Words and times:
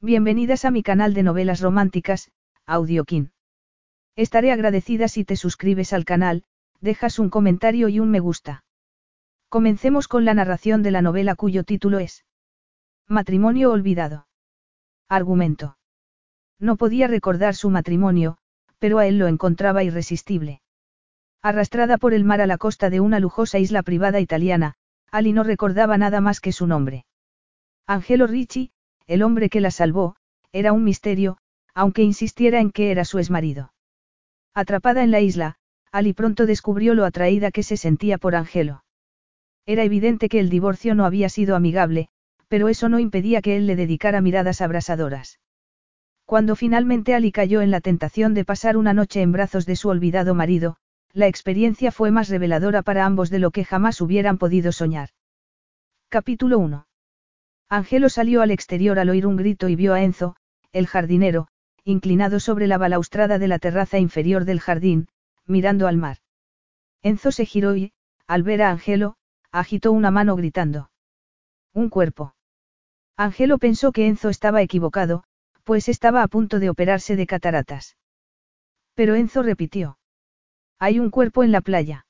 Bienvenidas 0.00 0.64
a 0.64 0.70
mi 0.70 0.84
canal 0.84 1.12
de 1.12 1.24
novelas 1.24 1.60
románticas, 1.60 2.30
Audiokin. 2.66 3.32
Estaré 4.14 4.52
agradecida 4.52 5.08
si 5.08 5.24
te 5.24 5.34
suscribes 5.34 5.92
al 5.92 6.04
canal, 6.04 6.44
dejas 6.80 7.18
un 7.18 7.30
comentario 7.30 7.88
y 7.88 7.98
un 7.98 8.08
me 8.08 8.20
gusta. 8.20 8.62
Comencemos 9.48 10.06
con 10.06 10.24
la 10.24 10.34
narración 10.34 10.84
de 10.84 10.92
la 10.92 11.02
novela 11.02 11.34
cuyo 11.34 11.64
título 11.64 11.98
es 11.98 12.24
Matrimonio 13.08 13.72
olvidado. 13.72 14.28
Argumento. 15.08 15.78
No 16.60 16.76
podía 16.76 17.08
recordar 17.08 17.56
su 17.56 17.68
matrimonio, 17.68 18.38
pero 18.78 19.00
a 19.00 19.06
él 19.08 19.18
lo 19.18 19.26
encontraba 19.26 19.82
irresistible. 19.82 20.62
Arrastrada 21.42 21.98
por 21.98 22.14
el 22.14 22.22
mar 22.22 22.40
a 22.40 22.46
la 22.46 22.56
costa 22.56 22.88
de 22.88 23.00
una 23.00 23.18
lujosa 23.18 23.58
isla 23.58 23.82
privada 23.82 24.20
italiana, 24.20 24.74
Ali 25.10 25.32
no 25.32 25.42
recordaba 25.42 25.98
nada 25.98 26.20
más 26.20 26.40
que 26.40 26.52
su 26.52 26.68
nombre. 26.68 27.04
Angelo 27.84 28.28
Ricci, 28.28 28.70
el 29.08 29.22
hombre 29.22 29.48
que 29.48 29.60
la 29.60 29.72
salvó, 29.72 30.14
era 30.52 30.72
un 30.72 30.84
misterio, 30.84 31.38
aunque 31.74 32.02
insistiera 32.02 32.60
en 32.60 32.70
que 32.70 32.92
era 32.92 33.04
su 33.04 33.18
exmarido. 33.18 33.72
Atrapada 34.54 35.02
en 35.02 35.10
la 35.10 35.20
isla, 35.20 35.56
Ali 35.90 36.12
pronto 36.12 36.46
descubrió 36.46 36.94
lo 36.94 37.04
atraída 37.04 37.50
que 37.50 37.62
se 37.62 37.76
sentía 37.76 38.18
por 38.18 38.36
Angelo. 38.36 38.84
Era 39.66 39.82
evidente 39.84 40.28
que 40.28 40.40
el 40.40 40.50
divorcio 40.50 40.94
no 40.94 41.04
había 41.04 41.28
sido 41.28 41.56
amigable, 41.56 42.08
pero 42.48 42.68
eso 42.68 42.88
no 42.88 42.98
impedía 42.98 43.42
que 43.42 43.56
él 43.56 43.66
le 43.66 43.76
dedicara 43.76 44.20
miradas 44.20 44.60
abrasadoras. 44.60 45.38
Cuando 46.24 46.56
finalmente 46.56 47.14
Ali 47.14 47.32
cayó 47.32 47.62
en 47.62 47.70
la 47.70 47.80
tentación 47.80 48.34
de 48.34 48.44
pasar 48.44 48.76
una 48.76 48.92
noche 48.92 49.22
en 49.22 49.32
brazos 49.32 49.64
de 49.64 49.76
su 49.76 49.88
olvidado 49.88 50.34
marido, 50.34 50.76
la 51.14 51.26
experiencia 51.26 51.92
fue 51.92 52.10
más 52.10 52.28
reveladora 52.28 52.82
para 52.82 53.06
ambos 53.06 53.30
de 53.30 53.38
lo 53.38 53.50
que 53.50 53.64
jamás 53.64 54.00
hubieran 54.02 54.36
podido 54.36 54.72
soñar. 54.72 55.10
Capítulo 56.10 56.58
1. 56.58 56.87
Angelo 57.68 58.08
salió 58.08 58.40
al 58.42 58.50
exterior 58.50 58.98
al 58.98 59.10
oír 59.10 59.26
un 59.26 59.36
grito 59.36 59.68
y 59.68 59.76
vio 59.76 59.92
a 59.92 60.02
Enzo, 60.02 60.36
el 60.72 60.86
jardinero, 60.86 61.48
inclinado 61.84 62.40
sobre 62.40 62.66
la 62.66 62.78
balaustrada 62.78 63.38
de 63.38 63.48
la 63.48 63.58
terraza 63.58 63.98
inferior 63.98 64.44
del 64.44 64.60
jardín, 64.60 65.08
mirando 65.46 65.86
al 65.86 65.96
mar. 65.96 66.18
Enzo 67.02 67.30
se 67.30 67.44
giró 67.44 67.76
y, 67.76 67.92
al 68.26 68.42
ver 68.42 68.62
a 68.62 68.70
Angelo, 68.70 69.16
agitó 69.52 69.92
una 69.92 70.10
mano 70.10 70.36
gritando. 70.36 70.90
Un 71.72 71.90
cuerpo. 71.90 72.34
Angelo 73.16 73.58
pensó 73.58 73.92
que 73.92 74.06
Enzo 74.06 74.28
estaba 74.28 74.62
equivocado, 74.62 75.24
pues 75.64 75.88
estaba 75.88 76.22
a 76.22 76.28
punto 76.28 76.60
de 76.60 76.70
operarse 76.70 77.16
de 77.16 77.26
cataratas. 77.26 77.96
Pero 78.94 79.14
Enzo 79.14 79.42
repitió. 79.42 79.98
Hay 80.78 80.98
un 80.98 81.10
cuerpo 81.10 81.44
en 81.44 81.52
la 81.52 81.60
playa. 81.60 82.06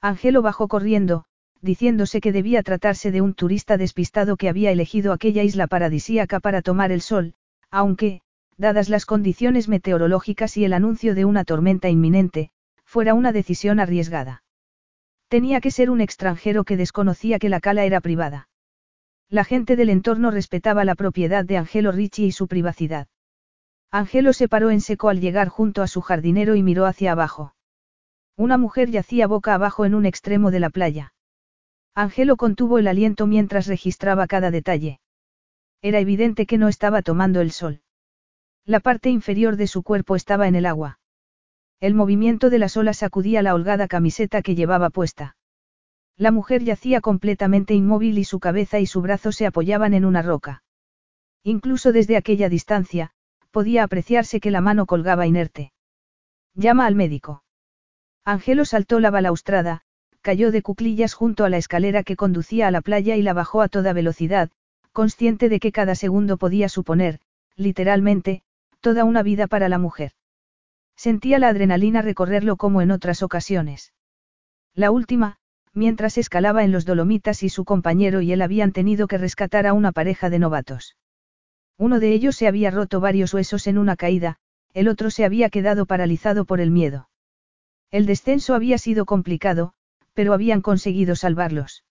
Angelo 0.00 0.42
bajó 0.42 0.66
corriendo, 0.66 1.24
diciéndose 1.62 2.20
que 2.20 2.32
debía 2.32 2.62
tratarse 2.62 3.12
de 3.12 3.20
un 3.20 3.34
turista 3.34 3.76
despistado 3.76 4.36
que 4.36 4.48
había 4.48 4.72
elegido 4.72 5.12
aquella 5.12 5.44
isla 5.44 5.68
paradisíaca 5.68 6.40
para 6.40 6.60
tomar 6.60 6.92
el 6.92 7.00
sol, 7.00 7.34
aunque, 7.70 8.20
dadas 8.58 8.88
las 8.88 9.06
condiciones 9.06 9.68
meteorológicas 9.68 10.56
y 10.56 10.64
el 10.64 10.72
anuncio 10.72 11.14
de 11.14 11.24
una 11.24 11.44
tormenta 11.44 11.88
inminente, 11.88 12.50
fuera 12.84 13.14
una 13.14 13.32
decisión 13.32 13.80
arriesgada. 13.80 14.42
Tenía 15.28 15.60
que 15.60 15.70
ser 15.70 15.88
un 15.88 16.00
extranjero 16.00 16.64
que 16.64 16.76
desconocía 16.76 17.38
que 17.38 17.48
la 17.48 17.60
cala 17.60 17.84
era 17.84 18.00
privada. 18.00 18.48
La 19.30 19.44
gente 19.44 19.76
del 19.76 19.88
entorno 19.88 20.30
respetaba 20.30 20.84
la 20.84 20.94
propiedad 20.94 21.44
de 21.44 21.56
Angelo 21.56 21.90
Ricci 21.90 22.26
y 22.26 22.32
su 22.32 22.48
privacidad. 22.48 23.06
Angelo 23.90 24.32
se 24.32 24.48
paró 24.48 24.70
en 24.70 24.80
seco 24.80 25.08
al 25.08 25.20
llegar 25.20 25.48
junto 25.48 25.80
a 25.80 25.86
su 25.86 26.02
jardinero 26.02 26.54
y 26.54 26.62
miró 26.62 26.86
hacia 26.86 27.12
abajo. 27.12 27.54
Una 28.36 28.58
mujer 28.58 28.90
yacía 28.90 29.26
boca 29.26 29.54
abajo 29.54 29.84
en 29.84 29.94
un 29.94 30.04
extremo 30.04 30.50
de 30.50 30.60
la 30.60 30.70
playa. 30.70 31.11
Angelo 31.94 32.36
contuvo 32.36 32.78
el 32.78 32.88
aliento 32.88 33.26
mientras 33.26 33.66
registraba 33.66 34.26
cada 34.26 34.50
detalle. 34.50 35.00
Era 35.82 35.98
evidente 35.98 36.46
que 36.46 36.56
no 36.56 36.68
estaba 36.68 37.02
tomando 37.02 37.40
el 37.40 37.50
sol. 37.50 37.82
La 38.64 38.80
parte 38.80 39.10
inferior 39.10 39.56
de 39.56 39.66
su 39.66 39.82
cuerpo 39.82 40.16
estaba 40.16 40.48
en 40.48 40.54
el 40.54 40.66
agua. 40.66 41.00
El 41.80 41.94
movimiento 41.94 42.48
de 42.48 42.58
las 42.58 42.76
olas 42.76 42.98
sacudía 42.98 43.42
la 43.42 43.54
holgada 43.54 43.88
camiseta 43.88 44.40
que 44.40 44.54
llevaba 44.54 44.88
puesta. 44.88 45.36
La 46.16 46.30
mujer 46.30 46.62
yacía 46.62 47.00
completamente 47.00 47.74
inmóvil 47.74 48.18
y 48.18 48.24
su 48.24 48.38
cabeza 48.38 48.78
y 48.78 48.86
su 48.86 49.02
brazo 49.02 49.32
se 49.32 49.46
apoyaban 49.46 49.92
en 49.92 50.04
una 50.04 50.22
roca. 50.22 50.62
Incluso 51.42 51.92
desde 51.92 52.16
aquella 52.16 52.48
distancia, 52.48 53.10
podía 53.50 53.82
apreciarse 53.82 54.38
que 54.38 54.52
la 54.52 54.60
mano 54.60 54.86
colgaba 54.86 55.26
inerte. 55.26 55.72
Llama 56.54 56.86
al 56.86 56.94
médico. 56.94 57.42
Angelo 58.24 58.64
saltó 58.64 59.00
la 59.00 59.10
balaustrada, 59.10 59.82
cayó 60.22 60.50
de 60.52 60.62
cuclillas 60.62 61.14
junto 61.14 61.44
a 61.44 61.50
la 61.50 61.58
escalera 61.58 62.02
que 62.04 62.16
conducía 62.16 62.68
a 62.68 62.70
la 62.70 62.80
playa 62.80 63.16
y 63.16 63.22
la 63.22 63.34
bajó 63.34 63.60
a 63.60 63.68
toda 63.68 63.92
velocidad, 63.92 64.50
consciente 64.92 65.48
de 65.48 65.60
que 65.60 65.72
cada 65.72 65.94
segundo 65.94 66.36
podía 66.36 66.68
suponer, 66.68 67.20
literalmente, 67.56 68.42
toda 68.80 69.04
una 69.04 69.22
vida 69.22 69.46
para 69.46 69.68
la 69.68 69.78
mujer. 69.78 70.12
Sentía 70.96 71.38
la 71.38 71.48
adrenalina 71.48 72.02
recorrerlo 72.02 72.56
como 72.56 72.82
en 72.82 72.90
otras 72.90 73.22
ocasiones. 73.22 73.92
La 74.74 74.90
última, 74.90 75.38
mientras 75.74 76.18
escalaba 76.18 76.64
en 76.64 76.72
los 76.72 76.84
Dolomitas 76.84 77.42
y 77.42 77.48
su 77.48 77.64
compañero 77.64 78.20
y 78.20 78.32
él 78.32 78.42
habían 78.42 78.72
tenido 78.72 79.08
que 79.08 79.18
rescatar 79.18 79.66
a 79.66 79.72
una 79.72 79.92
pareja 79.92 80.30
de 80.30 80.38
novatos. 80.38 80.96
Uno 81.78 81.98
de 81.98 82.12
ellos 82.12 82.36
se 82.36 82.46
había 82.46 82.70
roto 82.70 83.00
varios 83.00 83.34
huesos 83.34 83.66
en 83.66 83.78
una 83.78 83.96
caída, 83.96 84.36
el 84.74 84.88
otro 84.88 85.10
se 85.10 85.24
había 85.24 85.50
quedado 85.50 85.86
paralizado 85.86 86.44
por 86.44 86.60
el 86.60 86.70
miedo. 86.70 87.08
El 87.90 88.06
descenso 88.06 88.54
había 88.54 88.78
sido 88.78 89.04
complicado, 89.04 89.74
pero 90.14 90.32
habían 90.32 90.60
conseguido 90.60 91.16
salvarlos. 91.16 91.84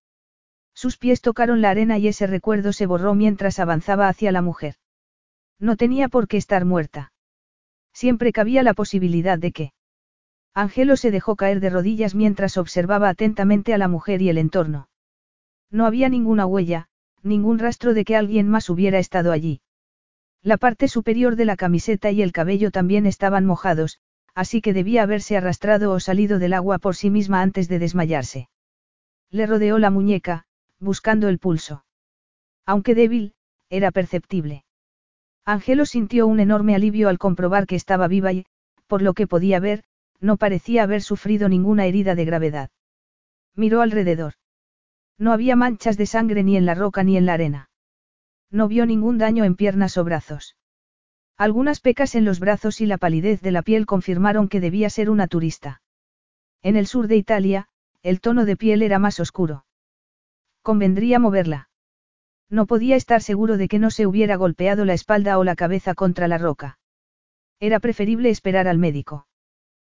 Sus 0.74 0.98
pies 0.98 1.22
tocaron 1.22 1.62
la 1.62 1.70
arena 1.70 1.98
y 1.98 2.08
ese 2.08 2.28
recuerdo 2.28 2.74
se 2.74 2.86
borró 2.86 3.14
mientras 3.14 3.60
avanzaba 3.60 4.08
hacia 4.08 4.32
la 4.32 4.42
mujer. 4.42 4.76
No 5.60 5.76
tenía 5.76 6.08
por 6.08 6.28
qué 6.28 6.38
estar 6.38 6.66
muerta. 6.66 7.14
Siempre 7.94 8.32
cabía 8.32 8.64
la 8.64 8.74
posibilidad 8.74 9.38
de 9.38 9.52
que. 9.52 9.74
Angelo 10.54 10.98
se 10.98 11.12
dejó 11.12 11.36
caer 11.36 11.60
de 11.60 11.70
rodillas 11.70 12.16
mientras 12.16 12.58
observaba 12.58 13.10
atentamente 13.10 13.74
a 13.74 13.78
la 13.78 13.88
mujer 13.88 14.22
y 14.22 14.30
el 14.30 14.38
entorno. 14.38 14.90
No 15.70 15.86
había 15.86 16.10
ninguna 16.10 16.46
huella, 16.46 16.88
ningún 17.24 17.60
rastro 17.60 17.94
de 17.94 18.04
que 18.04 18.16
alguien 18.16 18.50
más 18.50 18.70
hubiera 18.70 19.00
estado 19.00 19.32
allí. 19.32 19.62
La 20.42 20.58
parte 20.58 20.88
superior 20.88 21.36
de 21.36 21.46
la 21.46 21.56
camiseta 21.56 22.12
y 22.12 22.22
el 22.22 22.32
cabello 22.32 22.72
también 22.72 23.06
estaban 23.06 23.46
mojados, 23.46 24.00
así 24.34 24.62
que 24.62 24.74
debía 24.74 25.04
haberse 25.04 25.38
arrastrado 25.38 25.92
o 25.92 26.00
salido 26.00 26.40
del 26.40 26.54
agua 26.54 26.78
por 26.80 26.96
sí 26.96 27.10
misma 27.10 27.42
antes 27.42 27.68
de 27.68 27.80
desmayarse. 27.80 28.50
Le 29.30 29.46
rodeó 29.46 29.78
la 29.80 29.90
muñeca, 29.90 30.46
buscando 30.80 31.30
el 31.30 31.40
pulso. 31.40 31.86
Aunque 32.66 32.96
débil, 32.96 33.34
era 33.70 33.92
perceptible. 33.92 34.64
Angelo 35.46 35.86
sintió 35.86 36.28
un 36.28 36.40
enorme 36.40 36.76
alivio 36.76 37.10
al 37.10 37.18
comprobar 37.18 37.66
que 37.66 37.76
estaba 37.76 38.08
viva 38.08 38.32
y, 38.32 38.46
por 38.88 39.02
lo 39.02 39.14
que 39.14 39.28
podía 39.28 39.60
ver, 39.60 39.84
no 40.20 40.38
parecía 40.38 40.84
haber 40.84 41.02
sufrido 41.02 41.50
ninguna 41.50 41.86
herida 41.86 42.14
de 42.16 42.26
gravedad. 42.26 42.70
Miró 43.56 43.82
alrededor. 43.82 44.34
No 45.18 45.34
había 45.34 45.56
manchas 45.56 45.98
de 45.98 46.06
sangre 46.06 46.44
ni 46.44 46.58
en 46.58 46.66
la 46.66 46.76
roca 46.76 47.04
ni 47.04 47.18
en 47.18 47.26
la 47.26 47.34
arena. 47.34 47.70
No 48.50 48.68
vio 48.68 48.86
ningún 48.86 49.18
daño 49.18 49.44
en 49.46 49.56
piernas 49.56 49.98
o 49.98 50.04
brazos. 50.04 50.56
Algunas 51.42 51.80
pecas 51.80 52.14
en 52.14 52.24
los 52.24 52.40
brazos 52.40 52.82
y 52.82 52.86
la 52.86 53.00
palidez 53.00 53.42
de 53.42 53.50
la 53.50 53.64
piel 53.64 53.88
confirmaron 53.88 54.48
que 54.48 54.60
debía 54.60 54.92
ser 54.92 55.10
una 55.10 55.26
turista. 55.26 55.82
En 56.62 56.76
el 56.76 56.86
sur 56.86 57.08
de 57.08 57.16
Italia, 57.16 57.68
el 58.04 58.22
tono 58.22 58.46
de 58.46 58.56
piel 58.56 58.84
era 58.84 59.00
más 59.00 59.20
oscuro. 59.20 59.66
Convendría 60.62 61.18
moverla. 61.18 61.70
No 62.52 62.68
podía 62.68 62.96
estar 62.96 63.24
seguro 63.24 63.58
de 63.58 63.68
que 63.70 63.80
no 63.80 63.90
se 63.90 64.06
hubiera 64.06 64.36
golpeado 64.36 64.86
la 64.86 64.94
espalda 64.94 65.40
o 65.40 65.44
la 65.44 65.56
cabeza 65.56 65.96
contra 65.96 66.28
la 66.28 66.38
roca. 66.38 66.78
Era 67.60 67.80
preferible 67.80 68.30
esperar 68.30 68.68
al 68.68 68.78
médico. 68.78 69.26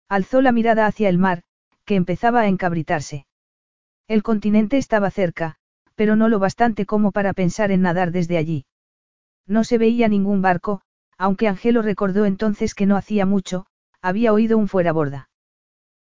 Alzó 0.08 0.44
la 0.44 0.52
mirada 0.52 0.86
hacia 0.86 1.10
el 1.10 1.18
mar, 1.18 1.42
que 1.86 1.96
empezaba 1.96 2.42
a 2.42 2.50
encabritarse. 2.50 3.26
El 4.08 4.22
continente 4.22 4.78
estaba 4.78 5.10
cerca, 5.10 5.56
pero 5.96 6.16
no 6.16 6.30
lo 6.30 6.38
bastante 6.38 6.86
como 6.86 7.12
para 7.12 7.34
pensar 7.34 7.72
en 7.72 7.82
nadar 7.82 8.12
desde 8.12 8.38
allí. 8.38 8.68
No 9.48 9.64
se 9.64 9.80
veía 9.80 10.08
ningún 10.08 10.44
barco, 10.44 10.84
aunque 11.22 11.48
Angelo 11.48 11.84
recordó 11.84 12.26
entonces 12.26 12.74
que 12.74 12.88
no 12.88 12.98
hacía 12.98 13.28
mucho, 13.28 13.68
había 14.02 14.34
oído 14.34 14.58
un 14.58 14.68
fuera 14.68 14.92
borda. 14.92 15.30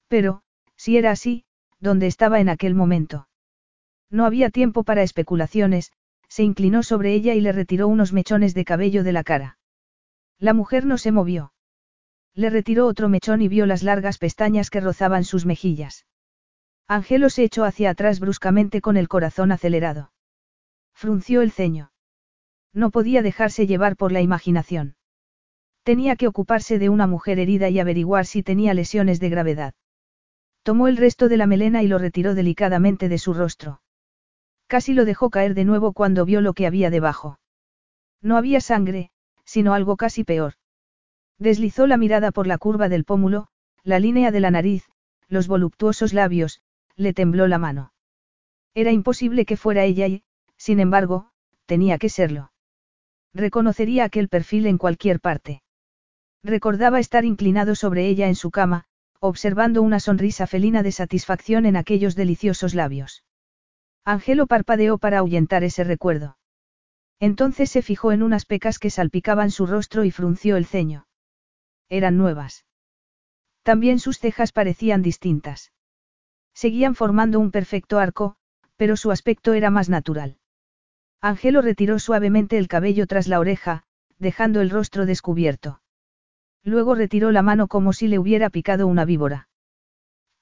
Pero, 0.08 0.42
si 0.74 0.96
era 0.96 1.12
así, 1.12 1.44
¿dónde 1.78 2.08
estaba 2.08 2.40
en 2.40 2.48
aquel 2.48 2.74
momento? 2.74 3.28
No 4.10 4.26
había 4.26 4.50
tiempo 4.50 4.82
para 4.82 5.04
especulaciones, 5.04 5.92
se 6.28 6.42
inclinó 6.42 6.82
sobre 6.82 7.14
ella 7.14 7.34
y 7.34 7.40
le 7.40 7.52
retiró 7.52 7.86
unos 7.86 8.12
mechones 8.12 8.54
de 8.54 8.64
cabello 8.64 9.04
de 9.04 9.12
la 9.12 9.22
cara. 9.22 9.56
La 10.40 10.52
mujer 10.52 10.84
no 10.84 10.98
se 10.98 11.12
movió. 11.12 11.52
Le 12.34 12.50
retiró 12.50 12.88
otro 12.88 13.08
mechón 13.08 13.40
y 13.40 13.46
vio 13.46 13.66
las 13.66 13.84
largas 13.84 14.18
pestañas 14.18 14.68
que 14.68 14.80
rozaban 14.80 15.22
sus 15.22 15.46
mejillas. 15.46 16.06
Angelo 16.88 17.30
se 17.30 17.44
echó 17.44 17.62
hacia 17.62 17.90
atrás 17.90 18.18
bruscamente 18.18 18.80
con 18.80 18.96
el 18.96 19.06
corazón 19.06 19.52
acelerado. 19.52 20.10
Frunció 20.92 21.40
el 21.40 21.52
ceño. 21.52 21.92
No 22.72 22.90
podía 22.90 23.22
dejarse 23.22 23.68
llevar 23.68 23.94
por 23.94 24.10
la 24.10 24.20
imaginación. 24.20 24.96
Tenía 25.84 26.16
que 26.16 26.26
ocuparse 26.26 26.78
de 26.78 26.88
una 26.88 27.06
mujer 27.06 27.38
herida 27.38 27.68
y 27.68 27.78
averiguar 27.78 28.24
si 28.24 28.42
tenía 28.42 28.72
lesiones 28.72 29.20
de 29.20 29.28
gravedad. 29.28 29.74
Tomó 30.62 30.88
el 30.88 30.96
resto 30.96 31.28
de 31.28 31.36
la 31.36 31.46
melena 31.46 31.82
y 31.82 31.88
lo 31.88 31.98
retiró 31.98 32.34
delicadamente 32.34 33.10
de 33.10 33.18
su 33.18 33.34
rostro. 33.34 33.82
Casi 34.66 34.94
lo 34.94 35.04
dejó 35.04 35.28
caer 35.28 35.52
de 35.52 35.66
nuevo 35.66 35.92
cuando 35.92 36.24
vio 36.24 36.40
lo 36.40 36.54
que 36.54 36.66
había 36.66 36.88
debajo. 36.88 37.38
No 38.22 38.38
había 38.38 38.62
sangre, 38.62 39.10
sino 39.44 39.74
algo 39.74 39.98
casi 39.98 40.24
peor. 40.24 40.54
Deslizó 41.38 41.86
la 41.86 41.98
mirada 41.98 42.32
por 42.32 42.46
la 42.46 42.56
curva 42.56 42.88
del 42.88 43.04
pómulo, 43.04 43.48
la 43.82 43.98
línea 43.98 44.30
de 44.30 44.40
la 44.40 44.50
nariz, 44.50 44.88
los 45.28 45.48
voluptuosos 45.48 46.14
labios, 46.14 46.62
le 46.96 47.12
tembló 47.12 47.46
la 47.46 47.58
mano. 47.58 47.92
Era 48.72 48.90
imposible 48.90 49.44
que 49.44 49.58
fuera 49.58 49.84
ella 49.84 50.06
y, 50.06 50.22
sin 50.56 50.80
embargo, 50.80 51.30
tenía 51.66 51.98
que 51.98 52.08
serlo. 52.08 52.52
Reconocería 53.34 54.04
aquel 54.04 54.30
perfil 54.30 54.66
en 54.66 54.78
cualquier 54.78 55.20
parte. 55.20 55.63
Recordaba 56.44 57.00
estar 57.00 57.24
inclinado 57.24 57.74
sobre 57.74 58.06
ella 58.06 58.28
en 58.28 58.34
su 58.34 58.50
cama, 58.50 58.84
observando 59.18 59.80
una 59.80 59.98
sonrisa 59.98 60.46
felina 60.46 60.82
de 60.82 60.92
satisfacción 60.92 61.64
en 61.64 61.74
aquellos 61.74 62.14
deliciosos 62.16 62.74
labios. 62.74 63.24
Angelo 64.04 64.46
parpadeó 64.46 64.98
para 64.98 65.18
ahuyentar 65.18 65.64
ese 65.64 65.84
recuerdo. 65.84 66.36
Entonces 67.18 67.70
se 67.70 67.80
fijó 67.80 68.12
en 68.12 68.22
unas 68.22 68.44
pecas 68.44 68.78
que 68.78 68.90
salpicaban 68.90 69.50
su 69.50 69.66
rostro 69.66 70.04
y 70.04 70.10
frunció 70.10 70.58
el 70.58 70.66
ceño. 70.66 71.06
Eran 71.88 72.18
nuevas. 72.18 72.66
También 73.62 73.98
sus 73.98 74.18
cejas 74.18 74.52
parecían 74.52 75.00
distintas. 75.00 75.72
Seguían 76.52 76.94
formando 76.94 77.40
un 77.40 77.52
perfecto 77.52 77.98
arco, 77.98 78.36
pero 78.76 78.98
su 78.98 79.10
aspecto 79.10 79.54
era 79.54 79.70
más 79.70 79.88
natural. 79.88 80.36
Angelo 81.22 81.62
retiró 81.62 81.98
suavemente 81.98 82.58
el 82.58 82.68
cabello 82.68 83.06
tras 83.06 83.28
la 83.28 83.40
oreja, 83.40 83.84
dejando 84.18 84.60
el 84.60 84.68
rostro 84.68 85.06
descubierto. 85.06 85.80
Luego 86.64 86.94
retiró 86.94 87.30
la 87.30 87.42
mano 87.42 87.68
como 87.68 87.92
si 87.92 88.08
le 88.08 88.18
hubiera 88.18 88.50
picado 88.50 88.86
una 88.86 89.04
víbora. 89.04 89.48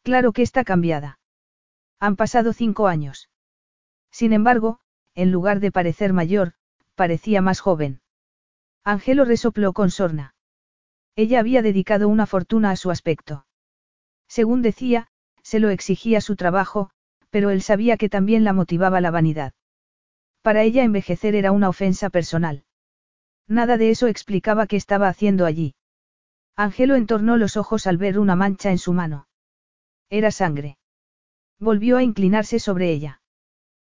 Claro 0.03 0.33
que 0.33 0.43
está 0.43 0.65
cambiada. 0.65 1.19
Han 1.99 2.17
pasado 2.17 2.53
cinco 2.53 2.87
años. 2.87 3.29
Sin 4.11 4.33
embargo, 4.33 4.81
en 5.15 5.33
lugar 5.33 5.61
de 5.61 5.73
parecer 5.73 6.13
mayor, 6.13 6.55
parecía 6.95 7.43
más 7.43 7.61
joven. 7.61 8.01
Angelo 8.85 9.25
resopló 9.25 9.73
con 9.73 9.91
sorna. 9.91 10.35
Ella 11.17 11.41
había 11.41 11.63
dedicado 11.63 12.09
una 12.09 12.27
fortuna 12.27 12.71
a 12.71 12.77
su 12.77 12.91
aspecto. 12.91 13.47
Según 14.29 14.63
decía, 14.63 15.09
se 15.43 15.61
lo 15.61 15.71
exigía 15.71 16.21
su 16.21 16.37
trabajo, 16.37 16.91
pero 17.31 17.51
él 17.51 17.63
sabía 17.63 17.97
que 17.97 18.09
también 18.09 18.45
la 18.45 18.53
motivaba 18.53 19.01
la 19.01 19.11
vanidad. 19.11 19.53
Para 20.43 20.63
ella 20.63 20.85
envejecer 20.85 21.35
era 21.35 21.53
una 21.53 21.69
ofensa 21.69 22.11
personal. 22.11 22.65
Nada 23.47 23.77
de 23.77 23.91
eso 23.91 24.07
explicaba 24.07 24.67
qué 24.67 24.77
estaba 24.77 25.09
haciendo 25.09 25.47
allí. 25.47 25.75
Angelo 26.57 26.97
entornó 26.97 27.37
los 27.37 27.57
ojos 27.57 27.87
al 27.87 27.97
ver 27.97 28.19
una 28.19 28.37
mancha 28.37 28.71
en 28.71 28.79
su 28.79 28.93
mano. 28.93 29.27
Era 30.11 30.31
sangre. 30.31 30.77
Volvió 31.59 31.97
a 31.97 32.03
inclinarse 32.03 32.59
sobre 32.59 32.91
ella. 32.91 33.23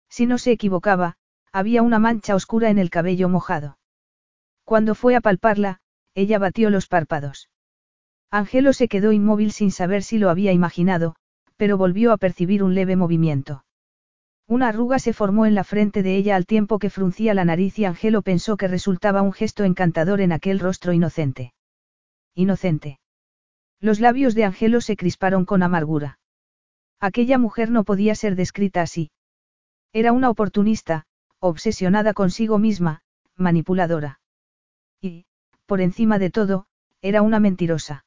Si 0.09 0.25
no 0.25 0.37
se 0.37 0.51
equivocaba, 0.51 1.15
había 1.51 1.81
una 1.81 1.99
mancha 1.99 2.35
oscura 2.35 2.69
en 2.69 2.77
el 2.77 2.89
cabello 2.89 3.29
mojado. 3.29 3.77
Cuando 4.65 4.93
fue 4.93 5.15
a 5.15 5.21
palparla, 5.21 5.79
ella 6.13 6.37
batió 6.39 6.69
los 6.69 6.87
párpados. 6.87 7.49
Angelo 8.29 8.73
se 8.73 8.87
quedó 8.87 9.11
inmóvil 9.11 9.51
sin 9.51 9.71
saber 9.71 10.03
si 10.03 10.19
lo 10.19 10.29
había 10.29 10.51
imaginado, 10.51 11.15
pero 11.55 11.77
volvió 11.77 12.11
a 12.11 12.17
percibir 12.17 12.63
un 12.63 12.75
leve 12.75 12.95
movimiento. 12.95 13.63
Una 14.47 14.67
arruga 14.69 14.99
se 14.99 15.13
formó 15.13 15.45
en 15.45 15.55
la 15.55 15.63
frente 15.63 16.03
de 16.03 16.15
ella 16.15 16.35
al 16.35 16.45
tiempo 16.45 16.79
que 16.79 16.89
fruncía 16.89 17.33
la 17.33 17.45
nariz 17.45 17.79
y 17.79 17.85
Angelo 17.85 18.21
pensó 18.21 18.57
que 18.57 18.67
resultaba 18.67 19.21
un 19.21 19.31
gesto 19.31 19.63
encantador 19.63 20.21
en 20.21 20.31
aquel 20.31 20.59
rostro 20.59 20.91
inocente. 20.91 21.53
Inocente. 22.35 22.99
Los 23.79 23.99
labios 23.99 24.35
de 24.35 24.43
Angelo 24.43 24.81
se 24.81 24.95
crisparon 24.95 25.45
con 25.45 25.63
amargura. 25.63 26.19
Aquella 26.99 27.37
mujer 27.37 27.71
no 27.71 27.83
podía 27.83 28.15
ser 28.15 28.35
descrita 28.35 28.81
así. 28.81 29.11
Era 29.93 30.11
una 30.11 30.29
oportunista, 30.29 31.05
obsesionada 31.39 32.13
consigo 32.13 32.59
misma, 32.59 33.01
manipuladora. 33.35 34.19
Y, 35.01 35.25
por 35.65 35.81
encima 35.81 36.19
de 36.19 36.29
todo, 36.29 36.65
era 37.01 37.21
una 37.21 37.39
mentirosa. 37.39 38.05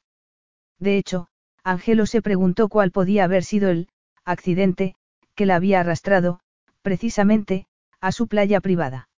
De 0.78 0.98
hecho, 0.98 1.28
Angelo 1.64 2.06
se 2.06 2.22
preguntó 2.22 2.68
cuál 2.68 2.90
podía 2.90 3.24
haber 3.24 3.44
sido 3.44 3.70
el 3.70 3.88
accidente 4.24 4.94
que 5.34 5.46
la 5.46 5.56
había 5.56 5.80
arrastrado, 5.80 6.40
precisamente, 6.82 7.66
a 8.00 8.12
su 8.12 8.26
playa 8.28 8.60
privada. 8.60 9.08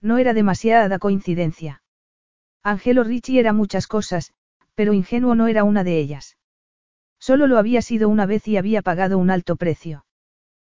No 0.00 0.18
era 0.18 0.32
demasiada 0.32 0.98
coincidencia. 0.98 1.82
Angelo 2.66 3.04
Ricci 3.04 3.38
era 3.38 3.52
muchas 3.52 3.86
cosas, 3.86 4.32
pero 4.74 4.94
ingenuo 4.94 5.34
no 5.34 5.48
era 5.48 5.64
una 5.64 5.84
de 5.84 5.98
ellas. 5.98 6.38
Solo 7.20 7.46
lo 7.46 7.58
había 7.58 7.82
sido 7.82 8.08
una 8.08 8.24
vez 8.24 8.48
y 8.48 8.56
había 8.56 8.80
pagado 8.80 9.18
un 9.18 9.30
alto 9.30 9.56
precio. 9.56 10.06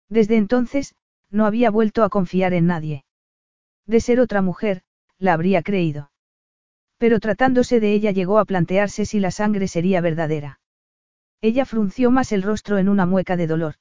Desde 0.08 0.36
entonces, 0.36 0.96
no 1.30 1.46
había 1.46 1.70
vuelto 1.70 2.02
a 2.02 2.08
confiar 2.08 2.54
en 2.54 2.66
nadie. 2.66 3.04
De 3.86 4.00
ser 4.00 4.18
otra 4.18 4.42
mujer, 4.42 4.82
la 5.18 5.32
habría 5.32 5.62
creído. 5.62 6.10
Pero 6.98 7.20
tratándose 7.20 7.78
de 7.78 7.92
ella 7.92 8.10
llegó 8.10 8.40
a 8.40 8.44
plantearse 8.44 9.06
si 9.06 9.20
la 9.20 9.30
sangre 9.30 9.68
sería 9.68 10.00
verdadera. 10.00 10.60
Ella 11.40 11.64
frunció 11.66 12.10
más 12.10 12.32
el 12.32 12.42
rostro 12.42 12.78
en 12.78 12.88
una 12.88 13.06
mueca 13.06 13.36
de 13.36 13.46
dolor. 13.46 13.74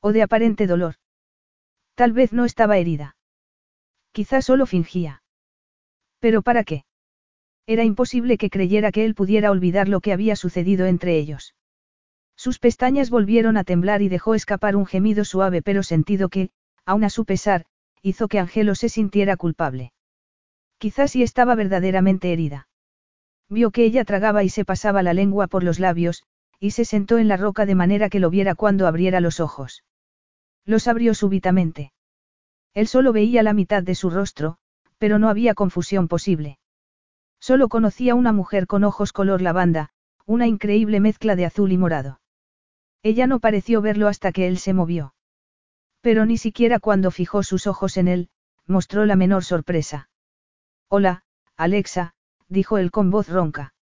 O 0.00 0.12
de 0.12 0.22
aparente 0.22 0.66
dolor. 0.66 0.94
Tal 1.94 2.12
vez 2.12 2.32
no 2.32 2.46
estaba 2.46 2.78
herida. 2.78 3.16
Quizá 4.12 4.40
solo 4.40 4.64
fingía. 4.64 5.22
¿Pero 6.20 6.40
para 6.42 6.64
qué? 6.64 6.84
Era 7.68 7.84
imposible 7.84 8.38
que 8.38 8.48
creyera 8.48 8.90
que 8.92 9.04
él 9.04 9.14
pudiera 9.14 9.50
olvidar 9.50 9.90
lo 9.90 10.00
que 10.00 10.14
había 10.14 10.36
sucedido 10.36 10.86
entre 10.86 11.18
ellos. 11.18 11.54
Sus 12.34 12.58
pestañas 12.58 13.10
volvieron 13.10 13.58
a 13.58 13.64
temblar 13.64 14.00
y 14.00 14.08
dejó 14.08 14.34
escapar 14.34 14.74
un 14.74 14.86
gemido 14.86 15.22
suave 15.26 15.60
pero 15.60 15.82
sentido 15.82 16.30
que, 16.30 16.48
aun 16.86 17.04
a 17.04 17.10
su 17.10 17.26
pesar, 17.26 17.66
hizo 18.00 18.26
que 18.26 18.38
Angelo 18.38 18.74
se 18.74 18.88
sintiera 18.88 19.36
culpable. 19.36 19.92
Quizás 20.78 21.10
si 21.10 21.22
estaba 21.22 21.54
verdaderamente 21.56 22.32
herida. 22.32 22.68
Vio 23.50 23.70
que 23.70 23.84
ella 23.84 24.06
tragaba 24.06 24.44
y 24.44 24.48
se 24.48 24.64
pasaba 24.64 25.02
la 25.02 25.12
lengua 25.12 25.46
por 25.46 25.62
los 25.62 25.78
labios, 25.78 26.22
y 26.58 26.70
se 26.70 26.86
sentó 26.86 27.18
en 27.18 27.28
la 27.28 27.36
roca 27.36 27.66
de 27.66 27.74
manera 27.74 28.08
que 28.08 28.18
lo 28.18 28.30
viera 28.30 28.54
cuando 28.54 28.86
abriera 28.86 29.20
los 29.20 29.40
ojos. 29.40 29.84
Los 30.64 30.88
abrió 30.88 31.12
súbitamente. 31.12 31.92
Él 32.72 32.88
solo 32.88 33.12
veía 33.12 33.42
la 33.42 33.52
mitad 33.52 33.82
de 33.82 33.94
su 33.94 34.08
rostro, 34.08 34.56
pero 34.96 35.18
no 35.18 35.28
había 35.28 35.52
confusión 35.52 36.08
posible. 36.08 36.58
Solo 37.40 37.68
conocía 37.68 38.14
una 38.14 38.32
mujer 38.32 38.66
con 38.66 38.84
ojos 38.84 39.12
color 39.12 39.42
lavanda, 39.42 39.90
una 40.26 40.46
increíble 40.46 41.00
mezcla 41.00 41.36
de 41.36 41.46
azul 41.46 41.72
y 41.72 41.78
morado. 41.78 42.20
Ella 43.02 43.26
no 43.26 43.40
pareció 43.40 43.80
verlo 43.80 44.08
hasta 44.08 44.32
que 44.32 44.48
él 44.48 44.58
se 44.58 44.74
movió. 44.74 45.14
Pero 46.00 46.26
ni 46.26 46.36
siquiera 46.36 46.78
cuando 46.78 47.10
fijó 47.10 47.42
sus 47.42 47.66
ojos 47.66 47.96
en 47.96 48.08
él, 48.08 48.28
mostró 48.66 49.06
la 49.06 49.16
menor 49.16 49.44
sorpresa. 49.44 50.10
Hola, 50.88 51.22
Alexa, 51.56 52.14
dijo 52.48 52.78
él 52.78 52.90
con 52.90 53.10
voz 53.10 53.28
ronca. 53.28 53.74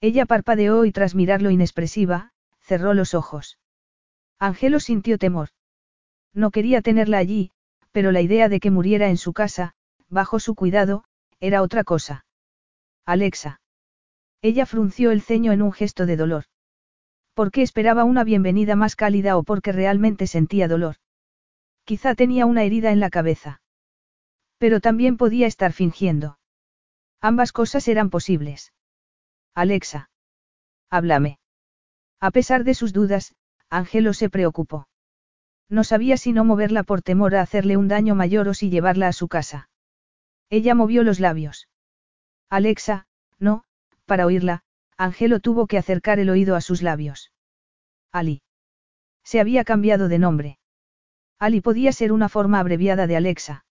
Ella 0.00 0.26
parpadeó 0.26 0.84
y 0.84 0.92
tras 0.92 1.14
mirarlo 1.14 1.50
inexpresiva, 1.50 2.32
cerró 2.60 2.94
los 2.94 3.14
ojos. 3.14 3.58
Angelo 4.38 4.80
sintió 4.80 5.18
temor. 5.18 5.48
No 6.32 6.50
quería 6.50 6.82
tenerla 6.82 7.18
allí, 7.18 7.50
pero 7.92 8.12
la 8.12 8.20
idea 8.20 8.48
de 8.48 8.60
que 8.60 8.70
muriera 8.70 9.08
en 9.08 9.16
su 9.16 9.32
casa, 9.32 9.74
bajo 10.08 10.40
su 10.40 10.54
cuidado, 10.54 11.04
era 11.40 11.62
otra 11.62 11.84
cosa. 11.84 12.24
Alexa. 13.06 13.60
Ella 14.40 14.64
frunció 14.64 15.10
el 15.10 15.20
ceño 15.20 15.52
en 15.52 15.60
un 15.60 15.72
gesto 15.72 16.06
de 16.06 16.16
dolor. 16.16 16.44
¿Por 17.34 17.50
qué 17.50 17.60
esperaba 17.60 18.04
una 18.04 18.24
bienvenida 18.24 18.76
más 18.76 18.96
cálida 18.96 19.36
o 19.36 19.42
porque 19.42 19.72
realmente 19.72 20.26
sentía 20.26 20.68
dolor? 20.68 20.96
Quizá 21.84 22.14
tenía 22.14 22.46
una 22.46 22.62
herida 22.62 22.92
en 22.92 23.00
la 23.00 23.10
cabeza. 23.10 23.60
Pero 24.56 24.80
también 24.80 25.18
podía 25.18 25.46
estar 25.46 25.72
fingiendo. 25.72 26.38
Ambas 27.20 27.52
cosas 27.52 27.88
eran 27.88 28.08
posibles. 28.08 28.72
Alexa. 29.54 30.08
Háblame. 30.88 31.38
A 32.20 32.30
pesar 32.30 32.64
de 32.64 32.74
sus 32.74 32.94
dudas, 32.94 33.34
Angelo 33.68 34.14
se 34.14 34.30
preocupó. 34.30 34.88
No 35.68 35.84
sabía 35.84 36.16
si 36.16 36.32
no 36.32 36.44
moverla 36.44 36.84
por 36.84 37.02
temor 37.02 37.34
a 37.34 37.42
hacerle 37.42 37.76
un 37.76 37.88
daño 37.88 38.14
mayor 38.14 38.48
o 38.48 38.54
si 38.54 38.70
llevarla 38.70 39.08
a 39.08 39.12
su 39.12 39.28
casa. 39.28 39.68
Ella 40.48 40.74
movió 40.74 41.02
los 41.02 41.20
labios. 41.20 41.68
Alexa, 42.50 43.06
no, 43.38 43.64
para 44.06 44.26
oírla, 44.26 44.62
Angelo 44.96 45.40
tuvo 45.40 45.66
que 45.66 45.78
acercar 45.78 46.18
el 46.18 46.30
oído 46.30 46.56
a 46.56 46.60
sus 46.60 46.82
labios. 46.82 47.32
Ali. 48.12 48.42
Se 49.24 49.40
había 49.40 49.64
cambiado 49.64 50.08
de 50.08 50.18
nombre. 50.18 50.58
Ali 51.38 51.60
podía 51.60 51.92
ser 51.92 52.12
una 52.12 52.28
forma 52.28 52.60
abreviada 52.60 53.06
de 53.06 53.16
Alexa. 53.16 53.64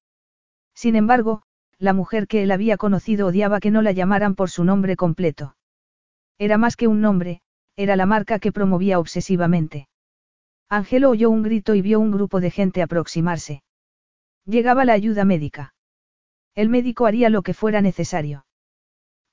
Sin 0.74 0.96
embargo, 0.96 1.44
la 1.80 1.94
mujer 1.94 2.28
que 2.28 2.44
él 2.44 2.52
había 2.52 2.78
conocido 2.78 3.28
odiaba 3.28 3.60
que 3.60 3.72
no 3.72 3.82
la 3.82 3.92
llamaran 3.92 4.36
por 4.36 4.50
su 4.50 4.64
nombre 4.64 4.96
completo. 4.96 5.56
Era 6.38 6.58
más 6.58 6.76
que 6.76 6.88
un 6.88 7.02
nombre, 7.02 7.42
era 7.76 7.96
la 7.96 8.06
marca 8.06 8.40
que 8.40 8.52
promovía 8.52 9.00
obsesivamente. 9.00 9.88
Angelo 10.70 11.10
oyó 11.10 11.30
un 11.30 11.44
grito 11.44 11.76
y 11.76 11.82
vio 11.82 12.00
un 12.00 12.12
grupo 12.12 12.40
de 12.40 12.52
gente 12.52 12.82
aproximarse. 12.82 13.64
Llegaba 14.46 14.86
la 14.86 14.94
ayuda 14.94 15.26
médica. 15.26 15.74
El 16.56 16.70
médico 16.70 17.06
haría 17.06 17.30
lo 17.30 17.42
que 17.44 17.54
fuera 17.54 17.82
necesario. 17.82 18.46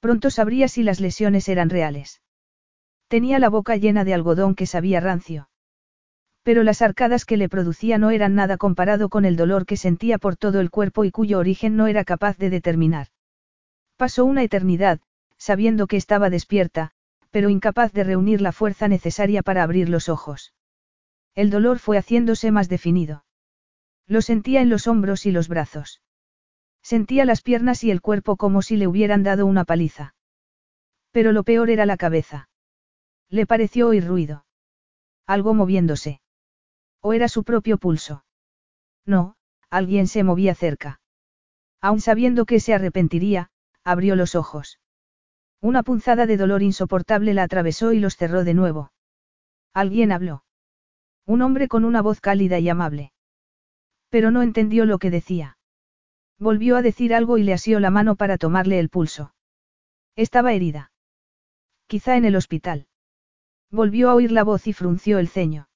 Pronto 0.01 0.31
sabría 0.31 0.69
si 0.69 0.83
las 0.83 0.99
lesiones 0.99 1.49
eran 1.49 1.71
reales. 1.71 2.23
Tenía 3.09 3.39
la 3.39 3.51
boca 3.51 3.77
llena 3.77 4.05
de 4.05 4.15
algodón 4.15 4.55
que 4.55 4.67
sabía 4.67 5.01
rancio. 5.01 5.51
Pero 6.43 6.63
las 6.63 6.81
arcadas 6.81 7.25
que 7.27 7.37
le 7.37 7.49
producía 7.49 7.99
no 7.99 8.11
eran 8.11 8.35
nada 8.35 8.57
comparado 8.57 9.11
con 9.11 9.25
el 9.25 9.37
dolor 9.37 9.67
que 9.67 9.77
sentía 9.77 10.17
por 10.17 10.37
todo 10.37 10.61
el 10.61 10.71
cuerpo 10.71 11.05
y 11.05 11.11
cuyo 11.11 11.39
origen 11.39 11.77
no 11.77 11.87
era 11.87 12.05
capaz 12.05 12.39
de 12.39 12.49
determinar. 12.49 13.09
Pasó 13.97 14.25
una 14.25 14.43
eternidad, 14.43 15.01
sabiendo 15.37 15.87
que 15.87 15.99
estaba 15.99 16.31
despierta, 16.31 16.93
pero 17.31 17.51
incapaz 17.51 17.93
de 17.93 18.05
reunir 18.05 18.41
la 18.41 18.53
fuerza 18.53 18.89
necesaria 18.89 19.43
para 19.43 19.63
abrir 19.63 19.89
los 19.89 20.09
ojos. 20.09 20.55
El 21.35 21.51
dolor 21.51 21.79
fue 21.79 21.99
haciéndose 21.99 22.51
más 22.51 22.69
definido. 22.69 23.25
Lo 24.07 24.23
sentía 24.23 24.63
en 24.63 24.71
los 24.71 24.87
hombros 24.87 25.27
y 25.27 25.31
los 25.31 25.49
brazos. 25.49 26.01
Sentía 26.83 27.25
las 27.25 27.43
piernas 27.43 27.85
y 27.85 27.91
el 27.91 28.01
cuerpo 28.01 28.37
como 28.37 28.63
si 28.63 28.77
le 28.77 28.87
hubieran 28.87 29.23
dado 29.23 29.47
una 29.47 29.65
paliza. 29.65 30.15
Pero 31.11 31.33
lo 31.33 31.45
peor 31.45 31.71
era 31.71 31.87
la 31.87 31.97
cabeza. 31.97 32.49
Le 33.29 33.47
pareció 33.47 33.89
oír 33.89 34.07
ruido. 34.07 34.45
Algo 35.27 35.55
moviéndose. 35.55 36.21
¿O 37.01 37.13
era 37.13 37.29
su 37.29 37.45
propio 37.45 37.79
pulso? 37.79 38.25
No, 39.07 39.37
alguien 39.71 40.07
se 40.07 40.25
movía 40.25 40.55
cerca. 40.55 41.01
Aun 41.81 42.01
sabiendo 42.01 42.45
que 42.45 42.61
se 42.61 42.75
arrepentiría, 42.75 43.51
abrió 43.85 44.17
los 44.17 44.35
ojos. 44.35 44.81
Una 45.61 45.83
punzada 45.83 46.27
de 46.27 46.37
dolor 46.37 46.63
insoportable 46.63 47.35
la 47.35 47.43
atravesó 47.43 47.93
y 47.93 48.01
los 48.01 48.17
cerró 48.17 48.45
de 48.45 48.55
nuevo. 48.55 48.93
Alguien 49.73 50.11
habló. 50.13 50.45
Un 51.27 51.43
hombre 51.43 51.69
con 51.69 51.85
una 51.85 52.03
voz 52.03 52.21
cálida 52.21 52.59
y 52.59 52.69
amable. 52.69 53.13
Pero 54.09 54.31
no 54.31 54.43
entendió 54.43 54.85
lo 54.85 54.99
que 54.99 55.11
decía. 55.11 55.59
Volvió 56.41 56.77
a 56.77 56.83
decir 56.83 57.15
algo 57.15 57.37
y 57.37 57.43
le 57.43 57.53
asió 57.53 57.81
la 57.81 57.91
mano 57.91 58.17
para 58.17 58.39
tomarle 58.39 58.79
el 58.81 58.89
pulso. 58.89 59.35
Estaba 60.17 60.55
herida. 60.55 60.91
Quizá 61.87 62.17
en 62.17 62.25
el 62.25 62.35
hospital. 62.35 62.89
Volvió 63.71 64.09
a 64.09 64.15
oír 64.15 64.33
la 64.33 64.43
voz 64.43 64.67
y 64.67 64.73
frunció 64.73 65.19
el 65.19 65.29
ceño. 65.29 65.69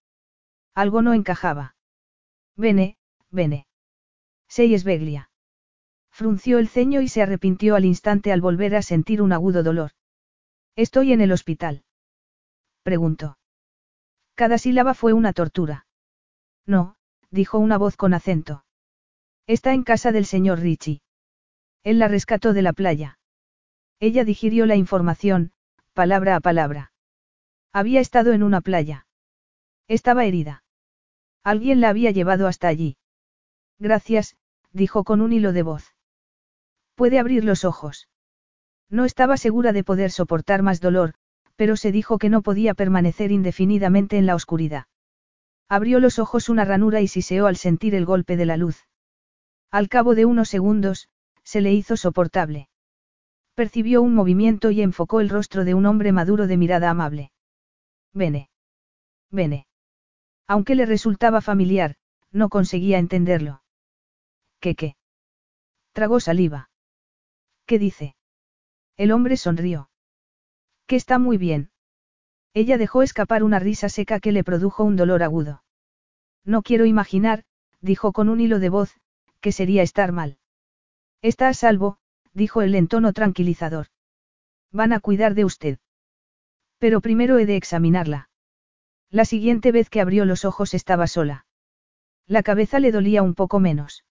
Algo 0.75 1.03
no 1.03 1.13
encajaba. 1.13 1.77
Vene, 2.57 2.97
vene. 3.31 3.67
Sei 4.49 4.77
Sveglia. 4.79 5.31
Frunció 6.11 6.59
el 6.59 6.69
ceño 6.69 7.03
y 7.03 7.09
se 7.09 7.23
arrepintió 7.23 7.77
al 7.77 7.85
instante 7.85 8.33
al 8.33 8.41
volver 8.41 8.75
a 8.75 8.83
sentir 8.83 9.21
un 9.21 9.33
agudo 9.33 9.63
dolor. 9.63 9.91
Estoy 10.77 11.13
en 11.13 11.21
el 11.21 11.33
hospital. 11.33 11.85
Preguntó. 12.83 13.37
Cada 14.35 14.57
sílaba 14.57 14.95
fue 14.95 15.13
una 15.13 15.33
tortura. 15.33 15.87
No, 16.67 16.97
dijo 17.31 17.59
una 17.59 17.77
voz 17.77 17.97
con 17.97 18.15
acento. 18.15 18.65
Está 19.47 19.75
en 19.75 19.83
casa 19.83 20.11
del 20.11 20.25
señor 20.25 20.61
Richie. 20.61 21.03
Él 21.83 21.99
la 21.99 22.09
rescató 22.09 22.55
de 22.55 22.63
la 22.63 22.73
playa. 22.73 23.19
Ella 24.01 24.25
digirió 24.25 24.65
la 24.65 24.77
información, 24.77 25.53
palabra 25.93 26.37
a 26.37 26.41
palabra. 26.41 26.93
Había 27.73 28.01
estado 28.01 28.33
en 28.33 28.43
una 28.43 28.63
playa. 28.63 29.07
Estaba 29.87 30.25
herida. 30.25 30.65
Alguien 31.43 31.83
la 31.83 31.91
había 31.91 32.11
llevado 32.11 32.47
hasta 32.47 32.69
allí. 32.69 32.97
Gracias, 33.79 34.37
dijo 34.73 35.05
con 35.05 35.21
un 35.21 35.33
hilo 35.33 35.53
de 35.53 35.63
voz. 35.63 35.95
Puede 36.95 37.19
abrir 37.19 37.45
los 37.45 37.67
ojos. 37.67 38.09
No 38.89 39.05
estaba 39.05 39.37
segura 39.37 39.73
de 39.73 39.85
poder 39.85 40.11
soportar 40.11 40.63
más 40.63 40.81
dolor, 40.81 41.15
pero 41.57 41.77
se 41.77 41.93
dijo 41.93 42.19
que 42.19 42.31
no 42.31 42.41
podía 42.41 42.73
permanecer 42.73 43.31
indefinidamente 43.31 44.17
en 44.17 44.25
la 44.25 44.37
oscuridad. 44.37 44.87
Abrió 45.69 46.01
los 46.01 46.19
ojos 46.19 46.49
una 46.49 46.65
ranura 46.65 47.03
y 47.03 47.09
siseó 47.09 47.47
al 47.47 47.57
sentir 47.57 47.95
el 47.95 48.07
golpe 48.07 48.37
de 48.37 48.47
la 48.47 48.57
luz. 48.57 48.87
Al 49.75 49.89
cabo 49.89 50.15
de 50.15 50.25
unos 50.25 50.51
segundos, 50.51 51.09
se 51.43 51.61
le 51.61 51.73
hizo 51.73 51.97
soportable. 51.97 52.69
Percibió 53.57 54.03
un 54.03 54.15
movimiento 54.15 54.71
y 54.71 54.81
enfocó 54.83 55.21
el 55.21 55.29
rostro 55.29 55.65
de 55.65 55.75
un 55.75 55.85
hombre 55.87 56.13
maduro 56.13 56.47
de 56.47 56.57
mirada 56.57 56.91
amable. 56.91 57.33
Vene. 58.13 58.51
Vene. 59.33 59.67
Aunque 60.47 60.77
le 60.77 60.87
resultaba 60.87 61.41
familiar, 61.41 61.97
no 62.31 62.51
conseguía 62.51 63.01
entenderlo. 63.01 63.65
¿Qué 64.61 64.77
qué? 64.77 64.95
Tragó 65.91 66.21
saliva. 66.21 66.71
¿Qué 67.67 67.81
dice? 67.81 68.15
El 68.97 69.11
hombre 69.11 69.37
sonrió. 69.37 69.91
Que 70.87 70.95
está 70.95 71.19
muy 71.19 71.37
bien. 71.37 71.73
Ella 72.53 72.79
dejó 72.79 73.03
escapar 73.03 73.43
una 73.43 73.59
risa 73.59 73.89
seca 73.89 74.21
que 74.21 74.31
le 74.31 74.45
produjo 74.45 74.85
un 74.85 74.95
dolor 74.95 75.25
agudo. 75.25 75.65
No 76.45 76.63
quiero 76.63 76.87
imaginar, 76.87 77.43
dijo 77.81 78.13
con 78.13 78.29
un 78.29 78.41
hilo 78.41 78.61
de 78.61 78.69
voz, 78.69 79.01
que 79.45 79.53
sería 79.53 79.83
estar 79.83 80.11
mal. 80.11 80.39
Está 81.21 81.49
a 81.49 81.53
salvo, 81.53 81.99
dijo 82.33 82.63
él 82.63 82.75
en 82.75 82.89
tono 82.89 83.13
tranquilizador. 83.13 83.89
Van 84.73 84.95
a 84.95 85.01
cuidar 85.01 85.35
de 85.35 85.45
usted. 85.45 85.79
Pero 86.79 87.03
primero 87.03 87.39
he 87.39 87.45
de 87.45 87.57
examinarla. 87.57 88.31
La 89.11 89.27
siguiente 89.27 89.71
vez 89.71 89.91
que 89.91 90.01
abrió 90.01 90.25
los 90.25 90.47
ojos 90.47 90.73
estaba 90.73 91.07
sola. 91.09 91.45
La 92.27 92.43
cabeza 92.43 92.81
le 92.81 92.91
dolía 92.91 93.23
un 93.23 93.35
poco 93.35 93.61
menos. 93.61 94.07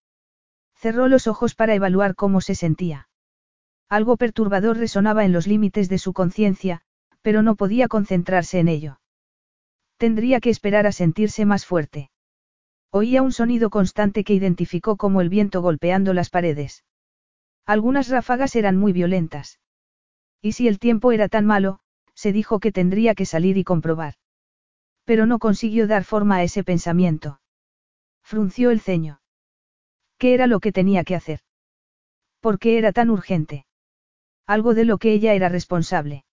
Cerró 0.76 1.08
los 1.08 1.26
ojos 1.26 1.56
para 1.56 1.74
evaluar 1.74 2.14
cómo 2.14 2.40
se 2.40 2.54
sentía. 2.54 3.10
Algo 3.90 4.18
perturbador 4.18 4.78
resonaba 4.78 5.26
en 5.26 5.34
los 5.34 5.48
límites 5.48 5.90
de 5.90 5.98
su 5.98 6.14
conciencia, 6.14 6.84
pero 7.24 7.42
no 7.42 7.56
podía 7.56 7.88
concentrarse 7.88 8.60
en 8.60 8.68
ello. 8.68 9.00
Tendría 9.98 10.40
que 10.40 10.52
esperar 10.52 10.86
a 10.86 10.92
sentirse 10.92 11.44
más 11.44 11.66
fuerte. 11.66 12.12
Oía 12.96 13.24
un 13.24 13.32
sonido 13.32 13.72
constante 13.72 14.24
que 14.24 14.36
identificó 14.36 14.98
como 14.98 15.22
el 15.22 15.28
viento 15.28 15.64
golpeando 15.64 16.14
las 16.14 16.30
paredes. 16.30 16.86
Algunas 17.66 18.08
ráfagas 18.08 18.56
eran 18.56 18.78
muy 18.78 18.94
violentas. 18.94 19.60
Y 20.44 20.52
si 20.52 20.68
el 20.68 20.78
tiempo 20.78 21.12
era 21.12 21.28
tan 21.28 21.44
malo, 21.44 21.80
se 22.14 22.32
dijo 22.32 22.60
que 22.60 22.72
tendría 22.72 23.16
que 23.16 23.26
salir 23.26 23.58
y 23.58 23.64
comprobar. 23.64 24.14
Pero 25.06 25.26
no 25.26 25.40
consiguió 25.40 25.88
dar 25.88 26.04
forma 26.04 26.36
a 26.36 26.44
ese 26.44 26.64
pensamiento. 26.64 27.42
Frunció 28.22 28.70
el 28.70 28.80
ceño. 28.80 29.22
¿Qué 30.20 30.36
era 30.36 30.46
lo 30.46 30.60
que 30.60 30.72
tenía 30.72 31.04
que 31.04 31.16
hacer? 31.16 31.40
¿Por 32.42 32.60
qué 32.60 32.78
era 32.78 32.92
tan 32.92 33.10
urgente? 33.10 33.66
Algo 34.46 34.76
de 34.76 34.86
lo 34.86 35.00
que 35.00 35.14
ella 35.14 35.34
era 35.34 35.50
responsable. 35.50 36.26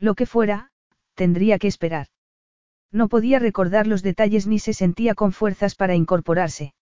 Lo 0.00 0.16
que 0.16 0.26
fuera, 0.26 0.72
tendría 1.14 1.60
que 1.60 1.68
esperar. 1.68 2.08
No 2.92 3.08
podía 3.08 3.38
recordar 3.38 3.86
los 3.86 4.02
detalles 4.02 4.46
ni 4.46 4.58
se 4.58 4.72
sentía 4.72 5.14
con 5.14 5.32
fuerzas 5.32 5.74
para 5.74 5.94
incorporarse. 5.94 6.74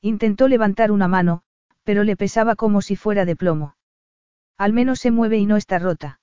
Intentó 0.00 0.48
levantar 0.48 0.90
una 0.92 1.08
mano, 1.08 1.42
pero 1.84 2.04
le 2.04 2.16
pesaba 2.16 2.56
como 2.56 2.82
si 2.82 2.96
fuera 2.96 3.24
de 3.24 3.36
plomo. 3.36 3.76
Al 4.58 4.72
menos 4.72 5.00
se 5.00 5.10
mueve 5.10 5.38
y 5.38 5.46
no 5.46 5.56
está 5.56 5.78
rota. 5.78 6.20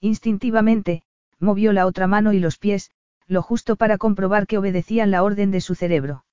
Instintivamente, 0.00 1.02
movió 1.38 1.72
la 1.72 1.86
otra 1.86 2.06
mano 2.06 2.32
y 2.32 2.40
los 2.40 2.58
pies, 2.58 2.90
lo 3.26 3.42
justo 3.42 3.76
para 3.76 3.98
comprobar 3.98 4.46
que 4.46 4.58
obedecían 4.58 5.10
la 5.10 5.22
orden 5.22 5.50
de 5.50 5.60
su 5.60 5.74
cerebro. 5.74 6.24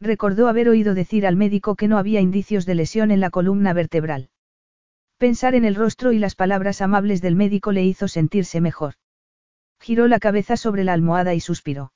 Recordó 0.00 0.48
haber 0.48 0.68
oído 0.68 0.94
decir 0.94 1.26
al 1.26 1.36
médico 1.36 1.74
que 1.74 1.88
no 1.88 1.98
había 1.98 2.20
indicios 2.20 2.66
de 2.66 2.74
lesión 2.74 3.10
en 3.10 3.20
la 3.20 3.30
columna 3.30 3.72
vertebral. 3.72 4.30
Pensar 5.18 5.54
en 5.54 5.64
el 5.64 5.74
rostro 5.74 6.12
y 6.12 6.18
las 6.18 6.34
palabras 6.34 6.82
amables 6.82 7.22
del 7.22 7.36
médico 7.36 7.72
le 7.72 7.84
hizo 7.84 8.06
sentirse 8.06 8.60
mejor. 8.60 8.94
Giró 9.80 10.08
la 10.08 10.18
cabeza 10.18 10.56
sobre 10.56 10.84
la 10.84 10.92
almohada 10.92 11.34
y 11.34 11.40
suspiró. 11.40 11.92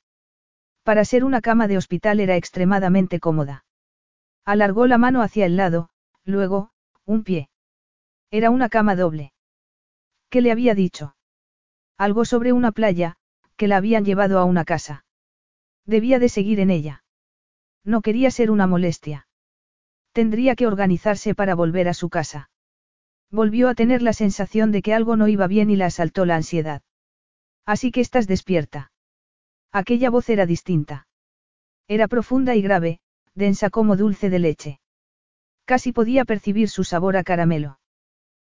Para 0.82 1.04
ser 1.04 1.25
una 1.25 1.40
cama 1.40 1.68
de 1.68 1.76
hospital 1.76 2.20
era 2.20 2.37
extremadamente 2.37 3.20
cómoda. 3.20 3.64
Alargó 4.44 4.87
la 4.87 4.99
mano 4.99 5.22
hacia 5.22 5.46
el 5.46 5.56
lado, 5.56 5.90
luego, 6.25 6.70
un 7.04 7.25
pie. 7.25 7.50
Era 8.30 8.50
una 8.50 8.68
cama 8.68 8.96
doble. 8.96 9.32
¿Qué 10.28 10.40
le 10.40 10.52
había 10.52 10.75
dicho? 10.75 11.16
Algo 11.99 12.25
sobre 12.25 12.52
una 12.52 12.72
playa, 12.72 13.16
que 13.56 13.68
la 13.68 13.76
habían 13.76 14.04
llevado 14.04 14.38
a 14.38 14.44
una 14.44 14.64
casa. 14.64 15.04
Debía 15.84 16.18
de 16.18 16.28
seguir 16.28 16.60
en 16.60 16.70
ella. 16.70 17.04
No 17.84 18.00
quería 18.00 18.30
ser 18.30 18.50
una 18.50 18.66
molestia. 18.66 19.26
Tendría 20.12 20.54
que 20.54 20.66
organizarse 20.66 21.34
para 21.34 21.54
volver 21.54 21.88
a 21.88 21.94
su 21.94 22.08
casa. 22.08 22.50
Volvió 23.30 23.68
a 23.68 23.75
tener 23.75 24.02
la 24.02 24.12
sensación 24.12 24.72
de 24.72 24.82
que 24.82 24.94
algo 24.94 25.16
no 25.16 25.28
iba 25.28 25.46
bien 25.46 25.70
y 25.70 25.76
la 25.76 25.87
asaltó 25.87 26.25
la 26.25 26.37
ansiedad. 26.37 26.82
Así 27.72 27.92
que 27.92 28.00
estás 28.00 28.26
despierta. 28.26 28.90
Aquella 29.70 30.10
voz 30.10 30.28
era 30.28 30.44
distinta. 30.44 31.06
Era 31.86 32.08
profunda 32.08 32.56
y 32.56 32.62
grave, 32.62 32.98
densa 33.36 33.70
como 33.70 33.96
dulce 33.96 34.28
de 34.28 34.40
leche. 34.40 34.80
Casi 35.66 35.92
podía 35.92 36.24
percibir 36.24 36.68
su 36.68 36.82
sabor 36.82 37.16
a 37.16 37.22
caramelo. 37.22 37.78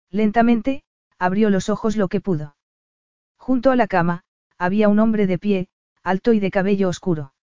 Lentamente, 0.10 0.84
abrió 1.18 1.50
los 1.50 1.68
ojos 1.68 1.98
lo 1.98 2.08
que 2.08 2.22
pudo. 2.22 2.56
Junto 3.36 3.72
a 3.72 3.76
la 3.76 3.88
cama, 3.88 4.24
había 4.58 4.88
un 4.88 5.00
hombre 5.00 5.28
de 5.28 5.38
pie, 5.38 5.68
alto 6.02 6.32
y 6.32 6.40
de 6.40 6.50
cabello 6.50 6.88
oscuro. 6.88 7.34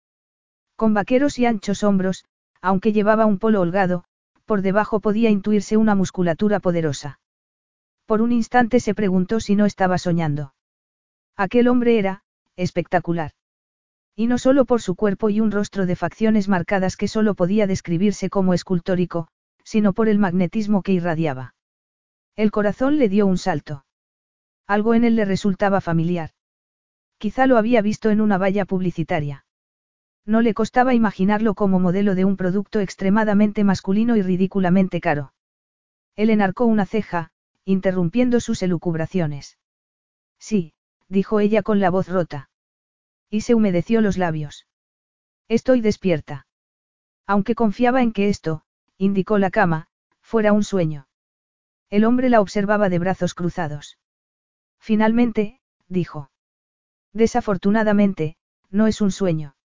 Con 0.76 0.94
vaqueros 0.94 1.38
y 1.38 1.44
anchos 1.44 1.84
hombros, 1.84 2.24
aunque 2.62 2.94
llevaba 2.94 3.26
un 3.26 3.38
polo 3.38 3.60
holgado, 3.60 4.04
por 4.46 4.62
debajo 4.62 5.00
podía 5.00 5.28
intuirse 5.28 5.76
una 5.76 5.94
musculatura 5.94 6.58
poderosa. 6.58 7.20
Por 8.06 8.22
un 8.22 8.32
instante 8.32 8.80
se 8.80 8.94
preguntó 8.94 9.40
si 9.40 9.56
no 9.56 9.66
estaba 9.66 9.98
soñando. 9.98 10.54
Aquel 11.36 11.68
hombre 11.68 11.98
era, 11.98 12.22
espectacular. 12.56 13.32
Y 14.14 14.26
no 14.26 14.38
solo 14.38 14.64
por 14.64 14.80
su 14.80 14.94
cuerpo 14.94 15.28
y 15.28 15.40
un 15.40 15.50
rostro 15.50 15.84
de 15.84 15.94
facciones 15.94 16.48
marcadas 16.48 16.96
que 16.96 17.08
solo 17.08 17.34
podía 17.34 17.66
describirse 17.66 18.30
como 18.30 18.54
escultórico, 18.54 19.28
sino 19.62 19.92
por 19.92 20.08
el 20.08 20.18
magnetismo 20.18 20.82
que 20.82 20.92
irradiaba. 20.92 21.54
El 22.36 22.50
corazón 22.50 22.98
le 22.98 23.10
dio 23.10 23.26
un 23.26 23.36
salto. 23.36 23.84
Algo 24.66 24.94
en 24.94 25.04
él 25.04 25.16
le 25.16 25.26
resultaba 25.26 25.80
familiar. 25.80 26.30
Quizá 27.18 27.46
lo 27.46 27.58
había 27.58 27.82
visto 27.82 28.10
en 28.10 28.20
una 28.20 28.38
valla 28.38 28.64
publicitaria. 28.64 29.44
No 30.24 30.40
le 30.40 30.54
costaba 30.54 30.94
imaginarlo 30.94 31.54
como 31.54 31.78
modelo 31.78 32.14
de 32.14 32.24
un 32.24 32.36
producto 32.36 32.80
extremadamente 32.80 33.64
masculino 33.64 34.16
y 34.16 34.22
ridículamente 34.22 35.00
caro. 35.00 35.34
Él 36.14 36.30
enarcó 36.30 36.64
una 36.64 36.86
ceja, 36.86 37.30
interrumpiendo 37.64 38.40
sus 38.40 38.62
elucubraciones. 38.62 39.58
Sí, 40.38 40.74
dijo 41.08 41.40
ella 41.40 41.62
con 41.62 41.80
la 41.80 41.90
voz 41.90 42.08
rota. 42.08 42.50
Y 43.30 43.42
se 43.42 43.54
humedeció 43.54 44.00
los 44.00 44.18
labios. 44.18 44.66
Estoy 45.48 45.80
despierta. 45.80 46.46
Aunque 47.26 47.54
confiaba 47.54 48.02
en 48.02 48.12
que 48.12 48.28
esto, 48.28 48.62
indicó 48.98 49.38
la 49.38 49.50
cama, 49.50 49.88
fuera 50.20 50.52
un 50.52 50.64
sueño. 50.64 51.08
El 51.90 52.04
hombre 52.04 52.30
la 52.30 52.40
observaba 52.40 52.88
de 52.88 52.98
brazos 52.98 53.34
cruzados. 53.34 53.98
Finalmente, 54.78 55.60
dijo. 55.88 56.30
Desafortunadamente, 57.12 58.36
no 58.70 58.86
es 58.86 59.00
un 59.00 59.10
sueño. 59.10 59.56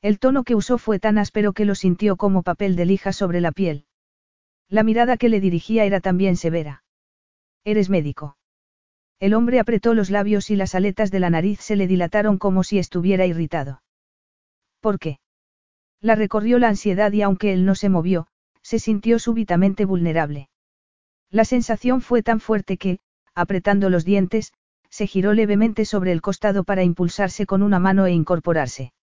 El 0.00 0.18
tono 0.18 0.44
que 0.44 0.54
usó 0.54 0.78
fue 0.78 0.98
tan 0.98 1.18
áspero 1.18 1.52
que 1.52 1.64
lo 1.64 1.74
sintió 1.74 2.16
como 2.16 2.42
papel 2.42 2.74
de 2.76 2.86
lija 2.86 3.12
sobre 3.12 3.40
la 3.40 3.52
piel. 3.52 3.86
La 4.68 4.82
mirada 4.82 5.16
que 5.16 5.28
le 5.28 5.40
dirigía 5.40 5.84
era 5.84 6.00
también 6.00 6.36
severa. 6.36 6.84
Eres 7.64 7.90
médico. 7.90 8.38
El 9.20 9.34
hombre 9.34 9.60
apretó 9.60 9.92
los 9.92 10.08
labios 10.08 10.48
y 10.48 10.56
las 10.56 10.74
aletas 10.74 11.10
de 11.10 11.20
la 11.20 11.28
nariz 11.28 11.60
se 11.60 11.76
le 11.76 11.86
dilataron 11.86 12.38
como 12.38 12.64
si 12.64 12.78
estuviera 12.78 13.26
irritado. 13.26 13.82
¿Por 14.80 14.98
qué? 14.98 15.20
La 16.00 16.14
recorrió 16.14 16.58
la 16.58 16.68
ansiedad 16.68 17.12
y 17.12 17.20
aunque 17.20 17.52
él 17.52 17.66
no 17.66 17.74
se 17.74 17.90
movió, 17.90 18.28
se 18.62 18.78
sintió 18.78 19.18
súbitamente 19.18 19.84
vulnerable. 19.84 20.48
La 21.30 21.44
sensación 21.44 22.00
fue 22.00 22.22
tan 22.22 22.40
fuerte 22.40 22.78
que, 22.78 22.98
apretando 23.34 23.90
los 23.90 24.06
dientes, 24.06 24.54
se 24.88 25.06
giró 25.06 25.34
levemente 25.34 25.84
sobre 25.84 26.12
el 26.12 26.22
costado 26.22 26.64
para 26.64 26.82
impulsarse 26.82 27.44
con 27.44 27.62
una 27.62 27.78
mano 27.78 28.06
e 28.06 28.12
incorporarse. 28.12 28.94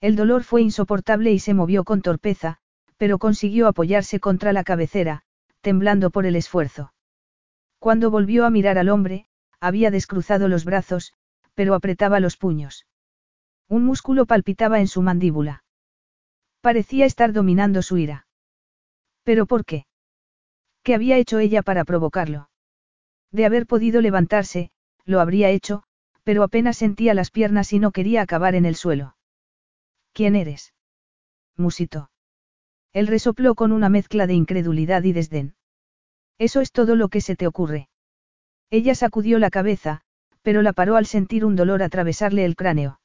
El 0.00 0.16
dolor 0.16 0.42
fue 0.42 0.62
insoportable 0.62 1.30
y 1.30 1.38
se 1.38 1.54
movió 1.54 1.84
con 1.84 2.02
torpeza, 2.02 2.58
pero 2.96 3.18
consiguió 3.18 3.68
apoyarse 3.68 4.18
contra 4.18 4.52
la 4.52 4.64
cabecera, 4.64 5.22
temblando 5.60 6.10
por 6.10 6.26
el 6.26 6.34
esfuerzo. 6.34 6.92
Cuando 7.78 8.10
volvió 8.10 8.44
a 8.44 8.50
mirar 8.50 8.78
al 8.78 8.88
hombre, 8.88 9.26
había 9.60 9.90
descruzado 9.90 10.48
los 10.48 10.64
brazos, 10.64 11.12
pero 11.54 11.74
apretaba 11.74 12.20
los 12.20 12.36
puños. 12.36 12.86
Un 13.68 13.84
músculo 13.84 14.26
palpitaba 14.26 14.80
en 14.80 14.88
su 14.88 15.02
mandíbula. 15.02 15.64
Parecía 16.60 17.06
estar 17.06 17.32
dominando 17.32 17.82
su 17.82 17.96
ira. 17.96 18.26
¿Pero 19.22 19.46
por 19.46 19.64
qué? 19.64 19.86
¿Qué 20.82 20.94
había 20.94 21.18
hecho 21.18 21.38
ella 21.38 21.62
para 21.62 21.84
provocarlo? 21.84 22.48
De 23.32 23.44
haber 23.44 23.66
podido 23.66 24.00
levantarse, 24.00 24.70
lo 25.04 25.20
habría 25.20 25.50
hecho, 25.50 25.82
pero 26.22 26.42
apenas 26.42 26.76
sentía 26.76 27.14
las 27.14 27.30
piernas 27.30 27.72
y 27.72 27.78
no 27.78 27.90
quería 27.90 28.22
acabar 28.22 28.54
en 28.54 28.66
el 28.66 28.76
suelo. 28.76 29.16
¿Quién 30.12 30.36
eres? 30.36 30.74
Musito. 31.56 32.10
Él 32.92 33.06
resopló 33.06 33.54
con 33.54 33.72
una 33.72 33.88
mezcla 33.88 34.26
de 34.26 34.34
incredulidad 34.34 35.02
y 35.04 35.12
desdén. 35.12 35.54
Eso 36.38 36.60
es 36.60 36.72
todo 36.72 36.96
lo 36.96 37.08
que 37.08 37.20
se 37.20 37.36
te 37.36 37.46
ocurre. 37.46 37.88
Ella 38.70 38.94
sacudió 38.94 39.38
la 39.38 39.50
cabeza, 39.50 40.02
pero 40.42 40.62
la 40.62 40.72
paró 40.72 40.96
al 40.96 41.06
sentir 41.06 41.44
un 41.44 41.56
dolor 41.56 41.82
atravesarle 41.82 42.44
el 42.44 42.56
cráneo. 42.56 43.00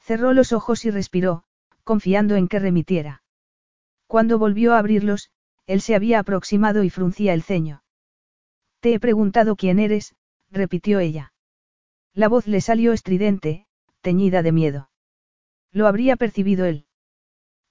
Cerró 0.00 0.32
los 0.32 0.52
ojos 0.52 0.84
y 0.84 0.90
respiró, 0.90 1.44
confiando 1.84 2.36
en 2.36 2.48
que 2.48 2.58
remitiera. 2.58 3.22
Cuando 4.06 4.38
volvió 4.38 4.74
a 4.74 4.78
abrirlos, 4.78 5.30
él 5.66 5.80
se 5.80 5.94
había 5.94 6.18
aproximado 6.18 6.84
y 6.84 6.90
fruncía 6.90 7.32
el 7.32 7.42
ceño. 7.42 7.82
Te 8.80 8.94
he 8.94 9.00
preguntado 9.00 9.56
quién 9.56 9.78
eres, 9.78 10.14
repitió 10.50 11.00
ella. 11.00 11.32
La 12.12 12.28
voz 12.28 12.46
le 12.46 12.60
salió 12.60 12.92
estridente, 12.92 13.66
teñida 14.02 14.42
de 14.42 14.52
miedo. 14.52 14.90
Lo 15.72 15.86
habría 15.86 16.16
percibido 16.16 16.66
él. 16.66 16.86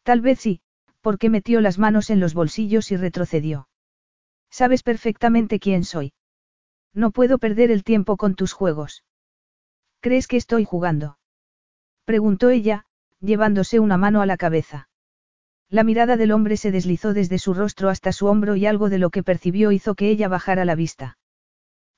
Tal 0.02 0.22
vez 0.22 0.40
sí, 0.40 0.62
porque 1.02 1.30
metió 1.30 1.62
las 1.62 1.78
manos 1.78 2.10
en 2.10 2.20
los 2.20 2.34
bolsillos 2.34 2.92
y 2.92 2.98
retrocedió. 2.98 3.70
Sabes 4.50 4.84
perfectamente 4.84 5.60
quién 5.60 5.84
soy. 5.84 6.14
No 6.94 7.12
puedo 7.12 7.38
perder 7.40 7.72
el 7.72 7.84
tiempo 7.84 8.18
con 8.18 8.36
tus 8.36 8.54
juegos. 8.54 9.04
¿Crees 10.00 10.28
que 10.28 10.38
estoy 10.38 10.64
jugando? 10.64 11.18
Preguntó 12.06 12.50
ella, 12.50 12.86
llevándose 13.20 13.80
una 13.80 13.98
mano 13.98 14.22
a 14.22 14.26
la 14.26 14.38
cabeza. 14.38 14.90
La 15.70 15.84
mirada 15.84 16.18
del 16.18 16.32
hombre 16.32 16.56
se 16.56 16.70
deslizó 16.70 17.14
desde 17.14 17.40
su 17.40 17.56
rostro 17.56 17.90
hasta 17.90 18.12
su 18.12 18.28
hombro 18.28 18.56
y 18.56 18.68
algo 18.68 18.90
de 18.90 19.00
lo 19.00 19.10
que 19.10 19.24
percibió 19.24 19.72
hizo 19.72 19.96
que 19.96 20.10
ella 20.10 20.28
bajara 20.28 20.66
la 20.66 20.76
vista. 20.76 21.18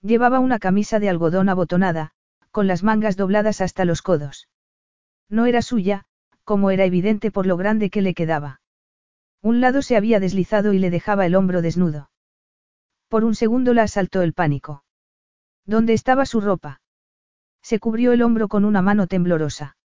Llevaba 0.02 0.40
una 0.40 0.60
camisa 0.60 1.00
de 1.00 1.10
algodón 1.10 1.50
abotonada, 1.50 2.12
con 2.52 2.68
las 2.68 2.84
mangas 2.84 3.18
dobladas 3.18 3.60
hasta 3.60 3.84
los 3.84 4.02
codos. 4.02 4.48
No 5.28 5.46
era 5.46 5.62
suya, 5.62 6.06
como 6.46 6.72
era 6.72 6.86
evidente 6.86 7.32
por 7.32 7.48
lo 7.48 7.58
grande 7.58 7.90
que 7.90 8.02
le 8.02 8.14
quedaba. 8.14 8.62
Un 9.42 9.60
lado 9.60 9.82
se 9.82 9.98
había 9.98 10.22
deslizado 10.22 10.72
y 10.72 10.80
le 10.80 10.90
dejaba 10.90 11.26
el 11.26 11.36
hombro 11.36 11.62
desnudo. 11.62 12.12
Por 13.10 13.26
un 13.26 13.36
segundo 13.36 13.74
la 13.74 13.84
asaltó 13.84 14.22
el 14.22 14.32
pánico. 14.32 14.85
¿Dónde 15.66 15.94
estaba 15.94 16.26
su 16.26 16.42
ropa? 16.42 16.82
Se 17.62 17.80
cubrió 17.80 18.14
el 18.14 18.22
hombro 18.22 18.48
con 18.48 18.66
una 18.66 18.82
mano 18.82 19.08
temblorosa. 19.08 19.78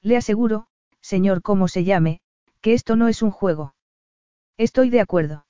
Le 0.00 0.16
aseguro, 0.16 0.68
señor 1.00 1.42
como 1.42 1.68
se 1.68 1.84
llame, 1.84 2.20
que 2.60 2.74
esto 2.74 2.96
no 2.96 3.08
es 3.08 3.22
un 3.22 3.30
juego. 3.30 3.74
Estoy 4.56 4.90
de 4.90 5.00
acuerdo. 5.00 5.46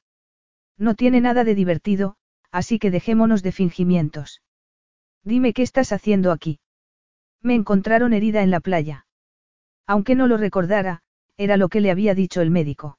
No 0.79 0.94
tiene 0.94 1.20
nada 1.20 1.44
de 1.44 1.55
divertido, 1.55 2.16
así 2.51 2.79
que 2.79 2.90
dejémonos 2.90 3.42
de 3.42 3.53
fingimientos. 3.53 4.40
Dime 5.23 5.53
qué 5.53 5.62
estás 5.62 5.92
haciendo 5.92 6.33
aquí. 6.33 6.61
Me 7.42 7.55
encontraron 7.55 8.12
herida 8.14 8.42
en 8.42 8.51
la 8.51 8.61
playa. 8.61 9.07
Aunque 9.87 10.14
no 10.14 10.27
lo 10.27 10.37
recordara, 10.37 11.03
era 11.37 11.57
lo 11.57 11.68
que 11.68 11.81
le 11.81 11.90
había 11.90 12.14
dicho 12.14 12.40
el 12.40 12.51
médico. 12.51 12.99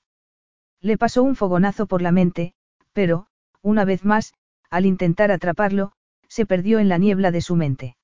Le 0.82 0.98
pasó 0.98 1.24
un 1.24 1.36
fogonazo 1.36 1.88
por 1.88 2.02
la 2.02 2.12
mente, 2.12 2.54
pero, 2.94 3.28
una 3.62 3.86
vez 3.86 4.04
más, 4.04 4.34
al 4.70 4.86
intentar 4.86 5.32
atraparlo, 5.32 5.94
se 6.32 6.46
perdió 6.46 6.80
en 6.80 6.88
la 6.88 6.98
niebla 6.98 7.30
de 7.32 7.42
su 7.42 7.58
mente. 7.58 7.98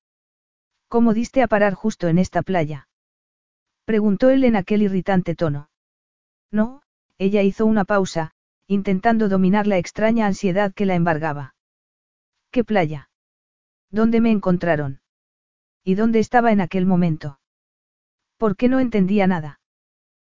¿Cómo 0.90 1.14
diste 1.14 1.42
a 1.42 1.48
parar 1.48 1.74
justo 1.74 2.10
en 2.10 2.18
esta 2.18 2.42
playa? 2.42 2.90
Preguntó 3.86 4.30
él 4.32 4.44
en 4.44 4.58
aquel 4.58 4.82
irritante 4.82 5.34
tono. 5.34 5.70
No, 6.52 6.82
ella 7.18 7.42
hizo 7.42 7.66
una 7.66 7.86
pausa, 7.86 8.32
intentando 8.68 9.30
dominar 9.30 9.66
la 9.66 9.78
extraña 9.78 10.28
ansiedad 10.28 10.74
que 10.74 10.86
la 10.86 10.96
embargaba. 10.96 11.56
¿Qué 12.52 12.66
playa? 12.66 13.10
¿Dónde 13.92 14.20
me 14.20 14.32
encontraron? 14.32 15.00
¿Y 15.86 15.96
dónde 15.96 16.20
estaba 16.20 16.52
en 16.52 16.60
aquel 16.60 16.86
momento? 16.86 17.40
¿Por 18.36 18.58
qué 18.58 18.68
no 18.68 18.82
entendía 18.82 19.26
nada? 19.26 19.62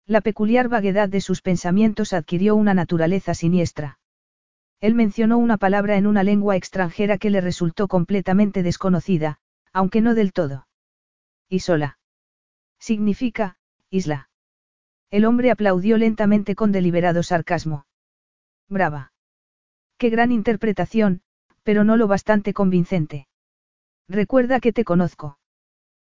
La 0.07 0.21
peculiar 0.21 0.67
vaguedad 0.67 1.09
de 1.09 1.21
sus 1.21 1.43
pensamientos 1.43 2.11
adquirió 2.11 2.55
una 2.55 2.73
naturaleza 2.73 3.35
siniestra. 3.35 3.99
Él 4.83 4.95
mencionó 4.95 5.37
una 5.37 5.55
palabra 5.55 5.95
en 5.95 6.05
una 6.05 6.23
lengua 6.23 6.57
extranjera 6.57 7.17
que 7.17 7.29
le 7.29 7.39
resultó 7.39 7.87
completamente 7.87 8.63
desconocida, 8.63 9.37
aunque 9.71 10.01
no 10.01 10.13
del 10.13 10.33
todo. 10.33 10.67
Isola. 11.47 11.99
Significa, 12.79 13.55
isla. 13.89 14.29
El 15.09 15.23
hombre 15.23 15.51
aplaudió 15.51 15.97
lentamente 15.97 16.53
con 16.53 16.73
deliberado 16.73 17.23
sarcasmo. 17.23 17.85
Brava. 18.67 19.13
Qué 19.97 20.09
gran 20.09 20.33
interpretación, 20.33 21.21
pero 21.63 21.85
no 21.85 21.95
lo 21.95 22.09
bastante 22.09 22.53
convincente. 22.53 23.29
Recuerda 24.09 24.59
que 24.59 24.73
te 24.73 24.83
conozco. 24.83 25.39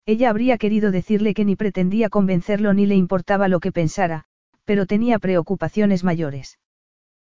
Ella 0.04 0.28
habría 0.28 0.58
querido 0.58 0.90
decirle 0.90 1.32
que 1.32 1.46
ni 1.46 1.56
pretendía 1.56 2.10
convencerlo 2.10 2.74
ni 2.74 2.84
le 2.84 2.96
importaba 2.96 3.48
lo 3.48 3.60
que 3.60 3.72
pensara, 3.72 4.26
pero 4.66 4.84
tenía 4.84 5.18
preocupaciones 5.18 6.04
mayores. 6.04 6.58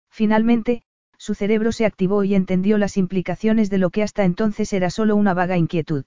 Finalmente, 0.09 0.81
su 1.17 1.33
cerebro 1.33 1.71
se 1.71 1.85
activó 1.85 2.23
y 2.23 2.35
entendió 2.35 2.77
las 2.77 2.97
implicaciones 2.97 3.69
de 3.69 3.77
lo 3.77 3.89
que 3.89 4.03
hasta 4.03 4.23
entonces 4.23 4.71
era 4.73 4.89
solo 4.89 5.15
una 5.15 5.33
vaga 5.33 5.57
inquietud. 5.57 6.05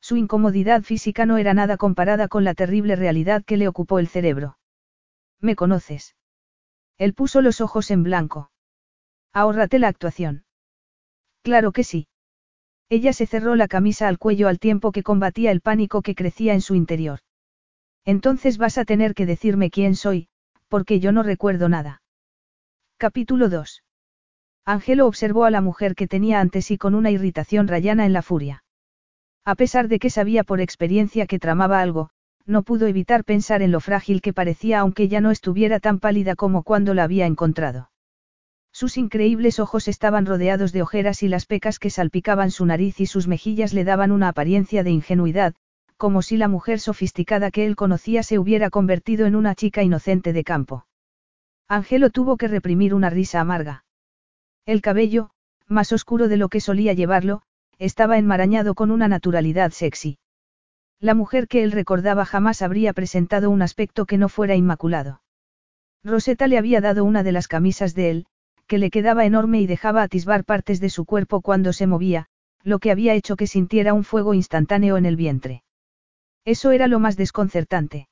Su 0.00 0.16
incomodidad 0.16 0.82
física 0.82 1.26
no 1.26 1.38
era 1.38 1.54
nada 1.54 1.76
comparada 1.76 2.28
con 2.28 2.44
la 2.44 2.54
terrible 2.54 2.96
realidad 2.96 3.44
que 3.44 3.56
le 3.56 3.68
ocupó 3.68 3.98
el 3.98 4.08
cerebro. 4.08 4.58
¿Me 5.40 5.56
conoces? 5.56 6.14
Él 6.98 7.14
puso 7.14 7.42
los 7.42 7.60
ojos 7.60 7.90
en 7.90 8.02
blanco. 8.02 8.50
Ahórrate 9.32 9.78
la 9.78 9.88
actuación. 9.88 10.44
Claro 11.42 11.72
que 11.72 11.84
sí. 11.84 12.08
Ella 12.88 13.12
se 13.12 13.26
cerró 13.26 13.54
la 13.54 13.68
camisa 13.68 14.08
al 14.08 14.18
cuello 14.18 14.48
al 14.48 14.58
tiempo 14.58 14.92
que 14.92 15.02
combatía 15.02 15.50
el 15.50 15.60
pánico 15.60 16.02
que 16.02 16.14
crecía 16.14 16.54
en 16.54 16.60
su 16.60 16.74
interior. 16.74 17.20
Entonces 18.04 18.56
vas 18.56 18.78
a 18.78 18.84
tener 18.84 19.14
que 19.14 19.26
decirme 19.26 19.70
quién 19.70 19.94
soy, 19.94 20.28
porque 20.68 20.98
yo 21.00 21.12
no 21.12 21.22
recuerdo 21.22 21.68
nada. 21.68 22.02
Capítulo 22.96 23.48
2. 23.48 23.82
Ángelo 24.68 25.06
observó 25.06 25.46
a 25.46 25.50
la 25.50 25.62
mujer 25.62 25.94
que 25.94 26.06
tenía 26.06 26.40
ante 26.40 26.60
sí 26.60 26.76
con 26.76 26.94
una 26.94 27.10
irritación 27.10 27.68
rayana 27.68 28.04
en 28.04 28.12
la 28.12 28.20
furia. 28.20 28.64
A 29.46 29.54
pesar 29.54 29.88
de 29.88 29.98
que 29.98 30.10
sabía 30.10 30.44
por 30.44 30.60
experiencia 30.60 31.26
que 31.26 31.38
tramaba 31.38 31.80
algo, 31.80 32.10
no 32.44 32.64
pudo 32.64 32.86
evitar 32.86 33.24
pensar 33.24 33.62
en 33.62 33.72
lo 33.72 33.80
frágil 33.80 34.20
que 34.20 34.34
parecía 34.34 34.80
aunque 34.80 35.08
ya 35.08 35.22
no 35.22 35.30
estuviera 35.30 35.80
tan 35.80 36.00
pálida 36.00 36.36
como 36.36 36.64
cuando 36.64 36.92
la 36.92 37.04
había 37.04 37.24
encontrado. 37.24 37.90
Sus 38.70 38.98
increíbles 38.98 39.58
ojos 39.58 39.88
estaban 39.88 40.26
rodeados 40.26 40.72
de 40.72 40.82
ojeras 40.82 41.22
y 41.22 41.28
las 41.28 41.46
pecas 41.46 41.78
que 41.78 41.88
salpicaban 41.88 42.50
su 42.50 42.66
nariz 42.66 43.00
y 43.00 43.06
sus 43.06 43.26
mejillas 43.26 43.72
le 43.72 43.84
daban 43.84 44.12
una 44.12 44.28
apariencia 44.28 44.84
de 44.84 44.90
ingenuidad, 44.90 45.54
como 45.96 46.20
si 46.20 46.36
la 46.36 46.48
mujer 46.48 46.78
sofisticada 46.78 47.50
que 47.50 47.64
él 47.64 47.74
conocía 47.74 48.22
se 48.22 48.38
hubiera 48.38 48.68
convertido 48.68 49.24
en 49.24 49.34
una 49.34 49.54
chica 49.54 49.82
inocente 49.82 50.34
de 50.34 50.44
campo. 50.44 50.84
Angelo 51.68 52.10
tuvo 52.10 52.36
que 52.36 52.48
reprimir 52.48 52.92
una 52.92 53.08
risa 53.08 53.40
amarga. 53.40 53.86
El 54.68 54.82
cabello, 54.82 55.30
más 55.66 55.92
oscuro 55.92 56.28
de 56.28 56.36
lo 56.36 56.50
que 56.50 56.60
solía 56.60 56.92
llevarlo, 56.92 57.40
estaba 57.78 58.18
enmarañado 58.18 58.74
con 58.74 58.90
una 58.90 59.08
naturalidad 59.08 59.70
sexy. 59.70 60.18
La 61.00 61.14
mujer 61.14 61.48
que 61.48 61.62
él 61.62 61.72
recordaba 61.72 62.26
jamás 62.26 62.60
habría 62.60 62.92
presentado 62.92 63.48
un 63.48 63.62
aspecto 63.62 64.04
que 64.04 64.18
no 64.18 64.28
fuera 64.28 64.56
inmaculado. 64.56 65.22
Rosetta 66.04 66.48
le 66.48 66.58
había 66.58 66.82
dado 66.82 67.06
una 67.06 67.22
de 67.22 67.32
las 67.32 67.48
camisas 67.48 67.94
de 67.94 68.10
él, 68.10 68.26
que 68.66 68.76
le 68.76 68.90
quedaba 68.90 69.24
enorme 69.24 69.58
y 69.62 69.66
dejaba 69.66 70.02
atisbar 70.02 70.44
partes 70.44 70.80
de 70.80 70.90
su 70.90 71.06
cuerpo 71.06 71.40
cuando 71.40 71.72
se 71.72 71.86
movía, 71.86 72.26
lo 72.62 72.78
que 72.78 72.90
había 72.90 73.14
hecho 73.14 73.36
que 73.36 73.46
sintiera 73.46 73.94
un 73.94 74.04
fuego 74.04 74.34
instantáneo 74.34 74.98
en 74.98 75.06
el 75.06 75.16
vientre. 75.16 75.62
Eso 76.44 76.72
era 76.72 76.88
lo 76.88 76.98
más 76.98 77.16
desconcertante. 77.16 78.10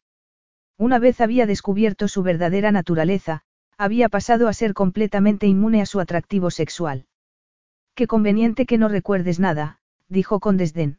Una 0.79 0.99
vez 0.99 1.21
había 1.21 1.45
descubierto 1.45 2.09
su 2.09 2.23
verdadera 2.23 2.73
naturaleza, 2.73 3.43
había 3.79 4.09
pasado 4.09 4.49
a 4.49 4.53
ser 4.53 4.75
completamente 4.75 5.47
inmune 5.47 5.83
a 5.83 5.87
su 5.87 6.01
atractivo 6.01 6.51
sexual. 6.51 7.07
Qué 7.95 8.07
conveniente 8.07 8.67
que 8.67 8.79
no 8.79 8.89
recuerdes 8.89 9.41
nada, 9.41 9.81
dijo 10.09 10.41
con 10.41 10.57
desdén. 10.57 10.99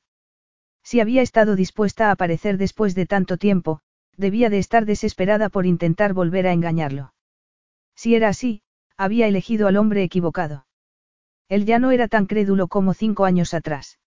Si 0.84 1.00
había 1.00 1.22
estado 1.22 1.56
dispuesta 1.56 2.08
a 2.08 2.12
aparecer 2.12 2.58
después 2.58 2.96
de 2.96 3.06
tanto 3.06 3.38
tiempo, 3.38 3.82
debía 4.16 4.50
de 4.50 4.60
estar 4.60 4.86
desesperada 4.86 5.50
por 5.50 5.66
intentar 5.66 6.13
volver 6.13 6.48
a 6.48 6.54
engañarlo. 6.54 7.13
Si 7.96 8.16
era 8.16 8.30
así, 8.30 8.62
había 8.96 9.28
elegido 9.28 9.68
al 9.68 9.78
hombre 9.78 10.04
equivocado. 10.04 10.66
Él 11.50 11.66
ya 11.66 11.80
no 11.80 11.92
era 11.92 12.08
tan 12.08 12.26
crédulo 12.26 12.68
como 12.68 12.94
cinco 12.94 13.26
años 13.26 13.54
atrás. 13.54 14.00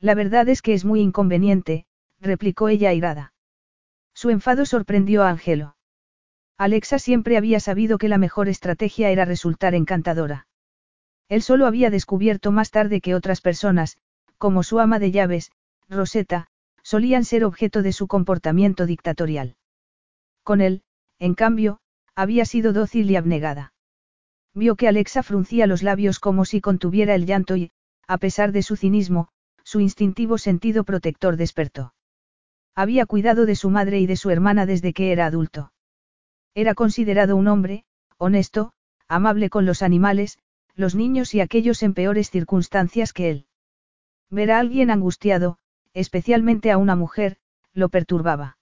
La 0.00 0.14
verdad 0.14 0.48
es 0.48 0.62
que 0.62 0.74
es 0.74 0.84
muy 0.84 1.00
inconveniente, 1.00 1.86
replicó 2.20 2.68
ella 2.68 2.90
airada. 2.90 3.34
Su 4.14 4.30
enfado 4.30 4.66
sorprendió 4.66 5.22
a 5.22 5.30
Angelo. 5.30 5.75
Alexa 6.58 6.98
siempre 6.98 7.36
había 7.36 7.60
sabido 7.60 7.98
que 7.98 8.08
la 8.08 8.18
mejor 8.18 8.48
estrategia 8.48 9.10
era 9.10 9.24
resultar 9.24 9.74
encantadora. 9.74 10.46
Él 11.28 11.42
solo 11.42 11.66
había 11.66 11.90
descubierto 11.90 12.50
más 12.52 12.70
tarde 12.70 13.00
que 13.00 13.14
otras 13.14 13.40
personas, 13.40 13.98
como 14.38 14.62
su 14.62 14.80
ama 14.80 14.98
de 14.98 15.10
llaves, 15.10 15.50
Rosetta, 15.88 16.46
solían 16.82 17.24
ser 17.24 17.44
objeto 17.44 17.82
de 17.82 17.92
su 17.92 18.06
comportamiento 18.06 18.86
dictatorial. 18.86 19.56
Con 20.44 20.60
él, 20.60 20.82
en 21.18 21.34
cambio, 21.34 21.80
había 22.14 22.44
sido 22.44 22.72
dócil 22.72 23.10
y 23.10 23.16
abnegada. 23.16 23.74
Vio 24.54 24.76
que 24.76 24.88
Alexa 24.88 25.22
fruncía 25.22 25.66
los 25.66 25.82
labios 25.82 26.18
como 26.20 26.44
si 26.44 26.60
contuviera 26.60 27.14
el 27.14 27.26
llanto 27.26 27.56
y, 27.56 27.70
a 28.06 28.16
pesar 28.16 28.52
de 28.52 28.62
su 28.62 28.76
cinismo, 28.76 29.28
su 29.64 29.80
instintivo 29.80 30.38
sentido 30.38 30.84
protector 30.84 31.36
despertó. 31.36 31.92
Había 32.74 33.04
cuidado 33.04 33.44
de 33.44 33.56
su 33.56 33.68
madre 33.68 33.98
y 34.00 34.06
de 34.06 34.16
su 34.16 34.30
hermana 34.30 34.64
desde 34.64 34.92
que 34.92 35.12
era 35.12 35.26
adulto. 35.26 35.72
Era 36.56 36.74
considerado 36.74 37.36
un 37.36 37.48
hombre, 37.48 37.84
honesto, 38.16 38.72
amable 39.08 39.50
con 39.50 39.66
los 39.66 39.82
animales, 39.82 40.38
los 40.74 40.94
niños 40.94 41.34
y 41.34 41.42
aquellos 41.42 41.82
en 41.82 41.92
peores 41.92 42.30
circunstancias 42.30 43.12
que 43.12 43.28
él. 43.28 43.46
Ver 44.30 44.50
a 44.50 44.58
alguien 44.58 44.90
angustiado, 44.90 45.58
especialmente 45.92 46.70
a 46.70 46.78
una 46.78 46.96
mujer, 46.96 47.36
lo 47.74 47.90
perturbaba. 47.90 48.56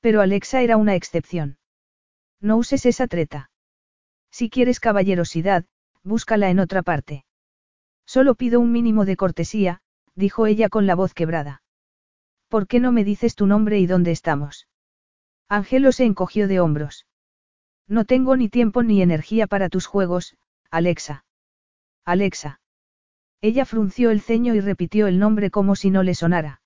Pero 0.00 0.20
Alexa 0.20 0.62
era 0.62 0.76
una 0.76 0.94
excepción. 0.94 1.58
No 2.40 2.56
uses 2.56 2.86
esa 2.86 3.08
treta. 3.08 3.50
Si 4.30 4.48
quieres 4.48 4.78
caballerosidad, 4.78 5.64
búscala 6.04 6.50
en 6.50 6.60
otra 6.60 6.82
parte. 6.82 7.24
Solo 8.06 8.36
pido 8.36 8.60
un 8.60 8.70
mínimo 8.70 9.04
de 9.06 9.16
cortesía, 9.16 9.82
dijo 10.14 10.46
ella 10.46 10.68
con 10.68 10.86
la 10.86 10.94
voz 10.94 11.14
quebrada. 11.14 11.64
¿Por 12.48 12.68
qué 12.68 12.78
no 12.78 12.92
me 12.92 13.02
dices 13.02 13.34
tu 13.34 13.46
nombre 13.46 13.80
y 13.80 13.86
dónde 13.86 14.12
estamos? 14.12 14.68
Angelo 15.52 15.92
se 15.92 16.04
encogió 16.04 16.48
de 16.48 16.60
hombros. 16.60 17.06
No 17.86 18.06
tengo 18.06 18.38
ni 18.38 18.48
tiempo 18.48 18.82
ni 18.82 19.02
energía 19.02 19.46
para 19.46 19.68
tus 19.68 19.84
juegos, 19.84 20.34
Alexa. 20.70 21.26
Alexa. 22.06 22.62
Ella 23.42 23.66
frunció 23.66 24.10
el 24.10 24.22
ceño 24.22 24.54
y 24.54 24.60
repitió 24.60 25.08
el 25.08 25.18
nombre 25.18 25.50
como 25.50 25.76
si 25.76 25.90
no 25.90 26.02
le 26.02 26.14
sonara. 26.14 26.62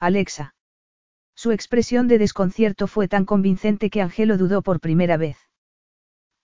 Alexa. 0.00 0.56
Su 1.36 1.52
expresión 1.52 2.08
de 2.08 2.18
desconcierto 2.18 2.88
fue 2.88 3.06
tan 3.06 3.24
convincente 3.26 3.90
que 3.90 4.02
Angelo 4.02 4.36
dudó 4.36 4.62
por 4.62 4.80
primera 4.80 5.16
vez. 5.16 5.38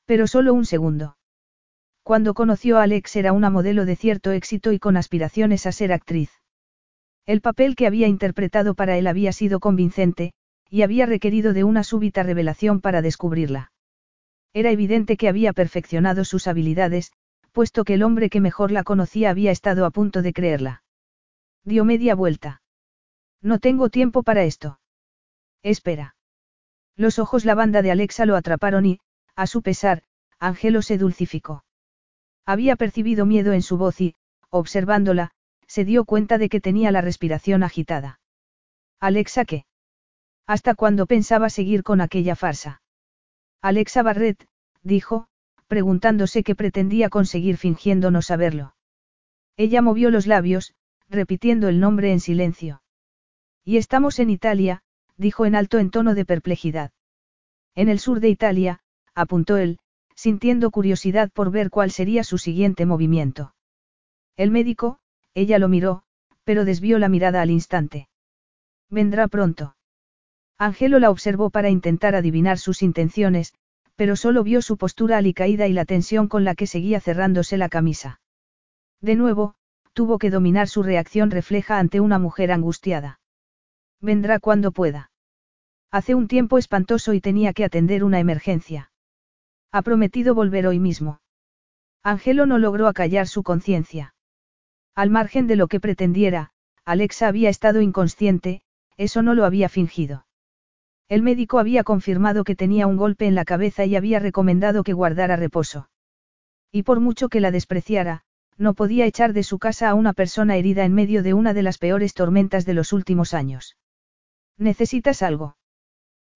Pero 0.05 0.29
solo 0.29 0.55
un 0.55 0.67
segundo. 0.67 1.19
Cuando 2.05 2.35
conoció 2.35 2.79
a 2.79 2.85
Alex 2.85 3.17
era 3.17 3.33
una 3.33 3.51
modelo 3.51 3.87
de 3.87 3.97
cierto 3.97 4.31
éxito 4.31 4.71
y 4.71 4.79
con 4.79 4.97
aspiraciones 4.97 5.67
a 5.67 5.73
ser 5.73 5.93
actriz. 5.93 6.31
El 7.25 7.41
papel 7.41 7.75
que 7.75 7.89
había 7.89 8.07
interpretado 8.07 8.75
para 8.77 8.97
él 8.99 9.09
había 9.09 9.33
sido 9.33 9.59
convincente, 9.59 10.33
y 10.71 10.83
había 10.83 11.07
requerido 11.07 11.53
de 11.53 11.65
una 11.65 11.85
súbita 11.85 12.23
revelación 12.23 12.81
para 12.81 13.03
descubrirla. 13.03 13.73
Era 14.53 14.71
evidente 14.71 15.17
que 15.17 15.29
había 15.29 15.53
perfeccionado 15.53 16.25
sus 16.25 16.47
habilidades, 16.47 17.13
puesto 17.53 17.85
que 17.85 17.95
el 17.95 18.03
hombre 18.03 18.31
que 18.31 18.41
mejor 18.41 18.71
la 18.71 18.85
conocía 18.85 19.31
había 19.31 19.51
estado 19.51 19.87
a 19.87 19.91
punto 19.91 20.23
de 20.23 20.33
creerla. 20.33 20.83
Dio 21.65 21.85
media 21.85 22.15
vuelta. 22.15 22.63
No 23.43 23.59
tengo 23.59 23.91
tiempo 23.91 24.23
para 24.23 24.45
esto. 24.45 24.81
Espera. 25.63 26.17
Los 26.97 27.19
ojos 27.19 27.45
lavanda 27.45 27.83
de 27.83 27.91
Alexa 27.91 28.25
lo 28.25 28.37
atraparon 28.37 28.87
y, 28.87 29.01
a 29.35 29.47
su 29.47 29.63
pesar, 29.63 30.03
Angelo 30.39 30.83
se 30.83 30.99
dulcificó. 30.99 31.65
Había 32.45 32.77
percibido 32.77 33.27
miedo 33.27 33.53
en 33.53 33.63
su 33.63 33.77
voz 33.77 34.01
y, 34.01 34.15
observándola, 34.51 35.33
se 35.67 35.85
dio 35.85 36.05
cuenta 36.05 36.39
de 36.39 36.49
que 36.49 36.61
tenía 36.61 36.93
la 36.93 37.01
respiración 37.01 37.63
agitada. 37.63 38.21
Alexa, 39.01 39.45
¿qué? 39.45 39.65
¿Hasta 40.47 40.75
cuándo 40.75 41.07
pensaba 41.07 41.51
seguir 41.51 41.83
con 41.83 42.01
aquella 42.01 42.37
farsa? 42.37 42.81
Alexa 43.63 44.03
Barrett, 44.03 44.47
dijo, 44.83 45.27
preguntándose 45.67 46.45
qué 46.45 46.55
pretendía 46.55 47.09
conseguir 47.09 47.57
fingiendo 47.57 48.11
no 48.11 48.23
saberlo. 48.23 48.77
Ella 49.57 49.83
movió 49.83 50.11
los 50.11 50.27
labios, 50.27 50.75
repitiendo 51.09 51.69
el 51.69 51.81
nombre 51.81 52.13
en 52.13 52.21
silencio. 52.21 52.83
Y 53.65 53.79
estamos 53.79 54.21
en 54.21 54.31
Italia, 54.31 54.83
dijo 55.17 55.47
en 55.47 55.57
alto 55.57 55.79
en 55.79 55.91
tono 55.91 56.15
de 56.15 56.25
perplejidad. 56.25 56.93
En 57.75 57.89
el 57.89 57.99
sur 57.99 58.21
de 58.21 58.29
Italia, 58.29 58.81
apuntó 59.15 59.57
él, 59.57 59.79
sintiendo 60.15 60.71
curiosidad 60.71 61.31
por 61.33 61.51
ver 61.51 61.71
cuál 61.71 61.91
sería 61.91 62.23
su 62.23 62.39
siguiente 62.39 62.87
movimiento. 62.87 63.55
El 64.37 64.51
médico, 64.51 64.99
ella 65.35 65.59
lo 65.59 65.69
miró, 65.69 66.05
pero 66.45 66.65
desvió 66.65 66.99
la 66.99 67.09
mirada 67.09 67.43
al 67.43 67.51
instante. 67.51 68.09
Vendrá 68.89 69.27
pronto. 69.27 69.75
Angelo 70.59 70.99
la 70.99 71.11
observó 71.11 71.51
para 71.51 71.69
intentar 71.69 72.15
adivinar 72.15 72.59
sus 72.59 72.83
intenciones, 72.83 73.55
pero 73.95 74.17
solo 74.17 74.43
vio 74.43 74.63
su 74.63 74.77
postura 74.77 75.19
alicaída 75.19 75.67
y 75.67 75.73
la 75.73 75.85
tensión 75.85 76.29
con 76.29 76.45
la 76.45 76.55
que 76.55 76.67
seguía 76.67 77.01
cerrándose 77.01 77.57
la 77.57 77.69
camisa. 77.69 78.21
De 79.01 79.17
nuevo, 79.17 79.55
tuvo 79.93 80.19
que 80.19 80.31
dominar 80.31 80.69
su 80.69 80.83
reacción 80.83 81.31
refleja 81.31 81.79
ante 81.79 82.01
una 82.01 82.19
mujer 82.19 82.53
angustiada. 82.53 83.21
Vendrá 84.01 84.39
cuando 84.39 84.73
pueda. 84.73 85.11
Hace 85.91 86.15
un 86.15 86.29
tiempo 86.29 86.59
espantoso 86.59 87.15
y 87.15 87.21
tenía 87.21 87.53
que 87.53 87.65
atender 87.65 88.05
una 88.05 88.21
emergencia. 88.21 88.91
Ha 89.73 89.83
prometido 89.83 90.35
volver 90.35 90.67
hoy 90.67 90.79
mismo. 90.79 91.21
Angelo 92.03 92.47
no 92.47 92.59
logró 92.59 92.89
acallar 92.89 93.27
su 93.27 93.43
conciencia. 93.43 94.15
Al 94.95 95.11
margen 95.11 95.47
de 95.47 95.57
lo 95.57 95.69
que 95.69 95.81
pretendiera, 95.81 96.51
Alexa 96.85 97.29
había 97.29 97.51
estado 97.51 97.81
inconsciente, 97.81 98.63
eso 98.97 99.23
no 99.23 99.35
lo 99.35 99.45
había 99.45 99.69
fingido. 99.69 100.26
El 101.09 101.23
médico 101.23 101.59
había 101.59 101.85
confirmado 101.85 102.43
que 102.43 102.57
tenía 102.57 102.87
un 102.87 102.97
golpe 102.97 103.27
en 103.27 103.35
la 103.35 103.45
cabeza 103.45 103.85
y 103.85 103.95
había 103.95 104.19
recomendado 104.19 104.83
que 104.83 104.93
guardara 104.93 105.37
reposo. 105.37 105.89
Y 106.73 106.83
por 106.83 106.99
mucho 106.99 107.29
que 107.29 107.41
la 107.41 107.53
despreciara, 107.53 108.25
no 108.59 108.75
podía 108.75 109.07
echar 109.07 109.33
de 109.33 109.45
su 109.45 109.59
casa 109.59 109.89
a 109.89 109.95
una 109.95 110.15
persona 110.15 110.57
herida 110.57 110.85
en 110.85 110.95
medio 110.95 111.23
de 111.23 111.35
una 111.35 111.55
de 111.55 111.63
las 111.63 111.79
peores 111.79 112.15
tormentas 112.15 112.65
de 112.65 112.75
los 112.75 112.93
últimos 112.93 113.35
años. 113.35 113.77
¿Necesitas 114.59 115.23
algo? 115.23 115.57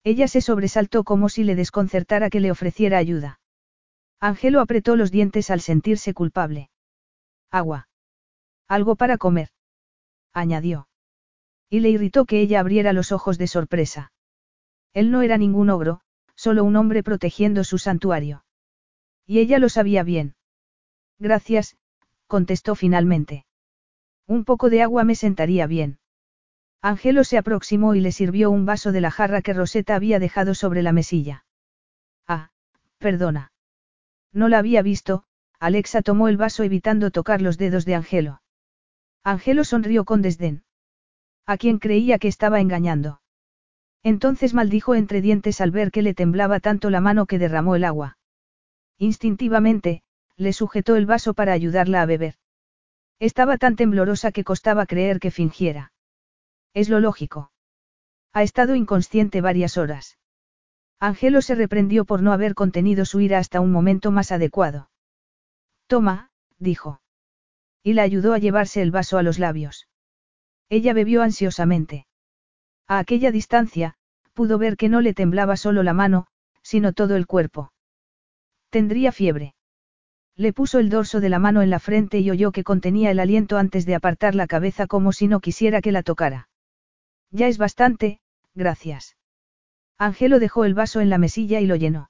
Ella 0.03 0.27
se 0.27 0.41
sobresaltó 0.41 1.03
como 1.03 1.29
si 1.29 1.43
le 1.43 1.55
desconcertara 1.55 2.29
que 2.29 2.39
le 2.39 2.51
ofreciera 2.51 2.97
ayuda. 2.97 3.39
Angelo 4.19 4.61
apretó 4.61 4.95
los 4.95 5.11
dientes 5.11 5.49
al 5.49 5.61
sentirse 5.61 6.13
culpable. 6.13 6.69
Agua. 7.49 7.89
Algo 8.67 8.95
para 8.95 9.17
comer. 9.17 9.49
Añadió. 10.31 10.87
Y 11.69 11.81
le 11.81 11.89
irritó 11.89 12.25
que 12.25 12.39
ella 12.39 12.59
abriera 12.59 12.93
los 12.93 13.11
ojos 13.11 13.37
de 13.37 13.47
sorpresa. 13.47 14.11
Él 14.93 15.11
no 15.11 15.21
era 15.21 15.37
ningún 15.37 15.69
ogro, 15.69 16.01
solo 16.35 16.63
un 16.63 16.75
hombre 16.75 17.03
protegiendo 17.03 17.63
su 17.63 17.77
santuario. 17.77 18.43
Y 19.25 19.39
ella 19.39 19.59
lo 19.59 19.69
sabía 19.69 20.03
bien. 20.03 20.35
Gracias, 21.19 21.77
contestó 22.27 22.75
finalmente. 22.75 23.45
Un 24.27 24.43
poco 24.43 24.69
de 24.69 24.81
agua 24.81 25.03
me 25.03 25.15
sentaría 25.15 25.67
bien. 25.67 25.99
Angelo 26.81 27.23
se 27.23 27.37
aproximó 27.37 27.93
y 27.93 28.01
le 28.01 28.11
sirvió 28.11 28.49
un 28.49 28.65
vaso 28.65 28.91
de 28.91 29.01
la 29.01 29.11
jarra 29.11 29.41
que 29.41 29.53
Rosetta 29.53 29.95
había 29.95 30.19
dejado 30.19 30.55
sobre 30.55 30.81
la 30.81 30.91
mesilla. 30.91 31.45
Ah, 32.27 32.49
perdona. 32.97 33.51
No 34.33 34.49
la 34.49 34.57
había 34.57 34.81
visto, 34.81 35.23
Alexa 35.59 36.01
tomó 36.01 36.27
el 36.27 36.37
vaso 36.37 36.63
evitando 36.63 37.11
tocar 37.11 37.41
los 37.41 37.57
dedos 37.57 37.85
de 37.85 37.95
Angelo. 37.95 38.41
Angelo 39.23 39.63
sonrió 39.63 40.05
con 40.05 40.23
desdén. 40.23 40.63
A 41.45 41.57
quien 41.57 41.77
creía 41.77 42.17
que 42.17 42.27
estaba 42.27 42.61
engañando. 42.61 43.20
Entonces 44.03 44.53
maldijo 44.53 44.95
entre 44.95 45.21
dientes 45.21 45.61
al 45.61 45.71
ver 45.71 45.91
que 45.91 46.01
le 46.01 46.13
temblaba 46.13 46.59
tanto 46.59 46.89
la 46.89 47.01
mano 47.01 47.25
que 47.25 47.39
derramó 47.39 47.75
el 47.75 47.83
agua. 47.83 48.17
Instintivamente, 48.97 50.03
le 50.37 50.53
sujetó 50.53 50.95
el 50.95 51.05
vaso 51.05 51.33
para 51.33 51.53
ayudarla 51.53 52.01
a 52.01 52.05
beber. 52.05 52.35
Estaba 53.19 53.57
tan 53.57 53.75
temblorosa 53.75 54.31
que 54.31 54.43
costaba 54.43 54.87
creer 54.87 55.19
que 55.19 55.29
fingiera. 55.29 55.93
Es 56.73 56.89
lo 56.89 56.99
lógico. 56.99 57.51
Ha 58.33 58.43
estado 58.43 58.75
inconsciente 58.75 59.41
varias 59.41 59.77
horas. 59.77 60.17
Angelo 60.99 61.41
se 61.41 61.55
reprendió 61.55 62.05
por 62.05 62.21
no 62.21 62.31
haber 62.31 62.55
contenido 62.55 63.05
su 63.05 63.19
ira 63.19 63.37
hasta 63.37 63.59
un 63.59 63.71
momento 63.71 64.11
más 64.11 64.31
adecuado. 64.31 64.89
Toma, 65.87 66.31
dijo. 66.57 67.01
Y 67.83 67.93
la 67.93 68.03
ayudó 68.03 68.33
a 68.33 68.37
llevarse 68.37 68.81
el 68.81 68.91
vaso 68.91 69.17
a 69.17 69.23
los 69.23 69.37
labios. 69.37 69.87
Ella 70.69 70.93
bebió 70.93 71.21
ansiosamente. 71.21 72.05
A 72.87 72.99
aquella 72.99 73.31
distancia, 73.31 73.95
pudo 74.33 74.57
ver 74.57 74.77
que 74.77 74.89
no 74.89 75.01
le 75.01 75.13
temblaba 75.13 75.57
solo 75.57 75.83
la 75.83 75.93
mano, 75.93 76.27
sino 76.61 76.93
todo 76.93 77.15
el 77.15 77.27
cuerpo. 77.27 77.71
Tendría 78.69 79.11
fiebre. 79.11 79.55
Le 80.35 80.53
puso 80.53 80.79
el 80.79 80.89
dorso 80.89 81.19
de 81.19 81.29
la 81.29 81.39
mano 81.39 81.61
en 81.61 81.69
la 81.69 81.79
frente 81.79 82.19
y 82.19 82.31
oyó 82.31 82.51
que 82.51 82.63
contenía 82.63 83.11
el 83.11 83.19
aliento 83.19 83.57
antes 83.57 83.85
de 83.85 83.95
apartar 83.95 84.33
la 84.33 84.47
cabeza 84.47 84.87
como 84.87 85.11
si 85.11 85.27
no 85.27 85.39
quisiera 85.39 85.81
que 85.81 85.91
la 85.91 86.03
tocara. 86.03 86.49
Ya 87.31 87.47
es 87.47 87.57
bastante, 87.57 88.21
gracias. 88.55 89.17
Angelo 89.97 90.39
dejó 90.39 90.65
el 90.65 90.73
vaso 90.73 90.99
en 90.99 91.09
la 91.09 91.17
mesilla 91.17 91.59
y 91.59 91.67
lo 91.67 91.75
llenó. 91.75 92.09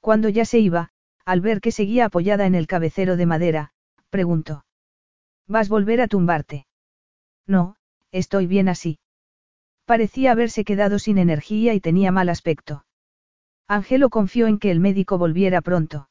Cuando 0.00 0.28
ya 0.28 0.44
se 0.44 0.58
iba, 0.58 0.90
al 1.24 1.40
ver 1.40 1.60
que 1.60 1.72
seguía 1.72 2.06
apoyada 2.06 2.46
en 2.46 2.54
el 2.54 2.66
cabecero 2.66 3.16
de 3.16 3.26
madera, 3.26 3.72
preguntó. 4.10 4.64
¿Vas 5.46 5.68
a 5.68 5.70
volver 5.70 6.00
a 6.00 6.08
tumbarte? 6.08 6.66
No, 7.46 7.76
estoy 8.10 8.46
bien 8.46 8.68
así. 8.68 8.98
Parecía 9.86 10.32
haberse 10.32 10.64
quedado 10.64 10.98
sin 10.98 11.16
energía 11.16 11.72
y 11.72 11.80
tenía 11.80 12.12
mal 12.12 12.28
aspecto. 12.28 12.84
Angelo 13.68 14.10
confió 14.10 14.48
en 14.48 14.58
que 14.58 14.70
el 14.70 14.80
médico 14.80 15.16
volviera 15.16 15.62
pronto. 15.62 16.08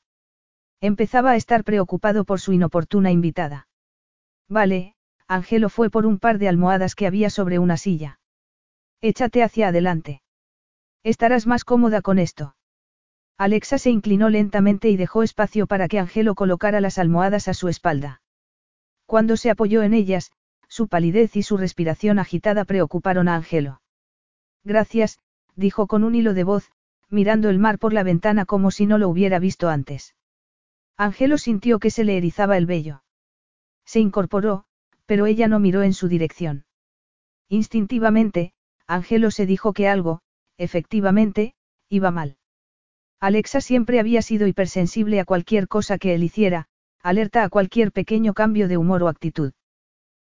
Empezaba 0.81 1.31
a 1.31 1.35
estar 1.35 1.63
preocupado 1.63 2.23
por 2.23 2.39
su 2.39 2.53
inoportuna 2.53 3.11
invitada. 3.11 3.67
Vale, 4.49 4.95
Angelo 5.27 5.69
fue 5.69 5.89
por 5.89 6.05
un 6.05 6.19
par 6.19 6.37
de 6.37 6.47
almohadas 6.47 6.95
que 6.95 7.05
había 7.05 7.29
sobre 7.29 7.59
una 7.59 7.77
silla. 7.77 8.19
Échate 9.01 9.43
hacia 9.43 9.67
adelante. 9.67 10.21
Estarás 11.03 11.45
más 11.45 11.65
cómoda 11.65 12.01
con 12.01 12.17
esto. 12.17 12.55
Alexa 13.37 13.77
se 13.77 13.89
inclinó 13.89 14.29
lentamente 14.29 14.89
y 14.89 14.95
dejó 14.95 15.21
espacio 15.21 15.67
para 15.67 15.89
que 15.89 15.99
Angelo 15.99 16.35
colocara 16.35 16.79
las 16.79 16.97
almohadas 16.97 17.49
a 17.49 17.53
su 17.53 17.67
espalda. 17.67 18.21
Cuando 19.05 19.35
se 19.35 19.49
apoyó 19.49 19.83
en 19.83 19.93
ellas, 19.93 20.31
su 20.67 20.87
palidez 20.87 21.35
y 21.35 21.43
su 21.43 21.57
respiración 21.57 22.19
agitada 22.19 22.65
preocuparon 22.65 23.27
a 23.27 23.35
Angelo. 23.35 23.81
Gracias, 24.63 25.19
dijo 25.55 25.87
con 25.87 26.03
un 26.03 26.15
hilo 26.15 26.33
de 26.33 26.43
voz, 26.43 26.71
mirando 27.09 27.49
el 27.49 27.59
mar 27.59 27.79
por 27.79 27.93
la 27.93 28.03
ventana 28.03 28.45
como 28.45 28.71
si 28.71 28.85
no 28.85 28.97
lo 28.97 29.09
hubiera 29.09 29.39
visto 29.39 29.69
antes. 29.69 30.15
Angelo 30.97 31.37
sintió 31.37 31.79
que 31.79 31.91
se 31.91 32.03
le 32.03 32.17
erizaba 32.17 32.57
el 32.57 32.65
vello. 32.65 33.03
Se 33.85 33.99
incorporó, 33.99 34.65
pero 35.05 35.25
ella 35.25 35.47
no 35.47 35.59
miró 35.59 35.83
en 35.83 35.93
su 35.93 36.07
dirección. 36.07 36.65
Instintivamente, 37.49 38.53
Angelo 38.87 39.31
se 39.31 39.45
dijo 39.45 39.73
que 39.73 39.87
algo, 39.87 40.21
efectivamente, 40.57 41.53
iba 41.89 42.11
mal. 42.11 42.37
Alexa 43.19 43.61
siempre 43.61 43.99
había 43.99 44.21
sido 44.21 44.47
hipersensible 44.47 45.19
a 45.19 45.25
cualquier 45.25 45.67
cosa 45.67 45.97
que 45.97 46.15
él 46.15 46.23
hiciera, 46.23 46.67
alerta 47.01 47.43
a 47.43 47.49
cualquier 47.49 47.91
pequeño 47.91 48.33
cambio 48.33 48.67
de 48.67 48.77
humor 48.77 49.03
o 49.03 49.07
actitud. 49.07 49.53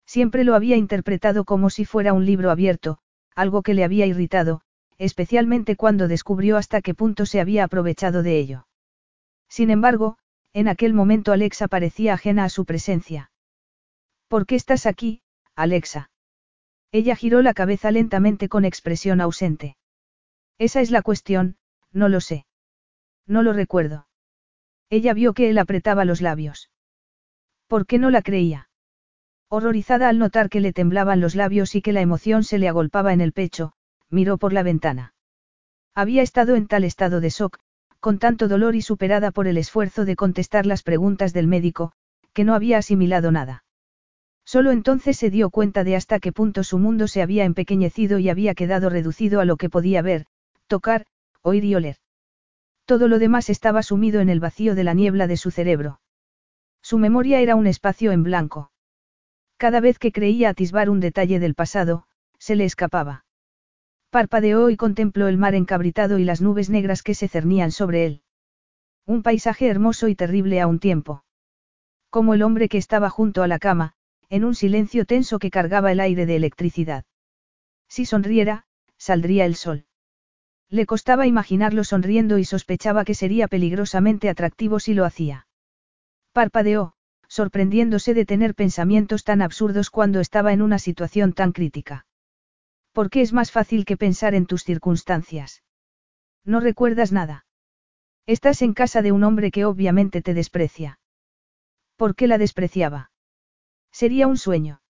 Siempre 0.05 0.43
lo 0.43 0.55
había 0.55 0.75
interpretado 0.75 1.45
como 1.45 1.69
si 1.69 1.85
fuera 1.85 2.13
un 2.13 2.25
libro 2.25 2.51
abierto, 2.51 2.99
algo 3.35 3.61
que 3.61 3.73
le 3.73 3.83
había 3.83 4.05
irritado, 4.05 4.61
especialmente 4.97 5.75
cuando 5.75 6.07
descubrió 6.07 6.57
hasta 6.57 6.81
qué 6.81 6.93
punto 6.93 7.25
se 7.25 7.39
había 7.39 7.63
aprovechado 7.63 8.23
de 8.23 8.37
ello. 8.37 8.67
Sin 9.49 9.69
embargo, 9.69 10.17
en 10.53 10.67
aquel 10.67 10.93
momento 10.93 11.31
Alexa 11.31 11.67
parecía 11.67 12.13
ajena 12.13 12.43
a 12.43 12.49
su 12.49 12.65
presencia. 12.65 13.31
¿Por 14.27 14.45
qué 14.45 14.55
estás 14.55 14.85
aquí, 14.85 15.21
Alexa? 15.55 16.11
Ella 16.91 17.15
giró 17.15 17.41
la 17.41 17.53
cabeza 17.53 17.89
lentamente 17.91 18.49
con 18.49 18.65
expresión 18.65 19.19
ausente. 19.19 19.77
Esa 20.59 20.81
es 20.81 20.91
la 20.91 21.01
cuestión, 21.01 21.57
no 21.91 22.07
lo 22.07 22.21
sé. 22.21 22.45
No 23.25 23.41
lo 23.41 23.53
recuerdo. 23.53 24.07
Ella 24.89 25.13
vio 25.13 25.33
que 25.33 25.49
él 25.49 25.57
apretaba 25.57 26.05
los 26.05 26.21
labios. 26.21 26.69
¿Por 27.67 27.87
qué 27.87 27.97
no 27.97 28.11
la 28.11 28.21
creía? 28.21 28.69
Horrorizada 29.55 30.09
al 30.09 30.17
notar 30.17 30.49
que 30.49 30.61
le 30.61 30.73
temblaban 30.73 31.21
los 31.21 31.35
labios 31.35 31.75
y 31.75 31.83
que 31.83 31.93
la 31.93 32.01
emoción 32.01 32.43
se 32.43 32.57
le 32.57 32.67
agolpaba 32.67 33.13
en 33.13 33.21
el 33.21 33.33
pecho, 33.33 33.73
miró 34.09 34.39
por 34.39 34.51
la 34.51 34.63
ventana. 34.63 35.13
Había 35.93 36.23
estado 36.23 36.55
en 36.55 36.65
tal 36.65 36.83
estado 36.83 37.21
de 37.21 37.29
shock, 37.29 37.59
con 37.99 38.17
tanto 38.17 38.47
dolor 38.47 38.73
y 38.73 38.81
superada 38.81 39.29
por 39.29 39.45
el 39.45 39.59
esfuerzo 39.59 40.05
de 40.05 40.15
contestar 40.15 40.65
las 40.65 40.81
preguntas 40.81 41.33
del 41.33 41.45
médico, 41.45 41.91
que 42.33 42.45
no 42.45 42.55
había 42.55 42.79
asimilado 42.79 43.31
nada. 43.31 43.63
Solo 44.43 44.71
entonces 44.71 45.17
se 45.17 45.29
dio 45.29 45.51
cuenta 45.51 45.83
de 45.83 45.97
hasta 45.97 46.17
qué 46.17 46.31
punto 46.31 46.63
su 46.63 46.79
mundo 46.79 47.07
se 47.07 47.21
había 47.21 47.45
empequeñecido 47.45 48.17
y 48.17 48.29
había 48.29 48.55
quedado 48.55 48.89
reducido 48.89 49.39
a 49.39 49.45
lo 49.45 49.57
que 49.57 49.69
podía 49.69 50.01
ver, 50.01 50.25
tocar, 50.65 51.05
oír 51.43 51.63
y 51.63 51.75
oler. 51.75 51.97
Todo 52.85 53.07
lo 53.07 53.19
demás 53.19 53.51
estaba 53.51 53.83
sumido 53.83 54.19
en 54.19 54.29
el 54.29 54.39
vacío 54.39 54.73
de 54.73 54.83
la 54.83 54.95
niebla 54.95 55.27
de 55.27 55.37
su 55.37 55.51
cerebro. 55.51 56.01
Su 56.81 56.97
memoria 56.97 57.39
era 57.39 57.55
un 57.55 57.67
espacio 57.67 58.11
en 58.13 58.23
blanco. 58.23 58.71
Cada 59.63 59.80
vez 59.80 59.97
que 59.97 60.12
creía 60.12 60.49
atisbar 60.49 60.89
un 60.89 60.99
detalle 60.99 61.39
del 61.39 61.56
pasado, 61.56 62.04
se 62.38 62.58
le 62.58 62.65
escapaba. 62.65 63.23
Parpadeó 64.10 64.69
y 64.69 64.76
contempló 64.76 65.30
el 65.30 65.38
mar 65.38 65.56
encabritado 65.56 66.19
y 66.19 66.26
las 66.26 66.41
nubes 66.41 66.69
negras 66.69 67.02
que 67.02 67.15
se 67.15 67.30
cernían 67.30 67.71
sobre 67.71 68.06
él. 68.06 68.23
Un 69.06 69.23
paisaje 69.23 69.67
hermoso 69.69 70.10
y 70.10 70.15
terrible 70.15 70.60
a 70.60 70.67
un 70.67 70.80
tiempo. 70.80 71.23
Como 72.10 72.34
el 72.34 72.41
hombre 72.41 72.67
que 72.67 72.78
estaba 72.78 73.10
junto 73.10 73.41
a 73.41 73.47
la 73.47 73.58
cama, 73.58 73.93
en 74.28 74.43
un 74.43 74.54
silencio 74.54 75.06
tenso 75.06 75.39
que 75.39 75.49
cargaba 75.49 75.93
el 75.93 76.02
aire 76.02 76.26
de 76.26 76.36
electricidad. 76.36 77.06
Si 77.88 78.06
sonriera, 78.06 78.65
saldría 78.97 79.45
el 79.45 79.56
sol. 79.56 79.86
Le 80.67 80.86
costaba 80.86 81.26
imaginarlo 81.26 81.86
sonriendo 81.86 82.38
y 82.38 82.43
sospechaba 82.43 83.06
que 83.06 83.15
sería 83.15 83.47
peligrosamente 83.47 84.28
atractivo 84.28 84.82
si 84.82 84.93
lo 84.93 85.06
hacía. 85.06 85.47
Parpadeó, 86.34 86.95
sorprendiéndose 87.34 88.13
de 88.13 88.26
tener 88.26 88.54
pensamientos 88.54 89.24
tan 89.24 89.41
absurdos 89.41 89.89
cuando 89.89 90.19
estaba 90.19 90.54
en 90.54 90.62
una 90.62 90.78
situación 90.78 91.34
tan 91.34 91.52
crítica. 91.52 92.06
¿Por 92.91 93.10
qué 93.10 93.22
es 93.22 93.34
más 93.34 93.52
fácil 93.52 93.86
que 93.86 93.98
pensar 93.98 94.36
en 94.36 94.46
tus 94.46 94.63
circunstancias? 94.63 95.63
No 96.46 96.60
recuerdas 96.60 97.12
nada. 97.12 97.48
Estás 98.28 98.62
en 98.62 98.76
casa 98.76 99.02
de 99.02 99.12
un 99.12 99.24
hombre 99.24 99.50
que 99.50 99.65
obviamente 99.65 100.22
te 100.22 100.36
desprecia. 100.36 101.00
¿Por 101.96 102.13
qué 102.13 102.28
la 102.28 102.38
despreciaba? 102.38 103.10
Sería 103.91 104.28
un 104.28 104.38
sueño. 104.38 104.84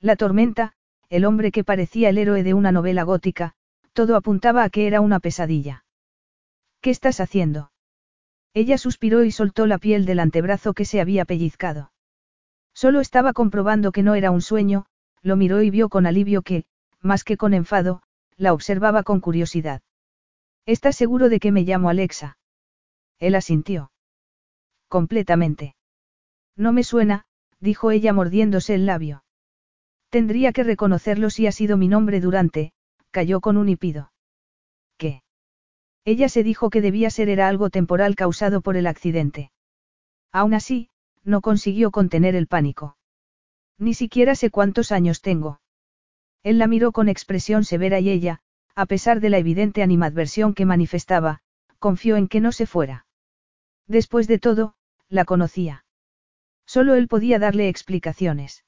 La 0.00 0.16
tormenta, 0.16 0.72
el 1.08 1.24
hombre 1.24 1.52
que 1.52 1.62
parecía 1.62 2.08
el 2.08 2.18
héroe 2.18 2.42
de 2.42 2.52
una 2.52 2.72
novela 2.72 3.04
gótica, 3.04 3.54
todo 3.92 4.16
apuntaba 4.16 4.64
a 4.64 4.70
que 4.70 4.88
era 4.88 5.00
una 5.00 5.20
pesadilla. 5.20 5.84
¿Qué 6.80 6.90
estás 6.90 7.20
haciendo? 7.20 7.69
Ella 8.52 8.78
suspiró 8.78 9.24
y 9.24 9.30
soltó 9.30 9.66
la 9.66 9.78
piel 9.78 10.06
del 10.06 10.20
antebrazo 10.20 10.74
que 10.74 10.84
se 10.84 11.00
había 11.00 11.24
pellizcado. 11.24 11.92
Solo 12.74 13.00
estaba 13.00 13.32
comprobando 13.32 13.92
que 13.92 14.02
no 14.02 14.14
era 14.14 14.30
un 14.30 14.42
sueño, 14.42 14.86
lo 15.22 15.36
miró 15.36 15.62
y 15.62 15.70
vio 15.70 15.88
con 15.88 16.06
alivio 16.06 16.42
que, 16.42 16.64
más 17.00 17.24
que 17.24 17.36
con 17.36 17.54
enfado, 17.54 18.02
la 18.36 18.52
observaba 18.52 19.02
con 19.02 19.20
curiosidad. 19.20 19.82
¿Estás 20.66 20.96
seguro 20.96 21.28
de 21.28 21.40
que 21.40 21.52
me 21.52 21.62
llamo 21.62 21.90
Alexa? 21.90 22.38
Él 23.18 23.34
asintió. 23.34 23.92
Completamente. 24.88 25.74
No 26.56 26.72
me 26.72 26.82
suena, 26.82 27.24
dijo 27.60 27.90
ella 27.90 28.12
mordiéndose 28.12 28.74
el 28.74 28.86
labio. 28.86 29.24
Tendría 30.08 30.52
que 30.52 30.64
reconocerlo 30.64 31.30
si 31.30 31.46
ha 31.46 31.52
sido 31.52 31.76
mi 31.76 31.86
nombre 31.86 32.20
durante, 32.20 32.72
cayó 33.10 33.40
con 33.40 33.56
un 33.56 33.68
hipido. 33.68 34.09
Ella 36.04 36.28
se 36.28 36.42
dijo 36.42 36.70
que 36.70 36.80
debía 36.80 37.10
ser 37.10 37.28
era 37.28 37.48
algo 37.48 37.70
temporal 37.70 38.14
causado 38.16 38.60
por 38.62 38.76
el 38.76 38.86
accidente. 38.86 39.50
Aún 40.32 40.54
así, 40.54 40.88
no 41.24 41.40
consiguió 41.40 41.90
contener 41.90 42.34
el 42.34 42.46
pánico. 42.46 42.96
Ni 43.78 43.94
siquiera 43.94 44.34
sé 44.34 44.50
cuántos 44.50 44.92
años 44.92 45.20
tengo. 45.20 45.60
Él 46.42 46.58
la 46.58 46.66
miró 46.66 46.92
con 46.92 47.08
expresión 47.08 47.64
severa 47.64 48.00
y 48.00 48.10
ella, 48.10 48.40
a 48.74 48.86
pesar 48.86 49.20
de 49.20 49.30
la 49.30 49.38
evidente 49.38 49.82
animadversión 49.82 50.54
que 50.54 50.64
manifestaba, 50.64 51.40
confió 51.78 52.16
en 52.16 52.28
que 52.28 52.40
no 52.40 52.52
se 52.52 52.66
fuera. 52.66 53.06
Después 53.86 54.26
de 54.26 54.38
todo, 54.38 54.74
la 55.08 55.24
conocía. 55.24 55.84
Solo 56.66 56.94
él 56.94 57.08
podía 57.08 57.38
darle 57.38 57.68
explicaciones. 57.68 58.64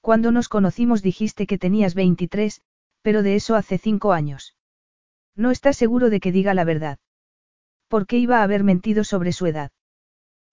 Cuando 0.00 0.32
nos 0.32 0.48
conocimos 0.48 1.02
dijiste 1.02 1.46
que 1.46 1.58
tenías 1.58 1.94
23, 1.94 2.60
pero 3.02 3.22
de 3.22 3.36
eso 3.36 3.54
hace 3.54 3.78
cinco 3.78 4.12
años. 4.12 4.56
No 5.36 5.50
está 5.50 5.72
seguro 5.72 6.10
de 6.10 6.20
que 6.20 6.32
diga 6.32 6.54
la 6.54 6.64
verdad. 6.64 6.98
¿Por 7.88 8.06
qué 8.06 8.18
iba 8.18 8.38
a 8.38 8.42
haber 8.42 8.64
mentido 8.64 9.04
sobre 9.04 9.32
su 9.32 9.46
edad? 9.46 9.70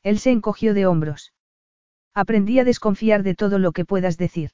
Él 0.04 0.20
se 0.20 0.32
encogió 0.32 0.74
de 0.74 0.86
hombros. 0.86 1.34
Aprendí 2.13 2.60
a 2.60 2.63
desconfiar 2.63 3.24
de 3.24 3.36
todo 3.36 3.60
lo 3.60 3.72
que 3.72 3.86
puedas 3.86 4.18
decir. 4.18 4.52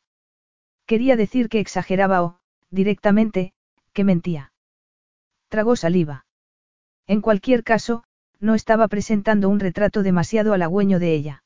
Quería 0.85 1.15
decir 1.15 1.49
que 1.49 1.59
exageraba 1.59 2.23
o, 2.23 2.39
directamente, 2.69 3.53
que 3.93 4.03
mentía. 4.03 4.51
Tragó 5.49 5.75
saliva. 5.75 6.25
En 7.07 7.21
cualquier 7.21 7.63
caso, 7.63 8.03
no 8.39 8.55
estaba 8.55 8.87
presentando 8.87 9.49
un 9.49 9.59
retrato 9.59 10.03
demasiado 10.03 10.53
halagüeño 10.53 10.99
de 10.99 11.13
ella. 11.13 11.43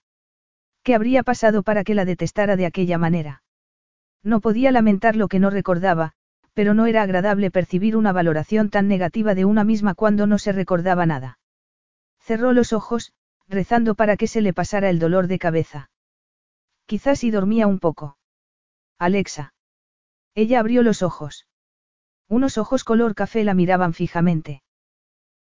¿Qué 0.83 0.95
habría 0.95 1.23
pasado 1.23 1.63
para 1.63 1.83
que 1.83 1.95
la 1.95 2.05
detestara 2.05 2.55
de 2.55 2.65
aquella 2.65 2.97
manera? 2.97 3.43
No 4.23 4.41
podía 4.41 4.71
lamentar 4.71 5.15
lo 5.15 5.27
que 5.27 5.39
no 5.39 5.49
recordaba, 5.49 6.13
pero 6.53 6.73
no 6.73 6.85
era 6.85 7.01
agradable 7.01 7.51
percibir 7.51 7.95
una 7.95 8.11
valoración 8.11 8.69
tan 8.69 8.87
negativa 8.87 9.35
de 9.35 9.45
una 9.45 9.63
misma 9.63 9.93
cuando 9.93 10.27
no 10.27 10.37
se 10.37 10.51
recordaba 10.51 11.05
nada. 11.05 11.39
Cerró 12.19 12.53
los 12.53 12.73
ojos, 12.73 13.13
rezando 13.47 13.95
para 13.95 14.17
que 14.17 14.27
se 14.27 14.41
le 14.41 14.53
pasara 14.53 14.89
el 14.89 14.99
dolor 14.99 15.27
de 15.27 15.39
cabeza. 15.39 15.89
Quizás 16.85 17.19
si 17.19 17.31
dormía 17.31 17.67
un 17.67 17.79
poco. 17.79 18.17
Alexa. 18.97 19.53
Ella 20.35 20.59
abrió 20.59 20.83
los 20.83 21.01
ojos. 21.01 21.47
Unos 22.27 22.57
ojos 22.57 22.83
color 22.83 23.15
café 23.15 23.43
la 23.43 23.53
miraban 23.53 23.93
fijamente. 23.93 24.61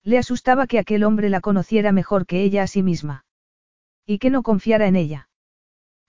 Le 0.03 0.17
asustaba 0.17 0.65
que 0.65 0.79
aquel 0.79 1.03
hombre 1.03 1.29
la 1.29 1.41
conociera 1.41 1.91
mejor 1.91 2.25
que 2.25 2.41
ella 2.41 2.63
a 2.63 2.67
sí 2.67 2.83
misma. 2.83 3.25
Y 4.05 4.17
que 4.17 4.29
no 4.29 4.43
confiara 4.43 4.87
en 4.87 4.95
ella. 4.95 5.29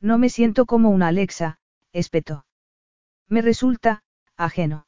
No 0.00 0.16
me 0.16 0.30
siento 0.30 0.64
como 0.64 0.90
una 0.90 1.08
Alexa, 1.08 1.58
espetó. 1.92 2.46
Me 3.28 3.42
resulta, 3.42 4.02
ajeno. 4.36 4.86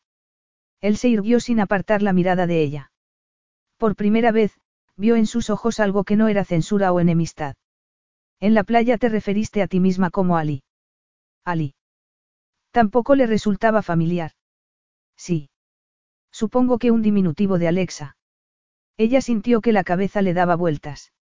Él 0.83 0.99
se 0.99 1.09
irguió 1.09 1.41
sin 1.41 1.61
apartar 1.61 2.03
la 2.03 2.13
mirada 2.13 2.47
de 2.47 2.61
ella. 2.61 2.93
Por 3.79 3.97
primera 3.97 4.33
vez, 4.33 4.53
vio 4.97 5.17
en 5.17 5.27
sus 5.27 5.49
ojos 5.49 5.81
algo 5.81 6.05
que 6.05 6.17
no 6.17 6.29
era 6.29 6.45
censura 6.45 6.93
o 6.93 7.01
enemistad. 7.01 7.55
En 8.41 8.53
la 8.53 8.65
playa 8.65 8.99
te 8.99 9.09
referiste 9.09 9.63
a 9.63 9.69
ti 9.69 9.81
misma 9.81 10.11
como 10.11 10.37
Ali. 10.37 10.65
Ali. 11.45 11.75
Tampoco 12.73 13.15
le 13.15 13.27
resultaba 13.27 13.83
familiar. 13.83 14.33
Sí. 15.17 15.51
Supongo 16.33 16.79
que 16.79 16.91
un 16.91 17.03
diminutivo 17.03 17.59
de 17.59 17.69
Alexa. 17.69 18.17
Ella 18.97 19.21
sintió 19.21 19.61
que 19.61 19.73
la 19.73 19.85
cabeza 19.85 20.21
le 20.21 20.35
daba 20.35 20.57
vueltas. 20.57 21.13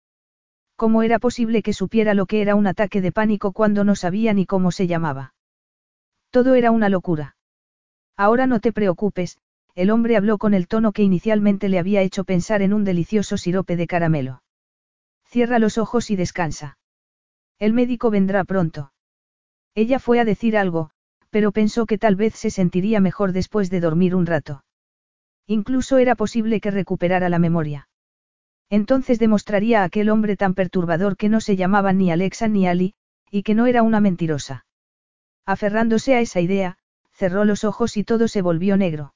¿Cómo 0.77 1.03
era 1.03 1.19
posible 1.19 1.63
que 1.63 1.75
supiera 1.75 2.15
lo 2.15 2.25
que 2.25 2.41
era 2.41 2.55
un 2.55 2.67
ataque 2.67 3.03
de 3.03 3.13
pánico 3.13 3.53
cuando 3.53 3.85
no 3.85 3.95
sabía 3.95 4.33
ni 4.33 4.47
cómo 4.47 4.73
se 4.73 4.87
llamaba? 4.87 5.35
Todo 6.31 6.55
era 6.55 6.71
una 6.71 6.89
locura. 6.89 7.37
Ahora 8.17 8.47
no 8.47 8.61
te 8.61 8.73
preocupes, 8.73 9.39
el 9.75 9.91
hombre 9.91 10.17
habló 10.17 10.39
con 10.39 10.55
el 10.55 10.69
tono 10.69 10.93
que 10.93 11.03
inicialmente 11.03 11.69
le 11.69 11.79
había 11.79 12.03
hecho 12.03 12.25
pensar 12.25 12.63
en 12.63 12.73
un 12.73 12.85
delicioso 12.85 13.37
sirope 13.37 13.77
de 13.77 13.87
caramelo. 13.87 14.43
Cierra 15.25 15.59
los 15.59 15.79
ojos 15.79 16.11
y 16.11 16.17
descansa. 16.17 16.79
El 17.59 17.73
médico 17.73 18.11
vendrá 18.11 18.45
pronto. 18.45 18.93
Ella 19.75 19.99
fue 19.99 20.19
a 20.19 20.25
decir 20.25 20.57
algo, 20.57 20.91
pero 21.31 21.53
pensó 21.53 21.87
que 21.87 21.99
tal 21.99 22.17
vez 22.17 22.35
se 22.35 22.51
sentiría 22.51 23.01
mejor 23.01 23.33
después 23.33 23.71
de 23.71 23.81
dormir 23.81 24.15
un 24.15 24.27
rato. 24.27 24.65
Incluso 25.47 25.99
era 25.99 26.17
posible 26.17 26.61
que 26.61 26.71
recuperara 26.71 27.29
la 27.29 27.39
memoria. 27.39 27.89
Entonces 28.69 29.19
demostraría 29.19 29.83
a 29.83 29.85
aquel 29.85 30.11
hombre 30.11 30.37
tan 30.37 30.55
perturbador 30.55 31.17
que 31.17 31.29
no 31.29 31.41
se 31.41 31.57
llamaba 31.57 31.93
ni 31.93 32.11
Alexa 32.11 32.49
ni 32.49 32.67
Ali, 32.67 32.95
y 33.31 33.43
que 33.43 33.55
no 33.55 33.67
era 33.67 33.83
una 33.83 34.01
mentirosa. 34.01 34.65
Aferrándose 35.47 36.15
a 36.15 36.21
esa 36.21 36.41
idea, 36.41 36.79
cerró 37.13 37.45
los 37.45 37.65
ojos 37.65 37.97
y 37.97 38.05
todo 38.05 38.29
se 38.29 38.43
volvió 38.43 38.77
negro. 38.77 39.13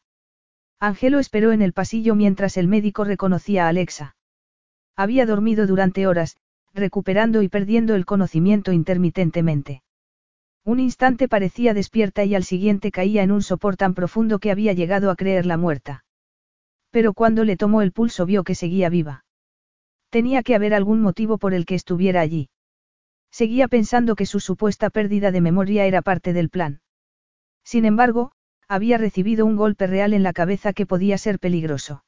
Angelo 0.84 1.18
esperó 1.18 1.52
en 1.52 1.62
el 1.62 1.72
pasillo 1.72 2.14
mientras 2.14 2.58
el 2.58 2.68
médico 2.68 3.04
reconocía 3.04 3.64
a 3.64 3.68
Alexa. 3.68 4.16
Había 4.94 5.24
dormido 5.24 5.66
durante 5.66 6.06
horas, 6.06 6.36
recuperando 6.74 7.40
y 7.40 7.48
perdiendo 7.48 7.94
el 7.94 8.04
conocimiento 8.04 8.70
intermitentemente. 8.70 9.82
Un 10.62 10.80
instante 10.80 11.26
parecía 11.26 11.72
despierta 11.72 12.24
y 12.24 12.34
al 12.34 12.44
siguiente 12.44 12.90
caía 12.90 13.22
en 13.22 13.32
un 13.32 13.40
sopor 13.40 13.78
tan 13.78 13.94
profundo 13.94 14.38
que 14.38 14.50
había 14.50 14.74
llegado 14.74 15.10
a 15.10 15.16
creerla 15.16 15.56
muerta. 15.56 16.04
Pero 16.90 17.14
cuando 17.14 17.44
le 17.44 17.56
tomó 17.56 17.80
el 17.80 17.92
pulso 17.92 18.26
vio 18.26 18.44
que 18.44 18.54
seguía 18.54 18.90
viva. 18.90 19.24
Tenía 20.10 20.42
que 20.42 20.54
haber 20.54 20.74
algún 20.74 21.00
motivo 21.00 21.38
por 21.38 21.54
el 21.54 21.64
que 21.64 21.76
estuviera 21.76 22.20
allí. 22.20 22.50
Seguía 23.30 23.68
pensando 23.68 24.16
que 24.16 24.26
su 24.26 24.38
supuesta 24.38 24.90
pérdida 24.90 25.30
de 25.30 25.40
memoria 25.40 25.86
era 25.86 26.02
parte 26.02 26.34
del 26.34 26.50
plan. 26.50 26.82
Sin 27.64 27.86
embargo, 27.86 28.32
había 28.68 28.98
recibido 28.98 29.46
un 29.46 29.56
golpe 29.56 29.86
real 29.86 30.14
en 30.14 30.22
la 30.22 30.32
cabeza 30.32 30.72
que 30.72 30.86
podía 30.86 31.18
ser 31.18 31.38
peligroso. 31.38 32.04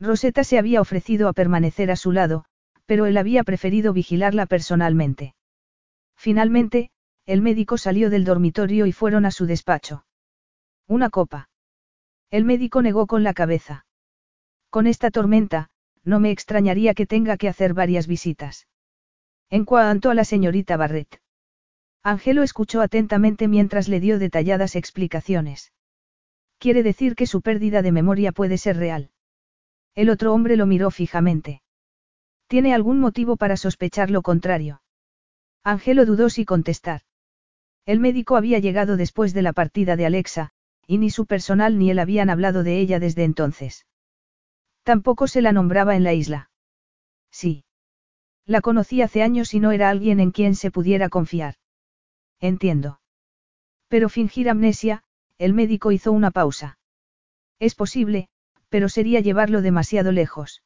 Rosetta 0.00 0.44
se 0.44 0.58
había 0.58 0.80
ofrecido 0.80 1.28
a 1.28 1.32
permanecer 1.32 1.90
a 1.90 1.96
su 1.96 2.12
lado, 2.12 2.44
pero 2.86 3.06
él 3.06 3.16
había 3.16 3.44
preferido 3.44 3.92
vigilarla 3.92 4.46
personalmente. 4.46 5.34
Finalmente, 6.16 6.90
el 7.26 7.42
médico 7.42 7.76
salió 7.78 8.10
del 8.10 8.24
dormitorio 8.24 8.86
y 8.86 8.92
fueron 8.92 9.26
a 9.26 9.30
su 9.30 9.46
despacho. 9.46 10.04
Una 10.86 11.10
copa. 11.10 11.50
El 12.30 12.44
médico 12.44 12.80
negó 12.80 13.06
con 13.06 13.22
la 13.22 13.34
cabeza. 13.34 13.84
Con 14.70 14.86
esta 14.86 15.10
tormenta, 15.10 15.68
no 16.04 16.20
me 16.20 16.30
extrañaría 16.30 16.94
que 16.94 17.06
tenga 17.06 17.36
que 17.36 17.48
hacer 17.48 17.74
varias 17.74 18.06
visitas. 18.06 18.66
En 19.50 19.64
cuanto 19.64 20.10
a 20.10 20.14
la 20.14 20.24
señorita 20.24 20.76
Barrett. 20.76 21.20
Angelo 22.02 22.42
escuchó 22.42 22.80
atentamente 22.80 23.48
mientras 23.48 23.88
le 23.88 24.00
dio 24.00 24.18
detalladas 24.18 24.76
explicaciones. 24.76 25.72
Quiere 26.58 26.82
decir 26.82 27.14
que 27.14 27.26
su 27.26 27.40
pérdida 27.42 27.82
de 27.82 27.92
memoria 27.92 28.32
puede 28.32 28.58
ser 28.58 28.76
real. 28.76 29.10
El 29.94 30.10
otro 30.10 30.32
hombre 30.32 30.56
lo 30.56 30.66
miró 30.66 30.90
fijamente. 30.90 31.62
¿Tiene 32.46 32.74
algún 32.74 32.98
motivo 32.98 33.36
para 33.36 33.56
sospechar 33.56 34.10
lo 34.10 34.22
contrario? 34.22 34.82
Angelo 35.64 36.06
dudó 36.06 36.30
si 36.30 36.44
contestar. 36.44 37.02
El 37.84 38.00
médico 38.00 38.36
había 38.36 38.58
llegado 38.58 38.96
después 38.96 39.34
de 39.34 39.42
la 39.42 39.52
partida 39.52 39.96
de 39.96 40.06
Alexa, 40.06 40.50
y 40.86 40.98
ni 40.98 41.10
su 41.10 41.26
personal 41.26 41.78
ni 41.78 41.90
él 41.90 41.98
habían 41.98 42.30
hablado 42.30 42.62
de 42.62 42.78
ella 42.80 42.98
desde 42.98 43.24
entonces. 43.24 43.86
Tampoco 44.82 45.26
se 45.26 45.42
la 45.42 45.52
nombraba 45.52 45.96
en 45.96 46.04
la 46.04 46.14
isla. 46.14 46.50
Sí. 47.30 47.64
La 48.46 48.62
conocí 48.62 49.02
hace 49.02 49.22
años 49.22 49.52
y 49.52 49.60
no 49.60 49.72
era 49.72 49.90
alguien 49.90 50.20
en 50.20 50.30
quien 50.30 50.54
se 50.54 50.70
pudiera 50.70 51.10
confiar. 51.10 51.56
Entiendo. 52.40 53.00
Pero 53.88 54.08
fingir 54.08 54.48
amnesia, 54.48 55.02
el 55.38 55.54
médico 55.54 55.92
hizo 55.92 56.12
una 56.12 56.30
pausa. 56.30 56.78
Es 57.58 57.74
posible, 57.74 58.28
pero 58.68 58.88
sería 58.88 59.20
llevarlo 59.20 59.62
demasiado 59.62 60.12
lejos. 60.12 60.62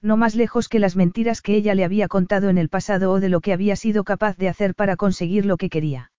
No 0.00 0.16
más 0.16 0.34
lejos 0.34 0.68
que 0.68 0.78
las 0.78 0.96
mentiras 0.96 1.42
que 1.42 1.54
ella 1.56 1.74
le 1.74 1.84
había 1.84 2.08
contado 2.08 2.48
en 2.48 2.58
el 2.58 2.68
pasado 2.68 3.12
o 3.12 3.20
de 3.20 3.28
lo 3.28 3.40
que 3.40 3.52
había 3.52 3.76
sido 3.76 4.04
capaz 4.04 4.36
de 4.36 4.48
hacer 4.48 4.74
para 4.74 4.96
conseguir 4.96 5.46
lo 5.46 5.56
que 5.56 5.70
quería. 5.70 6.12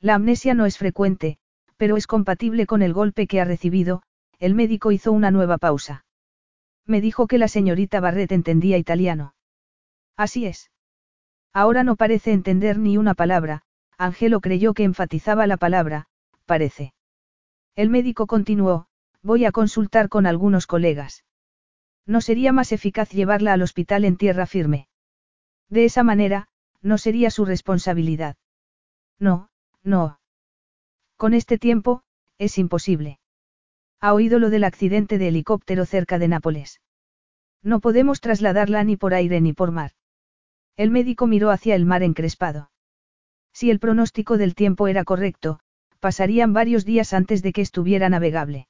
La 0.00 0.14
amnesia 0.14 0.54
no 0.54 0.66
es 0.66 0.78
frecuente, 0.78 1.38
pero 1.76 1.96
es 1.96 2.06
compatible 2.06 2.66
con 2.66 2.82
el 2.82 2.92
golpe 2.92 3.26
que 3.26 3.40
ha 3.40 3.44
recibido, 3.44 4.02
el 4.38 4.54
médico 4.54 4.92
hizo 4.92 5.12
una 5.12 5.30
nueva 5.30 5.58
pausa. 5.58 6.04
Me 6.86 7.00
dijo 7.00 7.26
que 7.26 7.38
la 7.38 7.48
señorita 7.48 8.00
Barrett 8.00 8.32
entendía 8.32 8.76
italiano. 8.76 9.34
Así 10.16 10.46
es. 10.46 10.70
Ahora 11.52 11.84
no 11.84 11.96
parece 11.96 12.32
entender 12.32 12.78
ni 12.78 12.96
una 12.98 13.14
palabra, 13.14 13.62
Angelo 13.98 14.40
creyó 14.40 14.74
que 14.74 14.84
enfatizaba 14.84 15.46
la 15.46 15.56
palabra, 15.56 16.06
parece. 16.46 16.94
El 17.76 17.90
médico 17.90 18.26
continuó, 18.26 18.86
voy 19.22 19.44
a 19.44 19.52
consultar 19.52 20.08
con 20.08 20.26
algunos 20.26 20.66
colegas. 20.66 21.24
¿No 22.06 22.20
sería 22.20 22.52
más 22.52 22.72
eficaz 22.72 23.10
llevarla 23.10 23.52
al 23.52 23.62
hospital 23.62 24.04
en 24.04 24.16
tierra 24.16 24.46
firme? 24.46 24.88
De 25.68 25.84
esa 25.84 26.02
manera, 26.02 26.48
no 26.82 26.98
sería 26.98 27.30
su 27.30 27.44
responsabilidad. 27.44 28.36
No, 29.18 29.48
no. 29.82 30.20
Con 31.16 31.32
este 31.32 31.58
tiempo, 31.58 32.02
es 32.38 32.58
imposible. 32.58 33.18
Ha 34.00 34.12
oído 34.12 34.38
lo 34.38 34.50
del 34.50 34.64
accidente 34.64 35.16
de 35.16 35.28
helicóptero 35.28 35.86
cerca 35.86 36.18
de 36.18 36.28
Nápoles. 36.28 36.82
No 37.62 37.80
podemos 37.80 38.20
trasladarla 38.20 38.84
ni 38.84 38.96
por 38.96 39.14
aire 39.14 39.40
ni 39.40 39.54
por 39.54 39.70
mar. 39.70 39.92
El 40.76 40.90
médico 40.90 41.26
miró 41.26 41.50
hacia 41.50 41.74
el 41.74 41.86
mar 41.86 42.02
encrespado. 42.02 42.70
Si 43.54 43.70
el 43.70 43.78
pronóstico 43.78 44.36
del 44.36 44.54
tiempo 44.54 44.88
era 44.88 45.04
correcto, 45.04 45.60
pasarían 46.00 46.52
varios 46.52 46.84
días 46.84 47.14
antes 47.14 47.40
de 47.40 47.52
que 47.52 47.62
estuviera 47.62 48.08
navegable. 48.08 48.66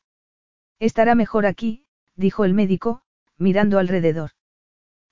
Estará 0.79 1.15
mejor 1.15 1.47
aquí, 1.47 1.87
dijo 2.15 2.45
el 2.45 2.53
médico, 2.53 3.01
mirando 3.39 3.79
alrededor. 3.79 4.31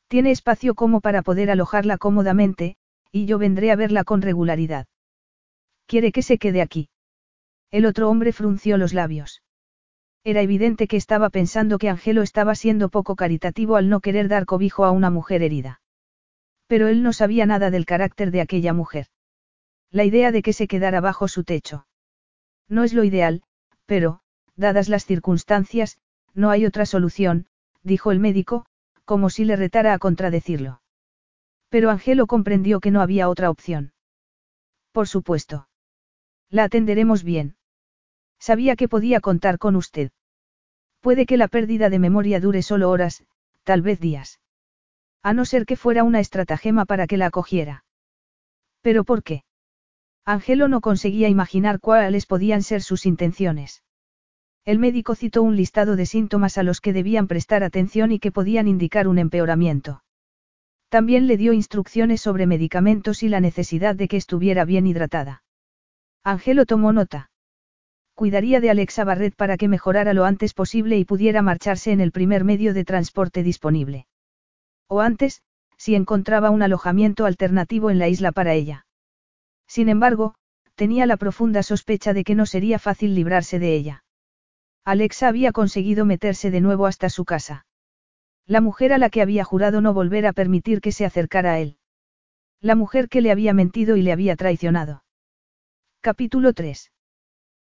Tiene 0.09 0.31
espacio 0.31 0.75
como 0.75 1.01
para 1.01 1.23
poder 1.23 1.51
alojarla 1.51 1.97
cómodamente, 1.97 2.77
y 3.11 3.25
yo 3.25 3.39
vendré 3.39 3.73
a 3.73 3.77
verla 3.77 4.05
con 4.05 4.21
regularidad. 4.21 4.87
¿Quiere 5.87 6.13
que 6.13 6.23
se 6.23 6.37
quede 6.37 6.61
aquí? 6.61 6.91
El 7.71 7.87
otro 7.87 8.11
hombre 8.11 8.33
frunció 8.33 8.77
los 8.77 8.93
labios. 8.93 9.43
Era 10.23 10.43
evidente 10.43 10.87
que 10.87 10.99
estaba 10.99 11.31
pensando 11.31 11.79
que 11.79 11.89
Angelo 11.89 12.21
estaba 12.21 12.55
siendo 12.55 12.91
poco 12.91 13.17
caritativo 13.17 13.77
al 13.77 13.89
no 13.89 14.01
querer 14.01 14.29
dar 14.29 14.45
cobijo 14.45 14.85
a 14.85 14.91
una 14.91 15.09
mujer 15.09 15.43
herida. 15.43 15.81
Pero 16.67 16.89
él 16.89 17.03
no 17.03 17.15
sabía 17.15 17.47
nada 17.47 17.71
del 17.71 17.87
carácter 17.87 18.31
de 18.31 18.43
aquella 18.43 18.75
mujer. 18.75 19.07
La 19.93 20.05
idea 20.05 20.33
de 20.33 20.43
que 20.43 20.55
se 20.55 20.67
quedara 20.67 21.03
bajo 21.03 21.29
su 21.29 21.45
techo. 21.45 21.87
No 22.67 22.83
es 22.83 22.95
lo 22.95 23.05
ideal, 23.05 23.43
pero, 23.85 24.21
dadas 24.57 24.89
las 24.89 25.05
circunstancias, 25.05 25.99
no 26.33 26.49
hay 26.49 26.65
otra 26.65 26.87
solución, 26.87 27.47
dijo 27.83 28.11
el 28.11 28.19
médico, 28.19 28.65
como 29.05 29.29
si 29.29 29.45
le 29.45 29.55
retara 29.55 29.93
a 29.93 29.99
contradecirlo. 29.99 30.81
Pero 31.69 31.91
Angelo 31.91 32.27
comprendió 32.27 32.81
que 32.81 32.91
no 32.91 33.03
había 33.03 33.29
otra 33.29 33.51
opción. 33.51 33.93
Por 34.93 35.09
supuesto. 35.09 35.69
La 36.49 36.65
atenderemos 36.65 37.23
bien. 37.23 37.57
Sabía 38.39 38.77
que 38.77 38.89
podía 38.89 39.21
contar 39.21 39.59
con 39.59 39.77
usted. 39.77 40.11
Puede 41.01 41.27
que 41.27 41.37
la 41.37 41.49
pérdida 41.49 41.91
de 41.91 41.99
memoria 41.99 42.41
dure 42.41 42.63
solo 42.63 42.89
horas, 42.89 43.25
tal 43.63 43.83
vez 43.83 44.01
días. 44.01 44.41
A 45.23 45.35
no 45.35 45.45
ser 45.45 45.67
que 45.67 45.77
fuera 45.77 46.03
una 46.03 46.21
estratagema 46.21 46.87
para 46.87 47.07
que 47.07 47.19
la 47.19 47.27
acogiera. 47.27 47.85
¿Pero 48.81 49.05
por 49.05 49.23
qué? 49.23 49.45
Angelo 50.25 50.69
no 50.69 50.81
conseguía 50.81 51.29
imaginar 51.29 51.81
cuáles 51.81 52.27
podían 52.27 52.63
ser 52.63 52.83
sus 52.83 53.07
intenciones. 53.07 53.83
El 54.65 54.79
médico 54.79 55.17
citó 55.17 55.43
un 55.43 55.57
listado 55.57 55.97
de 55.97 56.07
síntomas 56.07 56.57
a 56.59 56.63
los 56.63 56.81
que 56.81 56.93
debían 56.93 57.27
prestar 57.27 57.65
atención 57.65 58.13
y 58.13 58.21
que 58.21 58.31
podían 58.31 58.69
indicar 58.69 59.09
un 59.09 59.19
empeoramiento. 59.19 60.05
También 60.89 61.27
le 61.27 61.37
dio 61.37 61.53
instrucciones 61.53 62.21
sobre 62.21 62.47
medicamentos 62.47 63.25
y 63.25 63.29
la 63.29 63.41
necesidad 63.41 63.97
de 63.97 64.07
que 64.07 64.17
estuviera 64.17 64.65
bien 64.65 64.87
hidratada. 64.87 65.43
Angelo 66.23 66.67
tomó 66.67 66.93
nota. 66.93 67.31
Cuidaría 68.15 68.61
de 68.61 68.71
Alexa 68.71 69.03
Barrett 69.03 69.35
para 69.35 69.57
que 69.57 69.67
mejorara 69.67 70.13
lo 70.13 70.25
antes 70.25 70.55
posible 70.55 70.99
y 70.99 71.05
pudiera 71.05 71.43
marcharse 71.43 71.91
en 71.91 72.01
el 72.01 72.13
primer 72.13 72.45
medio 72.45 72.75
de 72.75 72.85
transporte 72.85 73.43
disponible. 73.43 74.07
O 74.87 75.01
antes, 75.01 75.43
si 75.79 75.97
encontraba 75.97 76.51
un 76.51 76.63
alojamiento 76.63 77.27
alternativo 77.27 77.91
en 77.91 77.99
la 77.99 78.09
isla 78.09 78.31
para 78.31 78.53
ella. 78.53 78.87
Sin 79.67 79.89
embargo, 79.89 80.35
tenía 80.75 81.07
la 81.07 81.17
profunda 81.17 81.63
sospecha 81.63 82.13
de 82.13 82.25
que 82.25 82.35
no 82.35 82.47
sería 82.47 82.79
fácil 82.79 83.15
librarse 83.15 83.59
de 83.59 83.75
ella. 83.75 84.05
Alexa 84.85 85.29
había 85.29 85.53
conseguido 85.53 86.05
meterse 86.05 86.51
de 86.51 86.61
nuevo 86.61 86.87
hasta 86.87 87.09
su 87.09 87.25
casa. 87.25 87.67
La 88.47 88.61
mujer 88.61 88.93
a 88.93 88.99
la 88.99 89.11
que 89.11 89.23
había 89.23 89.45
jurado 89.45 89.81
no 89.81 89.95
volver 89.95 90.27
a 90.27 90.33
permitir 90.33 90.81
que 90.81 90.93
se 90.93 91.05
acercara 91.05 91.53
a 91.53 91.61
él. 91.61 91.79
La 92.61 92.75
mujer 92.75 93.09
que 93.09 93.21
le 93.21 93.31
había 93.31 93.55
mentido 93.55 93.97
y 93.97 94.03
le 94.03 94.13
había 94.13 94.37
traicionado. 94.37 95.05
Capítulo 96.01 96.53
3. 96.53 96.91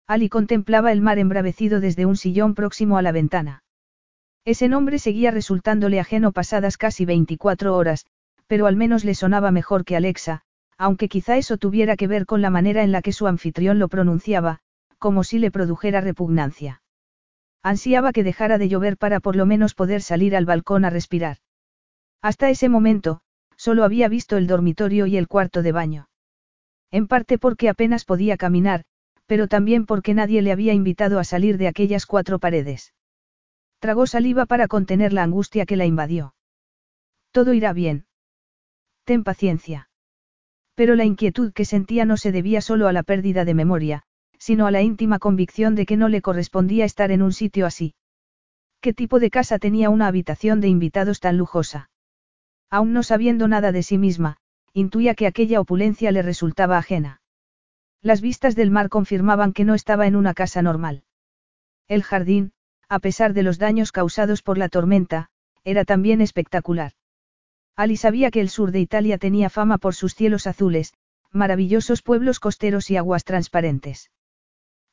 Ali 0.08 0.30
contemplaba 0.30 0.92
el 0.92 1.02
mar 1.02 1.18
embravecido 1.20 1.80
desde 1.80 2.06
un 2.06 2.18
sillón 2.18 2.54
próximo 2.54 2.98
a 2.98 3.02
la 3.02 3.12
ventana. 3.12 3.64
Ese 4.44 4.68
nombre 4.68 5.00
seguía 5.00 5.32
resultándole 5.32 6.00
ajeno 6.00 6.32
pasadas 6.32 6.78
casi 6.78 7.06
24 7.06 7.76
horas, 7.76 8.06
pero 8.46 8.68
al 8.68 8.76
menos 8.76 9.04
le 9.04 9.16
sonaba 9.16 9.52
mejor 9.52 9.86
que 9.86 9.96
Alexa, 9.96 10.44
aunque 10.78 11.08
quizá 11.08 11.38
eso 11.38 11.58
tuviera 11.58 11.96
que 11.96 12.08
ver 12.08 12.26
con 12.26 12.42
la 12.42 12.50
manera 12.50 12.84
en 12.84 12.92
la 12.92 13.02
que 13.02 13.14
su 13.14 13.28
anfitrión 13.28 13.80
lo 13.80 13.88
pronunciaba, 13.88 14.60
como 15.00 15.24
si 15.24 15.40
le 15.40 15.52
produjera 15.52 16.02
repugnancia. 16.02 16.82
Ansiaba 17.64 18.12
que 18.12 18.24
dejara 18.24 18.58
de 18.58 18.70
llover 18.70 18.98
para 18.98 19.20
por 19.20 19.36
lo 19.36 19.46
menos 19.46 19.74
poder 19.74 20.02
salir 20.02 20.36
al 20.36 20.46
balcón 20.46 20.86
a 20.86 20.90
respirar. 20.90 21.38
Hasta 22.22 22.50
ese 22.50 22.70
momento, 22.70 23.22
solo 23.56 23.84
había 23.84 24.08
visto 24.08 24.38
el 24.38 24.48
dormitorio 24.48 25.06
y 25.06 25.18
el 25.18 25.28
cuarto 25.28 25.62
de 25.64 25.72
baño. 25.72 26.10
En 26.92 27.08
parte 27.08 27.38
porque 27.38 27.70
apenas 27.70 28.06
podía 28.06 28.38
caminar, 28.38 28.84
pero 29.26 29.48
también 29.48 29.86
porque 29.86 30.14
nadie 30.14 30.42
le 30.42 30.52
había 30.52 30.74
invitado 30.74 31.20
a 31.20 31.24
salir 31.24 31.58
de 31.58 31.68
aquellas 31.68 32.06
cuatro 32.06 32.40
paredes. 32.40 32.94
Tragó 33.80 34.08
saliva 34.08 34.46
para 34.46 34.68
contener 34.68 35.14
la 35.14 35.24
angustia 35.24 35.66
que 35.66 35.76
la 35.76 35.86
invadió. 35.86 36.36
Todo 37.32 37.54
irá 37.54 37.74
bien. 37.74 38.06
Ten 39.04 39.24
paciencia. 39.24 39.90
Pero 40.76 40.96
la 40.96 41.06
inquietud 41.06 41.54
que 41.54 41.66
sentía 41.66 42.06
no 42.06 42.18
se 42.18 42.32
debía 42.32 42.62
solo 42.62 42.88
a 42.88 42.94
la 42.94 43.04
pérdida 43.04 43.46
de 43.46 43.54
memoria, 43.54 44.04
sino 44.38 44.68
a 44.68 44.72
la 44.72 44.82
íntima 44.82 45.20
convicción 45.20 45.74
de 45.76 45.86
que 45.86 45.98
no 45.98 46.10
le 46.10 46.22
correspondía 46.22 46.86
estar 46.86 47.12
en 47.12 47.22
un 47.22 47.34
sitio 47.34 47.66
así. 47.66 47.96
¿Qué 48.82 48.94
tipo 48.94 49.20
de 49.20 49.32
casa 49.32 49.58
tenía 49.58 49.90
una 49.90 50.08
habitación 50.08 50.62
de 50.62 50.68
invitados 50.68 51.20
tan 51.20 51.38
lujosa? 51.38 51.90
Aún 52.70 52.94
no 52.94 53.04
sabiendo 53.04 53.48
nada 53.48 53.72
de 53.72 53.84
sí 53.84 53.98
misma, 53.98 54.38
intuía 54.74 55.16
que 55.16 55.28
aquella 55.28 55.62
opulencia 55.62 56.12
le 56.12 56.22
resultaba 56.22 56.78
ajena. 56.78 57.22
Las 58.02 58.22
vistas 58.22 58.56
del 58.56 58.70
mar 58.70 58.90
confirmaban 58.90 59.54
que 59.54 59.64
no 59.64 59.74
estaba 59.74 60.06
en 60.06 60.16
una 60.16 60.34
casa 60.34 60.62
normal. 60.62 61.04
El 61.88 62.04
jardín, 62.04 62.52
a 62.90 63.00
pesar 63.00 63.34
de 63.34 63.44
los 63.44 63.58
daños 63.58 63.92
causados 63.92 64.42
por 64.44 64.58
la 64.58 64.70
tormenta, 64.70 65.30
era 65.64 65.86
también 65.86 66.22
espectacular. 66.22 66.92
Ali 67.76 67.98
sabía 67.98 68.32
que 68.32 68.42
el 68.42 68.50
sur 68.50 68.72
de 68.72 68.80
Italia 68.80 69.18
tenía 69.18 69.50
fama 69.50 69.78
por 69.78 69.96
sus 69.96 70.16
cielos 70.16 70.48
azules, 70.48 70.94
maravillosos 71.32 72.02
pueblos 72.02 72.40
costeros 72.40 72.90
y 72.90 72.98
aguas 72.98 73.26
transparentes. 73.26 74.12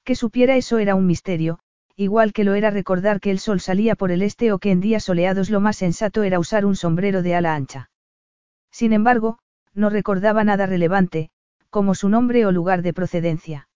Que 0.04 0.16
supiera 0.16 0.56
eso 0.56 0.78
era 0.78 0.96
un 0.96 1.06
misterio, 1.06 1.60
igual 1.96 2.32
que 2.32 2.42
lo 2.42 2.54
era 2.54 2.70
recordar 2.70 3.20
que 3.20 3.30
el 3.30 3.38
sol 3.38 3.60
salía 3.60 3.94
por 3.94 4.10
el 4.10 4.22
este 4.22 4.52
o 4.52 4.58
que 4.58 4.72
en 4.72 4.80
días 4.80 5.04
soleados 5.04 5.50
lo 5.50 5.60
más 5.60 5.76
sensato 5.76 6.24
era 6.24 6.40
usar 6.40 6.66
un 6.66 6.74
sombrero 6.74 7.22
de 7.22 7.36
ala 7.36 7.54
ancha. 7.54 7.90
Sin 8.70 8.92
embargo, 8.92 9.38
no 9.74 9.88
recordaba 9.88 10.42
nada 10.42 10.66
relevante, 10.66 11.30
como 11.70 11.94
su 11.94 12.08
nombre 12.08 12.44
o 12.46 12.52
lugar 12.52 12.82
de 12.82 12.92
procedencia. 12.92 13.68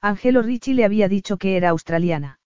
Angelo 0.00 0.42
Ricci 0.42 0.74
le 0.74 0.84
había 0.84 1.08
dicho 1.08 1.36
que 1.36 1.56
era 1.56 1.70
australiana. 1.70 2.40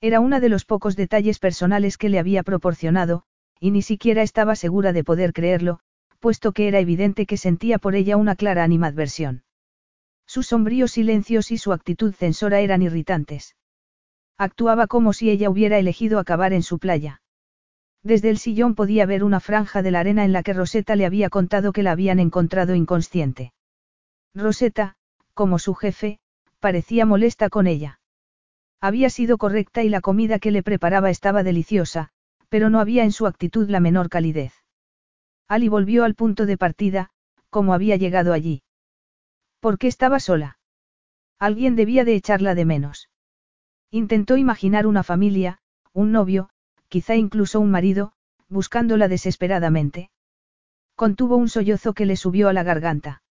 Era 0.00 0.20
uno 0.20 0.40
de 0.40 0.48
los 0.48 0.64
pocos 0.64 0.96
detalles 0.96 1.38
personales 1.38 1.96
que 1.96 2.08
le 2.08 2.18
había 2.18 2.42
proporcionado, 2.42 3.24
y 3.64 3.70
ni 3.70 3.80
siquiera 3.80 4.20
estaba 4.20 4.56
segura 4.56 4.92
de 4.92 5.04
poder 5.04 5.32
creerlo, 5.32 5.80
puesto 6.20 6.52
que 6.52 6.68
era 6.68 6.80
evidente 6.80 7.24
que 7.24 7.38
sentía 7.38 7.78
por 7.78 7.94
ella 7.94 8.18
una 8.18 8.36
clara 8.36 8.62
animadversión. 8.62 9.42
Sus 10.26 10.48
sombríos 10.48 10.90
silencios 10.90 11.50
y 11.50 11.56
su 11.56 11.72
actitud 11.72 12.12
censora 12.12 12.60
eran 12.60 12.82
irritantes. 12.82 13.56
Actuaba 14.36 14.86
como 14.86 15.14
si 15.14 15.30
ella 15.30 15.48
hubiera 15.48 15.78
elegido 15.78 16.18
acabar 16.18 16.52
en 16.52 16.62
su 16.62 16.78
playa. 16.78 17.22
Desde 18.02 18.28
el 18.28 18.36
sillón 18.36 18.74
podía 18.74 19.06
ver 19.06 19.24
una 19.24 19.40
franja 19.40 19.80
de 19.80 19.92
la 19.92 20.00
arena 20.00 20.26
en 20.26 20.34
la 20.34 20.42
que 20.42 20.52
Rosetta 20.52 20.94
le 20.94 21.06
había 21.06 21.30
contado 21.30 21.72
que 21.72 21.82
la 21.82 21.92
habían 21.92 22.18
encontrado 22.18 22.74
inconsciente. 22.74 23.54
Rosetta, 24.34 24.96
como 25.32 25.58
su 25.58 25.72
jefe, 25.72 26.18
parecía 26.60 27.06
molesta 27.06 27.48
con 27.48 27.66
ella. 27.66 27.98
Había 28.82 29.08
sido 29.08 29.38
correcta 29.38 29.82
y 29.82 29.88
la 29.88 30.02
comida 30.02 30.38
que 30.38 30.50
le 30.50 30.62
preparaba 30.62 31.08
estaba 31.08 31.42
deliciosa, 31.42 32.10
pero 32.48 32.70
no 32.70 32.80
había 32.80 33.04
en 33.04 33.12
su 33.12 33.26
actitud 33.26 33.68
la 33.68 33.80
menor 33.80 34.08
calidez. 34.08 34.52
Ali 35.48 35.68
volvió 35.68 36.04
al 36.04 36.14
punto 36.14 36.46
de 36.46 36.56
partida, 36.56 37.10
como 37.50 37.74
había 37.74 37.96
llegado 37.96 38.32
allí. 38.32 38.62
¿Por 39.60 39.78
qué 39.78 39.88
estaba 39.88 40.20
sola? 40.20 40.58
Alguien 41.38 41.76
debía 41.76 42.04
de 42.04 42.14
echarla 42.14 42.54
de 42.54 42.64
menos. 42.64 43.10
Intentó 43.90 44.36
imaginar 44.36 44.86
una 44.86 45.02
familia, 45.02 45.58
un 45.92 46.12
novio, 46.12 46.50
quizá 46.88 47.14
incluso 47.16 47.60
un 47.60 47.70
marido, 47.70 48.12
buscándola 48.48 49.08
desesperadamente. 49.08 50.10
Contuvo 50.96 51.36
un 51.36 51.48
sollozo 51.48 51.92
que 51.92 52.06
le 52.06 52.16
subió 52.16 52.48
a 52.48 52.52
la 52.52 52.62
garganta. 52.62 53.22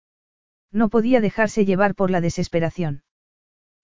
No 0.71 0.89
podía 0.89 1.21
dejarse 1.21 1.65
llevar 1.65 1.95
por 1.95 2.09
la 2.11 2.21
desesperación. 2.21 3.03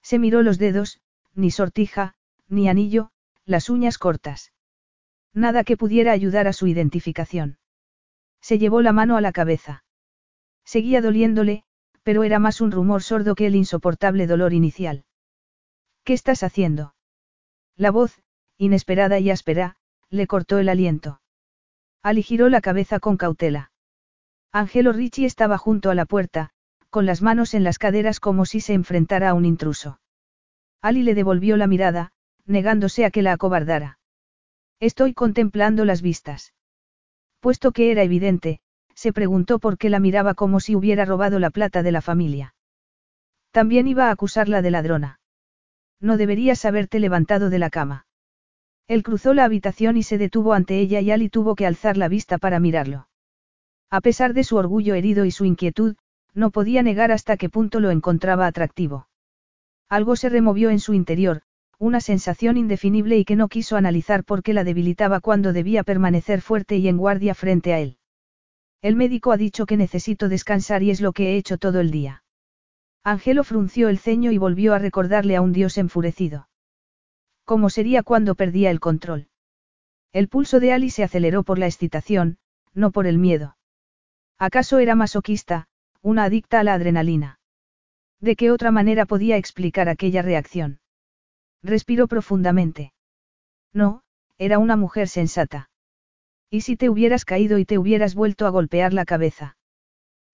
Se 0.02 0.20
miró 0.20 0.42
los 0.42 0.58
dedos, 0.58 1.02
ni 1.34 1.52
sortija, 1.52 2.16
ni 2.48 2.68
anillo, 2.68 3.12
las 3.46 3.70
uñas 3.70 3.98
cortas. 3.98 4.52
Nada 5.34 5.64
que 5.64 5.78
pudiera 5.78 6.12
ayudar 6.12 6.48
a 6.48 6.54
su 6.54 6.68
identificación. 6.68 7.58
Se 8.42 8.58
llevó 8.58 8.82
la 8.82 8.94
mano 8.94 9.18
a 9.18 9.22
la 9.22 9.32
cabeza. 9.32 9.84
Seguía 10.66 11.02
doliéndole, 11.02 11.64
pero 12.04 12.24
era 12.24 12.40
más 12.40 12.62
un 12.62 12.72
rumor 12.72 13.04
sordo 13.04 13.36
que 13.36 13.48
el 13.48 13.56
insoportable 13.56 14.28
dolor 14.28 14.54
inicial. 14.54 15.06
¿Qué 16.04 16.14
estás 16.14 16.44
haciendo? 16.44 16.96
La 17.76 17.92
voz, 17.92 18.22
inesperada 18.58 19.20
y 19.20 19.30
áspera, 19.30 19.76
le 20.10 20.26
cortó 20.26 20.58
el 20.58 20.70
aliento. 20.70 21.22
Ali 22.02 22.24
giró 22.24 22.50
la 22.50 22.62
cabeza 22.62 23.00
con 23.00 23.18
cautela. 23.18 23.72
Angelo 24.52 24.94
Ricci 24.94 25.26
estaba 25.26 25.58
junto 25.58 25.92
a 25.92 25.96
la 25.96 26.06
puerta, 26.06 26.50
con 26.90 27.06
las 27.06 27.22
manos 27.22 27.54
en 27.54 27.64
las 27.64 27.78
caderas 27.78 28.20
como 28.20 28.46
si 28.46 28.62
se 28.62 28.74
enfrentara 28.74 29.30
a 29.30 29.34
un 29.34 29.46
intruso. 29.46 30.00
Ali 30.82 31.04
le 31.04 31.14
devolvió 31.14 31.58
la 31.58 31.68
mirada, 31.68 32.12
negándose 32.46 33.06
a 33.06 33.12
que 33.12 33.22
la 33.22 33.34
acobardara. 33.34 33.99
Estoy 34.80 35.14
contemplando 35.14 35.84
las 35.84 36.02
vistas. 36.02 36.54
Puesto 37.42 37.72
que 37.72 37.92
era 37.92 38.04
evidente, 38.04 38.62
se 38.96 39.12
preguntó 39.12 39.60
por 39.60 39.78
qué 39.78 39.90
la 39.90 40.00
miraba 40.00 40.36
como 40.36 40.60
si 40.60 40.76
hubiera 40.76 41.04
robado 41.04 41.40
la 41.40 41.50
plata 41.50 41.84
de 41.84 41.92
la 41.92 42.02
familia. 42.02 42.56
También 43.52 43.88
iba 43.88 44.08
a 44.08 44.12
acusarla 44.12 44.62
de 44.62 44.72
ladrona. 44.72 45.20
No 46.00 46.16
deberías 46.16 46.64
haberte 46.64 47.00
levantado 47.00 47.50
de 47.50 47.60
la 47.60 47.70
cama. 47.70 48.06
Él 48.88 49.04
cruzó 49.04 49.34
la 49.34 49.44
habitación 49.44 49.98
y 49.98 50.04
se 50.04 50.18
detuvo 50.18 50.54
ante 50.54 50.80
ella 50.80 51.02
y 51.02 51.12
Ali 51.12 51.30
tuvo 51.30 51.56
que 51.56 51.66
alzar 51.66 51.98
la 51.98 52.08
vista 52.08 52.38
para 52.38 52.60
mirarlo. 52.60 53.10
A 53.90 54.00
pesar 54.02 54.34
de 54.34 54.44
su 54.44 54.56
orgullo 54.56 54.96
herido 54.96 55.26
y 55.26 55.32
su 55.32 55.46
inquietud, 55.46 55.96
no 56.34 56.52
podía 56.52 56.84
negar 56.84 57.12
hasta 57.12 57.38
qué 57.38 57.50
punto 57.50 57.80
lo 57.80 57.92
encontraba 57.92 58.48
atractivo. 58.48 59.10
Algo 59.90 60.16
se 60.16 60.30
removió 60.30 60.70
en 60.70 60.80
su 60.80 60.94
interior, 60.94 61.42
una 61.80 62.02
sensación 62.02 62.58
indefinible 62.58 63.18
y 63.18 63.24
que 63.24 63.38
no 63.38 63.48
quiso 63.48 63.78
analizar 63.78 64.26
por 64.26 64.44
qué 64.44 64.54
la 64.54 64.66
debilitaba 64.66 65.22
cuando 65.22 65.54
debía 65.54 65.84
permanecer 65.84 66.42
fuerte 66.42 66.76
y 66.76 66.90
en 66.90 66.98
guardia 66.98 67.34
frente 67.34 67.74
a 67.74 67.80
él. 67.80 67.98
El 68.82 68.98
médico 68.98 69.32
ha 69.32 69.38
dicho 69.38 69.66
que 69.66 69.78
necesito 69.78 70.28
descansar 70.28 70.84
y 70.84 70.92
es 70.92 71.00
lo 71.00 71.14
que 71.14 71.32
he 71.32 71.38
hecho 71.38 71.58
todo 71.58 71.80
el 71.80 71.90
día. 71.90 72.24
Angelo 73.06 73.46
frunció 73.46 73.88
el 73.88 73.98
ceño 73.98 74.32
y 74.32 74.38
volvió 74.38 74.74
a 74.74 74.80
recordarle 74.80 75.38
a 75.38 75.42
un 75.42 75.54
dios 75.54 75.78
enfurecido. 75.78 76.50
¿Cómo 77.46 77.70
sería 77.70 78.04
cuando 78.04 78.36
perdía 78.36 78.72
el 78.72 78.82
control? 78.82 79.30
El 80.12 80.28
pulso 80.28 80.60
de 80.60 80.74
Ali 80.74 80.90
se 80.90 81.04
aceleró 81.04 81.44
por 81.44 81.60
la 81.60 81.68
excitación, 81.68 82.40
no 82.74 82.92
por 82.92 83.08
el 83.08 83.18
miedo. 83.18 83.56
¿Acaso 84.38 84.80
era 84.80 84.96
masoquista, 84.96 85.68
una 86.02 86.26
adicta 86.26 86.60
a 86.60 86.64
la 86.64 86.74
adrenalina? 86.74 87.40
¿De 88.20 88.36
qué 88.36 88.52
otra 88.52 88.72
manera 88.72 89.06
podía 89.06 89.38
explicar 89.38 89.88
aquella 89.88 90.22
reacción? 90.22 90.80
Respiró 91.64 92.08
profundamente. 92.08 92.94
No, 93.74 94.02
era 94.38 94.60
una 94.60 94.76
mujer 94.76 95.08
sensata. 95.08 95.70
¿Y 96.50 96.62
si 96.62 96.76
te 96.76 96.90
hubieras 96.90 97.26
caído 97.26 97.60
y 97.60 97.66
te 97.66 97.78
hubieras 97.78 98.16
vuelto 98.16 98.48
a 98.48 98.50
golpear 98.50 98.94
la 98.94 99.06
cabeza? 99.06 99.58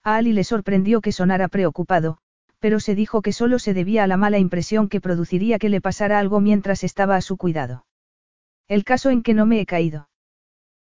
A 0.03 0.15
Ali 0.15 0.33
le 0.33 0.43
sorprendió 0.43 1.01
que 1.01 1.11
sonara 1.11 1.47
preocupado, 1.47 2.19
pero 2.59 2.79
se 2.79 2.95
dijo 2.95 3.21
que 3.21 3.33
solo 3.33 3.59
se 3.59 3.73
debía 3.73 4.03
a 4.03 4.07
la 4.07 4.17
mala 4.17 4.39
impresión 4.39 4.89
que 4.89 5.01
produciría 5.01 5.59
que 5.59 5.69
le 5.69 5.81
pasara 5.81 6.17
algo 6.17 6.39
mientras 6.39 6.83
estaba 6.83 7.15
a 7.15 7.21
su 7.21 7.37
cuidado. 7.37 7.85
El 8.67 8.83
caso 8.83 9.11
en 9.11 9.21
que 9.21 9.35
no 9.35 9.45
me 9.45 9.59
he 9.59 9.65
caído. 9.67 10.09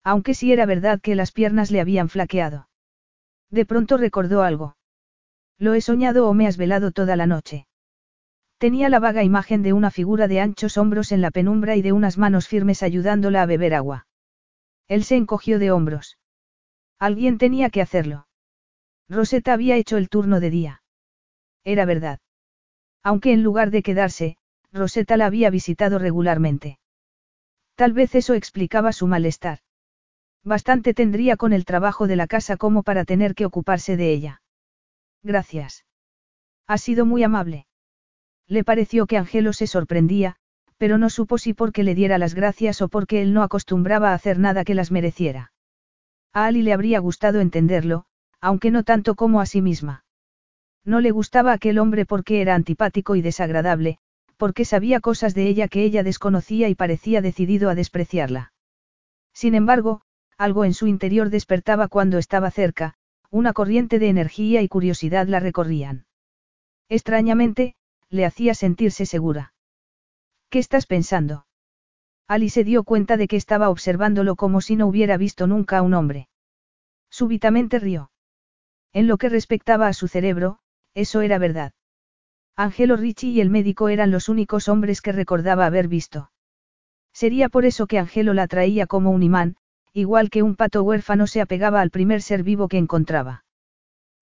Aunque 0.03 0.34
sí 0.34 0.53
era 0.53 0.66
verdad 0.66 1.01
que 1.01 1.14
las 1.14 1.30
piernas 1.30 1.70
le 1.70 1.80
habían 1.80 2.09
flaqueado. 2.09 2.68
De 3.51 3.64
pronto 3.64 3.97
recordó 3.97 4.43
algo. 4.43 4.76
Lo 5.59 5.74
he 5.74 5.80
soñado 5.80 6.28
o 6.28 6.34
me 6.34 6.49
has 6.49 6.57
velado 6.57 6.91
toda 6.91 7.14
la 7.14 7.26
noche. 7.26 7.68
Tenía 8.59 8.88
la 8.88 8.98
vaga 8.98 9.22
imagen 9.22 9.62
de 9.62 9.72
una 9.72 9.92
figura 9.92 10.26
de 10.26 10.40
anchos 10.40 10.78
hombros 10.78 11.12
en 11.12 11.20
la 11.20 11.30
penumbra 11.30 11.76
y 11.76 11.82
de 11.82 11.92
unas 11.92 12.18
manos 12.18 12.48
firmes 12.48 12.82
ayudándola 12.82 13.42
a 13.42 13.46
beber 13.46 13.72
agua. 13.72 14.09
Él 14.88 15.04
se 15.04 15.14
encogió 15.14 15.61
de 15.61 15.70
hombros. 15.70 16.18
Alguien 16.98 17.38
tenía 17.38 17.70
que 17.70 17.80
hacerlo. 17.80 18.26
Rosetta 19.09 19.52
había 19.52 19.76
hecho 19.76 19.96
el 19.96 20.09
turno 20.09 20.40
de 20.40 20.50
día. 20.50 20.82
Era 21.62 21.84
verdad. 21.84 22.18
Aunque 23.04 23.32
en 23.32 23.44
lugar 23.44 23.70
de 23.70 23.84
quedarse, 23.84 24.36
Rosetta 24.72 25.16
la 25.16 25.26
había 25.26 25.50
visitado 25.50 26.00
regularmente. 26.00 26.80
Tal 27.76 27.92
vez 27.92 28.16
eso 28.16 28.34
explicaba 28.34 28.92
su 28.92 29.06
malestar. 29.06 29.61
Bastante 30.42 30.94
tendría 30.94 31.36
con 31.36 31.52
el 31.52 31.64
trabajo 31.64 32.09
de 32.09 32.16
la 32.16 32.26
casa 32.26 32.56
como 32.56 32.82
para 32.82 33.04
tener 33.04 33.36
que 33.36 33.46
ocuparse 33.46 33.96
de 33.96 34.12
ella. 34.12 34.42
Gracias. 35.22 35.84
Ha 36.66 36.78
sido 36.78 37.06
muy 37.06 37.22
amable. 37.22 37.68
Le 38.49 38.64
pareció 38.64 39.07
que 39.07 39.18
Angelo 39.18 39.53
se 39.53 39.66
sorprendía, 39.66 40.36
pero 40.78 40.96
no 40.96 41.11
supo 41.11 41.38
si 41.38 41.53
porque 41.53 41.82
le 41.82 41.94
diera 41.94 42.18
las 42.18 42.34
gracias 42.34 42.80
o 42.80 42.88
porque 42.88 43.20
él 43.20 43.34
no 43.34 43.42
acostumbraba 43.42 44.11
a 44.11 44.14
hacer 44.14 44.38
nada 44.38 44.64
que 44.64 44.74
las 44.74 44.90
mereciera. 44.90 45.53
A 46.32 46.46
Ali 46.46 46.62
le 46.62 46.72
habría 46.72 46.99
gustado 47.01 47.40
entenderlo, 47.40 48.07
aunque 48.40 48.70
no 48.70 48.84
tanto 48.84 49.14
como 49.14 49.40
a 49.40 49.46
sí 49.46 49.61
misma. 49.61 50.05
No 50.84 51.01
le 51.01 51.11
gustaba 51.11 51.53
aquel 51.53 51.78
hombre 51.78 52.07
porque 52.07 52.40
era 52.40 52.55
antipático 52.55 53.16
y 53.16 53.22
desagradable, 53.22 53.99
porque 54.36 54.64
sabía 54.64 55.01
cosas 55.01 55.34
de 55.34 55.49
ella 55.49 55.68
que 55.68 55.82
ella 55.82 56.03
desconocía 56.03 56.68
y 56.68 56.74
parecía 56.74 57.20
decidido 57.20 57.68
a 57.68 57.74
despreciarla. 57.74 58.53
Sin 59.34 59.55
embargo, 59.55 60.03
algo 60.38 60.64
en 60.64 60.72
su 60.72 60.86
interior 60.86 61.28
despertaba 61.28 61.88
cuando 61.88 62.16
estaba 62.18 62.51
cerca, 62.51 62.94
una 63.30 63.53
corriente 63.53 63.99
de 63.99 64.09
energía 64.09 64.62
y 64.62 64.68
curiosidad 64.68 65.26
la 65.26 65.40
recorrían. 65.40 66.07
Extrañamente, 66.88 67.74
le 68.11 68.24
hacía 68.24 68.54
sentirse 68.54 69.06
segura. 69.06 69.52
¿Qué 70.50 70.59
estás 70.59 70.86
pensando? 70.86 71.46
Ali 72.26 72.50
se 72.50 72.64
dio 72.64 72.84
cuenta 72.84 73.16
de 73.16 73.28
que 73.28 73.36
estaba 73.36 73.70
observándolo 73.70 74.36
como 74.36 74.61
si 74.61 74.76
no 74.76 74.86
hubiera 74.86 75.16
visto 75.16 75.46
nunca 75.46 75.78
a 75.78 75.82
un 75.82 75.94
hombre. 75.94 76.28
Súbitamente 77.11 77.78
rió. 77.78 78.11
En 78.92 79.06
lo 79.06 79.18
que 79.18 79.28
respectaba 79.28 79.88
a 79.88 79.92
su 79.92 80.09
cerebro, 80.09 80.59
eso 80.94 81.20
era 81.22 81.38
verdad. 81.38 81.72
Angelo 82.56 82.96
Ricci 82.96 83.30
y 83.30 83.40
el 83.40 83.50
médico 83.50 83.88
eran 83.88 84.11
los 84.11 84.28
únicos 84.28 84.68
hombres 84.68 85.00
que 85.00 85.12
recordaba 85.12 85.66
haber 85.66 85.88
visto. 85.88 86.32
Sería 87.12 87.48
por 87.48 87.64
eso 87.64 87.86
que 87.86 87.98
Angelo 87.98 88.34
la 88.34 88.48
traía 88.48 88.86
como 88.86 89.11
un 89.11 89.22
imán, 89.22 89.56
igual 89.92 90.30
que 90.30 90.42
un 90.42 90.56
pato 90.56 90.82
huérfano 90.82 91.26
se 91.26 91.40
apegaba 91.40 91.80
al 91.80 91.90
primer 91.90 92.22
ser 92.22 92.42
vivo 92.42 92.68
que 92.68 92.78
encontraba. 92.78 93.44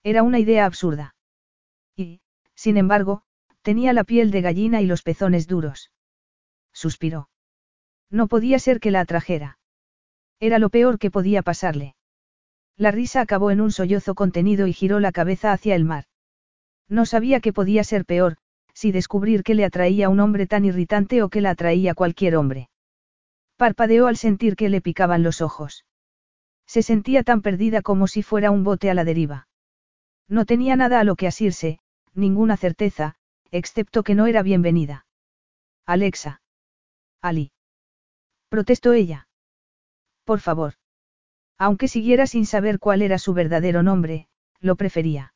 Era 0.03 0.22
una 0.22 0.39
idea 0.39 0.66
absurda. 0.66 1.14
Y, 1.97 2.20
sin 2.55 2.76
embargo, 2.76 3.22
tenía 3.67 3.93
la 3.93 4.05
piel 4.05 4.31
de 4.31 4.43
gallina 4.43 4.81
y 4.81 4.87
los 4.87 5.03
pezones 5.03 5.49
duros. 5.49 5.91
Suspiró. 6.73 7.31
No 8.12 8.29
podía 8.29 8.61
ser 8.61 8.79
que 8.79 8.93
la 8.93 9.01
atrajera. 9.01 9.59
Era 10.39 10.61
lo 10.61 10.71
peor 10.71 11.01
que 11.01 11.11
podía 11.11 11.43
pasarle. 11.43 11.97
La 12.77 12.93
risa 12.93 13.21
acabó 13.21 13.51
en 13.51 13.61
un 13.61 13.73
sollozo 13.73 14.14
contenido 14.14 14.69
y 14.69 14.73
giró 14.73 15.01
la 15.01 15.11
cabeza 15.11 15.51
hacia 15.51 15.75
el 15.75 15.85
mar. 15.85 16.05
No 16.89 17.07
sabía 17.07 17.41
que 17.41 17.53
podía 17.53 17.83
ser 17.83 18.05
peor, 18.05 18.37
si 18.73 18.93
descubrir 18.93 19.43
que 19.43 19.57
le 19.57 19.64
atraía 19.64 20.11
un 20.11 20.21
hombre 20.21 20.47
tan 20.47 20.64
irritante 20.64 21.25
o 21.25 21.29
que 21.29 21.41
la 21.41 21.51
atraía 21.51 21.97
cualquier 21.97 22.37
hombre. 22.37 22.71
Parpadeó 23.57 24.07
al 24.07 24.17
sentir 24.17 24.55
que 24.55 24.69
le 24.69 24.81
picaban 24.81 25.25
los 25.25 25.41
ojos. 25.41 25.85
Se 26.69 26.83
sentía 26.83 27.25
tan 27.25 27.43
perdida 27.43 27.83
como 27.83 28.07
si 28.07 28.23
fuera 28.23 28.53
un 28.53 28.62
bote 28.62 28.91
a 28.91 28.95
la 28.95 29.03
deriva. 29.03 29.49
No 30.29 30.45
tenía 30.45 30.77
nada 30.77 31.01
a 31.01 31.05
lo 31.05 31.17
que 31.17 31.27
asirse, 31.27 31.81
ninguna 32.14 32.57
certeza, 32.57 33.17
excepto 33.51 34.03
que 34.03 34.15
no 34.15 34.27
era 34.27 34.43
bienvenida. 34.43 35.07
Alexa. 35.87 36.41
Ali. 37.23 37.53
Protestó 38.49 38.93
ella. 38.93 39.29
Por 40.25 40.41
favor. 40.41 40.75
Aunque 41.59 41.89
siguiera 41.89 42.27
sin 42.27 42.47
saber 42.47 42.79
cuál 42.79 43.03
era 43.03 43.19
su 43.19 43.33
verdadero 43.35 43.83
nombre, 43.83 44.29
lo 44.61 44.77
prefería. 44.77 45.35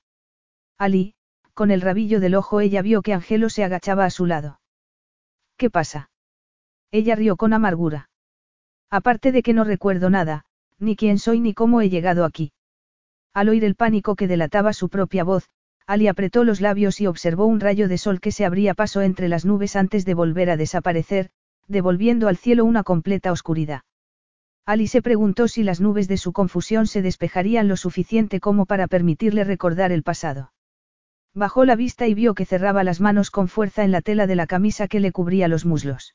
Ali, 0.79 1.15
con 1.55 1.71
el 1.71 1.81
rabillo 1.81 2.21
del 2.21 2.35
ojo 2.35 2.61
ella 2.61 2.83
vio 2.83 3.03
que 3.03 3.13
Angelo 3.13 3.49
se 3.49 3.65
agachaba 3.65 4.05
a 4.05 4.11
su 4.11 4.27
lado. 4.27 4.61
¿Qué 5.57 5.71
pasa? 5.71 6.11
Ella 6.91 7.15
rió 7.15 7.37
con 7.37 7.53
amargura. 7.53 8.11
Aparte 8.91 9.31
de 9.31 9.43
que 9.43 9.53
no 9.53 9.65
recuerdo 9.65 10.11
nada, 10.11 10.45
ni 10.79 10.97
quién 10.97 11.19
soy 11.19 11.41
ni 11.41 11.55
cómo 11.55 11.81
he 11.81 11.91
llegado 11.91 12.25
aquí. 12.25 12.53
Al 13.33 13.49
oír 13.49 13.65
el 13.65 13.77
pánico 13.77 14.17
que 14.17 14.27
delataba 14.27 14.73
su 14.73 14.89
propia 14.89 15.23
voz, 15.23 15.49
Ali 15.87 16.09
apretó 16.09 16.45
los 16.45 16.61
labios 16.61 17.01
y 17.01 17.07
observó 17.07 17.47
un 17.47 17.61
rayo 17.61 17.89
de 17.89 17.99
sol 17.99 18.21
que 18.21 18.33
se 18.33 18.45
abría 18.45 18.75
paso 18.75 19.03
entre 19.03 19.29
las 19.29 19.45
nubes 19.45 19.77
antes 19.77 20.05
de 20.05 20.15
volver 20.15 20.51
a 20.51 20.57
desaparecer, 20.57 21.31
devolviendo 21.67 22.29
al 22.29 22.37
cielo 22.37 22.65
una 22.65 22.83
completa 22.83 23.33
oscuridad. 23.33 23.83
Ali 24.67 24.87
se 24.87 25.03
preguntó 25.03 25.49
si 25.49 25.63
las 25.63 25.81
nubes 25.81 26.07
de 26.07 26.17
su 26.17 26.33
confusión 26.33 26.87
se 26.87 27.03
despejarían 27.03 27.67
lo 27.67 27.77
suficiente 27.77 28.41
como 28.41 28.67
para 28.67 28.87
permitirle 28.87 29.45
recordar 29.45 29.91
el 29.91 30.03
pasado. 30.03 30.53
Bajó 31.35 31.65
la 31.65 31.77
vista 31.77 32.07
y 32.09 32.15
vio 32.15 32.35
que 32.35 32.45
cerraba 32.45 32.85
las 32.85 33.01
manos 33.01 33.31
con 33.31 33.49
fuerza 33.49 33.85
en 33.85 33.93
la 33.93 34.01
tela 34.01 34.27
de 34.27 34.37
la 34.37 34.47
camisa 34.47 34.89
que 34.89 35.01
le 35.01 35.13
cubría 35.13 35.49
los 35.49 35.65
muslos. 35.65 36.15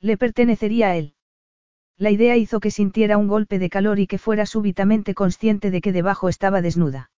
Le 0.00 0.16
pertenecería 0.16 0.88
a 0.88 0.96
él. 0.96 1.14
La 1.96 2.10
idea 2.10 2.36
hizo 2.36 2.58
que 2.58 2.72
sintiera 2.72 3.16
un 3.16 3.28
golpe 3.28 3.60
de 3.60 3.70
calor 3.70 4.00
y 4.00 4.08
que 4.08 4.18
fuera 4.18 4.46
súbitamente 4.46 5.14
consciente 5.14 5.70
de 5.70 5.80
que 5.80 5.92
debajo 5.92 6.28
estaba 6.28 6.60
desnuda. 6.62 7.10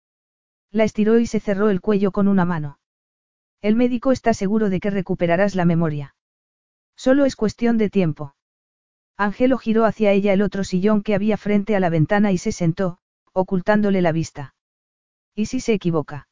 La 0.74 0.82
estiró 0.82 1.20
y 1.20 1.26
se 1.26 1.38
cerró 1.38 1.70
el 1.70 1.80
cuello 1.80 2.10
con 2.10 2.26
una 2.26 2.44
mano. 2.44 2.80
El 3.62 3.76
médico 3.76 4.10
está 4.10 4.34
seguro 4.34 4.70
de 4.70 4.80
que 4.80 4.90
recuperarás 4.90 5.54
la 5.54 5.64
memoria. 5.64 6.16
Solo 6.96 7.26
es 7.26 7.36
cuestión 7.36 7.78
de 7.78 7.90
tiempo. 7.90 8.34
Angelo 9.16 9.56
giró 9.56 9.84
hacia 9.84 10.10
ella 10.10 10.32
el 10.32 10.42
otro 10.42 10.64
sillón 10.64 11.04
que 11.04 11.14
había 11.14 11.36
frente 11.36 11.76
a 11.76 11.80
la 11.80 11.90
ventana 11.90 12.32
y 12.32 12.38
se 12.38 12.50
sentó, 12.50 12.98
ocultándole 13.32 14.02
la 14.02 14.10
vista. 14.10 14.56
¿Y 15.32 15.46
si 15.46 15.60
se 15.60 15.74
equivoca? 15.74 16.26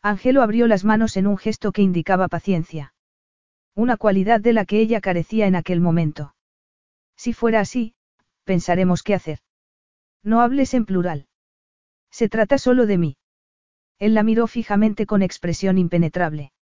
Angelo 0.00 0.40
abrió 0.40 0.66
las 0.66 0.86
manos 0.86 1.18
en 1.18 1.26
un 1.26 1.36
gesto 1.36 1.70
que 1.70 1.82
indicaba 1.82 2.28
paciencia. 2.28 2.94
Una 3.74 3.98
cualidad 3.98 4.40
de 4.40 4.54
la 4.54 4.64
que 4.64 4.80
ella 4.80 5.02
carecía 5.02 5.46
en 5.46 5.56
aquel 5.56 5.82
momento. 5.82 6.34
Si 7.16 7.34
fuera 7.34 7.60
así, 7.60 7.94
pensaremos 8.44 9.02
qué 9.02 9.12
hacer. 9.12 9.40
No 10.22 10.40
hables 10.40 10.72
en 10.72 10.86
plural. 10.86 11.26
Se 12.10 12.30
trata 12.30 12.56
solo 12.56 12.86
de 12.86 12.96
mí. 12.96 13.18
Él 13.98 14.14
la 14.14 14.22
miró 14.22 14.46
fijamente 14.46 15.06
con 15.06 15.22
expresión 15.22 15.78
impenetrable. 15.78 16.52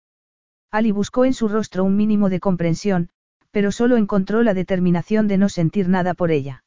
Ali 0.70 0.90
buscó 0.90 1.24
en 1.24 1.34
su 1.34 1.48
rostro 1.48 1.84
un 1.84 1.96
mínimo 1.96 2.28
de 2.28 2.40
comprensión, 2.40 3.10
pero 3.50 3.72
solo 3.72 3.96
encontró 3.96 4.42
la 4.42 4.54
determinación 4.54 5.28
de 5.28 5.38
no 5.38 5.48
sentir 5.48 5.88
nada 5.88 6.14
por 6.14 6.30
ella. 6.30 6.64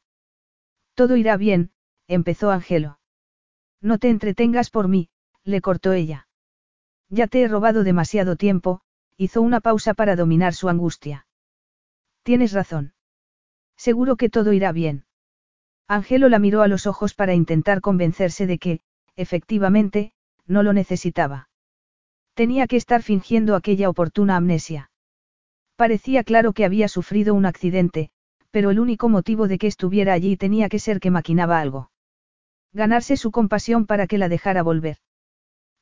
Todo 0.94 1.16
irá 1.16 1.36
bien, 1.36 1.70
empezó 2.08 2.50
Angelo. 2.50 2.98
No 3.80 3.98
te 3.98 4.08
entretengas 4.10 4.70
por 4.70 4.88
mí, 4.88 5.08
le 5.44 5.60
cortó 5.60 5.92
ella. 5.92 6.28
Ya 7.08 7.26
te 7.26 7.42
he 7.42 7.48
robado 7.48 7.84
demasiado 7.84 8.36
tiempo, 8.36 8.82
hizo 9.16 9.42
una 9.42 9.60
pausa 9.60 9.94
para 9.94 10.16
dominar 10.16 10.54
su 10.54 10.68
angustia. 10.68 11.26
Tienes 12.22 12.52
razón. 12.52 12.94
Seguro 13.76 14.16
que 14.16 14.28
todo 14.28 14.52
irá 14.52 14.72
bien. 14.72 15.04
Angelo 15.88 16.28
la 16.28 16.38
miró 16.38 16.62
a 16.62 16.68
los 16.68 16.86
ojos 16.86 17.14
para 17.14 17.34
intentar 17.34 17.80
convencerse 17.80 18.46
de 18.46 18.58
que, 18.58 18.80
efectivamente, 19.16 20.12
no 20.50 20.62
lo 20.62 20.72
necesitaba. 20.72 21.48
Tenía 22.34 22.66
que 22.66 22.76
estar 22.76 23.02
fingiendo 23.02 23.54
aquella 23.54 23.88
oportuna 23.88 24.36
amnesia. 24.36 24.90
Parecía 25.76 26.24
claro 26.24 26.52
que 26.52 26.64
había 26.64 26.88
sufrido 26.88 27.34
un 27.34 27.46
accidente, 27.46 28.10
pero 28.50 28.70
el 28.70 28.80
único 28.80 29.08
motivo 29.08 29.48
de 29.48 29.58
que 29.58 29.68
estuviera 29.68 30.12
allí 30.12 30.36
tenía 30.36 30.68
que 30.68 30.78
ser 30.78 31.00
que 31.00 31.10
maquinaba 31.10 31.60
algo. 31.60 31.90
Ganarse 32.72 33.16
su 33.16 33.30
compasión 33.30 33.86
para 33.86 34.06
que 34.06 34.18
la 34.18 34.28
dejara 34.28 34.62
volver. 34.62 34.98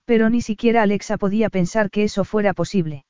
Pero 0.05 0.31
ni 0.31 0.43
siquiera 0.43 0.83
Alexa 0.83 1.19
podía 1.19 1.51
pensar 1.51 1.91
que 1.91 2.05
eso 2.05 2.25
fuera 2.25 2.55
posible. 2.55 3.05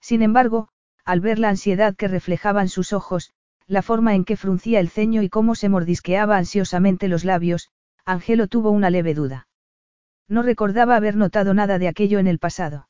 Sin 0.00 0.22
embargo, 0.22 0.68
al 1.04 1.20
ver 1.20 1.38
la 1.38 1.48
ansiedad 1.48 1.96
que 1.96 2.08
reflejaban 2.08 2.68
sus 2.68 2.92
ojos, 2.92 3.32
la 3.66 3.82
forma 3.82 4.14
en 4.14 4.24
que 4.24 4.36
fruncía 4.36 4.80
el 4.80 4.88
ceño 4.88 5.22
y 5.22 5.28
cómo 5.28 5.54
se 5.54 5.68
mordisqueaba 5.68 6.36
ansiosamente 6.36 7.08
los 7.08 7.24
labios, 7.24 7.70
Angelo 8.04 8.48
tuvo 8.48 8.70
una 8.70 8.90
leve 8.90 9.14
duda. 9.14 9.46
No 10.28 10.42
recordaba 10.42 10.96
haber 10.96 11.16
notado 11.16 11.54
nada 11.54 11.78
de 11.78 11.88
aquello 11.88 12.18
en 12.18 12.26
el 12.26 12.38
pasado. 12.38 12.88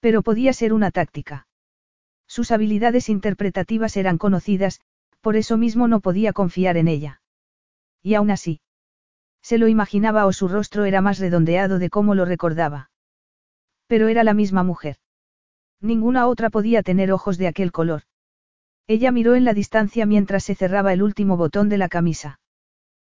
Pero 0.00 0.22
podía 0.22 0.52
ser 0.52 0.72
una 0.72 0.90
táctica. 0.90 1.46
Sus 2.26 2.50
habilidades 2.50 3.08
interpretativas 3.08 3.96
eran 3.96 4.18
conocidas, 4.18 4.80
por 5.20 5.36
eso 5.36 5.56
mismo 5.56 5.88
no 5.88 6.00
podía 6.00 6.32
confiar 6.32 6.76
en 6.76 6.88
ella. 6.88 7.20
Y 8.02 8.14
aún 8.14 8.30
así. 8.30 8.60
Se 9.42 9.58
lo 9.58 9.68
imaginaba 9.68 10.26
o 10.26 10.32
su 10.32 10.48
rostro 10.48 10.84
era 10.84 11.00
más 11.00 11.18
redondeado 11.18 11.78
de 11.78 11.90
cómo 11.90 12.14
lo 12.14 12.24
recordaba. 12.24 12.90
Pero 13.86 14.08
era 14.08 14.24
la 14.24 14.34
misma 14.34 14.62
mujer. 14.62 14.96
Ninguna 15.80 16.26
otra 16.26 16.50
podía 16.50 16.82
tener 16.82 17.12
ojos 17.12 17.38
de 17.38 17.46
aquel 17.46 17.70
color. 17.70 18.02
Ella 18.88 19.12
miró 19.12 19.34
en 19.34 19.44
la 19.44 19.54
distancia 19.54 20.06
mientras 20.06 20.44
se 20.44 20.54
cerraba 20.54 20.92
el 20.92 21.02
último 21.02 21.36
botón 21.36 21.68
de 21.68 21.78
la 21.78 21.88
camisa. 21.88 22.40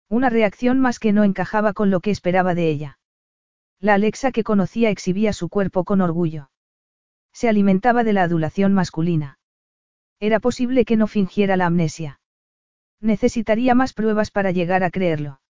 Una 0.09 0.31
reacción 0.31 0.81
más 0.81 0.99
que 0.99 1.12
no 1.12 1.25
encajaba 1.25 1.72
con 1.72 1.91
lo 1.91 2.01
que 2.01 2.11
esperaba 2.11 2.55
de 2.55 2.68
ella. 2.68 2.99
La 3.85 3.93
Alexa 3.93 4.32
que 4.32 4.45
conocía 4.45 4.89
exhibía 4.89 5.35
su 5.35 5.51
cuerpo 5.51 5.85
con 5.85 6.01
orgullo. 6.01 6.49
Se 7.35 7.51
alimentaba 7.51 8.03
de 8.03 8.14
la 8.14 8.22
adulación 8.22 8.72
masculina. 8.72 9.39
Era 10.20 10.41
posible 10.41 10.87
que 10.87 10.97
no 10.97 11.07
fingiera 11.07 11.59
la 11.59 11.66
amnesia. 11.66 12.18
Necesitaría 13.03 13.74
más 13.74 13.93
pruebas 13.93 14.30
para 14.30 14.53
llegar 14.53 14.85
a 14.85 14.91
creerlo. 14.91 15.43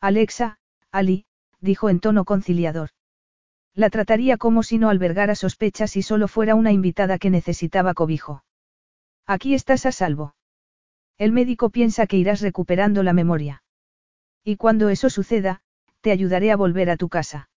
Alexa, 0.00 0.58
Ali, 0.90 1.24
dijo 1.60 1.88
en 1.88 2.00
tono 2.00 2.24
conciliador. 2.24 2.90
La 3.74 3.90
trataría 3.90 4.38
como 4.38 4.64
si 4.64 4.78
no 4.78 4.88
albergara 4.88 5.36
sospechas 5.36 5.96
y 5.96 6.02
solo 6.02 6.26
fuera 6.26 6.56
una 6.56 6.72
invitada 6.72 7.16
que 7.16 7.30
necesitaba 7.30 7.94
cobijo. 7.94 8.42
Aquí 9.24 9.54
estás 9.54 9.86
a 9.86 9.92
salvo. 9.92 10.34
El 11.16 11.30
médico 11.30 11.70
piensa 11.70 12.08
que 12.08 12.16
irás 12.16 12.40
recuperando 12.40 13.04
la 13.04 13.12
memoria. 13.12 13.62
Y 14.42 14.56
cuando 14.56 14.88
eso 14.88 15.08
suceda, 15.10 15.62
te 16.00 16.10
ayudaré 16.10 16.50
a 16.50 16.56
volver 16.56 16.90
a 16.90 16.96
tu 16.96 17.08
casa. 17.08 17.50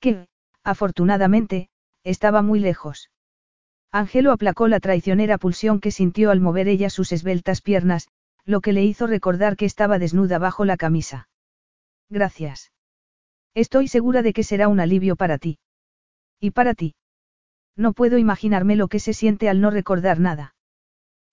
Que, 0.00 0.26
afortunadamente, 0.64 1.68
estaba 2.04 2.42
muy 2.42 2.60
lejos. 2.60 3.10
Ángelo 3.90 4.32
aplacó 4.32 4.68
la 4.68 4.80
traicionera 4.80 5.38
pulsión 5.38 5.80
que 5.80 5.90
sintió 5.90 6.30
al 6.30 6.40
mover 6.40 6.68
ella 6.68 6.90
sus 6.90 7.12
esbeltas 7.12 7.62
piernas, 7.62 8.08
lo 8.44 8.60
que 8.60 8.72
le 8.72 8.84
hizo 8.84 9.06
recordar 9.06 9.56
que 9.56 9.64
estaba 9.64 9.98
desnuda 9.98 10.38
bajo 10.38 10.64
la 10.64 10.76
camisa. 10.76 11.28
Gracias. 12.10 12.72
Estoy 13.54 13.88
segura 13.88 14.22
de 14.22 14.32
que 14.32 14.44
será 14.44 14.68
un 14.68 14.80
alivio 14.80 15.16
para 15.16 15.38
ti. 15.38 15.58
Y 16.40 16.52
para 16.52 16.74
ti. 16.74 16.94
No 17.76 17.92
puedo 17.92 18.18
imaginarme 18.18 18.76
lo 18.76 18.88
que 18.88 19.00
se 19.00 19.12
siente 19.12 19.48
al 19.48 19.60
no 19.60 19.70
recordar 19.70 20.20
nada. 20.20 20.54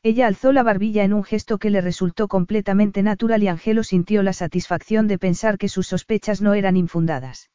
Ella 0.03 0.28
alzó 0.28 0.51
la 0.51 0.63
barbilla 0.63 1.03
en 1.03 1.13
un 1.13 1.24
gesto 1.24 1.57
que 1.57 1.70
le 1.70 1.82
resultó 1.82 2.28
completamente 2.28 3.01
natural 3.01 3.43
y 3.43 3.47
Angelo 3.47 3.84
sintió 3.84 4.24
la 4.24 4.34
satisfacción 4.34 5.07
de 5.07 5.18
pensar 5.18 5.57
que 5.57 5.70
sus 5.70 5.88
sospechas 5.88 6.41
no 6.41 6.53
eran 6.53 6.78
infundadas. 6.78 7.49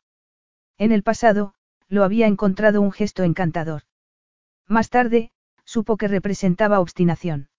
En 0.81 0.93
el 0.93 1.03
pasado, 1.03 1.53
lo 1.91 2.05
había 2.05 2.27
encontrado 2.27 2.81
un 2.81 2.91
gesto 2.91 3.23
encantador. 3.23 3.83
Más 4.67 4.89
tarde, 4.89 5.31
supo 5.67 5.99
que 5.99 6.09
representaba 6.09 6.81
obstinación. 6.81 7.51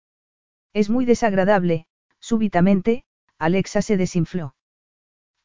Es 0.74 0.90
muy 0.90 1.06
desagradable, 1.06 1.86
súbitamente, 2.20 3.04
Alexa 3.38 3.84
se 3.84 3.96
desinfló. 3.96 4.56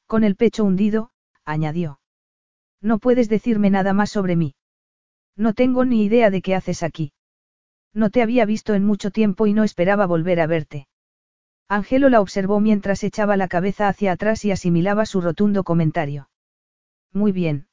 Con 0.06 0.24
el 0.24 0.36
pecho 0.36 0.64
hundido, 0.64 1.10
añadió. 1.44 2.00
No 2.80 2.98
puedes 2.98 3.28
decirme 3.28 3.68
nada 3.68 3.92
más 3.92 4.08
sobre 4.08 4.36
mí. 4.36 4.54
No 5.36 5.52
tengo 5.52 5.84
ni 5.84 6.02
idea 6.02 6.30
de 6.30 6.40
qué 6.40 6.54
haces 6.54 6.82
aquí. 6.82 7.12
No 7.92 8.08
te 8.08 8.22
había 8.22 8.46
visto 8.46 8.72
en 8.72 8.86
mucho 8.86 9.10
tiempo 9.10 9.46
y 9.46 9.52
no 9.52 9.64
esperaba 9.64 10.06
volver 10.06 10.40
a 10.40 10.46
verte. 10.46 10.88
Angelo 11.68 12.08
la 12.08 12.22
observó 12.22 12.58
mientras 12.58 13.04
echaba 13.04 13.36
la 13.36 13.48
cabeza 13.48 13.86
hacia 13.86 14.12
atrás 14.12 14.46
y 14.46 14.50
asimilaba 14.50 15.04
su 15.04 15.20
rotundo 15.20 15.62
comentario. 15.62 16.30
Muy 17.16 17.32
bien. 17.32 17.66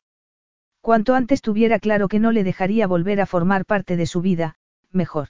Cuanto 0.80 1.16
antes 1.16 1.42
tuviera 1.42 1.78
claro 1.78 2.08
que 2.08 2.18
no 2.18 2.32
le 2.32 2.46
dejaría 2.46 2.88
volver 2.88 3.20
a 3.20 3.26
formar 3.26 3.66
parte 3.66 3.98
de 3.98 4.06
su 4.06 4.22
vida, 4.22 4.56
mejor. 4.90 5.28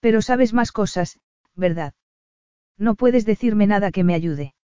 Pero 0.00 0.20
sabes 0.20 0.52
más 0.52 0.72
cosas, 0.72 1.20
¿verdad? 1.54 1.94
No 2.76 2.96
puedes 2.96 3.24
decirme 3.24 3.68
nada 3.68 3.92
que 3.92 4.02
me 4.02 4.14
ayude. 4.14 4.54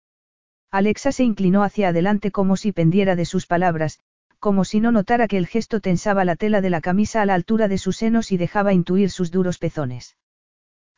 Alexa 0.69 1.13
se 1.13 1.23
inclinó 1.23 1.63
hacia 1.63 1.91
adelante 1.91 2.33
como 2.33 2.57
si 2.57 2.73
pendiera 2.73 3.15
de 3.15 3.25
sus 3.25 3.47
palabras, 3.47 4.01
como 4.41 4.65
si 4.65 4.81
no 4.81 4.91
notara 4.91 5.29
que 5.29 5.37
el 5.37 5.47
gesto 5.47 5.79
tensaba 5.79 6.25
la 6.25 6.35
tela 6.35 6.61
de 6.61 6.71
la 6.71 6.81
camisa 6.81 7.23
a 7.23 7.27
la 7.27 7.35
altura 7.35 7.69
de 7.69 7.79
sus 7.79 7.99
senos 7.99 8.33
y 8.33 8.37
dejaba 8.37 8.73
intuir 8.73 9.11
sus 9.11 9.31
duros 9.31 9.59
pezones. 9.59 10.17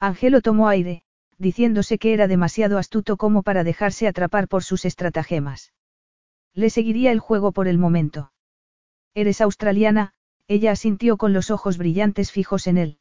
Angelo 0.00 0.40
tomó 0.40 0.68
aire, 0.68 1.02
diciéndose 1.36 1.98
que 1.98 2.14
era 2.14 2.28
demasiado 2.28 2.78
astuto 2.78 3.18
como 3.18 3.42
para 3.42 3.62
dejarse 3.62 4.08
atrapar 4.08 4.48
por 4.48 4.64
sus 4.64 4.86
estratagemas. 4.86 5.70
Le 6.54 6.70
seguiría 6.70 7.12
el 7.12 7.18
juego 7.18 7.52
por 7.52 7.68
el 7.68 7.78
momento. 7.78 8.32
Eres 9.14 9.40
australiana, 9.40 10.14
ella 10.48 10.72
asintió 10.72 11.16
con 11.16 11.32
los 11.32 11.50
ojos 11.50 11.78
brillantes 11.78 12.30
fijos 12.30 12.66
en 12.66 12.78
él. 12.78 12.98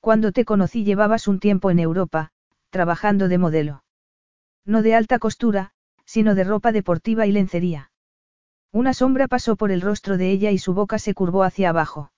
Cuando 0.00 0.32
te 0.32 0.44
conocí 0.44 0.84
llevabas 0.84 1.28
un 1.28 1.40
tiempo 1.40 1.70
en 1.70 1.78
Europa, 1.78 2.30
trabajando 2.70 3.28
de 3.28 3.38
modelo. 3.38 3.84
No 4.64 4.82
de 4.82 4.94
alta 4.94 5.18
costura, 5.18 5.72
sino 6.04 6.34
de 6.34 6.44
ropa 6.44 6.72
deportiva 6.72 7.26
y 7.26 7.32
lencería. 7.32 7.90
Una 8.72 8.94
sombra 8.94 9.28
pasó 9.28 9.56
por 9.56 9.70
el 9.70 9.80
rostro 9.80 10.16
de 10.16 10.30
ella 10.30 10.50
y 10.50 10.58
su 10.58 10.74
boca 10.74 10.98
se 10.98 11.14
curvó 11.14 11.44
hacia 11.44 11.70
abajo. 11.70 12.12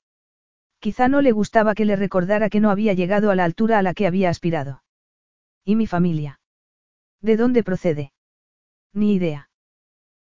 Quizá 0.80 1.08
no 1.08 1.20
le 1.22 1.32
gustaba 1.32 1.74
que 1.74 1.84
le 1.84 1.96
recordara 1.96 2.50
que 2.50 2.60
no 2.60 2.70
había 2.70 2.94
llegado 2.94 3.30
a 3.30 3.34
la 3.34 3.44
altura 3.44 3.78
a 3.78 3.82
la 3.82 3.94
que 3.94 4.06
había 4.06 4.30
aspirado. 4.30 4.82
¿Y 5.64 5.76
mi 5.76 5.86
familia? 5.86 6.40
¿De 7.20 7.36
dónde 7.36 7.64
procede? 7.64 8.12
Ni 8.92 9.14
idea. 9.14 9.47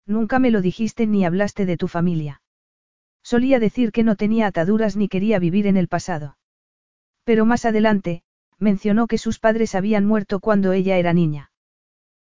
Nunca 0.06 0.38
me 0.38 0.50
lo 0.50 0.60
dijiste 0.60 1.06
ni 1.06 1.24
hablaste 1.24 1.66
de 1.66 1.76
tu 1.76 1.88
familia. 1.88 2.42
Solía 3.22 3.58
decir 3.58 3.90
que 3.90 4.02
no 4.02 4.16
tenía 4.16 4.46
ataduras 4.46 4.96
ni 4.96 5.08
quería 5.08 5.38
vivir 5.38 5.66
en 5.66 5.76
el 5.76 5.88
pasado. 5.88 6.36
Pero 7.24 7.46
más 7.46 7.64
adelante, 7.64 8.22
mencionó 8.58 9.06
que 9.06 9.18
sus 9.18 9.38
padres 9.38 9.74
habían 9.74 10.04
muerto 10.04 10.40
cuando 10.40 10.72
ella 10.72 10.98
era 10.98 11.14
niña. 11.14 11.50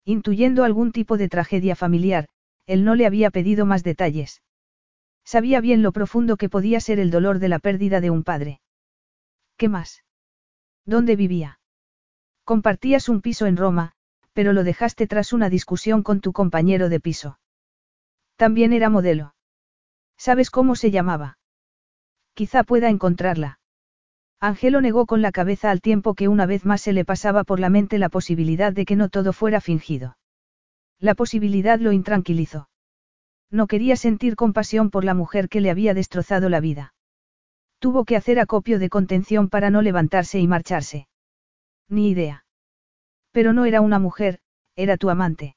Intuyendo 0.06 0.64
algún 0.64 0.92
tipo 0.92 1.18
de 1.18 1.30
tragedia 1.30 1.76
familiar, 1.76 2.30
él 2.66 2.84
no 2.84 2.96
le 2.96 3.06
había 3.06 3.30
pedido 3.30 3.66
más 3.66 3.84
detalles. 3.84 4.42
Sabía 5.24 5.62
bien 5.62 5.84
lo 5.84 5.92
profundo 5.92 6.38
que 6.38 6.50
podía 6.50 6.80
ser 6.80 7.00
el 7.00 7.12
dolor 7.12 7.40
de 7.40 7.50
la 7.50 7.60
pérdida 7.60 8.02
de 8.02 8.10
un 8.10 8.24
padre. 8.24 8.62
¿Qué 9.58 9.70
más? 9.70 10.04
¿Dónde 10.86 11.16
vivía? 11.16 11.60
Compartías 12.44 13.10
un 13.10 13.22
piso 13.22 13.46
en 13.46 13.58
Roma, 13.58 13.92
pero 14.34 14.54
lo 14.54 14.64
dejaste 14.64 15.06
tras 15.06 15.34
una 15.34 15.50
discusión 15.50 16.02
con 16.02 16.22
tu 16.22 16.32
compañero 16.32 16.90
de 16.90 17.00
piso. 17.00 17.40
También 18.38 18.72
era 18.72 18.90
modelo. 18.90 19.34
¿Sabes 20.16 20.50
cómo 20.50 20.76
se 20.76 20.92
llamaba? 20.92 21.38
Quizá 22.36 22.64
pueda 22.64 22.90
encontrarla. 22.90 23.60
Angelo 24.40 24.80
negó 24.80 25.08
con 25.08 25.24
la 25.24 25.32
cabeza 25.32 25.72
al 25.72 25.82
tiempo 25.82 26.14
que 26.14 26.28
una 26.28 26.46
vez 26.46 26.64
más 26.64 26.82
se 26.82 26.94
le 26.94 27.04
pasaba 27.04 27.44
por 27.44 27.60
la 27.60 27.70
mente 27.70 27.98
la 27.98 28.10
posibilidad 28.10 28.72
de 28.72 28.86
que 28.86 28.96
no 28.96 29.10
todo 29.10 29.34
fuera 29.34 29.60
fingido. 29.60 30.18
La 31.00 31.16
posibilidad 31.16 31.80
lo 31.80 31.92
intranquilizó. 31.92 32.70
No 33.50 33.66
quería 33.66 33.96
sentir 33.96 34.36
compasión 34.36 34.92
por 34.92 35.04
la 35.04 35.16
mujer 35.16 35.50
que 35.50 35.62
le 35.62 35.72
había 35.72 35.96
destrozado 35.96 36.50
la 36.50 36.60
vida. 36.60 36.94
Tuvo 37.80 38.06
que 38.06 38.16
hacer 38.16 38.40
acopio 38.40 38.78
de 38.78 38.90
contención 38.90 39.50
para 39.50 39.72
no 39.72 39.82
levantarse 39.82 40.40
y 40.40 40.48
marcharse. 40.48 41.08
Ni 41.90 42.10
idea. 42.10 42.46
Pero 43.32 43.54
no 43.54 43.66
era 43.66 43.82
una 43.82 43.98
mujer, 43.98 44.40
era 44.76 44.98
tu 44.98 45.10
amante. 45.10 45.57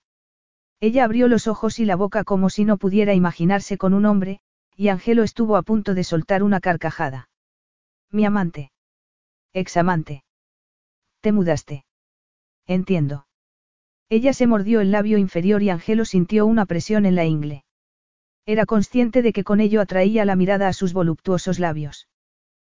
Ella 0.81 1.05
abrió 1.05 1.29
los 1.29 1.47
ojos 1.47 1.79
y 1.79 1.85
la 1.85 1.95
boca 1.95 2.25
como 2.25 2.49
si 2.49 2.65
no 2.65 2.79
pudiera 2.79 3.13
imaginarse 3.15 3.77
con 3.77 3.93
un 3.93 4.07
hombre, 4.07 4.41
y 4.77 4.89
Angelo 4.89 5.23
estuvo 5.23 5.57
a 5.57 5.63
punto 5.63 5.95
de 5.95 6.05
soltar 6.05 6.43
una 6.43 6.61
carcajada. 6.61 7.29
Mi 8.11 8.25
amante. 8.25 8.73
Examante. 9.53 10.25
Te 11.21 11.33
mudaste. 11.33 11.85
Entiendo. 12.67 13.27
Ella 14.09 14.33
se 14.33 14.47
mordió 14.47 14.81
el 14.81 14.91
labio 14.91 15.19
inferior 15.19 15.63
y 15.63 15.69
Angelo 15.69 16.05
sintió 16.05 16.47
una 16.47 16.65
presión 16.65 17.05
en 17.05 17.15
la 17.15 17.27
ingle. 17.27 17.65
Era 18.47 18.65
consciente 18.65 19.21
de 19.23 19.33
que 19.33 19.45
con 19.45 19.61
ello 19.61 19.81
atraía 19.81 20.25
la 20.25 20.35
mirada 20.35 20.67
a 20.67 20.73
sus 20.73 20.93
voluptuosos 20.95 21.59
labios. 21.59 22.09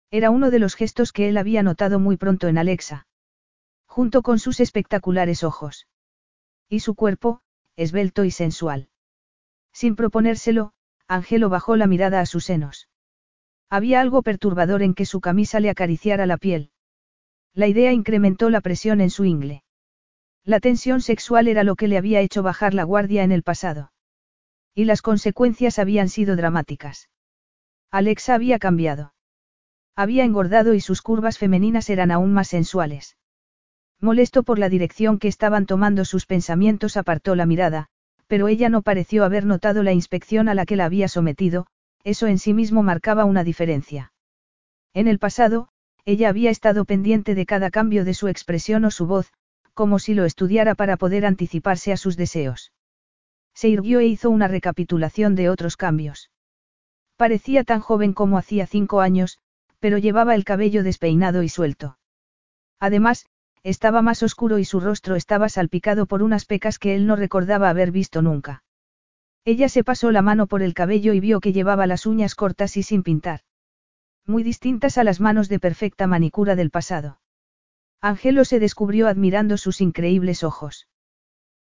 Era 0.10 0.32
uno 0.32 0.49
de 0.49 0.60
los 0.60 0.76
gestos 0.76 1.14
que 1.14 1.30
él 1.30 1.38
había 1.38 1.64
notado 1.64 1.99
muy 1.99 2.18
pronto 2.18 2.47
en 2.47 2.58
Alexa. 2.58 3.08
Junto 3.86 4.24
con 4.24 4.39
sus 4.39 4.60
espectaculares 4.60 5.43
ojos. 5.43 5.88
Y 6.68 6.80
su 6.80 6.95
cuerpo, 6.95 7.41
esbelto 7.82 8.23
y 8.23 8.32
sensual. 8.32 8.89
Sin 9.73 9.95
proponérselo, 9.95 10.73
Angelo 11.07 11.49
bajó 11.49 11.75
la 11.75 11.88
mirada 11.88 12.19
a 12.19 12.25
sus 12.25 12.45
senos. 12.45 12.89
Había 13.69 14.01
algo 14.01 14.21
perturbador 14.21 14.82
en 14.82 14.93
que 14.93 15.05
su 15.05 15.21
camisa 15.21 15.59
le 15.59 15.69
acariciara 15.69 16.25
la 16.25 16.38
piel. 16.38 16.71
La 17.53 17.67
idea 17.67 17.91
incrementó 17.91 18.49
la 18.49 18.61
presión 18.61 19.01
en 19.01 19.09
su 19.09 19.25
ingle. 19.25 19.63
La 20.43 20.59
tensión 20.59 21.01
sexual 21.01 21.47
era 21.47 21.63
lo 21.63 21.75
que 21.75 21.88
le 21.88 21.97
había 21.97 22.21
hecho 22.21 22.43
bajar 22.43 22.73
la 22.73 22.84
guardia 22.84 23.23
en 23.23 23.32
el 23.32 23.43
pasado. 23.43 23.91
Y 24.73 24.86
las 24.86 25.01
consecuencias 25.01 25.79
habían 25.79 26.09
sido 26.09 26.36
dramáticas. 26.36 27.09
Alexa 27.91 28.36
había 28.36 28.57
cambiado. 28.57 29.13
Había 29.95 30.23
engordado 30.23 30.73
y 30.73 30.82
sus 30.82 31.01
curvas 31.01 31.38
femeninas 31.38 31.89
eran 31.89 32.11
aún 32.11 32.34
más 32.34 32.47
sensuales. 32.47 33.17
Molesto 34.02 34.41
por 34.41 34.58
la 34.58 34.68
dirección 34.68 35.20
que 35.20 35.28
estaban 35.28 35.68
tomando 35.68 36.06
sus 36.06 36.26
pensamientos 36.26 36.97
apartó 36.97 37.36
la 37.36 37.45
mirada, 37.45 37.88
pero 38.26 38.47
ella 38.47 38.68
no 38.68 38.82
pareció 38.82 39.24
haber 39.24 39.45
notado 39.45 39.84
la 39.84 39.93
inspección 39.93 40.49
a 40.49 40.56
la 40.56 40.66
que 40.66 40.76
la 40.76 40.86
había 40.86 41.08
sometido, 41.08 41.68
eso 42.04 42.26
en 42.26 42.39
sí 42.39 42.54
mismo 42.54 42.82
marcaba 42.82 43.26
una 43.26 43.43
diferencia. 43.43 44.12
En 44.95 45.08
el 45.08 45.20
pasado, 45.20 45.70
ella 46.04 46.30
había 46.30 46.49
estado 46.49 46.86
pendiente 46.86 47.36
de 47.36 47.45
cada 47.45 47.70
cambio 47.70 48.04
de 48.04 48.16
su 48.16 48.28
expresión 48.28 48.86
o 48.86 48.91
su 48.91 49.06
voz, 49.06 49.32
como 49.76 49.99
si 49.99 50.16
lo 50.16 50.26
estudiara 50.26 50.74
para 50.74 50.97
poder 50.97 51.26
anticiparse 51.26 51.93
a 51.93 51.97
sus 51.97 52.18
deseos. 52.18 52.72
Se 53.54 53.70
irguió 53.70 53.99
e 53.99 54.08
hizo 54.08 54.32
una 54.32 54.47
recapitulación 54.47 55.36
de 55.36 55.49
otros 55.49 55.78
cambios. 55.78 56.32
Parecía 57.18 57.64
tan 57.64 57.82
joven 57.82 58.14
como 58.14 58.39
hacía 58.39 58.66
cinco 58.66 59.02
años, 59.02 59.38
pero 59.80 59.99
llevaba 59.99 60.34
el 60.34 60.43
cabello 60.43 60.82
despeinado 60.84 61.43
y 61.43 61.49
suelto. 61.49 61.97
Además, 62.80 63.28
estaba 63.64 64.01
más 64.01 64.24
oscuro 64.24 64.57
y 64.59 64.66
su 64.66 64.80
rostro 64.80 65.16
estaba 65.16 65.49
salpicado 65.49 66.05
por 66.05 66.24
unas 66.24 66.45
pecas 66.45 66.80
que 66.80 66.95
él 66.95 67.05
no 67.05 67.16
recordaba 67.16 67.70
haber 67.70 67.91
visto 67.91 68.22
nunca. 68.22 68.64
Ella 69.45 69.70
se 69.70 69.84
pasó 69.84 70.12
la 70.12 70.22
mano 70.22 70.47
por 70.47 70.62
el 70.62 70.74
cabello 70.74 71.14
y 71.14 71.20
vio 71.20 71.39
que 71.39 71.53
llevaba 71.53 71.88
las 71.88 72.05
uñas 72.05 72.36
cortas 72.36 72.78
y 72.78 72.84
sin 72.84 73.03
pintar. 73.03 73.41
Muy 74.26 74.43
distintas 74.43 74.97
a 74.97 75.03
las 75.03 75.20
manos 75.20 75.49
de 75.49 75.59
perfecta 75.59 76.07
manicura 76.07 76.55
del 76.55 76.70
pasado. 76.70 77.20
Angelo 78.01 78.45
se 78.45 78.59
descubrió 78.59 79.07
admirando 79.07 79.57
sus 79.57 79.82
increíbles 79.82 80.43
ojos. 80.43 80.88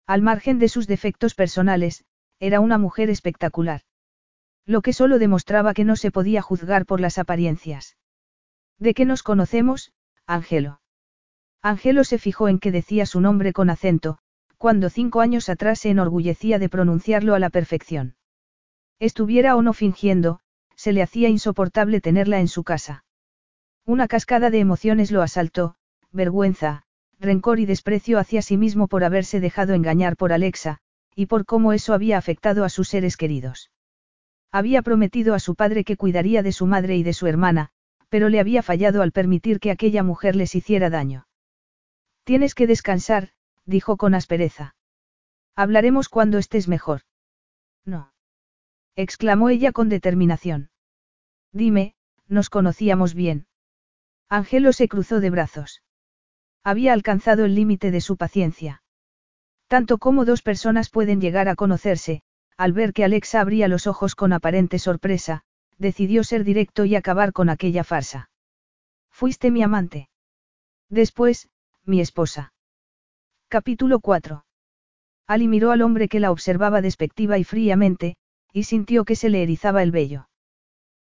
Al 0.05 0.21
margen 0.21 0.59
de 0.59 0.69
sus 0.69 0.87
defectos 0.87 1.35
personales, 1.35 2.05
era 2.39 2.59
una 2.59 2.77
mujer 2.77 3.09
espectacular. 3.09 3.81
Lo 4.65 4.81
que 4.81 4.93
solo 4.93 5.19
demostraba 5.19 5.73
que 5.73 5.83
no 5.83 5.95
se 5.95 6.11
podía 6.11 6.41
juzgar 6.41 6.85
por 6.85 7.01
las 7.01 7.17
apariencias. 7.17 7.97
¿De 8.77 8.93
qué 8.93 9.05
nos 9.05 9.23
conocemos, 9.23 9.93
Angelo? 10.25 10.79
Angelo 11.61 12.03
se 12.03 12.17
fijó 12.17 12.47
en 12.47 12.59
que 12.59 12.71
decía 12.71 13.05
su 13.05 13.19
nombre 13.19 13.51
con 13.51 13.69
acento, 13.69 14.17
cuando 14.57 14.89
cinco 14.89 15.21
años 15.21 15.49
atrás 15.49 15.79
se 15.79 15.89
enorgullecía 15.89 16.59
de 16.59 16.69
pronunciarlo 16.69 17.35
a 17.35 17.39
la 17.39 17.49
perfección. 17.49 18.15
Estuviera 18.99 19.55
o 19.55 19.61
no 19.61 19.73
fingiendo, 19.73 20.39
se 20.75 20.93
le 20.93 21.01
hacía 21.01 21.29
insoportable 21.29 22.01
tenerla 22.01 22.39
en 22.39 22.47
su 22.47 22.63
casa. 22.63 23.03
Una 23.85 24.07
cascada 24.07 24.49
de 24.49 24.59
emociones 24.59 25.11
lo 25.11 25.21
asaltó, 25.21 25.75
vergüenza, 26.11 26.83
rencor 27.19 27.59
y 27.59 27.65
desprecio 27.65 28.19
hacia 28.19 28.41
sí 28.41 28.55
mismo 28.55 28.87
por 28.87 29.03
haberse 29.03 29.39
dejado 29.39 29.73
engañar 29.73 30.15
por 30.15 30.31
Alexa, 30.31 30.77
y 31.15 31.25
por 31.25 31.45
cómo 31.45 31.73
eso 31.73 31.93
había 31.93 32.17
afectado 32.17 32.63
a 32.63 32.69
sus 32.69 32.87
seres 32.87 33.17
queridos. 33.17 33.71
Había 34.51 34.81
prometido 34.81 35.35
a 35.35 35.39
su 35.39 35.55
padre 35.55 35.83
que 35.83 35.97
cuidaría 35.97 36.43
de 36.43 36.53
su 36.53 36.65
madre 36.65 36.95
y 36.95 37.03
de 37.03 37.13
su 37.13 37.27
hermana, 37.27 37.69
pero 38.09 38.29
le 38.29 38.39
había 38.39 38.63
fallado 38.63 39.01
al 39.01 39.11
permitir 39.11 39.59
que 39.59 39.71
aquella 39.71 40.03
mujer 40.03 40.35
les 40.35 40.55
hiciera 40.55 40.89
daño. 40.89 41.25
Tienes 42.29 42.53
que 42.53 42.67
descansar, 42.67 43.29
dijo 43.65 43.97
con 43.97 44.13
aspereza. 44.13 44.75
Hablaremos 45.55 46.09
cuando 46.09 46.37
estés 46.37 46.67
mejor. 46.67 47.01
No. 47.85 48.13
exclamó 48.95 49.49
ella 49.49 49.71
con 49.71 49.89
determinación. 49.89 50.69
Dime, 51.51 51.95
nos 52.27 52.51
conocíamos 52.51 53.15
bien. 53.15 53.47
Angelo 54.29 54.73
se 54.73 54.87
cruzó 54.87 55.21
de 55.21 55.31
brazos. 55.31 55.81
Había 56.63 56.93
alcanzado 56.93 57.45
el 57.45 57.55
límite 57.55 57.89
de 57.89 57.99
su 57.99 58.15
paciencia. 58.15 58.83
Tanto 59.65 59.97
como 59.97 60.23
dos 60.23 60.43
personas 60.43 60.91
pueden 60.91 61.21
llegar 61.21 61.49
a 61.49 61.55
conocerse, 61.55 62.21
al 62.57 62.73
ver 62.73 62.93
que 62.93 63.05
Alexa 63.05 63.41
abría 63.41 63.67
los 63.67 63.87
ojos 63.87 64.13
con 64.13 64.33
aparente 64.33 64.77
sorpresa, 64.77 65.41
decidió 65.79 66.23
ser 66.23 66.43
directo 66.43 66.85
y 66.85 66.95
acabar 66.95 67.33
con 67.33 67.49
aquella 67.49 67.83
farsa. 67.83 68.29
Fuiste 69.09 69.49
mi 69.49 69.63
amante. 69.63 70.11
Después, 70.89 71.49
mi 71.89 72.01
esposa. 72.01 72.53
Capítulo 73.47 73.99
4. 73.99 74.45
Ali 75.27 75.47
miró 75.47 75.71
al 75.71 75.81
hombre 75.81 76.07
que 76.07 76.19
la 76.19 76.31
observaba 76.31 76.81
despectiva 76.81 77.39
y 77.39 77.43
fríamente, 77.43 78.15
y 78.53 78.63
sintió 78.63 79.05
que 79.05 79.15
se 79.15 79.29
le 79.29 79.41
erizaba 79.41 79.81
el 79.81 79.91
vello. 79.91 80.29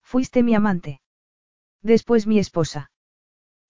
Fuiste 0.01 0.41
mi 0.41 0.55
amante. 0.55 0.99
Después 1.83 2.25
mi 2.25 2.39
esposa. 2.39 2.91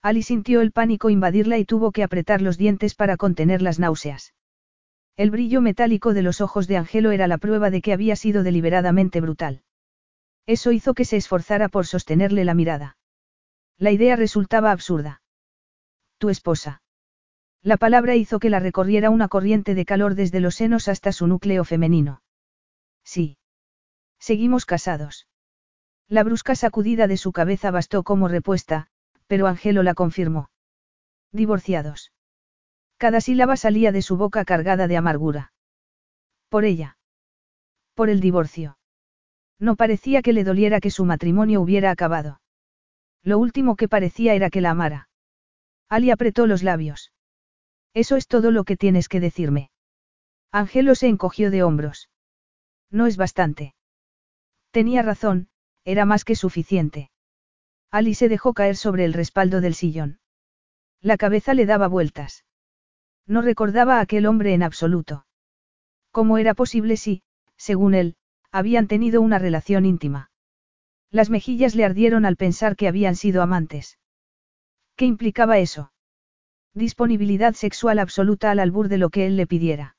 Ali 0.00 0.22
sintió 0.22 0.62
el 0.62 0.72
pánico 0.72 1.10
invadirla 1.10 1.58
y 1.58 1.66
tuvo 1.66 1.92
que 1.92 2.02
apretar 2.02 2.40
los 2.40 2.56
dientes 2.56 2.94
para 2.94 3.18
contener 3.18 3.60
las 3.60 3.78
náuseas. 3.78 4.34
El 5.16 5.30
brillo 5.30 5.60
metálico 5.60 6.14
de 6.14 6.22
los 6.22 6.40
ojos 6.40 6.66
de 6.66 6.78
Angelo 6.78 7.12
era 7.12 7.28
la 7.28 7.36
prueba 7.38 7.68
de 7.68 7.82
que 7.82 7.92
había 7.92 8.16
sido 8.16 8.42
deliberadamente 8.42 9.20
brutal. 9.20 9.62
Eso 10.46 10.72
hizo 10.72 10.94
que 10.94 11.04
se 11.04 11.18
esforzara 11.18 11.68
por 11.68 11.86
sostenerle 11.86 12.46
la 12.46 12.54
mirada. 12.54 12.96
La 13.78 13.90
idea 13.90 14.16
resultaba 14.16 14.72
absurda. 14.72 15.22
Tu 16.18 16.30
esposa. 16.30 16.81
La 17.62 17.76
palabra 17.76 18.16
hizo 18.16 18.40
que 18.40 18.50
la 18.50 18.58
recorriera 18.58 19.10
una 19.10 19.28
corriente 19.28 19.74
de 19.74 19.84
calor 19.84 20.16
desde 20.16 20.40
los 20.40 20.56
senos 20.56 20.88
hasta 20.88 21.12
su 21.12 21.28
núcleo 21.28 21.64
femenino. 21.64 22.22
Sí. 23.04 23.38
Seguimos 24.18 24.66
casados. 24.66 25.28
La 26.08 26.24
brusca 26.24 26.56
sacudida 26.56 27.06
de 27.06 27.16
su 27.16 27.32
cabeza 27.32 27.70
bastó 27.70 28.02
como 28.02 28.26
respuesta, 28.26 28.88
pero 29.28 29.46
Angelo 29.46 29.82
la 29.84 29.94
confirmó. 29.94 30.50
Divorciados. 31.30 32.12
Cada 32.96 33.20
sílaba 33.20 33.56
salía 33.56 33.92
de 33.92 34.02
su 34.02 34.16
boca 34.16 34.44
cargada 34.44 34.88
de 34.88 34.96
amargura. 34.96 35.52
Por 36.48 36.64
ella. 36.64 36.98
Por 37.94 38.10
el 38.10 38.20
divorcio. 38.20 38.76
No 39.58 39.76
parecía 39.76 40.22
que 40.22 40.32
le 40.32 40.44
doliera 40.44 40.80
que 40.80 40.90
su 40.90 41.04
matrimonio 41.04 41.60
hubiera 41.60 41.92
acabado. 41.92 42.40
Lo 43.22 43.38
último 43.38 43.76
que 43.76 43.88
parecía 43.88 44.34
era 44.34 44.50
que 44.50 44.60
la 44.60 44.70
amara. 44.70 45.08
Ali 45.88 46.10
apretó 46.10 46.46
los 46.46 46.64
labios. 46.64 47.11
Eso 47.94 48.16
es 48.16 48.26
todo 48.26 48.50
lo 48.50 48.64
que 48.64 48.76
tienes 48.76 49.08
que 49.08 49.20
decirme. 49.20 49.70
Angelo 50.50 50.94
se 50.94 51.08
encogió 51.08 51.50
de 51.50 51.62
hombros. 51.62 52.08
No 52.90 53.06
es 53.06 53.16
bastante. 53.16 53.74
Tenía 54.70 55.02
razón, 55.02 55.48
era 55.84 56.04
más 56.04 56.24
que 56.24 56.36
suficiente. 56.36 57.10
Ali 57.90 58.14
se 58.14 58.28
dejó 58.28 58.54
caer 58.54 58.76
sobre 58.76 59.04
el 59.04 59.12
respaldo 59.12 59.60
del 59.60 59.74
sillón. 59.74 60.20
La 61.00 61.16
cabeza 61.16 61.52
le 61.52 61.66
daba 61.66 61.88
vueltas. 61.88 62.44
No 63.26 63.42
recordaba 63.42 63.98
a 63.98 64.00
aquel 64.00 64.26
hombre 64.26 64.54
en 64.54 64.62
absoluto. 64.62 65.26
¿Cómo 66.10 66.38
era 66.38 66.54
posible 66.54 66.96
si, 66.96 67.22
según 67.56 67.94
él, 67.94 68.16
habían 68.50 68.86
tenido 68.88 69.20
una 69.20 69.38
relación 69.38 69.84
íntima? 69.84 70.30
Las 71.10 71.28
mejillas 71.28 71.74
le 71.74 71.84
ardieron 71.84 72.24
al 72.24 72.36
pensar 72.36 72.76
que 72.76 72.88
habían 72.88 73.16
sido 73.16 73.42
amantes. 73.42 73.98
¿Qué 74.96 75.04
implicaba 75.04 75.58
eso? 75.58 75.91
Disponibilidad 76.74 77.52
sexual 77.52 77.98
absoluta 77.98 78.50
al 78.50 78.58
albur 78.58 78.88
de 78.88 78.96
lo 78.96 79.10
que 79.10 79.26
él 79.26 79.36
le 79.36 79.46
pidiera. 79.46 79.96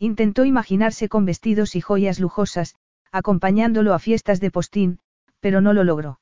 Intentó 0.00 0.44
imaginarse 0.44 1.08
con 1.08 1.24
vestidos 1.24 1.76
y 1.76 1.80
joyas 1.80 2.18
lujosas, 2.18 2.74
acompañándolo 3.12 3.94
a 3.94 4.00
fiestas 4.00 4.40
de 4.40 4.50
postín, 4.50 4.98
pero 5.38 5.60
no 5.60 5.72
lo 5.72 5.84
logró. 5.84 6.18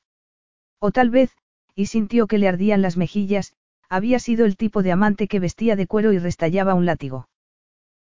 O 0.77 0.91
tal 0.91 1.09
vez, 1.09 1.35
y 1.73 1.87
sintió 1.87 2.27
que 2.27 2.37
le 2.37 2.47
ardían 2.47 2.83
las 2.83 2.97
mejillas, 2.97 3.53
había 3.89 4.19
sido 4.19 4.45
el 4.45 4.57
tipo 4.57 4.83
de 4.83 4.91
amante 4.91 5.27
que 5.27 5.39
vestía 5.39 5.75
de 5.75 5.87
cuero 5.87 6.13
y 6.13 6.19
restallaba 6.19 6.75
un 6.75 6.85
látigo. 6.85 7.27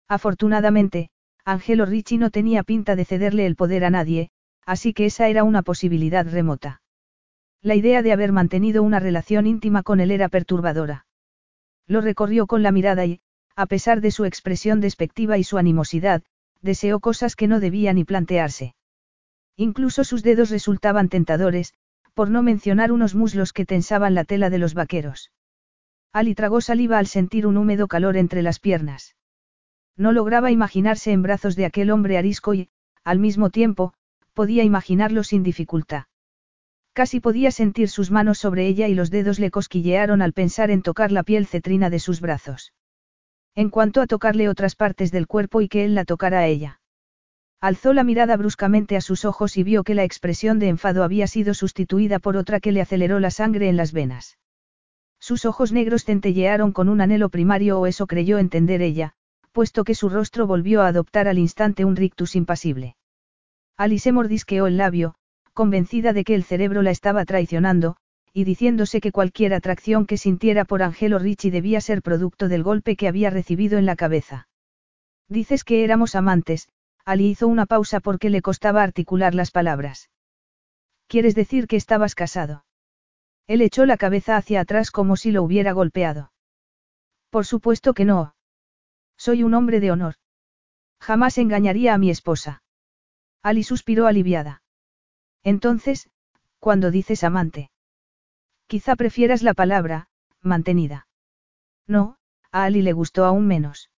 Afortunadamente, 0.10 1.10
Angelo 1.46 1.86
Ricci 1.86 2.18
no 2.18 2.32
tenía 2.32 2.64
pinta 2.64 2.98
de 2.98 3.06
cederle 3.06 3.46
el 3.46 3.56
poder 3.56 3.86
a 3.86 3.90
nadie, 3.90 4.30
así 4.66 4.94
que 4.94 5.06
esa 5.06 5.30
era 5.30 5.46
una 5.46 5.62
posibilidad 5.62 6.28
remota. 6.30 6.82
La 7.62 7.76
idea 7.76 8.02
de 8.02 8.12
haber 8.12 8.34
mantenido 8.34 8.84
una 8.84 9.00
relación 9.00 9.48
íntima 9.48 9.84
con 9.84 10.02
él 10.02 10.12
era 10.12 10.28
perturbadora. 10.28 11.06
Lo 11.92 12.00
recorrió 12.00 12.48
con 12.48 12.64
la 12.64 12.72
mirada 12.72 13.06
y, 13.06 13.20
a 13.54 13.66
pesar 13.66 14.00
de 14.00 14.12
su 14.12 14.24
expresión 14.24 14.80
despectiva 14.80 15.38
y 15.38 15.44
su 15.44 15.58
animosidad, 15.58 16.24
deseó 16.62 17.02
cosas 17.02 17.36
que 17.36 17.50
no 17.50 17.60
debía 17.60 17.92
ni 17.92 18.06
plantearse. 18.06 18.76
Incluso 19.58 20.06
sus 20.06 20.24
dedos 20.24 20.52
resultaban 20.52 21.10
tentadores, 21.10 21.74
por 22.14 22.30
no 22.30 22.44
mencionar 22.44 22.94
unos 22.94 23.14
muslos 23.14 23.52
que 23.52 23.66
tensaban 23.66 24.16
la 24.16 24.24
tela 24.24 24.50
de 24.50 24.58
los 24.58 24.74
vaqueros. 24.74 25.34
Ali 26.14 26.34
tragó 26.34 26.62
saliva 26.62 26.98
al 26.98 27.08
sentir 27.08 27.46
un 27.46 27.58
húmedo 27.58 27.90
calor 27.90 28.16
entre 28.16 28.42
las 28.42 28.60
piernas. 28.60 29.18
No 29.98 30.14
lograba 30.14 30.50
imaginarse 30.50 31.12
en 31.12 31.24
brazos 31.24 31.58
de 31.58 31.66
aquel 31.66 31.92
hombre 31.92 32.18
arisco 32.18 32.54
y, 32.54 32.70
al 33.04 33.20
mismo 33.20 33.50
tiempo, 33.50 33.94
podía 34.34 34.64
imaginarlo 34.64 35.26
sin 35.26 35.44
dificultad. 35.44 36.06
Casi 36.94 37.22
podía 37.22 37.52
sentir 37.52 37.90
sus 37.90 38.12
manos 38.12 38.38
sobre 38.38 38.68
ella 38.68 38.88
y 38.88 38.96
los 38.96 39.10
dedos 39.12 39.40
le 39.40 39.50
cosquillearon 39.50 40.22
al 40.22 40.34
pensar 40.34 40.72
en 40.72 40.82
tocar 40.82 41.12
la 41.12 41.24
piel 41.24 41.48
cetrina 41.48 41.90
de 41.90 42.00
sus 42.00 42.20
brazos. 42.20 42.74
En 43.56 43.70
cuanto 43.70 44.02
a 44.02 44.08
tocarle 44.08 44.50
otras 44.50 44.76
partes 44.76 45.12
del 45.12 45.28
cuerpo 45.28 45.62
y 45.62 45.70
que 45.70 45.86
él 45.86 45.96
la 45.96 46.06
tocara 46.06 46.40
a 46.40 46.48
ella. 46.48 46.82
Alzó 47.62 47.94
la 47.94 48.04
mirada 48.04 48.36
bruscamente 48.38 48.98
a 48.98 49.02
sus 49.02 49.24
ojos 49.24 49.56
y 49.56 49.64
vio 49.64 49.84
que 49.84 49.96
la 49.96 50.04
expresión 50.04 50.60
de 50.60 50.68
enfado 50.68 51.04
había 51.04 51.28
sido 51.28 51.54
sustituida 51.54 52.20
por 52.20 52.36
otra 52.36 52.60
que 52.60 52.72
le 52.72 52.82
aceleró 52.82 53.20
la 53.20 53.32
sangre 53.32 53.70
en 53.70 53.78
las 53.78 53.94
venas. 53.94 54.38
Sus 55.20 55.46
ojos 55.46 55.72
negros 55.72 56.04
centellearon 56.04 56.72
con 56.72 56.90
un 56.90 57.00
anhelo 57.00 57.30
primario 57.30 57.80
o 57.80 57.86
eso 57.86 58.08
creyó 58.08 58.40
entender 58.40 58.82
ella, 58.82 59.14
puesto 59.52 59.84
que 59.84 59.96
su 59.96 60.10
rostro 60.10 60.48
volvió 60.48 60.82
a 60.82 60.88
adoptar 60.88 61.28
al 61.28 61.38
instante 61.38 61.86
un 61.86 61.96
rictus 61.96 62.36
impasible. 62.36 62.96
Alice 63.78 64.12
mordisqueó 64.12 64.66
el 64.66 64.78
labio, 64.78 65.16
convencida 65.54 66.14
de 66.14 66.24
que 66.24 66.36
el 66.36 66.44
cerebro 66.44 66.82
la 66.82 66.92
estaba 66.92 67.26
traicionando, 67.26 67.98
y 68.34 68.46
diciéndose 68.46 69.02
que 69.02 69.12
cualquier 69.12 69.54
atracción 69.54 70.06
que 70.06 70.18
sintiera 70.18 70.66
por 70.66 70.84
Angelo 70.84 71.20
Ricci 71.20 71.50
debía 71.50 71.82
ser 71.82 72.02
producto 72.02 72.48
del 72.48 72.64
golpe 72.64 72.96
que 72.96 73.08
había 73.08 73.30
recibido 73.30 73.78
en 73.78 73.86
la 73.86 73.96
cabeza. 73.96 74.48
Dices 75.28 75.64
que 75.64 75.84
éramos 75.84 76.16
amantes, 76.16 76.70
Ali 77.06 77.30
hizo 77.30 77.48
una 77.48 77.66
pausa 77.66 78.00
porque 78.00 78.30
le 78.30 78.42
costaba 78.42 78.84
articular 78.84 79.36
las 79.36 79.52
palabras. 79.52 80.10
¿Quieres 81.08 81.36
decir 81.36 81.68
que 81.68 81.76
estabas 81.76 82.16
casado? 82.16 82.66
Él 83.48 83.62
echó 83.62 83.86
la 83.86 83.98
cabeza 83.98 84.38
hacia 84.38 84.62
atrás 84.62 84.92
como 84.92 85.18
si 85.18 85.32
lo 85.32 85.44
hubiera 85.44 85.74
golpeado. 85.74 86.32
Por 87.30 87.46
supuesto 87.46 87.94
que 87.94 88.06
no. 88.06 88.36
Soy 89.18 89.44
un 89.44 89.54
hombre 89.54 89.80
de 89.80 89.92
honor. 89.92 90.16
Jamás 91.02 91.38
engañaría 91.38 91.94
a 91.94 91.98
mi 91.98 92.10
esposa. 92.10 92.64
Ali 93.42 93.64
suspiró 93.64 94.08
aliviada. 94.08 94.61
Entonces, 95.44 96.10
cuando 96.60 96.92
dices 96.92 97.24
amante. 97.24 97.72
Quizá 98.68 98.96
prefieras 98.96 99.42
la 99.42 99.54
palabra, 99.54 100.08
mantenida. 100.42 101.08
No, 101.88 102.18
a 102.52 102.64
Ali 102.64 102.82
le 102.82 102.94
gustó 102.94 103.26
aún 103.26 103.48
menos. 103.48 103.90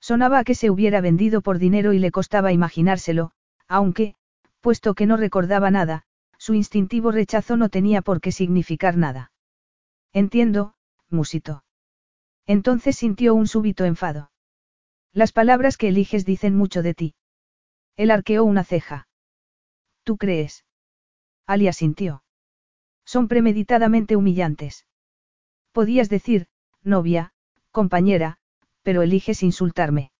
Sonaba 0.00 0.38
a 0.38 0.44
que 0.44 0.54
se 0.54 0.70
hubiera 0.70 1.00
vendido 1.00 1.42
por 1.42 1.58
dinero 1.58 1.92
y 1.92 1.98
le 1.98 2.10
costaba 2.10 2.52
imaginárselo, 2.52 3.32
aunque, 3.68 4.14
puesto 4.60 4.94
que 4.94 5.06
no 5.06 5.16
recordaba 5.16 5.70
nada, 5.70 6.04
su 6.38 6.54
instintivo 6.54 7.10
rechazo 7.10 7.56
no 7.56 7.68
tenía 7.68 8.00
por 8.00 8.20
qué 8.20 8.32
significar 8.32 8.96
nada. 8.96 9.32
Entiendo, 10.12 10.74
musito. 11.10 11.64
Entonces 12.46 12.96
sintió 12.96 13.34
un 13.34 13.46
súbito 13.46 13.84
enfado. 13.84 14.30
Las 15.12 15.32
palabras 15.32 15.76
que 15.76 15.88
eliges 15.88 16.24
dicen 16.24 16.56
mucho 16.56 16.82
de 16.82 16.94
ti. 16.94 17.14
Él 17.96 18.10
arqueó 18.10 18.44
una 18.44 18.64
ceja. 18.64 19.06
¿Tú 20.10 20.16
crees? 20.16 20.64
Ali 21.46 21.72
sintió. 21.72 22.24
Son 23.04 23.28
premeditadamente 23.28 24.16
humillantes. 24.16 24.84
Podías 25.70 26.08
decir, 26.08 26.48
novia, 26.82 27.32
compañera, 27.70 28.38
pero 28.82 29.02
eliges 29.02 29.44
insultarme. 29.44 30.10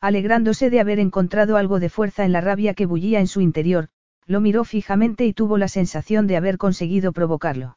Alegrándose 0.00 0.70
de 0.70 0.78
haber 0.78 1.00
encontrado 1.00 1.56
algo 1.56 1.80
de 1.80 1.88
fuerza 1.88 2.24
en 2.24 2.30
la 2.30 2.40
rabia 2.40 2.74
que 2.74 2.86
bullía 2.86 3.18
en 3.18 3.26
su 3.26 3.40
interior, 3.40 3.88
lo 4.24 4.40
miró 4.40 4.62
fijamente 4.62 5.26
y 5.26 5.32
tuvo 5.32 5.58
la 5.58 5.66
sensación 5.66 6.28
de 6.28 6.36
haber 6.36 6.56
conseguido 6.56 7.10
provocarlo. 7.10 7.76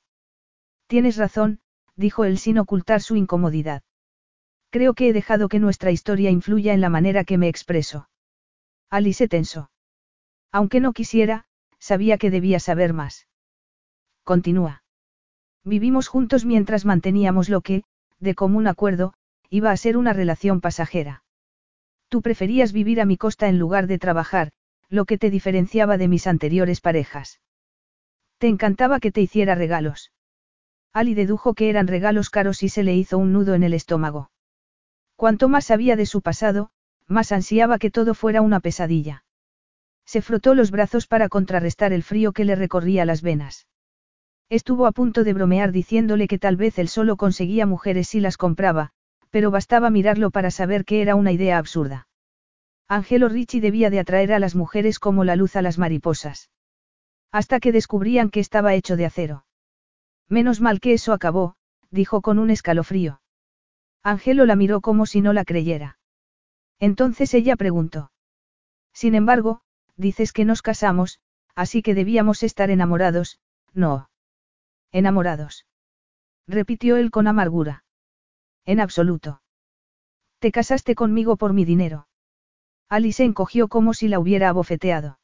Tienes 0.86 1.18
razón, 1.18 1.60
dijo 1.96 2.24
él 2.24 2.38
sin 2.38 2.60
ocultar 2.60 3.02
su 3.02 3.16
incomodidad. 3.16 3.82
Creo 4.70 4.94
que 4.94 5.10
he 5.10 5.14
dejado 5.14 5.50
que 5.50 5.58
nuestra 5.58 5.90
historia 5.90 6.30
influya 6.30 6.76
en 6.76 6.82
la 6.82 6.90
manera 6.90 7.24
que 7.24 7.40
me 7.40 7.48
expreso. 7.48 8.10
Ali 8.92 9.14
se 9.14 9.28
tensó. 9.28 9.71
Aunque 10.52 10.80
no 10.80 10.94
quisiera, 10.94 11.46
sabía 11.80 12.18
que 12.18 12.30
debía 12.30 12.60
saber 12.60 12.94
más. 12.94 13.28
Continúa. 14.24 14.84
Vivimos 15.64 16.08
juntos 16.08 16.46
mientras 16.46 16.86
manteníamos 16.86 17.50
lo 17.50 17.62
que, 17.62 17.84
de 18.20 18.36
común 18.36 18.68
acuerdo, 18.68 19.14
iba 19.50 19.72
a 19.72 19.78
ser 19.78 19.98
una 19.98 20.14
relación 20.14 20.62
pasajera. 20.62 21.24
Tú 22.10 22.22
preferías 22.22 22.74
vivir 22.74 23.00
a 23.02 23.06
mi 23.06 23.18
costa 23.18 23.48
en 23.48 23.60
lugar 23.60 23.88
de 23.88 23.98
trabajar, 23.98 24.52
lo 24.90 25.06
que 25.06 25.18
te 25.18 25.30
diferenciaba 25.30 25.98
de 25.98 26.08
mis 26.08 26.28
anteriores 26.28 26.82
parejas. 26.82 27.40
Te 28.38 28.48
encantaba 28.48 29.00
que 29.00 29.12
te 29.12 29.22
hiciera 29.22 29.56
regalos. 29.56 30.12
Ali 30.94 31.14
dedujo 31.14 31.54
que 31.54 31.70
eran 31.70 31.88
regalos 31.88 32.30
caros 32.30 32.64
y 32.64 32.70
se 32.70 32.84
le 32.84 32.96
hizo 32.96 33.18
un 33.18 33.32
nudo 33.32 33.54
en 33.54 33.64
el 33.64 33.74
estómago. 33.74 34.32
Cuanto 35.16 35.48
más 35.48 35.66
sabía 35.66 35.96
de 35.96 36.06
su 36.06 36.22
pasado, 36.22 36.72
más 37.08 37.32
ansiaba 37.32 37.78
que 37.78 37.92
todo 37.92 38.14
fuera 38.14 38.42
una 38.42 38.60
pesadilla. 38.60 39.24
Se 40.06 40.22
frotó 40.22 40.56
los 40.56 40.72
brazos 40.72 41.08
para 41.08 41.30
contrarrestar 41.30 41.94
el 41.94 42.04
frío 42.04 42.32
que 42.34 42.46
le 42.46 42.56
recorría 42.56 43.06
las 43.06 43.22
venas. 43.22 43.68
Estuvo 44.50 44.86
a 44.86 44.92
punto 44.92 45.24
de 45.24 45.34
bromear 45.34 45.72
diciéndole 45.72 46.28
que 46.28 46.38
tal 46.38 46.58
vez 46.58 46.78
él 46.78 46.90
solo 46.90 47.16
conseguía 47.16 47.66
mujeres 47.66 48.10
si 48.10 48.20
las 48.20 48.36
compraba, 48.36 48.92
pero 49.30 49.50
bastaba 49.50 49.90
mirarlo 49.90 50.30
para 50.30 50.52
saber 50.52 50.84
que 50.84 51.02
era 51.02 51.16
una 51.16 51.32
idea 51.32 51.58
absurda. 51.58 52.08
Angelo 52.88 53.30
Ricci 53.30 53.62
debía 53.62 53.90
de 53.90 54.00
atraer 54.00 54.34
a 54.34 54.40
las 54.40 54.54
mujeres 54.56 55.00
como 55.00 55.24
la 55.24 55.38
luz 55.38 55.56
a 55.56 55.62
las 55.62 55.78
mariposas. 55.78 56.50
Hasta 57.32 57.62
que 57.62 57.72
descubrían 57.72 58.30
que 58.30 58.42
estaba 58.42 58.74
hecho 58.74 58.98
de 58.98 59.06
acero. 59.06 59.46
Menos 60.28 60.60
mal 60.60 60.82
que 60.82 60.92
eso 60.92 61.14
acabó, 61.14 61.56
dijo 61.90 62.22
con 62.22 62.38
un 62.38 62.50
escalofrío. 62.50 63.22
Angelo 64.04 64.46
la 64.46 64.58
miró 64.58 64.82
como 64.82 65.06
si 65.06 65.22
no 65.22 65.32
la 65.32 65.46
creyera. 65.46 65.98
Entonces 66.80 67.34
ella 67.34 67.56
preguntó. 67.56 68.12
Sin 68.92 69.16
embargo, 69.16 69.62
dices 70.02 70.34
que 70.34 70.44
nos 70.44 70.62
casamos, 70.62 71.20
así 71.56 71.82
que 71.82 71.96
debíamos 71.96 72.44
estar 72.44 72.70
enamorados, 72.70 73.40
no. 73.74 74.10
Enamorados. 74.92 75.66
Repitió 76.48 76.98
él 76.98 77.12
con 77.12 77.28
amargura. 77.28 77.86
En 78.66 78.80
absoluto. 78.82 79.42
Te 80.40 80.52
casaste 80.52 80.96
conmigo 80.96 81.38
por 81.38 81.54
mi 81.54 81.64
dinero. 81.64 82.08
Ali 82.90 83.14
se 83.14 83.24
encogió 83.24 83.70
como 83.70 83.94
si 83.94 84.10
la 84.10 84.20
hubiera 84.20 84.50
abofeteado. 84.50 85.20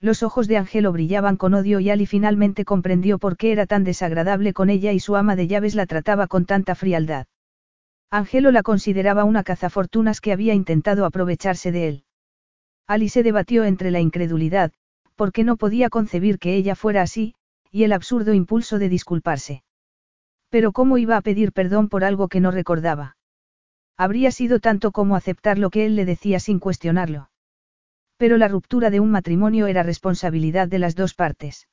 Los 0.00 0.22
ojos 0.22 0.48
de 0.48 0.56
Angelo 0.56 0.92
brillaban 0.92 1.36
con 1.36 1.54
odio 1.54 1.78
y 1.78 1.90
Ali 1.90 2.06
finalmente 2.06 2.64
comprendió 2.64 3.18
por 3.18 3.36
qué 3.36 3.52
era 3.52 3.66
tan 3.66 3.84
desagradable 3.84 4.54
con 4.54 4.70
ella 4.70 4.92
y 4.92 4.98
su 4.98 5.14
ama 5.14 5.36
de 5.36 5.46
llaves 5.46 5.74
la 5.74 5.86
trataba 5.86 6.26
con 6.26 6.46
tanta 6.46 6.74
frialdad. 6.74 7.26
Angelo 8.10 8.50
la 8.50 8.62
consideraba 8.62 9.24
una 9.24 9.44
cazafortunas 9.44 10.20
que 10.20 10.32
había 10.32 10.54
intentado 10.54 11.04
aprovecharse 11.04 11.70
de 11.70 11.88
él. 11.88 12.04
Ali 12.90 13.08
se 13.08 13.22
debatió 13.22 13.62
entre 13.62 13.92
la 13.92 14.00
incredulidad, 14.00 14.72
porque 15.14 15.44
no 15.44 15.56
podía 15.56 15.90
concebir 15.90 16.40
que 16.40 16.56
ella 16.56 16.74
fuera 16.74 17.02
así, 17.02 17.36
y 17.70 17.84
el 17.84 17.92
absurdo 17.92 18.34
impulso 18.34 18.80
de 18.80 18.88
disculparse. 18.88 19.62
Pero 20.48 20.72
¿cómo 20.72 20.98
iba 20.98 21.16
a 21.16 21.20
pedir 21.20 21.52
perdón 21.52 21.88
por 21.88 22.02
algo 22.02 22.26
que 22.26 22.40
no 22.40 22.50
recordaba? 22.50 23.16
Habría 23.96 24.32
sido 24.32 24.58
tanto 24.58 24.90
como 24.90 25.14
aceptar 25.14 25.56
lo 25.56 25.70
que 25.70 25.86
él 25.86 25.94
le 25.94 26.04
decía 26.04 26.40
sin 26.40 26.58
cuestionarlo. 26.58 27.30
Pero 28.16 28.38
la 28.38 28.48
ruptura 28.48 28.90
de 28.90 28.98
un 28.98 29.12
matrimonio 29.12 29.68
era 29.68 29.84
responsabilidad 29.84 30.66
de 30.66 30.80
las 30.80 30.96
dos 30.96 31.14
partes. 31.14 31.68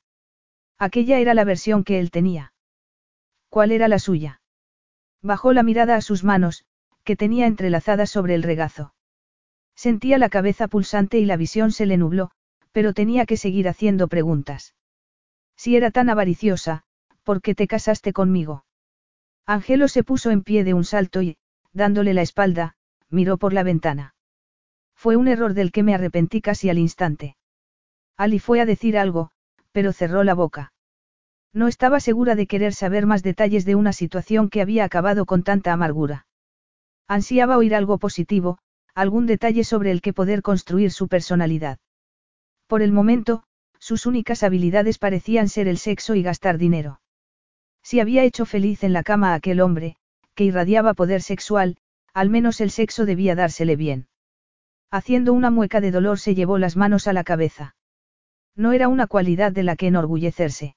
Aquella 0.78 1.18
era 1.18 1.34
la 1.34 1.42
versión 1.42 1.82
que 1.82 1.98
él 1.98 2.12
tenía. 2.12 2.52
¿Cuál 3.48 3.72
era 3.72 3.88
la 3.88 3.98
suya? 3.98 4.40
Bajó 5.20 5.52
la 5.52 5.64
mirada 5.64 5.96
a 5.96 6.00
sus 6.00 6.22
manos, 6.22 6.64
que 7.02 7.16
tenía 7.16 7.48
entrelazadas 7.48 8.08
sobre 8.08 8.36
el 8.36 8.44
regazo. 8.44 8.94
Sentía 9.78 10.18
la 10.18 10.28
cabeza 10.28 10.66
pulsante 10.66 11.20
y 11.20 11.24
la 11.24 11.36
visión 11.36 11.70
se 11.70 11.86
le 11.86 11.96
nubló, 11.96 12.32
pero 12.72 12.94
tenía 12.94 13.26
que 13.26 13.36
seguir 13.36 13.68
haciendo 13.68 14.08
preguntas. 14.08 14.74
Si 15.54 15.76
era 15.76 15.92
tan 15.92 16.10
avariciosa, 16.10 16.82
¿por 17.22 17.40
qué 17.40 17.54
te 17.54 17.68
casaste 17.68 18.12
conmigo? 18.12 18.64
Angelo 19.46 19.86
se 19.86 20.02
puso 20.02 20.32
en 20.32 20.42
pie 20.42 20.64
de 20.64 20.74
un 20.74 20.82
salto 20.82 21.22
y, 21.22 21.36
dándole 21.72 22.12
la 22.12 22.22
espalda, 22.22 22.74
miró 23.08 23.38
por 23.38 23.52
la 23.52 23.62
ventana. 23.62 24.16
Fue 24.96 25.14
un 25.14 25.28
error 25.28 25.54
del 25.54 25.70
que 25.70 25.84
me 25.84 25.94
arrepentí 25.94 26.40
casi 26.40 26.68
al 26.70 26.78
instante. 26.78 27.36
Ali 28.16 28.40
fue 28.40 28.60
a 28.60 28.66
decir 28.66 28.98
algo, 28.98 29.30
pero 29.70 29.92
cerró 29.92 30.24
la 30.24 30.34
boca. 30.34 30.72
No 31.52 31.68
estaba 31.68 32.00
segura 32.00 32.34
de 32.34 32.48
querer 32.48 32.74
saber 32.74 33.06
más 33.06 33.22
detalles 33.22 33.64
de 33.64 33.76
una 33.76 33.92
situación 33.92 34.50
que 34.50 34.60
había 34.60 34.82
acabado 34.82 35.24
con 35.24 35.44
tanta 35.44 35.72
amargura. 35.72 36.26
Ansiaba 37.06 37.56
oír 37.56 37.76
algo 37.76 37.98
positivo, 37.98 38.58
algún 38.98 39.26
detalle 39.26 39.62
sobre 39.62 39.92
el 39.92 40.00
que 40.00 40.12
poder 40.12 40.42
construir 40.42 40.90
su 40.90 41.06
personalidad. 41.06 41.78
Por 42.66 42.82
el 42.82 42.90
momento, 42.90 43.44
sus 43.78 44.06
únicas 44.06 44.42
habilidades 44.42 44.98
parecían 44.98 45.48
ser 45.48 45.68
el 45.68 45.78
sexo 45.78 46.16
y 46.16 46.22
gastar 46.24 46.58
dinero. 46.58 47.00
Si 47.80 48.00
había 48.00 48.24
hecho 48.24 48.44
feliz 48.44 48.82
en 48.82 48.92
la 48.92 49.04
cama 49.04 49.30
a 49.30 49.34
aquel 49.34 49.60
hombre, 49.60 49.96
que 50.34 50.44
irradiaba 50.44 50.94
poder 50.94 51.22
sexual, 51.22 51.76
al 52.12 52.28
menos 52.28 52.60
el 52.60 52.70
sexo 52.70 53.06
debía 53.06 53.36
dársele 53.36 53.76
bien. 53.76 54.08
Haciendo 54.90 55.32
una 55.32 55.50
mueca 55.50 55.80
de 55.80 55.92
dolor 55.92 56.18
se 56.18 56.34
llevó 56.34 56.58
las 56.58 56.76
manos 56.76 57.06
a 57.06 57.12
la 57.12 57.22
cabeza. 57.22 57.76
No 58.56 58.72
era 58.72 58.88
una 58.88 59.06
cualidad 59.06 59.52
de 59.52 59.62
la 59.62 59.76
que 59.76 59.86
enorgullecerse. 59.86 60.74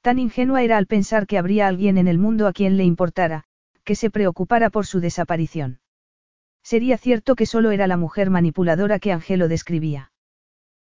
Tan 0.00 0.18
ingenua 0.18 0.64
era 0.64 0.76
al 0.76 0.86
pensar 0.86 1.28
que 1.28 1.38
habría 1.38 1.68
alguien 1.68 1.98
en 1.98 2.08
el 2.08 2.18
mundo 2.18 2.48
a 2.48 2.52
quien 2.52 2.76
le 2.76 2.82
importara, 2.82 3.44
que 3.84 3.94
se 3.94 4.10
preocupara 4.10 4.70
por 4.70 4.86
su 4.86 4.98
desaparición. 4.98 5.78
Sería 6.68 6.98
cierto 6.98 7.34
que 7.34 7.46
solo 7.46 7.70
era 7.70 7.86
la 7.86 7.96
mujer 7.96 8.28
manipuladora 8.28 8.98
que 8.98 9.10
Angelo 9.10 9.48
describía. 9.48 10.12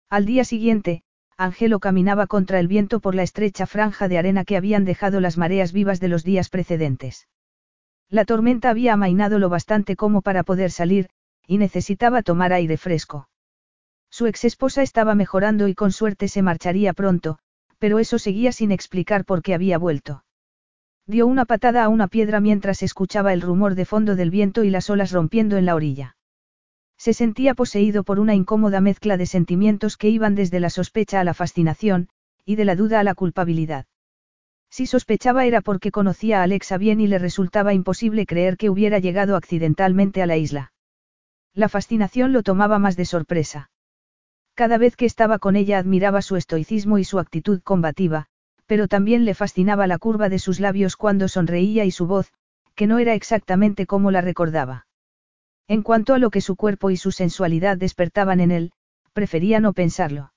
Al 0.09 0.25
día 0.25 0.43
siguiente, 0.43 1.03
Angelo 1.37 1.79
caminaba 1.79 2.25
contra 2.25 2.59
el 2.59 2.67
viento 2.67 2.99
por 2.99 3.13
la 3.13 3.21
estrecha 3.21 3.67
franja 3.67 4.07
de 4.07 4.17
arena 4.17 4.45
que 4.45 4.57
habían 4.57 4.83
dejado 4.83 5.19
las 5.21 5.37
mareas 5.37 5.73
vivas 5.73 5.99
de 5.99 6.07
los 6.07 6.23
días 6.23 6.49
precedentes. 6.49 7.27
La 8.09 8.25
tormenta 8.25 8.71
había 8.71 8.93
amainado 8.93 9.37
lo 9.37 9.49
bastante 9.49 9.95
como 9.95 10.23
para 10.23 10.41
poder 10.41 10.71
salir, 10.71 11.11
y 11.45 11.59
necesitaba 11.59 12.23
tomar 12.23 12.51
aire 12.51 12.77
fresco. 12.77 13.29
Su 14.09 14.25
ex 14.25 14.43
esposa 14.43 14.81
estaba 14.81 15.13
mejorando 15.13 15.67
y 15.67 15.75
con 15.75 15.91
suerte 15.91 16.29
se 16.29 16.41
marcharía 16.41 16.93
pronto, 16.93 17.37
pero 17.77 17.99
eso 17.99 18.17
seguía 18.17 18.51
sin 18.51 18.71
explicar 18.71 19.23
por 19.23 19.43
qué 19.43 19.53
había 19.53 19.77
vuelto. 19.77 20.24
Dio 21.07 21.27
una 21.27 21.45
patada 21.45 21.83
a 21.83 21.89
una 21.89 22.07
piedra 22.07 22.39
mientras 22.39 22.81
escuchaba 22.81 23.31
el 23.31 23.41
rumor 23.41 23.75
de 23.75 23.85
fondo 23.85 24.15
del 24.15 24.31
viento 24.31 24.63
y 24.63 24.71
las 24.71 24.89
olas 24.89 25.11
rompiendo 25.11 25.57
en 25.57 25.65
la 25.65 25.75
orilla. 25.75 26.17
Se 26.97 27.13
sentía 27.13 27.53
poseído 27.53 28.03
por 28.03 28.19
una 28.19 28.33
incómoda 28.33 28.81
mezcla 28.81 29.15
de 29.15 29.27
sentimientos 29.27 29.97
que 29.97 30.09
iban 30.09 30.33
desde 30.33 30.59
la 30.59 30.71
sospecha 30.71 31.19
a 31.19 31.23
la 31.23 31.35
fascinación, 31.35 32.09
y 32.43 32.55
de 32.55 32.65
la 32.65 32.75
duda 32.75 32.99
a 32.99 33.03
la 33.03 33.13
culpabilidad. 33.13 33.85
Si 34.69 34.87
sospechaba 34.87 35.45
era 35.45 35.61
porque 35.61 35.91
conocía 35.91 36.39
a 36.39 36.43
Alexa 36.43 36.77
bien 36.77 36.99
y 36.99 37.07
le 37.07 37.19
resultaba 37.19 37.73
imposible 37.73 38.25
creer 38.25 38.57
que 38.57 38.69
hubiera 38.69 38.99
llegado 38.99 39.35
accidentalmente 39.35 40.21
a 40.21 40.25
la 40.25 40.37
isla. 40.37 40.73
La 41.53 41.69
fascinación 41.69 42.33
lo 42.33 42.43
tomaba 42.43 42.79
más 42.79 42.97
de 42.97 43.05
sorpresa. 43.05 43.69
Cada 44.55 44.77
vez 44.77 44.95
que 44.95 45.05
estaba 45.05 45.37
con 45.37 45.55
ella 45.55 45.77
admiraba 45.77 46.21
su 46.21 46.35
estoicismo 46.35 46.97
y 46.97 47.03
su 47.03 47.19
actitud 47.19 47.61
combativa, 47.61 48.27
pero 48.65 48.87
también 48.87 49.25
le 49.25 49.33
fascinaba 49.33 49.87
la 49.87 49.97
curva 49.97 50.29
de 50.29 50.39
sus 50.39 50.59
labios 50.59 50.95
cuando 50.95 51.27
sonreía 51.27 51.85
y 51.85 51.91
su 51.91 52.07
voz, 52.07 52.31
que 52.75 52.87
no 52.87 52.99
era 52.99 53.13
exactamente 53.13 53.85
como 53.85 54.11
la 54.11 54.21
recordaba. 54.21 54.87
En 55.67 55.81
cuanto 55.81 56.13
a 56.13 56.19
lo 56.19 56.29
que 56.29 56.41
su 56.41 56.55
cuerpo 56.55 56.91
y 56.91 56.97
su 56.97 57.11
sensualidad 57.11 57.77
despertaban 57.77 58.39
en 58.39 58.51
él, 58.51 58.71
prefería 59.13 59.59
no 59.59 59.73
pensarlo. 59.73 60.33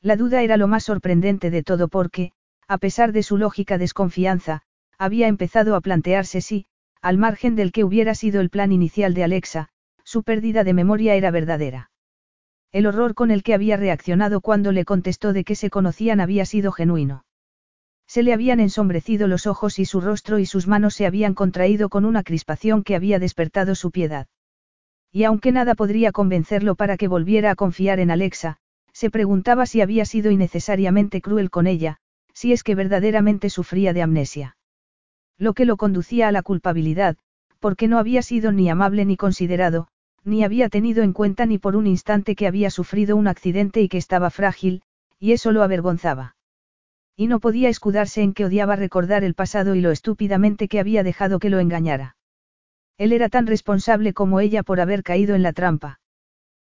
La 0.00 0.16
duda 0.16 0.42
era 0.42 0.56
lo 0.56 0.66
más 0.66 0.84
sorprendente 0.84 1.50
de 1.50 1.62
todo 1.62 1.88
porque, 1.88 2.32
a 2.68 2.78
pesar 2.78 3.12
de 3.12 3.22
su 3.22 3.38
lógica 3.38 3.78
desconfianza, 3.78 4.62
había 4.98 5.28
empezado 5.28 5.76
a 5.76 5.80
plantearse 5.80 6.40
si, 6.40 6.66
al 7.00 7.18
margen 7.18 7.56
del 7.56 7.72
que 7.72 7.84
hubiera 7.84 8.14
sido 8.14 8.40
el 8.40 8.50
plan 8.50 8.72
inicial 8.72 9.14
de 9.14 9.24
Alexa, 9.24 9.68
su 10.04 10.22
pérdida 10.22 10.64
de 10.64 10.74
memoria 10.74 11.14
era 11.14 11.30
verdadera. 11.30 11.90
El 12.72 12.86
horror 12.86 13.14
con 13.14 13.30
el 13.30 13.42
que 13.42 13.54
había 13.54 13.76
reaccionado 13.76 14.40
cuando 14.40 14.72
le 14.72 14.84
contestó 14.84 15.32
de 15.32 15.44
que 15.44 15.54
se 15.54 15.70
conocían 15.70 16.20
había 16.20 16.46
sido 16.46 16.72
genuino. 16.72 17.24
Se 18.12 18.22
le 18.22 18.34
habían 18.34 18.60
ensombrecido 18.60 19.26
los 19.26 19.46
ojos 19.46 19.78
y 19.78 19.86
su 19.86 19.98
rostro 19.98 20.38
y 20.38 20.44
sus 20.44 20.68
manos 20.68 20.92
se 20.92 21.06
habían 21.06 21.32
contraído 21.32 21.88
con 21.88 22.04
una 22.04 22.22
crispación 22.22 22.84
que 22.84 22.94
había 22.94 23.18
despertado 23.18 23.74
su 23.74 23.90
piedad. 23.90 24.26
Y 25.10 25.24
aunque 25.24 25.50
nada 25.50 25.74
podría 25.74 26.12
convencerlo 26.12 26.74
para 26.74 26.98
que 26.98 27.08
volviera 27.08 27.50
a 27.50 27.54
confiar 27.54 28.00
en 28.00 28.10
Alexa, 28.10 28.58
se 28.92 29.08
preguntaba 29.08 29.64
si 29.64 29.80
había 29.80 30.04
sido 30.04 30.30
innecesariamente 30.30 31.22
cruel 31.22 31.48
con 31.48 31.66
ella, 31.66 31.96
si 32.34 32.52
es 32.52 32.62
que 32.62 32.74
verdaderamente 32.74 33.48
sufría 33.48 33.94
de 33.94 34.02
amnesia. 34.02 34.58
Lo 35.38 35.54
que 35.54 35.64
lo 35.64 35.78
conducía 35.78 36.28
a 36.28 36.32
la 36.32 36.42
culpabilidad, 36.42 37.16
porque 37.60 37.88
no 37.88 37.98
había 37.98 38.20
sido 38.20 38.52
ni 38.52 38.68
amable 38.68 39.06
ni 39.06 39.16
considerado, 39.16 39.88
ni 40.22 40.44
había 40.44 40.68
tenido 40.68 41.02
en 41.02 41.14
cuenta 41.14 41.46
ni 41.46 41.56
por 41.56 41.76
un 41.76 41.86
instante 41.86 42.34
que 42.34 42.46
había 42.46 42.68
sufrido 42.68 43.16
un 43.16 43.26
accidente 43.26 43.80
y 43.80 43.88
que 43.88 43.96
estaba 43.96 44.28
frágil, 44.28 44.82
y 45.18 45.32
eso 45.32 45.50
lo 45.50 45.62
avergonzaba. 45.62 46.36
Y 47.16 47.26
no 47.26 47.40
podía 47.40 47.68
escudarse 47.68 48.22
en 48.22 48.32
que 48.32 48.44
odiaba 48.44 48.76
recordar 48.76 49.24
el 49.24 49.34
pasado 49.34 49.74
y 49.74 49.80
lo 49.80 49.90
estúpidamente 49.90 50.68
que 50.68 50.80
había 50.80 51.02
dejado 51.02 51.38
que 51.38 51.50
lo 51.50 51.60
engañara. 51.60 52.16
Él 52.98 53.12
era 53.12 53.28
tan 53.28 53.46
responsable 53.46 54.12
como 54.12 54.40
ella 54.40 54.62
por 54.62 54.80
haber 54.80 55.02
caído 55.02 55.34
en 55.34 55.42
la 55.42 55.52
trampa. 55.52 56.00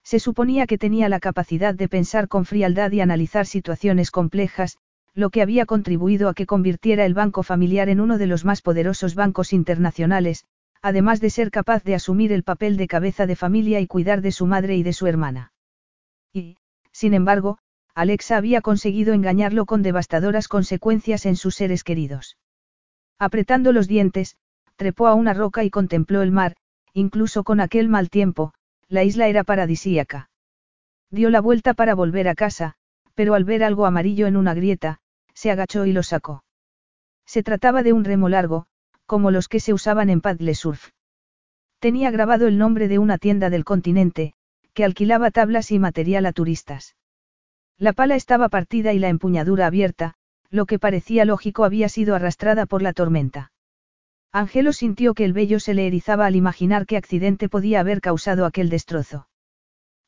Se 0.03 0.19
suponía 0.19 0.67
que 0.67 0.77
tenía 0.77 1.09
la 1.09 1.19
capacidad 1.19 1.73
de 1.73 1.89
pensar 1.89 2.27
con 2.27 2.45
frialdad 2.45 2.91
y 2.91 3.01
analizar 3.01 3.45
situaciones 3.45 4.11
complejas, 4.11 4.77
lo 5.13 5.29
que 5.29 5.41
había 5.41 5.65
contribuido 5.65 6.29
a 6.29 6.33
que 6.33 6.45
convirtiera 6.45 7.05
el 7.05 7.13
banco 7.13 7.41
familiar 7.41 7.89
en 7.89 8.01
uno 8.01 8.17
de 8.17 8.27
los 8.27 8.43
más 8.43 8.61
poderosos 8.61 9.15
bancos 9.15 9.53
internacionales, 9.53 10.45
además 10.81 11.21
de 11.21 11.29
ser 11.29 11.49
capaz 11.49 11.83
de 11.83 11.95
asumir 11.95 12.31
el 12.31 12.43
papel 12.43 12.77
de 12.77 12.87
cabeza 12.87 13.25
de 13.25 13.35
familia 13.35 13.79
y 13.79 13.87
cuidar 13.87 14.21
de 14.21 14.31
su 14.31 14.45
madre 14.45 14.75
y 14.75 14.83
de 14.83 14.93
su 14.93 15.07
hermana. 15.07 15.53
Y, 16.33 16.57
sin 16.91 17.13
embargo, 17.13 17.57
Alexa 17.95 18.35
había 18.35 18.59
conseguido 18.59 19.13
engañarlo 19.13 19.65
con 19.65 19.81
devastadoras 19.81 20.49
consecuencias 20.49 21.25
en 21.25 21.37
sus 21.37 21.55
seres 21.55 21.85
queridos. 21.85 22.37
Apretando 23.17 23.71
los 23.71 23.87
dientes, 23.87 24.35
trepó 24.75 25.07
a 25.07 25.13
una 25.13 25.33
roca 25.33 25.63
y 25.63 25.69
contempló 25.69 26.21
el 26.21 26.31
mar, 26.31 26.57
incluso 26.93 27.45
con 27.45 27.61
aquel 27.61 27.87
mal 27.87 28.09
tiempo, 28.09 28.53
la 28.89 29.05
isla 29.05 29.29
era 29.29 29.45
paradisíaca. 29.45 30.29
Dio 31.09 31.29
la 31.29 31.39
vuelta 31.39 31.73
para 31.73 31.95
volver 31.95 32.27
a 32.27 32.35
casa, 32.35 32.75
pero 33.13 33.33
al 33.33 33.45
ver 33.45 33.63
algo 33.63 33.85
amarillo 33.85 34.27
en 34.27 34.35
una 34.35 34.53
grieta, 34.53 34.99
se 35.33 35.49
agachó 35.49 35.85
y 35.85 35.93
lo 35.93 36.03
sacó. 36.03 36.43
Se 37.25 37.43
trataba 37.43 37.81
de 37.81 37.93
un 37.93 38.03
remo 38.03 38.27
largo, 38.27 38.65
como 39.05 39.31
los 39.31 39.47
que 39.47 39.61
se 39.61 39.73
usaban 39.73 40.09
en 40.09 40.19
paddle 40.19 40.53
surf. 40.53 40.89
Tenía 41.79 42.11
grabado 42.11 42.47
el 42.47 42.57
nombre 42.57 42.89
de 42.89 42.99
una 42.99 43.17
tienda 43.17 43.49
del 43.49 43.63
continente, 43.63 44.33
que 44.73 44.83
alquilaba 44.83 45.31
tablas 45.31 45.71
y 45.71 45.79
material 45.79 46.25
a 46.25 46.33
turistas. 46.33 46.95
La 47.77 47.93
pala 47.93 48.15
estaba 48.15 48.49
partida 48.49 48.93
y 48.93 48.99
la 48.99 49.09
empuñadura 49.09 49.67
abierta, 49.67 50.13
lo 50.49 50.65
que 50.65 50.79
parecía 50.79 51.25
lógico 51.25 51.65
había 51.65 51.89
sido 51.89 52.15
arrastrada 52.15 52.65
por 52.65 52.81
la 52.81 52.93
tormenta. 52.93 53.51
Angelo 54.31 54.73
sintió 54.73 55.13
que 55.13 55.25
el 55.25 55.33
vello 55.33 55.59
se 55.59 55.73
le 55.73 55.87
erizaba 55.87 56.25
al 56.25 56.35
imaginar 56.35 56.85
qué 56.85 56.97
accidente 56.97 57.49
podía 57.49 57.79
haber 57.79 58.01
causado 58.01 58.45
aquel 58.45 58.69
destrozo. 58.69 59.27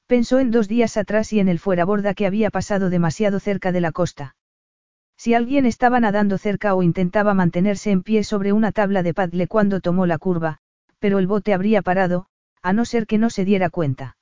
Pensó 0.06 0.40
en 0.40 0.52
dos 0.52 0.68
días 0.68 0.96
atrás 0.98 1.34
y 1.34 1.40
en 1.40 1.50
el 1.50 1.60
fueraborda 1.60 2.14
que 2.14 2.26
había 2.26 2.50
pasado 2.50 2.90
demasiado 2.90 3.40
cerca 3.40 3.72
de 3.72 3.82
la 3.82 3.92
costa. 3.92 4.36
Si 5.18 5.34
alguien 5.34 5.66
estaba 5.66 6.00
nadando 6.00 6.38
cerca 6.38 6.76
o 6.76 6.84
intentaba 6.84 7.34
mantenerse 7.34 7.92
en 7.92 8.04
pie 8.04 8.24
sobre 8.24 8.54
una 8.54 8.72
tabla 8.72 9.02
de 9.02 9.14
paddle 9.14 9.48
cuando 9.48 9.82
tomó 9.82 10.06
la 10.06 10.18
curva, 10.18 10.60
pero 11.00 11.20
el 11.20 11.28
bote 11.28 11.54
habría 11.54 11.82
parado, 11.82 12.28
a 12.62 12.74
no 12.74 12.86
ser 12.86 13.08
que 13.08 13.18
no 13.18 13.30
se 13.30 13.44
diera 13.44 13.70
cuenta. 13.70 14.17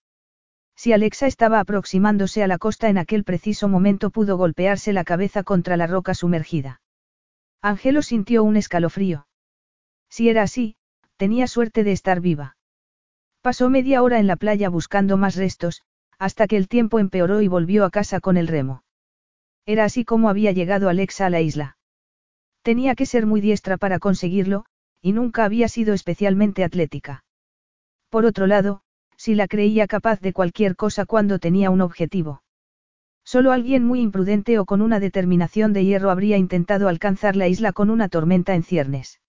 Si 0.76 0.94
Alexa 0.94 1.28
estaba 1.28 1.60
aproximándose 1.60 2.44
a 2.44 2.48
la 2.48 2.58
costa 2.58 2.90
en 2.90 2.98
aquel 2.98 3.24
preciso 3.24 3.68
momento 3.68 4.10
pudo 4.10 4.38
golpearse 4.38 4.94
la 4.94 5.04
cabeza 5.04 5.44
contra 5.44 5.78
la 5.78 5.88
roca 5.88 6.14
sumergida. 6.14 6.82
Angelo 7.62 8.02
sintió 8.02 8.44
un 8.44 8.58
escalofrío. 8.58 9.28
Si 10.10 10.30
era 10.30 10.44
así, 10.44 10.76
tenía 11.18 11.48
suerte 11.48 11.84
de 11.84 11.92
estar 11.92 12.22
viva. 12.22 12.58
Pasó 13.42 13.70
media 13.70 14.04
hora 14.04 14.20
en 14.20 14.28
la 14.28 14.36
playa 14.36 14.70
buscando 14.70 15.18
más 15.18 15.36
restos, 15.36 15.82
hasta 16.20 16.48
que 16.48 16.58
el 16.58 16.68
tiempo 16.68 17.00
empeoró 17.00 17.42
y 17.42 17.48
volvió 17.48 17.86
a 17.86 17.90
casa 17.90 18.20
con 18.20 18.38
el 18.38 18.48
remo. 18.48 18.84
Era 19.66 19.86
así 19.86 20.06
como 20.06 20.30
había 20.30 20.52
llegado 20.52 20.90
Alexa 20.90 21.26
a 21.26 21.30
la 21.30 21.42
isla. 21.42 21.78
Tenía 22.62 22.96
que 22.96 23.06
ser 23.06 23.26
muy 23.26 23.42
diestra 23.42 23.78
para 23.78 24.00
conseguirlo, 24.00 24.66
y 25.02 25.14
nunca 25.14 25.46
había 25.46 25.68
sido 25.68 25.94
especialmente 25.94 26.64
atlética. 26.64 27.24
Por 28.10 28.26
otro 28.26 28.48
lado, 28.48 28.82
si 29.18 29.36
la 29.36 29.47
creía 29.47 29.88
capaz 29.88 30.20
de 30.22 30.34
cualquier 30.34 30.76
cosa 30.76 31.05
cuando 31.05 31.39
tenía 31.39 31.70
un 31.70 31.82
objetivo. 31.82 32.41
Solo 33.24 33.51
alguien 33.51 33.84
muy 33.84 34.01
imprudente 34.01 34.59
o 34.59 34.66
con 34.66 34.82
una 34.82 34.99
determinación 34.99 35.74
de 35.74 35.84
hierro 35.84 36.11
habría 36.11 36.38
intentado 36.38 36.88
alcanzar 36.88 37.36
la 37.36 37.47
isla 37.47 37.74
con 37.74 37.89
una 37.89 38.07
tormenta 38.07 38.53
en 38.53 38.63
ciernes. 38.63 39.20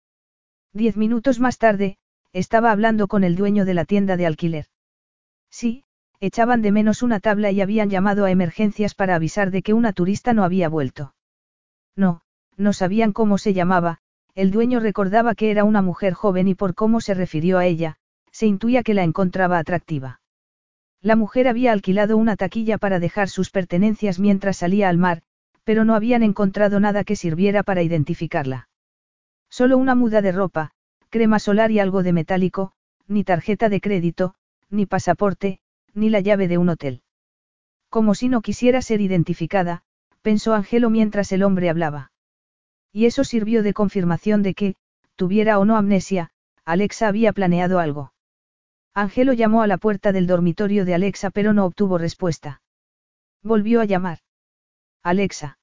Diez 0.73 0.97
minutos 0.97 1.41
más 1.41 1.57
tarde, 1.57 1.97
estaba 2.33 2.71
hablando 2.71 3.09
con 3.09 3.25
el 3.25 3.37
dueño 3.37 3.65
de 3.65 3.73
la 3.73 3.87
tienda 3.87 4.19
de 4.19 4.27
alquiler. 4.27 4.67
Sí, 5.49 5.85
echaban 6.21 6.61
de 6.61 6.73
menos 6.73 7.03
una 7.03 7.21
tabla 7.21 7.51
y 7.51 7.63
habían 7.63 7.89
llamado 7.89 8.27
a 8.27 8.31
emergencias 8.31 8.95
para 8.95 9.15
avisar 9.15 9.51
de 9.51 9.63
que 9.63 9.73
una 9.73 9.95
turista 9.95 10.35
no 10.35 10.45
había 10.45 10.69
vuelto. 10.69 11.15
No, 11.95 12.21
no 12.59 12.75
sabían 12.75 13.13
cómo 13.13 13.39
se 13.39 13.55
llamaba, 13.55 14.01
el 14.35 14.51
dueño 14.51 14.81
recordaba 14.81 15.35
que 15.35 15.51
era 15.51 15.65
una 15.65 15.81
mujer 15.81 16.13
joven 16.13 16.49
y 16.49 16.55
por 16.55 16.75
cómo 16.75 17.01
se 17.01 17.15
refirió 17.15 17.57
a 17.57 17.65
ella, 17.65 17.97
se 18.37 18.47
intuía 18.47 18.83
que 18.83 18.93
la 18.93 19.03
encontraba 19.03 19.59
atractiva. 19.59 20.21
La 21.01 21.17
mujer 21.17 21.49
había 21.49 21.73
alquilado 21.73 22.19
una 22.19 22.37
taquilla 22.37 22.77
para 22.77 22.99
dejar 22.99 23.31
sus 23.31 23.49
pertenencias 23.49 24.19
mientras 24.19 24.59
salía 24.59 24.91
al 24.91 24.99
mar, 24.99 25.23
pero 25.65 25.87
no 25.87 25.95
habían 25.95 26.23
encontrado 26.23 26.79
nada 26.79 27.03
que 27.03 27.17
sirviera 27.17 27.63
para 27.63 27.83
identificarla. 27.83 28.69
Solo 29.49 29.79
una 29.79 29.95
muda 29.95 30.21
de 30.21 30.33
ropa, 30.33 30.73
crema 31.09 31.39
solar 31.39 31.71
y 31.71 31.79
algo 31.79 32.03
de 32.03 32.13
metálico, 32.13 32.73
ni 33.09 33.25
tarjeta 33.25 33.71
de 33.71 33.81
crédito, 33.81 34.35
ni 34.69 34.85
pasaporte, 34.85 35.61
ni 35.95 36.11
la 36.11 36.21
llave 36.21 36.47
de 36.47 36.59
un 36.59 36.69
hotel. 36.69 37.01
Como 37.89 38.15
si 38.15 38.29
no 38.29 38.43
quisiera 38.43 38.83
ser 38.83 39.01
identificada, 39.01 39.83
pensó 40.21 40.53
Angelo 40.53 40.91
mientras 40.91 41.33
el 41.33 41.43
hombre 41.43 41.71
hablaba. 41.71 42.13
Y 42.93 43.07
eso 43.07 43.25
sirvió 43.25 43.63
de 43.63 43.73
confirmación 43.73 44.43
de 44.43 44.53
que, 44.53 44.75
tuviera 45.15 45.59
o 45.59 45.65
no 45.65 45.79
amnesia, 45.79 46.33
Alexa 46.67 47.09
había 47.09 47.33
planeado 47.33 47.79
algo. 47.79 48.13
Angelo 48.97 49.35
llamó 49.35 49.61
a 49.61 49.67
la 49.67 49.77
puerta 49.77 50.11
del 50.11 50.27
dormitorio 50.27 50.87
de 50.87 50.95
Alexa 50.95 51.29
pero 51.29 51.53
no 51.53 51.67
obtuvo 51.67 51.99
respuesta. 51.99 52.63
Volvió 53.43 53.83
a 53.83 53.85
llamar. 53.85 54.21
Alexa. 55.03 55.59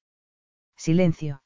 Silencio. 0.78 1.42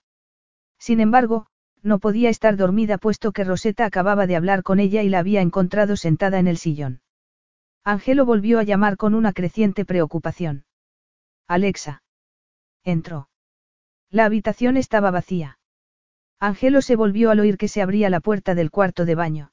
Sin 0.78 1.00
embargo, 1.00 1.48
no 1.82 2.00
podía 2.00 2.30
estar 2.30 2.58
dormida 2.58 2.98
puesto 2.98 3.32
que 3.32 3.46
Rosetta 3.46 3.86
acababa 3.86 4.28
de 4.28 4.36
hablar 4.36 4.64
con 4.64 4.82
ella 4.82 5.02
y 5.02 5.08
la 5.08 5.20
había 5.20 5.40
encontrado 5.40 5.96
sentada 5.96 6.40
en 6.40 6.48
el 6.48 6.58
sillón. 6.58 7.00
Angelo 7.86 8.26
volvió 8.26 8.60
a 8.60 8.64
llamar 8.64 8.98
con 8.98 9.16
una 9.16 9.32
creciente 9.32 9.86
preocupación. 9.86 10.66
Alexa. 11.48 12.04
Entró. 12.84 13.30
La 14.10 14.26
habitación 14.26 14.76
estaba 14.76 15.10
vacía. 15.10 15.58
Angelo 16.38 16.82
se 16.82 16.98
volvió 16.98 17.32
al 17.32 17.40
oír 17.40 17.58
que 17.58 17.70
se 17.70 17.82
abría 17.82 18.10
la 18.10 18.20
puerta 18.20 18.56
del 18.56 18.72
cuarto 18.72 19.06
de 19.06 19.16
baño. 19.16 19.52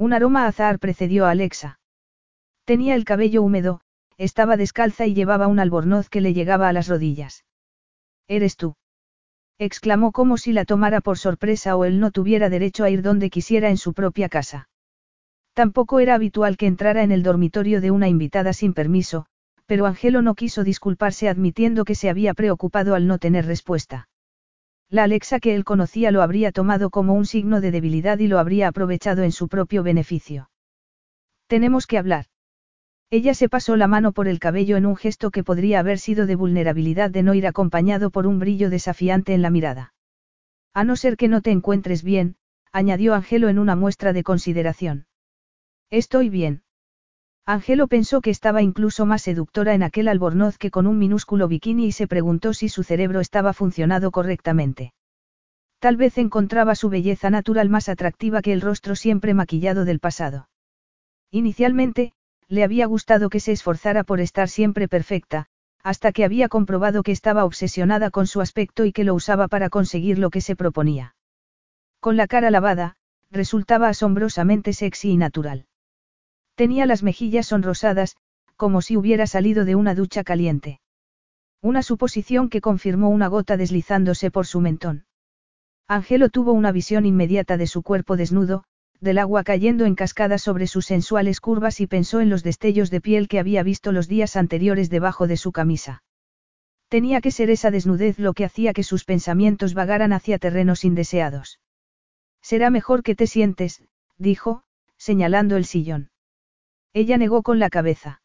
Un 0.00 0.14
aroma 0.14 0.46
azar 0.46 0.78
precedió 0.78 1.26
a 1.26 1.30
Alexa. 1.30 1.78
Tenía 2.64 2.94
el 2.94 3.04
cabello 3.04 3.42
húmedo, 3.42 3.82
estaba 4.16 4.56
descalza 4.56 5.04
y 5.04 5.12
llevaba 5.12 5.46
un 5.46 5.58
albornoz 5.58 6.08
que 6.08 6.22
le 6.22 6.32
llegaba 6.32 6.70
a 6.70 6.72
las 6.72 6.88
rodillas. 6.88 7.44
¿Eres 8.26 8.56
tú? 8.56 8.76
exclamó 9.58 10.10
como 10.12 10.38
si 10.38 10.54
la 10.54 10.64
tomara 10.64 11.02
por 11.02 11.18
sorpresa 11.18 11.76
o 11.76 11.84
él 11.84 12.00
no 12.00 12.12
tuviera 12.12 12.48
derecho 12.48 12.84
a 12.84 12.88
ir 12.88 13.02
donde 13.02 13.28
quisiera 13.28 13.68
en 13.68 13.76
su 13.76 13.92
propia 13.92 14.30
casa. 14.30 14.70
Tampoco 15.52 16.00
era 16.00 16.14
habitual 16.14 16.56
que 16.56 16.66
entrara 16.66 17.02
en 17.02 17.12
el 17.12 17.22
dormitorio 17.22 17.82
de 17.82 17.90
una 17.90 18.08
invitada 18.08 18.54
sin 18.54 18.72
permiso, 18.72 19.26
pero 19.66 19.84
Angelo 19.84 20.22
no 20.22 20.34
quiso 20.34 20.64
disculparse 20.64 21.28
admitiendo 21.28 21.84
que 21.84 21.94
se 21.94 22.08
había 22.08 22.32
preocupado 22.32 22.94
al 22.94 23.06
no 23.06 23.18
tener 23.18 23.44
respuesta. 23.44 24.08
La 24.90 25.04
Alexa 25.04 25.38
que 25.38 25.54
él 25.54 25.64
conocía 25.64 26.10
lo 26.10 26.20
habría 26.20 26.50
tomado 26.50 26.90
como 26.90 27.14
un 27.14 27.24
signo 27.24 27.60
de 27.60 27.70
debilidad 27.70 28.18
y 28.18 28.26
lo 28.26 28.40
habría 28.40 28.66
aprovechado 28.66 29.22
en 29.22 29.30
su 29.30 29.46
propio 29.46 29.84
beneficio. 29.84 30.50
Tenemos 31.46 31.86
que 31.86 31.96
hablar. 31.96 32.26
Ella 33.08 33.34
se 33.34 33.48
pasó 33.48 33.76
la 33.76 33.86
mano 33.86 34.12
por 34.12 34.26
el 34.26 34.40
cabello 34.40 34.76
en 34.76 34.86
un 34.86 34.96
gesto 34.96 35.30
que 35.30 35.44
podría 35.44 35.78
haber 35.78 35.98
sido 35.98 36.26
de 36.26 36.34
vulnerabilidad 36.34 37.10
de 37.10 37.22
no 37.22 37.34
ir 37.34 37.46
acompañado 37.46 38.10
por 38.10 38.26
un 38.26 38.40
brillo 38.40 38.68
desafiante 38.68 39.32
en 39.32 39.42
la 39.42 39.50
mirada. 39.50 39.94
A 40.74 40.84
no 40.84 40.96
ser 40.96 41.16
que 41.16 41.28
no 41.28 41.40
te 41.40 41.50
encuentres 41.52 42.02
bien, 42.02 42.36
añadió 42.72 43.14
Angelo 43.14 43.48
en 43.48 43.58
una 43.58 43.76
muestra 43.76 44.12
de 44.12 44.24
consideración. 44.24 45.06
Estoy 45.90 46.28
bien. 46.28 46.62
Angelo 47.46 47.88
pensó 47.88 48.20
que 48.20 48.30
estaba 48.30 48.62
incluso 48.62 49.06
más 49.06 49.22
seductora 49.22 49.74
en 49.74 49.82
aquel 49.82 50.08
albornoz 50.08 50.58
que 50.58 50.70
con 50.70 50.86
un 50.86 50.98
minúsculo 50.98 51.48
bikini 51.48 51.86
y 51.86 51.92
se 51.92 52.06
preguntó 52.06 52.52
si 52.54 52.68
su 52.68 52.82
cerebro 52.82 53.20
estaba 53.20 53.52
funcionado 53.52 54.10
correctamente. 54.10 54.92
Tal 55.80 55.96
vez 55.96 56.18
encontraba 56.18 56.74
su 56.74 56.90
belleza 56.90 57.30
natural 57.30 57.70
más 57.70 57.88
atractiva 57.88 58.42
que 58.42 58.52
el 58.52 58.60
rostro 58.60 58.94
siempre 58.94 59.34
maquillado 59.34 59.84
del 59.84 59.98
pasado. 59.98 60.48
Inicialmente, 61.30 62.12
le 62.48 62.64
había 62.64 62.86
gustado 62.86 63.30
que 63.30 63.40
se 63.40 63.52
esforzara 63.52 64.04
por 64.04 64.20
estar 64.20 64.48
siempre 64.48 64.88
perfecta, 64.88 65.46
hasta 65.82 66.12
que 66.12 66.24
había 66.24 66.48
comprobado 66.48 67.02
que 67.02 67.12
estaba 67.12 67.44
obsesionada 67.44 68.10
con 68.10 68.26
su 68.26 68.40
aspecto 68.40 68.84
y 68.84 68.92
que 68.92 69.04
lo 69.04 69.14
usaba 69.14 69.48
para 69.48 69.70
conseguir 69.70 70.18
lo 70.18 70.30
que 70.30 70.42
se 70.42 70.56
proponía. 70.56 71.14
Con 72.00 72.16
la 72.16 72.26
cara 72.26 72.50
lavada, 72.50 72.96
resultaba 73.30 73.88
asombrosamente 73.88 74.72
sexy 74.72 75.12
y 75.12 75.16
natural. 75.16 75.66
Tenía 76.60 76.84
las 76.84 77.02
mejillas 77.02 77.46
sonrosadas, 77.46 78.18
como 78.54 78.82
si 78.82 78.98
hubiera 78.98 79.26
salido 79.26 79.64
de 79.64 79.76
una 79.76 79.94
ducha 79.94 80.24
caliente. 80.24 80.78
Una 81.62 81.82
suposición 81.82 82.50
que 82.50 82.60
confirmó 82.60 83.08
una 83.08 83.28
gota 83.28 83.56
deslizándose 83.56 84.30
por 84.30 84.46
su 84.46 84.60
mentón. 84.60 85.06
Angelo 85.88 86.28
tuvo 86.28 86.52
una 86.52 86.70
visión 86.70 87.06
inmediata 87.06 87.56
de 87.56 87.66
su 87.66 87.82
cuerpo 87.82 88.18
desnudo, 88.18 88.64
del 89.00 89.16
agua 89.16 89.42
cayendo 89.42 89.86
en 89.86 89.94
cascada 89.94 90.36
sobre 90.36 90.66
sus 90.66 90.84
sensuales 90.84 91.40
curvas 91.40 91.80
y 91.80 91.86
pensó 91.86 92.20
en 92.20 92.28
los 92.28 92.42
destellos 92.42 92.90
de 92.90 93.00
piel 93.00 93.26
que 93.26 93.38
había 93.38 93.62
visto 93.62 93.90
los 93.90 94.06
días 94.06 94.36
anteriores 94.36 94.90
debajo 94.90 95.26
de 95.26 95.38
su 95.38 95.52
camisa. 95.52 96.02
Tenía 96.90 97.22
que 97.22 97.30
ser 97.30 97.48
esa 97.48 97.70
desnudez 97.70 98.18
lo 98.18 98.34
que 98.34 98.44
hacía 98.44 98.74
que 98.74 98.82
sus 98.82 99.06
pensamientos 99.06 99.72
vagaran 99.72 100.12
hacia 100.12 100.38
terrenos 100.38 100.84
indeseados. 100.84 101.58
Será 102.42 102.68
mejor 102.68 103.02
que 103.02 103.14
te 103.14 103.26
sientes, 103.26 103.82
dijo, 104.18 104.62
señalando 104.98 105.56
el 105.56 105.64
sillón. 105.64 106.10
Ella 106.92 107.16
negó 107.18 107.42
con 107.42 107.58
la 107.58 107.70
cabeza. 107.70 108.22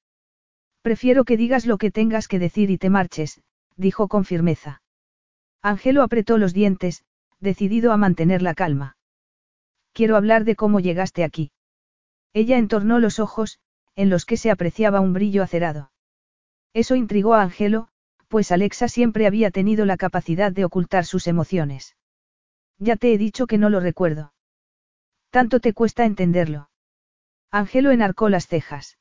Prefiero 0.81 1.23
que 1.23 1.37
digas 1.37 1.65
lo 1.65 1.77
que 1.77 1.91
tengas 1.91 2.27
que 2.27 2.39
decir 2.39 2.69
y 2.69 2.77
te 2.77 2.89
marches, 2.89 3.41
dijo 3.75 4.07
con 4.07 4.25
firmeza. 4.25 4.81
Angelo 5.61 6.03
apretó 6.03 6.37
los 6.37 6.53
dientes, 6.53 7.03
decidido 7.39 7.91
a 7.91 7.97
mantener 7.97 8.41
la 8.41 8.53
calma. 8.53 8.97
Quiero 9.93 10.15
hablar 10.15 10.43
de 10.43 10.55
cómo 10.55 10.79
llegaste 10.79 11.23
aquí. 11.23 11.51
Ella 12.33 12.57
entornó 12.57 12.99
los 12.99 13.19
ojos, 13.19 13.59
en 13.95 14.09
los 14.09 14.25
que 14.25 14.37
se 14.37 14.51
apreciaba 14.51 14.99
un 14.99 15.13
brillo 15.13 15.41
acerado. 15.41 15.91
Eso 16.73 16.95
intrigó 16.95 17.33
a 17.33 17.41
Angelo, 17.41 17.87
pues 18.27 18.51
Alexa 18.51 18.89
siempre 18.89 19.27
había 19.27 19.51
tenido 19.51 19.85
la 19.85 19.97
capacidad 19.97 20.51
de 20.51 20.65
ocultar 20.65 21.05
sus 21.05 21.27
emociones. 21.27 21.95
Ya 22.77 22.97
te 22.97 23.13
he 23.13 23.17
dicho 23.17 23.47
que 23.47 23.57
no 23.57 23.69
lo 23.69 23.79
recuerdo. 23.79 24.33
Tanto 25.29 25.59
te 25.59 25.73
cuesta 25.73 26.05
entenderlo. 26.05 26.69
Angelo 27.55 27.91
enarcó 27.91 28.27
las 28.27 28.47
cejas. 28.47 28.97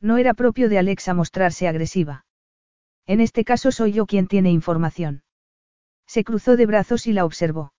No 0.00 0.16
era 0.16 0.32
propio 0.32 0.70
de 0.70 0.78
Alexa 0.78 1.12
mostrarse 1.12 1.68
agresiva. 1.68 2.24
En 3.04 3.20
este 3.20 3.44
caso 3.44 3.70
soy 3.70 3.92
yo 3.92 4.06
quien 4.06 4.28
tiene 4.28 4.50
información. 4.50 5.24
Se 6.06 6.24
cruzó 6.24 6.56
de 6.56 6.64
brazos 6.64 7.06
y 7.06 7.12
la 7.12 7.26
observó. 7.26 7.74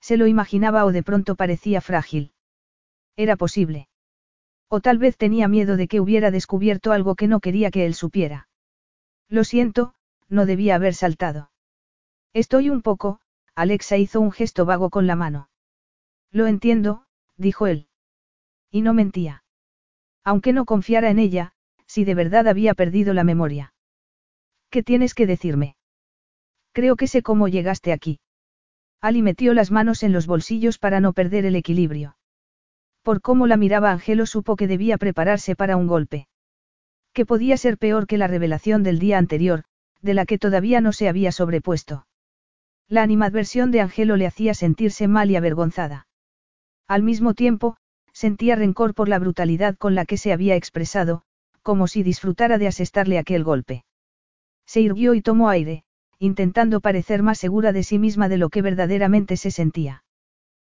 Se 0.00 0.16
lo 0.16 0.26
imaginaba 0.26 0.84
o 0.84 0.90
de 0.90 1.04
pronto 1.04 1.36
parecía 1.36 1.80
frágil. 1.80 2.32
Era 3.14 3.36
posible. 3.36 3.88
O 4.66 4.80
tal 4.80 4.98
vez 4.98 5.16
tenía 5.16 5.46
miedo 5.46 5.76
de 5.76 5.86
que 5.86 6.00
hubiera 6.00 6.32
descubierto 6.32 6.90
algo 6.90 7.14
que 7.14 7.28
no 7.28 7.38
quería 7.38 7.70
que 7.70 7.86
él 7.86 7.94
supiera. 7.94 8.48
Lo 9.28 9.44
siento, 9.44 9.94
no 10.28 10.46
debía 10.46 10.74
haber 10.74 10.94
saltado. 10.94 11.52
Estoy 12.32 12.70
un 12.70 12.82
poco, 12.82 13.20
Alexa 13.54 13.98
hizo 13.98 14.20
un 14.20 14.32
gesto 14.32 14.64
vago 14.66 14.90
con 14.90 15.06
la 15.06 15.14
mano. 15.14 15.48
Lo 16.32 16.48
entiendo, 16.48 17.04
dijo 17.36 17.68
él. 17.68 17.86
Y 18.72 18.80
no 18.80 18.94
mentía. 18.94 19.44
Aunque 20.24 20.52
no 20.52 20.64
confiara 20.64 21.10
en 21.10 21.18
ella, 21.18 21.52
si 21.86 22.04
de 22.04 22.14
verdad 22.14 22.48
había 22.48 22.74
perdido 22.74 23.12
la 23.12 23.22
memoria. 23.22 23.74
¿Qué 24.70 24.82
tienes 24.82 25.14
que 25.14 25.26
decirme? 25.26 25.76
Creo 26.72 26.96
que 26.96 27.06
sé 27.06 27.22
cómo 27.22 27.48
llegaste 27.48 27.92
aquí. 27.92 28.18
Ali 29.02 29.20
metió 29.20 29.52
las 29.52 29.70
manos 29.70 30.02
en 30.02 30.12
los 30.12 30.26
bolsillos 30.26 30.78
para 30.78 31.00
no 31.00 31.12
perder 31.12 31.44
el 31.44 31.54
equilibrio. 31.54 32.16
Por 33.02 33.20
cómo 33.20 33.46
la 33.46 33.58
miraba 33.58 33.90
Angelo 33.90 34.24
supo 34.24 34.56
que 34.56 34.66
debía 34.66 34.96
prepararse 34.96 35.54
para 35.54 35.76
un 35.76 35.86
golpe. 35.86 36.28
Que 37.12 37.26
podía 37.26 37.58
ser 37.58 37.76
peor 37.76 38.06
que 38.06 38.16
la 38.16 38.26
revelación 38.26 38.82
del 38.82 38.98
día 38.98 39.18
anterior, 39.18 39.64
de 40.00 40.14
la 40.14 40.24
que 40.24 40.38
todavía 40.38 40.80
no 40.80 40.92
se 40.92 41.08
había 41.08 41.30
sobrepuesto. 41.30 42.06
La 42.88 43.02
animadversión 43.02 43.70
de 43.70 43.80
Angelo 43.82 44.16
le 44.16 44.26
hacía 44.26 44.54
sentirse 44.54 45.08
mal 45.08 45.30
y 45.30 45.36
avergonzada. 45.36 46.06
Al 46.88 47.02
mismo 47.02 47.34
tiempo, 47.34 47.76
sentía 48.22 48.54
rencor 48.54 48.94
por 48.94 49.08
la 49.08 49.18
brutalidad 49.18 49.76
con 49.76 49.96
la 49.96 50.04
que 50.04 50.16
se 50.16 50.32
había 50.32 50.54
expresado, 50.54 51.22
como 51.60 51.88
si 51.88 52.04
disfrutara 52.04 52.56
de 52.56 52.68
asestarle 52.68 53.18
aquel 53.18 53.42
golpe. 53.42 53.84
Se 54.64 54.80
irguió 54.80 55.14
y 55.14 55.22
tomó 55.22 55.48
aire, 55.48 55.82
intentando 56.20 56.80
parecer 56.80 57.24
más 57.24 57.38
segura 57.38 57.72
de 57.72 57.82
sí 57.82 57.98
misma 57.98 58.28
de 58.28 58.38
lo 58.38 58.48
que 58.48 58.62
verdaderamente 58.62 59.36
se 59.36 59.50
sentía. 59.50 60.04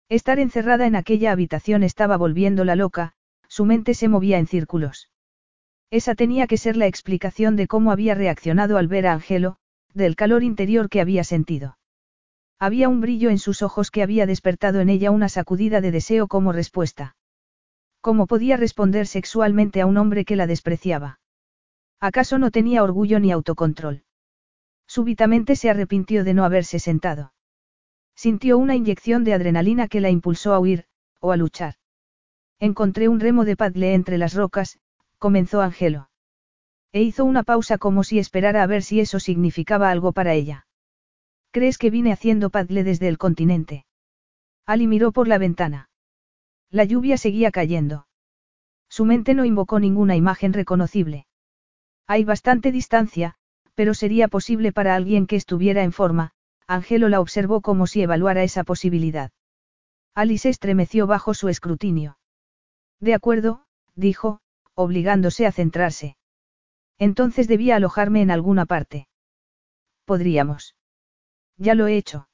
Estar 0.09 0.41
encerrada 0.41 0.89
en 0.89 0.97
aquella 0.97 1.31
habitación 1.31 1.85
estaba 1.85 2.17
volviéndola 2.17 2.75
loca, 2.75 3.13
su 3.47 3.65
mente 3.65 3.95
se 3.95 4.09
movía 4.09 4.39
en 4.39 4.49
círculos. 4.49 5.13
Esa 5.93 6.17
tenía 6.17 6.49
que 6.49 6.57
ser 6.57 6.77
la 6.77 6.89
explicación 6.89 7.55
de 7.55 7.69
cómo 7.69 7.93
había 7.93 8.17
reaccionado 8.17 8.77
al 8.77 8.89
ver 8.89 9.07
a 9.07 9.13
Angelo, 9.13 9.59
del 9.95 10.17
calor 10.17 10.43
interior 10.43 10.89
que 10.89 11.01
había 11.01 11.23
sentido. 11.23 11.79
Había 12.59 12.89
un 12.89 13.01
brillo 13.01 13.31
en 13.31 13.39
sus 13.39 13.63
ojos 13.63 13.93
que 13.93 14.03
había 14.03 14.27
despertado 14.27 14.81
en 14.81 14.89
ella 14.89 15.13
una 15.13 15.29
sacudida 15.29 15.81
de 15.81 15.93
deseo 15.93 16.27
como 16.27 16.51
respuesta. 16.51 17.15
¿Cómo 18.07 18.29
podía 18.29 18.57
responder 18.57 19.09
sexualmente 19.09 19.81
a 19.81 19.87
un 19.87 19.97
hombre 19.97 20.25
que 20.25 20.37
la 20.37 20.47
despreciaba? 20.47 21.19
¿Acaso 21.99 22.39
no 22.39 22.53
tenía 22.53 22.85
orgullo 22.85 23.19
ni 23.19 23.33
autocontrol? 23.33 24.05
Súbitamente 24.87 25.57
se 25.57 25.71
arrepintió 25.71 26.23
de 26.23 26.33
no 26.33 26.45
haberse 26.45 26.79
sentado. 26.79 27.33
Sintió 28.15 28.59
una 28.59 28.77
inyección 28.77 29.25
de 29.25 29.35
adrenalina 29.35 29.89
que 29.89 30.01
la 30.01 30.11
impulsó 30.11 30.55
a 30.55 30.61
huir, 30.61 30.85
o 31.19 31.33
a 31.33 31.37
luchar. 31.37 31.75
Encontré 32.61 33.09
un 33.09 33.19
remo 33.19 33.45
de 33.45 33.57
paddle 33.57 33.95
entre 33.95 34.19
las 34.19 34.35
rocas, 34.35 34.79
comenzó 35.19 35.61
Angelo. 35.61 36.09
E 36.93 37.03
hizo 37.03 37.25
una 37.25 37.43
pausa 37.43 37.77
como 37.77 38.05
si 38.05 38.21
esperara 38.21 38.63
a 38.63 38.69
ver 38.69 38.85
si 38.85 39.01
eso 39.01 39.19
significaba 39.19 39.91
algo 39.91 40.13
para 40.13 40.33
ella. 40.33 40.69
¿Crees 41.51 41.77
que 41.77 41.91
vine 41.91 42.13
haciendo 42.13 42.51
paddle 42.51 42.85
desde 42.85 43.09
el 43.09 43.19
continente? 43.19 43.85
Ali 44.65 44.87
miró 44.87 45.11
por 45.11 45.27
la 45.27 45.39
ventana. 45.39 45.89
La 46.71 46.85
lluvia 46.85 47.17
seguía 47.17 47.51
cayendo. 47.51 48.07
Su 48.89 49.05
mente 49.05 49.35
no 49.35 49.45
invocó 49.45 49.81
ninguna 49.81 50.17
imagen 50.17 50.53
reconocible. 50.53 51.27
Hay 52.07 52.25
bastante 52.25 52.73
distancia, 52.73 53.35
pero 53.75 53.95
sería 53.95 54.29
posible 54.29 54.73
para 54.73 54.95
alguien 54.95 55.27
que 55.27 55.37
estuviera 55.37 55.83
en 55.83 55.93
forma, 55.93 56.33
Angelo 56.67 57.09
la 57.09 57.21
observó 57.21 57.61
como 57.61 57.87
si 57.87 58.03
evaluara 58.03 58.43
esa 58.43 58.65
posibilidad. 58.65 59.31
Alice 60.15 60.49
estremeció 60.49 61.07
bajo 61.07 61.35
su 61.35 61.49
escrutinio. 61.49 62.19
De 63.01 63.15
acuerdo, 63.15 63.67
dijo, 63.95 64.41
obligándose 64.75 65.47
a 65.47 65.53
centrarse. 65.53 66.17
Entonces 66.99 67.49
debía 67.49 67.77
alojarme 67.77 68.23
en 68.23 68.31
alguna 68.31 68.65
parte. 68.65 69.09
Podríamos. 70.07 70.75
Ya 71.59 71.75
lo 71.75 71.87
he 71.87 71.97
hecho. 71.97 72.29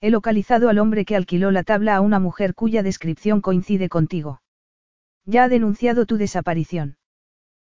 He 0.00 0.10
localizado 0.10 0.68
al 0.68 0.78
hombre 0.78 1.04
que 1.04 1.16
alquiló 1.16 1.50
la 1.50 1.62
tabla 1.62 1.96
a 1.96 2.00
una 2.00 2.18
mujer 2.18 2.54
cuya 2.54 2.82
descripción 2.82 3.40
coincide 3.40 3.88
contigo. 3.88 4.42
Ya 5.24 5.44
ha 5.44 5.48
denunciado 5.48 6.06
tu 6.06 6.16
desaparición. 6.16 6.98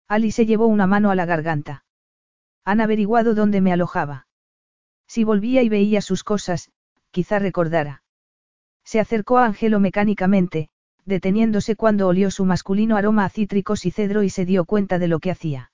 Alice 0.08 0.44
llevó 0.44 0.66
una 0.66 0.86
mano 0.86 1.10
a 1.10 1.14
la 1.14 1.26
garganta. 1.26 1.84
Han 2.64 2.80
averiguado 2.80 3.34
dónde 3.34 3.60
me 3.60 3.72
alojaba. 3.72 4.26
Si 5.06 5.22
volvía 5.22 5.62
y 5.62 5.68
veía 5.68 6.00
sus 6.00 6.24
cosas, 6.24 6.70
quizá 7.10 7.38
recordara. 7.38 8.02
Se 8.84 9.00
acercó 9.00 9.38
a 9.38 9.46
Angelo 9.46 9.80
mecánicamente, 9.80 10.68
deteniéndose 11.04 11.76
cuando 11.76 12.08
olió 12.08 12.30
su 12.30 12.44
masculino 12.44 12.96
aroma 12.96 13.26
a 13.26 13.28
cítricos 13.28 13.84
y 13.84 13.90
cedro 13.90 14.22
y 14.22 14.30
se 14.30 14.46
dio 14.46 14.64
cuenta 14.64 14.98
de 14.98 15.08
lo 15.08 15.20
que 15.20 15.30
hacía. 15.30 15.72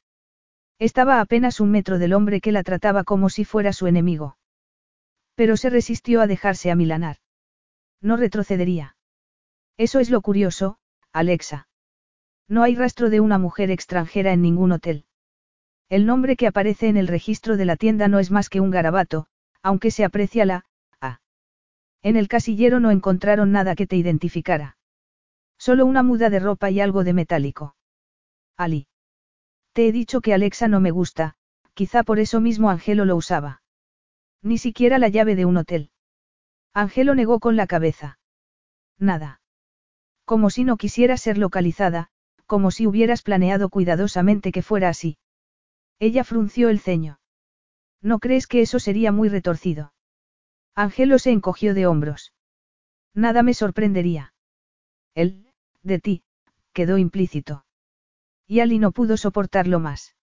Estaba 0.78 1.20
apenas 1.20 1.60
un 1.60 1.70
metro 1.70 1.98
del 1.98 2.12
hombre 2.12 2.40
que 2.40 2.52
la 2.52 2.62
trataba 2.62 3.04
como 3.04 3.28
si 3.30 3.44
fuera 3.44 3.72
su 3.72 3.86
enemigo. 3.86 4.36
Pero 5.40 5.56
se 5.56 5.70
resistió 5.70 6.20
a 6.20 6.26
dejarse 6.26 6.70
amilanar. 6.70 7.16
No 8.02 8.18
retrocedería. 8.18 8.94
Eso 9.78 9.98
es 9.98 10.10
lo 10.10 10.20
curioso, 10.20 10.76
Alexa. 11.14 11.66
No 12.46 12.62
hay 12.62 12.74
rastro 12.74 13.08
de 13.08 13.20
una 13.20 13.38
mujer 13.38 13.70
extranjera 13.70 14.34
en 14.34 14.42
ningún 14.42 14.70
hotel. 14.70 15.06
El 15.88 16.04
nombre 16.04 16.36
que 16.36 16.46
aparece 16.46 16.88
en 16.88 16.98
el 16.98 17.08
registro 17.08 17.56
de 17.56 17.64
la 17.64 17.76
tienda 17.76 18.06
no 18.06 18.18
es 18.18 18.30
más 18.30 18.50
que 18.50 18.60
un 18.60 18.70
garabato, 18.70 19.28
aunque 19.62 19.90
se 19.90 20.04
aprecia 20.04 20.44
la 20.44 20.66
A. 21.00 21.22
En 22.02 22.16
el 22.16 22.28
casillero 22.28 22.78
no 22.78 22.90
encontraron 22.90 23.50
nada 23.50 23.74
que 23.74 23.86
te 23.86 23.96
identificara. 23.96 24.76
Solo 25.56 25.86
una 25.86 26.02
muda 26.02 26.28
de 26.28 26.40
ropa 26.40 26.68
y 26.68 26.82
algo 26.82 27.02
de 27.02 27.14
metálico. 27.14 27.76
Ali. 28.58 28.88
Te 29.72 29.88
he 29.88 29.92
dicho 29.92 30.20
que 30.20 30.34
Alexa 30.34 30.68
no 30.68 30.80
me 30.80 30.90
gusta, 30.90 31.36
quizá 31.72 32.02
por 32.02 32.18
eso 32.18 32.42
mismo 32.42 32.68
Angelo 32.68 33.06
lo 33.06 33.16
usaba. 33.16 33.62
Ni 34.42 34.58
siquiera 34.58 34.98
la 34.98 35.08
llave 35.08 35.36
de 35.36 35.44
un 35.44 35.56
hotel. 35.56 35.90
Angelo 36.72 37.14
negó 37.14 37.40
con 37.40 37.56
la 37.56 37.66
cabeza. 37.66 38.18
Nada. 38.98 39.40
Como 40.24 40.50
si 40.50 40.64
no 40.64 40.76
quisiera 40.76 41.16
ser 41.16 41.38
localizada, 41.38 42.08
como 42.46 42.70
si 42.70 42.86
hubieras 42.86 43.22
planeado 43.22 43.68
cuidadosamente 43.68 44.52
que 44.52 44.62
fuera 44.62 44.88
así. 44.88 45.18
Ella 45.98 46.24
frunció 46.24 46.68
el 46.68 46.80
ceño. 46.80 47.20
¿No 48.00 48.18
crees 48.18 48.46
que 48.46 48.62
eso 48.62 48.78
sería 48.78 49.12
muy 49.12 49.28
retorcido? 49.28 49.92
Angelo 50.74 51.18
se 51.18 51.30
encogió 51.30 51.74
de 51.74 51.86
hombros. 51.86 52.32
Nada 53.14 53.42
me 53.42 53.54
sorprendería. 53.54 54.32
Él, 55.14 55.52
de 55.82 55.98
ti, 55.98 56.22
quedó 56.72 56.96
implícito. 56.96 57.64
Y 58.46 58.60
Ali 58.60 58.78
no 58.78 58.92
pudo 58.92 59.16
soportarlo 59.16 59.80
más. 59.80 60.16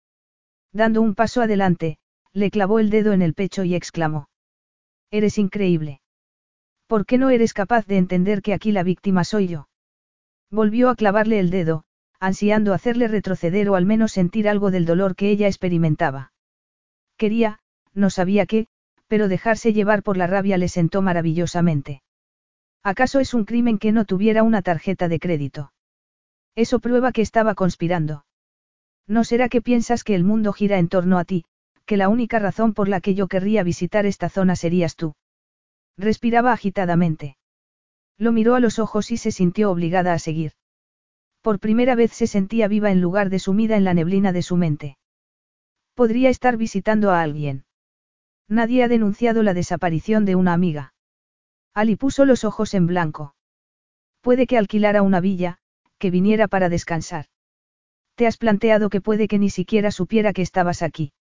Dando 0.72 1.02
un 1.02 1.14
paso 1.14 1.42
adelante, 1.42 1.98
le 2.36 2.50
clavó 2.50 2.80
el 2.80 2.90
dedo 2.90 3.14
en 3.14 3.22
el 3.22 3.32
pecho 3.32 3.64
y 3.64 3.74
exclamó. 3.74 4.28
Eres 5.10 5.38
increíble. 5.38 6.02
¿Por 6.86 7.06
qué 7.06 7.16
no 7.16 7.30
eres 7.30 7.54
capaz 7.54 7.86
de 7.86 7.96
entender 7.96 8.42
que 8.42 8.52
aquí 8.52 8.72
la 8.72 8.82
víctima 8.82 9.24
soy 9.24 9.48
yo? 9.48 9.68
Volvió 10.50 10.90
a 10.90 10.96
clavarle 10.96 11.40
el 11.40 11.48
dedo, 11.48 11.84
ansiando 12.20 12.74
hacerle 12.74 13.08
retroceder 13.08 13.70
o 13.70 13.74
al 13.74 13.86
menos 13.86 14.12
sentir 14.12 14.50
algo 14.50 14.70
del 14.70 14.84
dolor 14.84 15.16
que 15.16 15.30
ella 15.30 15.46
experimentaba. 15.46 16.32
Quería, 17.16 17.58
no 17.94 18.10
sabía 18.10 18.44
qué, 18.44 18.66
pero 19.06 19.28
dejarse 19.28 19.72
llevar 19.72 20.02
por 20.02 20.18
la 20.18 20.26
rabia 20.26 20.58
le 20.58 20.68
sentó 20.68 21.00
maravillosamente. 21.00 22.02
¿Acaso 22.82 23.18
es 23.18 23.32
un 23.32 23.46
crimen 23.46 23.78
que 23.78 23.92
no 23.92 24.04
tuviera 24.04 24.42
una 24.42 24.60
tarjeta 24.60 25.08
de 25.08 25.18
crédito? 25.18 25.72
Eso 26.54 26.80
prueba 26.80 27.12
que 27.12 27.22
estaba 27.22 27.54
conspirando. 27.54 28.26
¿No 29.06 29.24
será 29.24 29.48
que 29.48 29.62
piensas 29.62 30.04
que 30.04 30.14
el 30.14 30.24
mundo 30.24 30.52
gira 30.52 30.78
en 30.78 30.88
torno 30.88 31.18
a 31.18 31.24
ti, 31.24 31.46
que 31.86 31.96
la 31.96 32.08
única 32.08 32.38
razón 32.38 32.74
por 32.74 32.88
la 32.88 33.00
que 33.00 33.14
yo 33.14 33.28
querría 33.28 33.62
visitar 33.62 34.06
esta 34.06 34.28
zona 34.28 34.56
serías 34.56 34.96
tú? 34.96 35.14
Respiraba 35.96 36.52
agitadamente. 36.52 37.36
Lo 38.18 38.32
miró 38.32 38.54
a 38.54 38.60
los 38.60 38.78
ojos 38.78 39.10
y 39.10 39.16
se 39.16 39.30
sintió 39.30 39.70
obligada 39.70 40.12
a 40.12 40.18
seguir. 40.18 40.52
Por 41.42 41.60
primera 41.60 41.94
vez 41.94 42.12
se 42.12 42.26
sentía 42.26 42.66
viva 42.66 42.90
en 42.90 43.00
lugar 43.00 43.30
de 43.30 43.38
sumida 43.38 43.76
en 43.76 43.84
la 43.84 43.94
neblina 43.94 44.32
de 44.32 44.42
su 44.42 44.56
mente. 44.56 44.98
Podría 45.94 46.28
estar 46.28 46.56
visitando 46.56 47.12
a 47.12 47.22
alguien. 47.22 47.64
Nadie 48.48 48.82
ha 48.82 48.88
denunciado 48.88 49.42
la 49.42 49.54
desaparición 49.54 50.24
de 50.24 50.34
una 50.34 50.52
amiga. 50.52 50.92
Ali 51.72 51.96
puso 51.96 52.24
los 52.24 52.44
ojos 52.44 52.74
en 52.74 52.86
blanco. 52.86 53.34
Puede 54.20 54.46
que 54.46 54.58
alquilara 54.58 55.02
una 55.02 55.20
villa, 55.20 55.58
que 55.98 56.10
viniera 56.10 56.48
para 56.48 56.68
descansar. 56.68 57.26
Te 58.16 58.26
has 58.26 58.38
planteado 58.38 58.90
que 58.90 59.00
puede 59.00 59.28
que 59.28 59.38
ni 59.38 59.50
siquiera 59.50 59.90
supiera 59.90 60.32
que 60.32 60.42
estabas 60.42 60.82
aquí. 60.82 61.12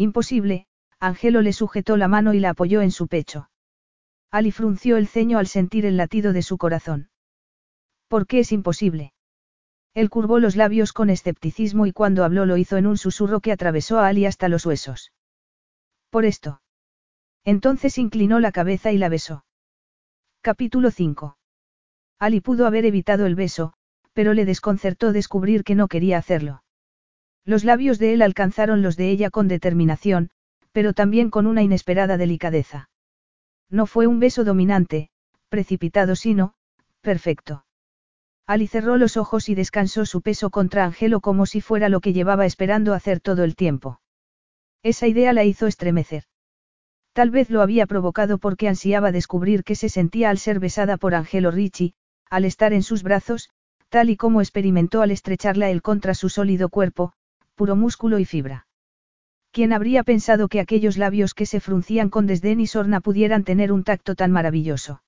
Imposible, 0.00 0.68
Angelo 1.00 1.42
le 1.42 1.52
sujetó 1.52 1.96
la 1.96 2.06
mano 2.06 2.32
y 2.32 2.38
la 2.38 2.50
apoyó 2.50 2.82
en 2.82 2.92
su 2.92 3.08
pecho. 3.08 3.50
Ali 4.30 4.52
frunció 4.52 4.96
el 4.96 5.08
ceño 5.08 5.38
al 5.38 5.48
sentir 5.48 5.84
el 5.84 5.96
latido 5.96 6.32
de 6.32 6.42
su 6.42 6.56
corazón. 6.56 7.10
¿Por 8.06 8.28
qué 8.28 8.38
es 8.38 8.52
imposible? 8.52 9.12
Él 9.94 10.08
curvó 10.08 10.38
los 10.38 10.54
labios 10.54 10.92
con 10.92 11.10
escepticismo 11.10 11.84
y 11.84 11.92
cuando 11.92 12.22
habló 12.22 12.46
lo 12.46 12.56
hizo 12.56 12.76
en 12.76 12.86
un 12.86 12.96
susurro 12.96 13.40
que 13.40 13.50
atravesó 13.50 13.98
a 13.98 14.06
Ali 14.06 14.24
hasta 14.24 14.48
los 14.48 14.64
huesos. 14.66 15.10
Por 16.10 16.24
esto. 16.24 16.62
Entonces 17.44 17.98
inclinó 17.98 18.38
la 18.38 18.52
cabeza 18.52 18.92
y 18.92 18.98
la 18.98 19.08
besó. 19.08 19.44
Capítulo 20.42 20.92
5. 20.92 21.36
Ali 22.20 22.40
pudo 22.40 22.68
haber 22.68 22.84
evitado 22.84 23.26
el 23.26 23.34
beso, 23.34 23.72
pero 24.12 24.32
le 24.32 24.44
desconcertó 24.44 25.10
descubrir 25.10 25.64
que 25.64 25.74
no 25.74 25.88
quería 25.88 26.18
hacerlo. 26.18 26.62
Los 27.48 27.64
labios 27.64 27.98
de 27.98 28.12
él 28.12 28.20
alcanzaron 28.20 28.82
los 28.82 28.98
de 28.98 29.08
ella 29.08 29.30
con 29.30 29.48
determinación, 29.48 30.28
pero 30.70 30.92
también 30.92 31.30
con 31.30 31.46
una 31.46 31.62
inesperada 31.62 32.18
delicadeza. 32.18 32.90
No 33.70 33.86
fue 33.86 34.06
un 34.06 34.20
beso 34.20 34.44
dominante, 34.44 35.08
precipitado 35.48 36.14
sino, 36.14 36.52
perfecto. 37.00 37.64
Ali 38.46 38.66
cerró 38.66 38.98
los 38.98 39.16
ojos 39.16 39.48
y 39.48 39.54
descansó 39.54 40.04
su 40.04 40.20
peso 40.20 40.50
contra 40.50 40.84
Angelo 40.84 41.22
como 41.22 41.46
si 41.46 41.62
fuera 41.62 41.88
lo 41.88 42.00
que 42.00 42.12
llevaba 42.12 42.44
esperando 42.44 42.92
hacer 42.92 43.18
todo 43.18 43.44
el 43.44 43.56
tiempo. 43.56 44.02
Esa 44.82 45.06
idea 45.06 45.32
la 45.32 45.44
hizo 45.44 45.66
estremecer. 45.66 46.24
Tal 47.14 47.30
vez 47.30 47.48
lo 47.48 47.62
había 47.62 47.86
provocado 47.86 48.36
porque 48.36 48.68
ansiaba 48.68 49.10
descubrir 49.10 49.64
qué 49.64 49.74
se 49.74 49.88
sentía 49.88 50.28
al 50.28 50.36
ser 50.36 50.60
besada 50.60 50.98
por 50.98 51.14
Angelo 51.14 51.50
Ricci, 51.50 51.94
al 52.28 52.44
estar 52.44 52.74
en 52.74 52.82
sus 52.82 53.02
brazos, 53.02 53.48
tal 53.88 54.10
y 54.10 54.18
como 54.18 54.42
experimentó 54.42 55.00
al 55.00 55.12
estrecharla 55.12 55.70
él 55.70 55.80
contra 55.80 56.12
su 56.12 56.28
sólido 56.28 56.68
cuerpo, 56.68 57.14
puro 57.58 57.74
músculo 57.74 58.20
y 58.20 58.24
fibra. 58.24 58.66
¿Quién 59.50 59.72
habría 59.72 60.04
pensado 60.04 60.46
que 60.48 60.60
aquellos 60.60 60.96
labios 60.96 61.34
que 61.34 61.44
se 61.44 61.58
fruncían 61.58 62.08
con 62.08 62.26
desdén 62.26 62.60
y 62.60 62.68
sorna 62.68 63.00
pudieran 63.00 63.42
tener 63.42 63.72
un 63.72 63.82
tacto 63.82 64.14
tan 64.14 64.30
maravilloso? 64.30 65.02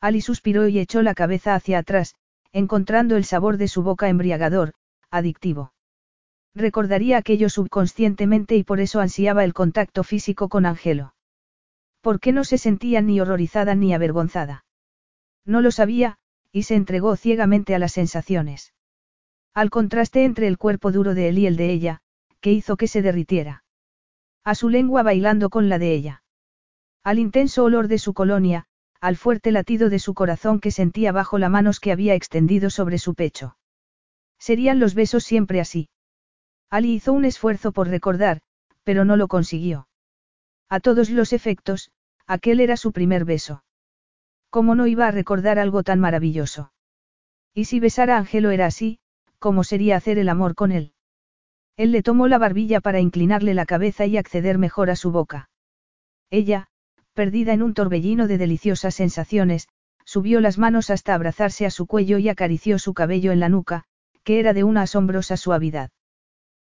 Ali 0.00 0.20
suspiró 0.20 0.68
y 0.68 0.78
echó 0.78 1.02
la 1.02 1.14
cabeza 1.14 1.56
hacia 1.56 1.78
atrás, 1.78 2.14
encontrando 2.52 3.16
el 3.16 3.24
sabor 3.24 3.56
de 3.56 3.66
su 3.66 3.82
boca 3.82 4.08
embriagador, 4.08 4.74
adictivo. 5.10 5.72
Recordaría 6.54 7.18
aquello 7.18 7.48
subconscientemente 7.48 8.54
y 8.54 8.62
por 8.62 8.78
eso 8.78 9.00
ansiaba 9.00 9.42
el 9.42 9.54
contacto 9.54 10.04
físico 10.04 10.48
con 10.48 10.66
Angelo. 10.66 11.14
¿Por 12.00 12.20
qué 12.20 12.30
no 12.30 12.44
se 12.44 12.58
sentía 12.58 13.00
ni 13.00 13.20
horrorizada 13.20 13.74
ni 13.74 13.94
avergonzada? 13.94 14.64
No 15.44 15.60
lo 15.60 15.72
sabía, 15.72 16.18
y 16.52 16.62
se 16.62 16.76
entregó 16.76 17.16
ciegamente 17.16 17.74
a 17.74 17.80
las 17.80 17.92
sensaciones. 17.92 18.73
Al 19.54 19.70
contraste 19.70 20.24
entre 20.24 20.48
el 20.48 20.58
cuerpo 20.58 20.90
duro 20.90 21.14
de 21.14 21.28
él 21.28 21.38
y 21.38 21.46
el 21.46 21.56
de 21.56 21.70
ella, 21.70 22.00
que 22.40 22.50
hizo 22.50 22.76
que 22.76 22.88
se 22.88 23.02
derritiera. 23.02 23.64
A 24.42 24.54
su 24.54 24.68
lengua 24.68 25.02
bailando 25.02 25.48
con 25.48 25.68
la 25.68 25.78
de 25.78 25.94
ella. 25.94 26.22
Al 27.04 27.18
intenso 27.18 27.62
olor 27.64 27.86
de 27.86 27.98
su 27.98 28.14
colonia, 28.14 28.66
al 29.00 29.16
fuerte 29.16 29.52
latido 29.52 29.90
de 29.90 29.98
su 29.98 30.12
corazón 30.12 30.58
que 30.58 30.70
sentía 30.70 31.12
bajo 31.12 31.38
las 31.38 31.50
manos 31.50 31.78
que 31.78 31.92
había 31.92 32.14
extendido 32.14 32.68
sobre 32.68 32.98
su 32.98 33.14
pecho. 33.14 33.56
Serían 34.38 34.80
los 34.80 34.94
besos 34.94 35.24
siempre 35.24 35.60
así. 35.60 35.88
Ali 36.68 36.94
hizo 36.94 37.12
un 37.12 37.24
esfuerzo 37.24 37.72
por 37.72 37.88
recordar, 37.88 38.40
pero 38.82 39.04
no 39.04 39.16
lo 39.16 39.28
consiguió. 39.28 39.88
A 40.68 40.80
todos 40.80 41.10
los 41.10 41.32
efectos, 41.32 41.90
aquel 42.26 42.60
era 42.60 42.76
su 42.76 42.92
primer 42.92 43.24
beso. 43.24 43.62
¿Cómo 44.50 44.74
no 44.74 44.86
iba 44.86 45.06
a 45.06 45.10
recordar 45.10 45.58
algo 45.58 45.82
tan 45.82 46.00
maravilloso? 46.00 46.72
Y 47.54 47.66
si 47.66 47.78
besar 47.78 48.10
a 48.10 48.18
Angelo 48.18 48.50
era 48.50 48.66
así, 48.66 48.98
¿cómo 49.44 49.62
sería 49.62 49.96
hacer 49.96 50.16
el 50.16 50.30
amor 50.30 50.54
con 50.54 50.72
él? 50.72 50.94
Él 51.76 51.92
le 51.92 52.02
tomó 52.02 52.28
la 52.28 52.38
barbilla 52.38 52.80
para 52.80 53.00
inclinarle 53.00 53.52
la 53.52 53.66
cabeza 53.66 54.06
y 54.06 54.16
acceder 54.16 54.56
mejor 54.56 54.88
a 54.88 54.96
su 54.96 55.12
boca. 55.12 55.50
Ella, 56.30 56.68
perdida 57.12 57.52
en 57.52 57.62
un 57.62 57.74
torbellino 57.74 58.26
de 58.26 58.38
deliciosas 58.38 58.94
sensaciones, 58.94 59.68
subió 60.06 60.40
las 60.40 60.56
manos 60.56 60.88
hasta 60.88 61.14
abrazarse 61.14 61.66
a 61.66 61.70
su 61.70 61.86
cuello 61.86 62.16
y 62.16 62.30
acarició 62.30 62.78
su 62.78 62.94
cabello 62.94 63.32
en 63.32 63.40
la 63.40 63.50
nuca, 63.50 63.84
que 64.22 64.40
era 64.40 64.54
de 64.54 64.64
una 64.64 64.80
asombrosa 64.80 65.36
suavidad. 65.36 65.90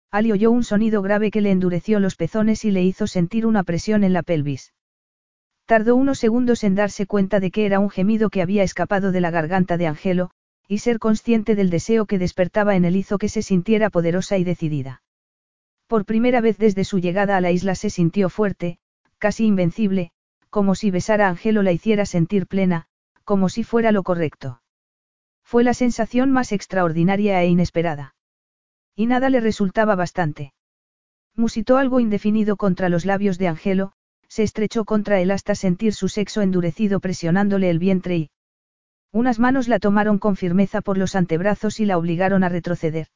Ali 0.10 0.32
oyó 0.32 0.50
un 0.50 0.64
sonido 0.64 1.04
grave 1.04 1.30
que 1.30 1.42
le 1.42 1.52
endureció 1.52 2.00
los 2.00 2.16
pezones 2.16 2.66
y 2.66 2.72
le 2.72 2.82
hizo 2.82 3.06
sentir 3.06 3.46
una 3.46 3.62
presión 3.62 4.04
en 4.04 4.14
la 4.14 4.24
pelvis. 4.24 4.74
Tardó 5.68 5.96
unos 5.96 6.18
segundos 6.18 6.64
en 6.64 6.74
darse 6.74 7.06
cuenta 7.06 7.40
de 7.40 7.52
que 7.52 7.68
era 7.68 7.80
un 7.80 7.92
gemido 7.92 8.32
que 8.32 8.42
había 8.42 8.64
escapado 8.64 9.12
de 9.12 9.22
la 9.22 9.30
garganta 9.30 9.78
de 9.78 9.86
Angelo, 9.86 10.32
y 10.72 10.78
ser 10.78 11.00
consciente 11.00 11.54
del 11.54 11.70
deseo 11.70 12.06
que 12.06 12.18
despertaba 12.18 12.78
en 12.78 12.86
él 12.86 12.96
hizo 12.96 13.18
que 13.18 13.28
se 13.28 13.42
sintiera 13.42 13.90
poderosa 13.90 14.38
y 14.38 14.46
decidida. 14.46 15.04
Por 15.86 16.06
primera 16.06 16.40
vez 16.40 16.58
desde 16.58 16.86
su 16.86 17.00
llegada 17.00 17.36
a 17.36 17.42
la 17.42 17.52
isla 17.52 17.76
se 17.76 17.90
sintió 17.90 18.30
fuerte, 18.30 18.80
casi 19.18 19.48
invencible, 19.48 20.12
como 20.50 20.74
si 20.74 20.90
besar 20.90 21.22
a 21.22 21.28
Angelo 21.28 21.62
la 21.62 21.74
hiciera 21.74 22.06
sentir 22.06 22.48
plena, 22.48 22.86
como 23.26 23.50
si 23.50 23.66
fuera 23.66 23.92
lo 23.92 24.04
correcto. 24.04 24.62
Fue 25.44 25.66
la 25.66 25.74
sensación 25.74 26.32
más 26.32 26.54
extraordinaria 26.54 27.44
e 27.44 27.48
inesperada. 27.50 28.16
Y 28.96 29.08
nada 29.08 29.30
le 29.30 29.42
resultaba 29.42 29.96
bastante. 29.96 30.54
Musitó 31.36 31.76
algo 31.80 32.00
indefinido 32.00 32.56
contra 32.56 32.88
los 32.88 33.06
labios 33.06 33.38
de 33.38 33.50
Angelo, 33.50 33.92
se 34.30 34.44
estrechó 34.44 34.86
contra 34.86 35.20
él 35.20 35.32
hasta 35.32 35.54
sentir 35.54 35.94
su 35.94 36.08
sexo 36.08 36.42
endurecido 36.42 37.02
presionándole 37.02 37.70
el 37.70 37.78
vientre 37.78 38.16
y... 38.16 38.30
Unas 39.14 39.40
manos 39.40 39.68
la 39.68 39.80
tomaron 39.80 40.20
con 40.20 40.36
firmeza 40.36 40.82
por 40.82 40.98
los 40.98 41.16
antebrazos 41.16 41.80
y 41.80 41.86
la 41.86 41.98
obligaron 41.98 42.44
a 42.44 42.50
retroceder. 42.50 43.08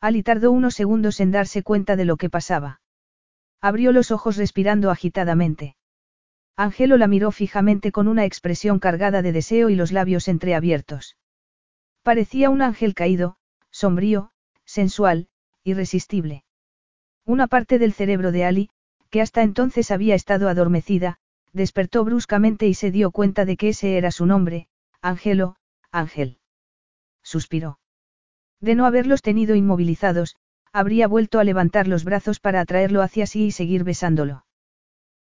Ali 0.00 0.22
tardó 0.22 0.50
unos 0.50 0.74
segundos 0.74 1.20
en 1.20 1.30
darse 1.30 1.62
cuenta 1.62 1.94
de 1.96 2.06
lo 2.06 2.16
que 2.16 2.30
pasaba. 2.30 2.80
Abrió 3.60 3.92
los 3.92 4.10
ojos 4.10 4.38
respirando 4.38 4.90
agitadamente. 4.90 5.76
Angelo 6.56 6.96
la 6.96 7.06
miró 7.06 7.32
fijamente 7.32 7.92
con 7.92 8.08
una 8.08 8.24
expresión 8.24 8.78
cargada 8.78 9.20
de 9.20 9.32
deseo 9.32 9.68
y 9.68 9.74
los 9.74 9.92
labios 9.92 10.26
entreabiertos. 10.26 11.18
Parecía 12.02 12.48
un 12.48 12.62
ángel 12.62 12.94
caído, 12.94 13.36
sombrío, 13.70 14.32
sensual, 14.64 15.28
irresistible. 15.64 16.44
Una 17.26 17.46
parte 17.46 17.78
del 17.78 17.92
cerebro 17.92 18.32
de 18.32 18.46
Ali, 18.46 18.70
que 19.10 19.20
hasta 19.20 19.42
entonces 19.42 19.90
había 19.90 20.14
estado 20.14 20.48
adormecida, 20.48 21.18
despertó 21.52 22.04
bruscamente 22.04 22.66
y 22.66 22.74
se 22.74 22.90
dio 22.90 23.10
cuenta 23.10 23.44
de 23.44 23.58
que 23.58 23.68
ese 23.70 23.98
era 23.98 24.10
su 24.10 24.24
nombre, 24.24 24.68
Ángelo, 25.02 25.56
Ángel. 25.90 26.38
Suspiró. 27.22 27.78
De 28.60 28.74
no 28.74 28.84
haberlos 28.84 29.22
tenido 29.22 29.54
inmovilizados, 29.54 30.36
habría 30.72 31.08
vuelto 31.08 31.38
a 31.38 31.44
levantar 31.44 31.88
los 31.88 32.04
brazos 32.04 32.38
para 32.40 32.60
atraerlo 32.60 33.02
hacia 33.02 33.26
sí 33.26 33.46
y 33.46 33.50
seguir 33.50 33.82
besándolo. 33.84 34.44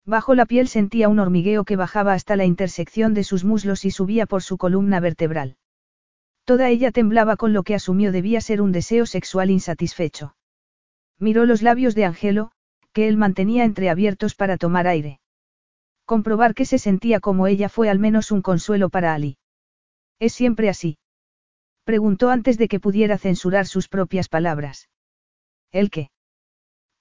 Bajo 0.05 0.35
la 0.35 0.47
piel 0.47 0.69
sentía 0.69 1.09
un 1.09 1.19
hormigueo 1.19 1.65
que 1.65 1.77
bajaba 1.77 2.15
hasta 2.15 2.35
la 2.35 2.45
intersección 2.45 3.15
de 3.15 3.25
sus 3.25 3.45
muslos 3.45 3.85
y 3.85 3.91
subía 3.91 4.27
por 4.27 4.43
su 4.43 4.57
columna 4.57 5.01
vertebral. 5.01 5.57
Toda 6.45 6.71
ella 6.71 6.91
temblaba 6.91 7.37
con 7.37 7.53
lo 7.53 7.63
que 7.63 7.75
asumió 7.75 8.11
debía 8.11 8.41
ser 8.41 8.63
un 8.63 8.73
deseo 8.73 9.07
sexual 9.07 9.51
insatisfecho. 9.51 10.35
Miró 11.19 11.45
los 11.45 11.63
labios 11.63 11.95
de 11.95 12.07
Angelo, 12.07 12.53
que 12.93 13.07
él 13.07 13.17
mantenía 13.17 13.65
entreabiertos 13.65 14.35
para 14.35 14.57
tomar 14.57 14.87
aire. 14.87 15.21
Comprobar 16.07 16.55
que 16.55 16.65
se 16.65 16.79
sentía 16.79 17.21
como 17.21 17.47
ella 17.47 17.69
fue 17.69 17.91
al 17.91 17.99
menos 17.99 18.33
un 18.33 18.41
consuelo 18.41 18.89
para 18.89 19.15
Ali. 19.15 19.37
¿Es 20.19 20.32
siempre 20.32 20.69
así? 20.69 20.99
Preguntó 21.85 22.31
antes 22.31 22.59
de 22.59 22.69
que 22.69 22.81
pudiera 22.81 23.19
censurar 23.19 23.66
sus 23.66 23.89
propias 23.89 24.28
palabras. 24.28 24.89
¿El 25.73 25.90
qué? 25.90 26.11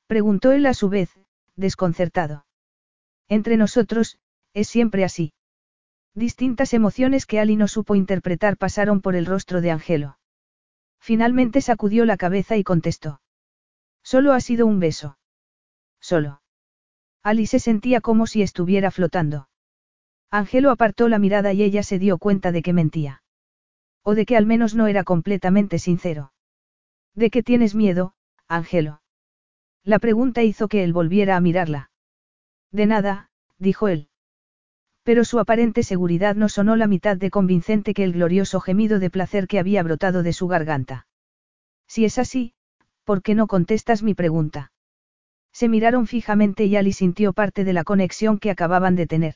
Preguntó 0.08 0.52
él 0.52 0.66
a 0.66 0.74
su 0.74 0.90
vez, 0.90 1.10
desconcertado. 1.56 2.46
Entre 3.28 3.58
nosotros, 3.58 4.18
es 4.54 4.68
siempre 4.68 5.04
así. 5.04 5.34
Distintas 6.14 6.74
emociones 6.74 7.26
que 7.26 7.40
Ali 7.40 7.56
no 7.58 7.68
supo 7.68 7.96
interpretar 7.96 8.58
pasaron 8.58 9.02
por 9.02 9.16
el 9.16 9.26
rostro 9.26 9.62
de 9.62 9.72
Angelo. 9.72 10.18
Finalmente 11.00 11.62
sacudió 11.62 12.06
la 12.06 12.18
cabeza 12.18 12.58
y 12.58 12.64
contestó. 12.64 13.22
Solo 14.04 14.34
ha 14.34 14.40
sido 14.40 14.66
un 14.66 14.80
beso. 14.80 15.18
Solo. 16.00 16.42
Ali 17.24 17.46
se 17.46 17.60
sentía 17.60 18.02
como 18.02 18.26
si 18.26 18.42
estuviera 18.42 18.90
flotando. 18.90 19.50
Angelo 20.30 20.72
apartó 20.72 21.08
la 21.08 21.20
mirada 21.20 21.54
y 21.54 21.64
ella 21.64 21.84
se 21.84 22.00
dio 22.00 22.18
cuenta 22.18 22.52
de 22.52 22.62
que 22.62 22.74
mentía. 22.74 23.24
O 24.04 24.14
de 24.16 24.26
que 24.26 24.36
al 24.36 24.46
menos 24.46 24.76
no 24.76 24.88
era 24.88 25.04
completamente 25.04 25.80
sincero. 25.80 26.34
¿De 27.14 27.30
qué 27.30 27.44
tienes 27.44 27.76
miedo, 27.76 28.14
Angelo? 28.48 29.02
La 29.84 30.00
pregunta 30.00 30.44
hizo 30.44 30.68
que 30.68 30.84
él 30.84 30.94
volviera 30.94 31.38
a 31.38 31.42
mirarla. 31.42 31.92
De 32.72 32.86
nada, 32.86 33.30
dijo 33.58 33.88
él. 33.88 34.10
Pero 35.04 35.24
su 35.24 35.40
aparente 35.40 35.84
seguridad 35.84 36.36
no 36.36 36.50
sonó 36.50 36.76
la 36.76 36.88
mitad 36.88 37.16
de 37.16 37.30
convincente 37.30 37.94
que 37.94 38.04
el 38.04 38.12
glorioso 38.12 38.60
gemido 38.60 39.00
de 39.00 39.10
placer 39.10 39.48
que 39.48 39.60
había 39.60 39.82
brotado 39.82 40.24
de 40.24 40.34
su 40.34 40.48
garganta. 40.48 41.08
Si 41.88 42.04
es 42.04 42.18
así, 42.18 42.54
¿por 43.06 43.22
qué 43.22 43.34
no 43.34 43.48
contestas 43.48 44.04
mi 44.04 44.14
pregunta? 44.14 44.74
Se 45.54 45.70
miraron 45.70 46.06
fijamente 46.06 46.66
y 46.66 46.76
Ali 46.76 46.92
sintió 46.92 47.32
parte 47.32 47.64
de 47.64 47.72
la 47.72 47.86
conexión 47.86 48.38
que 48.38 48.52
acababan 48.52 48.98
de 48.98 49.08
tener. 49.08 49.36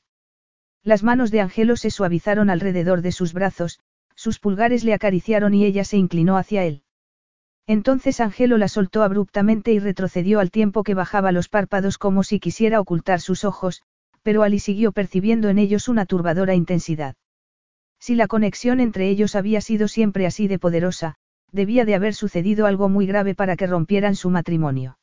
Las 0.83 1.03
manos 1.03 1.29
de 1.29 1.41
Angelo 1.41 1.75
se 1.75 1.91
suavizaron 1.91 2.49
alrededor 2.49 3.01
de 3.01 3.11
sus 3.11 3.33
brazos, 3.33 3.79
sus 4.15 4.39
pulgares 4.39 4.83
le 4.83 4.93
acariciaron 4.93 5.53
y 5.53 5.65
ella 5.65 5.83
se 5.83 5.97
inclinó 5.97 6.37
hacia 6.37 6.63
él. 6.63 6.83
Entonces 7.67 8.19
Angelo 8.19 8.57
la 8.57 8.67
soltó 8.67 9.03
abruptamente 9.03 9.71
y 9.71 9.79
retrocedió 9.79 10.39
al 10.39 10.51
tiempo 10.51 10.83
que 10.83 10.95
bajaba 10.95 11.31
los 11.31 11.49
párpados 11.49 11.97
como 11.97 12.23
si 12.23 12.39
quisiera 12.39 12.79
ocultar 12.79 13.21
sus 13.21 13.43
ojos, 13.45 13.83
pero 14.23 14.43
Ali 14.43 14.59
siguió 14.59 14.91
percibiendo 14.91 15.49
en 15.49 15.59
ellos 15.59 15.87
una 15.87 16.05
turbadora 16.05 16.55
intensidad. 16.55 17.15
Si 17.99 18.15
la 18.15 18.27
conexión 18.27 18.79
entre 18.79 19.09
ellos 19.09 19.35
había 19.35 19.61
sido 19.61 19.87
siempre 19.87 20.25
así 20.25 20.47
de 20.47 20.59
poderosa, 20.59 21.15
debía 21.51 21.85
de 21.85 21.95
haber 21.95 22.15
sucedido 22.15 22.65
algo 22.65 22.89
muy 22.89 23.05
grave 23.05 23.35
para 23.35 23.55
que 23.55 23.67
rompieran 23.67 24.15
su 24.15 24.29
matrimonio. 24.29 24.97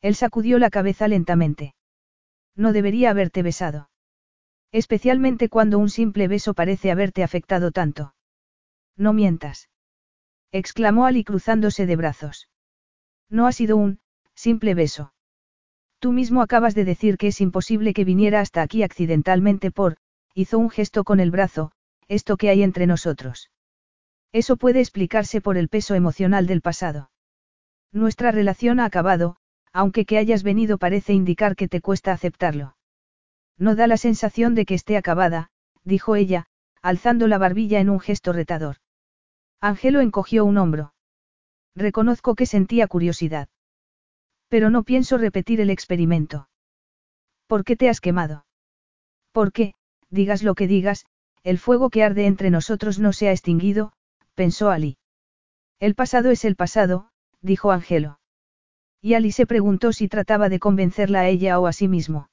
Él 0.00 0.14
sacudió 0.14 0.58
la 0.58 0.70
cabeza 0.70 1.08
lentamente. 1.08 1.74
No 2.54 2.72
debería 2.72 3.10
haberte 3.10 3.42
besado. 3.42 3.88
Especialmente 4.72 5.50
cuando 5.50 5.78
un 5.78 5.90
simple 5.90 6.28
beso 6.28 6.54
parece 6.54 6.90
haberte 6.90 7.22
afectado 7.22 7.70
tanto. 7.70 8.14
No 8.96 9.12
mientas. 9.12 9.68
exclamó 10.50 11.06
Ali 11.06 11.24
cruzándose 11.24 11.86
de 11.86 11.96
brazos. 11.96 12.48
No 13.28 13.46
ha 13.46 13.52
sido 13.52 13.76
un, 13.76 14.00
simple 14.34 14.74
beso. 14.74 15.12
Tú 15.98 16.12
mismo 16.12 16.42
acabas 16.42 16.74
de 16.74 16.84
decir 16.84 17.16
que 17.16 17.28
es 17.28 17.40
imposible 17.40 17.94
que 17.94 18.04
viniera 18.04 18.40
hasta 18.40 18.62
aquí 18.62 18.82
accidentalmente 18.82 19.70
por, 19.70 19.98
hizo 20.34 20.58
un 20.58 20.70
gesto 20.70 21.04
con 21.04 21.20
el 21.20 21.30
brazo, 21.30 21.72
esto 22.08 22.36
que 22.36 22.48
hay 22.48 22.62
entre 22.62 22.86
nosotros. 22.86 23.50
Eso 24.32 24.56
puede 24.56 24.80
explicarse 24.80 25.40
por 25.40 25.56
el 25.56 25.68
peso 25.68 25.94
emocional 25.94 26.46
del 26.46 26.62
pasado. 26.62 27.10
Nuestra 27.92 28.30
relación 28.30 28.80
ha 28.80 28.86
acabado, 28.86 29.36
aunque 29.72 30.06
que 30.06 30.18
hayas 30.18 30.42
venido 30.42 30.78
parece 30.78 31.12
indicar 31.12 31.56
que 31.56 31.68
te 31.68 31.80
cuesta 31.80 32.12
aceptarlo. 32.12 32.74
No 33.62 33.76
da 33.76 33.86
la 33.86 33.96
sensación 33.96 34.56
de 34.56 34.64
que 34.66 34.74
esté 34.74 34.96
acabada, 34.96 35.48
dijo 35.84 36.16
ella, 36.16 36.46
alzando 36.82 37.28
la 37.28 37.38
barbilla 37.38 37.78
en 37.78 37.90
un 37.90 38.00
gesto 38.00 38.32
retador. 38.32 38.78
Angelo 39.60 40.00
encogió 40.00 40.44
un 40.44 40.58
hombro. 40.58 40.94
Reconozco 41.76 42.34
que 42.34 42.46
sentía 42.46 42.88
curiosidad. 42.88 43.48
Pero 44.48 44.68
no 44.68 44.82
pienso 44.82 45.16
repetir 45.16 45.60
el 45.60 45.70
experimento. 45.70 46.48
¿Por 47.46 47.62
qué 47.62 47.76
te 47.76 47.88
has 47.88 48.00
quemado? 48.00 48.46
Porque, 49.30 49.74
digas 50.10 50.42
lo 50.42 50.56
que 50.56 50.66
digas, 50.66 51.06
el 51.44 51.58
fuego 51.58 51.88
que 51.88 52.02
arde 52.02 52.26
entre 52.26 52.50
nosotros 52.50 52.98
no 52.98 53.12
se 53.12 53.28
ha 53.28 53.30
extinguido, 53.30 53.92
pensó 54.34 54.70
Ali. 54.70 54.98
El 55.78 55.94
pasado 55.94 56.32
es 56.32 56.44
el 56.44 56.56
pasado, 56.56 57.10
dijo 57.40 57.70
Angelo. 57.70 58.18
Y 59.00 59.14
Ali 59.14 59.30
se 59.30 59.46
preguntó 59.46 59.92
si 59.92 60.08
trataba 60.08 60.48
de 60.48 60.58
convencerla 60.58 61.20
a 61.20 61.28
ella 61.28 61.60
o 61.60 61.68
a 61.68 61.72
sí 61.72 61.86
mismo. 61.86 62.31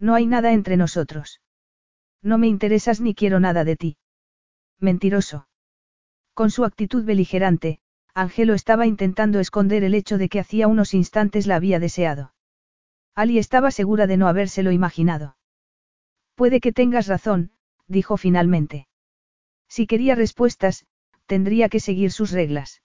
No 0.00 0.14
hay 0.14 0.26
nada 0.26 0.52
entre 0.52 0.76
nosotros. 0.76 1.40
No 2.22 2.38
me 2.38 2.48
interesas 2.48 3.00
ni 3.00 3.14
quiero 3.14 3.38
nada 3.38 3.64
de 3.64 3.76
ti. 3.76 3.98
Mentiroso. 4.78 5.46
Con 6.34 6.50
su 6.50 6.64
actitud 6.64 7.04
beligerante, 7.04 7.80
Angelo 8.14 8.54
estaba 8.54 8.86
intentando 8.86 9.40
esconder 9.40 9.84
el 9.84 9.94
hecho 9.94 10.16
de 10.18 10.28
que 10.28 10.40
hacía 10.40 10.68
unos 10.68 10.94
instantes 10.94 11.46
la 11.46 11.56
había 11.56 11.78
deseado. 11.78 12.32
Ali 13.14 13.38
estaba 13.38 13.70
segura 13.70 14.06
de 14.06 14.16
no 14.16 14.26
habérselo 14.26 14.72
imaginado. 14.72 15.36
Puede 16.34 16.60
que 16.60 16.72
tengas 16.72 17.06
razón, 17.06 17.52
dijo 17.86 18.16
finalmente. 18.16 18.88
Si 19.68 19.86
quería 19.86 20.14
respuestas, 20.14 20.86
tendría 21.26 21.68
que 21.68 21.80
seguir 21.80 22.10
sus 22.10 22.30
reglas. 22.30 22.82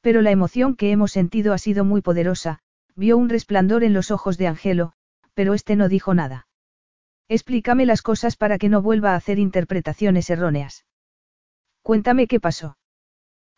Pero 0.00 0.22
la 0.22 0.30
emoción 0.30 0.74
que 0.74 0.90
hemos 0.90 1.12
sentido 1.12 1.52
ha 1.52 1.58
sido 1.58 1.84
muy 1.84 2.00
poderosa, 2.00 2.60
vio 2.96 3.16
un 3.18 3.28
resplandor 3.28 3.84
en 3.84 3.92
los 3.92 4.10
ojos 4.10 4.38
de 4.38 4.46
Angelo, 4.46 4.94
pero 5.34 5.54
este 5.54 5.76
no 5.76 5.88
dijo 5.88 6.14
nada. 6.14 6.46
Explícame 7.28 7.86
las 7.86 8.02
cosas 8.02 8.36
para 8.36 8.58
que 8.58 8.68
no 8.68 8.82
vuelva 8.82 9.12
a 9.12 9.16
hacer 9.16 9.38
interpretaciones 9.38 10.28
erróneas. 10.30 10.84
Cuéntame 11.82 12.26
qué 12.26 12.40
pasó. 12.40 12.76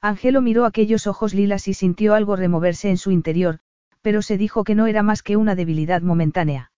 Angelo 0.00 0.42
miró 0.42 0.64
aquellos 0.64 1.06
ojos 1.06 1.34
lilas 1.34 1.66
y 1.66 1.74
sintió 1.74 2.14
algo 2.14 2.36
removerse 2.36 2.90
en 2.90 2.98
su 2.98 3.10
interior, 3.10 3.60
pero 4.02 4.22
se 4.22 4.36
dijo 4.36 4.64
que 4.64 4.74
no 4.74 4.86
era 4.86 5.02
más 5.02 5.22
que 5.22 5.36
una 5.36 5.54
debilidad 5.54 6.02
momentánea. 6.02 6.72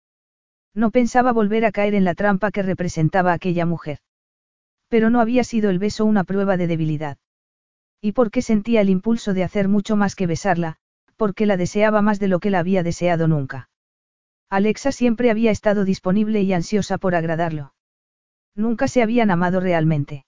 No 0.74 0.90
pensaba 0.90 1.32
volver 1.32 1.64
a 1.64 1.72
caer 1.72 1.94
en 1.94 2.04
la 2.04 2.14
trampa 2.14 2.50
que 2.50 2.62
representaba 2.62 3.32
aquella 3.32 3.66
mujer. 3.66 3.98
Pero 4.88 5.10
no 5.10 5.20
había 5.20 5.42
sido 5.42 5.70
el 5.70 5.78
beso 5.78 6.04
una 6.04 6.22
prueba 6.22 6.56
de 6.56 6.66
debilidad. 6.66 7.18
¿Y 8.00 8.12
por 8.12 8.30
qué 8.30 8.42
sentía 8.42 8.80
el 8.80 8.90
impulso 8.90 9.34
de 9.34 9.42
hacer 9.42 9.68
mucho 9.68 9.96
más 9.96 10.14
que 10.14 10.26
besarla? 10.26 10.76
Porque 11.16 11.46
la 11.46 11.56
deseaba 11.56 12.02
más 12.02 12.20
de 12.20 12.28
lo 12.28 12.40
que 12.40 12.50
la 12.50 12.60
había 12.60 12.82
deseado 12.82 13.26
nunca. 13.26 13.70
Alexa 14.48 14.92
siempre 14.92 15.30
había 15.30 15.50
estado 15.50 15.84
disponible 15.84 16.42
y 16.42 16.52
ansiosa 16.52 16.98
por 16.98 17.14
agradarlo. 17.14 17.74
Nunca 18.54 18.88
se 18.88 19.02
habían 19.02 19.30
amado 19.30 19.60
realmente. 19.60 20.24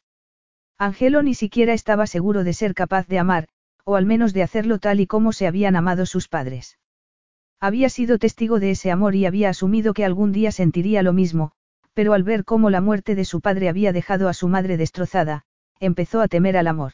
Angelo 0.76 1.22
ni 1.22 1.34
siquiera 1.34 1.72
estaba 1.72 2.06
seguro 2.06 2.44
de 2.44 2.52
ser 2.52 2.74
capaz 2.74 3.06
de 3.08 3.18
amar, 3.18 3.48
o 3.84 3.96
al 3.96 4.06
menos 4.06 4.32
de 4.32 4.42
hacerlo 4.42 4.78
tal 4.78 5.00
y 5.00 5.06
como 5.06 5.32
se 5.32 5.46
habían 5.46 5.76
amado 5.76 6.06
sus 6.06 6.28
padres. 6.28 6.78
Había 7.58 7.88
sido 7.88 8.18
testigo 8.18 8.60
de 8.60 8.70
ese 8.70 8.92
amor 8.92 9.16
y 9.16 9.26
había 9.26 9.48
asumido 9.48 9.92
que 9.94 10.04
algún 10.04 10.30
día 10.30 10.52
sentiría 10.52 11.02
lo 11.02 11.12
mismo, 11.12 11.50
pero 11.94 12.12
al 12.12 12.22
ver 12.22 12.44
cómo 12.44 12.70
la 12.70 12.80
muerte 12.80 13.16
de 13.16 13.24
su 13.24 13.40
padre 13.40 13.68
había 13.68 13.92
dejado 13.92 14.28
a 14.28 14.34
su 14.34 14.46
madre 14.46 14.76
destrozada, 14.76 15.42
empezó 15.80 16.20
a 16.20 16.28
temer 16.28 16.56
al 16.56 16.68
amor. 16.68 16.92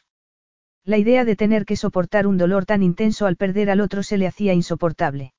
La 0.83 0.97
idea 0.97 1.25
de 1.25 1.35
tener 1.35 1.65
que 1.65 1.75
soportar 1.75 2.25
un 2.25 2.37
dolor 2.37 2.65
tan 2.65 2.81
intenso 2.81 3.27
al 3.27 3.35
perder 3.35 3.69
al 3.69 3.81
otro 3.81 4.01
se 4.01 4.17
le 4.17 4.25
hacía 4.25 4.53
insoportable. 4.53 5.34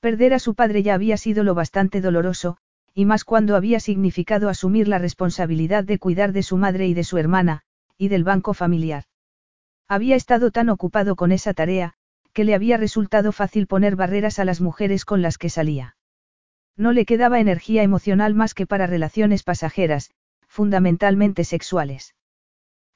Perder 0.00 0.34
a 0.34 0.38
su 0.38 0.54
padre 0.54 0.82
ya 0.82 0.94
había 0.94 1.16
sido 1.16 1.42
lo 1.44 1.54
bastante 1.54 2.00
doloroso, 2.00 2.58
y 2.94 3.04
más 3.04 3.24
cuando 3.24 3.56
había 3.56 3.80
significado 3.80 4.48
asumir 4.48 4.88
la 4.88 4.98
responsabilidad 4.98 5.84
de 5.84 5.98
cuidar 5.98 6.32
de 6.32 6.42
su 6.42 6.56
madre 6.56 6.86
y 6.86 6.94
de 6.94 7.04
su 7.04 7.18
hermana, 7.18 7.62
y 7.98 8.08
del 8.08 8.24
banco 8.24 8.54
familiar. 8.54 9.04
Había 9.88 10.16
estado 10.16 10.50
tan 10.50 10.68
ocupado 10.68 11.16
con 11.16 11.32
esa 11.32 11.54
tarea, 11.54 11.94
que 12.32 12.44
le 12.44 12.54
había 12.54 12.76
resultado 12.76 13.32
fácil 13.32 13.66
poner 13.66 13.96
barreras 13.96 14.38
a 14.38 14.44
las 14.44 14.60
mujeres 14.60 15.04
con 15.04 15.22
las 15.22 15.38
que 15.38 15.48
salía. 15.50 15.96
No 16.76 16.92
le 16.92 17.06
quedaba 17.06 17.40
energía 17.40 17.82
emocional 17.82 18.34
más 18.34 18.52
que 18.52 18.66
para 18.66 18.86
relaciones 18.86 19.42
pasajeras, 19.42 20.10
fundamentalmente 20.46 21.44
sexuales. 21.44 22.14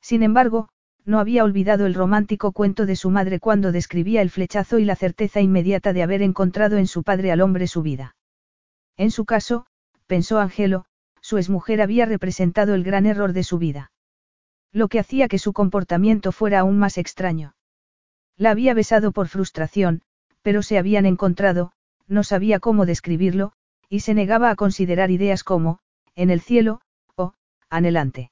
Sin 0.01 0.23
embargo, 0.23 0.69
no 1.05 1.19
había 1.19 1.45
olvidado 1.45 1.87
el 1.87 1.95
romántico 1.95 2.53
cuento 2.53 2.87
de 2.87 2.97
su 2.97 3.11
madre 3.11 3.41
cuando 3.41 3.73
describía 3.73 4.23
el 4.23 4.31
flechazo 4.31 4.79
y 4.79 4.85
la 4.85 4.97
certeza 4.97 5.41
inmediata 5.41 5.93
de 5.93 6.03
haber 6.03 6.23
encontrado 6.23 6.77
en 6.77 6.87
su 6.87 7.03
padre 7.03 7.33
al 7.33 7.41
hombre 7.41 7.67
su 7.67 7.83
vida. 7.83 8.17
En 8.97 9.11
su 9.11 9.25
caso, 9.25 9.67
pensó 10.07 10.39
Angelo, 10.39 10.85
su 11.21 11.39
exmujer 11.39 11.81
había 11.81 12.07
representado 12.07 12.75
el 12.75 12.85
gran 12.85 13.07
error 13.07 13.33
de 13.33 13.45
su 13.45 13.59
vida. 13.59 13.93
Lo 14.73 14.89
que 14.89 14.99
hacía 14.99 15.29
que 15.29 15.39
su 15.39 15.53
comportamiento 15.53 16.33
fuera 16.33 16.61
aún 16.61 16.79
más 16.79 16.99
extraño. 16.99 17.55
La 18.37 18.51
había 18.51 18.75
besado 18.75 19.13
por 19.13 19.29
frustración, 19.29 20.03
pero 20.43 20.63
se 20.63 20.79
habían 20.79 21.07
encontrado, 21.07 21.73
no 22.07 22.25
sabía 22.25 22.61
cómo 22.61 22.87
describirlo, 22.87 23.53
y 23.89 24.01
se 24.01 24.15
negaba 24.15 24.51
a 24.51 24.57
considerar 24.57 25.11
ideas 25.11 25.45
como, 25.45 25.81
en 26.15 26.31
el 26.31 26.41
cielo, 26.41 26.81
o, 27.17 27.35
anhelante. 27.69 28.31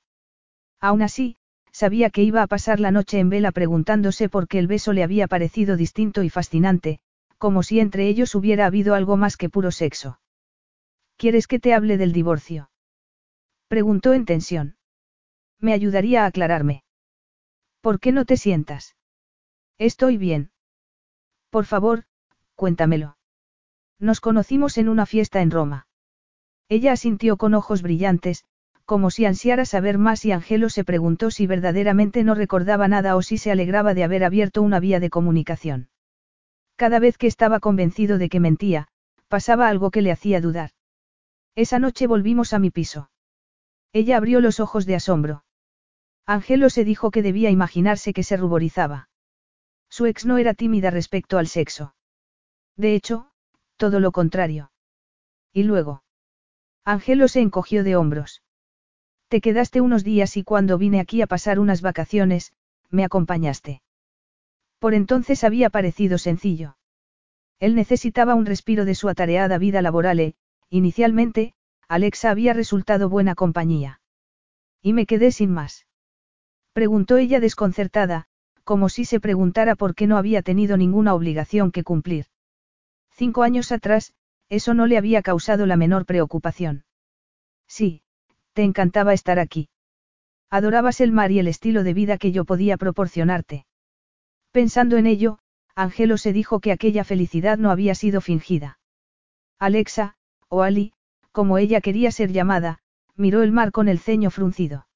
Aún 0.81 1.03
así, 1.03 1.38
sabía 1.73 2.11
que 2.11 2.23
iba 2.23 2.43
a 2.43 2.47
pasar 2.47 2.81
la 2.81 2.91
noche 2.91 3.19
en 3.19 3.31
vela 3.31 3.53
preguntándose 3.53 4.29
por 4.29 4.49
qué 4.49 4.59
el 4.59 4.67
beso 4.67 4.93
le 4.93 5.03
había 5.03 5.29
parecido 5.29 5.77
distinto 5.77 6.23
y 6.23 6.31
fascinante, 6.31 7.01
como 7.39 7.63
si 7.63 7.81
entre 7.81 8.09
ellos 8.09 8.35
hubiera 8.35 8.67
habido 8.67 8.95
algo 8.95 9.17
más 9.17 9.37
que 9.37 9.49
puro 9.49 9.71
sexo. 9.71 10.21
¿Quieres 11.17 11.47
que 11.47 11.59
te 11.59 11.75
hable 11.75 11.97
del 11.97 12.13
divorcio? 12.13 12.71
Preguntó 13.69 14.13
en 14.13 14.25
tensión. 14.25 14.77
Me 15.61 15.73
ayudaría 15.73 16.25
a 16.25 16.27
aclararme. 16.27 16.85
¿Por 17.81 18.01
qué 18.01 18.13
no 18.13 18.25
te 18.25 18.37
sientas? 18.37 18.97
Estoy 19.79 20.17
bien. 20.17 20.51
Por 21.51 21.65
favor, 21.65 22.05
cuéntamelo. 22.55 23.17
Nos 23.99 24.21
conocimos 24.21 24.79
en 24.79 24.89
una 24.89 25.07
fiesta 25.07 25.41
en 25.41 25.51
Roma. 25.51 25.87
Ella 26.69 26.93
asintió 26.93 27.37
con 27.37 27.55
ojos 27.55 27.83
brillantes, 27.83 28.45
como 28.89 29.11
si 29.11 29.27
ansiara 29.27 29.67
saber 29.67 29.99
más 29.99 30.25
y 30.25 30.33
Angelo 30.33 30.71
se 30.71 30.83
preguntó 30.83 31.31
si 31.31 31.47
verdaderamente 31.47 32.25
no 32.25 32.35
recordaba 32.35 32.89
nada 32.89 33.17
o 33.17 33.21
si 33.21 33.37
se 33.37 33.51
alegraba 33.51 33.93
de 33.93 34.03
haber 34.03 34.25
abierto 34.25 34.63
una 34.63 34.81
vía 34.81 34.99
de 34.99 35.11
comunicación. 35.11 35.91
Cada 36.75 36.99
vez 36.99 37.19
que 37.19 37.27
estaba 37.27 37.61
convencido 37.61 38.17
de 38.17 38.31
que 38.31 38.41
mentía, 38.41 38.89
pasaba 39.29 39.69
algo 39.69 39.91
que 39.91 40.01
le 40.01 40.11
hacía 40.11 40.41
dudar. 40.41 40.71
Esa 41.55 41.79
noche 41.79 42.07
volvimos 42.07 42.55
a 42.55 42.59
mi 42.59 42.71
piso. 42.71 43.11
Ella 43.93 44.17
abrió 44.17 44.41
los 44.41 44.59
ojos 44.59 44.87
de 44.87 44.95
asombro. 44.95 45.45
Angelo 46.25 46.71
se 46.71 46.85
dijo 46.85 47.11
que 47.11 47.21
debía 47.21 47.51
imaginarse 47.51 48.15
que 48.15 48.23
se 48.23 48.39
ruborizaba. 48.39 49.11
Su 49.91 50.07
ex 50.07 50.25
no 50.25 50.39
era 50.39 50.55
tímida 50.55 50.89
respecto 50.89 51.37
al 51.37 51.47
sexo. 51.47 51.95
De 52.75 52.95
hecho, 52.95 53.33
todo 53.77 54.01
lo 54.01 54.13
contrario. 54.13 54.73
Y 55.53 55.65
luego. 55.65 56.05
Angelo 56.87 57.29
se 57.29 57.41
encogió 57.41 57.85
de 57.85 57.95
hombros. 57.95 58.41
Te 59.29 59.43
quedaste 59.43 59.83
unos 59.83 60.05
días 60.05 60.37
y 60.39 60.43
cuando 60.43 60.79
vine 60.79 61.01
aquí 61.01 61.21
a 61.21 61.27
pasar 61.27 61.59
unas 61.59 61.83
vacaciones, 61.83 62.53
me 62.91 63.05
acompañaste. 63.05 63.83
Por 64.79 64.95
entonces 64.95 65.45
había 65.45 65.69
parecido 65.69 66.17
sencillo. 66.17 66.77
Él 67.61 67.75
necesitaba 67.75 68.35
un 68.35 68.47
respiro 68.47 68.87
de 68.87 68.95
su 68.95 69.09
atareada 69.09 69.59
vida 69.59 69.83
laboral 69.83 70.21
e, 70.21 70.35
inicialmente, 70.71 71.53
Alexa 71.89 72.31
había 72.31 72.55
resultado 72.55 73.09
buena 73.11 73.35
compañía. 73.35 74.01
Y 74.81 74.95
me 74.95 75.05
quedé 75.05 75.31
sin 75.31 75.51
más. 75.51 75.87
Preguntó 76.73 77.19
ella 77.19 77.41
desconcertada, 77.41 78.27
como 78.65 78.89
si 78.89 79.05
se 79.05 79.21
preguntara 79.21 79.75
por 79.75 79.95
qué 79.95 80.07
no 80.07 80.17
había 80.17 80.43
tenido 80.43 80.77
ninguna 80.77 81.15
obligación 81.15 81.71
que 81.71 81.85
cumplir. 81.85 82.27
Cinco 83.11 83.43
años 83.43 83.73
atrás, 83.73 84.15
eso 84.49 84.73
no 84.73 84.87
le 84.87 84.97
había 84.97 85.21
causado 85.21 85.67
la 85.67 85.77
menor 85.77 86.07
preocupación. 86.07 86.85
Sí, 87.67 88.03
te 88.59 88.65
encantaba 88.65 89.13
estar 89.13 89.39
aquí. 89.39 89.69
Adorabas 90.51 91.01
el 91.01 91.13
mar 91.13 91.31
y 91.31 91.39
el 91.39 91.47
estilo 91.47 91.85
de 91.85 91.95
vida 91.95 92.19
que 92.19 92.33
yo 92.33 92.45
podía 92.45 92.77
proporcionarte. 92.77 93.67
Pensando 94.51 94.97
en 94.97 95.07
ello, 95.07 95.39
Angelo 95.77 96.19
se 96.19 96.33
dijo 96.33 96.59
que 96.59 96.73
aquella 96.73 97.05
felicidad 97.05 97.57
no 97.57 97.71
había 97.71 97.95
sido 97.95 98.21
fingida. 98.21 98.81
Alexa, 99.61 100.17
o 100.49 100.63
Ali, 100.63 100.93
como 101.31 101.57
ella 101.59 101.81
quería 101.81 102.11
ser 102.11 102.33
llamada, 102.33 102.81
miró 103.15 103.45
el 103.45 103.53
mar 103.53 103.71
con 103.71 103.87
el 103.87 104.01
ceño 104.01 104.29
fruncido. 104.29 104.89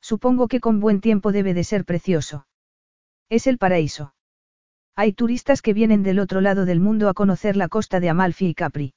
Supongo 0.00 0.48
que 0.48 0.58
con 0.58 0.80
buen 0.80 1.00
tiempo 1.00 1.30
debe 1.30 1.54
de 1.54 1.62
ser 1.62 1.84
precioso. 1.84 2.48
Es 3.28 3.46
el 3.46 3.56
paraíso. 3.56 4.14
Hay 4.96 5.12
turistas 5.12 5.62
que 5.62 5.74
vienen 5.74 6.02
del 6.02 6.18
otro 6.18 6.40
lado 6.40 6.64
del 6.64 6.80
mundo 6.80 7.08
a 7.08 7.14
conocer 7.14 7.56
la 7.56 7.68
costa 7.68 8.00
de 8.00 8.08
Amalfi 8.08 8.48
y 8.48 8.54
Capri. 8.54 8.94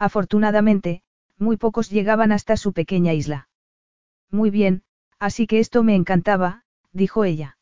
Afortunadamente, 0.00 1.04
muy 1.38 1.56
pocos 1.56 1.90
llegaban 1.90 2.32
hasta 2.32 2.56
su 2.56 2.72
pequeña 2.72 3.12
isla. 3.12 3.48
Muy 4.30 4.50
bien, 4.50 4.82
así 5.18 5.46
que 5.46 5.60
esto 5.60 5.82
me 5.82 5.94
encantaba, 5.94 6.64
dijo 6.92 7.24
ella. 7.24 7.58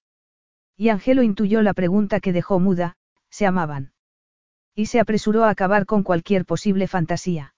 Y 0.76 0.88
Angelo 0.88 1.22
intuyó 1.22 1.62
la 1.62 1.74
pregunta 1.74 2.20
que 2.20 2.32
dejó 2.32 2.58
muda, 2.58 2.96
¿se 3.30 3.46
amaban? 3.46 3.92
Y 4.74 4.86
se 4.86 5.00
apresuró 5.00 5.44
a 5.44 5.50
acabar 5.50 5.86
con 5.86 6.02
cualquier 6.02 6.44
posible 6.44 6.88
fantasía. 6.88 7.54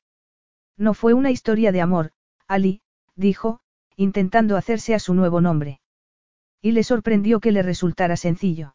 No 0.77 0.95
fue 0.95 1.15
una 1.15 1.31
historia 1.31 1.73
de 1.73 1.81
amor, 1.81 2.12
Ali, 2.49 2.82
dijo, 3.15 3.61
intentando 3.97 4.57
hacerse 4.57 4.95
a 4.95 4.99
su 4.99 5.15
nuevo 5.15 5.41
nombre. 5.41 5.81
Y 6.61 6.73
le 6.73 6.82
sorprendió 6.82 7.41
que 7.41 7.53
le 7.53 7.62
resultara 7.62 8.16
sencillo. 8.16 8.74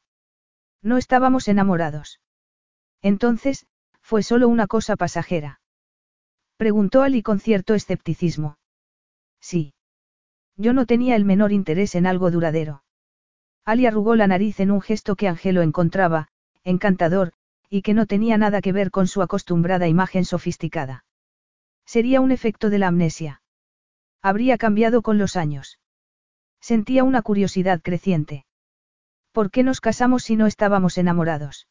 No 0.82 0.98
estábamos 0.98 1.48
enamorados. 1.48 2.22
Entonces, 3.02 3.68
fue 4.02 4.24
solo 4.24 4.48
una 4.48 4.68
cosa 4.68 4.96
pasajera. 4.96 5.59
Preguntó 6.60 7.04
Ali 7.04 7.24
con 7.24 7.40
cierto 7.40 7.74
escepticismo. 7.74 8.58
Sí. 9.40 9.74
Yo 10.58 10.74
no 10.74 10.86
tenía 10.86 11.16
el 11.16 11.24
menor 11.24 11.54
interés 11.54 11.96
en 11.96 12.06
algo 12.06 12.32
duradero. 12.32 12.84
Ali 13.64 13.86
arrugó 13.86 14.18
la 14.18 14.28
nariz 14.28 14.60
en 14.60 14.70
un 14.70 14.82
gesto 14.82 15.16
que 15.16 15.30
Angelo 15.30 15.62
encontraba, 15.62 16.28
encantador, 16.66 17.32
y 17.70 17.82
que 17.82 17.94
no 17.94 18.08
tenía 18.08 18.38
nada 18.38 18.60
que 18.60 18.74
ver 18.74 18.92
con 18.92 19.08
su 19.08 19.22
acostumbrada 19.22 19.88
imagen 19.88 20.26
sofisticada. 20.26 21.06
Sería 21.86 22.20
un 22.20 22.34
efecto 22.34 22.70
de 22.70 22.80
la 22.80 22.88
amnesia. 22.88 23.42
Habría 24.22 24.58
cambiado 24.58 25.02
con 25.02 25.18
los 25.18 25.38
años. 25.38 25.80
Sentía 26.60 27.06
una 27.06 27.22
curiosidad 27.22 27.80
creciente. 27.82 28.46
¿Por 29.32 29.50
qué 29.50 29.64
nos 29.64 29.80
casamos 29.80 30.24
si 30.24 30.36
no 30.36 30.46
estábamos 30.46 30.98
enamorados? 30.98 31.69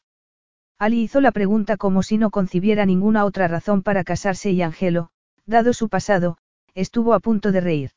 Ali 0.79 1.01
hizo 1.01 1.19
la 1.19 1.33
pregunta 1.33 1.75
como 1.75 2.03
si 2.03 2.17
no 2.17 2.31
concibiera 2.31 2.85
ninguna 2.85 3.25
otra 3.25 3.49
razón 3.49 3.83
para 3.83 4.05
casarse 4.05 4.51
y 4.51 4.61
Angelo, 4.61 5.09
dado 5.45 5.73
su 5.73 5.89
pasado, 5.89 6.37
estuvo 6.73 7.13
a 7.13 7.19
punto 7.19 7.51
de 7.51 7.59
reír. 7.59 7.91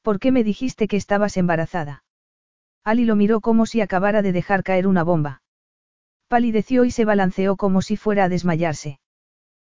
¿Por 0.00 0.18
qué 0.18 0.32
me 0.32 0.42
dijiste 0.42 0.88
que 0.88 0.96
estabas 0.96 1.36
embarazada? 1.36 2.04
Ali 2.82 3.04
lo 3.04 3.16
miró 3.16 3.42
como 3.42 3.66
si 3.66 3.82
acabara 3.82 4.22
de 4.22 4.32
dejar 4.32 4.62
caer 4.62 4.86
una 4.86 5.02
bomba. 5.02 5.42
Palideció 6.28 6.86
y 6.86 6.90
se 6.90 7.04
balanceó 7.04 7.56
como 7.56 7.82
si 7.82 7.98
fuera 7.98 8.24
a 8.24 8.28
desmayarse. 8.30 8.98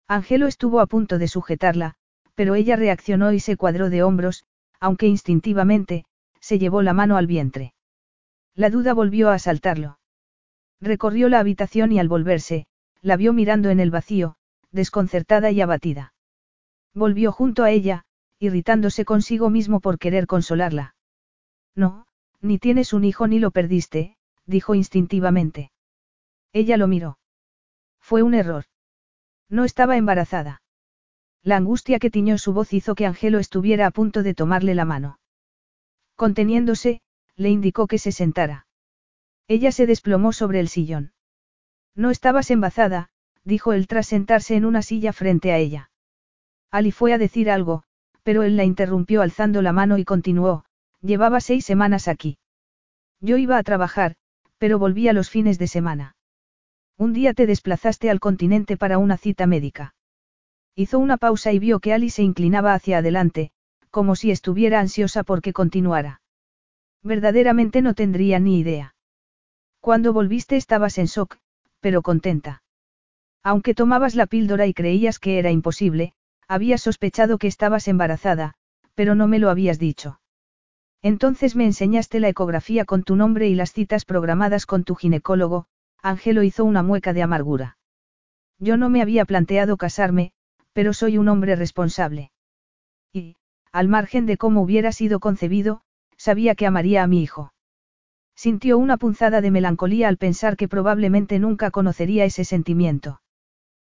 Angelo 0.09 0.47
estuvo 0.47 0.81
a 0.81 0.87
punto 0.87 1.19
de 1.19 1.29
sujetarla, 1.29 1.95
pero 2.35 2.55
ella 2.55 2.75
reaccionó 2.75 3.31
y 3.31 3.39
se 3.39 3.55
cuadró 3.55 3.89
de 3.89 4.03
hombros, 4.03 4.45
aunque 4.81 5.07
instintivamente, 5.07 6.03
se 6.41 6.59
llevó 6.59 6.81
la 6.81 6.93
mano 6.93 7.15
al 7.15 7.27
vientre. 7.27 7.73
La 8.53 8.69
duda 8.69 8.93
volvió 8.93 9.29
a 9.29 9.35
asaltarlo. 9.35 9.97
Recorrió 10.79 11.29
la 11.29 11.39
habitación 11.39 11.91
y 11.91 11.99
al 11.99 12.07
volverse, 12.07 12.67
la 13.01 13.17
vio 13.17 13.33
mirando 13.33 13.69
en 13.69 13.79
el 13.79 13.91
vacío, 13.91 14.35
desconcertada 14.71 15.51
y 15.51 15.61
abatida. 15.61 16.13
Volvió 16.93 17.31
junto 17.31 17.63
a 17.63 17.71
ella, 17.71 18.05
irritándose 18.39 19.05
consigo 19.05 19.49
mismo 19.49 19.79
por 19.79 19.97
querer 19.97 20.27
consolarla. 20.27 20.95
No, 21.75 22.05
ni 22.41 22.59
tienes 22.59 22.93
un 22.93 23.03
hijo 23.03 23.27
ni 23.27 23.39
lo 23.39 23.51
perdiste, 23.51 24.17
dijo 24.45 24.75
instintivamente. 24.75 25.71
Ella 26.53 26.77
lo 26.77 26.87
miró. 26.87 27.17
Fue 27.99 28.21
un 28.21 28.33
error. 28.33 28.65
No 29.49 29.63
estaba 29.63 29.97
embarazada. 29.97 30.61
La 31.43 31.57
angustia 31.57 31.99
que 31.99 32.09
tiñó 32.09 32.37
su 32.37 32.53
voz 32.53 32.73
hizo 32.73 32.93
que 32.95 33.05
Angelo 33.05 33.39
estuviera 33.39 33.87
a 33.87 33.91
punto 33.91 34.21
de 34.21 34.33
tomarle 34.33 34.75
la 34.75 34.85
mano. 34.85 35.19
Conteniéndose, 36.15 37.01
le 37.35 37.49
indicó 37.49 37.87
que 37.87 37.99
se 37.99 38.11
sentara. 38.11 38.66
Ella 39.47 39.71
se 39.71 39.85
desplomó 39.87 40.33
sobre 40.33 40.59
el 40.59 40.67
sillón. 40.67 41.13
No 41.95 42.11
estabas 42.11 42.51
embazada, 42.51 43.09
dijo 43.43 43.73
él 43.73 43.87
tras 43.87 44.07
sentarse 44.07 44.55
en 44.55 44.65
una 44.65 44.81
silla 44.81 45.13
frente 45.13 45.51
a 45.51 45.57
ella. 45.57 45.89
Ali 46.69 46.91
fue 46.91 47.13
a 47.13 47.17
decir 47.17 47.49
algo, 47.49 47.83
pero 48.23 48.43
él 48.43 48.57
la 48.57 48.65
interrumpió 48.65 49.21
alzando 49.21 49.61
la 49.61 49.71
mano 49.71 49.97
y 49.97 50.03
continuó, 50.03 50.65
llevaba 51.01 51.39
seis 51.39 51.65
semanas 51.65 52.09
aquí. 52.09 52.39
Yo 53.21 53.37
iba 53.37 53.57
a 53.57 53.63
trabajar, 53.63 54.15
pero 54.57 54.79
volví 54.79 55.07
a 55.07 55.13
los 55.13 55.29
fines 55.29 55.57
de 55.57 55.67
semana. 55.67 56.15
Un 56.97 57.13
día 57.13 57.33
te 57.33 57.45
desplazaste 57.45 58.09
al 58.09 58.19
continente 58.19 58.75
para 58.75 58.97
una 58.97 59.17
cita 59.17 59.47
médica. 59.47 59.95
Hizo 60.75 60.99
una 60.99 61.17
pausa 61.17 61.53
y 61.53 61.59
vio 61.59 61.79
que 61.79 61.93
Ali 61.93 62.09
se 62.09 62.21
inclinaba 62.21 62.73
hacia 62.73 62.97
adelante, 62.97 63.51
como 63.91 64.15
si 64.15 64.29
estuviera 64.29 64.79
ansiosa 64.79 65.23
porque 65.23 65.53
continuara. 65.53 66.21
Verdaderamente 67.01 67.81
no 67.81 67.93
tendría 67.93 68.39
ni 68.39 68.59
idea. 68.59 68.96
Cuando 69.87 70.11
volviste 70.11 70.57
estabas 70.57 70.97
en 70.97 71.05
shock, 71.05 71.37
pero 71.79 72.01
contenta. 72.01 72.61
Aunque 73.41 73.73
tomabas 73.73 74.15
la 74.15 74.25
píldora 74.25 74.67
y 74.67 74.73
creías 74.73 75.17
que 75.17 75.39
era 75.39 75.49
imposible, 75.49 76.11
habías 76.45 76.81
sospechado 76.81 77.37
que 77.37 77.47
estabas 77.47 77.87
embarazada, 77.87 78.55
pero 78.95 79.15
no 79.15 79.29
me 79.29 79.39
lo 79.39 79.49
habías 79.49 79.79
dicho. 79.79 80.19
Entonces 81.01 81.55
me 81.55 81.63
enseñaste 81.63 82.19
la 82.19 82.27
ecografía 82.27 82.83
con 82.83 83.03
tu 83.03 83.15
nombre 83.15 83.47
y 83.47 83.55
las 83.55 83.71
citas 83.71 84.03
programadas 84.03 84.65
con 84.65 84.83
tu 84.83 84.93
ginecólogo, 84.93 85.67
Ángelo 86.01 86.43
hizo 86.43 86.65
una 86.65 86.83
mueca 86.83 87.13
de 87.13 87.23
amargura. 87.23 87.77
Yo 88.59 88.75
no 88.75 88.89
me 88.89 89.01
había 89.01 89.23
planteado 89.23 89.77
casarme, 89.77 90.33
pero 90.73 90.91
soy 90.91 91.17
un 91.17 91.29
hombre 91.29 91.55
responsable. 91.55 92.31
Y, 93.13 93.37
al 93.71 93.87
margen 93.87 94.25
de 94.25 94.35
cómo 94.35 94.63
hubiera 94.63 94.91
sido 94.91 95.21
concebido, 95.21 95.79
sabía 96.17 96.55
que 96.55 96.67
amaría 96.67 97.03
a 97.03 97.07
mi 97.07 97.23
hijo. 97.23 97.53
Sintió 98.37 98.77
una 98.77 98.97
punzada 98.97 99.41
de 99.41 99.49
melancolía 99.49 100.07
al 100.07 100.17
pensar 100.17 100.57
que 100.57 100.67
probablemente 100.67 101.39
nunca 101.39 101.71
conocería 101.71 102.23
ese 102.23 102.45
sentimiento. 102.45 103.19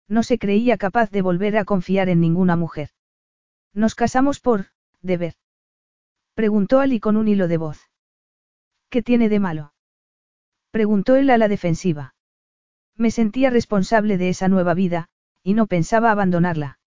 No 0.08 0.24
se 0.24 0.36
creía 0.36 0.76
capaz 0.78 1.12
de 1.12 1.22
volver 1.22 1.56
a 1.56 1.64
confiar 1.64 2.08
en 2.08 2.20
ninguna 2.20 2.56
mujer. 2.56 2.90
Nos 3.72 3.94
casamos 3.94 4.40
por, 4.40 4.66
deber. 5.00 5.34
Preguntó 6.34 6.80
Ali 6.80 6.98
con 6.98 7.16
un 7.16 7.28
hilo 7.28 7.46
de 7.46 7.56
voz. 7.56 7.88
¿Qué 8.90 9.00
tiene 9.00 9.28
de 9.28 9.38
malo? 9.38 9.74
Preguntó 10.72 11.14
él 11.14 11.30
a 11.30 11.38
la 11.38 11.46
defensiva. 11.46 12.16
Me 12.96 13.12
sentía 13.12 13.48
responsable 13.48 14.18
de 14.18 14.28
esa 14.28 14.48
nueva 14.48 14.74
vida, 14.74 15.08
y 15.44 15.54
no 15.54 15.68
pensaba 15.68 16.10
abandonarla. 16.10 16.80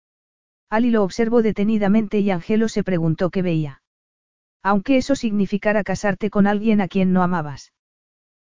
Ali 0.70 0.90
lo 0.90 1.04
observó 1.04 1.42
detenidamente 1.42 2.18
y 2.20 2.30
Angelo 2.30 2.68
se 2.68 2.82
preguntó 2.82 3.28
qué 3.28 3.42
veía. 3.42 3.81
Aunque 4.62 4.96
eso 4.96 5.16
significara 5.16 5.82
casarte 5.82 6.30
con 6.30 6.46
alguien 6.46 6.80
a 6.80 6.88
quien 6.88 7.12
no 7.12 7.22
amabas. 7.22 7.72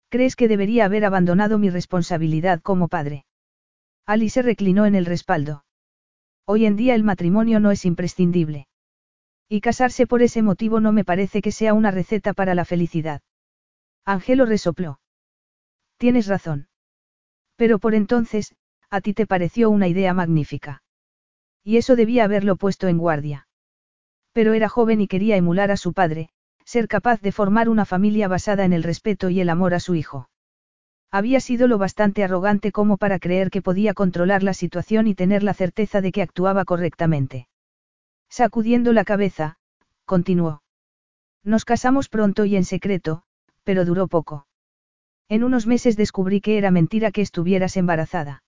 ¿Crees 0.10 0.36
que 0.36 0.48
debería 0.48 0.86
haber 0.86 1.06
abandonado 1.06 1.58
mi 1.58 1.70
responsabilidad 1.70 2.62
como 2.62 2.88
padre? 2.88 3.26
Ali 4.06 4.30
se 4.30 4.44
reclinó 4.44 4.86
en 4.86 4.96
el 4.96 5.06
respaldo. 5.06 5.66
Hoy 6.46 6.66
en 6.66 6.76
día 6.76 6.94
el 6.94 7.04
matrimonio 7.04 7.60
no 7.60 7.72
es 7.72 7.86
imprescindible. 7.86 8.68
Y 9.50 9.62
casarse 9.62 10.06
por 10.06 10.22
ese 10.22 10.42
motivo 10.42 10.80
no 10.80 10.92
me 10.92 11.04
parece 11.04 11.42
que 11.42 11.52
sea 11.52 11.74
una 11.74 11.90
receta 11.90 12.34
para 12.34 12.54
la 12.54 12.66
felicidad. 12.66 13.22
Angelo 14.06 14.46
resopló. 14.46 15.00
Tienes 15.98 16.28
razón. 16.28 16.68
Pero 17.56 17.80
por 17.80 17.96
entonces, 17.96 18.56
a 18.90 19.02
ti 19.02 19.14
te 19.14 19.26
pareció 19.26 19.70
una 19.70 19.88
idea 19.88 20.14
magnífica. 20.14 20.84
Y 21.64 21.78
eso 21.78 21.96
debía 21.96 22.26
haberlo 22.26 22.56
puesto 22.58 22.88
en 22.88 22.98
guardia. 22.98 23.48
Pero 24.34 24.54
era 24.54 24.68
joven 24.68 25.02
y 25.02 25.08
quería 25.08 25.38
emular 25.38 25.72
a 25.72 25.78
su 25.78 25.94
padre, 25.94 26.30
ser 26.66 26.88
capaz 26.88 27.22
de 27.22 27.32
formar 27.32 27.70
una 27.70 27.86
familia 27.86 28.28
basada 28.28 28.66
en 28.66 28.74
el 28.74 28.84
respeto 28.84 29.30
y 29.30 29.40
el 29.40 29.50
amor 29.50 29.74
a 29.74 29.80
su 29.80 29.96
hijo. 29.96 30.30
Había 31.12 31.40
sido 31.40 31.68
lo 31.68 31.78
bastante 31.78 32.24
arrogante 32.24 32.72
como 32.72 32.98
para 32.98 33.20
creer 33.20 33.52
que 33.52 33.62
podía 33.62 33.94
controlar 33.94 34.42
la 34.42 34.56
situación 34.56 35.06
y 35.06 35.14
tener 35.14 35.44
la 35.44 35.54
certeza 35.54 36.02
de 36.02 36.12
que 36.12 36.24
actuaba 36.24 36.66
correctamente. 36.66 37.48
Sacudiendo 38.30 38.94
la 38.94 39.04
cabeza, 39.04 39.58
continuó. 40.06 40.64
Nos 41.44 41.66
casamos 41.66 42.10
pronto 42.10 42.46
y 42.46 42.56
en 42.56 42.66
secreto, 42.66 43.24
pero 43.64 43.86
duró 43.86 44.08
poco. 44.08 44.48
En 45.30 45.44
unos 45.44 45.68
meses 45.68 45.96
descubrí 45.96 46.42
que 46.42 46.58
era 46.58 46.72
mentira 46.72 47.12
que 47.12 47.22
estuvieras 47.22 47.78
embarazada. 47.78 48.44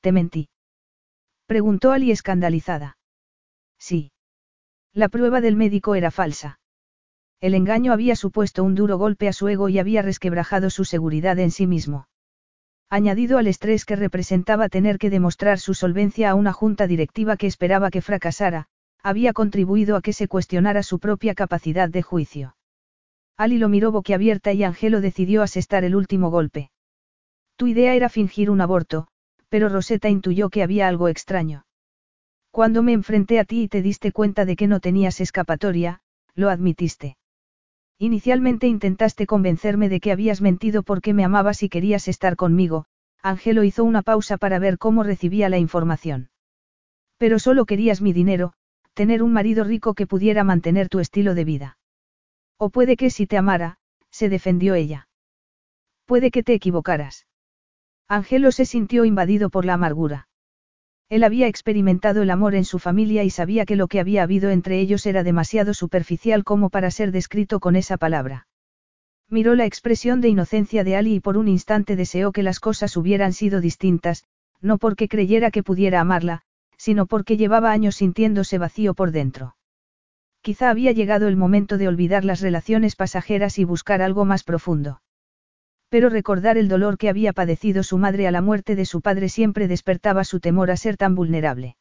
¿Te 0.00 0.12
mentí? 0.12 0.48
Preguntó 1.46 1.90
Ali 1.90 2.10
escandalizada. 2.10 2.98
Sí. 3.78 4.12
La 4.94 5.08
prueba 5.08 5.40
del 5.40 5.56
médico 5.56 5.96
era 5.96 6.12
falsa. 6.12 6.60
El 7.40 7.54
engaño 7.54 7.92
había 7.92 8.14
supuesto 8.14 8.62
un 8.62 8.76
duro 8.76 8.96
golpe 8.96 9.26
a 9.26 9.32
su 9.32 9.48
ego 9.48 9.68
y 9.68 9.80
había 9.80 10.02
resquebrajado 10.02 10.70
su 10.70 10.84
seguridad 10.84 11.36
en 11.40 11.50
sí 11.50 11.66
mismo. 11.66 12.06
Añadido 12.88 13.38
al 13.38 13.48
estrés 13.48 13.84
que 13.84 13.96
representaba 13.96 14.68
tener 14.68 14.98
que 14.98 15.10
demostrar 15.10 15.58
su 15.58 15.74
solvencia 15.74 16.30
a 16.30 16.36
una 16.36 16.52
junta 16.52 16.86
directiva 16.86 17.36
que 17.36 17.48
esperaba 17.48 17.90
que 17.90 18.02
fracasara, 18.02 18.68
había 19.02 19.32
contribuido 19.32 19.96
a 19.96 20.00
que 20.00 20.12
se 20.12 20.28
cuestionara 20.28 20.84
su 20.84 21.00
propia 21.00 21.34
capacidad 21.34 21.88
de 21.88 22.02
juicio. 22.02 22.56
Ali 23.36 23.58
lo 23.58 23.68
miró 23.68 23.90
boquiabierta 23.90 24.52
y 24.52 24.62
Angelo 24.62 25.00
decidió 25.00 25.42
asestar 25.42 25.82
el 25.82 25.96
último 25.96 26.30
golpe. 26.30 26.70
Tu 27.56 27.66
idea 27.66 27.94
era 27.94 28.08
fingir 28.08 28.48
un 28.48 28.60
aborto, 28.60 29.08
pero 29.48 29.68
Rosetta 29.68 30.08
intuyó 30.08 30.50
que 30.50 30.62
había 30.62 30.86
algo 30.86 31.08
extraño. 31.08 31.64
Cuando 32.54 32.84
me 32.84 32.92
enfrenté 32.92 33.40
a 33.40 33.44
ti 33.44 33.62
y 33.62 33.68
te 33.68 33.82
diste 33.82 34.12
cuenta 34.12 34.44
de 34.44 34.54
que 34.54 34.68
no 34.68 34.78
tenías 34.78 35.20
escapatoria, 35.20 35.98
lo 36.36 36.50
admitiste. 36.50 37.16
Inicialmente 37.98 38.68
intentaste 38.68 39.26
convencerme 39.26 39.88
de 39.88 39.98
que 39.98 40.12
habías 40.12 40.40
mentido 40.40 40.84
porque 40.84 41.14
me 41.14 41.24
amabas 41.24 41.64
y 41.64 41.68
querías 41.68 42.06
estar 42.06 42.36
conmigo, 42.36 42.84
Angelo 43.24 43.64
hizo 43.64 43.82
una 43.82 44.02
pausa 44.02 44.36
para 44.36 44.60
ver 44.60 44.78
cómo 44.78 45.02
recibía 45.02 45.48
la 45.48 45.58
información. 45.58 46.30
Pero 47.18 47.40
solo 47.40 47.64
querías 47.66 48.00
mi 48.00 48.12
dinero, 48.12 48.52
tener 48.92 49.24
un 49.24 49.32
marido 49.32 49.64
rico 49.64 49.94
que 49.94 50.06
pudiera 50.06 50.44
mantener 50.44 50.88
tu 50.88 51.00
estilo 51.00 51.34
de 51.34 51.44
vida. 51.44 51.78
O 52.56 52.70
puede 52.70 52.96
que 52.96 53.10
si 53.10 53.26
te 53.26 53.36
amara, 53.36 53.78
se 54.12 54.28
defendió 54.28 54.76
ella. 54.76 55.08
Puede 56.04 56.30
que 56.30 56.44
te 56.44 56.54
equivocaras. 56.54 57.26
Angelo 58.06 58.52
se 58.52 58.64
sintió 58.64 59.04
invadido 59.04 59.50
por 59.50 59.64
la 59.64 59.74
amargura. 59.74 60.28
Él 61.14 61.22
había 61.22 61.46
experimentado 61.46 62.22
el 62.22 62.30
amor 62.30 62.56
en 62.56 62.64
su 62.64 62.80
familia 62.80 63.22
y 63.22 63.30
sabía 63.30 63.66
que 63.66 63.76
lo 63.76 63.86
que 63.86 64.00
había 64.00 64.24
habido 64.24 64.50
entre 64.50 64.80
ellos 64.80 65.06
era 65.06 65.22
demasiado 65.22 65.72
superficial 65.72 66.42
como 66.42 66.70
para 66.70 66.90
ser 66.90 67.12
descrito 67.12 67.60
con 67.60 67.76
esa 67.76 67.96
palabra. 67.96 68.48
Miró 69.30 69.54
la 69.54 69.64
expresión 69.64 70.20
de 70.20 70.30
inocencia 70.30 70.82
de 70.82 70.96
Ali 70.96 71.14
y 71.14 71.20
por 71.20 71.36
un 71.36 71.46
instante 71.46 71.94
deseó 71.94 72.32
que 72.32 72.42
las 72.42 72.58
cosas 72.58 72.96
hubieran 72.96 73.32
sido 73.32 73.60
distintas, 73.60 74.24
no 74.60 74.76
porque 74.76 75.06
creyera 75.06 75.52
que 75.52 75.62
pudiera 75.62 76.00
amarla, 76.00 76.42
sino 76.78 77.06
porque 77.06 77.36
llevaba 77.36 77.70
años 77.70 77.94
sintiéndose 77.94 78.58
vacío 78.58 78.94
por 78.94 79.12
dentro. 79.12 79.54
Quizá 80.42 80.68
había 80.68 80.90
llegado 80.90 81.28
el 81.28 81.36
momento 81.36 81.78
de 81.78 81.86
olvidar 81.86 82.24
las 82.24 82.40
relaciones 82.40 82.96
pasajeras 82.96 83.60
y 83.60 83.62
buscar 83.62 84.02
algo 84.02 84.24
más 84.24 84.42
profundo. 84.42 85.00
Pero 85.94 86.08
recordar 86.08 86.58
el 86.58 86.66
dolor 86.66 86.98
que 86.98 87.08
había 87.08 87.32
padecido 87.32 87.84
su 87.84 87.98
madre 87.98 88.26
a 88.26 88.32
la 88.32 88.40
muerte 88.40 88.74
de 88.74 88.84
su 88.84 89.00
padre 89.00 89.28
siempre 89.28 89.68
despertaba 89.68 90.24
su 90.24 90.40
temor 90.40 90.72
a 90.72 90.76
ser 90.76 90.96
tan 90.96 91.14
vulnerable. 91.14 91.76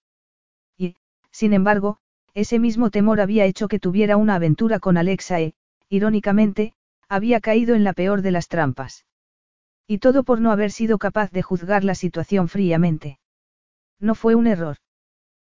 Y, 0.77 0.97
sin 1.31 1.51
embargo, 1.51 1.97
ese 2.35 2.59
mismo 2.59 2.91
temor 2.91 3.21
había 3.21 3.45
hecho 3.45 3.67
que 3.67 3.79
tuviera 3.79 4.15
una 4.15 4.35
aventura 4.35 4.77
con 4.77 4.97
Alexa 4.97 5.41
e, 5.41 5.55
irónicamente, 5.89 6.75
había 7.09 7.41
caído 7.41 7.73
en 7.73 7.83
la 7.83 7.93
peor 7.93 8.21
de 8.21 8.29
las 8.29 8.49
trampas. 8.49 9.07
Y 9.87 9.97
todo 9.97 10.23
por 10.23 10.39
no 10.39 10.51
haber 10.51 10.69
sido 10.69 10.99
capaz 10.99 11.31
de 11.31 11.41
juzgar 11.41 11.83
la 11.83 11.95
situación 11.95 12.49
fríamente. 12.49 13.17
No 13.99 14.13
fue 14.13 14.35
un 14.35 14.45
error. 14.45 14.77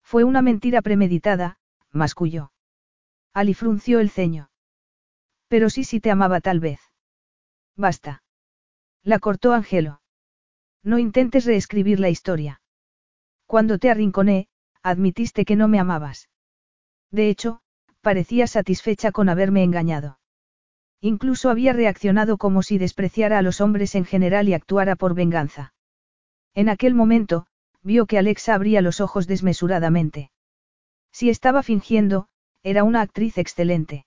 Fue 0.04 0.22
una 0.22 0.42
mentira 0.42 0.80
premeditada, 0.80 1.58
masculló. 1.90 2.52
Ali 3.32 3.52
frunció 3.52 3.98
el 3.98 4.10
ceño. 4.10 4.48
Pero 5.48 5.70
sí, 5.70 5.82
sí 5.82 5.98
te 5.98 6.12
amaba 6.12 6.40
tal 6.40 6.60
vez. 6.60 6.78
Basta. 7.76 8.22
La 9.04 9.18
cortó 9.18 9.52
Angelo. 9.52 10.00
No 10.82 10.98
intentes 10.98 11.44
reescribir 11.44 12.00
la 12.00 12.08
historia. 12.08 12.62
Cuando 13.46 13.78
te 13.78 13.90
arrinconé, 13.90 14.48
admitiste 14.82 15.44
que 15.44 15.56
no 15.56 15.68
me 15.68 15.78
amabas. 15.78 16.30
De 17.10 17.28
hecho, 17.28 17.60
parecía 18.00 18.46
satisfecha 18.46 19.12
con 19.12 19.28
haberme 19.28 19.62
engañado. 19.62 20.18
Incluso 21.02 21.50
había 21.50 21.74
reaccionado 21.74 22.38
como 22.38 22.62
si 22.62 22.78
despreciara 22.78 23.38
a 23.38 23.42
los 23.42 23.60
hombres 23.60 23.94
en 23.94 24.06
general 24.06 24.48
y 24.48 24.54
actuara 24.54 24.96
por 24.96 25.14
venganza. 25.14 25.74
En 26.54 26.70
aquel 26.70 26.94
momento, 26.94 27.46
vio 27.82 28.06
que 28.06 28.16
Alexa 28.16 28.54
abría 28.54 28.80
los 28.80 29.02
ojos 29.02 29.26
desmesuradamente. 29.26 30.30
Si 31.12 31.28
estaba 31.28 31.62
fingiendo, 31.62 32.28
era 32.62 32.84
una 32.84 33.02
actriz 33.02 33.36
excelente. 33.36 34.06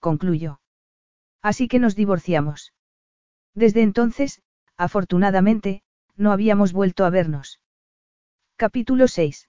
Concluyó. 0.00 0.60
Así 1.40 1.68
que 1.68 1.78
nos 1.78 1.94
divorciamos. 1.94 2.72
Desde 3.54 3.82
entonces, 3.82 4.40
afortunadamente, 4.76 5.82
no 6.16 6.32
habíamos 6.32 6.72
vuelto 6.72 7.04
a 7.04 7.10
vernos. 7.10 7.60
Capítulo 8.56 9.08
6. 9.08 9.48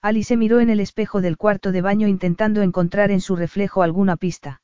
Ali 0.00 0.24
se 0.24 0.36
miró 0.36 0.60
en 0.60 0.70
el 0.70 0.80
espejo 0.80 1.20
del 1.20 1.36
cuarto 1.36 1.70
de 1.70 1.82
baño 1.82 2.08
intentando 2.08 2.62
encontrar 2.62 3.10
en 3.12 3.20
su 3.20 3.36
reflejo 3.36 3.82
alguna 3.82 4.16
pista. 4.16 4.60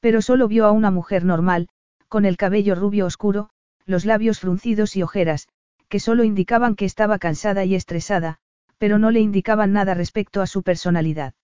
Pero 0.00 0.22
solo 0.22 0.48
vio 0.48 0.64
a 0.66 0.70
una 0.70 0.90
mujer 0.90 1.24
normal, 1.24 1.68
con 2.08 2.24
el 2.24 2.36
cabello 2.36 2.74
rubio 2.74 3.04
oscuro, 3.04 3.50
los 3.84 4.04
labios 4.04 4.40
fruncidos 4.40 4.96
y 4.96 5.02
ojeras, 5.02 5.48
que 5.88 6.00
solo 6.00 6.24
indicaban 6.24 6.74
que 6.74 6.86
estaba 6.86 7.18
cansada 7.18 7.64
y 7.64 7.74
estresada, 7.74 8.38
pero 8.78 8.98
no 8.98 9.10
le 9.10 9.20
indicaban 9.20 9.72
nada 9.72 9.94
respecto 9.94 10.40
a 10.40 10.46
su 10.46 10.62
personalidad. 10.62 11.34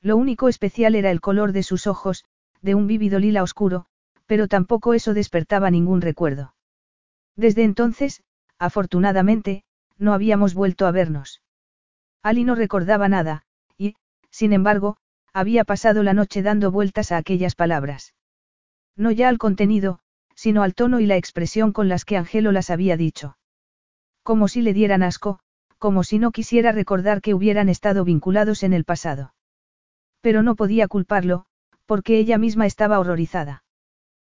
Lo 0.00 0.16
único 0.16 0.48
especial 0.48 0.94
era 0.94 1.10
el 1.10 1.20
color 1.20 1.52
de 1.52 1.62
sus 1.62 1.86
ojos, 1.86 2.24
de 2.62 2.74
un 2.74 2.86
vívido 2.86 3.18
lila 3.18 3.42
oscuro, 3.42 3.86
pero 4.30 4.46
tampoco 4.46 4.94
eso 4.94 5.12
despertaba 5.12 5.72
ningún 5.72 6.00
recuerdo. 6.00 6.54
Desde 7.34 7.64
entonces, 7.64 8.22
afortunadamente, 8.60 9.64
no 9.98 10.14
habíamos 10.14 10.54
vuelto 10.54 10.86
a 10.86 10.92
vernos. 10.92 11.42
Ali 12.22 12.44
no 12.44 12.54
recordaba 12.54 13.08
nada, 13.08 13.42
y, 13.76 13.96
sin 14.30 14.52
embargo, 14.52 14.98
había 15.32 15.64
pasado 15.64 16.04
la 16.04 16.14
noche 16.14 16.42
dando 16.42 16.70
vueltas 16.70 17.10
a 17.10 17.16
aquellas 17.16 17.56
palabras. 17.56 18.14
No 18.94 19.10
ya 19.10 19.28
al 19.28 19.38
contenido, 19.38 19.98
sino 20.36 20.62
al 20.62 20.76
tono 20.76 21.00
y 21.00 21.06
la 21.06 21.16
expresión 21.16 21.72
con 21.72 21.88
las 21.88 22.04
que 22.04 22.16
Angelo 22.16 22.52
las 22.52 22.70
había 22.70 22.96
dicho. 22.96 23.36
Como 24.22 24.46
si 24.46 24.62
le 24.62 24.72
dieran 24.72 25.02
asco, 25.02 25.40
como 25.78 26.04
si 26.04 26.20
no 26.20 26.30
quisiera 26.30 26.70
recordar 26.70 27.20
que 27.20 27.34
hubieran 27.34 27.68
estado 27.68 28.04
vinculados 28.04 28.62
en 28.62 28.74
el 28.74 28.84
pasado. 28.84 29.34
Pero 30.20 30.44
no 30.44 30.54
podía 30.54 30.86
culparlo, 30.86 31.46
porque 31.84 32.20
ella 32.20 32.38
misma 32.38 32.66
estaba 32.66 33.00
horrorizada. 33.00 33.64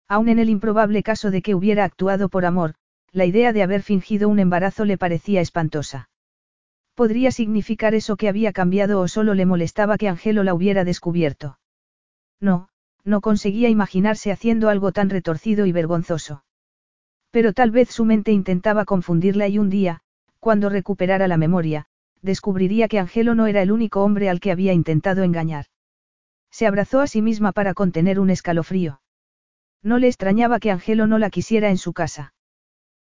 Aun 0.08 0.28
en 0.28 0.38
el 0.38 0.50
improbable 0.50 1.02
caso 1.02 1.30
de 1.30 1.42
que 1.42 1.54
hubiera 1.54 1.84
actuado 1.84 2.28
por 2.28 2.44
amor, 2.44 2.74
la 3.12 3.24
idea 3.24 3.52
de 3.52 3.62
haber 3.62 3.82
fingido 3.82 4.28
un 4.28 4.38
embarazo 4.38 4.84
le 4.84 4.98
parecía 4.98 5.40
espantosa. 5.40 6.08
Podría 6.94 7.30
significar 7.30 7.94
eso 7.94 8.16
que 8.16 8.28
había 8.28 8.52
cambiado 8.52 9.00
o 9.00 9.08
solo 9.08 9.34
le 9.34 9.46
molestaba 9.46 9.96
que 9.96 10.08
Angelo 10.08 10.44
la 10.44 10.54
hubiera 10.54 10.84
descubierto. 10.84 11.58
No, 12.40 12.68
no 13.04 13.20
conseguía 13.20 13.68
imaginarse 13.68 14.30
haciendo 14.32 14.68
algo 14.68 14.92
tan 14.92 15.10
retorcido 15.10 15.66
y 15.66 15.72
vergonzoso. 15.72 16.44
Pero 17.30 17.52
tal 17.52 17.70
vez 17.70 17.90
su 17.90 18.04
mente 18.04 18.32
intentaba 18.32 18.84
confundirla 18.84 19.48
y 19.48 19.58
un 19.58 19.70
día, 19.70 20.00
cuando 20.38 20.68
recuperara 20.68 21.26
la 21.26 21.36
memoria, 21.36 21.86
descubriría 22.22 22.88
que 22.88 22.98
Angelo 22.98 23.34
no 23.34 23.46
era 23.46 23.62
el 23.62 23.72
único 23.72 24.02
hombre 24.02 24.28
al 24.28 24.40
que 24.40 24.52
había 24.52 24.72
intentado 24.72 25.22
engañar. 25.22 25.66
Se 26.50 26.66
abrazó 26.66 27.00
a 27.00 27.06
sí 27.06 27.22
misma 27.22 27.52
para 27.52 27.74
contener 27.74 28.20
un 28.20 28.30
escalofrío. 28.30 29.00
No 29.84 29.98
le 29.98 30.08
extrañaba 30.08 30.58
que 30.58 30.70
Angelo 30.70 31.06
no 31.06 31.18
la 31.18 31.28
quisiera 31.28 31.68
en 31.68 31.76
su 31.76 31.92
casa. 31.92 32.32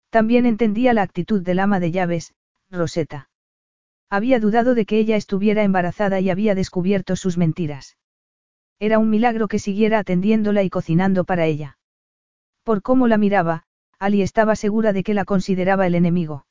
También 0.09 0.45
entendía 0.45 0.93
la 0.93 1.01
actitud 1.01 1.41
del 1.41 1.59
ama 1.59 1.79
de 1.79 1.91
llaves, 1.91 2.35
Rosetta. 2.69 3.29
Había 4.09 4.39
dudado 4.39 4.75
de 4.75 4.85
que 4.85 4.99
ella 4.99 5.15
estuviera 5.15 5.63
embarazada 5.63 6.19
y 6.19 6.29
había 6.29 6.53
descubierto 6.53 7.15
sus 7.15 7.37
mentiras. 7.37 7.97
Era 8.77 8.99
un 8.99 9.09
milagro 9.09 9.47
que 9.47 9.57
siguiera 9.57 9.99
atendiéndola 9.99 10.63
y 10.63 10.69
cocinando 10.69 11.23
para 11.23 11.45
ella. 11.45 11.77
Por 12.63 12.81
cómo 12.81 13.07
la 13.07 13.17
miraba, 13.17 13.63
Ali 13.97 14.21
estaba 14.21 14.55
segura 14.57 14.91
de 14.91 15.03
que 15.03 15.13
la 15.13 15.23
consideraba 15.23 15.87
el 15.87 15.95
enemigo. 15.95 16.45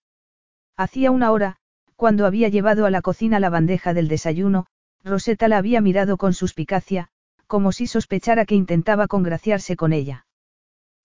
Hacía 0.76 1.10
una 1.10 1.30
hora, 1.32 1.58
cuando 1.96 2.26
había 2.26 2.48
llevado 2.48 2.86
a 2.86 2.90
la 2.90 3.02
cocina 3.02 3.40
la 3.40 3.50
bandeja 3.50 3.92
del 3.92 4.08
desayuno, 4.08 4.66
Rosetta 5.04 5.48
la 5.48 5.58
había 5.58 5.82
mirado 5.82 6.16
con 6.16 6.32
suspicacia, 6.32 7.10
como 7.54 7.70
si 7.70 7.86
sospechara 7.86 8.46
que 8.46 8.56
intentaba 8.56 9.06
congraciarse 9.06 9.76
con 9.76 9.92
ella. 9.92 10.26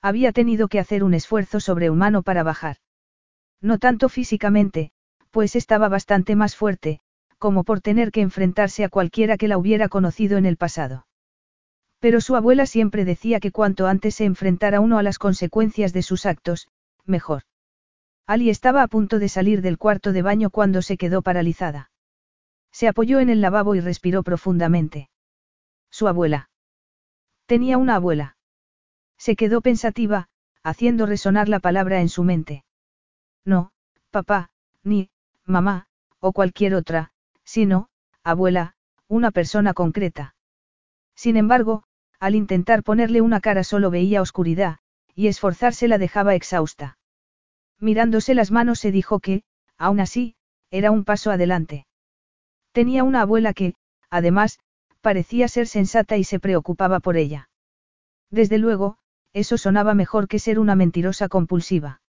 Había 0.01 0.31
tenido 0.31 0.67
que 0.67 0.80
hacer 0.80 1.03
un 1.03 1.13
esfuerzo 1.13 1.59
sobrehumano 1.59 2.23
para 2.23 2.41
bajar. 2.41 2.77
No 3.61 3.77
tanto 3.77 4.09
físicamente, 4.09 4.89
pues 5.30 5.55
estaba 5.55 5.89
bastante 5.89 6.35
más 6.35 6.55
fuerte, 6.55 7.01
como 7.38 7.63
por 7.63 7.81
tener 7.81 8.11
que 8.11 8.21
enfrentarse 8.21 8.84
a 8.84 8.89
cualquiera 8.89 9.38
que 9.38 9.47
la 9.47 9.59
hubiera 9.59 9.89
conocido 9.89 10.39
en 10.39 10.47
el 10.47 10.57
pasado. 10.57 11.05
Pero 11.99 12.19
su 12.19 12.35
abuela 12.35 12.65
siempre 12.65 13.05
decía 13.05 13.39
que 13.39 13.51
cuanto 13.51 13.85
antes 13.85 14.15
se 14.15 14.26
enfrentara 14.26 14.80
uno 14.80 14.97
a 14.97 15.03
las 15.03 15.19
consecuencias 15.19 15.93
de 15.93 16.01
sus 16.01 16.26
actos, 16.26 16.67
mejor. 17.05 17.43
Ali 18.26 18.49
estaba 18.49 18.81
a 18.81 18.88
punto 18.88 19.19
de 19.19 19.30
salir 19.30 19.61
del 19.61 19.77
cuarto 19.77 20.13
de 20.13 20.23
baño 20.23 20.49
cuando 20.49 20.81
se 20.81 20.97
quedó 20.97 21.21
paralizada. 21.21 21.91
Se 22.71 22.88
apoyó 22.88 23.19
en 23.19 23.30
el 23.30 23.39
lavabo 23.39 23.76
y 23.76 23.81
respiró 23.81 24.23
profundamente. 24.23 25.11
Su 25.91 26.07
abuela. 26.07 26.49
Tenía 27.45 27.78
una 27.78 27.95
abuela. 27.95 28.38
Se 29.18 29.36
quedó 29.36 29.61
pensativa, 29.61 30.30
haciendo 30.64 31.06
resonar 31.06 31.49
la 31.49 31.60
palabra 31.60 32.02
en 32.02 32.10
su 32.10 32.24
mente. 32.24 32.64
No, 33.45 33.72
papá, 34.11 34.52
ni, 34.84 35.10
mamá, 35.45 35.88
o 36.20 36.32
cualquier 36.34 36.76
otra, 36.76 37.11
sino, 37.44 37.90
abuela, 38.24 38.76
una 39.07 39.32
persona 39.32 39.74
concreta. 39.74 40.36
Sin 41.16 41.38
embargo, 41.38 41.84
al 42.20 42.36
intentar 42.36 42.84
ponerle 42.84 43.22
una 43.22 43.40
cara 43.40 43.64
solo 43.64 43.90
veía 43.90 44.22
oscuridad, 44.22 44.78
y 45.16 45.28
esforzarse 45.28 45.88
la 45.88 45.98
dejaba 45.98 46.36
exhausta. 46.36 46.98
Mirándose 47.80 48.36
las 48.36 48.52
manos 48.52 48.80
se 48.80 48.91
dijo 48.91 49.20
que, 49.20 49.44
aún 49.78 49.99
así, 49.99 50.36
era 50.70 50.91
un 50.91 51.06
paso 51.06 51.32
adelante. 51.32 51.88
Tenía 52.72 53.03
una 53.03 53.22
abuela 53.22 53.53
que, 53.53 53.74
además, 54.10 54.60
parecía 55.01 55.47
ser 55.47 55.67
sensata 55.67 56.17
y 56.17 56.23
se 56.23 56.39
preocupaba 56.39 56.99
por 56.99 57.17
ella. 57.17 57.49
Desde 58.30 58.57
luego, 58.57 58.97
eso 59.34 59.57
sonaba 59.57 59.93
mejor 59.93 60.27
que 60.27 60.39
ser 60.39 60.59
una 60.59 60.76
mentirosa 60.76 61.30
compulsiva. 61.30 62.01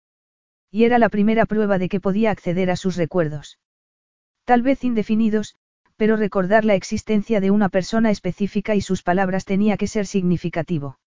Y 0.71 0.85
era 0.85 0.99
la 0.99 1.09
primera 1.09 1.47
prueba 1.47 1.79
de 1.79 1.89
que 1.89 2.01
podía 2.01 2.31
acceder 2.31 2.71
a 2.71 2.77
sus 2.77 2.97
recuerdos. 2.97 3.59
Tal 4.45 4.63
vez 4.63 4.85
indefinidos, 4.85 5.57
pero 5.97 6.17
recordar 6.17 6.65
la 6.65 6.75
existencia 6.75 7.41
de 7.41 7.51
una 7.51 7.69
persona 7.69 8.11
específica 8.11 8.75
y 8.75 8.81
sus 8.81 9.03
palabras 9.03 9.45
tenía 9.45 9.77
que 9.77 9.87
ser 9.87 10.07
significativo. 10.07 10.99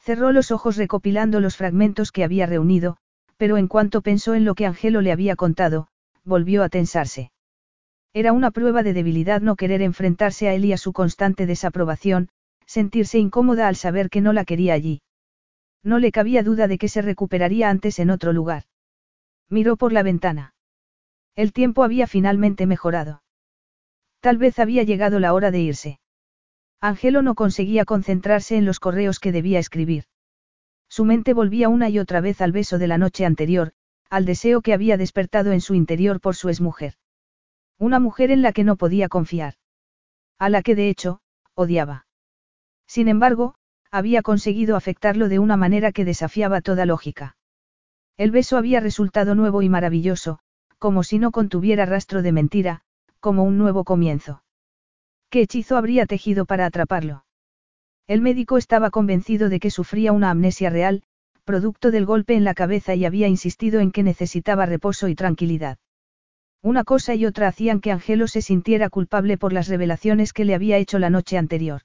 Cerró 0.00 0.32
los 0.32 0.50
ojos 0.50 0.76
recopilando 0.76 1.40
los 1.40 1.56
fragmentos 1.56 2.12
que 2.12 2.24
había 2.24 2.46
reunido, 2.46 2.96
pero 3.36 3.56
en 3.56 3.68
cuanto 3.68 4.02
pensó 4.02 4.34
en 4.34 4.44
lo 4.44 4.54
que 4.54 4.66
Angelo 4.66 5.00
le 5.00 5.12
había 5.12 5.36
contado, 5.36 5.88
volvió 6.24 6.62
a 6.62 6.68
tensarse. 6.68 7.30
Era 8.16 8.32
una 8.32 8.50
prueba 8.50 8.82
de 8.82 8.94
debilidad 8.94 9.42
no 9.42 9.56
querer 9.56 9.82
enfrentarse 9.82 10.48
a 10.48 10.54
él 10.54 10.64
y 10.64 10.72
a 10.72 10.78
su 10.78 10.94
constante 10.94 11.44
desaprobación, 11.44 12.30
sentirse 12.64 13.18
incómoda 13.18 13.68
al 13.68 13.76
saber 13.76 14.08
que 14.08 14.22
no 14.22 14.32
la 14.32 14.46
quería 14.46 14.72
allí. 14.72 15.02
No 15.82 15.98
le 15.98 16.12
cabía 16.12 16.42
duda 16.42 16.66
de 16.66 16.78
que 16.78 16.88
se 16.88 17.02
recuperaría 17.02 17.68
antes 17.68 17.98
en 17.98 18.08
otro 18.08 18.32
lugar. 18.32 18.62
Miró 19.50 19.76
por 19.76 19.92
la 19.92 20.02
ventana. 20.02 20.54
El 21.34 21.52
tiempo 21.52 21.84
había 21.84 22.06
finalmente 22.06 22.64
mejorado. 22.64 23.22
Tal 24.20 24.38
vez 24.38 24.58
había 24.60 24.82
llegado 24.82 25.20
la 25.20 25.34
hora 25.34 25.50
de 25.50 25.60
irse. 25.60 26.00
Angelo 26.80 27.20
no 27.20 27.34
conseguía 27.34 27.84
concentrarse 27.84 28.56
en 28.56 28.64
los 28.64 28.80
correos 28.80 29.20
que 29.20 29.30
debía 29.30 29.58
escribir. 29.58 30.04
Su 30.88 31.04
mente 31.04 31.34
volvía 31.34 31.68
una 31.68 31.90
y 31.90 31.98
otra 31.98 32.22
vez 32.22 32.40
al 32.40 32.52
beso 32.52 32.78
de 32.78 32.86
la 32.86 32.96
noche 32.96 33.26
anterior, 33.26 33.74
al 34.08 34.24
deseo 34.24 34.62
que 34.62 34.72
había 34.72 34.96
despertado 34.96 35.52
en 35.52 35.60
su 35.60 35.74
interior 35.74 36.18
por 36.18 36.34
su 36.34 36.48
exmujer. 36.48 36.94
Una 37.78 38.00
mujer 38.00 38.30
en 38.30 38.42
la 38.42 38.52
que 38.52 38.64
no 38.64 38.76
podía 38.76 39.08
confiar. 39.08 39.54
A 40.38 40.48
la 40.48 40.62
que 40.62 40.74
de 40.74 40.88
hecho, 40.88 41.20
odiaba. 41.54 42.06
Sin 42.86 43.08
embargo, 43.08 43.54
había 43.90 44.22
conseguido 44.22 44.76
afectarlo 44.76 45.28
de 45.28 45.38
una 45.38 45.56
manera 45.56 45.92
que 45.92 46.04
desafiaba 46.04 46.60
toda 46.60 46.86
lógica. 46.86 47.36
El 48.16 48.30
beso 48.30 48.56
había 48.56 48.80
resultado 48.80 49.34
nuevo 49.34 49.60
y 49.60 49.68
maravilloso, 49.68 50.38
como 50.78 51.02
si 51.02 51.18
no 51.18 51.32
contuviera 51.32 51.84
rastro 51.84 52.22
de 52.22 52.32
mentira, 52.32 52.82
como 53.20 53.44
un 53.44 53.58
nuevo 53.58 53.84
comienzo. 53.84 54.42
¿Qué 55.28 55.42
hechizo 55.42 55.76
habría 55.76 56.06
tejido 56.06 56.46
para 56.46 56.66
atraparlo? 56.66 57.24
El 58.06 58.22
médico 58.22 58.56
estaba 58.56 58.90
convencido 58.90 59.48
de 59.48 59.60
que 59.60 59.70
sufría 59.70 60.12
una 60.12 60.30
amnesia 60.30 60.70
real, 60.70 61.02
producto 61.44 61.90
del 61.90 62.06
golpe 62.06 62.34
en 62.34 62.44
la 62.44 62.54
cabeza 62.54 62.94
y 62.94 63.04
había 63.04 63.28
insistido 63.28 63.80
en 63.80 63.92
que 63.92 64.02
necesitaba 64.02 64.64
reposo 64.64 65.08
y 65.08 65.14
tranquilidad. 65.14 65.78
Una 66.66 66.82
cosa 66.82 67.14
y 67.14 67.24
otra 67.26 67.46
hacían 67.46 67.80
que 67.80 67.92
Angelo 67.92 68.26
se 68.26 68.42
sintiera 68.42 68.90
culpable 68.90 69.38
por 69.38 69.52
las 69.52 69.68
revelaciones 69.68 70.32
que 70.32 70.44
le 70.44 70.52
había 70.52 70.78
hecho 70.78 70.98
la 70.98 71.10
noche 71.10 71.38
anterior. 71.38 71.82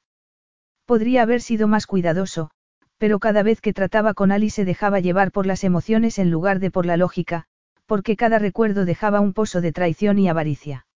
Podría 0.88 1.22
haber 1.22 1.42
sido 1.42 1.68
más 1.68 1.86
cuidadoso, 1.86 2.50
pero 2.98 3.20
cada 3.20 3.44
vez 3.44 3.62
que 3.62 3.74
trataba 3.74 4.16
con 4.16 4.32
Ali 4.32 4.50
se 4.50 4.66
dejaba 4.66 5.00
llevar 5.00 5.32
por 5.32 5.46
las 5.46 5.64
emociones 5.64 6.18
en 6.18 6.32
lugar 6.32 6.58
de 6.60 6.72
por 6.72 6.88
la 6.88 6.98
lógica, 6.98 7.46
porque 7.86 8.16
cada 8.16 8.40
recuerdo 8.40 8.84
dejaba 8.84 9.20
un 9.20 9.34
pozo 9.34 9.62
de 9.62 9.72
traición 9.72 10.18
y 10.18 10.28
avaricia. 10.28 10.88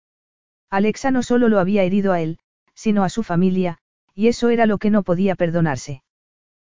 Alexa 0.70 1.11
no 1.11 1.23
solo 1.23 1.51
lo 1.51 1.59
había 1.59 1.82
herido 1.82 2.15
a 2.15 2.23
él, 2.23 2.39
sino 2.73 3.05
a 3.05 3.11
su 3.11 3.23
familia, 3.23 3.81
y 4.15 4.28
eso 4.28 4.48
era 4.48 4.65
lo 4.65 4.78
que 4.78 4.89
no 4.89 5.02
podía 5.02 5.35
perdonarse. 5.35 6.02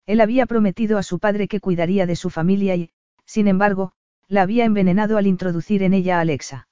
Él 0.07 0.21
había 0.21 0.47
prometido 0.47 0.99
a 0.99 1.05
su 1.05 1.21
padre 1.21 1.47
que 1.47 1.61
cuidaría 1.61 2.05
de 2.05 2.17
su 2.17 2.31
familia 2.31 2.75
y, 2.75 2.91
sin 3.27 3.47
embargo, 3.47 3.93
la 4.27 4.43
había 4.43 4.65
envenenado 4.65 5.19
al 5.19 5.29
introducir 5.29 5.85
en 5.85 5.95
ella 5.95 6.19
a 6.19 6.23
Alexa. 6.23 6.66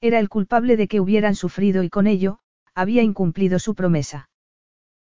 Era 0.00 0.20
el 0.20 0.28
culpable 0.28 0.76
de 0.76 0.86
que 0.86 1.00
hubieran 1.00 1.34
sufrido 1.34 1.82
y 1.82 1.90
con 1.90 2.06
ello, 2.06 2.38
había 2.74 3.02
incumplido 3.02 3.58
su 3.58 3.74
promesa. 3.74 4.30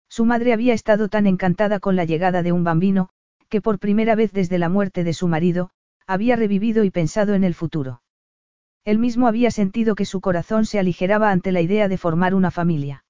Su 0.10 0.26
madre 0.26 0.54
había 0.54 0.74
estado 0.74 1.10
tan 1.10 1.28
encantada 1.28 1.80
con 1.80 1.96
la 1.96 2.06
llegada 2.06 2.42
de 2.42 2.52
un 2.52 2.64
bambino, 2.64 3.10
que 3.50 3.62
por 3.62 3.78
primera 3.78 4.16
vez 4.16 4.32
desde 4.32 4.58
la 4.58 4.70
muerte 4.70 5.04
de 5.04 5.14
su 5.14 5.28
marido, 5.28 5.70
había 6.08 6.36
revivido 6.36 6.84
y 6.84 6.90
pensado 6.90 7.36
en 7.36 7.44
el 7.44 7.54
futuro. 7.54 8.02
Él 8.86 8.98
mismo 8.98 9.28
había 9.28 9.52
sentido 9.52 9.96
que 9.96 10.06
su 10.06 10.22
corazón 10.22 10.66
se 10.66 10.80
aligeraba 10.80 11.30
ante 11.30 11.52
la 11.52 11.62
idea 11.62 11.88
de 11.88 11.98
formar 11.98 12.34
una 12.34 12.52
familia. 12.52 13.04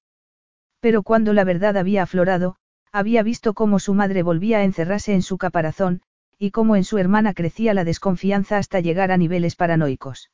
Pero 0.79 1.03
cuando 1.03 1.33
la 1.33 1.43
verdad 1.43 1.77
había 1.77 2.03
aflorado, 2.03 2.55
había 2.91 3.23
visto 3.23 3.53
cómo 3.53 3.79
su 3.79 3.93
madre 3.93 4.23
volvía 4.23 4.57
a 4.57 4.63
encerrarse 4.63 5.13
en 5.13 5.21
su 5.21 5.37
caparazón, 5.37 6.01
y 6.39 6.51
cómo 6.51 6.75
en 6.75 6.83
su 6.83 6.97
hermana 6.97 7.33
crecía 7.33 7.73
la 7.73 7.83
desconfianza 7.83 8.57
hasta 8.57 8.79
llegar 8.79 9.11
a 9.11 9.17
niveles 9.17 9.55
paranoicos. 9.55 10.31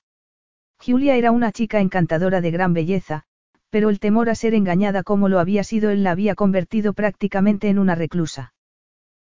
Julia 0.86 1.16
era 1.16 1.32
una 1.32 1.54
chica 1.54 1.80
encantadora 1.80 2.42
de 2.42 2.52
gran 2.52 2.74
belleza, 2.74 3.24
pero 3.70 3.90
el 3.90 4.02
temor 4.02 4.30
a 4.30 4.36
ser 4.36 4.54
engañada 4.54 5.02
como 5.02 5.30
lo 5.30 5.40
había 5.40 5.64
sido 5.64 5.92
él 5.92 6.04
la 6.04 6.12
había 6.12 6.36
convertido 6.36 6.92
prácticamente 6.92 7.70
en 7.70 7.80
una 7.80 7.96
reclusa. 7.96 8.54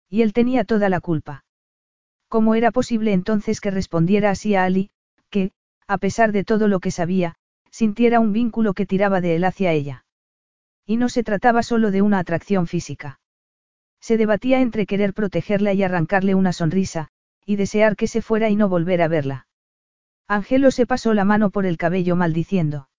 Y 0.09 0.23
él 0.23 0.33
tenía 0.33 0.63
toda 0.63 0.89
la 0.89 1.01
culpa. 1.01 1.45
¿Cómo 2.29 2.55
era 2.55 2.71
posible 2.71 3.13
entonces 3.13 3.61
que 3.61 3.73
respondiera 3.73 4.31
así 4.31 4.55
a 4.55 4.63
Ali, 4.63 4.91
que, 5.31 5.51
a 5.89 5.99
pesar 5.99 6.31
de 6.31 6.45
todo 6.45 6.69
lo 6.69 6.79
que 6.79 6.93
sabía, 6.93 7.35
sintiera 7.73 8.21
un 8.21 8.33
vínculo 8.33 8.73
que 8.73 8.87
tiraba 8.87 9.21
de 9.21 9.35
él 9.35 9.45
hacia 9.45 9.73
ella? 9.73 10.05
Y 10.87 10.97
no 10.97 11.09
se 11.09 11.25
trataba 11.25 11.65
solo 11.65 11.91
de 11.91 12.03
una 12.03 12.21
atracción 12.21 12.69
física. 12.69 13.19
Se 14.01 14.17
debatía 14.17 14.61
entre 14.61 14.87
querer 14.87 15.13
protegerla 15.13 15.73
y 15.73 15.83
arrancarle 15.83 16.37
una 16.37 16.53
sonrisa, 16.53 17.09
y 17.45 17.57
desear 17.57 17.97
que 17.97 18.07
se 18.07 18.23
fuera 18.23 18.49
y 18.49 18.55
no 18.55 18.69
volver 18.69 19.03
a 19.03 19.09
verla. 19.09 19.48
Angelo 20.31 20.71
se 20.71 20.87
pasó 20.87 21.15
la 21.15 21.25
mano 21.25 21.49
por 21.49 21.65
el 21.65 21.79
cabello 21.79 22.15
maldiciendo. 22.15 22.91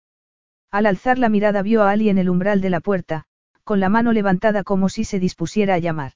Al 0.71 0.87
alzar 0.87 1.19
la 1.19 1.29
mirada 1.29 1.61
vio 1.61 1.83
a 1.83 1.91
Ali 1.91 2.09
en 2.09 2.17
el 2.17 2.31
umbral 2.31 2.63
de 2.63 2.71
la 2.71 2.81
puerta, 2.81 3.25
con 3.65 3.81
la 3.81 3.91
mano 3.91 4.13
levantada 4.13 4.65
como 4.65 4.89
si 4.89 5.05
se 5.05 5.21
dispusiera 5.21 5.75
a 5.75 5.79
llamar. 5.79 6.13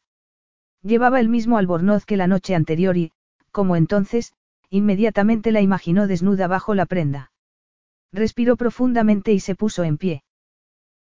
Llevaba 0.83 1.21
el 1.21 1.29
mismo 1.29 1.59
albornoz 1.59 2.07
que 2.07 2.17
la 2.17 2.27
noche 2.27 2.55
anterior 2.55 2.97
y, 2.97 3.13
como 3.51 3.77
entonces, 3.77 4.33
inmediatamente 4.71 5.53
la 5.53 5.61
imaginó 5.61 6.07
desnuda 6.07 6.47
bajo 6.47 6.75
la 6.75 6.87
prenda. 6.87 7.31
Respiró 8.11 8.57
profundamente 8.57 9.33
y 9.33 9.41
se 9.41 9.55
puso 9.55 9.85
en 9.85 9.99
pie. 9.99 10.25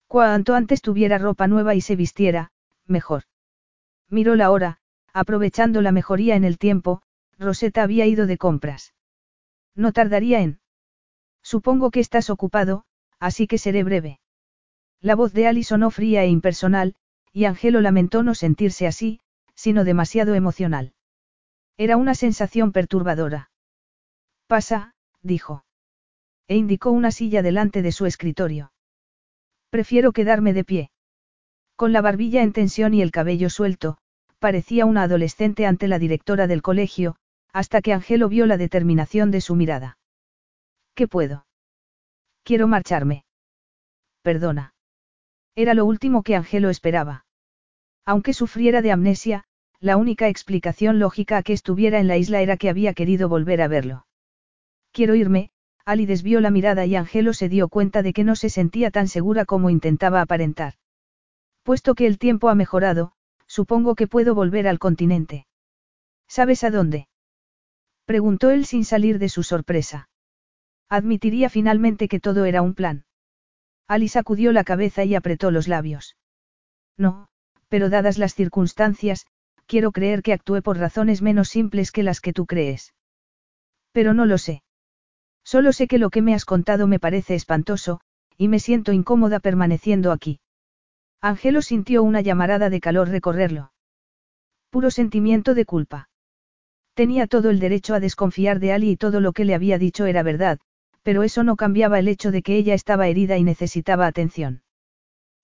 Cuanto 0.07 0.55
antes 0.55 0.81
tuviera 0.81 1.19
ropa 1.19 1.47
nueva 1.47 1.73
y 1.73 1.79
se 1.79 1.95
vistiera, 1.95 2.51
mejor. 2.85 3.23
Miró 4.09 4.35
la 4.35 4.51
hora, 4.51 4.79
aprovechando 5.13 5.81
la 5.81 5.93
mejoría 5.93 6.35
en 6.35 6.43
el 6.43 6.57
tiempo, 6.57 7.01
Rosetta 7.39 7.83
había 7.83 8.05
ido 8.05 8.27
de 8.27 8.37
compras. 8.37 8.93
No 9.75 9.91
tardaría 9.93 10.41
en. 10.41 10.59
Supongo 11.41 11.91
que 11.91 11.99
estás 11.99 12.29
ocupado, 12.29 12.85
así 13.19 13.47
que 13.47 13.57
seré 13.57 13.83
breve. 13.83 14.19
La 14.99 15.15
voz 15.15 15.33
de 15.33 15.47
Ali 15.47 15.63
sonó 15.63 15.89
fría 15.89 16.23
e 16.23 16.27
impersonal, 16.27 16.95
y 17.33 17.45
Angelo 17.45 17.81
lamentó 17.81 18.23
no 18.23 18.35
sentirse 18.35 18.85
así, 18.87 19.19
sino 19.55 19.83
demasiado 19.83 20.35
emocional. 20.35 20.93
Era 21.77 21.97
una 21.97 22.13
sensación 22.13 22.71
perturbadora. 22.71 23.49
Pasa, 24.47 24.93
dijo. 25.21 25.65
E 26.47 26.57
indicó 26.57 26.91
una 26.91 27.11
silla 27.11 27.41
delante 27.41 27.81
de 27.81 27.91
su 27.91 28.05
escritorio. 28.05 28.73
Prefiero 29.69 30.11
quedarme 30.11 30.53
de 30.53 30.63
pie. 30.65 30.91
Con 31.75 31.93
la 31.93 32.01
barbilla 32.01 32.43
en 32.43 32.53
tensión 32.53 32.93
y 32.93 33.01
el 33.01 33.11
cabello 33.11 33.49
suelto, 33.49 33.97
parecía 34.37 34.85
una 34.85 35.03
adolescente 35.03 35.65
ante 35.65 35.87
la 35.87 35.97
directora 35.97 36.47
del 36.47 36.61
colegio, 36.61 37.15
hasta 37.53 37.81
que 37.81 37.93
Angelo 37.93 38.29
vio 38.29 38.45
la 38.45 38.57
determinación 38.57 39.31
de 39.31 39.41
su 39.41 39.55
mirada. 39.55 39.97
¿Qué 40.95 41.07
puedo? 41.07 41.45
Quiero 42.43 42.67
marcharme. 42.67 43.25
Perdona. 44.21 44.73
Era 45.55 45.73
lo 45.73 45.85
último 45.85 46.23
que 46.23 46.35
Angelo 46.35 46.69
esperaba. 46.69 47.25
Aunque 48.05 48.33
sufriera 48.33 48.81
de 48.81 48.91
amnesia, 48.91 49.43
la 49.79 49.97
única 49.97 50.27
explicación 50.27 50.99
lógica 50.99 51.37
a 51.37 51.43
que 51.43 51.53
estuviera 51.53 51.99
en 51.99 52.07
la 52.07 52.17
isla 52.17 52.41
era 52.41 52.57
que 52.57 52.69
había 52.69 52.93
querido 52.93 53.29
volver 53.29 53.61
a 53.61 53.67
verlo. 53.67 54.05
Quiero 54.91 55.15
irme, 55.15 55.51
Ali 55.85 56.05
desvió 56.05 56.39
la 56.41 56.51
mirada 56.51 56.85
y 56.85 56.95
Angelo 56.95 57.33
se 57.33 57.49
dio 57.49 57.67
cuenta 57.67 58.03
de 58.03 58.13
que 58.13 58.23
no 58.23 58.35
se 58.35 58.49
sentía 58.49 58.91
tan 58.91 59.07
segura 59.07 59.45
como 59.45 59.69
intentaba 59.69 60.21
aparentar. 60.21 60.73
Puesto 61.63 61.95
que 61.95 62.07
el 62.07 62.17
tiempo 62.17 62.49
ha 62.49 62.55
mejorado, 62.55 63.13
supongo 63.47 63.95
que 63.95 64.07
puedo 64.07 64.35
volver 64.35 64.67
al 64.67 64.79
continente. 64.79 65.47
¿Sabes 66.27 66.63
a 66.63 66.71
dónde? 66.71 67.07
Preguntó 68.11 68.49
él 68.49 68.65
sin 68.65 68.83
salir 68.83 69.19
de 69.19 69.29
su 69.29 69.41
sorpresa. 69.41 70.09
Admitiría 70.89 71.49
finalmente 71.49 72.09
que 72.09 72.19
todo 72.19 72.43
era 72.43 72.61
un 72.61 72.73
plan. 72.73 73.05
Ali 73.87 74.09
sacudió 74.09 74.51
la 74.51 74.65
cabeza 74.65 75.05
y 75.05 75.15
apretó 75.15 75.49
los 75.49 75.69
labios. 75.69 76.17
No, 76.97 77.29
pero 77.69 77.89
dadas 77.89 78.17
las 78.17 78.35
circunstancias, 78.35 79.27
quiero 79.65 79.93
creer 79.93 80.23
que 80.23 80.33
actué 80.33 80.61
por 80.61 80.77
razones 80.77 81.21
menos 81.21 81.47
simples 81.47 81.93
que 81.93 82.03
las 82.03 82.19
que 82.19 82.33
tú 82.33 82.45
crees. 82.45 82.93
Pero 83.93 84.13
no 84.13 84.25
lo 84.25 84.37
sé. 84.37 84.61
Solo 85.45 85.71
sé 85.71 85.87
que 85.87 85.97
lo 85.97 86.09
que 86.09 86.21
me 86.21 86.33
has 86.33 86.43
contado 86.43 86.87
me 86.87 86.99
parece 86.99 87.35
espantoso, 87.35 88.01
y 88.35 88.49
me 88.49 88.59
siento 88.59 88.91
incómoda 88.91 89.39
permaneciendo 89.39 90.11
aquí. 90.11 90.41
Angelo 91.21 91.61
sintió 91.61 92.03
una 92.03 92.19
llamarada 92.19 92.69
de 92.69 92.81
calor 92.81 93.07
recorrerlo. 93.07 93.71
Puro 94.69 94.91
sentimiento 94.91 95.53
de 95.53 95.63
culpa. 95.63 96.09
Tenía 96.93 97.27
todo 97.27 97.49
el 97.49 97.59
derecho 97.59 97.93
a 97.93 97.99
desconfiar 97.99 98.59
de 98.59 98.73
Ali 98.73 98.91
y 98.91 98.97
todo 98.97 99.19
lo 99.19 99.33
que 99.33 99.45
le 99.45 99.55
había 99.55 99.77
dicho 99.77 100.05
era 100.05 100.23
verdad, 100.23 100.59
pero 101.03 101.23
eso 101.23 101.43
no 101.43 101.55
cambiaba 101.55 101.99
el 101.99 102.07
hecho 102.07 102.31
de 102.31 102.41
que 102.41 102.55
ella 102.57 102.73
estaba 102.73 103.07
herida 103.07 103.37
y 103.37 103.43
necesitaba 103.43 104.07
atención. 104.07 104.63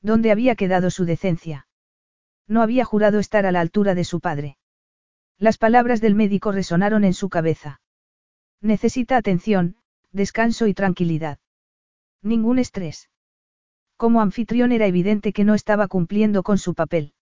¿Dónde 0.02 0.32
había 0.32 0.56
quedado 0.56 0.91
su 0.91 1.06
decencia? 1.06 1.68
No 2.48 2.61
había 2.61 2.86
jurado 2.86 3.19
estar 3.19 3.45
a 3.45 3.52
la 3.52 3.61
altura 3.61 3.95
de 3.95 4.03
su 4.03 4.19
padre. 4.19 4.57
Las 5.38 5.57
palabras 5.57 6.02
del 6.02 6.15
médico 6.15 6.52
resonaron 6.52 7.03
en 7.03 7.14
su 7.14 7.30
cabeza. 7.30 7.82
Necesita 8.61 9.18
atención, 9.18 9.78
descanso 10.11 10.68
y 10.68 10.74
tranquilidad. 10.74 11.40
Ningún 12.22 12.60
estrés. 12.60 13.10
Como 13.98 14.22
anfitrión 14.22 14.72
era 14.72 14.86
evidente 14.86 15.34
que 15.34 15.44
no 15.44 15.53
estaba 15.53 15.88
cumpliendo 15.88 16.44
con 16.44 16.57
su 16.57 16.74
papel. 16.74 17.14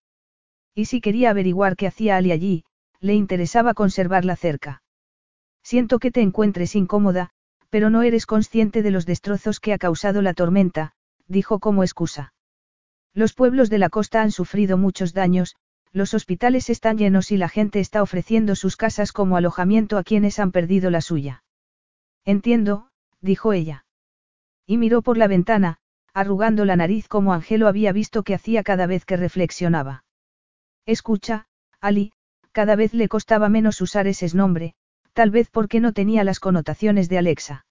Y 0.73 0.85
si 0.85 1.01
quería 1.01 1.29
averiguar 1.29 1.75
qué 1.75 1.87
hacía 1.87 2.17
Ali 2.17 2.31
allí, 2.31 2.65
le 2.99 3.13
interesaba 3.13 3.73
conservarla 3.73 4.35
cerca. 4.35 4.81
Siento 5.63 5.99
que 5.99 6.11
te 6.11 6.21
encuentres 6.21 6.75
incómoda, 6.75 7.31
pero 7.69 7.89
no 7.89 8.03
eres 8.03 8.25
consciente 8.25 8.83
de 8.83 8.91
los 8.91 9.05
destrozos 9.05 9.59
que 9.59 9.73
ha 9.73 9.77
causado 9.77 10.21
la 10.21 10.33
tormenta, 10.33 10.93
dijo 11.27 11.59
como 11.59 11.83
excusa. 11.83 12.33
Los 13.13 13.33
pueblos 13.33 13.69
de 13.69 13.79
la 13.79 13.89
costa 13.89 14.21
han 14.21 14.31
sufrido 14.31 14.77
muchos 14.77 15.13
daños, 15.13 15.55
los 15.91 16.13
hospitales 16.13 16.69
están 16.69 16.97
llenos 16.97 17.31
y 17.31 17.37
la 17.37 17.47
gente 17.47 17.79
está 17.79 18.01
ofreciendo 18.03 18.55
sus 18.55 18.75
casas 18.75 19.11
como 19.11 19.37
alojamiento 19.37 19.97
a 19.97 20.03
quienes 20.03 20.39
han 20.39 20.51
perdido 20.51 20.89
la 20.89 21.01
suya. 21.01 21.43
Entiendo, 22.25 22.89
dijo 23.21 23.53
ella. 23.53 23.85
Y 24.65 24.77
miró 24.77 25.01
por 25.01 25.17
la 25.17 25.27
ventana, 25.27 25.77
arrugando 26.13 26.65
la 26.65 26.75
nariz 26.75 27.07
como 27.07 27.33
Angelo 27.33 27.67
había 27.67 27.91
visto 27.91 28.23
que 28.23 28.35
hacía 28.35 28.63
cada 28.63 28.87
vez 28.87 29.05
que 29.05 29.15
reflexionaba. 29.15 30.03
Escucha, 30.85 31.47
Ali, 31.79 32.13
cada 32.55 32.77
vez 32.77 32.93
le 32.93 33.09
costaba 33.09 33.49
menos 33.49 33.81
usar 33.81 34.07
ese 34.07 34.33
nombre, 34.33 34.75
tal 35.11 35.29
vez 35.29 35.49
porque 35.49 35.81
no 35.81 35.91
tenía 35.91 36.23
las 36.23 36.39
connotaciones 36.39 37.09
de 37.09 37.17
Alexa. 37.17 37.65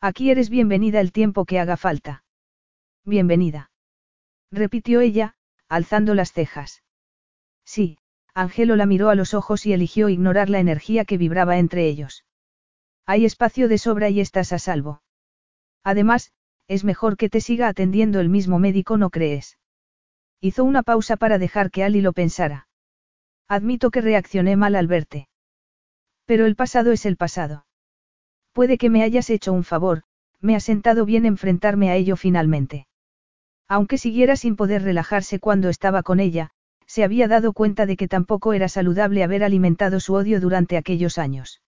Aquí 0.00 0.32
eres 0.32 0.50
bienvenida 0.50 0.98
el 1.00 1.12
tiempo 1.12 1.44
que 1.44 1.60
haga 1.60 1.76
falta. 1.76 2.24
Bienvenida. 3.04 3.70
Repitió 4.50 5.00
ella, 5.00 5.36
alzando 5.68 6.16
las 6.16 6.32
cejas. 6.32 6.82
Sí, 7.64 7.98
Angelo 8.34 8.74
la 8.74 8.84
miró 8.84 9.10
a 9.10 9.14
los 9.14 9.32
ojos 9.32 9.64
y 9.64 9.74
eligió 9.74 10.08
ignorar 10.08 10.50
la 10.50 10.58
energía 10.58 11.04
que 11.04 11.16
vibraba 11.16 11.58
entre 11.58 11.86
ellos. 11.86 12.24
Hay 13.06 13.24
espacio 13.24 13.68
de 13.68 13.78
sobra 13.78 14.08
y 14.08 14.18
estás 14.18 14.52
a 14.52 14.58
salvo. 14.58 15.02
Además, 15.84 16.32
es 16.66 16.82
mejor 16.82 17.16
que 17.16 17.30
te 17.30 17.40
siga 17.40 17.68
atendiendo 17.68 18.18
el 18.18 18.28
mismo 18.28 18.58
médico, 18.58 18.96
¿no 18.96 19.10
crees? 19.10 19.56
Hizo 20.40 20.64
una 20.64 20.82
pausa 20.82 21.16
para 21.16 21.38
dejar 21.38 21.70
que 21.70 21.84
Ali 21.84 22.00
lo 22.00 22.12
pensara. 22.12 22.66
Admito 23.50 23.90
que 23.90 24.00
reaccioné 24.00 24.54
mal 24.54 24.76
al 24.76 24.86
verte. 24.86 25.26
Pero 26.24 26.46
el 26.46 26.54
pasado 26.54 26.92
es 26.92 27.04
el 27.04 27.16
pasado. 27.16 27.66
Puede 28.52 28.78
que 28.78 28.90
me 28.90 29.02
hayas 29.02 29.28
hecho 29.28 29.52
un 29.52 29.64
favor, 29.64 30.04
me 30.40 30.54
ha 30.54 30.60
sentado 30.60 31.04
bien 31.04 31.26
enfrentarme 31.26 31.90
a 31.90 31.96
ello 31.96 32.14
finalmente. 32.14 32.86
Aunque 33.66 33.98
siguiera 33.98 34.36
sin 34.36 34.54
poder 34.54 34.84
relajarse 34.84 35.40
cuando 35.40 35.68
estaba 35.68 36.04
con 36.04 36.20
ella, 36.20 36.50
se 36.86 37.02
había 37.02 37.26
dado 37.26 37.52
cuenta 37.52 37.86
de 37.86 37.96
que 37.96 38.06
tampoco 38.06 38.52
era 38.52 38.68
saludable 38.68 39.24
haber 39.24 39.42
alimentado 39.42 39.98
su 39.98 40.14
odio 40.14 40.40
durante 40.40 40.76
aquellos 40.76 41.18
años. 41.18 41.60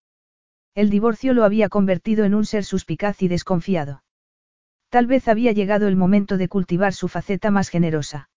El 0.77 0.89
divorcio 0.89 1.35
lo 1.35 1.43
había 1.43 1.69
convertido 1.69 2.25
en 2.25 2.37
un 2.37 2.45
ser 2.45 2.65
suspicaz 2.65 3.23
y 3.23 3.29
desconfiado. 3.29 4.05
Tal 4.89 5.09
vez 5.09 5.27
había 5.27 5.51
llegado 5.51 5.89
el 5.89 5.97
momento 5.97 6.37
de 6.37 6.47
cultivar 6.47 6.93
su 6.93 7.09
faceta 7.09 7.51
más 7.51 7.71
generosa. 7.71 8.31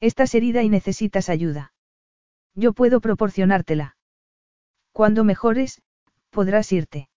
Estás 0.00 0.34
herida 0.34 0.62
y 0.62 0.70
necesitas 0.70 1.28
ayuda. 1.28 1.71
Yo 2.54 2.72
puedo 2.72 3.00
proporcionártela. 3.00 3.96
Cuando 4.92 5.24
mejores, 5.24 5.80
podrás 6.30 6.70
irte. 6.72 7.08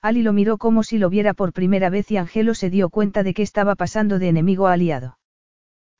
Ali 0.00 0.22
lo 0.22 0.32
miró 0.32 0.58
como 0.58 0.82
si 0.82 0.98
lo 0.98 1.08
viera 1.10 1.34
por 1.34 1.52
primera 1.52 1.90
vez 1.90 2.10
y 2.10 2.16
Angelo 2.16 2.54
se 2.54 2.70
dio 2.70 2.90
cuenta 2.90 3.22
de 3.22 3.34
que 3.34 3.42
estaba 3.42 3.74
pasando 3.74 4.18
de 4.18 4.28
enemigo 4.28 4.66
a 4.66 4.72
aliado. 4.74 5.18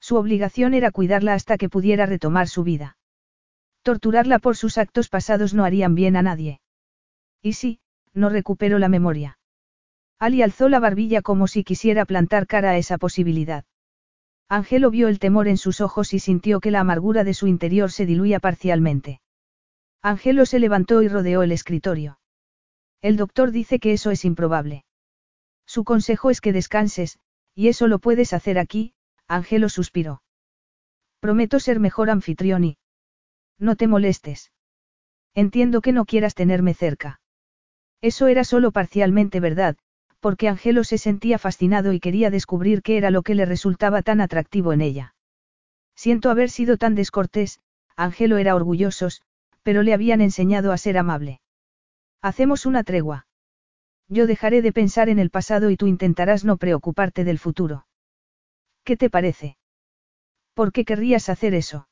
Su 0.00 0.16
obligación 0.16 0.74
era 0.74 0.90
cuidarla 0.90 1.34
hasta 1.34 1.56
que 1.56 1.70
pudiera 1.70 2.04
retomar 2.04 2.48
su 2.48 2.64
vida. 2.64 2.98
Torturarla 3.82 4.38
por 4.38 4.56
sus 4.56 4.78
actos 4.78 5.08
pasados 5.08 5.54
no 5.54 5.64
harían 5.64 5.94
bien 5.94 6.16
a 6.16 6.22
nadie. 6.22 6.60
Y 7.42 7.54
sí, 7.54 7.80
no 8.12 8.28
recuperó 8.28 8.78
la 8.78 8.88
memoria. 8.88 9.38
Ali 10.18 10.42
alzó 10.42 10.68
la 10.68 10.80
barbilla 10.80 11.22
como 11.22 11.46
si 11.46 11.64
quisiera 11.64 12.04
plantar 12.04 12.46
cara 12.46 12.70
a 12.70 12.76
esa 12.76 12.98
posibilidad. 12.98 13.64
Angelo 14.48 14.90
vio 14.90 15.08
el 15.08 15.18
temor 15.18 15.48
en 15.48 15.56
sus 15.56 15.80
ojos 15.80 16.12
y 16.12 16.18
sintió 16.18 16.60
que 16.60 16.70
la 16.70 16.80
amargura 16.80 17.24
de 17.24 17.34
su 17.34 17.46
interior 17.46 17.90
se 17.90 18.06
diluía 18.06 18.40
parcialmente. 18.40 19.20
Angelo 20.02 20.44
se 20.46 20.58
levantó 20.58 21.02
y 21.02 21.08
rodeó 21.08 21.42
el 21.42 21.52
escritorio. 21.52 22.18
El 23.00 23.16
doctor 23.16 23.50
dice 23.50 23.78
que 23.78 23.92
eso 23.92 24.10
es 24.10 24.24
improbable. 24.24 24.84
Su 25.66 25.84
consejo 25.84 26.30
es 26.30 26.40
que 26.40 26.52
descanses, 26.52 27.18
y 27.54 27.68
eso 27.68 27.88
lo 27.88 27.98
puedes 27.98 28.32
hacer 28.32 28.58
aquí, 28.58 28.94
Angelo 29.26 29.68
suspiró. 29.68 30.22
Prometo 31.20 31.58
ser 31.58 31.80
mejor 31.80 32.10
anfitrión 32.10 32.64
y... 32.64 32.78
No 33.58 33.76
te 33.76 33.88
molestes. 33.88 34.52
Entiendo 35.34 35.80
que 35.80 35.92
no 35.92 36.04
quieras 36.04 36.34
tenerme 36.34 36.74
cerca. 36.74 37.20
Eso 38.02 38.26
era 38.26 38.44
solo 38.44 38.72
parcialmente 38.72 39.40
verdad, 39.40 39.76
porque 40.24 40.48
Angelo 40.48 40.84
se 40.84 40.96
sentía 40.96 41.38
fascinado 41.38 41.92
y 41.92 42.00
quería 42.00 42.30
descubrir 42.30 42.80
qué 42.80 42.96
era 42.96 43.10
lo 43.10 43.20
que 43.20 43.34
le 43.34 43.44
resultaba 43.44 44.00
tan 44.00 44.22
atractivo 44.22 44.72
en 44.72 44.80
ella. 44.80 45.14
Siento 45.96 46.30
haber 46.30 46.48
sido 46.48 46.78
tan 46.78 46.94
descortés, 46.94 47.60
Angelo 47.94 48.38
era 48.38 48.54
orgulloso, 48.54 49.08
pero 49.62 49.82
le 49.82 49.92
habían 49.92 50.22
enseñado 50.22 50.72
a 50.72 50.78
ser 50.78 50.96
amable. 50.96 51.42
Hacemos 52.22 52.64
una 52.64 52.84
tregua. 52.84 53.26
Yo 54.08 54.26
dejaré 54.26 54.62
de 54.62 54.72
pensar 54.72 55.10
en 55.10 55.18
el 55.18 55.28
pasado 55.28 55.68
y 55.68 55.76
tú 55.76 55.88
intentarás 55.88 56.42
no 56.42 56.56
preocuparte 56.56 57.24
del 57.24 57.38
futuro. 57.38 57.86
¿Qué 58.82 58.96
te 58.96 59.10
parece? 59.10 59.58
¿Por 60.54 60.72
qué 60.72 60.86
querrías 60.86 61.28
hacer 61.28 61.52
eso? 61.52 61.86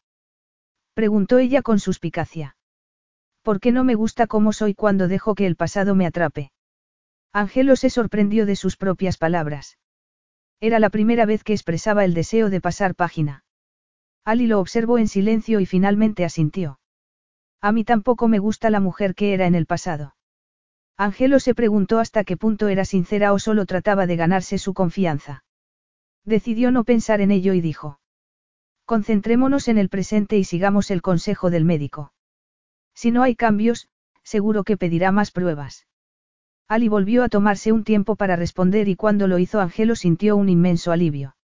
Preguntó 0.94 1.36
ella 1.36 1.60
con 1.60 1.78
suspicacia. 1.78 2.56
¿Por 3.42 3.60
qué 3.60 3.72
no 3.72 3.84
me 3.84 3.94
gusta 3.94 4.26
cómo 4.26 4.54
soy 4.54 4.72
cuando 4.72 5.06
dejo 5.06 5.34
que 5.34 5.46
el 5.46 5.54
pasado 5.54 5.94
me 5.94 6.06
atrape? 6.06 6.50
Angelo 7.34 7.76
se 7.76 7.88
sorprendió 7.88 8.44
de 8.44 8.56
sus 8.56 8.76
propias 8.76 9.16
palabras. 9.16 9.78
Era 10.60 10.78
la 10.78 10.90
primera 10.90 11.24
vez 11.24 11.44
que 11.44 11.54
expresaba 11.54 12.04
el 12.04 12.12
deseo 12.12 12.50
de 12.50 12.60
pasar 12.60 12.94
página. 12.94 13.44
Ali 14.24 14.46
lo 14.46 14.60
observó 14.60 14.98
en 14.98 15.08
silencio 15.08 15.58
y 15.58 15.66
finalmente 15.66 16.24
asintió. 16.24 16.78
A 17.60 17.72
mí 17.72 17.84
tampoco 17.84 18.28
me 18.28 18.38
gusta 18.38 18.68
la 18.70 18.80
mujer 18.80 19.14
que 19.14 19.32
era 19.32 19.46
en 19.46 19.54
el 19.54 19.66
pasado. 19.66 20.14
Angelo 20.98 21.40
se 21.40 21.54
preguntó 21.54 21.98
hasta 21.98 22.22
qué 22.22 22.36
punto 22.36 22.68
era 22.68 22.84
sincera 22.84 23.32
o 23.32 23.38
solo 23.38 23.64
trataba 23.64 24.06
de 24.06 24.16
ganarse 24.16 24.58
su 24.58 24.74
confianza. 24.74 25.42
Decidió 26.24 26.70
no 26.70 26.84
pensar 26.84 27.20
en 27.20 27.30
ello 27.30 27.54
y 27.54 27.60
dijo. 27.60 27.98
Concentrémonos 28.84 29.68
en 29.68 29.78
el 29.78 29.88
presente 29.88 30.36
y 30.36 30.44
sigamos 30.44 30.90
el 30.90 31.00
consejo 31.00 31.50
del 31.50 31.64
médico. 31.64 32.12
Si 32.94 33.10
no 33.10 33.22
hay 33.22 33.36
cambios, 33.36 33.88
seguro 34.22 34.64
que 34.64 34.76
pedirá 34.76 35.12
más 35.12 35.30
pruebas. 35.30 35.86
Ali 36.72 36.88
volvió 36.88 37.22
a 37.22 37.28
tomarse 37.28 37.70
un 37.70 37.84
tiempo 37.84 38.16
para 38.16 38.34
responder 38.34 38.88
y 38.88 38.96
cuando 38.96 39.28
lo 39.28 39.38
hizo 39.38 39.60
Angelo 39.60 39.94
sintió 39.94 40.38
un 40.38 40.48
inmenso 40.48 40.90
alivio. 40.90 41.36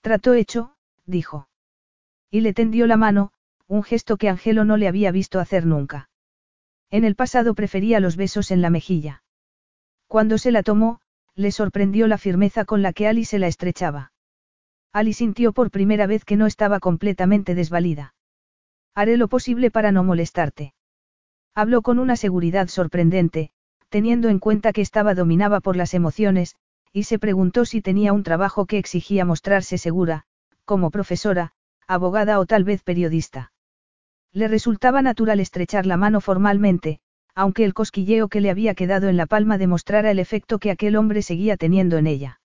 Trato 0.00 0.32
hecho, 0.32 0.72
dijo. 1.04 1.50
Y 2.30 2.40
le 2.40 2.54
tendió 2.54 2.86
la 2.86 2.96
mano, 2.96 3.32
un 3.66 3.82
gesto 3.82 4.16
que 4.16 4.30
Angelo 4.30 4.64
no 4.64 4.78
le 4.78 4.88
había 4.88 5.12
visto 5.12 5.40
hacer 5.40 5.66
nunca. 5.66 6.08
En 6.88 7.04
el 7.04 7.16
pasado 7.16 7.52
prefería 7.52 8.00
los 8.00 8.16
besos 8.16 8.50
en 8.50 8.62
la 8.62 8.70
mejilla. 8.70 9.22
Cuando 10.06 10.38
se 10.38 10.52
la 10.52 10.62
tomó, 10.62 11.02
le 11.34 11.52
sorprendió 11.52 12.06
la 12.06 12.16
firmeza 12.16 12.64
con 12.64 12.80
la 12.80 12.94
que 12.94 13.08
Ali 13.08 13.26
se 13.26 13.38
la 13.38 13.46
estrechaba. 13.46 14.10
Ali 14.90 15.12
sintió 15.12 15.52
por 15.52 15.70
primera 15.70 16.06
vez 16.06 16.24
que 16.24 16.38
no 16.38 16.46
estaba 16.46 16.80
completamente 16.80 17.54
desvalida. 17.54 18.14
Haré 18.94 19.18
lo 19.18 19.28
posible 19.28 19.70
para 19.70 19.92
no 19.92 20.02
molestarte. 20.02 20.72
Habló 21.54 21.82
con 21.82 21.98
una 21.98 22.16
seguridad 22.16 22.68
sorprendente, 22.68 23.52
teniendo 23.90 24.28
en 24.28 24.38
cuenta 24.38 24.72
que 24.72 24.80
estaba 24.80 25.14
dominada 25.14 25.60
por 25.60 25.76
las 25.76 25.92
emociones, 25.92 26.56
y 26.92 27.02
se 27.02 27.18
preguntó 27.18 27.64
si 27.64 27.82
tenía 27.82 28.12
un 28.12 28.22
trabajo 28.22 28.64
que 28.66 28.78
exigía 28.78 29.24
mostrarse 29.24 29.78
segura, 29.78 30.24
como 30.64 30.90
profesora, 30.90 31.52
abogada 31.86 32.38
o 32.38 32.46
tal 32.46 32.64
vez 32.64 32.82
periodista. 32.82 33.52
Le 34.32 34.48
resultaba 34.48 35.02
natural 35.02 35.40
estrechar 35.40 35.86
la 35.86 35.96
mano 35.96 36.20
formalmente, 36.20 37.00
aunque 37.34 37.64
el 37.64 37.74
cosquilleo 37.74 38.28
que 38.28 38.40
le 38.40 38.50
había 38.50 38.74
quedado 38.74 39.08
en 39.08 39.16
la 39.16 39.26
palma 39.26 39.58
demostrara 39.58 40.10
el 40.10 40.20
efecto 40.20 40.58
que 40.58 40.70
aquel 40.70 40.96
hombre 40.96 41.22
seguía 41.22 41.56
teniendo 41.56 41.98
en 41.98 42.06
ella. 42.06 42.40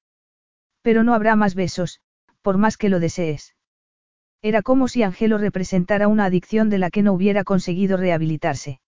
Pero 0.81 1.03
no 1.03 1.13
habrá 1.13 1.35
más 1.35 1.53
besos, 1.55 2.01
por 2.41 2.57
más 2.57 2.77
que 2.77 2.89
lo 2.89 2.99
desees. 2.99 3.55
Era 4.41 4.61
como 4.61 4.87
si 4.87 5.03
Angelo 5.03 5.37
representara 5.37 6.07
una 6.07 6.25
adicción 6.25 6.69
de 6.69 6.77
la 6.79 6.89
que 6.89 7.01
no 7.01 7.13
hubiera 7.13 7.43
conseguido 7.43 7.97
rehabilitarse. 7.97 8.79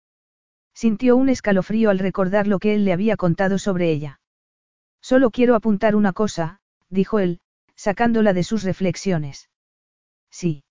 Sintió 0.77 1.17
un 1.17 1.27
escalofrío 1.29 1.89
al 1.89 1.97
recordar 1.97 2.45
lo 2.45 2.59
que 2.59 2.75
él 2.75 2.85
le 2.85 2.93
había 2.93 3.17
contado 3.17 3.57
sobre 3.57 3.89
ella. 3.89 4.19
Solo 5.01 5.31
quiero 5.31 5.55
apuntar 5.55 5.95
una 5.95 6.13
cosa, 6.13 6.59
dijo 6.91 7.17
él, 7.17 7.39
sacándola 7.75 8.31
de 8.31 8.43
sus 8.43 8.61
reflexiones. 8.61 9.49
Sí. 10.29 10.63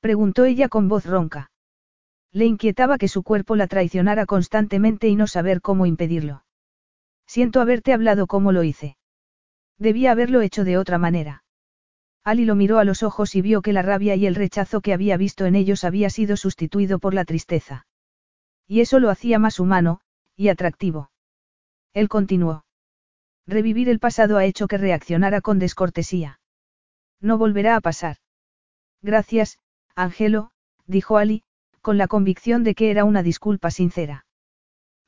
Preguntó 0.00 0.44
ella 0.44 0.68
con 0.68 0.88
voz 0.88 1.06
ronca. 1.06 1.50
Le 2.30 2.44
inquietaba 2.44 2.98
que 2.98 3.08
su 3.08 3.22
cuerpo 3.22 3.56
la 3.56 3.68
traicionara 3.68 4.26
constantemente 4.26 5.08
y 5.08 5.16
no 5.16 5.26
saber 5.26 5.62
cómo 5.62 5.86
impedirlo. 5.86 6.44
Siento 7.26 7.62
haberte 7.62 7.94
hablado 7.94 8.26
como 8.26 8.52
lo 8.52 8.64
hice. 8.64 8.98
Debía 9.78 10.12
haberlo 10.12 10.42
hecho 10.42 10.62
de 10.62 10.76
otra 10.76 10.98
manera. 10.98 11.42
Ali 12.22 12.44
lo 12.44 12.54
miró 12.54 12.78
a 12.78 12.84
los 12.84 13.02
ojos 13.02 13.34
y 13.34 13.40
vio 13.40 13.62
que 13.62 13.72
la 13.72 13.80
rabia 13.80 14.14
y 14.14 14.26
el 14.26 14.34
rechazo 14.34 14.82
que 14.82 14.92
había 14.92 15.16
visto 15.16 15.46
en 15.46 15.54
ellos 15.54 15.84
había 15.84 16.10
sido 16.10 16.36
sustituido 16.36 16.98
por 16.98 17.14
la 17.14 17.24
tristeza. 17.24 17.85
Y 18.66 18.80
eso 18.80 18.98
lo 18.98 19.10
hacía 19.10 19.38
más 19.38 19.60
humano, 19.60 20.00
y 20.36 20.48
atractivo. 20.48 21.10
Él 21.92 22.08
continuó. 22.08 22.64
Revivir 23.46 23.88
el 23.88 24.00
pasado 24.00 24.38
ha 24.38 24.44
hecho 24.44 24.66
que 24.66 24.78
reaccionara 24.78 25.40
con 25.40 25.58
descortesía. 25.58 26.40
No 27.20 27.38
volverá 27.38 27.76
a 27.76 27.80
pasar. 27.80 28.16
Gracias, 29.02 29.58
Angelo, 29.94 30.50
dijo 30.86 31.16
Ali, 31.16 31.42
con 31.80 31.98
la 31.98 32.08
convicción 32.08 32.64
de 32.64 32.74
que 32.74 32.90
era 32.90 33.04
una 33.04 33.22
disculpa 33.22 33.70
sincera. 33.70 34.26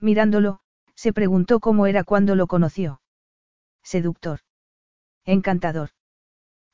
Mirándolo, 0.00 0.60
se 0.94 1.12
preguntó 1.12 1.58
cómo 1.58 1.86
era 1.86 2.04
cuando 2.04 2.36
lo 2.36 2.46
conoció. 2.46 3.00
Seductor. 3.82 4.40
Encantador. 5.24 5.90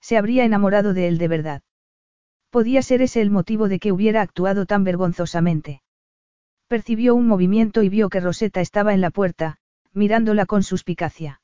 Se 0.01 0.19
habría 0.19 0.45
enamorado 0.45 0.93
de 0.93 1.09
él 1.09 1.17
de 1.17 1.29
verdad. 1.29 1.63
Podía 2.51 2.83
ser 2.83 3.01
ese 3.01 3.23
el 3.23 3.31
motivo 3.31 3.69
de 3.69 3.79
que 3.79 3.93
hubiera 3.93 4.21
actuado 4.21 4.67
tan 4.67 4.85
vergonzosamente. 4.85 5.83
Percibió 6.69 7.15
un 7.15 7.27
movimiento 7.27 7.83
y 7.83 7.89
vio 7.89 8.09
que 8.09 8.21
Rosetta 8.21 8.61
estaba 8.61 8.95
en 8.95 9.01
la 9.01 9.11
puerta, 9.11 9.59
mirándola 9.93 10.47
con 10.47 10.63
suspicacia. 10.63 11.41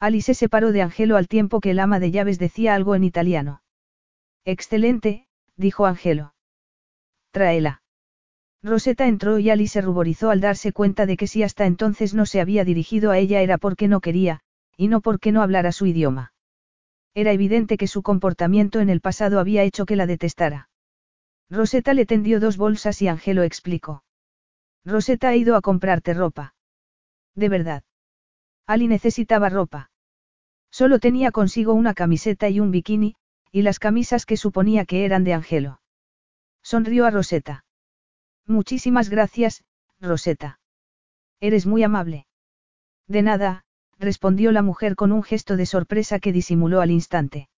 Ali 0.00 0.20
se 0.20 0.34
separó 0.34 0.72
de 0.72 0.82
Angelo 0.82 1.16
al 1.16 1.28
tiempo 1.28 1.60
que 1.60 1.70
el 1.70 1.78
ama 1.78 2.00
de 2.00 2.10
llaves 2.10 2.38
decía 2.38 2.74
algo 2.74 2.94
en 2.94 3.04
italiano. 3.04 3.62
Excelente, 4.44 5.28
dijo 5.56 5.86
Angelo. 5.86 6.34
Tráela. 7.30 7.82
Rosetta 8.64 9.06
entró 9.06 9.38
y 9.38 9.50
Ali 9.50 9.68
se 9.68 9.80
ruborizó 9.80 10.30
al 10.30 10.40
darse 10.40 10.72
cuenta 10.72 11.06
de 11.06 11.16
que 11.16 11.26
si 11.26 11.42
hasta 11.42 11.66
entonces 11.66 12.14
no 12.14 12.26
se 12.26 12.40
había 12.40 12.64
dirigido 12.64 13.10
a 13.10 13.18
ella 13.18 13.42
era 13.42 13.58
porque 13.58 13.88
no 13.88 14.00
quería, 14.00 14.40
y 14.76 14.88
no 14.88 15.00
porque 15.00 15.32
no 15.32 15.42
hablara 15.42 15.72
su 15.72 15.86
idioma. 15.86 16.32
Era 17.14 17.32
evidente 17.32 17.76
que 17.76 17.86
su 17.86 18.02
comportamiento 18.02 18.80
en 18.80 18.90
el 18.90 19.00
pasado 19.00 19.38
había 19.38 19.62
hecho 19.62 19.86
que 19.86 19.96
la 19.96 20.06
detestara. 20.06 20.68
Rosetta 21.50 21.94
le 21.94 22.06
tendió 22.06 22.40
dos 22.40 22.56
bolsas 22.56 23.02
y 23.02 23.08
Angelo 23.08 23.42
explicó. 23.42 24.04
Rosetta 24.84 25.28
ha 25.28 25.36
ido 25.36 25.56
a 25.56 25.60
comprarte 25.60 26.14
ropa. 26.14 26.54
De 27.34 27.48
verdad. 27.48 27.84
Ali 28.66 28.88
necesitaba 28.88 29.48
ropa. 29.48 29.90
Solo 30.70 30.98
tenía 30.98 31.30
consigo 31.30 31.74
una 31.74 31.94
camiseta 31.94 32.48
y 32.48 32.60
un 32.60 32.70
bikini, 32.70 33.14
y 33.50 33.62
las 33.62 33.78
camisas 33.78 34.26
que 34.26 34.36
suponía 34.36 34.84
que 34.84 35.04
eran 35.04 35.24
de 35.24 35.34
Angelo. 35.34 35.80
Sonrió 36.62 37.06
a 37.06 37.10
Rosetta. 37.10 37.64
Muchísimas 38.46 39.08
gracias, 39.08 39.64
Rosetta. 40.00 40.58
Eres 41.40 41.66
muy 41.66 41.82
amable. 41.82 42.26
De 43.06 43.22
nada, 43.22 43.64
respondió 43.98 44.52
la 44.52 44.62
mujer 44.62 44.96
con 44.96 45.12
un 45.12 45.22
gesto 45.22 45.56
de 45.56 45.66
sorpresa 45.66 46.18
que 46.18 46.32
disimuló 46.32 46.80
al 46.80 46.90
instante. 46.90 47.48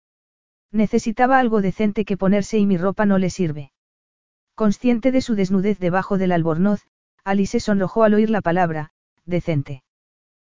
Necesitaba 0.72 1.38
algo 1.38 1.62
decente 1.62 2.04
que 2.04 2.16
ponerse 2.16 2.58
y 2.58 2.66
mi 2.66 2.76
ropa 2.76 3.06
no 3.06 3.18
le 3.18 3.30
sirve. 3.30 3.72
Consciente 4.54 5.12
de 5.12 5.20
su 5.20 5.34
desnudez 5.34 5.78
debajo 5.78 6.18
del 6.18 6.32
albornoz, 6.32 6.86
Alice 7.24 7.58
sonrojó 7.58 8.04
al 8.04 8.14
oír 8.14 8.28
la 8.28 8.42
palabra, 8.42 8.92
decente. 9.24 9.82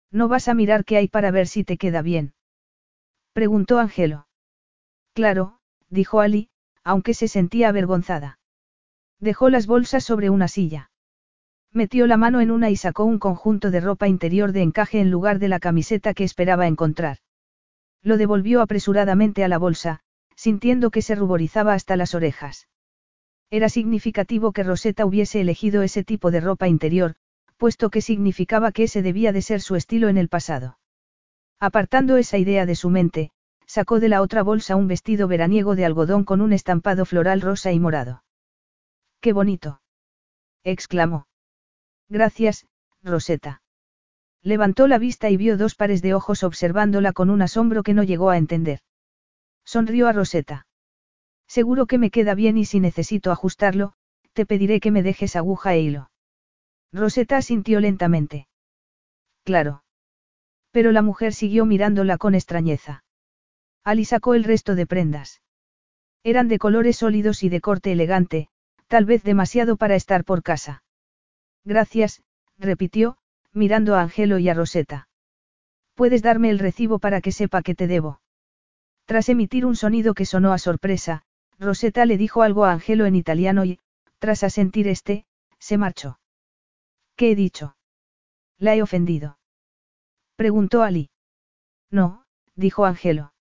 ¿No 0.09 0.29
vas 0.29 0.47
a 0.47 0.53
mirar 0.53 0.85
qué 0.85 0.97
hay 0.97 1.09
para 1.09 1.29
ver 1.29 1.47
si 1.47 1.65
te 1.65 1.77
queda 1.77 2.01
bien? 2.01 2.33
Preguntó 3.33 3.77
Angelo. 3.77 4.27
Claro, 5.13 5.59
dijo 5.89 6.21
Ali, 6.21 6.49
aunque 6.83 7.13
se 7.13 7.27
sentía 7.27 7.69
avergonzada. 7.69 8.39
Dejó 9.19 9.49
las 9.49 9.67
bolsas 9.67 10.03
sobre 10.03 10.29
una 10.29 10.47
silla. 10.47 10.91
Metió 11.73 12.07
la 12.07 12.17
mano 12.17 12.41
en 12.41 12.51
una 12.51 12.69
y 12.69 12.75
sacó 12.75 13.05
un 13.05 13.19
conjunto 13.19 13.69
de 13.69 13.81
ropa 13.81 14.07
interior 14.07 14.51
de 14.51 14.61
encaje 14.61 14.99
en 14.99 15.11
lugar 15.11 15.39
de 15.39 15.49
la 15.49 15.59
camiseta 15.59 16.13
que 16.13 16.23
esperaba 16.23 16.67
encontrar. 16.67 17.17
Lo 18.01 18.17
devolvió 18.17 18.61
apresuradamente 18.61 19.43
a 19.43 19.47
la 19.47 19.57
bolsa, 19.57 20.01
sintiendo 20.35 20.89
que 20.89 21.01
se 21.01 21.15
ruborizaba 21.15 21.73
hasta 21.73 21.95
las 21.95 22.15
orejas. 22.15 22.67
Era 23.51 23.67
significativo 23.67 24.53
que 24.53 24.63
Rosetta 24.63 25.05
hubiese 25.05 25.41
elegido 25.41 25.83
ese 25.83 26.05
tipo 26.05 26.31
de 26.31 26.39
ropa 26.39 26.69
interior, 26.69 27.15
puesto 27.57 27.89
que 27.89 28.01
significaba 28.01 28.71
que 28.71 28.83
ese 28.83 29.01
debía 29.01 29.33
de 29.33 29.41
ser 29.41 29.59
su 29.59 29.75
estilo 29.75 30.07
en 30.07 30.17
el 30.17 30.29
pasado. 30.29 30.79
Apartando 31.59 32.15
esa 32.15 32.37
idea 32.37 32.65
de 32.65 32.75
su 32.75 32.89
mente, 32.89 33.31
sacó 33.67 33.99
de 33.99 34.07
la 34.07 34.21
otra 34.21 34.41
bolsa 34.41 34.77
un 34.77 34.87
vestido 34.87 35.27
veraniego 35.27 35.75
de 35.75 35.85
algodón 35.85 36.23
con 36.23 36.39
un 36.39 36.53
estampado 36.53 37.05
floral 37.05 37.41
rosa 37.41 37.73
y 37.73 37.79
morado. 37.79 38.23
¡Qué 39.19 39.33
bonito! 39.33 39.81
exclamó. 40.63 41.27
Gracias, 42.07 42.65
Rosetta. 43.03 43.61
Levantó 44.41 44.87
la 44.87 44.97
vista 44.97 45.29
y 45.29 45.37
vio 45.37 45.57
dos 45.57 45.75
pares 45.75 46.01
de 46.01 46.13
ojos 46.13 46.43
observándola 46.43 47.11
con 47.11 47.29
un 47.29 47.41
asombro 47.41 47.83
que 47.83 47.93
no 47.93 48.03
llegó 48.03 48.29
a 48.29 48.37
entender. 48.37 48.79
Sonrió 49.65 50.07
a 50.07 50.13
Rosetta. 50.13 50.65
Seguro 51.51 51.85
que 51.85 51.97
me 51.97 52.11
queda 52.11 52.33
bien 52.33 52.57
y 52.57 52.63
si 52.63 52.79
necesito 52.79 53.29
ajustarlo, 53.29 53.91
te 54.31 54.45
pediré 54.45 54.79
que 54.79 54.89
me 54.89 55.03
dejes 55.03 55.35
aguja 55.35 55.73
e 55.73 55.81
hilo. 55.81 56.09
Rosetta 56.93 57.35
asintió 57.35 57.81
lentamente. 57.81 58.47
Claro. 59.43 59.83
Pero 60.71 60.93
la 60.93 61.01
mujer 61.01 61.33
siguió 61.33 61.65
mirándola 61.65 62.17
con 62.17 62.35
extrañeza. 62.35 63.03
Ali 63.83 64.05
sacó 64.05 64.33
el 64.33 64.45
resto 64.45 64.75
de 64.75 64.87
prendas. 64.87 65.41
Eran 66.23 66.47
de 66.47 66.57
colores 66.57 66.95
sólidos 66.95 67.43
y 67.43 67.49
de 67.49 67.59
corte 67.59 67.91
elegante, 67.91 68.47
tal 68.87 69.03
vez 69.03 69.21
demasiado 69.21 69.75
para 69.75 69.95
estar 69.95 70.23
por 70.23 70.43
casa. 70.43 70.83
Gracias, 71.65 72.23
repitió, 72.57 73.17
mirando 73.51 73.95
a 73.95 74.03
Angelo 74.03 74.39
y 74.39 74.47
a 74.47 74.53
Rosetta. 74.53 75.09
Puedes 75.95 76.21
darme 76.21 76.49
el 76.49 76.59
recibo 76.59 76.97
para 76.97 77.19
que 77.19 77.33
sepa 77.33 77.61
que 77.61 77.75
te 77.75 77.87
debo. 77.87 78.21
Tras 79.03 79.27
emitir 79.27 79.65
un 79.65 79.75
sonido 79.75 80.13
que 80.13 80.25
sonó 80.25 80.53
a 80.53 80.57
sorpresa, 80.57 81.25
Rosetta 81.61 82.05
le 82.05 82.17
dijo 82.17 82.41
algo 82.41 82.65
a 82.65 82.71
Angelo 82.71 83.05
en 83.05 83.15
italiano 83.15 83.63
y, 83.65 83.79
tras 84.17 84.43
asentir 84.43 84.87
este, 84.87 85.25
se 85.59 85.77
marchó. 85.77 86.19
¿Qué 87.15 87.31
he 87.31 87.35
dicho? 87.35 87.77
¿La 88.57 88.75
he 88.75 88.81
ofendido? 88.81 89.37
Preguntó 90.35 90.81
Ali. 90.81 91.11
No, 91.91 92.25
dijo 92.55 92.85
Angelo. 92.85 93.33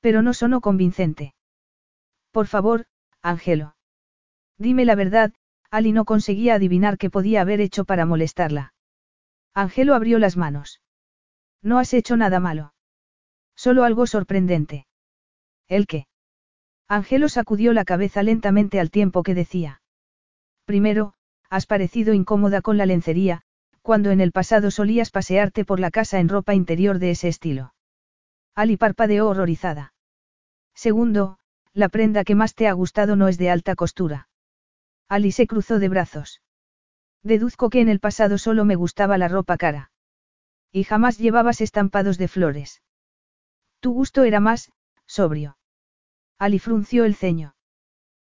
Pero 0.00 0.22
no 0.22 0.34
sonó 0.34 0.60
convincente. 0.60 1.34
Por 2.32 2.48
favor, 2.48 2.86
Ángelo. 3.22 3.76
Dime 4.58 4.84
la 4.84 4.96
verdad, 4.96 5.32
Ali 5.70 5.92
no 5.92 6.04
conseguía 6.04 6.54
adivinar 6.54 6.98
qué 6.98 7.10
podía 7.10 7.42
haber 7.42 7.60
hecho 7.60 7.84
para 7.84 8.06
molestarla. 8.06 8.74
Ángelo 9.54 9.94
abrió 9.94 10.18
las 10.18 10.36
manos. 10.36 10.80
No 11.62 11.78
has 11.78 11.94
hecho 11.94 12.16
nada 12.16 12.40
malo. 12.40 12.74
Solo 13.54 13.84
algo 13.84 14.08
sorprendente. 14.08 14.88
¿El 15.68 15.86
qué? 15.86 16.09
Ángelo 16.90 17.28
sacudió 17.28 17.72
la 17.72 17.84
cabeza 17.84 18.24
lentamente 18.24 18.80
al 18.80 18.90
tiempo 18.90 19.22
que 19.22 19.32
decía. 19.32 19.80
Primero, 20.64 21.14
has 21.48 21.66
parecido 21.66 22.14
incómoda 22.14 22.62
con 22.62 22.78
la 22.78 22.84
lencería, 22.84 23.42
cuando 23.80 24.10
en 24.10 24.20
el 24.20 24.32
pasado 24.32 24.72
solías 24.72 25.12
pasearte 25.12 25.64
por 25.64 25.78
la 25.78 25.92
casa 25.92 26.18
en 26.18 26.28
ropa 26.28 26.52
interior 26.52 26.98
de 26.98 27.12
ese 27.12 27.28
estilo. 27.28 27.74
Ali 28.56 28.76
parpadeó 28.76 29.28
horrorizada. 29.28 29.94
Segundo, 30.74 31.38
la 31.74 31.88
prenda 31.90 32.24
que 32.24 32.34
más 32.34 32.56
te 32.56 32.66
ha 32.66 32.72
gustado 32.72 33.14
no 33.14 33.28
es 33.28 33.38
de 33.38 33.50
alta 33.50 33.76
costura. 33.76 34.28
Ali 35.08 35.30
se 35.30 35.46
cruzó 35.46 35.78
de 35.78 35.88
brazos. 35.88 36.42
Deduzco 37.22 37.70
que 37.70 37.82
en 37.82 37.88
el 37.88 38.00
pasado 38.00 38.36
solo 38.36 38.64
me 38.64 38.74
gustaba 38.74 39.16
la 39.16 39.28
ropa 39.28 39.56
cara. 39.58 39.92
Y 40.72 40.82
jamás 40.82 41.18
llevabas 41.18 41.60
estampados 41.60 42.18
de 42.18 42.26
flores. 42.26 42.82
Tu 43.78 43.92
gusto 43.92 44.24
era 44.24 44.40
más, 44.40 44.72
sobrio. 45.06 45.56
Ali 46.40 46.58
frunció 46.58 47.04
el 47.04 47.14
ceño. 47.16 47.54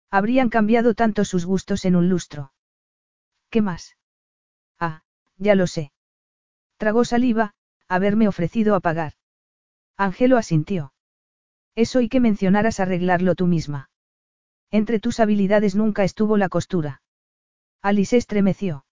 Habrían 0.08 0.48
cambiado 0.48 0.94
tanto 0.94 1.24
sus 1.24 1.44
gustos 1.44 1.84
en 1.84 1.96
un 1.96 2.08
lustro. 2.08 2.52
¿Qué 3.50 3.60
más? 3.60 3.96
Ah, 4.78 5.02
ya 5.36 5.56
lo 5.56 5.66
sé. 5.66 5.90
Tragó 6.76 7.04
saliva, 7.04 7.54
haberme 7.88 8.28
ofrecido 8.28 8.76
a 8.76 8.80
pagar. 8.80 9.14
Ángelo 9.96 10.36
asintió. 10.36 10.92
Eso 11.74 12.00
y 12.00 12.08
que 12.08 12.20
mencionaras 12.20 12.78
arreglarlo 12.78 13.34
tú 13.34 13.48
misma. 13.48 13.90
Entre 14.70 15.00
tus 15.00 15.18
habilidades 15.18 15.74
nunca 15.74 16.04
estuvo 16.04 16.36
la 16.36 16.48
costura. 16.48 17.02
Alice 17.82 18.16
estremeció. 18.16 18.86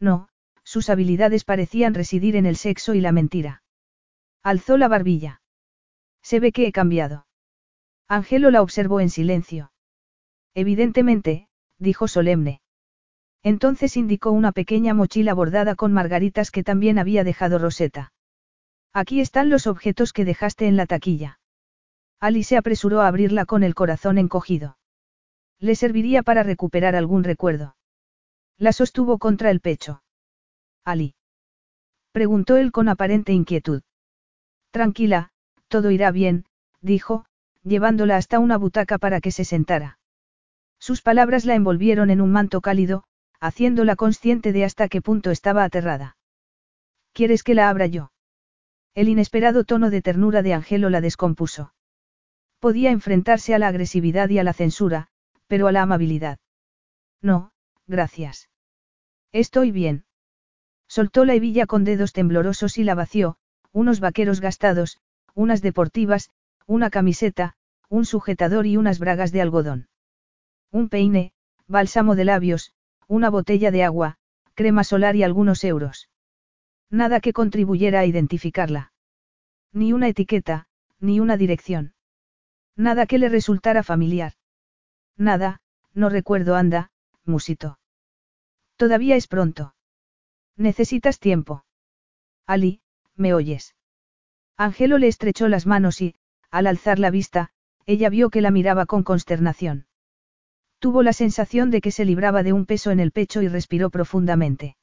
No, 0.00 0.30
sus 0.64 0.88
habilidades 0.88 1.44
parecían 1.44 1.92
residir 1.92 2.34
en 2.34 2.46
el 2.46 2.56
sexo 2.56 2.94
y 2.94 3.02
la 3.02 3.12
mentira. 3.12 3.62
Alzó 4.42 4.78
la 4.78 4.88
barbilla. 4.88 5.42
Se 6.22 6.40
ve 6.40 6.50
que 6.50 6.66
he 6.66 6.72
cambiado. 6.72 7.27
Ángelo 8.08 8.50
la 8.50 8.62
observó 8.62 9.00
en 9.00 9.10
silencio. 9.10 9.70
Evidentemente, 10.54 11.48
dijo 11.78 12.08
solemne. 12.08 12.62
Entonces 13.42 13.96
indicó 13.96 14.32
una 14.32 14.52
pequeña 14.52 14.94
mochila 14.94 15.34
bordada 15.34 15.74
con 15.74 15.92
margaritas 15.92 16.50
que 16.50 16.64
también 16.64 16.98
había 16.98 17.22
dejado 17.22 17.58
Rosetta. 17.58 18.12
Aquí 18.92 19.20
están 19.20 19.50
los 19.50 19.66
objetos 19.66 20.12
que 20.12 20.24
dejaste 20.24 20.66
en 20.66 20.76
la 20.76 20.86
taquilla. 20.86 21.38
Ali 22.18 22.42
se 22.42 22.56
apresuró 22.56 23.02
a 23.02 23.08
abrirla 23.08 23.44
con 23.44 23.62
el 23.62 23.74
corazón 23.74 24.18
encogido. 24.18 24.78
Le 25.60 25.76
serviría 25.76 26.22
para 26.22 26.42
recuperar 26.42 26.96
algún 26.96 27.24
recuerdo. 27.24 27.76
La 28.56 28.72
sostuvo 28.72 29.18
contra 29.18 29.50
el 29.50 29.60
pecho. 29.60 30.02
Ali. 30.84 31.14
Preguntó 32.10 32.56
él 32.56 32.72
con 32.72 32.88
aparente 32.88 33.32
inquietud. 33.32 33.82
Tranquila, 34.70 35.30
todo 35.68 35.90
irá 35.90 36.10
bien, 36.10 36.46
dijo, 36.80 37.27
llevándola 37.68 38.16
hasta 38.16 38.38
una 38.38 38.56
butaca 38.56 38.98
para 38.98 39.20
que 39.20 39.30
se 39.30 39.44
sentara. 39.44 39.98
Sus 40.78 41.02
palabras 41.02 41.44
la 41.44 41.54
envolvieron 41.54 42.10
en 42.10 42.20
un 42.20 42.32
manto 42.32 42.60
cálido, 42.60 43.04
haciéndola 43.40 43.96
consciente 43.96 44.52
de 44.52 44.64
hasta 44.64 44.88
qué 44.88 45.00
punto 45.00 45.30
estaba 45.30 45.64
aterrada. 45.64 46.16
¿Quieres 47.12 47.42
que 47.42 47.54
la 47.54 47.68
abra 47.68 47.86
yo? 47.86 48.12
El 48.94 49.08
inesperado 49.08 49.64
tono 49.64 49.90
de 49.90 50.02
ternura 50.02 50.42
de 50.42 50.54
Angelo 50.54 50.90
la 50.90 51.00
descompuso. 51.00 51.72
Podía 52.58 52.90
enfrentarse 52.90 53.54
a 53.54 53.58
la 53.58 53.68
agresividad 53.68 54.28
y 54.28 54.38
a 54.38 54.44
la 54.44 54.52
censura, 54.52 55.08
pero 55.46 55.68
a 55.68 55.72
la 55.72 55.82
amabilidad. 55.82 56.38
No, 57.22 57.52
gracias. 57.86 58.48
Estoy 59.32 59.70
bien. 59.70 60.04
Soltó 60.88 61.24
la 61.24 61.34
hebilla 61.34 61.66
con 61.66 61.84
dedos 61.84 62.12
temblorosos 62.12 62.78
y 62.78 62.84
la 62.84 62.94
vació, 62.94 63.36
unos 63.72 64.00
vaqueros 64.00 64.40
gastados, 64.40 65.00
unas 65.34 65.60
deportivas, 65.60 66.30
una 66.66 66.90
camiseta, 66.90 67.54
un 67.88 68.04
sujetador 68.04 68.66
y 68.66 68.76
unas 68.76 68.98
bragas 68.98 69.32
de 69.32 69.40
algodón. 69.40 69.88
Un 70.70 70.88
peine, 70.88 71.32
bálsamo 71.66 72.14
de 72.14 72.24
labios, 72.24 72.72
una 73.06 73.30
botella 73.30 73.70
de 73.70 73.84
agua, 73.84 74.16
crema 74.54 74.84
solar 74.84 75.16
y 75.16 75.22
algunos 75.22 75.64
euros. 75.64 76.08
Nada 76.90 77.20
que 77.20 77.32
contribuyera 77.32 78.00
a 78.00 78.06
identificarla. 78.06 78.92
Ni 79.72 79.92
una 79.92 80.08
etiqueta, 80.08 80.66
ni 81.00 81.20
una 81.20 81.36
dirección. 81.36 81.94
Nada 82.76 83.06
que 83.06 83.18
le 83.18 83.28
resultara 83.28 83.82
familiar. 83.82 84.34
Nada, 85.16 85.60
no 85.94 86.08
recuerdo 86.08 86.54
anda, 86.54 86.90
musito. 87.24 87.78
Todavía 88.76 89.16
es 89.16 89.26
pronto. 89.26 89.74
Necesitas 90.56 91.18
tiempo. 91.18 91.64
Ali, 92.46 92.80
¿me 93.16 93.34
oyes? 93.34 93.74
Angelo 94.56 94.98
le 94.98 95.08
estrechó 95.08 95.48
las 95.48 95.66
manos 95.66 96.00
y, 96.00 96.14
al 96.50 96.66
alzar 96.66 96.98
la 96.98 97.10
vista, 97.10 97.50
ella 97.88 98.10
vio 98.10 98.28
que 98.28 98.42
la 98.42 98.50
miraba 98.50 98.84
con 98.84 99.02
consternación. 99.02 99.86
Tuvo 100.78 101.02
la 101.02 101.14
sensación 101.14 101.70
de 101.70 101.80
que 101.80 101.90
se 101.90 102.04
libraba 102.04 102.42
de 102.42 102.52
un 102.52 102.66
peso 102.66 102.90
en 102.90 103.00
el 103.00 103.12
pecho 103.12 103.40
y 103.40 103.48
respiró 103.48 103.88
profundamente. 103.88 104.76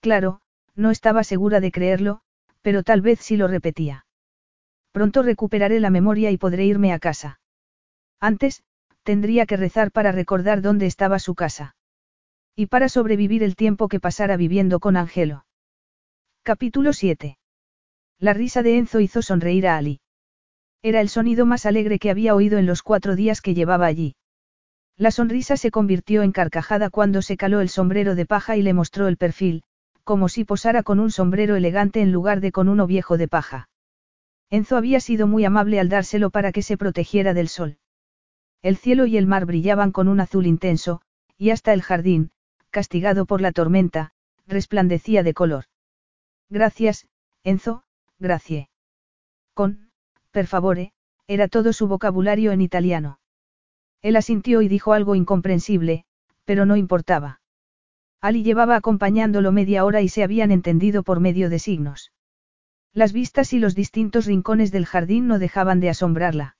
Claro, 0.00 0.40
no 0.74 0.90
estaba 0.90 1.22
segura 1.22 1.60
de 1.60 1.70
creerlo, 1.70 2.22
pero 2.62 2.82
tal 2.82 3.00
vez 3.00 3.20
sí 3.20 3.36
lo 3.36 3.46
repetía. 3.46 4.06
Pronto 4.90 5.22
recuperaré 5.22 5.78
la 5.78 5.90
memoria 5.90 6.32
y 6.32 6.36
podré 6.36 6.64
irme 6.64 6.92
a 6.92 6.98
casa. 6.98 7.38
Antes, 8.18 8.64
tendría 9.04 9.46
que 9.46 9.56
rezar 9.56 9.92
para 9.92 10.10
recordar 10.10 10.62
dónde 10.62 10.86
estaba 10.86 11.20
su 11.20 11.36
casa. 11.36 11.76
Y 12.56 12.66
para 12.66 12.88
sobrevivir 12.88 13.44
el 13.44 13.54
tiempo 13.54 13.86
que 13.86 14.00
pasara 14.00 14.36
viviendo 14.36 14.80
con 14.80 14.96
Angelo. 14.96 15.46
Capítulo 16.42 16.92
7. 16.92 17.38
La 18.18 18.34
risa 18.34 18.64
de 18.64 18.78
Enzo 18.78 18.98
hizo 18.98 19.22
sonreír 19.22 19.68
a 19.68 19.76
Ali. 19.76 20.00
Era 20.86 21.00
el 21.00 21.08
sonido 21.08 21.46
más 21.46 21.66
alegre 21.66 21.98
que 21.98 22.10
había 22.10 22.36
oído 22.36 22.58
en 22.58 22.66
los 22.66 22.84
cuatro 22.84 23.16
días 23.16 23.40
que 23.40 23.54
llevaba 23.54 23.86
allí. 23.86 24.14
La 24.96 25.10
sonrisa 25.10 25.56
se 25.56 25.72
convirtió 25.72 26.22
en 26.22 26.30
carcajada 26.30 26.90
cuando 26.90 27.22
se 27.22 27.36
caló 27.36 27.60
el 27.60 27.70
sombrero 27.70 28.14
de 28.14 28.24
paja 28.24 28.56
y 28.56 28.62
le 28.62 28.72
mostró 28.72 29.08
el 29.08 29.16
perfil, 29.16 29.64
como 30.04 30.28
si 30.28 30.44
posara 30.44 30.84
con 30.84 31.00
un 31.00 31.10
sombrero 31.10 31.56
elegante 31.56 32.02
en 32.02 32.12
lugar 32.12 32.40
de 32.40 32.52
con 32.52 32.68
uno 32.68 32.86
viejo 32.86 33.18
de 33.18 33.26
paja. 33.26 33.68
Enzo 34.48 34.76
había 34.76 35.00
sido 35.00 35.26
muy 35.26 35.44
amable 35.44 35.80
al 35.80 35.88
dárselo 35.88 36.30
para 36.30 36.52
que 36.52 36.62
se 36.62 36.76
protegiera 36.76 37.34
del 37.34 37.48
sol. 37.48 37.78
El 38.62 38.76
cielo 38.76 39.06
y 39.06 39.16
el 39.16 39.26
mar 39.26 39.44
brillaban 39.44 39.90
con 39.90 40.06
un 40.06 40.20
azul 40.20 40.46
intenso, 40.46 41.02
y 41.36 41.50
hasta 41.50 41.72
el 41.72 41.82
jardín, 41.82 42.30
castigado 42.70 43.26
por 43.26 43.40
la 43.40 43.50
tormenta, 43.50 44.12
resplandecía 44.46 45.24
de 45.24 45.34
color. 45.34 45.64
Gracias, 46.48 47.08
Enzo, 47.42 47.82
gracie. 48.20 48.68
Con, 49.52 49.85
per 50.36 50.46
favore, 50.46 50.92
era 51.26 51.48
todo 51.48 51.72
su 51.72 51.88
vocabulario 51.88 52.52
en 52.52 52.60
italiano. 52.60 53.20
Él 54.02 54.16
asintió 54.16 54.60
y 54.60 54.68
dijo 54.68 54.92
algo 54.92 55.14
incomprensible, 55.14 56.04
pero 56.44 56.66
no 56.66 56.76
importaba. 56.76 57.40
Ali 58.20 58.42
llevaba 58.42 58.76
acompañándolo 58.76 59.50
media 59.50 59.86
hora 59.86 60.02
y 60.02 60.10
se 60.10 60.22
habían 60.22 60.50
entendido 60.50 61.04
por 61.04 61.20
medio 61.20 61.48
de 61.48 61.58
signos. 61.58 62.12
Las 62.92 63.14
vistas 63.14 63.54
y 63.54 63.58
los 63.58 63.74
distintos 63.74 64.26
rincones 64.26 64.72
del 64.72 64.84
jardín 64.84 65.26
no 65.26 65.38
dejaban 65.38 65.80
de 65.80 65.88
asombrarla. 65.88 66.58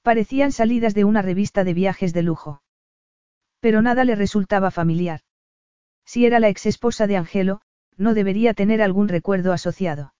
Parecían 0.00 0.50
salidas 0.50 0.94
de 0.94 1.04
una 1.04 1.20
revista 1.20 1.64
de 1.64 1.74
viajes 1.74 2.14
de 2.14 2.22
lujo. 2.22 2.62
Pero 3.60 3.82
nada 3.82 4.06
le 4.06 4.14
resultaba 4.14 4.70
familiar. 4.70 5.20
Si 6.06 6.24
era 6.24 6.40
la 6.40 6.48
exesposa 6.48 7.06
de 7.06 7.18
Angelo, 7.18 7.60
no 7.98 8.14
debería 8.14 8.54
tener 8.54 8.80
algún 8.80 9.08
recuerdo 9.08 9.52
asociado. 9.52 10.14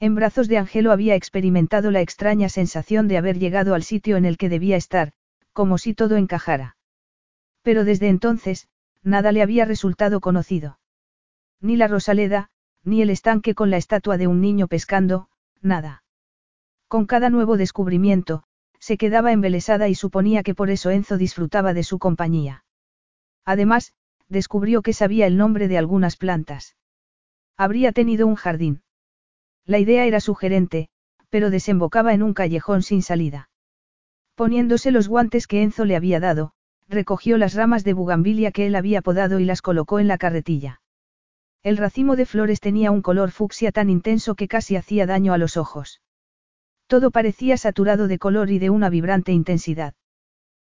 En 0.00 0.14
brazos 0.14 0.48
de 0.48 0.56
Angelo 0.56 0.92
había 0.92 1.14
experimentado 1.14 1.90
la 1.90 2.00
extraña 2.00 2.48
sensación 2.48 3.06
de 3.06 3.18
haber 3.18 3.38
llegado 3.38 3.74
al 3.74 3.82
sitio 3.82 4.16
en 4.16 4.24
el 4.24 4.38
que 4.38 4.48
debía 4.48 4.76
estar, 4.76 5.12
como 5.52 5.76
si 5.76 5.92
todo 5.92 6.16
encajara. 6.16 6.78
Pero 7.60 7.84
desde 7.84 8.08
entonces, 8.08 8.66
nada 9.02 9.30
le 9.30 9.42
había 9.42 9.66
resultado 9.66 10.20
conocido. 10.20 10.78
Ni 11.60 11.76
la 11.76 11.86
Rosaleda, 11.86 12.48
ni 12.82 13.02
el 13.02 13.10
estanque 13.10 13.54
con 13.54 13.68
la 13.68 13.76
estatua 13.76 14.16
de 14.16 14.26
un 14.26 14.40
niño 14.40 14.68
pescando, 14.68 15.28
nada. 15.60 16.02
Con 16.88 17.04
cada 17.04 17.28
nuevo 17.28 17.58
descubrimiento, 17.58 18.44
se 18.78 18.96
quedaba 18.96 19.32
embelesada 19.32 19.88
y 19.88 19.94
suponía 19.94 20.42
que 20.42 20.54
por 20.54 20.70
eso 20.70 20.88
Enzo 20.88 21.18
disfrutaba 21.18 21.74
de 21.74 21.82
su 21.82 21.98
compañía. 21.98 22.64
Además, 23.44 23.92
descubrió 24.30 24.80
que 24.80 24.94
sabía 24.94 25.26
el 25.26 25.36
nombre 25.36 25.68
de 25.68 25.76
algunas 25.76 26.16
plantas. 26.16 26.76
Habría 27.58 27.92
tenido 27.92 28.26
un 28.26 28.36
jardín. 28.36 28.82
La 29.70 29.78
idea 29.78 30.04
era 30.04 30.18
sugerente, 30.18 30.88
pero 31.28 31.48
desembocaba 31.48 32.12
en 32.12 32.24
un 32.24 32.34
callejón 32.34 32.82
sin 32.82 33.02
salida. 33.02 33.50
Poniéndose 34.34 34.90
los 34.90 35.06
guantes 35.06 35.46
que 35.46 35.62
Enzo 35.62 35.84
le 35.84 35.94
había 35.94 36.18
dado, 36.18 36.54
recogió 36.88 37.38
las 37.38 37.54
ramas 37.54 37.84
de 37.84 37.92
bugambilia 37.92 38.50
que 38.50 38.66
él 38.66 38.74
había 38.74 39.00
podado 39.00 39.38
y 39.38 39.44
las 39.44 39.62
colocó 39.62 40.00
en 40.00 40.08
la 40.08 40.18
carretilla. 40.18 40.82
El 41.62 41.76
racimo 41.76 42.16
de 42.16 42.26
flores 42.26 42.58
tenía 42.58 42.90
un 42.90 43.00
color 43.00 43.30
fucsia 43.30 43.70
tan 43.70 43.90
intenso 43.90 44.34
que 44.34 44.48
casi 44.48 44.74
hacía 44.74 45.06
daño 45.06 45.32
a 45.32 45.38
los 45.38 45.56
ojos. 45.56 46.02
Todo 46.88 47.12
parecía 47.12 47.56
saturado 47.56 48.08
de 48.08 48.18
color 48.18 48.50
y 48.50 48.58
de 48.58 48.70
una 48.70 48.90
vibrante 48.90 49.30
intensidad. 49.30 49.94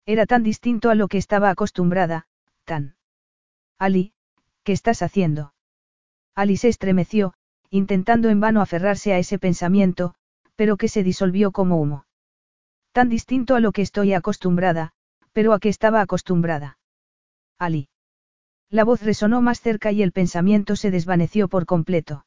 Era 0.08 0.26
tan 0.26 0.42
distinto 0.42 0.90
a 0.90 0.96
lo 0.96 1.08
que 1.08 1.20
estaba 1.20 1.52
acostumbrada, 1.52 2.26
tan. 2.66 2.96
Ali, 3.78 4.14
¿qué 4.64 4.72
estás 4.72 5.04
haciendo? 5.04 5.54
Ali 6.34 6.58
se 6.58 6.70
estremeció, 6.70 7.36
intentando 7.70 8.30
en 8.30 8.40
vano 8.40 8.62
aferrarse 8.62 9.14
a 9.14 9.20
ese 9.20 9.40
pensamiento, 9.40 10.16
pero 10.56 10.78
que 10.78 10.88
se 10.88 11.04
disolvió 11.04 11.52
como 11.52 11.80
humo. 11.82 12.06
Tan 12.92 13.10
distinto 13.10 13.56
a 13.56 13.60
lo 13.60 13.72
que 13.72 13.82
estoy 13.82 14.14
acostumbrada, 14.14 14.94
pero 15.34 15.54
a 15.54 15.60
que 15.60 15.70
estaba 15.70 16.02
acostumbrada. 16.02 16.80
Ali. 17.60 17.90
La 18.70 18.84
voz 18.84 19.04
resonó 19.04 19.42
más 19.42 19.62
cerca 19.62 19.92
y 19.92 20.02
el 20.02 20.12
pensamiento 20.12 20.76
se 20.76 20.92
desvaneció 20.92 21.48
por 21.48 21.66
completo. 21.66 22.26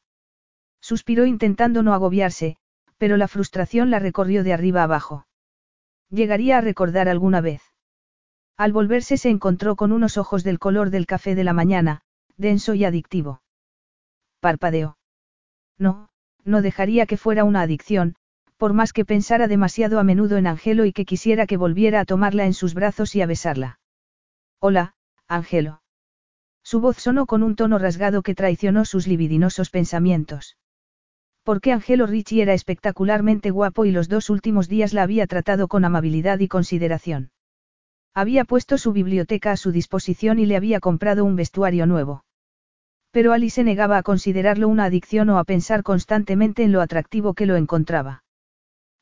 Suspiró 0.80 1.26
intentando 1.26 1.82
no 1.82 1.92
agobiarse, 1.92 2.56
pero 2.98 3.16
la 3.16 3.28
frustración 3.28 3.90
la 3.90 3.98
recorrió 3.98 4.44
de 4.44 4.52
arriba 4.52 4.82
abajo. 4.82 5.26
Llegaría 6.08 6.58
a 6.58 6.60
recordar 6.60 7.08
alguna 7.08 7.40
vez. 7.40 7.62
Al 8.56 8.72
volverse 8.72 9.16
se 9.16 9.30
encontró 9.30 9.74
con 9.74 9.90
unos 9.90 10.18
ojos 10.18 10.44
del 10.44 10.58
color 10.58 10.90
del 10.90 11.06
café 11.06 11.34
de 11.34 11.44
la 11.44 11.52
mañana, 11.52 12.02
denso 12.36 12.74
y 12.74 12.84
adictivo. 12.84 13.42
Parpadeó. 14.40 14.99
No, 15.80 16.10
no 16.44 16.60
dejaría 16.60 17.06
que 17.06 17.16
fuera 17.16 17.42
una 17.42 17.62
adicción, 17.62 18.14
por 18.58 18.74
más 18.74 18.92
que 18.92 19.06
pensara 19.06 19.48
demasiado 19.48 19.98
a 19.98 20.04
menudo 20.04 20.36
en 20.36 20.46
Angelo 20.46 20.84
y 20.84 20.92
que 20.92 21.06
quisiera 21.06 21.46
que 21.46 21.56
volviera 21.56 22.00
a 22.00 22.04
tomarla 22.04 22.44
en 22.44 22.52
sus 22.52 22.74
brazos 22.74 23.16
y 23.16 23.22
a 23.22 23.26
besarla. 23.26 23.80
Hola, 24.60 24.94
Angelo. 25.26 25.80
Su 26.62 26.80
voz 26.80 26.98
sonó 26.98 27.24
con 27.24 27.42
un 27.42 27.56
tono 27.56 27.78
rasgado 27.78 28.22
que 28.22 28.34
traicionó 28.34 28.84
sus 28.84 29.06
libidinosos 29.06 29.70
pensamientos. 29.70 30.58
Porque 31.44 31.72
Angelo 31.72 32.06
Ricci 32.06 32.42
era 32.42 32.52
espectacularmente 32.52 33.50
guapo 33.50 33.86
y 33.86 33.90
los 33.90 34.10
dos 34.10 34.28
últimos 34.28 34.68
días 34.68 34.92
la 34.92 35.02
había 35.02 35.26
tratado 35.26 35.66
con 35.66 35.86
amabilidad 35.86 36.40
y 36.40 36.48
consideración. 36.48 37.30
Había 38.12 38.44
puesto 38.44 38.76
su 38.76 38.92
biblioteca 38.92 39.52
a 39.52 39.56
su 39.56 39.72
disposición 39.72 40.38
y 40.38 40.44
le 40.44 40.56
había 40.56 40.80
comprado 40.80 41.24
un 41.24 41.36
vestuario 41.36 41.86
nuevo. 41.86 42.24
Pero 43.10 43.32
Ali 43.32 43.50
se 43.50 43.64
negaba 43.64 43.98
a 43.98 44.02
considerarlo 44.02 44.68
una 44.68 44.84
adicción 44.84 45.30
o 45.30 45.38
a 45.38 45.44
pensar 45.44 45.82
constantemente 45.82 46.62
en 46.62 46.72
lo 46.72 46.80
atractivo 46.80 47.34
que 47.34 47.46
lo 47.46 47.56
encontraba. 47.56 48.22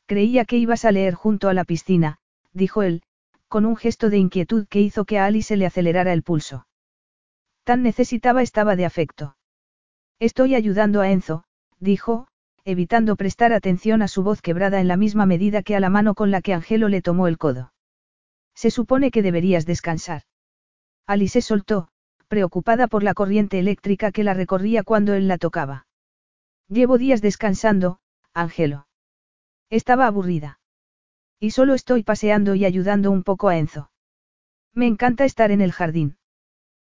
Creía 0.07 0.45
que 0.45 0.57
ibas 0.57 0.85
a 0.85 0.93
leer 0.93 1.15
junto 1.15 1.49
a 1.49 1.55
la 1.55 1.65
piscina, 1.65 2.19
dijo 2.53 2.83
él, 2.83 3.03
con 3.49 3.67
un 3.67 3.77
gesto 3.77 4.09
de 4.09 4.19
inquietud 4.19 4.67
que 4.69 4.81
hizo 4.81 5.05
que 5.05 5.19
a 5.19 5.27
Ali 5.27 5.43
se 5.43 5.57
le 5.57 5.67
acelerara 5.67 6.13
el 6.13 6.23
pulso. 6.23 6.67
Tan 7.65 7.83
necesitaba 7.83 8.43
estaba 8.43 8.77
de 8.77 8.87
afecto. 8.87 9.37
Estoy 10.19 10.55
ayudando 10.55 11.03
a 11.03 11.11
Enzo, 11.11 11.45
dijo, 11.79 12.29
evitando 12.65 13.17
prestar 13.17 13.53
atención 13.53 14.03
a 14.03 14.09
su 14.09 14.23
voz 14.23 14.43
quebrada 14.43 14.81
en 14.81 14.89
la 14.89 14.97
misma 14.97 15.27
medida 15.27 15.63
que 15.63 15.77
a 15.77 15.81
la 15.81 15.91
mano 15.91 16.15
con 16.15 16.31
la 16.31 16.41
que 16.41 16.55
Angelo 16.55 16.89
le 16.89 17.03
tomó 17.03 17.29
el 17.29 17.39
codo. 17.39 17.73
Se 18.55 18.71
supone 18.71 19.11
que 19.11 19.23
deberías 19.23 19.67
descansar. 19.67 20.23
Ali 21.07 21.29
se 21.29 21.41
soltó, 21.41 21.89
preocupada 22.29 22.87
por 22.87 23.03
la 23.03 23.15
corriente 23.15 23.59
eléctrica 23.59 24.13
que 24.13 24.25
la 24.25 24.35
recorría 24.35 24.83
cuando 24.85 25.15
él 25.15 25.29
la 25.29 25.39
tocaba. 25.39 25.87
Llevo 26.69 26.99
días 26.99 27.23
descansando, 27.23 27.99
Angelo. 28.35 28.87
Estaba 29.71 30.07
aburrida. 30.07 30.61
Y 31.41 31.51
solo 31.51 31.75
estoy 31.75 32.03
paseando 32.03 32.55
y 32.55 32.65
ayudando 32.65 33.11
un 33.11 33.23
poco 33.23 33.49
a 33.49 33.59
Enzo. 33.59 33.91
Me 34.75 34.87
encanta 34.87 35.25
estar 35.25 35.51
en 35.51 35.61
el 35.61 35.73
jardín. 35.73 36.19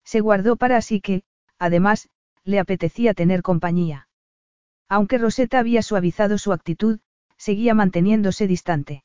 Se 0.04 0.20
guardó 0.20 0.56
para 0.56 0.76
así 0.76 1.00
que, 1.00 1.22
además, 1.58 2.08
le 2.44 2.58
apetecía 2.58 3.14
tener 3.14 3.42
compañía. 3.42 4.08
Aunque 4.88 5.18
Rosetta 5.18 5.58
había 5.58 5.82
suavizado 5.82 6.38
su 6.38 6.52
actitud, 6.52 7.00
seguía 7.36 7.74
manteniéndose 7.74 8.46
distante. 8.46 9.04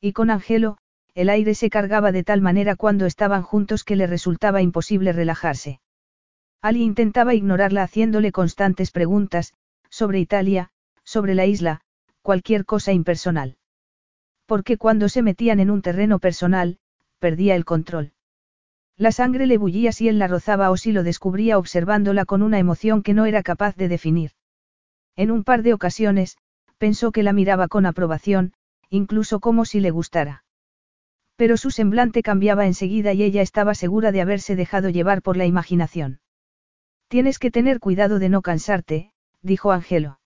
Y 0.00 0.12
con 0.12 0.30
Angelo, 0.30 0.78
el 1.18 1.30
aire 1.30 1.56
se 1.56 1.68
cargaba 1.68 2.12
de 2.12 2.22
tal 2.22 2.40
manera 2.40 2.76
cuando 2.76 3.04
estaban 3.04 3.42
juntos 3.42 3.82
que 3.82 3.96
le 3.96 4.06
resultaba 4.06 4.62
imposible 4.62 5.12
relajarse. 5.12 5.80
Ali 6.62 6.84
intentaba 6.84 7.34
ignorarla 7.34 7.82
haciéndole 7.82 8.30
constantes 8.30 8.92
preguntas, 8.92 9.52
sobre 9.90 10.20
Italia, 10.20 10.70
sobre 11.02 11.34
la 11.34 11.44
isla, 11.44 11.80
cualquier 12.22 12.64
cosa 12.64 12.92
impersonal. 12.92 13.56
Porque 14.46 14.76
cuando 14.76 15.08
se 15.08 15.22
metían 15.22 15.58
en 15.58 15.72
un 15.72 15.82
terreno 15.82 16.20
personal, 16.20 16.78
perdía 17.18 17.56
el 17.56 17.64
control. 17.64 18.12
La 18.96 19.10
sangre 19.10 19.48
le 19.48 19.58
bullía 19.58 19.90
si 19.90 20.06
él 20.06 20.20
la 20.20 20.28
rozaba 20.28 20.70
o 20.70 20.76
si 20.76 20.92
lo 20.92 21.02
descubría 21.02 21.58
observándola 21.58 22.26
con 22.26 22.42
una 22.42 22.60
emoción 22.60 23.02
que 23.02 23.14
no 23.14 23.26
era 23.26 23.42
capaz 23.42 23.74
de 23.74 23.88
definir. 23.88 24.30
En 25.16 25.32
un 25.32 25.42
par 25.42 25.64
de 25.64 25.74
ocasiones, 25.74 26.38
pensó 26.78 27.10
que 27.10 27.24
la 27.24 27.32
miraba 27.32 27.66
con 27.66 27.86
aprobación, 27.86 28.52
incluso 28.88 29.40
como 29.40 29.64
si 29.64 29.80
le 29.80 29.90
gustara. 29.90 30.44
Pero 31.38 31.56
su 31.56 31.70
semblante 31.70 32.24
cambiaba 32.24 32.66
enseguida 32.66 33.12
y 33.12 33.22
ella 33.22 33.42
estaba 33.42 33.76
segura 33.76 34.10
de 34.10 34.20
haberse 34.20 34.56
dejado 34.56 34.88
llevar 34.88 35.22
por 35.22 35.36
la 35.36 35.46
imaginación. 35.46 36.18
Tienes 37.06 37.38
que 37.38 37.52
tener 37.52 37.78
cuidado 37.78 38.18
de 38.18 38.28
no 38.28 38.42
cansarte, 38.42 39.12
dijo 39.40 39.70
Angelo. 39.70 40.18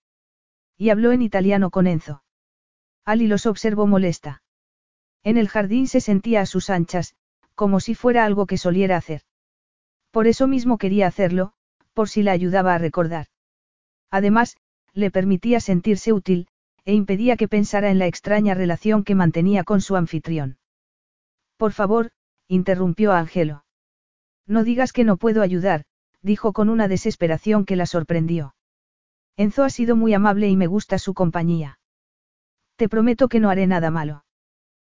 Y 0.75 0.89
habló 0.89 1.11
en 1.11 1.21
italiano 1.21 1.69
con 1.69 1.85
Enzo. 1.85 2.23
Ali 3.05 3.27
los 3.27 3.45
observó 3.45 3.85
molesta. 3.85 4.41
En 5.21 5.37
el 5.37 5.49
jardín 5.49 5.87
se 5.87 6.01
sentía 6.01 6.41
a 6.41 6.47
sus 6.47 6.71
anchas, 6.71 7.13
como 7.53 7.79
si 7.79 7.93
fuera 7.93 8.25
algo 8.25 8.47
que 8.47 8.57
soliera 8.57 8.97
hacer. 8.97 9.21
Por 10.09 10.25
eso 10.25 10.47
mismo 10.47 10.79
quería 10.79 11.05
hacerlo, 11.05 11.53
por 11.93 12.09
si 12.09 12.23
la 12.23 12.31
ayudaba 12.31 12.73
a 12.73 12.79
recordar. 12.79 13.27
Además, 14.09 14.57
le 14.93 15.11
permitía 15.11 15.59
sentirse 15.59 16.11
útil, 16.11 16.47
e 16.85 16.95
impedía 16.95 17.37
que 17.37 17.47
pensara 17.47 17.91
en 17.91 17.99
la 17.99 18.07
extraña 18.07 18.55
relación 18.55 19.03
que 19.03 19.13
mantenía 19.13 19.63
con 19.63 19.79
su 19.79 19.95
anfitrión. 19.95 20.57
Por 21.63 21.71
favor, 21.71 22.09
interrumpió 22.49 23.13
a 23.13 23.19
Angelo. 23.19 23.63
No 24.45 24.65
digas 24.65 24.91
que 24.91 25.05
no 25.05 25.15
puedo 25.15 25.41
ayudar, 25.41 25.85
dijo 26.21 26.51
con 26.51 26.67
una 26.67 26.89
desesperación 26.89 27.63
que 27.63 27.77
la 27.77 27.85
sorprendió. 27.85 28.53
Enzo 29.37 29.63
ha 29.63 29.69
sido 29.69 29.95
muy 29.95 30.13
amable 30.13 30.49
y 30.49 30.57
me 30.57 30.67
gusta 30.67 30.99
su 30.99 31.13
compañía. 31.13 31.79
Te 32.75 32.89
prometo 32.89 33.29
que 33.29 33.39
no 33.39 33.49
haré 33.49 33.65
nada 33.65 33.91
malo. 33.91 34.25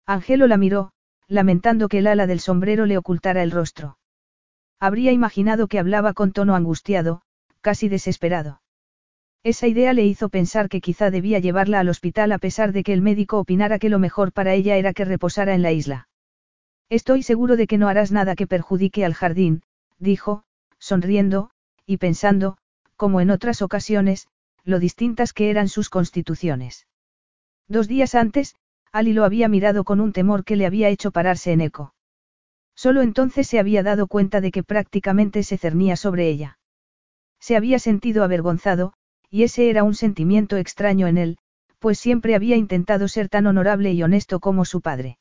Angelo 0.06 0.48
la 0.48 0.56
miró, 0.56 0.94
lamentando 1.28 1.90
que 1.90 1.98
el 1.98 2.08
ala 2.08 2.28
del 2.28 2.40
sombrero 2.40 2.86
le 2.86 2.98
ocultara 2.98 3.44
el 3.44 3.52
rostro. 3.52 3.98
Habría 4.80 5.12
imaginado 5.12 5.68
que 5.68 5.80
hablaba 5.80 6.14
con 6.14 6.32
tono 6.32 6.56
angustiado, 6.56 7.24
casi 7.60 7.90
desesperado. 7.90 8.62
Esa 9.44 9.68
idea 9.68 9.92
le 9.92 10.06
hizo 10.06 10.30
pensar 10.30 10.70
que 10.70 10.80
quizá 10.80 11.12
debía 11.12 11.40
llevarla 11.40 11.82
al 11.82 11.90
hospital 11.90 12.32
a 12.32 12.38
pesar 12.38 12.72
de 12.72 12.86
que 12.86 12.94
el 12.94 13.02
médico 13.02 13.38
opinara 13.38 13.80
que 13.80 13.90
lo 13.90 14.00
mejor 14.00 14.32
para 14.32 14.54
ella 14.54 14.78
era 14.78 14.94
que 14.94 15.04
reposara 15.04 15.56
en 15.56 15.62
la 15.62 15.74
isla. 15.74 16.08
Estoy 16.94 17.24
seguro 17.24 17.58
de 17.58 17.66
que 17.66 17.80
no 17.80 17.88
harás 17.88 18.12
nada 18.12 18.36
que 18.36 18.46
perjudique 18.46 19.04
al 19.04 19.16
jardín, 19.16 19.64
dijo, 19.98 20.44
sonriendo, 20.78 21.50
y 21.88 21.98
pensando, 21.98 22.56
como 22.98 23.20
en 23.20 23.32
otras 23.32 23.64
ocasiones, 23.64 24.28
lo 24.64 24.78
distintas 24.78 25.34
que 25.34 25.50
eran 25.50 25.70
sus 25.70 25.90
constituciones. 25.90 26.86
Dos 27.68 27.88
días 27.88 28.14
antes, 28.14 28.56
Ali 28.92 29.14
lo 29.14 29.26
había 29.26 29.48
mirado 29.48 29.86
con 29.86 30.00
un 30.02 30.14
temor 30.14 30.44
que 30.44 30.56
le 30.56 30.68
había 30.68 30.90
hecho 30.90 31.10
pararse 31.10 31.52
en 31.52 31.62
eco. 31.62 31.96
Solo 32.76 33.02
entonces 33.02 33.48
se 33.48 33.58
había 33.58 33.82
dado 33.82 34.06
cuenta 34.06 34.40
de 34.40 34.52
que 34.52 34.62
prácticamente 34.62 35.42
se 35.42 35.58
cernía 35.58 35.96
sobre 35.96 36.30
ella. 36.30 36.60
Se 37.40 37.56
había 37.56 37.80
sentido 37.80 38.24
avergonzado, 38.24 38.94
y 39.32 39.42
ese 39.42 39.72
era 39.72 39.84
un 39.84 39.96
sentimiento 39.96 40.58
extraño 40.58 41.08
en 41.08 41.18
él, 41.18 41.38
pues 41.80 41.98
siempre 41.98 42.36
había 42.36 42.56
intentado 42.56 43.08
ser 43.08 43.30
tan 43.30 43.48
honorable 43.48 43.94
y 43.94 44.04
honesto 44.04 44.40
como 44.40 44.64
su 44.64 44.82
padre. 44.82 45.18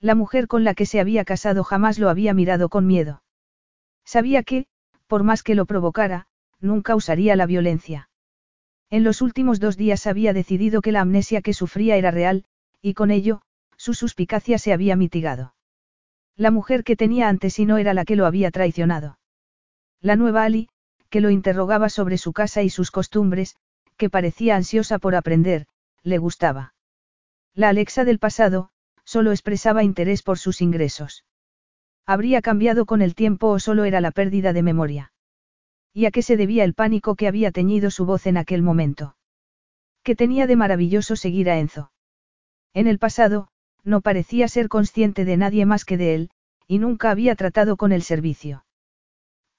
La 0.00 0.14
mujer 0.14 0.46
con 0.48 0.64
la 0.64 0.74
que 0.74 0.86
se 0.86 1.00
había 1.00 1.24
casado 1.24 1.64
jamás 1.64 1.98
lo 1.98 2.08
había 2.08 2.34
mirado 2.34 2.68
con 2.68 2.86
miedo. 2.86 3.22
Sabía 4.04 4.42
que, 4.42 4.66
por 5.06 5.22
más 5.22 5.42
que 5.42 5.54
lo 5.54 5.66
provocara, 5.66 6.26
nunca 6.60 6.94
usaría 6.94 7.36
la 7.36 7.46
violencia. 7.46 8.08
En 8.90 9.04
los 9.04 9.22
últimos 9.22 9.60
dos 9.60 9.76
días 9.76 10.06
había 10.06 10.32
decidido 10.32 10.82
que 10.82 10.92
la 10.92 11.00
amnesia 11.00 11.42
que 11.42 11.54
sufría 11.54 11.96
era 11.96 12.10
real, 12.10 12.44
y 12.82 12.94
con 12.94 13.10
ello, 13.10 13.42
su 13.76 13.94
suspicacia 13.94 14.58
se 14.58 14.72
había 14.72 14.96
mitigado. 14.96 15.54
La 16.36 16.50
mujer 16.50 16.84
que 16.84 16.96
tenía 16.96 17.28
antes 17.28 17.58
y 17.58 17.66
no 17.66 17.78
era 17.78 17.94
la 17.94 18.04
que 18.04 18.16
lo 18.16 18.26
había 18.26 18.50
traicionado. 18.50 19.18
La 20.00 20.16
nueva 20.16 20.44
Ali, 20.44 20.68
que 21.08 21.20
lo 21.20 21.30
interrogaba 21.30 21.88
sobre 21.88 22.18
su 22.18 22.32
casa 22.32 22.62
y 22.62 22.70
sus 22.70 22.90
costumbres, 22.90 23.56
que 23.96 24.10
parecía 24.10 24.56
ansiosa 24.56 24.98
por 24.98 25.14
aprender, 25.14 25.66
le 26.02 26.18
gustaba. 26.18 26.74
La 27.54 27.68
Alexa 27.68 28.04
del 28.04 28.18
pasado, 28.18 28.70
solo 29.04 29.30
expresaba 29.30 29.84
interés 29.84 30.22
por 30.22 30.38
sus 30.38 30.60
ingresos. 30.60 31.24
¿Habría 32.06 32.42
cambiado 32.42 32.84
con 32.86 33.02
el 33.02 33.14
tiempo 33.14 33.48
o 33.48 33.58
solo 33.58 33.84
era 33.84 34.00
la 34.00 34.10
pérdida 34.10 34.52
de 34.52 34.62
memoria? 34.62 35.12
¿Y 35.92 36.06
a 36.06 36.10
qué 36.10 36.22
se 36.22 36.36
debía 36.36 36.64
el 36.64 36.74
pánico 36.74 37.14
que 37.14 37.28
había 37.28 37.52
teñido 37.52 37.90
su 37.90 38.04
voz 38.04 38.26
en 38.26 38.36
aquel 38.36 38.62
momento? 38.62 39.16
¿Qué 40.02 40.14
tenía 40.14 40.46
de 40.46 40.56
maravilloso 40.56 41.16
seguir 41.16 41.48
a 41.48 41.58
Enzo? 41.58 41.92
En 42.74 42.88
el 42.88 42.98
pasado, 42.98 43.48
no 43.84 44.00
parecía 44.00 44.48
ser 44.48 44.68
consciente 44.68 45.24
de 45.24 45.36
nadie 45.36 45.64
más 45.64 45.84
que 45.84 45.96
de 45.96 46.14
él, 46.14 46.30
y 46.66 46.78
nunca 46.78 47.10
había 47.10 47.36
tratado 47.36 47.76
con 47.76 47.92
el 47.92 48.02
servicio. 48.02 48.66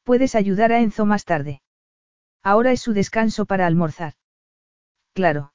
Puedes 0.03 0.35
ayudar 0.35 0.71
a 0.71 0.81
Enzo 0.81 1.05
más 1.05 1.25
tarde. 1.25 1.61
Ahora 2.43 2.71
es 2.71 2.81
su 2.81 2.93
descanso 2.93 3.45
para 3.45 3.65
almorzar. 3.65 4.13
Claro. 5.13 5.54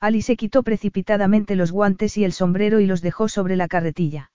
Ali 0.00 0.22
se 0.22 0.36
quitó 0.36 0.62
precipitadamente 0.62 1.56
los 1.56 1.72
guantes 1.72 2.16
y 2.16 2.24
el 2.24 2.32
sombrero 2.32 2.80
y 2.80 2.86
los 2.86 3.02
dejó 3.02 3.28
sobre 3.28 3.54
la 3.56 3.68
carretilla. 3.68 4.32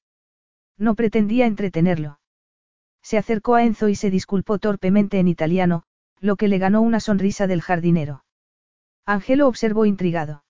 No 0.78 0.94
pretendía 0.94 1.48
entretenerlo. 1.48 2.20
Se 3.02 3.18
acercó 3.18 3.56
a 3.56 3.64
Enzo 3.64 3.90
y 3.90 3.96
se 3.96 4.12
disculpó 4.12 4.60
torpemente 4.60 5.20
en 5.20 5.28
italiano, 5.28 5.84
lo 6.20 6.36
que 6.36 6.48
le 6.48 6.60
ganó 6.60 6.82
una 6.82 7.00
sonrisa 7.00 7.48
del 7.48 7.62
jardinero. 7.62 8.24
Angelo 9.06 9.48
observó 9.48 9.86
intrigado. 9.86 10.44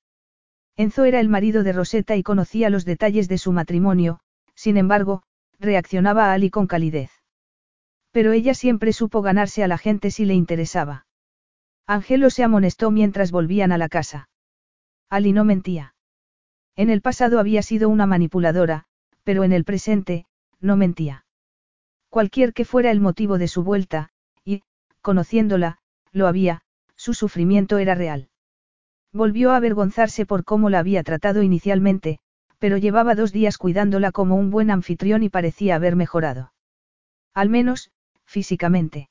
Enzo 0.75 1.05
era 1.05 1.21
el 1.21 1.29
marido 1.29 1.63
de 1.63 1.71
Rosetta 1.71 2.17
y 2.17 2.23
conocía 2.23 2.69
los 2.69 2.83
detalles 2.83 3.29
de 3.29 3.37
su 3.37 3.53
matrimonio, 3.53 4.19
sin 4.53 4.75
embargo, 4.75 5.23
reaccionaba 5.59 6.31
a 6.31 6.33
Ali 6.33 6.49
con 6.49 6.67
calidez. 6.67 7.11
Pero 8.11 8.33
ella 8.33 8.53
siempre 8.53 8.91
supo 8.91 9.21
ganarse 9.21 9.63
a 9.63 9.67
la 9.67 9.77
gente 9.77 10.11
si 10.11 10.25
le 10.25 10.33
interesaba. 10.33 11.05
Angelo 11.87 12.29
se 12.29 12.43
amonestó 12.43 12.91
mientras 12.91 13.31
volvían 13.31 13.71
a 13.71 13.77
la 13.77 13.87
casa. 13.87 14.27
Ali 15.09 15.33
no 15.33 15.45
mentía. 15.45 15.95
En 16.75 16.89
el 16.89 17.01
pasado 17.01 17.39
había 17.39 17.61
sido 17.61 17.89
una 17.89 18.05
manipuladora, 18.05 18.85
pero 19.23 19.43
en 19.43 19.53
el 19.53 19.63
presente, 19.63 20.25
no 20.59 20.77
mentía. 20.77 21.25
Cualquier 22.09 22.53
que 22.53 22.65
fuera 22.65 22.91
el 22.91 22.99
motivo 22.99 23.37
de 23.37 23.47
su 23.47 23.63
vuelta, 23.63 24.09
y, 24.43 24.63
conociéndola, 25.01 25.79
lo 26.11 26.27
había, 26.27 26.61
su 26.95 27.13
sufrimiento 27.13 27.77
era 27.77 27.95
real. 27.95 28.29
Volvió 29.11 29.51
a 29.51 29.57
avergonzarse 29.57 30.25
por 30.25 30.43
cómo 30.43 30.69
la 30.69 30.79
había 30.79 31.03
tratado 31.03 31.43
inicialmente, 31.43 32.19
pero 32.59 32.77
llevaba 32.77 33.15
dos 33.15 33.31
días 33.31 33.57
cuidándola 33.57 34.11
como 34.11 34.35
un 34.35 34.49
buen 34.49 34.71
anfitrión 34.71 35.23
y 35.23 35.29
parecía 35.29 35.75
haber 35.75 35.95
mejorado. 35.95 36.53
Al 37.33 37.49
menos, 37.49 37.91
físicamente. 38.25 39.09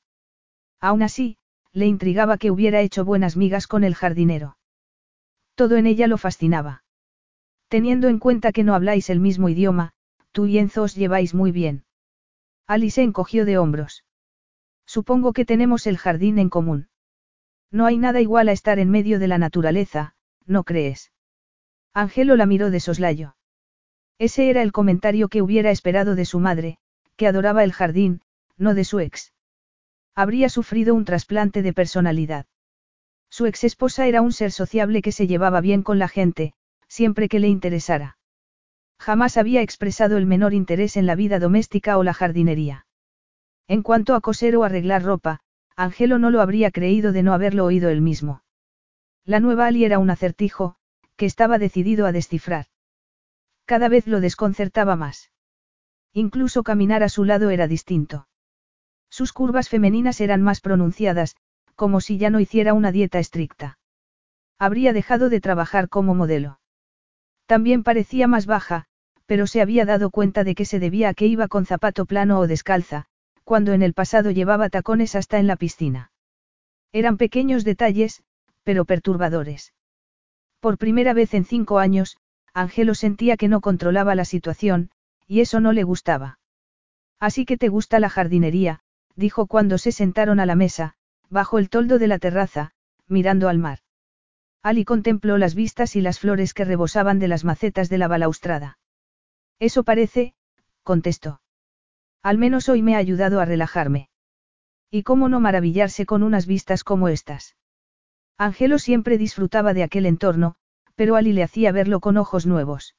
Aún 0.79 1.03
así, 1.03 1.37
le 1.71 1.85
intrigaba 1.85 2.37
que 2.37 2.51
hubiera 2.51 2.81
hecho 2.81 3.05
buenas 3.05 3.37
migas 3.37 3.67
con 3.67 3.83
el 3.83 3.95
jardinero. 3.95 4.57
Todo 5.55 5.77
en 5.77 5.87
ella 5.87 6.07
lo 6.07 6.17
fascinaba. 6.17 6.83
Teniendo 7.67 8.07
en 8.07 8.19
cuenta 8.19 8.51
que 8.51 8.63
no 8.63 8.75
habláis 8.75 9.09
el 9.09 9.19
mismo 9.19 9.49
idioma, 9.49 9.93
tú 10.31 10.45
y 10.45 10.59
Enzo 10.59 10.83
os 10.83 10.95
lleváis 10.95 11.33
muy 11.33 11.51
bien. 11.51 11.85
Alice 12.67 13.01
encogió 13.01 13.45
de 13.45 13.57
hombros. 13.57 14.03
Supongo 14.85 15.33
que 15.33 15.45
tenemos 15.45 15.87
el 15.87 15.97
jardín 15.97 16.39
en 16.39 16.49
común. 16.49 16.89
No 17.71 17.85
hay 17.85 17.97
nada 17.97 18.21
igual 18.21 18.49
a 18.49 18.51
estar 18.51 18.79
en 18.79 18.91
medio 18.91 19.19
de 19.19 19.27
la 19.27 19.37
naturaleza, 19.37 20.15
¿no 20.45 20.63
crees? 20.63 21.11
Angelo 21.93 22.35
la 22.35 22.45
miró 22.45 22.69
de 22.69 22.79
soslayo. 22.79 23.35
Ese 24.17 24.49
era 24.49 24.61
el 24.61 24.71
comentario 24.71 25.27
que 25.29 25.41
hubiera 25.41 25.71
esperado 25.71 26.15
de 26.15 26.25
su 26.25 26.39
madre, 26.39 26.77
que 27.15 27.27
adoraba 27.27 27.63
el 27.63 27.73
jardín, 27.73 28.21
no 28.57 28.73
de 28.73 28.83
su 28.83 28.99
ex. 28.99 29.33
Habría 30.13 30.49
sufrido 30.49 30.95
un 30.95 31.05
trasplante 31.05 31.61
de 31.61 31.73
personalidad. 31.73 32.45
Su 33.29 33.45
ex 33.45 33.63
esposa 33.63 34.07
era 34.07 34.21
un 34.21 34.31
ser 34.31 34.51
sociable 34.51 35.01
que 35.01 35.11
se 35.11 35.27
llevaba 35.27 35.61
bien 35.61 35.83
con 35.83 35.99
la 35.99 36.07
gente, 36.07 36.53
siempre 36.87 37.27
que 37.27 37.39
le 37.39 37.47
interesara. 37.47 38.17
Jamás 38.99 39.37
había 39.37 39.61
expresado 39.61 40.17
el 40.17 40.25
menor 40.25 40.53
interés 40.53 40.97
en 40.97 41.05
la 41.05 41.15
vida 41.15 41.39
doméstica 41.39 41.97
o 41.97 42.03
la 42.03 42.13
jardinería. 42.13 42.85
En 43.67 43.81
cuanto 43.81 44.15
a 44.15 44.21
coser 44.21 44.55
o 44.55 44.63
arreglar 44.63 45.03
ropa, 45.03 45.41
Angelo 45.75 46.19
no 46.19 46.31
lo 46.31 46.41
habría 46.41 46.71
creído 46.71 47.11
de 47.11 47.23
no 47.23 47.33
haberlo 47.33 47.65
oído 47.65 47.89
él 47.89 48.01
mismo. 48.01 48.43
La 49.25 49.39
nueva 49.39 49.65
Ali 49.65 49.83
era 49.83 49.99
un 49.99 50.09
acertijo, 50.09 50.75
que 51.17 51.25
estaba 51.25 51.57
decidido 51.57 52.05
a 52.05 52.11
descifrar. 52.11 52.67
Cada 53.65 53.89
vez 53.89 54.07
lo 54.07 54.21
desconcertaba 54.21 54.95
más. 54.95 55.31
Incluso 56.13 56.63
caminar 56.63 57.03
a 57.03 57.09
su 57.09 57.25
lado 57.25 57.49
era 57.49 57.67
distinto. 57.67 58.27
Sus 59.09 59.33
curvas 59.33 59.69
femeninas 59.69 60.21
eran 60.21 60.41
más 60.41 60.61
pronunciadas, 60.61 61.35
como 61.75 62.01
si 62.01 62.17
ya 62.17 62.29
no 62.29 62.39
hiciera 62.39 62.73
una 62.73 62.91
dieta 62.91 63.19
estricta. 63.19 63.77
Habría 64.57 64.93
dejado 64.93 65.29
de 65.29 65.41
trabajar 65.41 65.89
como 65.89 66.15
modelo. 66.15 66.59
También 67.45 67.83
parecía 67.83 68.27
más 68.27 68.45
baja, 68.45 68.85
pero 69.25 69.47
se 69.47 69.61
había 69.61 69.85
dado 69.85 70.09
cuenta 70.09 70.43
de 70.43 70.55
que 70.55 70.65
se 70.65 70.79
debía 70.79 71.09
a 71.09 71.13
que 71.13 71.27
iba 71.27 71.47
con 71.47 71.65
zapato 71.65 72.05
plano 72.05 72.39
o 72.39 72.47
descalza, 72.47 73.05
cuando 73.43 73.73
en 73.73 73.81
el 73.81 73.93
pasado 73.93 74.31
llevaba 74.31 74.69
tacones 74.69 75.15
hasta 75.15 75.39
en 75.39 75.47
la 75.47 75.55
piscina. 75.55 76.11
Eran 76.91 77.17
pequeños 77.17 77.63
detalles, 77.63 78.23
pero 78.63 78.85
perturbadores. 78.85 79.73
Por 80.59 80.77
primera 80.77 81.13
vez 81.13 81.33
en 81.33 81.45
cinco 81.45 81.79
años, 81.79 82.17
Angelo 82.53 82.95
sentía 82.95 83.37
que 83.37 83.47
no 83.47 83.61
controlaba 83.61 84.15
la 84.15 84.25
situación, 84.25 84.89
y 85.27 85.41
eso 85.41 85.59
no 85.59 85.73
le 85.73 85.83
gustaba. 85.83 86.39
Así 87.19 87.45
que 87.45 87.57
te 87.57 87.69
gusta 87.69 87.99
la 87.99 88.09
jardinería, 88.09 88.79
dijo 89.15 89.45
cuando 89.47 89.77
se 89.77 89.91
sentaron 89.91 90.39
a 90.39 90.45
la 90.45 90.55
mesa, 90.55 90.95
bajo 91.29 91.59
el 91.59 91.69
toldo 91.69 91.99
de 91.99 92.07
la 92.07 92.19
terraza, 92.19 92.71
mirando 93.07 93.49
al 93.49 93.57
mar. 93.57 93.79
Ali 94.61 94.83
contempló 94.83 95.37
las 95.37 95.53
vistas 95.53 95.95
y 95.95 96.01
las 96.01 96.19
flores 96.19 96.53
que 96.53 96.65
rebosaban 96.65 97.19
de 97.19 97.27
las 97.27 97.43
macetas 97.43 97.89
de 97.89 97.97
la 97.97 98.07
balaustrada. 98.07 98.79
Eso 99.59 99.83
parece, 99.83 100.33
contestó. 100.83 101.41
Al 102.23 102.37
menos 102.37 102.69
hoy 102.69 102.81
me 102.81 102.95
ha 102.95 102.97
ayudado 102.97 103.39
a 103.39 103.45
relajarme. 103.45 104.09
¿Y 104.89 105.03
cómo 105.03 105.29
no 105.29 105.39
maravillarse 105.39 106.05
con 106.05 106.23
unas 106.23 106.47
vistas 106.47 106.83
como 106.83 107.09
estas? 107.09 107.55
Angelo 108.37 108.79
siempre 108.79 109.17
disfrutaba 109.17 109.73
de 109.73 109.83
aquel 109.83 110.05
entorno, 110.05 110.55
pero 110.95 111.15
Ali 111.15 111.33
le 111.33 111.43
hacía 111.43 111.71
verlo 111.71 111.99
con 111.99 112.17
ojos 112.17 112.45
nuevos. 112.45 112.95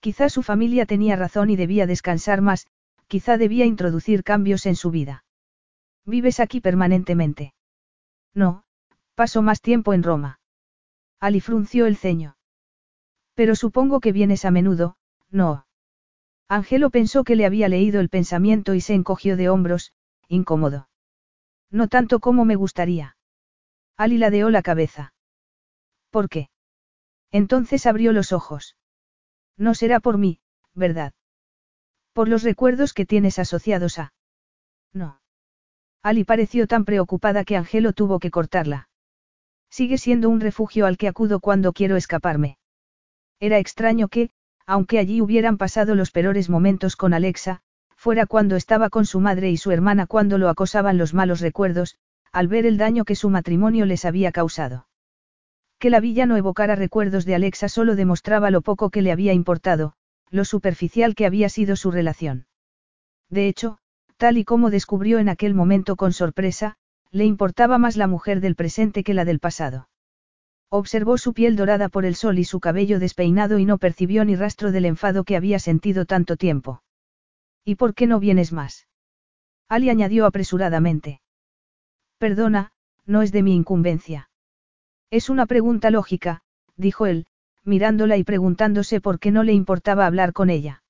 Quizá 0.00 0.28
su 0.28 0.42
familia 0.42 0.84
tenía 0.84 1.16
razón 1.16 1.48
y 1.48 1.56
debía 1.56 1.86
descansar 1.86 2.42
más, 2.42 2.66
quizá 3.06 3.38
debía 3.38 3.64
introducir 3.64 4.22
cambios 4.22 4.66
en 4.66 4.76
su 4.76 4.90
vida. 4.90 5.23
¿Vives 6.04 6.40
aquí 6.40 6.60
permanentemente? 6.60 7.54
No, 8.34 8.64
paso 9.14 9.42
más 9.42 9.60
tiempo 9.60 9.94
en 9.94 10.02
Roma. 10.02 10.40
Ali 11.20 11.40
frunció 11.40 11.86
el 11.86 11.96
ceño. 11.96 12.36
Pero 13.34 13.56
supongo 13.56 14.00
que 14.00 14.12
vienes 14.12 14.44
a 14.44 14.50
menudo, 14.50 14.96
no. 15.30 15.66
Angelo 16.48 16.90
pensó 16.90 17.24
que 17.24 17.36
le 17.36 17.46
había 17.46 17.68
leído 17.68 18.00
el 18.00 18.10
pensamiento 18.10 18.74
y 18.74 18.80
se 18.80 18.94
encogió 18.94 19.36
de 19.36 19.48
hombros, 19.48 19.92
incómodo. 20.28 20.88
No 21.70 21.88
tanto 21.88 22.20
como 22.20 22.44
me 22.44 22.54
gustaría. 22.54 23.16
Ali 23.96 24.18
ladeó 24.18 24.50
la 24.50 24.62
cabeza. 24.62 25.14
¿Por 26.10 26.28
qué? 26.28 26.50
Entonces 27.30 27.86
abrió 27.86 28.12
los 28.12 28.32
ojos. 28.32 28.76
No 29.56 29.74
será 29.74 30.00
por 30.00 30.18
mí, 30.18 30.40
¿verdad? 30.74 31.14
Por 32.12 32.28
los 32.28 32.42
recuerdos 32.42 32.92
que 32.92 33.06
tienes 33.06 33.38
asociados 33.38 33.98
a. 33.98 34.12
No. 34.92 35.20
Ali 36.04 36.22
pareció 36.22 36.66
tan 36.66 36.84
preocupada 36.84 37.44
que 37.44 37.56
Angelo 37.56 37.94
tuvo 37.94 38.18
que 38.18 38.30
cortarla. 38.30 38.90
Sigue 39.70 39.96
siendo 39.96 40.28
un 40.28 40.40
refugio 40.40 40.84
al 40.84 40.98
que 40.98 41.08
acudo 41.08 41.40
cuando 41.40 41.72
quiero 41.72 41.96
escaparme. 41.96 42.58
Era 43.40 43.58
extraño 43.58 44.08
que, 44.08 44.28
aunque 44.66 44.98
allí 44.98 45.22
hubieran 45.22 45.56
pasado 45.56 45.94
los 45.94 46.10
peores 46.10 46.50
momentos 46.50 46.96
con 46.96 47.14
Alexa, 47.14 47.62
fuera 47.96 48.26
cuando 48.26 48.54
estaba 48.56 48.90
con 48.90 49.06
su 49.06 49.18
madre 49.18 49.50
y 49.50 49.56
su 49.56 49.70
hermana 49.70 50.06
cuando 50.06 50.36
lo 50.36 50.50
acosaban 50.50 50.98
los 50.98 51.14
malos 51.14 51.40
recuerdos, 51.40 51.96
al 52.32 52.48
ver 52.48 52.66
el 52.66 52.76
daño 52.76 53.06
que 53.06 53.16
su 53.16 53.30
matrimonio 53.30 53.86
les 53.86 54.04
había 54.04 54.30
causado. 54.30 54.86
Que 55.78 55.88
la 55.88 56.00
villa 56.00 56.26
no 56.26 56.36
evocara 56.36 56.76
recuerdos 56.76 57.24
de 57.24 57.34
Alexa 57.34 57.70
solo 57.70 57.96
demostraba 57.96 58.50
lo 58.50 58.60
poco 58.60 58.90
que 58.90 59.00
le 59.00 59.10
había 59.10 59.32
importado, 59.32 59.94
lo 60.28 60.44
superficial 60.44 61.14
que 61.14 61.24
había 61.24 61.48
sido 61.48 61.76
su 61.76 61.90
relación. 61.90 62.46
De 63.30 63.48
hecho, 63.48 63.78
tal 64.24 64.38
y 64.38 64.44
como 64.46 64.70
descubrió 64.70 65.18
en 65.18 65.28
aquel 65.28 65.52
momento 65.52 65.96
con 65.96 66.14
sorpresa, 66.14 66.76
le 67.10 67.26
importaba 67.26 67.76
más 67.76 67.98
la 67.98 68.06
mujer 68.06 68.40
del 68.40 68.54
presente 68.54 69.04
que 69.04 69.12
la 69.12 69.26
del 69.26 69.38
pasado. 69.38 69.90
Observó 70.70 71.18
su 71.18 71.34
piel 71.34 71.56
dorada 71.56 71.90
por 71.90 72.06
el 72.06 72.14
sol 72.14 72.38
y 72.38 72.44
su 72.44 72.58
cabello 72.58 72.98
despeinado 72.98 73.58
y 73.58 73.66
no 73.66 73.76
percibió 73.76 74.24
ni 74.24 74.34
rastro 74.34 74.72
del 74.72 74.86
enfado 74.86 75.24
que 75.24 75.36
había 75.36 75.58
sentido 75.58 76.06
tanto 76.06 76.38
tiempo. 76.38 76.82
¿Y 77.66 77.74
por 77.74 77.92
qué 77.94 78.06
no 78.06 78.18
vienes 78.18 78.50
más? 78.50 78.88
Ali 79.68 79.90
añadió 79.90 80.24
apresuradamente. 80.24 81.20
Perdona, 82.16 82.72
no 83.04 83.20
es 83.20 83.30
de 83.30 83.42
mi 83.42 83.54
incumbencia. 83.54 84.30
Es 85.10 85.28
una 85.28 85.44
pregunta 85.44 85.90
lógica, 85.90 86.40
dijo 86.78 87.04
él, 87.04 87.26
mirándola 87.62 88.16
y 88.16 88.24
preguntándose 88.24 89.02
por 89.02 89.18
qué 89.18 89.30
no 89.30 89.42
le 89.42 89.52
importaba 89.52 90.06
hablar 90.06 90.32
con 90.32 90.48
ella. 90.48 90.82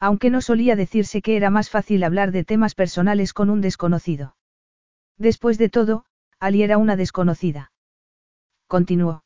Aunque 0.00 0.30
no 0.30 0.40
solía 0.40 0.76
decirse 0.76 1.20
que 1.20 1.36
era 1.36 1.50
más 1.50 1.68
fácil 1.68 2.02
hablar 2.04 2.32
de 2.32 2.42
temas 2.42 2.74
personales 2.74 3.34
con 3.34 3.50
un 3.50 3.60
desconocido. 3.60 4.34
Después 5.18 5.58
de 5.58 5.68
todo, 5.68 6.06
Ali 6.38 6.62
era 6.62 6.78
una 6.78 6.96
desconocida. 6.96 7.70
Continuó. 8.66 9.24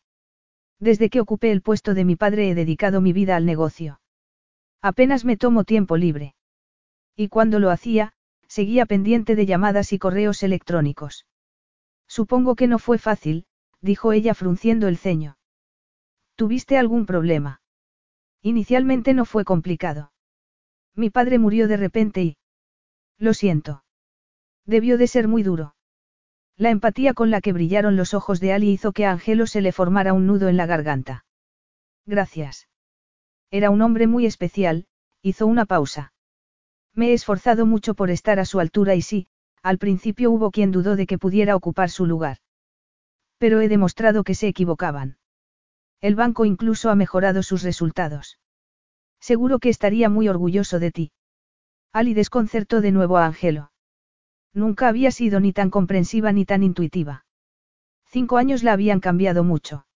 Desde 0.80 1.10
que 1.10 1.20
ocupé 1.20 1.52
el 1.52 1.62
puesto 1.62 1.94
de 1.94 2.04
mi 2.04 2.16
padre 2.16 2.50
he 2.50 2.54
dedicado 2.56 3.00
mi 3.00 3.12
vida 3.12 3.36
al 3.36 3.46
negocio. 3.46 4.00
Apenas 4.82 5.24
me 5.24 5.36
tomo 5.36 5.62
tiempo 5.62 5.96
libre. 5.96 6.34
Y 7.14 7.28
cuando 7.28 7.60
lo 7.60 7.70
hacía, 7.70 8.12
seguía 8.48 8.84
pendiente 8.84 9.36
de 9.36 9.46
llamadas 9.46 9.92
y 9.92 9.98
correos 10.00 10.42
electrónicos. 10.42 11.24
Supongo 12.08 12.56
que 12.56 12.66
no 12.66 12.80
fue 12.80 12.98
fácil, 12.98 13.46
dijo 13.80 14.12
ella 14.12 14.34
frunciendo 14.34 14.88
el 14.88 14.96
ceño. 14.96 15.38
¿Tuviste 16.34 16.78
algún 16.78 17.06
problema? 17.06 17.62
Inicialmente 18.42 19.14
no 19.14 19.24
fue 19.24 19.44
complicado. 19.44 20.10
Mi 20.96 21.10
padre 21.10 21.38
murió 21.38 21.68
de 21.68 21.76
repente 21.76 22.22
y... 22.22 22.36
Lo 23.18 23.34
siento. 23.34 23.84
Debió 24.64 24.98
de 24.98 25.06
ser 25.06 25.28
muy 25.28 25.42
duro. 25.42 25.74
La 26.56 26.70
empatía 26.70 27.14
con 27.14 27.30
la 27.30 27.40
que 27.40 27.52
brillaron 27.52 27.96
los 27.96 28.14
ojos 28.14 28.40
de 28.40 28.52
Ali 28.52 28.70
hizo 28.70 28.92
que 28.92 29.06
a 29.06 29.10
Angelo 29.10 29.46
se 29.46 29.60
le 29.60 29.72
formara 29.72 30.12
un 30.12 30.26
nudo 30.26 30.48
en 30.48 30.56
la 30.56 30.66
garganta. 30.66 31.24
Gracias. 32.06 32.68
Era 33.50 33.70
un 33.70 33.82
hombre 33.82 34.06
muy 34.06 34.26
especial, 34.26 34.86
hizo 35.20 35.46
una 35.46 35.64
pausa. 35.64 36.12
Me 36.94 37.10
he 37.10 37.12
esforzado 37.12 37.66
mucho 37.66 37.94
por 37.94 38.10
estar 38.10 38.38
a 38.38 38.44
su 38.44 38.60
altura 38.60 38.94
y 38.94 39.02
sí, 39.02 39.26
al 39.62 39.78
principio 39.78 40.30
hubo 40.30 40.50
quien 40.50 40.70
dudó 40.70 40.94
de 40.94 41.06
que 41.06 41.18
pudiera 41.18 41.56
ocupar 41.56 41.90
su 41.90 42.06
lugar. 42.06 42.38
Pero 43.38 43.60
he 43.60 43.68
demostrado 43.68 44.22
que 44.22 44.34
se 44.34 44.46
equivocaban. 44.46 45.18
El 46.00 46.14
banco 46.14 46.44
incluso 46.44 46.90
ha 46.90 46.94
mejorado 46.94 47.42
sus 47.42 47.62
resultados. 47.62 48.38
Seguro 49.30 49.58
que 49.58 49.70
estaría 49.70 50.10
muy 50.10 50.28
orgulloso 50.28 50.78
de 50.78 50.90
ti. 50.90 51.10
Ali 51.94 52.12
desconcertó 52.12 52.82
de 52.82 52.92
nuevo 52.92 53.16
a 53.16 53.24
Angelo. 53.24 53.72
Nunca 54.52 54.86
había 54.86 55.10
sido 55.10 55.40
ni 55.40 55.54
tan 55.54 55.70
comprensiva 55.70 56.30
ni 56.30 56.44
tan 56.44 56.62
intuitiva. 56.62 57.24
Cinco 58.04 58.36
años 58.36 58.62
la 58.62 58.74
habían 58.74 59.00
cambiado 59.00 59.42
mucho. 59.42 59.86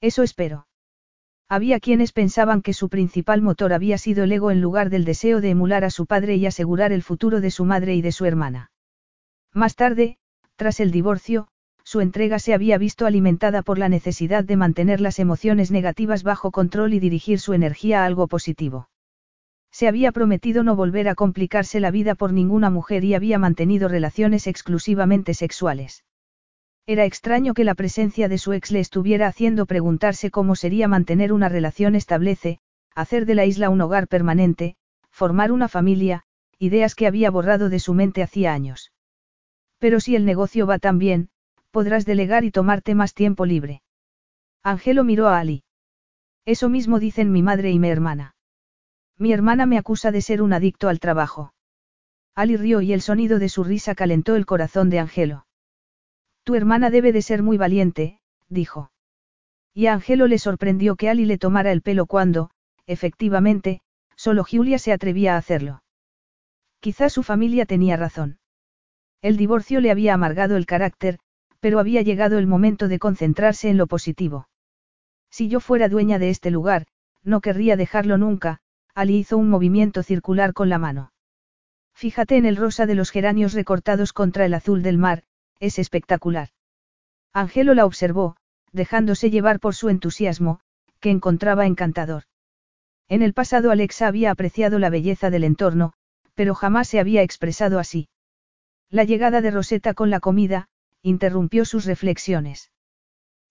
Eso 0.00 0.22
espero. 0.22 0.68
Había 1.50 1.80
quienes 1.80 2.12
pensaban 2.12 2.62
que 2.62 2.72
su 2.72 2.88
principal 2.88 3.42
motor 3.42 3.74
había 3.74 3.98
sido 3.98 4.24
el 4.24 4.32
ego 4.32 4.50
en 4.50 4.62
lugar 4.62 4.88
del 4.88 5.04
deseo 5.04 5.42
de 5.42 5.50
emular 5.50 5.84
a 5.84 5.90
su 5.90 6.06
padre 6.06 6.36
y 6.36 6.46
asegurar 6.46 6.92
el 6.92 7.02
futuro 7.02 7.42
de 7.42 7.50
su 7.50 7.66
madre 7.66 7.94
y 7.94 8.00
de 8.00 8.12
su 8.12 8.24
hermana. 8.24 8.70
Más 9.52 9.76
tarde, 9.76 10.16
tras 10.56 10.80
el 10.80 10.92
divorcio, 10.92 11.48
su 11.86 12.00
entrega 12.00 12.40
se 12.40 12.52
había 12.52 12.78
visto 12.78 13.06
alimentada 13.06 13.62
por 13.62 13.78
la 13.78 13.88
necesidad 13.88 14.42
de 14.42 14.56
mantener 14.56 15.00
las 15.00 15.20
emociones 15.20 15.70
negativas 15.70 16.24
bajo 16.24 16.50
control 16.50 16.94
y 16.94 16.98
dirigir 16.98 17.38
su 17.38 17.54
energía 17.54 18.02
a 18.02 18.06
algo 18.06 18.26
positivo. 18.26 18.90
Se 19.70 19.86
había 19.86 20.10
prometido 20.10 20.64
no 20.64 20.74
volver 20.74 21.08
a 21.08 21.14
complicarse 21.14 21.78
la 21.78 21.92
vida 21.92 22.16
por 22.16 22.32
ninguna 22.32 22.70
mujer 22.70 23.04
y 23.04 23.14
había 23.14 23.38
mantenido 23.38 23.86
relaciones 23.86 24.48
exclusivamente 24.48 25.32
sexuales. 25.32 26.02
Era 26.86 27.04
extraño 27.04 27.54
que 27.54 27.62
la 27.62 27.76
presencia 27.76 28.28
de 28.28 28.38
su 28.38 28.52
ex 28.52 28.72
le 28.72 28.80
estuviera 28.80 29.28
haciendo 29.28 29.64
preguntarse 29.64 30.32
cómo 30.32 30.56
sería 30.56 30.88
mantener 30.88 31.32
una 31.32 31.48
relación 31.48 31.94
establece, 31.94 32.58
hacer 32.96 33.26
de 33.26 33.36
la 33.36 33.44
isla 33.44 33.70
un 33.70 33.80
hogar 33.80 34.08
permanente, 34.08 34.74
formar 35.12 35.52
una 35.52 35.68
familia, 35.68 36.24
ideas 36.58 36.96
que 36.96 37.06
había 37.06 37.30
borrado 37.30 37.68
de 37.68 37.78
su 37.78 37.94
mente 37.94 38.24
hacía 38.24 38.52
años. 38.52 38.90
Pero 39.78 40.00
si 40.00 40.16
el 40.16 40.24
negocio 40.24 40.66
va 40.66 40.80
tan 40.80 40.98
bien, 40.98 41.28
podrás 41.76 42.06
delegar 42.06 42.42
y 42.42 42.50
tomarte 42.50 42.94
más 42.94 43.12
tiempo 43.12 43.44
libre. 43.44 43.82
Angelo 44.62 45.04
miró 45.04 45.28
a 45.28 45.38
Ali. 45.38 45.62
Eso 46.46 46.70
mismo 46.70 46.98
dicen 46.98 47.30
mi 47.30 47.42
madre 47.42 47.70
y 47.70 47.78
mi 47.78 47.90
hermana. 47.90 48.34
Mi 49.18 49.30
hermana 49.34 49.66
me 49.66 49.76
acusa 49.76 50.10
de 50.10 50.22
ser 50.22 50.40
un 50.40 50.54
adicto 50.54 50.88
al 50.88 51.00
trabajo. 51.00 51.52
Ali 52.34 52.56
rió 52.56 52.80
y 52.80 52.94
el 52.94 53.02
sonido 53.02 53.38
de 53.38 53.50
su 53.50 53.62
risa 53.62 53.94
calentó 53.94 54.36
el 54.36 54.46
corazón 54.46 54.88
de 54.88 55.00
Angelo. 55.00 55.46
Tu 56.44 56.54
hermana 56.54 56.88
debe 56.88 57.12
de 57.12 57.20
ser 57.20 57.42
muy 57.42 57.58
valiente, 57.58 58.20
dijo. 58.48 58.90
Y 59.74 59.88
a 59.88 59.92
Angelo 59.92 60.28
le 60.28 60.38
sorprendió 60.38 60.96
que 60.96 61.10
Ali 61.10 61.26
le 61.26 61.36
tomara 61.36 61.72
el 61.72 61.82
pelo 61.82 62.06
cuando, 62.06 62.48
efectivamente, 62.86 63.82
solo 64.16 64.44
Julia 64.44 64.78
se 64.78 64.94
atrevía 64.94 65.34
a 65.34 65.36
hacerlo. 65.36 65.82
Quizá 66.80 67.10
su 67.10 67.22
familia 67.22 67.66
tenía 67.66 67.98
razón. 67.98 68.38
El 69.20 69.36
divorcio 69.36 69.82
le 69.82 69.90
había 69.90 70.14
amargado 70.14 70.56
el 70.56 70.64
carácter, 70.64 71.18
pero 71.60 71.78
había 71.78 72.02
llegado 72.02 72.38
el 72.38 72.46
momento 72.46 72.88
de 72.88 72.98
concentrarse 72.98 73.68
en 73.68 73.76
lo 73.76 73.86
positivo. 73.86 74.48
Si 75.30 75.48
yo 75.48 75.60
fuera 75.60 75.88
dueña 75.88 76.18
de 76.18 76.30
este 76.30 76.50
lugar, 76.50 76.86
no 77.22 77.40
querría 77.40 77.76
dejarlo 77.76 78.18
nunca, 78.18 78.60
Ali 78.94 79.16
hizo 79.16 79.36
un 79.36 79.50
movimiento 79.50 80.02
circular 80.02 80.52
con 80.52 80.68
la 80.68 80.78
mano. 80.78 81.12
Fíjate 81.94 82.36
en 82.36 82.46
el 82.46 82.56
rosa 82.56 82.86
de 82.86 82.94
los 82.94 83.10
geranios 83.10 83.52
recortados 83.52 84.12
contra 84.12 84.44
el 84.44 84.54
azul 84.54 84.82
del 84.82 84.98
mar, 84.98 85.24
es 85.60 85.78
espectacular. 85.78 86.50
Angelo 87.32 87.74
la 87.74 87.84
observó, 87.84 88.36
dejándose 88.72 89.30
llevar 89.30 89.60
por 89.60 89.74
su 89.74 89.88
entusiasmo, 89.88 90.60
que 91.00 91.10
encontraba 91.10 91.66
encantador. 91.66 92.24
En 93.08 93.22
el 93.22 93.34
pasado 93.34 93.70
Alexa 93.70 94.06
había 94.06 94.30
apreciado 94.30 94.78
la 94.78 94.90
belleza 94.90 95.30
del 95.30 95.44
entorno, 95.44 95.92
pero 96.34 96.54
jamás 96.54 96.88
se 96.88 97.00
había 97.00 97.22
expresado 97.22 97.78
así. 97.78 98.08
La 98.90 99.04
llegada 99.04 99.40
de 99.40 99.50
Rosetta 99.50 99.94
con 99.94 100.10
la 100.10 100.20
comida, 100.20 100.68
interrumpió 101.06 101.64
sus 101.64 101.84
reflexiones. 101.84 102.72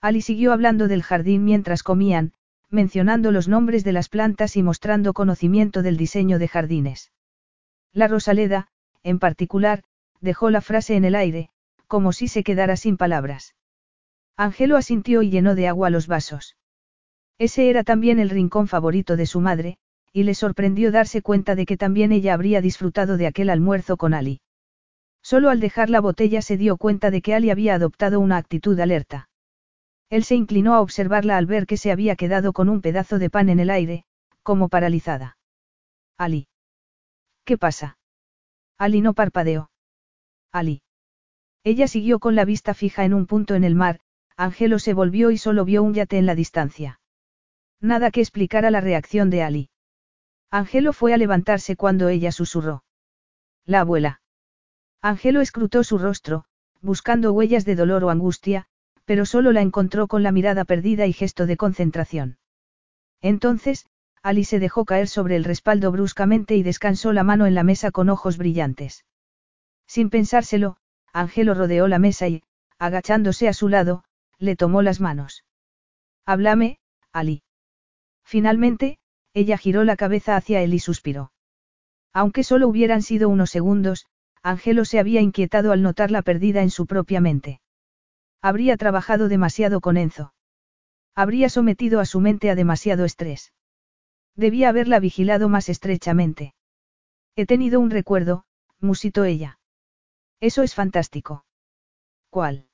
Ali 0.01 0.21
siguió 0.21 0.51
hablando 0.51 0.89
del 0.89 1.03
jardín 1.03 1.45
mientras 1.45 1.83
comían, 1.83 2.33
mencionando 2.69 3.31
los 3.31 3.47
nombres 3.47 3.85
de 3.85 3.93
las 3.93 4.09
plantas 4.09 4.57
y 4.57 4.61
mostrando 4.61 5.13
conocimiento 5.13 5.81
del 5.81 5.95
diseño 5.95 6.37
de 6.37 6.49
jardines. 6.49 7.13
La 7.93 8.09
Rosaleda, 8.09 8.67
en 9.03 9.19
particular, 9.19 9.83
dejó 10.19 10.49
la 10.49 10.59
frase 10.59 10.97
en 10.97 11.05
el 11.05 11.15
aire, 11.15 11.49
como 11.87 12.11
si 12.11 12.27
se 12.27 12.43
quedara 12.43 12.75
sin 12.75 12.97
palabras. 12.97 13.55
Angelo 14.35 14.75
asintió 14.75 15.21
y 15.21 15.29
llenó 15.29 15.55
de 15.55 15.69
agua 15.69 15.89
los 15.89 16.07
vasos. 16.07 16.57
Ese 17.37 17.69
era 17.69 17.85
también 17.85 18.19
el 18.19 18.29
rincón 18.29 18.67
favorito 18.67 19.15
de 19.15 19.27
su 19.27 19.39
madre, 19.39 19.77
y 20.11 20.23
le 20.23 20.33
sorprendió 20.33 20.91
darse 20.91 21.21
cuenta 21.21 21.55
de 21.55 21.65
que 21.65 21.77
también 21.77 22.11
ella 22.11 22.33
habría 22.33 22.59
disfrutado 22.59 23.15
de 23.15 23.27
aquel 23.27 23.49
almuerzo 23.49 23.95
con 23.95 24.13
Ali. 24.13 24.41
Solo 25.25 25.49
al 25.49 25.59
dejar 25.59 25.89
la 25.89 26.01
botella 26.01 26.43
se 26.43 26.55
dio 26.55 26.77
cuenta 26.77 27.09
de 27.09 27.23
que 27.23 27.33
Ali 27.33 27.49
había 27.49 27.73
adoptado 27.73 28.19
una 28.19 28.37
actitud 28.37 28.79
alerta. 28.79 29.27
Él 30.11 30.23
se 30.23 30.35
inclinó 30.35 30.75
a 30.75 30.81
observarla 30.81 31.35
al 31.37 31.47
ver 31.47 31.65
que 31.65 31.77
se 31.77 31.91
había 31.91 32.15
quedado 32.15 32.53
con 32.53 32.69
un 32.69 32.79
pedazo 32.79 33.17
de 33.17 33.31
pan 33.31 33.49
en 33.49 33.59
el 33.59 33.71
aire, 33.71 34.05
como 34.43 34.69
paralizada. 34.69 35.39
Ali. 36.15 36.47
¿Qué 37.43 37.57
pasa? 37.57 37.97
Ali 38.77 39.01
no 39.01 39.15
parpadeó. 39.15 39.71
Ali. 40.51 40.83
Ella 41.63 41.87
siguió 41.87 42.19
con 42.19 42.35
la 42.35 42.45
vista 42.45 42.75
fija 42.75 43.03
en 43.03 43.15
un 43.15 43.25
punto 43.25 43.55
en 43.55 43.63
el 43.63 43.73
mar, 43.73 44.01
Angelo 44.37 44.77
se 44.77 44.93
volvió 44.93 45.31
y 45.31 45.39
solo 45.39 45.65
vio 45.65 45.81
un 45.81 45.95
yate 45.95 46.19
en 46.19 46.27
la 46.27 46.35
distancia. 46.35 46.99
Nada 47.81 48.11
que 48.11 48.21
explicara 48.21 48.69
la 48.69 48.79
reacción 48.79 49.31
de 49.31 49.41
Ali. 49.41 49.69
Angelo 50.51 50.93
fue 50.93 51.15
a 51.15 51.17
levantarse 51.17 51.75
cuando 51.75 52.09
ella 52.09 52.31
susurró. 52.31 52.83
La 53.65 53.79
abuela. 53.79 54.21
Angelo 55.05 55.41
escrutó 55.41 55.83
su 55.83 55.99
rostro, 55.99 56.45
buscando 56.81 57.31
huellas 57.31 57.63
de 57.63 57.75
dolor 57.75 58.03
o 58.03 58.09
angustia, 58.09 58.65
pero 59.05 59.27
solo 59.27 59.51
la 59.51 59.61
encontró 59.61 60.07
con 60.07 60.23
la 60.23 60.31
mirada 60.31 60.65
perdida 60.65 61.05
y 61.05 61.13
gesto 61.13 61.45
de 61.45 61.57
concentración. 61.57 62.39
Entonces, 63.21 63.85
Ali 64.23 64.45
se 64.45 64.57
dejó 64.57 64.83
caer 64.83 65.07
sobre 65.07 65.35
el 65.35 65.43
respaldo 65.43 65.91
bruscamente 65.91 66.55
y 66.55 66.63
descansó 66.63 67.13
la 67.13 67.23
mano 67.23 67.45
en 67.45 67.53
la 67.53 67.61
mesa 67.61 67.91
con 67.91 68.09
ojos 68.09 68.39
brillantes. 68.39 69.05
Sin 69.85 70.09
pensárselo, 70.09 70.77
Angelo 71.13 71.53
rodeó 71.53 71.87
la 71.87 71.99
mesa 71.99 72.27
y, 72.27 72.41
agachándose 72.79 73.47
a 73.47 73.53
su 73.53 73.69
lado, 73.69 74.05
le 74.39 74.55
tomó 74.55 74.81
las 74.81 75.01
manos. 75.01 75.45
Háblame, 76.25 76.79
Ali. 77.13 77.43
Finalmente, 78.23 78.97
ella 79.35 79.59
giró 79.59 79.83
la 79.83 79.97
cabeza 79.97 80.35
hacia 80.35 80.63
él 80.63 80.73
y 80.73 80.79
suspiró. 80.79 81.31
Aunque 82.11 82.43
solo 82.43 82.67
hubieran 82.67 83.03
sido 83.03 83.29
unos 83.29 83.51
segundos, 83.51 84.07
Angelo 84.45 84.85
se 84.85 84.99
había 84.99 85.21
inquietado 85.21 85.71
al 85.71 85.81
notarla 85.81 86.21
perdida 86.21 86.61
en 86.61 86.69
su 86.69 86.85
propia 86.85 87.19
mente. 87.19 87.61
Habría 88.43 88.77
trabajado 88.77 89.27
demasiado 89.27 89.81
con 89.81 89.97
Enzo. 89.97 90.35
Habría 91.15 91.49
sometido 91.49 91.99
a 91.99 92.05
su 92.05 92.19
mente 92.19 92.51
a 92.51 92.55
demasiado 92.55 93.05
estrés. 93.05 93.53
Debía 94.35 94.69
haberla 94.69 94.99
vigilado 94.99 95.49
más 95.49 95.67
estrechamente. 95.67 96.53
He 97.35 97.47
tenido 97.47 97.79
un 97.79 97.89
recuerdo, 97.89 98.45
musitó 98.79 99.23
ella. 99.23 99.57
Eso 100.39 100.61
es 100.61 100.75
fantástico. 100.75 101.43
¿Cuál? 102.29 102.67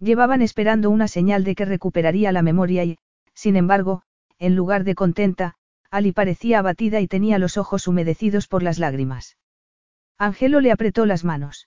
Llevaban 0.00 0.42
esperando 0.42 0.90
una 0.90 1.06
señal 1.06 1.44
de 1.44 1.54
que 1.54 1.66
recuperaría 1.66 2.32
la 2.32 2.42
memoria 2.42 2.82
y, 2.82 2.98
sin 3.32 3.54
embargo, 3.54 4.02
en 4.40 4.56
lugar 4.56 4.82
de 4.82 4.96
contenta, 4.96 5.54
Ali 5.88 6.10
parecía 6.10 6.58
abatida 6.58 7.00
y 7.00 7.06
tenía 7.06 7.38
los 7.38 7.58
ojos 7.58 7.86
humedecidos 7.86 8.48
por 8.48 8.64
las 8.64 8.80
lágrimas. 8.80 9.36
Angelo 10.20 10.60
le 10.60 10.70
apretó 10.70 11.06
las 11.06 11.24
manos. 11.24 11.66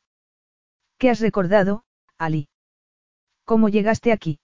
¿Qué 1.00 1.10
has 1.10 1.20
recordado, 1.20 1.86
Ali? 2.20 2.50
¿Cómo 3.46 3.68
llegaste 3.68 4.12
aquí? 4.12 4.40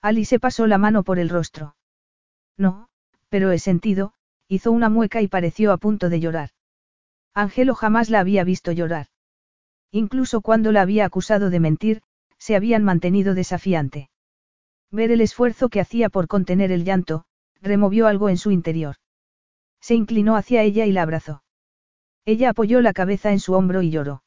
Ali 0.00 0.24
se 0.24 0.38
pasó 0.38 0.68
la 0.68 0.78
mano 0.78 1.02
por 1.02 1.18
el 1.18 1.28
rostro. 1.28 1.74
No, 2.56 2.90
pero 3.30 3.50
he 3.50 3.58
sentido, 3.58 4.12
hizo 4.46 4.70
una 4.70 4.88
mueca 4.88 5.20
y 5.20 5.26
pareció 5.26 5.72
a 5.72 5.78
punto 5.78 6.10
de 6.10 6.20
llorar. 6.20 6.50
Angelo 7.34 7.74
jamás 7.74 8.08
la 8.08 8.20
había 8.20 8.44
visto 8.44 8.70
llorar. 8.70 9.08
Incluso 9.90 10.40
cuando 10.40 10.70
la 10.70 10.82
había 10.82 11.04
acusado 11.04 11.50
de 11.50 11.58
mentir, 11.58 12.02
se 12.38 12.54
habían 12.54 12.84
mantenido 12.84 13.34
desafiante. 13.34 14.10
Ver 14.92 15.10
el 15.10 15.20
esfuerzo 15.20 15.70
que 15.70 15.80
hacía 15.80 16.08
por 16.08 16.28
contener 16.28 16.70
el 16.70 16.84
llanto, 16.84 17.24
removió 17.60 18.06
algo 18.06 18.28
en 18.28 18.36
su 18.36 18.52
interior. 18.52 18.94
Se 19.80 19.96
inclinó 19.96 20.36
hacia 20.36 20.62
ella 20.62 20.86
y 20.86 20.92
la 20.92 21.02
abrazó. 21.02 21.43
Ella 22.24 22.50
apoyó 22.50 22.80
la 22.80 22.92
cabeza 22.92 23.32
en 23.32 23.40
su 23.40 23.52
hombro 23.52 23.82
y 23.82 23.90
lloró. 23.90 24.22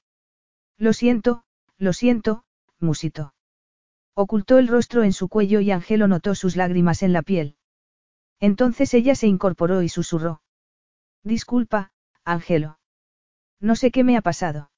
Lo 0.77 0.93
siento, 0.93 1.43
lo 1.77 1.93
siento, 1.93 2.43
musito. 2.79 3.33
Ocultó 4.13 4.57
el 4.57 4.67
rostro 4.67 5.03
en 5.03 5.13
su 5.13 5.29
cuello 5.29 5.59
y 5.59 5.71
Angelo 5.71 6.07
notó 6.07 6.35
sus 6.35 6.55
lágrimas 6.55 7.03
en 7.03 7.13
la 7.13 7.21
piel. 7.21 7.55
Entonces 8.39 8.93
ella 8.93 9.15
se 9.15 9.27
incorporó 9.27 9.81
y 9.81 9.89
susurró. 9.89 10.41
Disculpa, 11.23 11.91
Angelo. 12.23 12.79
No 13.59 13.75
sé 13.75 13.91
qué 13.91 14.03
me 14.03 14.17
ha 14.17 14.21
pasado. 14.21 14.71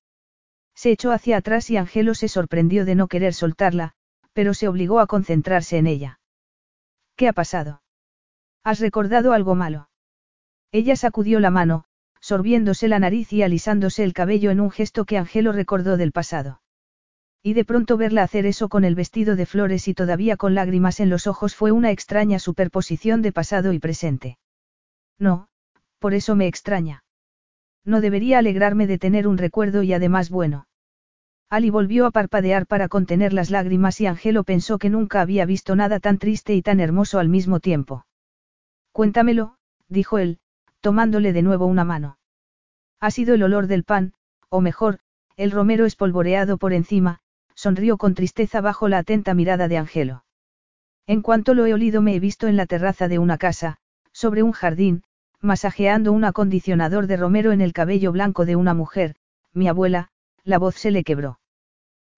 Se 0.73 0.91
echó 0.91 1.11
hacia 1.11 1.37
atrás 1.37 1.69
y 1.69 1.75
Angelo 1.75 2.15
se 2.15 2.29
sorprendió 2.29 2.85
de 2.85 2.95
no 2.95 3.07
querer 3.07 3.33
soltarla, 3.33 3.93
pero 4.31 4.53
se 4.53 4.69
obligó 4.69 5.01
a 5.01 5.07
concentrarse 5.07 5.77
en 5.77 5.87
ella. 5.87 6.19
¿Qué 7.17 7.27
ha 7.27 7.33
pasado? 7.33 7.81
¿Has 8.63 8.79
recordado 8.79 9.33
algo 9.33 9.55
malo? 9.55 9.89
Ella 10.71 10.95
sacudió 10.95 11.41
la 11.41 11.49
mano, 11.49 11.85
sorbiéndose 12.19 12.87
la 12.87 12.99
nariz 12.99 13.31
y 13.33 13.43
alisándose 13.43 14.03
el 14.03 14.13
cabello 14.13 14.51
en 14.51 14.59
un 14.59 14.71
gesto 14.71 15.05
que 15.05 15.17
Angelo 15.17 15.51
recordó 15.51 15.97
del 15.97 16.11
pasado. 16.11 16.61
Y 17.41 17.53
de 17.53 17.63
pronto 17.63 17.95
verla 17.95 18.23
hacer 18.23 18.45
eso 18.45 18.67
con 18.67 18.83
el 18.83 18.95
vestido 18.95 19.35
de 19.35 19.45
flores 19.45 19.87
y 19.87 19.93
todavía 19.93 20.35
con 20.35 20.55
lágrimas 20.55 20.99
en 20.99 21.09
los 21.09 21.25
ojos 21.27 21.55
fue 21.55 21.71
una 21.71 21.91
extraña 21.91 22.37
superposición 22.39 23.21
de 23.21 23.31
pasado 23.31 23.71
y 23.71 23.79
presente. 23.79 24.37
No, 25.17 25.47
por 25.99 26.13
eso 26.13 26.35
me 26.35 26.47
extraña. 26.47 27.03
No 27.85 28.01
debería 28.01 28.39
alegrarme 28.39 28.87
de 28.87 28.97
tener 28.97 29.27
un 29.27 29.37
recuerdo 29.37 29.83
y 29.83 29.93
además 29.93 30.29
bueno. 30.29 30.67
Ali 31.49 31.69
volvió 31.69 32.05
a 32.05 32.11
parpadear 32.11 32.67
para 32.67 32.89
contener 32.89 33.33
las 33.33 33.49
lágrimas 33.49 33.99
y 34.01 34.05
Angelo 34.05 34.43
pensó 34.43 34.77
que 34.77 34.89
nunca 34.89 35.21
había 35.21 35.45
visto 35.45 35.75
nada 35.75 35.99
tan 35.99 36.19
triste 36.19 36.53
y 36.53 36.61
tan 36.61 36.79
hermoso 36.79 37.19
al 37.19 37.29
mismo 37.29 37.59
tiempo. 37.59 38.05
Cuéntamelo, 38.91 39.55
dijo 39.87 40.19
él, 40.19 40.39
tomándole 40.81 41.33
de 41.33 41.41
nuevo 41.41 41.65
una 41.65 41.83
mano. 41.83 42.17
Ha 42.99 43.11
sido 43.11 43.35
el 43.35 43.43
olor 43.43 43.67
del 43.67 43.83
pan, 43.83 44.13
o 44.49 44.61
mejor, 44.61 44.99
el 45.37 45.51
romero 45.51 45.85
espolvoreado 45.85 46.57
por 46.57 46.73
encima, 46.73 47.19
sonrió 47.55 47.97
con 47.97 48.13
tristeza 48.13 48.61
bajo 48.61 48.87
la 48.87 48.99
atenta 48.99 49.33
mirada 49.33 49.67
de 49.67 49.77
Angelo. 49.77 50.23
En 51.07 51.21
cuanto 51.21 51.53
lo 51.53 51.65
he 51.65 51.73
olido 51.73 52.01
me 52.01 52.15
he 52.15 52.19
visto 52.19 52.47
en 52.47 52.55
la 52.55 52.65
terraza 52.65 53.07
de 53.07 53.19
una 53.19 53.37
casa, 53.37 53.77
sobre 54.11 54.43
un 54.43 54.51
jardín, 54.51 55.03
masajeando 55.41 56.11
un 56.11 56.25
acondicionador 56.25 57.07
de 57.07 57.17
romero 57.17 57.51
en 57.51 57.61
el 57.61 57.73
cabello 57.73 58.11
blanco 58.11 58.45
de 58.45 58.55
una 58.55 58.73
mujer, 58.73 59.15
mi 59.53 59.67
abuela, 59.67 60.09
la 60.43 60.57
voz 60.57 60.75
se 60.75 60.91
le 60.91 61.03
quebró. 61.03 61.39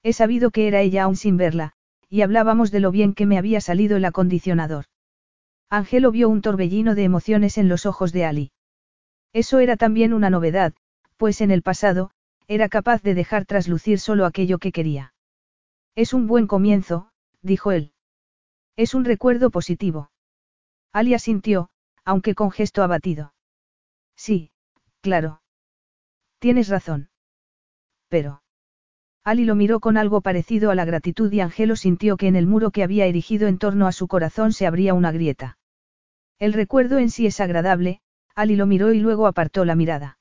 He 0.04 0.14
sabido 0.14 0.52
que 0.52 0.68
era 0.68 0.82
ella 0.82 1.04
aún 1.04 1.16
sin 1.16 1.38
verla, 1.38 1.74
y 2.10 2.22
hablábamos 2.22 2.72
de 2.72 2.80
lo 2.80 2.92
bien 2.92 3.14
que 3.14 3.26
me 3.26 3.38
había 3.38 3.62
salido 3.62 3.98
el 3.98 4.06
acondicionador. 4.06 4.86
Angelo 5.74 6.12
vio 6.12 6.28
un 6.28 6.42
torbellino 6.42 6.96
de 6.96 7.06
emociones 7.06 7.58
en 7.58 7.70
los 7.70 7.86
ojos 7.86 8.12
de 8.12 8.26
Ali. 8.26 8.52
Eso 9.32 9.60
era 9.60 9.78
también 9.78 10.12
una 10.12 10.30
novedad, 10.30 10.74
pues 11.16 11.40
en 11.40 11.50
el 11.50 11.62
pasado, 11.62 12.12
era 12.46 12.68
capaz 12.68 13.02
de 13.04 13.14
dejar 13.14 13.46
traslucir 13.46 13.98
solo 13.98 14.26
aquello 14.26 14.58
que 14.58 14.74
quería. 14.74 15.14
Es 15.96 16.14
un 16.14 16.28
buen 16.28 16.46
comienzo, 16.46 17.10
dijo 17.42 17.72
él. 17.72 17.94
Es 18.76 18.94
un 18.94 19.06
recuerdo 19.06 19.50
positivo. 19.50 20.12
Ali 20.92 21.14
asintió, 21.14 21.70
aunque 22.04 22.36
con 22.36 22.52
gesto 22.52 22.84
abatido. 22.84 23.34
Sí, 24.18 24.52
claro. 25.00 25.42
Tienes 26.40 26.68
razón. 26.68 27.12
Pero. 28.10 28.44
Ali 29.24 29.46
lo 29.46 29.56
miró 29.56 29.80
con 29.80 29.96
algo 29.96 30.20
parecido 30.20 30.70
a 30.70 30.76
la 30.76 30.84
gratitud 30.84 31.32
y 31.32 31.40
Angelo 31.40 31.78
sintió 31.78 32.18
que 32.18 32.28
en 32.28 32.36
el 32.36 32.46
muro 32.46 32.72
que 32.72 32.84
había 32.84 33.06
erigido 33.06 33.48
en 33.48 33.58
torno 33.58 33.88
a 33.88 33.94
su 33.94 34.10
corazón 34.10 34.52
se 34.52 34.68
abría 34.68 34.94
una 34.94 35.14
grieta. 35.14 35.60
El 36.42 36.54
recuerdo 36.54 36.98
en 36.98 37.12
sí 37.12 37.28
es 37.28 37.40
agradable, 37.40 38.02
Ali 38.34 38.56
lo 38.56 38.66
miró 38.66 38.94
y 38.94 39.00
luego 39.00 39.28
apartó 39.28 39.64
la 39.64 39.76
mirada. 39.76 40.18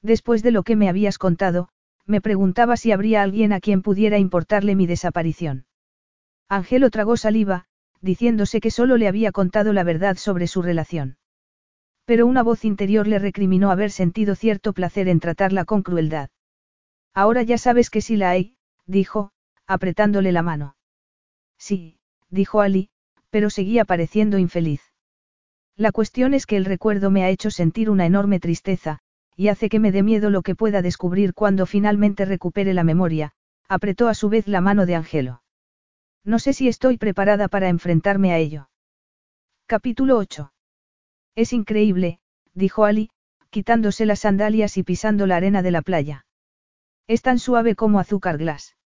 Después 0.00 0.42
de 0.42 0.50
lo 0.50 0.62
que 0.62 0.74
me 0.74 0.88
habías 0.88 1.18
contado, 1.18 1.68
me 2.06 2.22
preguntaba 2.22 2.78
si 2.78 2.92
habría 2.92 3.22
alguien 3.22 3.52
a 3.52 3.60
quien 3.60 3.82
pudiera 3.82 4.16
importarle 4.16 4.74
mi 4.74 4.86
desaparición. 4.86 5.66
Angelo 6.48 6.88
tragó 6.88 7.18
saliva, 7.18 7.66
diciéndose 8.00 8.58
que 8.58 8.70
solo 8.70 8.96
le 8.96 9.06
había 9.06 9.32
contado 9.32 9.74
la 9.74 9.84
verdad 9.84 10.16
sobre 10.16 10.46
su 10.46 10.62
relación. 10.62 11.18
Pero 12.06 12.26
una 12.26 12.42
voz 12.42 12.64
interior 12.64 13.06
le 13.06 13.18
recriminó 13.18 13.70
haber 13.70 13.90
sentido 13.90 14.36
cierto 14.36 14.72
placer 14.72 15.08
en 15.08 15.20
tratarla 15.20 15.66
con 15.66 15.82
crueldad. 15.82 16.30
Ahora 17.12 17.42
ya 17.42 17.58
sabes 17.58 17.90
que 17.90 18.00
sí 18.00 18.16
la 18.16 18.30
hay, 18.30 18.56
dijo, 18.86 19.30
apretándole 19.66 20.32
la 20.32 20.40
mano. 20.40 20.76
Sí, 21.58 21.98
dijo 22.30 22.62
Ali, 22.62 22.88
pero 23.28 23.50
seguía 23.50 23.84
pareciendo 23.84 24.38
infeliz. 24.38 24.93
La 25.76 25.90
cuestión 25.90 26.34
es 26.34 26.46
que 26.46 26.56
el 26.56 26.64
recuerdo 26.64 27.10
me 27.10 27.24
ha 27.24 27.30
hecho 27.30 27.50
sentir 27.50 27.90
una 27.90 28.06
enorme 28.06 28.38
tristeza, 28.38 29.00
y 29.36 29.48
hace 29.48 29.68
que 29.68 29.80
me 29.80 29.90
dé 29.90 30.04
miedo 30.04 30.30
lo 30.30 30.42
que 30.42 30.54
pueda 30.54 30.82
descubrir 30.82 31.34
cuando 31.34 31.66
finalmente 31.66 32.24
recupere 32.24 32.74
la 32.74 32.84
memoria, 32.84 33.32
apretó 33.68 34.08
a 34.08 34.14
su 34.14 34.28
vez 34.28 34.46
la 34.46 34.60
mano 34.60 34.86
de 34.86 34.94
Angelo. 34.94 35.42
No 36.22 36.38
sé 36.38 36.52
si 36.52 36.68
estoy 36.68 36.96
preparada 36.96 37.48
para 37.48 37.68
enfrentarme 37.68 38.32
a 38.32 38.38
ello. 38.38 38.68
Capítulo 39.66 40.16
8. 40.16 40.52
Es 41.34 41.52
increíble, 41.52 42.20
dijo 42.54 42.84
Ali, 42.84 43.10
quitándose 43.50 44.06
las 44.06 44.20
sandalias 44.20 44.76
y 44.76 44.84
pisando 44.84 45.26
la 45.26 45.36
arena 45.36 45.62
de 45.62 45.72
la 45.72 45.82
playa. 45.82 46.26
Es 47.08 47.22
tan 47.22 47.40
suave 47.40 47.74
como 47.74 47.98
azúcar 47.98 48.38
glas. 48.38 48.76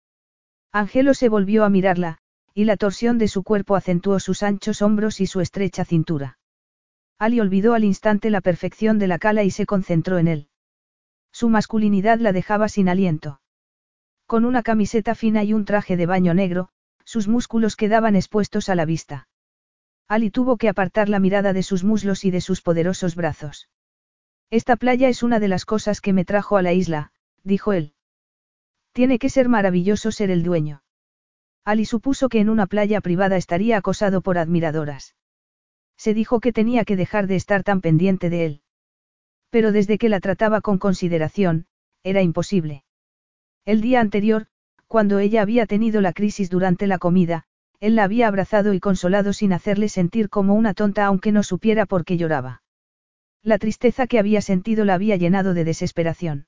Angelo 0.72 1.12
se 1.12 1.28
volvió 1.28 1.64
a 1.64 1.70
mirarla, 1.70 2.18
y 2.54 2.64
la 2.64 2.76
torsión 2.76 3.18
de 3.18 3.28
su 3.28 3.42
cuerpo 3.42 3.76
acentuó 3.76 4.18
sus 4.20 4.42
anchos 4.42 4.80
hombros 4.80 5.20
y 5.20 5.26
su 5.26 5.40
estrecha 5.40 5.84
cintura. 5.84 6.37
Ali 7.18 7.40
olvidó 7.40 7.74
al 7.74 7.84
instante 7.84 8.30
la 8.30 8.40
perfección 8.40 8.98
de 8.98 9.08
la 9.08 9.18
cala 9.18 9.42
y 9.42 9.50
se 9.50 9.66
concentró 9.66 10.18
en 10.18 10.28
él. 10.28 10.48
Su 11.32 11.48
masculinidad 11.48 12.20
la 12.20 12.32
dejaba 12.32 12.68
sin 12.68 12.88
aliento. 12.88 13.40
Con 14.26 14.44
una 14.44 14.62
camiseta 14.62 15.14
fina 15.14 15.42
y 15.42 15.52
un 15.52 15.64
traje 15.64 15.96
de 15.96 16.06
baño 16.06 16.32
negro, 16.34 16.68
sus 17.04 17.26
músculos 17.26 17.76
quedaban 17.76 18.14
expuestos 18.14 18.68
a 18.68 18.74
la 18.74 18.84
vista. 18.84 19.28
Ali 20.06 20.30
tuvo 20.30 20.56
que 20.56 20.68
apartar 20.68 21.08
la 21.08 21.18
mirada 21.18 21.52
de 21.52 21.62
sus 21.62 21.82
muslos 21.82 22.24
y 22.24 22.30
de 22.30 22.40
sus 22.40 22.62
poderosos 22.62 23.14
brazos. 23.14 23.68
Esta 24.50 24.76
playa 24.76 25.08
es 25.08 25.22
una 25.22 25.40
de 25.40 25.48
las 25.48 25.64
cosas 25.64 26.00
que 26.00 26.12
me 26.12 26.24
trajo 26.24 26.56
a 26.56 26.62
la 26.62 26.72
isla, 26.72 27.12
dijo 27.42 27.72
él. 27.72 27.94
Tiene 28.92 29.18
que 29.18 29.28
ser 29.28 29.48
maravilloso 29.48 30.12
ser 30.12 30.30
el 30.30 30.42
dueño. 30.42 30.82
Ali 31.64 31.84
supuso 31.84 32.28
que 32.28 32.40
en 32.40 32.48
una 32.48 32.66
playa 32.66 33.00
privada 33.00 33.36
estaría 33.36 33.76
acosado 33.76 34.22
por 34.22 34.38
admiradoras. 34.38 35.14
Se 35.98 36.14
dijo 36.14 36.40
que 36.40 36.52
tenía 36.52 36.84
que 36.84 36.96
dejar 36.96 37.26
de 37.26 37.36
estar 37.36 37.62
tan 37.64 37.82
pendiente 37.82 38.30
de 38.30 38.46
él. 38.46 38.62
Pero 39.50 39.72
desde 39.72 39.98
que 39.98 40.08
la 40.08 40.20
trataba 40.20 40.60
con 40.60 40.78
consideración, 40.78 41.66
era 42.02 42.22
imposible. 42.22 42.84
El 43.64 43.80
día 43.80 44.00
anterior, 44.00 44.46
cuando 44.86 45.18
ella 45.18 45.42
había 45.42 45.66
tenido 45.66 46.00
la 46.00 46.12
crisis 46.12 46.48
durante 46.48 46.86
la 46.86 46.98
comida, 46.98 47.44
él 47.80 47.96
la 47.96 48.04
había 48.04 48.28
abrazado 48.28 48.72
y 48.74 48.80
consolado 48.80 49.32
sin 49.32 49.52
hacerle 49.52 49.88
sentir 49.88 50.30
como 50.30 50.54
una 50.54 50.72
tonta 50.72 51.04
aunque 51.04 51.32
no 51.32 51.42
supiera 51.42 51.84
por 51.84 52.04
qué 52.04 52.16
lloraba. 52.16 52.62
La 53.42 53.58
tristeza 53.58 54.06
que 54.06 54.18
había 54.18 54.40
sentido 54.40 54.84
la 54.84 54.94
había 54.94 55.16
llenado 55.16 55.52
de 55.54 55.64
desesperación. 55.64 56.46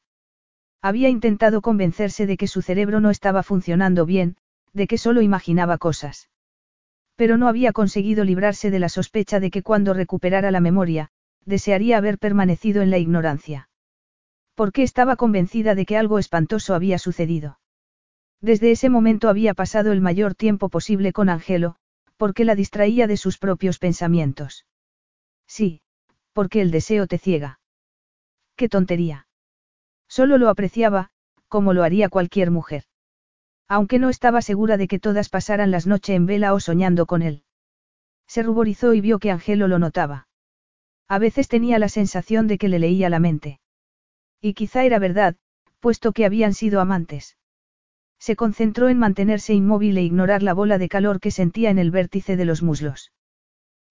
Había 0.83 1.09
intentado 1.09 1.61
convencerse 1.61 2.27
de 2.27 2.37
que 2.37 2.47
su 2.47 2.63
cerebro 2.63 3.01
no 3.01 3.11
estaba 3.11 3.43
funcionando 3.43 4.07
bien, 4.07 4.37
de 4.73 4.87
que 4.87 4.99
solo 4.99 5.21
imaginaba 5.21 5.79
cosas. 5.79 6.29
Pero 7.21 7.37
no 7.37 7.49
había 7.49 7.73
conseguido 7.73 8.25
librarse 8.25 8.71
de 8.71 8.79
la 8.79 8.89
sospecha 8.89 9.41
de 9.41 9.51
que 9.51 9.63
cuando 9.63 9.93
recuperara 9.93 10.51
la 10.51 10.61
memoria, 10.61 11.11
desearía 11.45 11.99
haber 11.99 12.17
permanecido 12.17 12.81
en 12.81 12.89
la 12.89 12.97
ignorancia. 12.97 13.69
Porque 14.55 14.83
estaba 14.83 15.17
convencida 15.17 15.75
de 15.75 15.85
que 15.85 15.99
algo 15.99 16.19
espantoso 16.19 16.75
había 16.75 16.99
sucedido. 16.99 17.61
Desde 18.41 18.71
ese 18.71 18.89
momento 18.89 19.29
había 19.29 19.53
pasado 19.53 19.93
el 19.93 20.01
mayor 20.01 20.35
tiempo 20.35 20.71
posible 20.71 21.13
con 21.13 21.29
Angelo, 21.29 21.77
porque 22.17 22.47
la 22.47 22.55
distraía 22.55 23.07
de 23.07 23.19
sus 23.19 23.37
propios 23.37 23.79
pensamientos. 23.79 24.65
Sí, 25.47 25.83
porque 26.33 26.63
el 26.63 26.71
deseo 26.71 27.07
te 27.07 27.19
ciega. 27.19 27.61
Qué 28.57 28.71
tontería. 28.71 29.27
Solo 30.09 30.39
lo 30.39 30.49
apreciaba, 30.49 31.11
como 31.49 31.75
lo 31.75 31.83
haría 31.83 32.09
cualquier 32.09 32.51
mujer. 32.51 32.85
Aunque 33.71 34.01
no 34.01 34.09
estaba 34.09 34.43
segura 34.43 34.77
de 34.77 34.89
que 34.89 34.99
todas 34.99 35.29
pasaran 35.29 35.71
las 35.71 35.87
noches 35.87 36.17
en 36.17 36.27
vela 36.27 36.55
o 36.55 36.59
soñando 36.59 37.07
con 37.07 37.23
él. 37.23 37.45
Se 38.27 38.43
ruborizó 38.43 38.95
y 38.95 39.01
vio 39.01 39.21
que 39.21 39.31
Angelo 39.31 39.69
lo 39.69 39.79
notaba. 39.79 40.27
A 41.07 41.21
veces 41.21 41.47
tenía 41.47 41.79
la 41.79 41.89
sensación 41.89 42.49
de 42.49 42.59
que 42.59 42.69
le 42.69 42.81
leía 42.81 43.09
la 43.09 43.21
mente. 43.21 43.61
Y 44.41 44.55
quizá 44.55 44.83
era 44.83 44.99
verdad, 44.99 45.37
puesto 45.79 46.11
que 46.11 46.25
habían 46.25 46.53
sido 46.53 46.81
amantes. 46.81 47.37
Se 48.19 48.35
concentró 48.35 48.89
en 48.89 48.99
mantenerse 48.99 49.55
inmóvil 49.55 49.99
e 49.99 50.03
ignorar 50.03 50.43
la 50.43 50.53
bola 50.53 50.77
de 50.77 50.89
calor 50.89 51.21
que 51.21 51.31
sentía 51.31 51.71
en 51.71 51.79
el 51.79 51.93
vértice 51.93 52.37
de 52.37 52.47
los 52.47 52.65
muslos. 52.65 53.13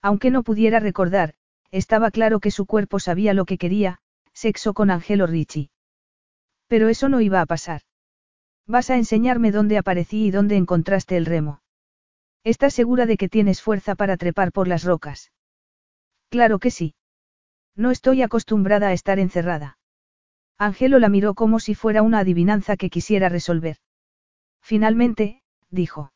Aunque 0.01 0.29
no 0.29 0.43
pudiera 0.43 0.81
recordar, 0.81 1.35
estaba 1.71 2.11
claro 2.11 2.41
que 2.41 2.51
su 2.51 2.65
cuerpo 2.65 2.99
sabía 2.99 3.33
lo 3.33 3.45
que 3.45 3.57
quería, 3.57 3.99
sexo 4.33 4.73
con 4.73 4.91
Angelo 4.91 5.25
Ricci. 5.25 5.71
Pero 6.67 6.89
eso 6.89 7.07
no 7.07 7.21
iba 7.21 7.39
a 7.39 7.45
pasar. 7.45 7.81
Vas 8.69 8.91
a 8.91 8.97
enseñarme 8.97 9.51
dónde 9.51 9.79
aparecí 9.79 10.27
y 10.27 10.29
dónde 10.29 10.55
encontraste 10.55 11.17
el 11.17 11.25
remo. 11.25 11.63
¿Estás 12.43 12.75
segura 12.75 13.07
de 13.07 13.17
que 13.17 13.27
tienes 13.27 13.63
fuerza 13.63 13.95
para 13.95 14.15
trepar 14.15 14.51
por 14.51 14.67
las 14.67 14.83
rocas? 14.83 15.31
Claro 16.29 16.59
que 16.59 16.69
sí. 16.69 16.93
No 17.75 17.89
estoy 17.89 18.21
acostumbrada 18.21 18.89
a 18.89 18.93
estar 18.93 19.17
encerrada. 19.17 19.79
Angelo 20.59 20.99
la 20.99 21.09
miró 21.09 21.33
como 21.33 21.59
si 21.59 21.73
fuera 21.73 22.03
una 22.03 22.19
adivinanza 22.19 22.77
que 22.77 22.91
quisiera 22.91 23.27
resolver. 23.27 23.77
Finalmente, 24.61 25.41
dijo. 25.71 26.13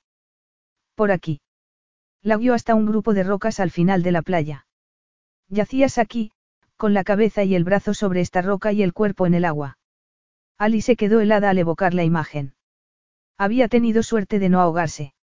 Por 0.93 1.11
aquí. 1.11 1.41
La 2.21 2.37
guió 2.37 2.53
hasta 2.53 2.75
un 2.75 2.85
grupo 2.85 3.15
de 3.15 3.23
rocas 3.23 3.59
al 3.59 3.71
final 3.71 4.03
de 4.03 4.11
la 4.11 4.21
playa. 4.21 4.67
Yacías 5.47 5.97
aquí, 5.97 6.31
con 6.77 6.93
la 6.93 7.03
cabeza 7.03 7.43
y 7.43 7.55
el 7.55 7.63
brazo 7.63 7.95
sobre 7.95 8.21
esta 8.21 8.43
roca 8.43 8.71
y 8.73 8.83
el 8.83 8.93
cuerpo 8.93 9.25
en 9.25 9.33
el 9.33 9.45
agua. 9.45 9.79
Ali 10.57 10.81
se 10.81 10.95
quedó 10.95 11.19
helada 11.19 11.49
al 11.49 11.57
evocar 11.57 11.93
la 11.93 12.03
imagen. 12.03 12.53
Había 13.37 13.67
tenido 13.67 14.03
suerte 14.03 14.39
de 14.39 14.49
no 14.49 14.61
ahogarse. 14.61 15.13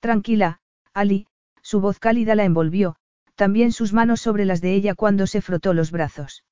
Tranquila, 0.00 0.60
Ali, 0.92 1.26
su 1.62 1.80
voz 1.80 1.98
cálida 1.98 2.34
la 2.34 2.44
envolvió, 2.44 2.96
también 3.34 3.72
sus 3.72 3.92
manos 3.92 4.20
sobre 4.20 4.44
las 4.44 4.60
de 4.60 4.74
ella 4.74 4.94
cuando 4.94 5.26
se 5.26 5.40
frotó 5.40 5.74
los 5.74 5.90
brazos. 5.90 6.44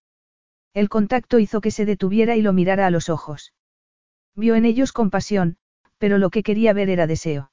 El 0.74 0.88
contacto 0.88 1.38
hizo 1.38 1.60
que 1.60 1.70
se 1.70 1.84
detuviera 1.84 2.34
y 2.36 2.42
lo 2.42 2.52
mirara 2.52 2.86
a 2.86 2.90
los 2.90 3.08
ojos. 3.08 3.52
Vio 4.34 4.54
en 4.54 4.64
ellos 4.64 4.92
compasión, 4.92 5.56
pero 5.98 6.18
lo 6.18 6.30
que 6.30 6.42
quería 6.42 6.72
ver 6.72 6.88
era 6.88 7.06
deseo. 7.06 7.52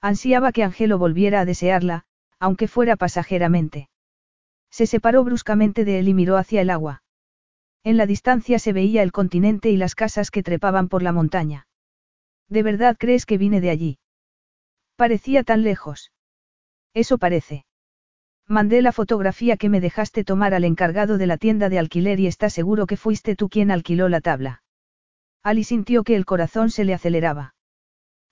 Ansiaba 0.00 0.50
que 0.52 0.64
Angelo 0.64 0.98
volviera 0.98 1.40
a 1.40 1.44
desearla, 1.44 2.04
aunque 2.38 2.66
fuera 2.66 2.96
pasajeramente. 2.96 3.90
Se 4.70 4.86
separó 4.86 5.22
bruscamente 5.24 5.84
de 5.84 5.98
él 5.98 6.08
y 6.08 6.14
miró 6.14 6.38
hacia 6.38 6.62
el 6.62 6.70
agua. 6.70 7.02
En 7.82 7.96
la 7.96 8.06
distancia 8.06 8.58
se 8.58 8.72
veía 8.72 9.02
el 9.02 9.12
continente 9.12 9.70
y 9.70 9.76
las 9.76 9.94
casas 9.94 10.30
que 10.30 10.42
trepaban 10.42 10.88
por 10.88 11.02
la 11.02 11.12
montaña. 11.12 11.66
¿De 12.48 12.62
verdad 12.62 12.96
crees 12.98 13.26
que 13.26 13.38
vine 13.38 13.60
de 13.60 13.70
allí? 13.70 13.98
Parecía 14.96 15.44
tan 15.44 15.62
lejos. 15.62 16.12
Eso 16.92 17.16
parece. 17.16 17.64
Mandé 18.46 18.82
la 18.82 18.92
fotografía 18.92 19.56
que 19.56 19.68
me 19.68 19.80
dejaste 19.80 20.24
tomar 20.24 20.54
al 20.54 20.64
encargado 20.64 21.16
de 21.16 21.26
la 21.26 21.38
tienda 21.38 21.68
de 21.68 21.78
alquiler 21.78 22.18
y 22.20 22.26
está 22.26 22.50
seguro 22.50 22.86
que 22.86 22.96
fuiste 22.96 23.36
tú 23.36 23.48
quien 23.48 23.70
alquiló 23.70 24.08
la 24.08 24.20
tabla. 24.20 24.62
Ali 25.42 25.64
sintió 25.64 26.02
que 26.02 26.16
el 26.16 26.26
corazón 26.26 26.70
se 26.70 26.84
le 26.84 26.92
aceleraba. 26.92 27.54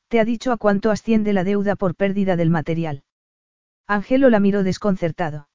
¿Te 0.08 0.20
ha 0.20 0.24
dicho 0.24 0.52
a 0.52 0.56
cuánto 0.56 0.90
asciende 0.90 1.32
la 1.32 1.44
deuda 1.44 1.76
por 1.76 1.94
pérdida 1.94 2.36
del 2.36 2.50
material? 2.50 3.04
Angelo 3.86 4.28
la 4.28 4.40
miró 4.40 4.62
desconcertado. 4.62 5.48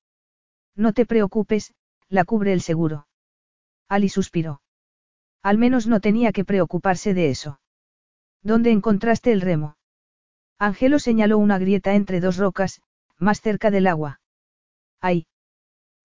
No 0.76 0.94
te 0.94 1.06
preocupes, 1.06 1.74
la 2.08 2.24
cubre 2.24 2.54
el 2.54 2.62
seguro. 2.62 3.06
Ali 3.94 4.10
suspiró. 4.10 4.60
Al 5.44 5.60
menos 5.60 5.86
no 5.86 6.00
tenía 6.00 6.32
que 6.32 6.44
preocuparse 6.44 7.14
de 7.14 7.30
eso. 7.30 7.60
¿Dónde 8.42 8.72
encontraste 8.72 9.32
el 9.32 9.40
remo? 9.40 9.78
Angelo 10.58 10.98
señaló 10.98 11.38
una 11.38 11.60
grieta 11.60 11.94
entre 11.94 12.20
dos 12.20 12.38
rocas, 12.38 12.82
más 13.20 13.40
cerca 13.40 13.70
del 13.70 13.86
agua. 13.86 14.20
¡Ay! 15.00 15.28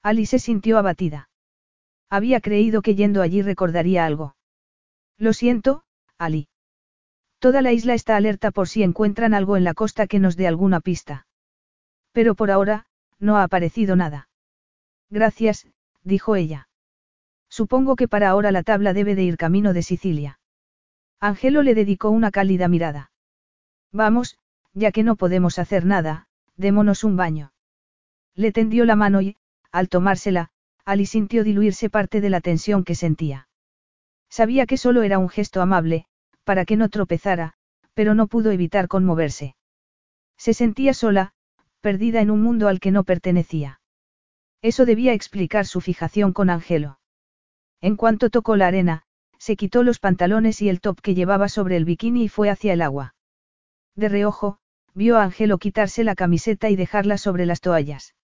Ali 0.03 0.27
se 0.27 0.39
sintió 0.39 0.77
abatida. 0.77 1.31
Había 2.11 2.43
creído 2.43 2.83
que 2.83 2.95
yendo 2.95 3.23
allí 3.23 3.41
recordaría 3.41 4.05
algo. 4.05 4.37
Lo 5.17 5.33
siento, 5.33 5.83
Ali. 6.19 6.49
Toda 7.39 7.63
la 7.63 7.73
isla 7.73 7.95
está 7.95 8.17
alerta 8.17 8.51
por 8.51 8.69
si 8.69 8.83
encuentran 8.83 9.33
algo 9.33 9.57
en 9.57 9.65
la 9.65 9.73
costa 9.73 10.07
que 10.07 10.19
nos 10.19 10.37
dé 10.37 10.47
alguna 10.47 10.81
pista. 10.81 11.27
Pero 12.13 12.35
por 12.35 12.51
ahora, 12.51 12.85
no 13.19 13.39
ha 13.39 13.45
aparecido 13.45 13.97
nada. 13.97 14.29
Gracias, 15.09 15.67
dijo 16.03 16.37
ella. 16.37 16.68
Supongo 17.49 17.97
que 17.97 18.09
para 18.09 18.29
ahora 18.29 18.53
la 18.53 18.63
tabla 18.63 18.93
debe 18.93 19.15
de 19.15 19.23
ir 19.23 19.37
camino 19.37 19.73
de 19.73 19.83
Sicilia. 19.83 20.39
Angelo 21.21 21.63
le 21.63 21.75
dedicó 21.75 22.11
una 22.11 22.31
cálida 22.31 22.69
mirada. 22.69 23.11
Vamos, 23.93 24.39
ya 24.75 24.93
que 24.93 25.03
no 25.03 25.17
podemos 25.17 25.59
hacer 25.59 25.85
nada, 25.85 26.29
démonos 26.57 27.05
un 27.05 27.17
baño. 27.17 27.53
Le 28.35 28.53
tendió 28.53 28.85
la 28.85 28.97
mano 28.97 29.21
y, 29.21 29.37
al 29.73 29.89
tomársela, 29.89 30.51
Ali 30.85 31.07
sintió 31.07 31.45
diluirse 31.45 31.91
parte 31.91 32.21
de 32.21 32.31
la 32.31 32.41
tensión 32.41 32.85
que 32.85 32.95
sentía. 32.95 33.49
Sabía 34.31 34.67
que 34.67 34.77
solo 34.77 35.03
era 35.03 35.19
un 35.19 35.29
gesto 35.29 35.61
amable, 35.61 36.07
para 36.45 36.65
que 36.65 36.77
no 36.77 36.89
tropezara, 36.89 37.55
pero 37.95 38.15
no 38.15 38.27
pudo 38.27 38.53
evitar 38.53 38.89
conmoverse. 38.89 39.57
Se 40.37 40.55
sentía 40.55 40.95
sola, 40.95 41.33
perdida 41.81 42.21
en 42.21 42.31
un 42.31 42.43
mundo 42.43 42.69
al 42.69 42.81
que 42.81 42.91
no 42.91 43.05
pertenecía. 43.05 43.81
Eso 44.63 44.87
debía 44.87 45.13
explicar 45.13 45.67
su 45.67 45.81
fijación 45.81 46.33
con 46.33 46.51
Angelo. 46.51 46.99
En 47.81 47.97
cuanto 47.97 48.31
tocó 48.31 48.57
la 48.57 48.67
arena, 48.67 49.03
se 49.39 49.57
quitó 49.57 49.83
los 49.83 50.01
pantalones 50.01 50.61
y 50.63 50.69
el 50.69 50.81
top 50.81 51.01
que 51.01 51.15
llevaba 51.15 51.49
sobre 51.49 51.77
el 51.77 51.85
bikini 51.85 52.25
y 52.25 52.29
fue 52.29 52.51
hacia 52.51 52.73
el 52.73 52.83
agua. 52.83 53.15
De 53.95 54.09
reojo, 54.09 54.59
vio 54.95 55.17
a 55.17 55.23
Angelo 55.23 55.59
quitarse 55.59 56.03
la 56.03 56.17
camiseta 56.17 56.71
y 56.71 56.77
dejarla 56.77 57.19
sobre 57.19 57.47
las 57.47 57.61
toallas. 57.61 58.15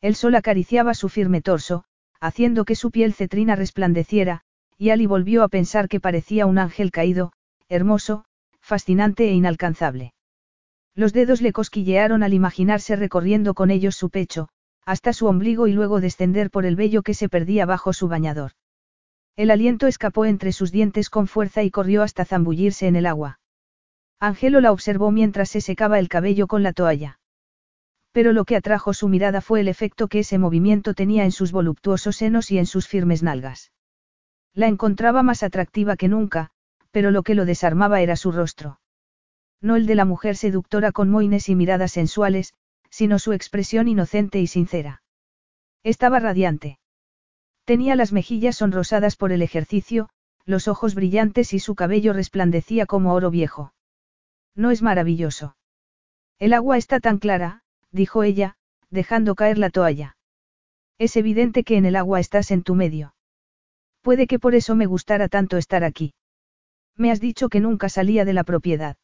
El 0.00 0.16
sol 0.16 0.34
acariciaba 0.34 0.94
su 0.94 1.08
firme 1.08 1.42
torso, 1.42 1.84
haciendo 2.20 2.64
que 2.64 2.74
su 2.74 2.90
piel 2.90 3.14
cetrina 3.14 3.54
resplandeciera, 3.54 4.42
y 4.76 4.90
Ali 4.90 5.06
volvió 5.06 5.44
a 5.44 5.48
pensar 5.48 5.88
que 5.88 6.00
parecía 6.00 6.46
un 6.46 6.58
ángel 6.58 6.90
caído, 6.90 7.32
hermoso, 7.68 8.24
fascinante 8.60 9.28
e 9.28 9.32
inalcanzable. 9.32 10.12
Los 10.94 11.12
dedos 11.12 11.40
le 11.40 11.52
cosquillearon 11.52 12.24
al 12.24 12.34
imaginarse 12.34 12.96
recorriendo 12.96 13.54
con 13.54 13.70
ellos 13.70 13.94
su 13.94 14.10
pecho, 14.10 14.48
hasta 14.84 15.12
su 15.12 15.26
ombligo 15.26 15.68
y 15.68 15.72
luego 15.72 16.00
descender 16.00 16.50
por 16.50 16.66
el 16.66 16.74
vello 16.74 17.02
que 17.02 17.14
se 17.14 17.28
perdía 17.28 17.64
bajo 17.64 17.92
su 17.92 18.08
bañador. 18.08 18.52
El 19.36 19.50
aliento 19.50 19.86
escapó 19.86 20.24
entre 20.26 20.52
sus 20.52 20.72
dientes 20.72 21.08
con 21.08 21.26
fuerza 21.26 21.62
y 21.62 21.70
corrió 21.70 22.02
hasta 22.02 22.24
zambullirse 22.24 22.86
en 22.86 22.96
el 22.96 23.06
agua. 23.06 23.40
Angelo 24.20 24.60
la 24.60 24.72
observó 24.72 25.10
mientras 25.10 25.48
se 25.48 25.60
secaba 25.60 25.98
el 25.98 26.08
cabello 26.08 26.46
con 26.46 26.62
la 26.62 26.72
toalla. 26.72 27.18
Pero 28.12 28.32
lo 28.32 28.44
que 28.44 28.56
atrajo 28.56 28.92
su 28.92 29.08
mirada 29.08 29.40
fue 29.40 29.60
el 29.60 29.68
efecto 29.68 30.06
que 30.06 30.20
ese 30.20 30.38
movimiento 30.38 30.92
tenía 30.92 31.24
en 31.24 31.32
sus 31.32 31.50
voluptuosos 31.50 32.16
senos 32.16 32.50
y 32.50 32.58
en 32.58 32.66
sus 32.66 32.86
firmes 32.86 33.22
nalgas. 33.22 33.72
La 34.52 34.68
encontraba 34.68 35.22
más 35.22 35.42
atractiva 35.42 35.96
que 35.96 36.08
nunca, 36.08 36.50
pero 36.90 37.10
lo 37.10 37.22
que 37.22 37.34
lo 37.34 37.46
desarmaba 37.46 38.02
era 38.02 38.16
su 38.16 38.32
rostro. 38.32 38.80
No 39.62 39.76
el 39.76 39.86
de 39.86 39.94
la 39.94 40.04
mujer 40.04 40.36
seductora 40.36 40.92
con 40.92 41.08
moines 41.08 41.48
y 41.48 41.54
miradas 41.54 41.92
sensuales, 41.92 42.52
sino 42.90 43.18
su 43.18 43.32
expresión 43.32 43.88
inocente 43.88 44.40
y 44.40 44.46
sincera. 44.46 45.02
Estaba 45.82 46.20
radiante. 46.20 46.78
Tenía 47.64 47.96
las 47.96 48.12
mejillas 48.12 48.56
sonrosadas 48.56 49.16
por 49.16 49.32
el 49.32 49.42
ejercicio, 49.42 50.08
los 50.44 50.66
ojos 50.68 50.94
brillantes 50.94 51.52
y 51.54 51.60
su 51.60 51.74
cabello 51.74 52.12
resplandecía 52.12 52.86
como 52.86 53.14
oro 53.14 53.30
viejo. 53.30 53.72
¿No 54.54 54.70
es 54.70 54.82
maravilloso? 54.82 55.56
El 56.38 56.52
agua 56.52 56.76
está 56.76 56.98
tan 56.98 57.18
clara, 57.18 57.62
dijo 57.92 58.24
ella, 58.24 58.56
dejando 58.90 59.34
caer 59.34 59.58
la 59.58 59.70
toalla. 59.70 60.16
Es 60.98 61.16
evidente 61.16 61.64
que 61.64 61.76
en 61.76 61.86
el 61.86 61.96
agua 61.96 62.20
estás 62.20 62.50
en 62.50 62.62
tu 62.62 62.74
medio. 62.74 63.14
Puede 64.02 64.26
que 64.26 64.38
por 64.38 64.54
eso 64.54 64.74
me 64.74 64.86
gustara 64.86 65.28
tanto 65.28 65.56
estar 65.56 65.84
aquí. 65.84 66.14
Me 66.96 67.10
has 67.10 67.20
dicho 67.20 67.48
que 67.48 67.60
nunca 67.60 67.88
salía 67.88 68.24
de 68.24 68.32
la 68.32 68.44
propiedad. 68.44 68.96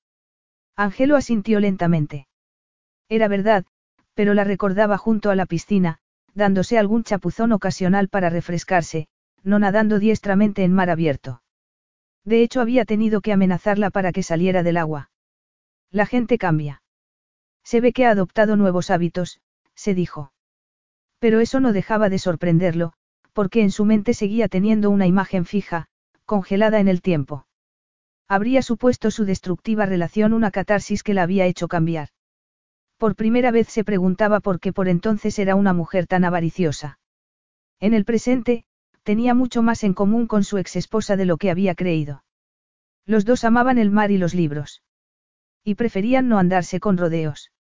Angelo 0.76 1.16
asintió 1.16 1.60
lentamente. 1.60 2.26
Era 3.08 3.28
verdad, 3.28 3.64
pero 4.14 4.34
la 4.34 4.44
recordaba 4.44 4.98
junto 4.98 5.30
a 5.30 5.36
la 5.36 5.46
piscina, 5.46 6.00
dándose 6.38 6.78
algún 6.78 7.02
chapuzón 7.02 7.52
ocasional 7.52 8.08
para 8.08 8.30
refrescarse, 8.30 9.08
no 9.42 9.58
nadando 9.58 9.98
diestramente 9.98 10.62
en 10.62 10.72
mar 10.72 10.88
abierto. 10.88 11.42
De 12.24 12.42
hecho 12.42 12.60
había 12.60 12.84
tenido 12.84 13.20
que 13.20 13.32
amenazarla 13.32 13.90
para 13.90 14.12
que 14.12 14.22
saliera 14.22 14.62
del 14.62 14.76
agua. 14.76 15.10
La 15.90 16.06
gente 16.06 16.38
cambia. 16.38 16.82
Se 17.64 17.80
ve 17.80 17.92
que 17.92 18.06
ha 18.06 18.10
adoptado 18.10 18.56
nuevos 18.56 18.90
hábitos, 18.90 19.40
se 19.74 19.94
dijo. 19.94 20.32
Pero 21.18 21.40
eso 21.40 21.58
no 21.58 21.72
dejaba 21.72 22.08
de 22.08 22.18
sorprenderlo, 22.18 22.92
porque 23.32 23.62
en 23.62 23.72
su 23.72 23.84
mente 23.84 24.14
seguía 24.14 24.48
teniendo 24.48 24.90
una 24.90 25.06
imagen 25.06 25.44
fija, 25.44 25.88
congelada 26.24 26.78
en 26.78 26.88
el 26.88 27.02
tiempo. 27.02 27.46
Habría 28.28 28.62
supuesto 28.62 29.10
su 29.10 29.24
destructiva 29.24 29.86
relación 29.86 30.32
una 30.32 30.50
catarsis 30.50 31.02
que 31.02 31.14
la 31.14 31.22
había 31.22 31.46
hecho 31.46 31.66
cambiar. 31.66 32.10
Por 32.98 33.14
primera 33.14 33.52
vez 33.52 33.68
se 33.68 33.84
preguntaba 33.84 34.40
por 34.40 34.58
qué 34.58 34.72
por 34.72 34.88
entonces 34.88 35.38
era 35.38 35.54
una 35.54 35.72
mujer 35.72 36.06
tan 36.08 36.24
avariciosa. 36.24 36.98
En 37.78 37.94
el 37.94 38.04
presente, 38.04 38.64
tenía 39.04 39.34
mucho 39.34 39.62
más 39.62 39.84
en 39.84 39.94
común 39.94 40.26
con 40.26 40.42
su 40.42 40.58
exesposa 40.58 41.16
de 41.16 41.24
lo 41.24 41.36
que 41.36 41.50
había 41.50 41.76
creído. 41.76 42.24
Los 43.06 43.24
dos 43.24 43.44
amaban 43.44 43.78
el 43.78 43.90
mar 43.90 44.10
y 44.10 44.18
los 44.18 44.34
libros. 44.34 44.82
Y 45.64 45.76
preferían 45.76 46.28
no 46.28 46.38
andarse 46.38 46.80
con 46.80 46.98
rodeos. 46.98 47.52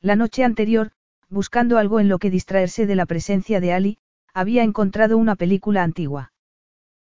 La 0.00 0.16
noche 0.16 0.42
anterior, 0.42 0.90
buscando 1.28 1.78
algo 1.78 2.00
en 2.00 2.08
lo 2.08 2.18
que 2.18 2.30
distraerse 2.30 2.86
de 2.86 2.96
la 2.96 3.06
presencia 3.06 3.60
de 3.60 3.72
Ali, 3.72 3.98
había 4.34 4.64
encontrado 4.64 5.16
una 5.16 5.36
película 5.36 5.82
antigua. 5.82 6.32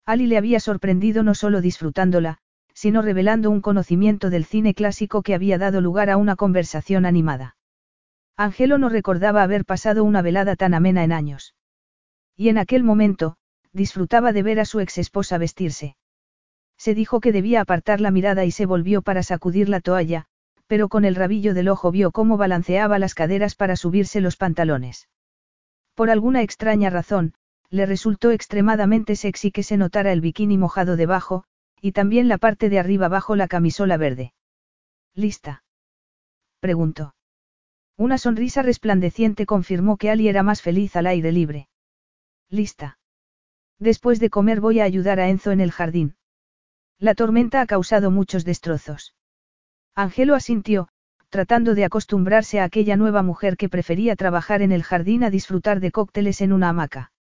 Ali 0.06 0.28
le 0.28 0.38
había 0.38 0.60
sorprendido 0.60 1.24
no 1.24 1.36
solo 1.36 1.62
disfrutándola, 1.62 2.40
sino 2.80 3.02
revelando 3.02 3.50
un 3.50 3.60
conocimiento 3.60 4.30
del 4.30 4.46
cine 4.46 4.74
clásico 4.74 5.22
que 5.22 5.36
había 5.36 5.58
dado 5.58 5.82
lugar 5.82 6.10
a 6.10 6.16
una 6.16 6.38
conversación 6.38 7.06
animada. 7.06 7.58
Angelo 8.38 8.78
no 8.78 8.88
recordaba 8.88 9.44
haber 9.44 9.66
pasado 9.66 10.06
una 10.06 10.22
velada 10.22 10.56
tan 10.56 10.74
amena 10.74 11.04
en 11.04 11.12
años. 11.12 11.56
Y 12.38 12.48
en 12.48 12.58
aquel 12.58 12.86
momento, 12.86 13.36
disfrutaba 13.74 14.32
de 14.32 14.44
ver 14.44 14.62
a 14.62 14.66
su 14.66 14.80
ex 14.80 14.98
esposa 14.98 15.38
vestirse. 15.38 15.98
Se 16.78 16.96
dijo 16.96 17.20
que 17.20 17.34
debía 17.34 17.60
apartar 17.60 18.00
la 18.00 18.12
mirada 18.12 18.46
y 18.46 18.52
se 18.52 18.66
volvió 18.66 19.02
para 19.02 19.24
sacudir 19.24 19.68
la 19.68 19.82
toalla, 19.82 20.28
pero 20.66 20.88
con 20.88 21.04
el 21.04 21.16
rabillo 21.16 21.54
del 21.54 21.68
ojo 21.68 21.92
vio 21.92 22.12
cómo 22.12 22.38
balanceaba 22.38 22.98
las 22.98 23.14
caderas 23.14 23.56
para 23.56 23.76
subirse 23.76 24.22
los 24.22 24.38
pantalones. 24.38 25.10
Por 25.96 26.10
alguna 26.10 26.44
extraña 26.44 26.90
razón, 26.90 27.34
le 27.70 27.86
resultó 27.86 28.32
extremadamente 28.32 29.18
sexy 29.18 29.52
que 29.52 29.64
se 29.64 29.76
notara 29.76 30.14
el 30.14 30.22
bikini 30.22 30.58
mojado 30.58 30.96
debajo, 30.96 31.44
y 31.82 31.92
también 31.92 32.28
la 32.28 32.38
parte 32.38 32.70
de 32.70 32.80
arriba 32.80 33.08
bajo 33.08 33.36
la 33.36 33.48
camisola 33.48 33.98
verde. 33.98 34.34
¿Lista? 35.14 35.64
preguntó. 36.60 37.16
Una 37.98 38.18
sonrisa 38.18 38.62
resplandeciente 38.62 39.46
confirmó 39.46 39.98
que 39.98 40.10
Ali 40.10 40.30
era 40.30 40.44
más 40.44 40.62
feliz 40.62 40.96
al 40.96 41.08
aire 41.08 41.32
libre. 41.32 41.68
Lista. 42.50 42.98
Después 43.78 44.20
de 44.20 44.30
comer 44.30 44.62
voy 44.62 44.80
a 44.80 44.86
ayudar 44.86 45.20
a 45.20 45.30
Enzo 45.30 45.52
en 45.52 45.62
el 45.62 45.72
jardín. 45.72 46.16
La 46.98 47.16
tormenta 47.16 47.62
ha 47.62 47.66
causado 47.66 48.12
muchos 48.12 48.44
destrozos. 48.46 49.16
Angelo 49.96 50.36
asintió, 50.36 50.90
tratando 51.30 51.76
de 51.76 51.86
acostumbrarse 51.86 52.60
a 52.60 52.64
aquella 52.64 52.98
nueva 52.98 53.24
mujer 53.24 53.56
que 53.56 53.70
prefería 53.70 54.16
trabajar 54.16 54.62
en 54.62 54.72
el 54.72 54.84
jardín 54.84 55.24
a 55.24 55.30
disfrutar 55.30 55.80
de 55.80 55.92
cócteles 55.92 56.42
en 56.42 56.54
una 56.54 56.70
hamaca. 56.70 57.12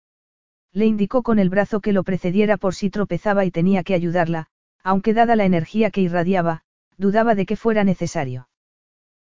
Le 0.73 0.85
indicó 0.85 1.23
con 1.23 1.39
el 1.39 1.49
brazo 1.49 1.79
que 1.79 1.93
lo 1.93 2.03
precediera 2.03 2.57
por 2.57 2.75
si 2.75 2.89
tropezaba 2.89 3.45
y 3.45 3.51
tenía 3.51 3.83
que 3.83 3.93
ayudarla, 3.93 4.47
aunque 4.83 5.13
dada 5.13 5.35
la 5.35 5.45
energía 5.45 5.91
que 5.91 6.01
irradiaba, 6.01 6.61
dudaba 6.97 7.35
de 7.35 7.45
que 7.45 7.55
fuera 7.55 7.83
necesario. 7.83 8.47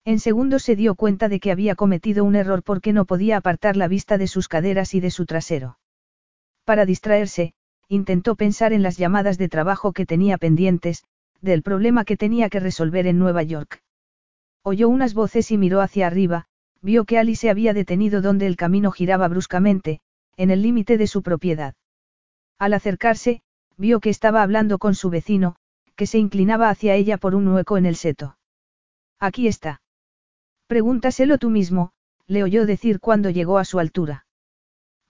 En 0.06 0.20
segundos 0.20 0.64
se 0.64 0.76
dio 0.76 0.95
cuenta 0.95 1.30
de 1.30 1.40
que 1.40 1.52
había 1.52 1.76
cometido 1.76 2.24
un 2.26 2.36
error 2.36 2.64
porque 2.64 2.94
no 2.94 3.06
podía 3.06 3.38
apartar 3.38 3.78
la 3.78 3.88
vista 3.88 4.18
de 4.18 4.28
sus 4.28 4.48
caderas 4.48 4.94
y 4.94 4.99
de 4.99 5.11
su 5.11 5.26
trasero. 5.26 5.80
Para 6.65 6.86
distraerse, 6.86 7.53
intentó 7.88 8.36
pensar 8.36 8.74
en 8.74 8.84
las 8.84 8.98
llamadas 8.98 9.38
de 9.38 9.49
trabajo 9.49 9.94
que 9.94 10.06
tenía 10.06 10.38
pendientes, 10.38 11.03
del 11.41 11.61
problema 11.61 12.06
que 12.06 12.18
tenía 12.18 12.49
que 12.49 12.60
resolver 12.60 13.07
en 13.07 13.20
Nueva 13.20 13.44
York. 13.44 13.82
Oyó 14.61 14.88
unas 14.88 15.14
voces 15.14 15.52
y 15.52 15.57
miró 15.57 15.82
hacia 15.82 16.07
arriba, 16.07 16.45
vio 16.82 17.06
que 17.06 17.18
Ali 17.18 17.36
se 17.36 17.49
había 17.49 17.74
detenido 17.74 18.22
donde 18.22 18.48
el 18.48 18.56
camino 18.56 18.91
giraba 18.91 19.28
bruscamente, 19.28 19.99
en 20.38 20.51
el 20.51 20.61
límite 20.61 20.97
de 20.97 21.07
su 21.07 21.22
propiedad. 21.22 21.76
Al 22.60 22.73
acercarse, 22.73 23.41
vio 23.77 23.99
que 23.99 24.10
estaba 24.10 24.41
hablando 24.41 24.77
con 24.77 24.95
su 24.95 25.10
vecino, 25.10 25.55
que 25.95 26.07
se 26.07 26.18
inclinaba 26.18 26.69
hacia 26.69 26.95
ella 26.95 27.18
por 27.18 27.35
un 27.35 27.47
hueco 27.47 27.77
en 27.77 27.85
el 27.85 27.95
seto. 27.95 28.38
Aquí 29.19 29.47
está. 29.47 29.81
Pregúntaselo 30.68 31.38
tú 31.38 31.49
mismo, 31.49 31.91
le 32.27 32.43
oyó 32.43 32.65
decir 32.65 32.99
cuando 32.99 33.30
llegó 33.30 33.57
a 33.57 33.65
su 33.65 33.80
altura. 33.80 34.26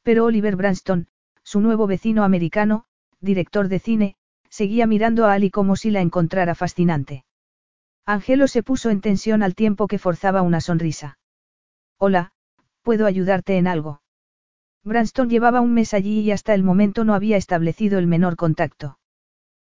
Pero 0.01 0.25
Oliver 0.25 0.55
Branston, 0.55 1.07
su 1.43 1.61
nuevo 1.61 1.87
vecino 1.87 2.23
americano, 2.23 2.85
director 3.19 3.69
de 3.69 3.79
cine, 3.79 4.15
seguía 4.49 4.85
mirando 4.85 5.25
a 5.25 5.33
Ali 5.33 5.49
como 5.49 5.75
si 5.75 5.89
la 5.89 6.01
encontrara 6.01 6.55
fascinante. 6.55 7.25
Angelo 8.05 8.47
se 8.47 8.63
puso 8.63 8.89
en 8.89 9.01
tensión 9.01 9.41
al 9.41 9.55
tiempo 9.55 9.87
que 9.87 9.97
forzaba 9.97 10.41
una 10.41 10.59
sonrisa. 10.59 11.17
Hola, 11.97 12.33
¿puedo 12.81 13.05
ayudarte 13.05 13.57
en 13.57 13.67
algo? 13.67 14.02
Branston 14.85 15.29
llevaba 15.29 15.61
un 15.61 15.73
mes 15.73 15.93
allí 15.93 16.19
y 16.19 16.31
hasta 16.31 16.53
el 16.53 16.63
momento 16.63 17.05
no 17.05 17.13
había 17.13 17.37
establecido 17.37 17.99
el 17.99 18.07
menor 18.07 18.35
contacto. 18.35 18.99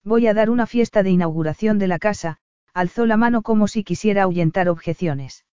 Voy 0.02 0.26
a 0.26 0.34
dar 0.34 0.50
una 0.50 0.66
fiesta 0.66 1.02
de 1.02 1.10
inauguración 1.10 1.78
de 1.78 1.86
la 1.86 1.98
casa, 1.98 2.38
alzó 2.74 3.06
la 3.06 3.16
mano 3.16 3.42
como 3.42 3.68
si 3.68 3.84
quisiera 3.84 4.24
ahuyentar 4.24 4.68
objeciones. 4.68 5.44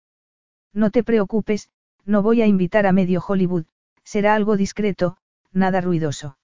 No 0.74 0.90
te 0.90 1.04
preocupes, 1.04 1.70
no 2.04 2.24
voy 2.24 2.42
a 2.42 2.48
invitar 2.48 2.88
a 2.88 2.92
medio 2.92 3.24
Hollywood, 3.26 3.66
será 4.04 4.34
algo 4.34 4.58
discreto, 4.58 5.18
nada 5.52 5.82
ruidoso. 5.82 6.38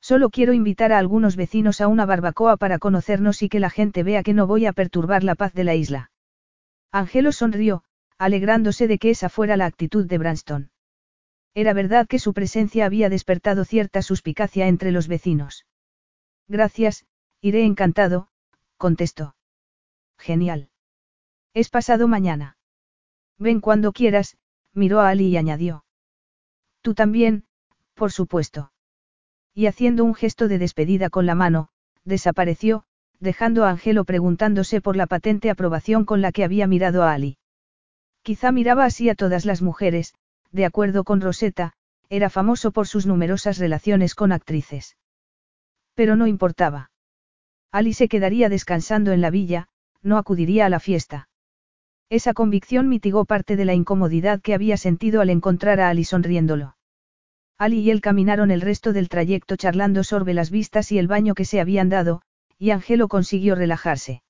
Solo 0.00 0.28
quiero 0.28 0.52
invitar 0.52 0.92
a 0.92 0.98
algunos 0.98 1.36
vecinos 1.36 1.80
a 1.80 1.88
una 1.88 2.04
barbacoa 2.04 2.56
para 2.56 2.78
conocernos 2.78 3.42
y 3.42 3.48
que 3.48 3.60
la 3.60 3.70
gente 3.70 4.02
vea 4.02 4.22
que 4.22 4.34
no 4.34 4.46
voy 4.46 4.66
a 4.66 4.72
perturbar 4.72 5.24
la 5.24 5.34
paz 5.34 5.54
de 5.54 5.64
la 5.64 5.76
isla. 5.76 6.10
Angelo 6.92 7.32
sonrió, 7.32 7.84
alegrándose 8.18 8.86
de 8.86 8.98
que 8.98 9.10
esa 9.10 9.28
fuera 9.28 9.56
la 9.56 9.66
actitud 9.66 10.04
de 10.06 10.18
Branston. 10.18 10.70
Era 11.54 11.72
verdad 11.72 12.08
que 12.08 12.18
su 12.18 12.34
presencia 12.34 12.84
había 12.84 13.08
despertado 13.08 13.64
cierta 13.64 14.02
suspicacia 14.02 14.66
entre 14.66 14.90
los 14.90 15.06
vecinos. 15.06 15.66
Gracias, 16.48 17.06
iré 17.40 17.64
encantado, 17.64 18.28
contestó. 18.76 19.36
Genial. 20.18 20.68
Es 21.54 21.70
pasado 21.70 22.08
mañana. 22.08 22.58
Ven 23.38 23.60
cuando 23.60 23.92
quieras, 23.92 24.36
miró 24.72 25.00
a 25.00 25.08
Ali 25.08 25.28
y 25.28 25.36
añadió. 25.36 25.84
Tú 26.82 26.94
también, 26.94 27.44
por 27.94 28.10
supuesto. 28.10 28.72
Y 29.54 29.66
haciendo 29.66 30.04
un 30.04 30.14
gesto 30.14 30.48
de 30.48 30.58
despedida 30.58 31.10
con 31.10 31.26
la 31.26 31.36
mano, 31.36 31.68
desapareció, 32.04 32.84
dejando 33.20 33.64
a 33.64 33.70
Angelo 33.70 34.04
preguntándose 34.04 34.80
por 34.80 34.96
la 34.96 35.06
patente 35.06 35.50
aprobación 35.50 36.04
con 36.04 36.20
la 36.20 36.32
que 36.32 36.42
había 36.42 36.66
mirado 36.66 37.04
a 37.04 37.12
Ali. 37.12 37.38
Quizá 38.22 38.50
miraba 38.50 38.84
así 38.84 39.08
a 39.08 39.14
todas 39.14 39.44
las 39.44 39.62
mujeres, 39.62 40.14
de 40.54 40.64
acuerdo 40.64 41.02
con 41.02 41.20
Rosetta, 41.20 41.72
era 42.08 42.30
famoso 42.30 42.70
por 42.70 42.86
sus 42.86 43.06
numerosas 43.06 43.58
relaciones 43.58 44.14
con 44.14 44.30
actrices. 44.30 44.96
Pero 45.94 46.14
no 46.14 46.28
importaba. 46.28 46.92
Ali 47.72 47.92
se 47.92 48.06
quedaría 48.06 48.48
descansando 48.48 49.10
en 49.10 49.20
la 49.20 49.30
villa, 49.30 49.66
no 50.00 50.16
acudiría 50.16 50.66
a 50.66 50.68
la 50.68 50.78
fiesta. 50.78 51.28
Esa 52.08 52.34
convicción 52.34 52.88
mitigó 52.88 53.24
parte 53.24 53.56
de 53.56 53.64
la 53.64 53.74
incomodidad 53.74 54.40
que 54.40 54.54
había 54.54 54.76
sentido 54.76 55.20
al 55.20 55.30
encontrar 55.30 55.80
a 55.80 55.88
Ali 55.88 56.04
sonriéndolo. 56.04 56.76
Ali 57.58 57.80
y 57.80 57.90
él 57.90 58.00
caminaron 58.00 58.52
el 58.52 58.60
resto 58.60 58.92
del 58.92 59.08
trayecto 59.08 59.56
charlando 59.56 60.04
sobre 60.04 60.34
las 60.34 60.50
vistas 60.50 60.92
y 60.92 60.98
el 60.98 61.08
baño 61.08 61.34
que 61.34 61.44
se 61.44 61.60
habían 61.60 61.88
dado, 61.88 62.22
y 62.58 62.70
Angelo 62.70 63.08
consiguió 63.08 63.56
relajarse. 63.56 64.22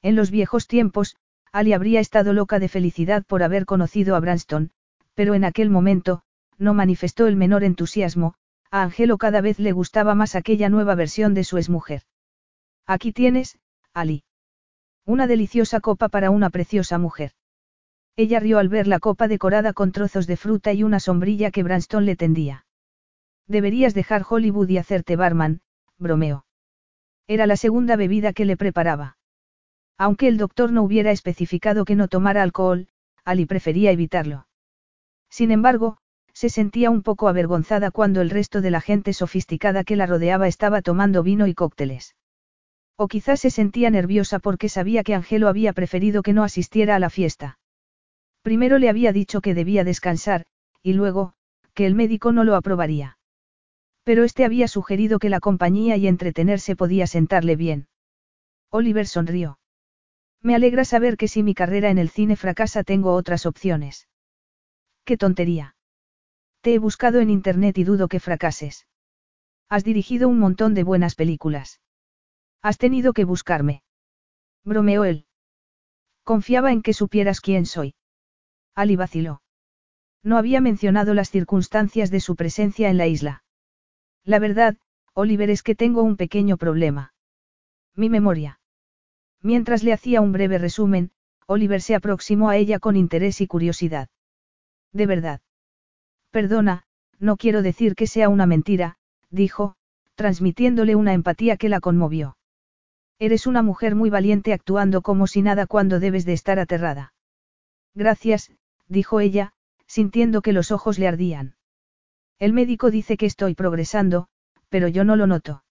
En 0.00 0.16
los 0.16 0.30
viejos 0.30 0.66
tiempos, 0.66 1.16
Ali 1.52 1.74
habría 1.74 2.00
estado 2.00 2.32
loca 2.32 2.58
de 2.58 2.70
felicidad 2.70 3.22
por 3.26 3.42
haber 3.42 3.66
conocido 3.66 4.16
a 4.16 4.20
Branston, 4.20 4.70
pero 5.14 5.34
en 5.34 5.44
aquel 5.44 5.70
momento, 5.70 6.22
no 6.58 6.74
manifestó 6.74 7.26
el 7.26 7.36
menor 7.36 7.64
entusiasmo, 7.64 8.34
a 8.70 8.82
Angelo 8.82 9.18
cada 9.18 9.40
vez 9.40 9.58
le 9.58 9.72
gustaba 9.72 10.14
más 10.14 10.34
aquella 10.34 10.68
nueva 10.68 10.94
versión 10.94 11.34
de 11.34 11.44
su 11.44 11.58
exmujer. 11.58 12.02
Aquí 12.86 13.12
tienes, 13.12 13.58
Ali. 13.92 14.24
Una 15.04 15.26
deliciosa 15.26 15.80
copa 15.80 16.08
para 16.08 16.30
una 16.30 16.48
preciosa 16.48 16.98
mujer. 16.98 17.32
Ella 18.16 18.40
rió 18.40 18.58
al 18.58 18.68
ver 18.68 18.86
la 18.86 18.98
copa 18.98 19.28
decorada 19.28 19.72
con 19.72 19.92
trozos 19.92 20.26
de 20.26 20.36
fruta 20.36 20.72
y 20.72 20.82
una 20.82 21.00
sombrilla 21.00 21.50
que 21.50 21.62
Branston 21.62 22.06
le 22.06 22.16
tendía. 22.16 22.66
Deberías 23.46 23.94
dejar 23.94 24.24
Hollywood 24.28 24.68
y 24.68 24.78
hacerte 24.78 25.16
barman, 25.16 25.60
bromeó. 25.98 26.46
Era 27.26 27.46
la 27.46 27.56
segunda 27.56 27.96
bebida 27.96 28.32
que 28.32 28.44
le 28.44 28.56
preparaba. 28.56 29.16
Aunque 29.98 30.28
el 30.28 30.36
doctor 30.36 30.72
no 30.72 30.82
hubiera 30.82 31.10
especificado 31.10 31.84
que 31.84 31.96
no 31.96 32.08
tomara 32.08 32.42
alcohol, 32.42 32.88
Ali 33.24 33.46
prefería 33.46 33.90
evitarlo. 33.90 34.46
Sin 35.32 35.50
embargo, 35.50 35.96
se 36.34 36.50
sentía 36.50 36.90
un 36.90 37.02
poco 37.02 37.26
avergonzada 37.26 37.90
cuando 37.90 38.20
el 38.20 38.28
resto 38.28 38.60
de 38.60 38.70
la 38.70 38.82
gente 38.82 39.14
sofisticada 39.14 39.82
que 39.82 39.96
la 39.96 40.04
rodeaba 40.04 40.46
estaba 40.46 40.82
tomando 40.82 41.22
vino 41.22 41.46
y 41.46 41.54
cócteles. 41.54 42.14
O 42.98 43.08
quizás 43.08 43.40
se 43.40 43.48
sentía 43.48 43.88
nerviosa 43.88 44.40
porque 44.40 44.68
sabía 44.68 45.02
que 45.02 45.14
Angelo 45.14 45.48
había 45.48 45.72
preferido 45.72 46.22
que 46.22 46.34
no 46.34 46.44
asistiera 46.44 46.96
a 46.96 46.98
la 46.98 47.08
fiesta. 47.08 47.58
Primero 48.42 48.76
le 48.76 48.90
había 48.90 49.10
dicho 49.14 49.40
que 49.40 49.54
debía 49.54 49.84
descansar, 49.84 50.44
y 50.82 50.92
luego, 50.92 51.32
que 51.72 51.86
el 51.86 51.94
médico 51.94 52.32
no 52.32 52.44
lo 52.44 52.54
aprobaría. 52.54 53.16
Pero 54.04 54.24
este 54.24 54.44
había 54.44 54.68
sugerido 54.68 55.18
que 55.18 55.30
la 55.30 55.40
compañía 55.40 55.96
y 55.96 56.08
entretenerse 56.08 56.76
podía 56.76 57.06
sentarle 57.06 57.56
bien. 57.56 57.88
Oliver 58.68 59.06
sonrió. 59.06 59.58
Me 60.42 60.54
alegra 60.54 60.84
saber 60.84 61.16
que 61.16 61.28
si 61.28 61.42
mi 61.42 61.54
carrera 61.54 61.88
en 61.88 61.96
el 61.96 62.10
cine 62.10 62.36
fracasa 62.36 62.84
tengo 62.84 63.14
otras 63.14 63.46
opciones. 63.46 64.08
Qué 65.04 65.16
tontería. 65.16 65.74
Te 66.60 66.74
he 66.74 66.78
buscado 66.78 67.20
en 67.20 67.30
internet 67.30 67.76
y 67.78 67.84
dudo 67.84 68.08
que 68.08 68.20
fracases. 68.20 68.86
Has 69.68 69.84
dirigido 69.84 70.28
un 70.28 70.38
montón 70.38 70.74
de 70.74 70.84
buenas 70.84 71.14
películas. 71.14 71.80
Has 72.62 72.78
tenido 72.78 73.12
que 73.12 73.24
buscarme. 73.24 73.82
Bromeó 74.64 75.04
él. 75.04 75.26
Confiaba 76.22 76.70
en 76.70 76.82
que 76.82 76.92
supieras 76.92 77.40
quién 77.40 77.66
soy. 77.66 77.94
Ali 78.74 78.94
vaciló. 78.94 79.42
No 80.22 80.36
había 80.38 80.60
mencionado 80.60 81.14
las 81.14 81.30
circunstancias 81.30 82.10
de 82.12 82.20
su 82.20 82.36
presencia 82.36 82.88
en 82.90 82.96
la 82.96 83.08
isla. 83.08 83.42
La 84.24 84.38
verdad, 84.38 84.76
Oliver, 85.14 85.50
es 85.50 85.64
que 85.64 85.74
tengo 85.74 86.02
un 86.02 86.16
pequeño 86.16 86.56
problema. 86.56 87.12
Mi 87.96 88.08
memoria. 88.08 88.60
Mientras 89.40 89.82
le 89.82 89.92
hacía 89.92 90.20
un 90.20 90.30
breve 90.30 90.58
resumen, 90.58 91.10
Oliver 91.46 91.82
se 91.82 91.96
aproximó 91.96 92.50
a 92.50 92.56
ella 92.56 92.78
con 92.78 92.94
interés 92.94 93.40
y 93.40 93.48
curiosidad. 93.48 94.08
De 94.92 95.06
verdad. 95.06 95.40
Perdona, 96.30 96.84
no 97.18 97.36
quiero 97.36 97.62
decir 97.62 97.94
que 97.94 98.06
sea 98.06 98.28
una 98.28 98.46
mentira, 98.46 98.96
dijo, 99.30 99.74
transmitiéndole 100.14 100.94
una 100.94 101.14
empatía 101.14 101.56
que 101.56 101.68
la 101.68 101.80
conmovió. 101.80 102.36
Eres 103.18 103.46
una 103.46 103.62
mujer 103.62 103.94
muy 103.94 104.10
valiente 104.10 104.52
actuando 104.52 105.02
como 105.02 105.26
si 105.26 105.42
nada 105.42 105.66
cuando 105.66 106.00
debes 106.00 106.24
de 106.24 106.32
estar 106.32 106.58
aterrada. 106.58 107.14
Gracias, 107.94 108.50
dijo 108.88 109.20
ella, 109.20 109.52
sintiendo 109.86 110.42
que 110.42 110.52
los 110.52 110.70
ojos 110.70 110.98
le 110.98 111.06
ardían. 111.06 111.54
El 112.38 112.52
médico 112.52 112.90
dice 112.90 113.16
que 113.16 113.26
estoy 113.26 113.54
progresando, 113.54 114.28
pero 114.68 114.88
yo 114.88 115.04
no 115.04 115.16
lo 115.16 115.26
noto. 115.26 115.62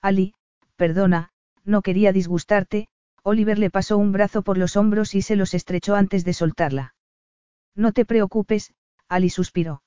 Ali, 0.00 0.34
perdona, 0.76 1.30
no 1.64 1.82
quería 1.82 2.12
disgustarte, 2.12 2.88
Oliver 3.22 3.58
le 3.58 3.70
pasó 3.70 3.98
un 3.98 4.12
brazo 4.12 4.42
por 4.42 4.58
los 4.58 4.76
hombros 4.76 5.14
y 5.14 5.22
se 5.22 5.34
los 5.34 5.54
estrechó 5.54 5.96
antes 5.96 6.24
de 6.24 6.34
soltarla. 6.34 6.94
No 7.78 7.92
te 7.92 8.04
preocupes, 8.04 8.74
Ali 9.08 9.30
suspiró. 9.30 9.82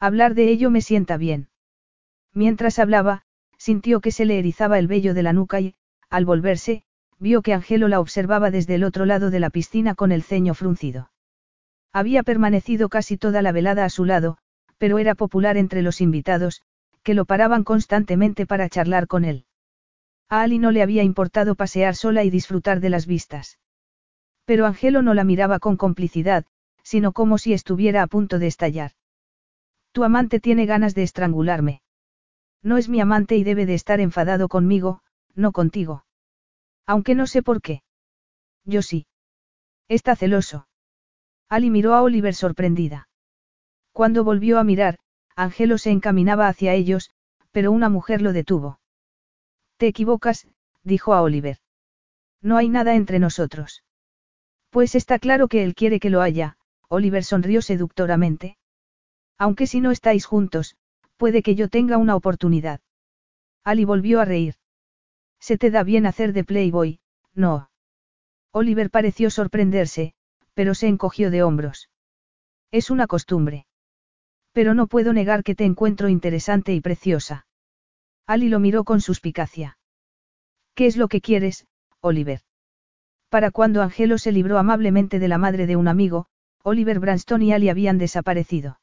Hablar 0.00 0.34
de 0.34 0.48
ello 0.48 0.68
me 0.70 0.80
sienta 0.80 1.16
bien. 1.16 1.48
Mientras 2.32 2.80
hablaba, 2.80 3.22
sintió 3.56 4.00
que 4.00 4.10
se 4.10 4.24
le 4.24 4.40
erizaba 4.40 4.80
el 4.80 4.88
vello 4.88 5.14
de 5.14 5.22
la 5.22 5.32
nuca 5.32 5.60
y, 5.60 5.76
al 6.10 6.24
volverse, 6.24 6.82
vio 7.20 7.40
que 7.40 7.54
Angelo 7.54 7.86
la 7.86 8.00
observaba 8.00 8.50
desde 8.50 8.74
el 8.74 8.82
otro 8.82 9.06
lado 9.06 9.30
de 9.30 9.38
la 9.38 9.50
piscina 9.50 9.94
con 9.94 10.10
el 10.10 10.24
ceño 10.24 10.54
fruncido. 10.54 11.12
Había 11.92 12.24
permanecido 12.24 12.88
casi 12.88 13.16
toda 13.16 13.42
la 13.42 13.52
velada 13.52 13.84
a 13.84 13.90
su 13.90 14.04
lado, 14.04 14.38
pero 14.78 14.98
era 14.98 15.14
popular 15.14 15.56
entre 15.56 15.82
los 15.82 16.00
invitados, 16.00 16.62
que 17.04 17.14
lo 17.14 17.26
paraban 17.26 17.62
constantemente 17.62 18.44
para 18.44 18.68
charlar 18.68 19.06
con 19.06 19.24
él. 19.24 19.46
A 20.28 20.42
Ali 20.42 20.58
no 20.58 20.72
le 20.72 20.82
había 20.82 21.04
importado 21.04 21.54
pasear 21.54 21.94
sola 21.94 22.24
y 22.24 22.30
disfrutar 22.30 22.80
de 22.80 22.90
las 22.90 23.06
vistas. 23.06 23.60
Pero 24.46 24.66
Angelo 24.66 25.00
no 25.00 25.14
la 25.14 25.22
miraba 25.22 25.60
con 25.60 25.76
complicidad, 25.76 26.44
sino 26.84 27.12
como 27.12 27.38
si 27.38 27.52
estuviera 27.52 28.02
a 28.02 28.06
punto 28.06 28.38
de 28.38 28.46
estallar. 28.46 28.92
Tu 29.90 30.04
amante 30.04 30.38
tiene 30.38 30.66
ganas 30.66 30.94
de 30.94 31.02
estrangularme. 31.02 31.82
No 32.62 32.76
es 32.76 32.88
mi 32.88 33.00
amante 33.00 33.36
y 33.36 33.42
debe 33.42 33.66
de 33.66 33.74
estar 33.74 34.00
enfadado 34.00 34.48
conmigo, 34.48 35.02
no 35.34 35.50
contigo. 35.50 36.04
Aunque 36.86 37.14
no 37.14 37.26
sé 37.26 37.42
por 37.42 37.60
qué. 37.60 37.82
Yo 38.64 38.82
sí. 38.82 39.06
Está 39.88 40.14
celoso. 40.14 40.68
Ali 41.48 41.70
miró 41.70 41.94
a 41.94 42.02
Oliver 42.02 42.34
sorprendida. 42.34 43.08
Cuando 43.92 44.24
volvió 44.24 44.58
a 44.58 44.64
mirar, 44.64 44.98
Angelo 45.36 45.78
se 45.78 45.90
encaminaba 45.90 46.48
hacia 46.48 46.74
ellos, 46.74 47.10
pero 47.50 47.72
una 47.72 47.88
mujer 47.88 48.22
lo 48.22 48.32
detuvo. 48.32 48.80
Te 49.76 49.86
equivocas, 49.86 50.46
dijo 50.82 51.14
a 51.14 51.22
Oliver. 51.22 51.58
No 52.40 52.56
hay 52.56 52.68
nada 52.68 52.94
entre 52.94 53.18
nosotros. 53.18 53.84
Pues 54.70 54.94
está 54.94 55.18
claro 55.18 55.48
que 55.48 55.62
él 55.62 55.74
quiere 55.74 56.00
que 56.00 56.10
lo 56.10 56.20
haya, 56.20 56.56
Oliver 56.94 57.24
sonrió 57.24 57.60
seductoramente. 57.60 58.56
Aunque 59.36 59.66
si 59.66 59.80
no 59.80 59.90
estáis 59.90 60.24
juntos, 60.24 60.76
puede 61.16 61.42
que 61.42 61.54
yo 61.54 61.68
tenga 61.68 61.98
una 61.98 62.16
oportunidad. 62.16 62.80
Ali 63.64 63.84
volvió 63.84 64.20
a 64.20 64.24
reír. 64.24 64.54
Se 65.40 65.58
te 65.58 65.70
da 65.70 65.82
bien 65.82 66.06
hacer 66.06 66.32
de 66.32 66.44
Playboy, 66.44 67.00
no. 67.34 67.70
Oliver 68.52 68.90
pareció 68.90 69.30
sorprenderse, 69.30 70.14
pero 70.54 70.74
se 70.74 70.86
encogió 70.86 71.30
de 71.30 71.42
hombros. 71.42 71.90
Es 72.70 72.90
una 72.90 73.06
costumbre. 73.06 73.66
Pero 74.52 74.74
no 74.74 74.86
puedo 74.86 75.12
negar 75.12 75.42
que 75.42 75.54
te 75.54 75.64
encuentro 75.64 76.08
interesante 76.08 76.72
y 76.72 76.80
preciosa. 76.80 77.46
Ali 78.26 78.48
lo 78.48 78.60
miró 78.60 78.84
con 78.84 79.00
suspicacia. 79.00 79.78
¿Qué 80.74 80.86
es 80.86 80.96
lo 80.96 81.08
que 81.08 81.20
quieres, 81.20 81.66
Oliver? 82.00 82.40
Para 83.28 83.50
cuando 83.50 83.82
Angelo 83.82 84.16
se 84.18 84.30
libró 84.30 84.58
amablemente 84.58 85.18
de 85.18 85.28
la 85.28 85.38
madre 85.38 85.66
de 85.66 85.76
un 85.76 85.88
amigo, 85.88 86.28
Oliver 86.66 86.98
Branston 86.98 87.42
y 87.42 87.52
Ali 87.52 87.68
habían 87.68 87.98
desaparecido. 87.98 88.80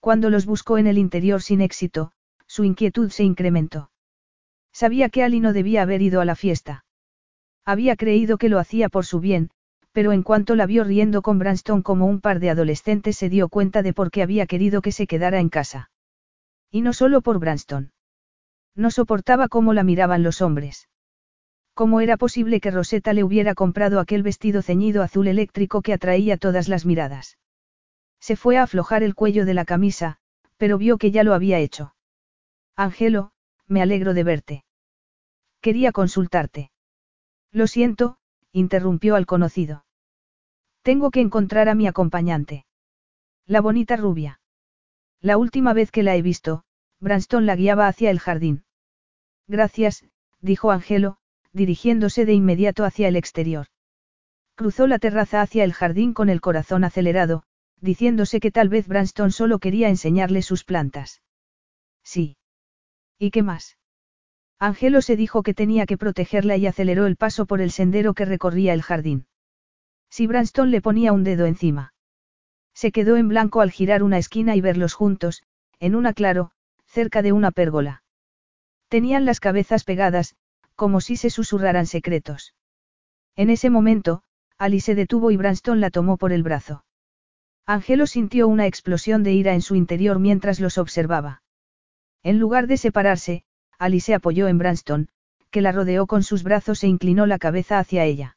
Cuando 0.00 0.30
los 0.30 0.46
buscó 0.46 0.78
en 0.78 0.88
el 0.88 0.98
interior 0.98 1.40
sin 1.42 1.60
éxito, 1.60 2.10
su 2.48 2.64
inquietud 2.64 3.10
se 3.10 3.22
incrementó. 3.22 3.92
Sabía 4.72 5.08
que 5.08 5.22
Ali 5.22 5.38
no 5.38 5.52
debía 5.52 5.82
haber 5.82 6.02
ido 6.02 6.20
a 6.20 6.24
la 6.24 6.34
fiesta. 6.34 6.84
Había 7.64 7.94
creído 7.94 8.36
que 8.36 8.48
lo 8.48 8.58
hacía 8.58 8.88
por 8.88 9.06
su 9.06 9.20
bien, 9.20 9.50
pero 9.92 10.10
en 10.10 10.24
cuanto 10.24 10.56
la 10.56 10.66
vio 10.66 10.82
riendo 10.82 11.22
con 11.22 11.38
Branston 11.38 11.82
como 11.82 12.06
un 12.06 12.20
par 12.20 12.40
de 12.40 12.50
adolescentes 12.50 13.16
se 13.16 13.28
dio 13.28 13.48
cuenta 13.48 13.82
de 13.82 13.92
por 13.92 14.10
qué 14.10 14.22
había 14.22 14.46
querido 14.46 14.82
que 14.82 14.90
se 14.90 15.06
quedara 15.06 15.38
en 15.38 15.50
casa. 15.50 15.90
Y 16.68 16.80
no 16.80 16.92
solo 16.92 17.20
por 17.20 17.38
Branston. 17.38 17.92
No 18.74 18.90
soportaba 18.90 19.46
cómo 19.46 19.72
la 19.72 19.84
miraban 19.84 20.24
los 20.24 20.42
hombres. 20.42 20.88
¿Cómo 21.78 22.00
era 22.00 22.16
posible 22.16 22.60
que 22.60 22.72
Rosetta 22.72 23.12
le 23.12 23.22
hubiera 23.22 23.54
comprado 23.54 24.00
aquel 24.00 24.24
vestido 24.24 24.62
ceñido 24.62 25.00
azul 25.00 25.28
eléctrico 25.28 25.80
que 25.80 25.92
atraía 25.92 26.36
todas 26.36 26.66
las 26.66 26.84
miradas? 26.84 27.38
Se 28.18 28.34
fue 28.34 28.56
a 28.56 28.64
aflojar 28.64 29.04
el 29.04 29.14
cuello 29.14 29.44
de 29.44 29.54
la 29.54 29.64
camisa, 29.64 30.16
pero 30.56 30.76
vio 30.76 30.98
que 30.98 31.12
ya 31.12 31.22
lo 31.22 31.34
había 31.34 31.60
hecho. 31.60 31.94
Angelo, 32.74 33.30
me 33.68 33.80
alegro 33.80 34.12
de 34.12 34.24
verte. 34.24 34.64
Quería 35.60 35.92
consultarte. 35.92 36.72
Lo 37.52 37.68
siento, 37.68 38.18
interrumpió 38.50 39.14
al 39.14 39.26
conocido. 39.26 39.84
Tengo 40.82 41.12
que 41.12 41.20
encontrar 41.20 41.68
a 41.68 41.76
mi 41.76 41.86
acompañante. 41.86 42.66
La 43.46 43.60
bonita 43.60 43.96
rubia. 43.96 44.40
La 45.20 45.36
última 45.36 45.74
vez 45.74 45.92
que 45.92 46.02
la 46.02 46.16
he 46.16 46.22
visto, 46.22 46.64
Branston 46.98 47.46
la 47.46 47.54
guiaba 47.54 47.86
hacia 47.86 48.10
el 48.10 48.18
jardín. 48.18 48.64
Gracias, 49.46 50.04
dijo 50.40 50.72
Angelo, 50.72 51.17
dirigiéndose 51.52 52.26
de 52.26 52.34
inmediato 52.34 52.84
hacia 52.84 53.08
el 53.08 53.16
exterior. 53.16 53.66
Cruzó 54.54 54.86
la 54.86 54.98
terraza 54.98 55.40
hacia 55.40 55.64
el 55.64 55.72
jardín 55.72 56.12
con 56.14 56.28
el 56.28 56.40
corazón 56.40 56.84
acelerado, 56.84 57.44
diciéndose 57.80 58.40
que 58.40 58.50
tal 58.50 58.68
vez 58.68 58.88
Branston 58.88 59.30
solo 59.30 59.58
quería 59.58 59.88
enseñarle 59.88 60.42
sus 60.42 60.64
plantas. 60.64 61.22
Sí. 62.02 62.36
¿Y 63.18 63.30
qué 63.30 63.42
más? 63.42 63.78
Angelo 64.58 65.02
se 65.02 65.16
dijo 65.16 65.42
que 65.42 65.54
tenía 65.54 65.86
que 65.86 65.96
protegerla 65.96 66.56
y 66.56 66.66
aceleró 66.66 67.06
el 67.06 67.16
paso 67.16 67.46
por 67.46 67.60
el 67.60 67.70
sendero 67.70 68.14
que 68.14 68.24
recorría 68.24 68.74
el 68.74 68.82
jardín. 68.82 69.26
Si 70.10 70.26
Branston 70.26 70.70
le 70.70 70.80
ponía 70.80 71.12
un 71.12 71.22
dedo 71.22 71.46
encima. 71.46 71.94
Se 72.74 72.90
quedó 72.90 73.16
en 73.16 73.28
blanco 73.28 73.60
al 73.60 73.70
girar 73.70 74.02
una 74.02 74.18
esquina 74.18 74.56
y 74.56 74.60
verlos 74.60 74.94
juntos, 74.94 75.42
en 75.78 75.94
una 75.94 76.12
claro, 76.12 76.50
cerca 76.86 77.22
de 77.22 77.32
una 77.32 77.52
pérgola. 77.52 78.02
Tenían 78.88 79.24
las 79.24 79.38
cabezas 79.38 79.84
pegadas, 79.84 80.34
como 80.78 81.00
si 81.00 81.16
se 81.16 81.28
susurraran 81.28 81.86
secretos. 81.86 82.54
En 83.34 83.50
ese 83.50 83.68
momento, 83.68 84.22
Ali 84.58 84.78
se 84.78 84.94
detuvo 84.94 85.32
y 85.32 85.36
Branston 85.36 85.80
la 85.80 85.90
tomó 85.90 86.16
por 86.16 86.32
el 86.32 86.44
brazo. 86.44 86.84
Angelo 87.66 88.06
sintió 88.06 88.46
una 88.46 88.66
explosión 88.66 89.24
de 89.24 89.32
ira 89.32 89.54
en 89.54 89.60
su 89.60 89.74
interior 89.74 90.20
mientras 90.20 90.60
los 90.60 90.78
observaba. 90.78 91.42
En 92.22 92.38
lugar 92.38 92.68
de 92.68 92.76
separarse, 92.76 93.42
Ali 93.76 93.98
se 93.98 94.14
apoyó 94.14 94.46
en 94.46 94.58
Branston, 94.58 95.08
que 95.50 95.62
la 95.62 95.72
rodeó 95.72 96.06
con 96.06 96.22
sus 96.22 96.44
brazos 96.44 96.84
e 96.84 96.86
inclinó 96.86 97.26
la 97.26 97.38
cabeza 97.38 97.80
hacia 97.80 98.04
ella. 98.04 98.36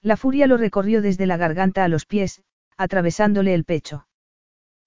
La 0.00 0.16
furia 0.16 0.48
lo 0.48 0.56
recorrió 0.56 1.00
desde 1.00 1.26
la 1.26 1.36
garganta 1.36 1.84
a 1.84 1.88
los 1.88 2.06
pies, 2.06 2.42
atravesándole 2.76 3.54
el 3.54 3.64
pecho. 3.64 4.08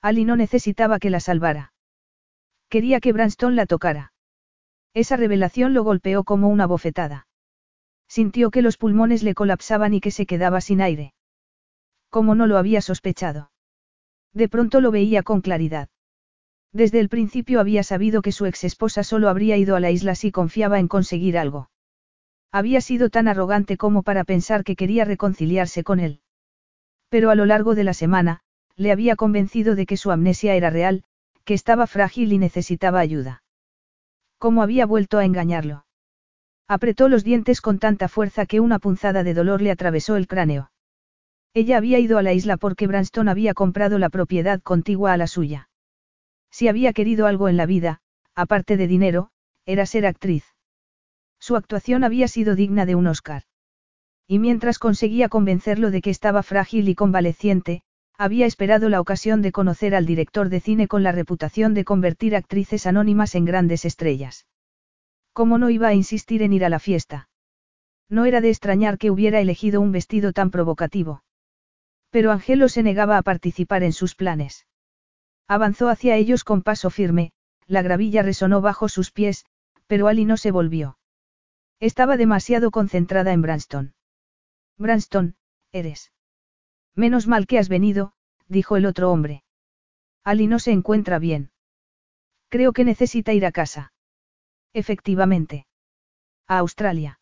Ali 0.01 0.25
no 0.25 0.35
necesitaba 0.35 0.99
que 0.99 1.09
la 1.09 1.21
salvara. 1.21 1.71
Quería 2.67 2.99
que 2.99 3.13
Branston 3.13 3.55
la 3.55 3.65
tocara. 3.65 4.11
Esa 4.95 5.17
revelación 5.17 5.73
lo 5.73 5.83
golpeó 5.83 6.23
como 6.23 6.47
una 6.47 6.65
bofetada. 6.65 7.27
Sintió 8.07 8.49
que 8.49 8.61
los 8.61 8.77
pulmones 8.77 9.23
le 9.23 9.35
colapsaban 9.35 9.93
y 9.93 9.99
que 9.99 10.09
se 10.09 10.25
quedaba 10.25 10.61
sin 10.61 10.79
aire. 10.79 11.13
Como 12.09 12.33
no 12.33 12.47
lo 12.47 12.57
había 12.57 12.79
sospechado. 12.79 13.51
De 14.33 14.47
pronto 14.47 14.79
lo 14.79 14.91
veía 14.91 15.21
con 15.21 15.41
claridad. 15.41 15.89
Desde 16.71 17.01
el 17.01 17.09
principio 17.09 17.59
había 17.59 17.83
sabido 17.83 18.21
que 18.21 18.31
su 18.31 18.45
ex 18.45 18.63
esposa 18.63 19.03
solo 19.03 19.27
habría 19.27 19.57
ido 19.57 19.75
a 19.75 19.81
la 19.81 19.91
isla 19.91 20.15
si 20.15 20.31
confiaba 20.31 20.79
en 20.79 20.87
conseguir 20.87 21.37
algo. 21.37 21.69
Había 22.53 22.79
sido 22.79 23.09
tan 23.09 23.27
arrogante 23.27 23.75
como 23.75 24.01
para 24.01 24.23
pensar 24.23 24.63
que 24.63 24.77
quería 24.77 25.03
reconciliarse 25.03 25.83
con 25.83 25.99
él. 25.99 26.21
Pero 27.09 27.31
a 27.31 27.35
lo 27.35 27.45
largo 27.45 27.75
de 27.75 27.83
la 27.83 27.93
semana, 27.93 28.39
le 28.77 28.93
había 28.93 29.17
convencido 29.17 29.75
de 29.75 29.85
que 29.85 29.97
su 29.97 30.11
amnesia 30.11 30.55
era 30.55 30.69
real, 30.69 31.03
que 31.43 31.53
estaba 31.53 31.85
frágil 31.85 32.31
y 32.31 32.37
necesitaba 32.37 32.99
ayuda. 33.01 33.44
¿Cómo 34.37 34.61
había 34.61 34.85
vuelto 34.85 35.17
a 35.17 35.25
engañarlo? 35.25 35.85
Apretó 36.67 37.09
los 37.09 37.23
dientes 37.23 37.61
con 37.61 37.79
tanta 37.79 38.07
fuerza 38.07 38.45
que 38.45 38.59
una 38.59 38.79
punzada 38.79 39.23
de 39.23 39.33
dolor 39.33 39.61
le 39.61 39.71
atravesó 39.71 40.15
el 40.15 40.27
cráneo. 40.27 40.71
Ella 41.53 41.77
había 41.77 41.99
ido 41.99 42.17
a 42.17 42.21
la 42.21 42.33
isla 42.33 42.57
porque 42.57 42.87
Branston 42.87 43.29
había 43.29 43.53
comprado 43.53 43.97
la 43.97 44.09
propiedad 44.09 44.61
contigua 44.61 45.13
a 45.13 45.17
la 45.17 45.27
suya. 45.27 45.69
Si 46.51 46.67
había 46.67 46.91
querido 46.91 47.27
algo 47.27 47.47
en 47.47 47.57
la 47.57 47.65
vida, 47.65 48.01
aparte 48.35 48.75
de 48.75 48.87
dinero, 48.87 49.29
era 49.65 49.85
ser 49.85 50.05
actriz. 50.05 50.43
Su 51.39 51.55
actuación 51.55 52.03
había 52.03 52.27
sido 52.27 52.55
digna 52.55 52.85
de 52.85 52.95
un 52.95 53.07
Oscar. 53.07 53.43
Y 54.27 54.39
mientras 54.39 54.79
conseguía 54.79 55.29
convencerlo 55.29 55.91
de 55.91 56.01
que 56.01 56.09
estaba 56.09 56.43
frágil 56.43 56.89
y 56.89 56.95
convaleciente, 56.95 57.83
había 58.17 58.45
esperado 58.45 58.89
la 58.89 59.01
ocasión 59.01 59.41
de 59.41 59.51
conocer 59.51 59.95
al 59.95 60.05
director 60.05 60.49
de 60.49 60.59
cine 60.59 60.87
con 60.87 61.03
la 61.03 61.11
reputación 61.11 61.73
de 61.73 61.83
convertir 61.83 62.35
actrices 62.35 62.85
anónimas 62.85 63.35
en 63.35 63.45
grandes 63.45 63.85
estrellas. 63.85 64.47
¿Cómo 65.33 65.57
no 65.57 65.69
iba 65.69 65.89
a 65.89 65.93
insistir 65.93 66.41
en 66.41 66.53
ir 66.53 66.63
a 66.63 66.69
la 66.69 66.79
fiesta? 66.79 67.29
No 68.09 68.25
era 68.25 68.39
de 68.39 68.49
extrañar 68.49 68.97
que 68.97 69.11
hubiera 69.11 69.39
elegido 69.39 69.81
un 69.81 69.91
vestido 69.91 70.31
tan 70.31 70.51
provocativo. 70.51 71.23
Pero 72.09 72.31
Angelo 72.31 72.69
se 72.69 72.83
negaba 72.83 73.17
a 73.17 73.21
participar 73.21 73.83
en 73.83 73.91
sus 73.91 74.15
planes. 74.15 74.65
Avanzó 75.47 75.89
hacia 75.89 76.15
ellos 76.15 76.43
con 76.43 76.61
paso 76.61 76.89
firme, 76.89 77.33
la 77.67 77.81
gravilla 77.81 78.21
resonó 78.23 78.61
bajo 78.61 78.87
sus 78.89 79.11
pies, 79.11 79.45
pero 79.87 80.07
Ali 80.07 80.25
no 80.25 80.37
se 80.37 80.51
volvió. 80.51 80.97
Estaba 81.79 82.15
demasiado 82.15 82.71
concentrada 82.71 83.33
en 83.33 83.41
Branston. 83.41 83.93
Branston, 84.77 85.35
eres. 85.71 86.11
Menos 86.95 87.27
mal 87.27 87.45
que 87.47 87.59
has 87.59 87.69
venido, 87.69 88.13
dijo 88.47 88.77
el 88.77 88.85
otro 88.85 89.11
hombre. 89.11 89.43
Ali 90.23 90.47
no 90.47 90.59
se 90.59 90.71
encuentra 90.71 91.19
bien. 91.19 91.51
Creo 92.49 92.73
que 92.73 92.85
necesita 92.85 93.33
ir 93.33 93.45
a 93.45 93.51
casa. 93.51 93.93
Efectivamente. 94.73 95.67
A 96.47 96.59
Australia. 96.59 97.19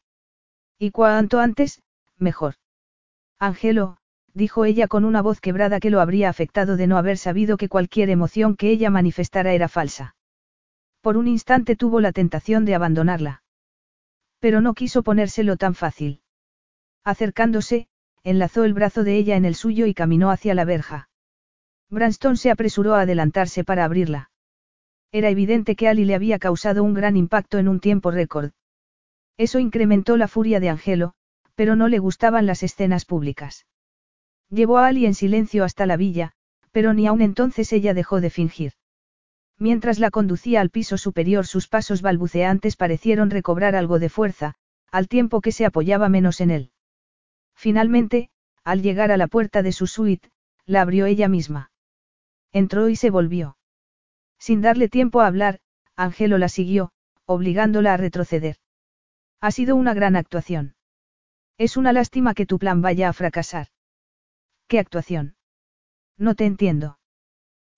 Y 0.78 0.92
cuanto 0.92 1.40
antes, 1.40 1.82
mejor. 2.18 2.56
Angelo, 3.40 3.98
dijo 4.34 4.66
ella 4.66 4.88
con 4.88 5.06
una 5.06 5.22
voz 5.22 5.40
quebrada 5.40 5.80
que 5.80 5.90
lo 5.90 6.02
habría 6.02 6.30
afectado 6.30 6.78
de 6.78 6.88
no 6.88 6.98
haber 6.98 7.18
sabido 7.18 7.58
que 7.58 7.70
cualquier 7.70 8.10
emoción 8.10 8.56
que 8.56 8.70
ella 8.70 8.90
manifestara 8.90 9.54
era 9.54 9.68
falsa. 9.68 10.16
Por 11.02 11.18
un 11.18 11.28
instante 11.28 11.76
tuvo 11.76 12.00
la 12.00 12.12
tentación 12.12 12.66
de 12.66 12.76
abandonarla. 12.76 13.44
Pero 14.40 14.62
no 14.62 14.74
quiso 14.74 15.04
ponérselo 15.04 15.58
tan 15.58 15.76
fácil. 15.76 16.22
Acercándose, 17.04 17.88
enlazó 18.24 18.64
el 18.64 18.74
brazo 18.74 19.04
de 19.04 19.18
ella 19.18 19.36
en 19.36 19.46
el 19.46 19.56
suyo 19.56 19.86
y 19.86 19.94
caminó 19.94 20.32
hacia 20.32 20.54
la 20.54 20.66
verja. 20.66 21.10
Branston 21.90 22.38
se 22.38 22.52
apresuró 22.52 22.96
a 22.96 23.02
adelantarse 23.02 23.64
para 23.64 23.86
abrirla. 23.86 24.32
Era 25.12 25.30
evidente 25.30 25.76
que 25.76 25.88
Ali 25.88 26.06
le 26.06 26.16
había 26.16 26.40
causado 26.40 26.84
un 26.84 26.94
gran 26.94 27.18
impacto 27.18 27.60
en 27.60 27.68
un 27.68 27.80
tiempo 27.80 28.10
récord. 28.10 28.52
Eso 29.38 29.60
incrementó 29.60 30.18
la 30.18 30.28
furia 30.28 30.60
de 30.60 30.70
Angelo, 30.70 31.14
pero 31.56 31.76
no 31.76 31.88
le 31.88 32.00
gustaban 32.00 32.46
las 32.46 32.64
escenas 32.64 33.06
públicas. 33.06 33.68
Llevó 34.50 34.80
a 34.80 34.88
Ali 34.88 35.06
en 35.06 35.14
silencio 35.14 35.64
hasta 35.64 35.86
la 35.86 35.98
villa, 35.98 36.32
pero 36.72 36.94
ni 36.94 37.08
aun 37.08 37.22
entonces 37.22 37.72
ella 37.74 37.94
dejó 37.94 38.22
de 38.22 38.30
fingir. 38.30 38.74
Mientras 39.60 40.00
la 40.00 40.10
conducía 40.10 40.62
al 40.62 40.72
piso 40.72 40.98
superior 40.98 41.46
sus 41.46 41.68
pasos 41.68 42.02
balbuceantes 42.02 42.76
parecieron 42.76 43.30
recobrar 43.30 43.76
algo 43.76 44.00
de 44.00 44.10
fuerza, 44.10 44.56
al 44.92 45.08
tiempo 45.08 45.42
que 45.42 45.52
se 45.52 45.66
apoyaba 45.66 46.10
menos 46.10 46.42
en 46.42 46.52
él. 46.52 46.73
Finalmente, 47.56 48.30
al 48.64 48.82
llegar 48.82 49.12
a 49.12 49.18
la 49.18 49.28
puerta 49.28 49.62
de 49.62 49.72
su 49.72 49.88
suite, 49.88 50.30
la 50.66 50.82
abrió 50.82 51.06
ella 51.06 51.28
misma. 51.28 51.72
Entró 52.52 52.90
y 52.90 52.96
se 52.96 53.10
volvió. 53.10 53.58
Sin 54.40 54.62
darle 54.62 54.90
tiempo 54.90 55.22
a 55.22 55.28
hablar, 55.28 55.60
Angelo 55.96 56.38
la 56.38 56.50
siguió, 56.50 56.92
obligándola 57.26 57.94
a 57.94 57.98
retroceder. 57.98 58.58
Ha 59.42 59.52
sido 59.52 59.76
una 59.76 59.94
gran 59.94 60.16
actuación. 60.16 60.76
Es 61.58 61.78
una 61.78 61.94
lástima 61.94 62.34
que 62.34 62.46
tu 62.46 62.60
plan 62.60 62.82
vaya 62.82 63.10
a 63.10 63.14
fracasar. 63.14 63.68
¿Qué 64.68 64.80
actuación? 64.80 65.36
No 66.18 66.36
te 66.36 66.46
entiendo. 66.46 67.00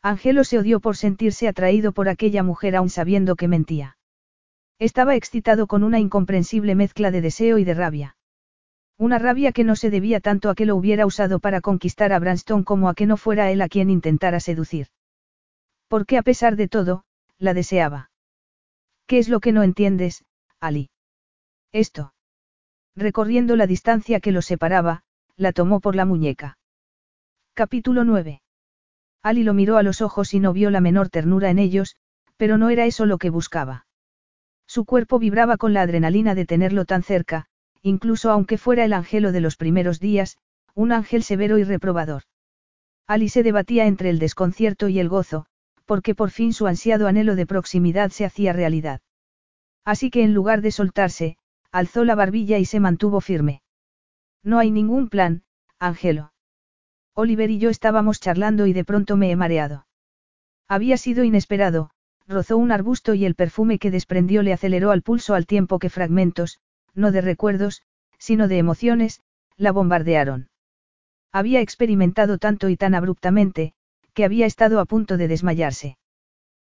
Angelo 0.01 0.43
se 0.43 0.59
odió 0.59 0.79
por 0.79 0.97
sentirse 0.97 1.47
atraído 1.47 1.91
por 1.91 2.09
aquella 2.09 2.43
mujer 2.43 2.75
aún 2.75 2.89
sabiendo 2.89 3.35
que 3.35 3.47
mentía. 3.47 3.97
Estaba 4.77 5.15
excitado 5.15 5.67
con 5.67 5.83
una 5.83 5.99
incomprensible 5.99 6.75
mezcla 6.75 7.09
de 7.09 7.21
deseo 7.21 7.57
y 7.57 7.63
de 7.63 7.73
rabia. 7.73 8.17
Una 8.97 9.19
rabia 9.19 9.51
que 9.51 9.65
no 9.65 9.75
se 9.75 9.89
debía 9.89 10.21
tanto 10.21 10.49
a 10.49 10.55
que 10.55 10.65
lo 10.65 10.75
hubiera 10.75 11.05
usado 11.05 11.39
para 11.39 11.59
conquistar 11.59 12.13
a 12.13 12.19
Branston 12.19 12.63
como 12.63 12.87
a 12.87 12.95
que 12.95 13.05
no 13.05 13.17
fuera 13.17 13.51
él 13.51 13.61
a 13.61 13.67
quien 13.67 13.89
intentara 13.89 14.39
seducir. 14.39 14.87
Porque 15.89 16.17
a 16.17 16.23
pesar 16.23 16.55
de 16.55 16.69
todo, 16.69 17.03
la 17.37 17.53
deseaba. 17.53 18.09
¿Qué 19.05 19.19
es 19.19 19.27
lo 19.27 19.41
que 19.41 19.51
no 19.51 19.63
entiendes, 19.63 20.23
Ali? 20.59 20.89
Esto. 21.73 22.13
Recorriendo 22.95 23.57
la 23.57 23.67
distancia 23.67 24.21
que 24.21 24.31
los 24.31 24.45
separaba, 24.45 25.03
la 25.35 25.51
tomó 25.51 25.81
por 25.81 25.95
la 25.95 26.05
muñeca. 26.05 26.57
Capítulo 27.53 28.05
9. 28.05 28.41
Ali 29.21 29.43
lo 29.43 29.53
miró 29.53 29.77
a 29.77 29.83
los 29.83 30.01
ojos 30.01 30.33
y 30.33 30.39
no 30.39 30.53
vio 30.53 30.69
la 30.69 30.79
menor 30.79 31.09
ternura 31.09 31.49
en 31.49 31.59
ellos, 31.59 31.97
pero 32.37 32.57
no 32.57 32.69
era 32.69 32.85
eso 32.85 33.05
lo 33.05 33.17
que 33.17 33.29
buscaba. 33.29 33.85
Su 34.65 34.85
cuerpo 34.85 35.19
vibraba 35.19 35.57
con 35.57 35.73
la 35.73 35.81
adrenalina 35.81 36.35
de 36.35 36.45
tenerlo 36.45 36.85
tan 36.85 37.03
cerca, 37.03 37.47
incluso 37.85 38.31
aunque 38.31 38.57
fuera 38.57 38.83
el 38.83 38.93
ángelo 38.93 39.31
de 39.31 39.41
los 39.41 39.57
primeros 39.57 39.99
días, 39.99 40.39
un 40.73 40.91
ángel 40.91 41.21
severo 41.21 41.59
y 41.59 41.63
reprobador. 41.63 42.23
Ali 43.05 43.29
se 43.29 43.43
debatía 43.43 43.85
entre 43.85 44.09
el 44.09 44.17
desconcierto 44.17 44.89
y 44.89 44.97
el 44.97 45.07
gozo, 45.07 45.45
porque 45.85 46.15
por 46.15 46.31
fin 46.31 46.51
su 46.51 46.65
ansiado 46.65 47.07
anhelo 47.07 47.35
de 47.35 47.45
proximidad 47.45 48.09
se 48.09 48.25
hacía 48.25 48.53
realidad. 48.53 49.01
Así 49.83 50.09
que 50.09 50.23
en 50.23 50.33
lugar 50.33 50.61
de 50.61 50.71
soltarse, 50.71 51.37
alzó 51.71 52.05
la 52.05 52.15
barbilla 52.15 52.57
y 52.57 52.65
se 52.65 52.79
mantuvo 52.79 53.21
firme. 53.21 53.61
No 54.41 54.57
hay 54.57 54.71
ningún 54.71 55.07
plan, 55.07 55.43
Ángelo. 55.77 56.33
Oliver 57.13 57.51
y 57.51 57.59
yo 57.59 57.69
estábamos 57.69 58.19
charlando 58.19 58.65
y 58.65 58.73
de 58.73 58.83
pronto 58.83 59.15
me 59.15 59.29
he 59.29 59.35
mareado. 59.35 59.85
Había 60.67 60.97
sido 60.97 61.23
inesperado, 61.23 61.91
rozó 62.25 62.57
un 62.57 62.71
arbusto 62.71 63.13
y 63.13 63.25
el 63.25 63.35
perfume 63.35 63.77
que 63.77 63.91
desprendió 63.91 64.41
le 64.41 64.53
aceleró 64.53 64.89
al 64.89 65.03
pulso 65.03 65.35
al 65.35 65.45
tiempo 65.45 65.77
que 65.77 65.91
fragmentos, 65.91 66.59
no 66.95 67.11
de 67.11 67.21
recuerdos, 67.21 67.83
sino 68.17 68.47
de 68.47 68.57
emociones, 68.57 69.21
la 69.57 69.71
bombardearon. 69.71 70.49
Había 71.31 71.61
experimentado 71.61 72.37
tanto 72.37 72.69
y 72.69 72.77
tan 72.77 72.95
abruptamente, 72.95 73.73
que 74.13 74.25
había 74.25 74.45
estado 74.45 74.79
a 74.79 74.85
punto 74.85 75.17
de 75.17 75.27
desmayarse. 75.27 75.97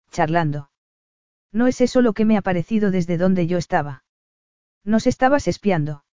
Charlando. 0.09 0.69
No 1.51 1.67
es 1.67 1.81
eso 1.81 2.01
lo 2.01 2.13
que 2.13 2.25
me 2.25 2.37
ha 2.37 2.41
parecido 2.41 2.89
desde 2.89 3.17
donde 3.17 3.45
yo 3.45 3.57
estaba. 3.57 4.03
Nos 4.83 5.05
estabas 5.05 5.47
espiando. 5.47 6.03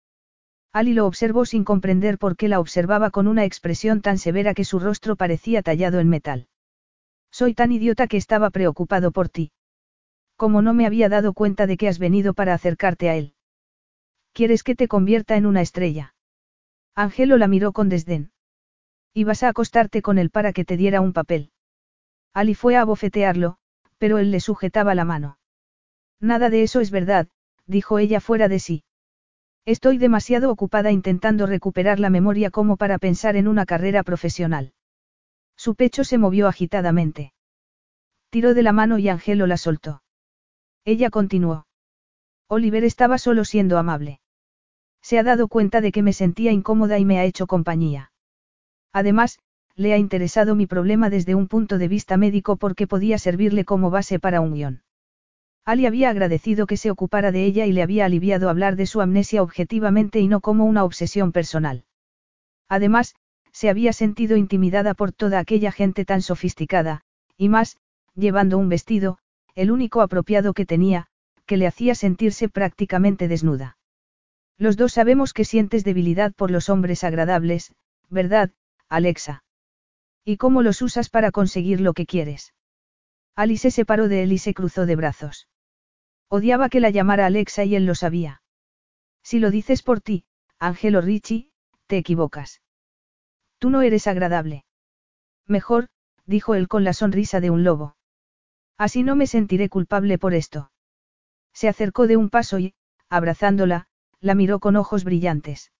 Ali 0.72 0.94
lo 0.94 1.06
observó 1.06 1.46
sin 1.46 1.64
comprender 1.64 2.18
por 2.18 2.36
qué 2.36 2.48
la 2.48 2.60
observaba 2.60 3.10
con 3.10 3.26
una 3.26 3.44
expresión 3.44 4.02
tan 4.02 4.18
severa 4.18 4.54
que 4.54 4.64
su 4.64 4.78
rostro 4.78 5.16
parecía 5.16 5.62
tallado 5.62 5.98
en 5.98 6.08
metal. 6.08 6.48
Soy 7.30 7.54
tan 7.54 7.72
idiota 7.72 8.06
que 8.06 8.16
estaba 8.16 8.50
preocupado 8.50 9.12
por 9.12 9.28
ti. 9.28 9.52
Como 10.36 10.62
no 10.62 10.74
me 10.74 10.86
había 10.86 11.08
dado 11.08 11.32
cuenta 11.32 11.66
de 11.66 11.76
que 11.76 11.88
has 11.88 11.98
venido 11.98 12.34
para 12.34 12.54
acercarte 12.54 13.08
a 13.08 13.16
él. 13.16 13.34
¿Quieres 14.40 14.62
que 14.62 14.74
te 14.74 14.88
convierta 14.88 15.36
en 15.36 15.44
una 15.44 15.60
estrella? 15.60 16.14
Angelo 16.94 17.36
la 17.36 17.46
miró 17.46 17.72
con 17.72 17.90
desdén. 17.90 18.32
Ibas 19.12 19.42
a 19.42 19.50
acostarte 19.50 20.00
con 20.00 20.16
él 20.16 20.30
para 20.30 20.54
que 20.54 20.64
te 20.64 20.78
diera 20.78 21.02
un 21.02 21.12
papel. 21.12 21.50
Ali 22.32 22.54
fue 22.54 22.76
a 22.76 22.84
bofetearlo, 22.86 23.58
pero 23.98 24.16
él 24.16 24.30
le 24.30 24.40
sujetaba 24.40 24.94
la 24.94 25.04
mano. 25.04 25.36
Nada 26.20 26.48
de 26.48 26.62
eso 26.62 26.80
es 26.80 26.90
verdad, 26.90 27.28
dijo 27.66 27.98
ella 27.98 28.18
fuera 28.18 28.48
de 28.48 28.60
sí. 28.60 28.82
Estoy 29.66 29.98
demasiado 29.98 30.50
ocupada 30.50 30.90
intentando 30.90 31.44
recuperar 31.44 32.00
la 32.00 32.08
memoria 32.08 32.48
como 32.50 32.78
para 32.78 32.96
pensar 32.96 33.36
en 33.36 33.46
una 33.46 33.66
carrera 33.66 34.02
profesional. 34.04 34.72
Su 35.54 35.74
pecho 35.74 36.02
se 36.02 36.16
movió 36.16 36.48
agitadamente. 36.48 37.34
Tiró 38.30 38.54
de 38.54 38.62
la 38.62 38.72
mano 38.72 38.96
y 38.96 39.10
Angelo 39.10 39.46
la 39.46 39.58
soltó. 39.58 40.02
Ella 40.86 41.10
continuó. 41.10 41.66
Oliver 42.48 42.84
estaba 42.84 43.18
solo 43.18 43.44
siendo 43.44 43.76
amable. 43.76 44.19
Se 45.02 45.18
ha 45.18 45.22
dado 45.22 45.48
cuenta 45.48 45.80
de 45.80 45.92
que 45.92 46.02
me 46.02 46.12
sentía 46.12 46.52
incómoda 46.52 46.98
y 46.98 47.04
me 47.04 47.18
ha 47.18 47.24
hecho 47.24 47.46
compañía. 47.46 48.12
Además, 48.92 49.38
le 49.76 49.92
ha 49.92 49.98
interesado 49.98 50.54
mi 50.54 50.66
problema 50.66 51.10
desde 51.10 51.34
un 51.34 51.48
punto 51.48 51.78
de 51.78 51.88
vista 51.88 52.16
médico 52.16 52.56
porque 52.56 52.86
podía 52.86 53.18
servirle 53.18 53.64
como 53.64 53.90
base 53.90 54.18
para 54.18 54.40
un 54.40 54.54
guion. 54.54 54.82
Ali 55.64 55.86
había 55.86 56.10
agradecido 56.10 56.66
que 56.66 56.76
se 56.76 56.90
ocupara 56.90 57.32
de 57.32 57.44
ella 57.44 57.66
y 57.66 57.72
le 57.72 57.82
había 57.82 58.04
aliviado 58.04 58.48
hablar 58.48 58.76
de 58.76 58.86
su 58.86 59.00
amnesia 59.00 59.42
objetivamente 59.42 60.20
y 60.20 60.28
no 60.28 60.40
como 60.40 60.64
una 60.64 60.84
obsesión 60.84 61.32
personal. 61.32 61.84
Además, 62.68 63.14
se 63.52 63.68
había 63.68 63.92
sentido 63.92 64.36
intimidada 64.36 64.94
por 64.94 65.12
toda 65.12 65.38
aquella 65.38 65.72
gente 65.72 66.04
tan 66.04 66.22
sofisticada, 66.22 67.02
y 67.36 67.48
más, 67.48 67.76
llevando 68.14 68.58
un 68.58 68.68
vestido, 68.68 69.18
el 69.54 69.70
único 69.70 70.02
apropiado 70.02 70.54
que 70.54 70.66
tenía, 70.66 71.08
que 71.46 71.56
le 71.56 71.66
hacía 71.66 71.94
sentirse 71.94 72.48
prácticamente 72.48 73.28
desnuda. 73.28 73.76
Los 74.60 74.76
dos 74.76 74.92
sabemos 74.92 75.32
que 75.32 75.46
sientes 75.46 75.84
debilidad 75.84 76.34
por 76.34 76.50
los 76.50 76.68
hombres 76.68 77.02
agradables, 77.02 77.72
¿verdad, 78.10 78.50
Alexa? 78.90 79.42
¿Y 80.22 80.36
cómo 80.36 80.60
los 80.60 80.82
usas 80.82 81.08
para 81.08 81.30
conseguir 81.30 81.80
lo 81.80 81.94
que 81.94 82.04
quieres? 82.04 82.52
Alice 83.34 83.70
se 83.70 83.74
separó 83.74 84.06
de 84.06 84.22
él 84.22 84.32
y 84.32 84.38
se 84.38 84.52
cruzó 84.52 84.84
de 84.84 84.96
brazos. 84.96 85.48
Odiaba 86.28 86.68
que 86.68 86.80
la 86.80 86.90
llamara 86.90 87.24
Alexa 87.24 87.64
y 87.64 87.74
él 87.74 87.86
lo 87.86 87.94
sabía. 87.94 88.42
Si 89.22 89.38
lo 89.38 89.50
dices 89.50 89.82
por 89.82 90.02
ti, 90.02 90.26
Angelo 90.58 91.00
Ricci, 91.00 91.52
te 91.86 91.96
equivocas. 91.96 92.60
Tú 93.58 93.70
no 93.70 93.80
eres 93.80 94.06
agradable. 94.06 94.66
Mejor, 95.46 95.88
dijo 96.26 96.54
él 96.54 96.68
con 96.68 96.84
la 96.84 96.92
sonrisa 96.92 97.40
de 97.40 97.48
un 97.48 97.64
lobo. 97.64 97.96
Así 98.76 99.04
no 99.04 99.16
me 99.16 99.26
sentiré 99.26 99.70
culpable 99.70 100.18
por 100.18 100.34
esto. 100.34 100.70
Se 101.54 101.66
acercó 101.66 102.06
de 102.06 102.18
un 102.18 102.28
paso 102.28 102.58
y, 102.58 102.74
abrazándola, 103.08 103.88
la 104.20 104.34
miró 104.34 104.58
con 104.60 104.76
ojos 104.76 105.04
brillantes. 105.04 105.72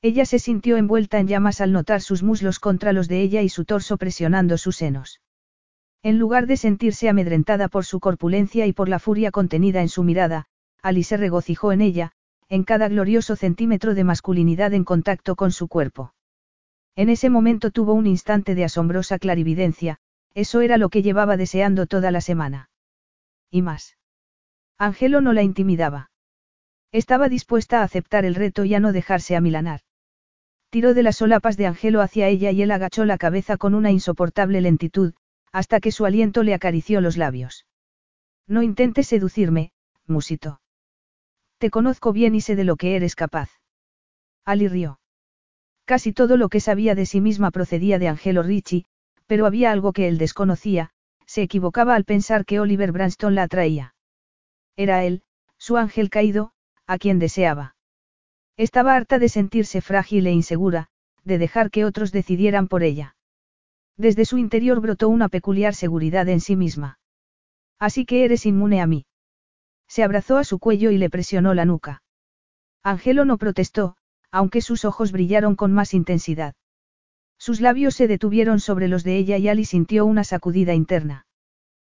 Ella 0.00 0.24
se 0.24 0.38
sintió 0.38 0.76
envuelta 0.76 1.18
en 1.18 1.26
llamas 1.26 1.60
al 1.60 1.72
notar 1.72 2.00
sus 2.00 2.22
muslos 2.22 2.60
contra 2.60 2.92
los 2.92 3.08
de 3.08 3.20
ella 3.20 3.42
y 3.42 3.48
su 3.48 3.64
torso 3.64 3.96
presionando 3.96 4.56
sus 4.56 4.76
senos. 4.76 5.20
En 6.02 6.18
lugar 6.18 6.46
de 6.46 6.56
sentirse 6.56 7.08
amedrentada 7.08 7.68
por 7.68 7.84
su 7.84 7.98
corpulencia 7.98 8.66
y 8.66 8.72
por 8.72 8.88
la 8.88 9.00
furia 9.00 9.32
contenida 9.32 9.80
en 9.80 9.88
su 9.88 10.04
mirada, 10.04 10.46
Ali 10.82 11.02
se 11.02 11.16
regocijó 11.16 11.72
en 11.72 11.80
ella, 11.80 12.12
en 12.48 12.62
cada 12.62 12.88
glorioso 12.88 13.34
centímetro 13.34 13.94
de 13.94 14.04
masculinidad 14.04 14.72
en 14.72 14.84
contacto 14.84 15.34
con 15.34 15.50
su 15.50 15.66
cuerpo. 15.66 16.14
En 16.94 17.08
ese 17.10 17.30
momento 17.30 17.70
tuvo 17.70 17.94
un 17.94 18.06
instante 18.06 18.54
de 18.54 18.64
asombrosa 18.64 19.18
clarividencia, 19.18 19.98
eso 20.34 20.60
era 20.60 20.78
lo 20.78 20.88
que 20.88 21.02
llevaba 21.02 21.36
deseando 21.36 21.86
toda 21.86 22.10
la 22.10 22.20
semana. 22.20 22.70
Y 23.50 23.62
más. 23.62 23.96
Angelo 24.78 25.20
no 25.20 25.32
la 25.32 25.42
intimidaba. 25.42 26.10
Estaba 26.92 27.28
dispuesta 27.28 27.80
a 27.80 27.84
aceptar 27.84 28.24
el 28.24 28.34
reto 28.34 28.64
y 28.64 28.74
a 28.74 28.80
no 28.80 28.92
dejarse 28.92 29.36
amilanar. 29.36 29.80
Tiró 30.70 30.94
de 30.94 31.02
las 31.02 31.16
solapas 31.16 31.56
de 31.56 31.66
Angelo 31.66 32.00
hacia 32.00 32.28
ella 32.28 32.50
y 32.50 32.62
él 32.62 32.70
agachó 32.70 33.04
la 33.04 33.18
cabeza 33.18 33.56
con 33.56 33.74
una 33.74 33.90
insoportable 33.90 34.60
lentitud, 34.60 35.14
hasta 35.52 35.80
que 35.80 35.92
su 35.92 36.06
aliento 36.06 36.42
le 36.42 36.54
acarició 36.54 37.00
los 37.00 37.16
labios. 37.16 37.66
No 38.46 38.62
intentes 38.62 39.08
seducirme, 39.08 39.72
musito. 40.06 40.60
Te 41.58 41.70
conozco 41.70 42.12
bien 42.12 42.34
y 42.34 42.40
sé 42.40 42.56
de 42.56 42.64
lo 42.64 42.76
que 42.76 42.96
eres 42.96 43.14
capaz. 43.14 43.50
Ali 44.44 44.68
rió. 44.68 45.00
Casi 45.84 46.12
todo 46.12 46.36
lo 46.36 46.48
que 46.48 46.60
sabía 46.60 46.94
de 46.94 47.06
sí 47.06 47.20
misma 47.20 47.50
procedía 47.50 47.98
de 47.98 48.08
Angelo 48.08 48.42
Ricci, 48.42 48.84
pero 49.26 49.46
había 49.46 49.72
algo 49.72 49.92
que 49.92 50.08
él 50.08 50.18
desconocía, 50.18 50.90
se 51.26 51.42
equivocaba 51.42 51.94
al 51.94 52.04
pensar 52.04 52.44
que 52.44 52.60
Oliver 52.60 52.92
Branston 52.92 53.34
la 53.34 53.42
atraía. 53.42 53.94
Era 54.76 55.04
él, 55.04 55.22
su 55.58 55.76
ángel 55.76 56.08
caído, 56.08 56.52
a 56.88 56.98
quien 56.98 57.20
deseaba. 57.20 57.76
Estaba 58.56 58.96
harta 58.96 59.20
de 59.20 59.28
sentirse 59.28 59.80
frágil 59.80 60.26
e 60.26 60.32
insegura, 60.32 60.88
de 61.22 61.38
dejar 61.38 61.70
que 61.70 61.84
otros 61.84 62.10
decidieran 62.10 62.66
por 62.66 62.82
ella. 62.82 63.14
Desde 63.96 64.24
su 64.24 64.38
interior 64.38 64.80
brotó 64.80 65.08
una 65.08 65.28
peculiar 65.28 65.74
seguridad 65.74 66.28
en 66.28 66.40
sí 66.40 66.56
misma. 66.56 66.98
Así 67.78 68.06
que 68.06 68.24
eres 68.24 68.46
inmune 68.46 68.80
a 68.80 68.86
mí. 68.86 69.06
Se 69.86 70.02
abrazó 70.02 70.38
a 70.38 70.44
su 70.44 70.58
cuello 70.58 70.90
y 70.90 70.98
le 70.98 71.10
presionó 71.10 71.54
la 71.54 71.66
nuca. 71.66 72.02
Angelo 72.82 73.24
no 73.24 73.36
protestó, 73.38 73.96
aunque 74.30 74.62
sus 74.62 74.84
ojos 74.84 75.12
brillaron 75.12 75.56
con 75.56 75.72
más 75.72 75.94
intensidad. 75.94 76.54
Sus 77.38 77.60
labios 77.60 77.94
se 77.94 78.08
detuvieron 78.08 78.60
sobre 78.60 78.88
los 78.88 79.04
de 79.04 79.16
ella 79.16 79.36
y 79.36 79.48
Ali 79.48 79.64
sintió 79.64 80.06
una 80.06 80.24
sacudida 80.24 80.74
interna. 80.74 81.26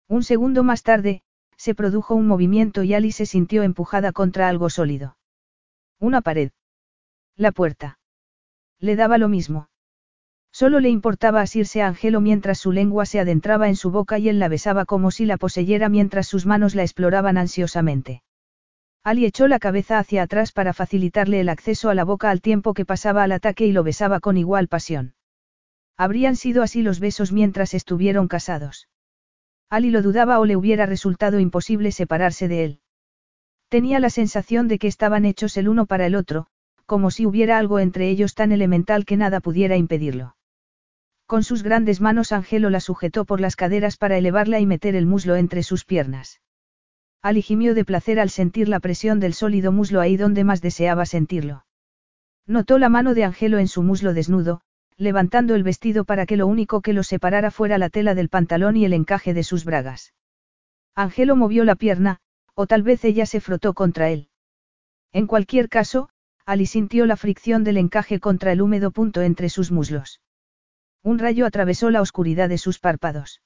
Un 0.07 0.23
segundo 0.23 0.63
más 0.63 0.83
tarde, 0.83 1.21
se 1.59 1.75
produjo 1.75 2.15
un 2.15 2.25
movimiento 2.25 2.83
y 2.83 2.93
Alice 2.93 3.25
se 3.25 3.25
sintió 3.25 3.63
empujada 3.63 4.13
contra 4.13 4.47
algo 4.47 4.69
sólido. 4.69 5.17
Una 5.99 6.21
pared. 6.21 6.51
La 7.35 7.51
puerta. 7.51 7.99
Le 8.79 8.95
daba 8.95 9.17
lo 9.17 9.27
mismo. 9.27 9.67
Solo 10.53 10.79
le 10.79 10.89
importaba 10.89 11.41
asirse 11.41 11.81
a 11.81 11.87
Angelo 11.87 12.21
mientras 12.21 12.59
su 12.59 12.71
lengua 12.71 13.05
se 13.05 13.19
adentraba 13.19 13.67
en 13.67 13.75
su 13.75 13.91
boca 13.91 14.17
y 14.19 14.29
él 14.29 14.39
la 14.39 14.47
besaba 14.47 14.85
como 14.85 15.11
si 15.11 15.25
la 15.25 15.35
poseyera 15.35 15.89
mientras 15.89 16.27
sus 16.27 16.45
manos 16.45 16.75
la 16.75 16.83
exploraban 16.83 17.37
ansiosamente. 17.37 18.23
Ali 19.03 19.25
echó 19.25 19.49
la 19.49 19.59
cabeza 19.59 19.99
hacia 19.99 20.23
atrás 20.23 20.53
para 20.53 20.71
facilitarle 20.71 21.41
el 21.41 21.49
acceso 21.49 21.89
a 21.89 21.93
la 21.93 22.05
boca 22.05 22.29
al 22.29 22.39
tiempo 22.39 22.73
que 22.73 22.85
pasaba 22.85 23.23
al 23.23 23.33
ataque 23.33 23.65
y 23.65 23.73
lo 23.73 23.83
besaba 23.83 24.21
con 24.21 24.37
igual 24.37 24.69
pasión. 24.69 25.13
Habrían 25.97 26.37
sido 26.37 26.63
así 26.63 26.83
los 26.83 27.01
besos 27.01 27.33
mientras 27.33 27.73
estuvieron 27.73 28.29
casados. 28.29 28.87
Ali 29.69 29.91
lo 29.91 30.01
dudaba 30.01 30.39
o 30.39 30.45
le 30.45 30.55
hubiera 30.55 30.85
resultado 30.85 31.39
imposible 31.39 31.91
separarse 31.91 32.47
de 32.47 32.63
él. 32.63 32.79
Tenía 33.69 33.99
la 33.99 34.09
sensación 34.09 34.67
de 34.67 34.79
que 34.79 34.87
estaban 34.87 35.25
hechos 35.25 35.55
el 35.57 35.69
uno 35.69 35.85
para 35.85 36.07
el 36.07 36.15
otro, 36.15 36.47
como 36.87 37.11
si 37.11 37.27
hubiera 37.27 37.59
algo 37.59 37.77
entre 37.79 38.09
ellos 38.09 38.33
tan 38.33 38.51
elemental 38.51 39.05
que 39.05 39.15
nada 39.15 39.41
pudiera 39.41 39.77
impedirlo. 39.77 40.35
Con 41.27 41.43
sus 41.43 41.61
grandes 41.61 42.01
manos 42.01 42.31
Angelo 42.31 42.71
la 42.71 42.79
sujetó 42.79 43.25
por 43.25 43.39
las 43.39 43.55
caderas 43.55 43.97
para 43.97 44.17
elevarla 44.17 44.59
y 44.59 44.65
meter 44.65 44.95
el 44.95 45.05
muslo 45.05 45.35
entre 45.35 45.61
sus 45.61 45.85
piernas. 45.85 46.41
Ali 47.21 47.43
gimió 47.43 47.75
de 47.75 47.85
placer 47.85 48.19
al 48.19 48.31
sentir 48.31 48.67
la 48.67 48.79
presión 48.79 49.19
del 49.19 49.35
sólido 49.35 49.71
muslo 49.71 50.01
ahí 50.01 50.17
donde 50.17 50.43
más 50.43 50.61
deseaba 50.61 51.05
sentirlo. 51.05 51.65
Notó 52.47 52.79
la 52.79 52.89
mano 52.89 53.13
de 53.13 53.25
Angelo 53.25 53.59
en 53.59 53.67
su 53.67 53.83
muslo 53.83 54.15
desnudo, 54.15 54.61
levantando 54.99 55.55
el 55.55 55.63
vestido 55.63 56.03
para 56.03 56.25
que 56.25 56.35
lo 56.35 56.45
único 56.45 56.81
que 56.81 56.91
los 56.91 57.07
separara 57.07 57.51
fuera 57.51 57.77
la 57.77 57.89
tela 57.89 58.15
del 58.15 58.27
pantalón 58.27 58.75
y 58.75 58.83
el 58.83 58.91
encaje 58.91 59.33
de 59.33 59.43
sus 59.43 59.63
bragas. 59.63 60.13
Angelo 60.93 61.37
movió 61.37 61.63
la 61.63 61.75
pierna, 61.75 62.19
o 62.53 62.67
tal 62.67 62.83
vez 62.83 63.05
ella 63.05 63.25
se 63.25 63.39
frotó 63.39 63.73
contra 63.73 64.09
él. 64.09 64.27
En 65.13 65.25
cualquier 65.25 65.69
caso, 65.69 66.09
Ali 66.45 66.65
sintió 66.65 67.05
la 67.05 67.15
fricción 67.15 67.63
del 67.63 67.77
encaje 67.77 68.19
contra 68.19 68.51
el 68.51 68.61
húmedo 68.61 68.91
punto 68.91 69.21
entre 69.21 69.47
sus 69.47 69.71
muslos. 69.71 70.19
Un 71.01 71.17
rayo 71.17 71.45
atravesó 71.45 71.89
la 71.91 72.01
oscuridad 72.01 72.49
de 72.49 72.57
sus 72.57 72.77
párpados. 72.79 73.41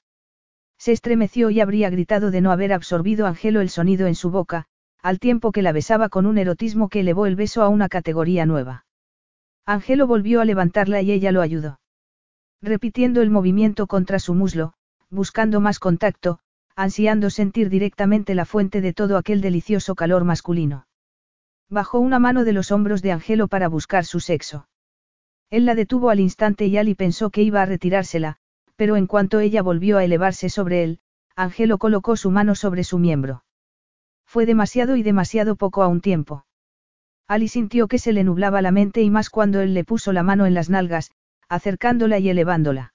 Se 0.76 0.90
estremeció 0.90 1.50
y 1.50 1.60
habría 1.60 1.88
gritado 1.88 2.32
de 2.32 2.40
no 2.40 2.50
haber 2.50 2.72
absorbido 2.72 3.26
Angelo 3.26 3.60
el 3.60 3.70
sonido 3.70 4.08
en 4.08 4.16
su 4.16 4.30
boca, 4.30 4.66
al 5.00 5.20
tiempo 5.20 5.52
que 5.52 5.62
la 5.62 5.70
besaba 5.70 6.08
con 6.08 6.26
un 6.26 6.36
erotismo 6.36 6.88
que 6.88 7.00
elevó 7.00 7.26
el 7.26 7.36
beso 7.36 7.62
a 7.62 7.68
una 7.68 7.88
categoría 7.88 8.44
nueva. 8.44 8.83
Angelo 9.66 10.06
volvió 10.06 10.40
a 10.40 10.44
levantarla 10.44 11.00
y 11.00 11.10
ella 11.10 11.32
lo 11.32 11.40
ayudó. 11.40 11.80
Repitiendo 12.60 13.22
el 13.22 13.30
movimiento 13.30 13.86
contra 13.86 14.18
su 14.18 14.34
muslo, 14.34 14.74
buscando 15.10 15.60
más 15.60 15.78
contacto, 15.78 16.38
ansiando 16.76 17.30
sentir 17.30 17.70
directamente 17.70 18.34
la 18.34 18.44
fuente 18.44 18.80
de 18.80 18.92
todo 18.92 19.16
aquel 19.16 19.40
delicioso 19.40 19.94
calor 19.94 20.24
masculino. 20.24 20.86
Bajó 21.70 21.98
una 21.98 22.18
mano 22.18 22.44
de 22.44 22.52
los 22.52 22.72
hombros 22.72 23.00
de 23.00 23.12
Angelo 23.12 23.48
para 23.48 23.68
buscar 23.68 24.04
su 24.04 24.20
sexo. 24.20 24.68
Él 25.50 25.64
la 25.64 25.74
detuvo 25.74 26.10
al 26.10 26.20
instante 26.20 26.66
y 26.66 26.76
Ali 26.76 26.94
pensó 26.94 27.30
que 27.30 27.42
iba 27.42 27.62
a 27.62 27.66
retirársela, 27.66 28.36
pero 28.76 28.96
en 28.96 29.06
cuanto 29.06 29.40
ella 29.40 29.62
volvió 29.62 29.98
a 29.98 30.04
elevarse 30.04 30.50
sobre 30.50 30.84
él, 30.84 31.00
Angelo 31.36 31.78
colocó 31.78 32.16
su 32.16 32.30
mano 32.30 32.54
sobre 32.54 32.84
su 32.84 32.98
miembro. 32.98 33.44
Fue 34.26 34.46
demasiado 34.46 34.96
y 34.96 35.02
demasiado 35.02 35.56
poco 35.56 35.82
a 35.82 35.88
un 35.88 36.00
tiempo. 36.00 36.44
Ali 37.26 37.48
sintió 37.48 37.88
que 37.88 37.98
se 37.98 38.12
le 38.12 38.24
nublaba 38.24 38.60
la 38.62 38.70
mente 38.70 39.02
y 39.02 39.10
más 39.10 39.30
cuando 39.30 39.60
él 39.60 39.74
le 39.74 39.84
puso 39.84 40.12
la 40.12 40.22
mano 40.22 40.46
en 40.46 40.54
las 40.54 40.68
nalgas, 40.68 41.10
acercándola 41.48 42.18
y 42.18 42.28
elevándola. 42.28 42.94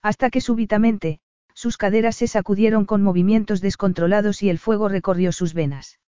Hasta 0.00 0.30
que 0.30 0.40
súbitamente, 0.40 1.20
sus 1.54 1.76
caderas 1.76 2.16
se 2.16 2.26
sacudieron 2.26 2.86
con 2.86 3.02
movimientos 3.02 3.60
descontrolados 3.60 4.42
y 4.42 4.48
el 4.48 4.58
fuego 4.58 4.88
recorrió 4.88 5.32
sus 5.32 5.54
venas. 5.54 6.00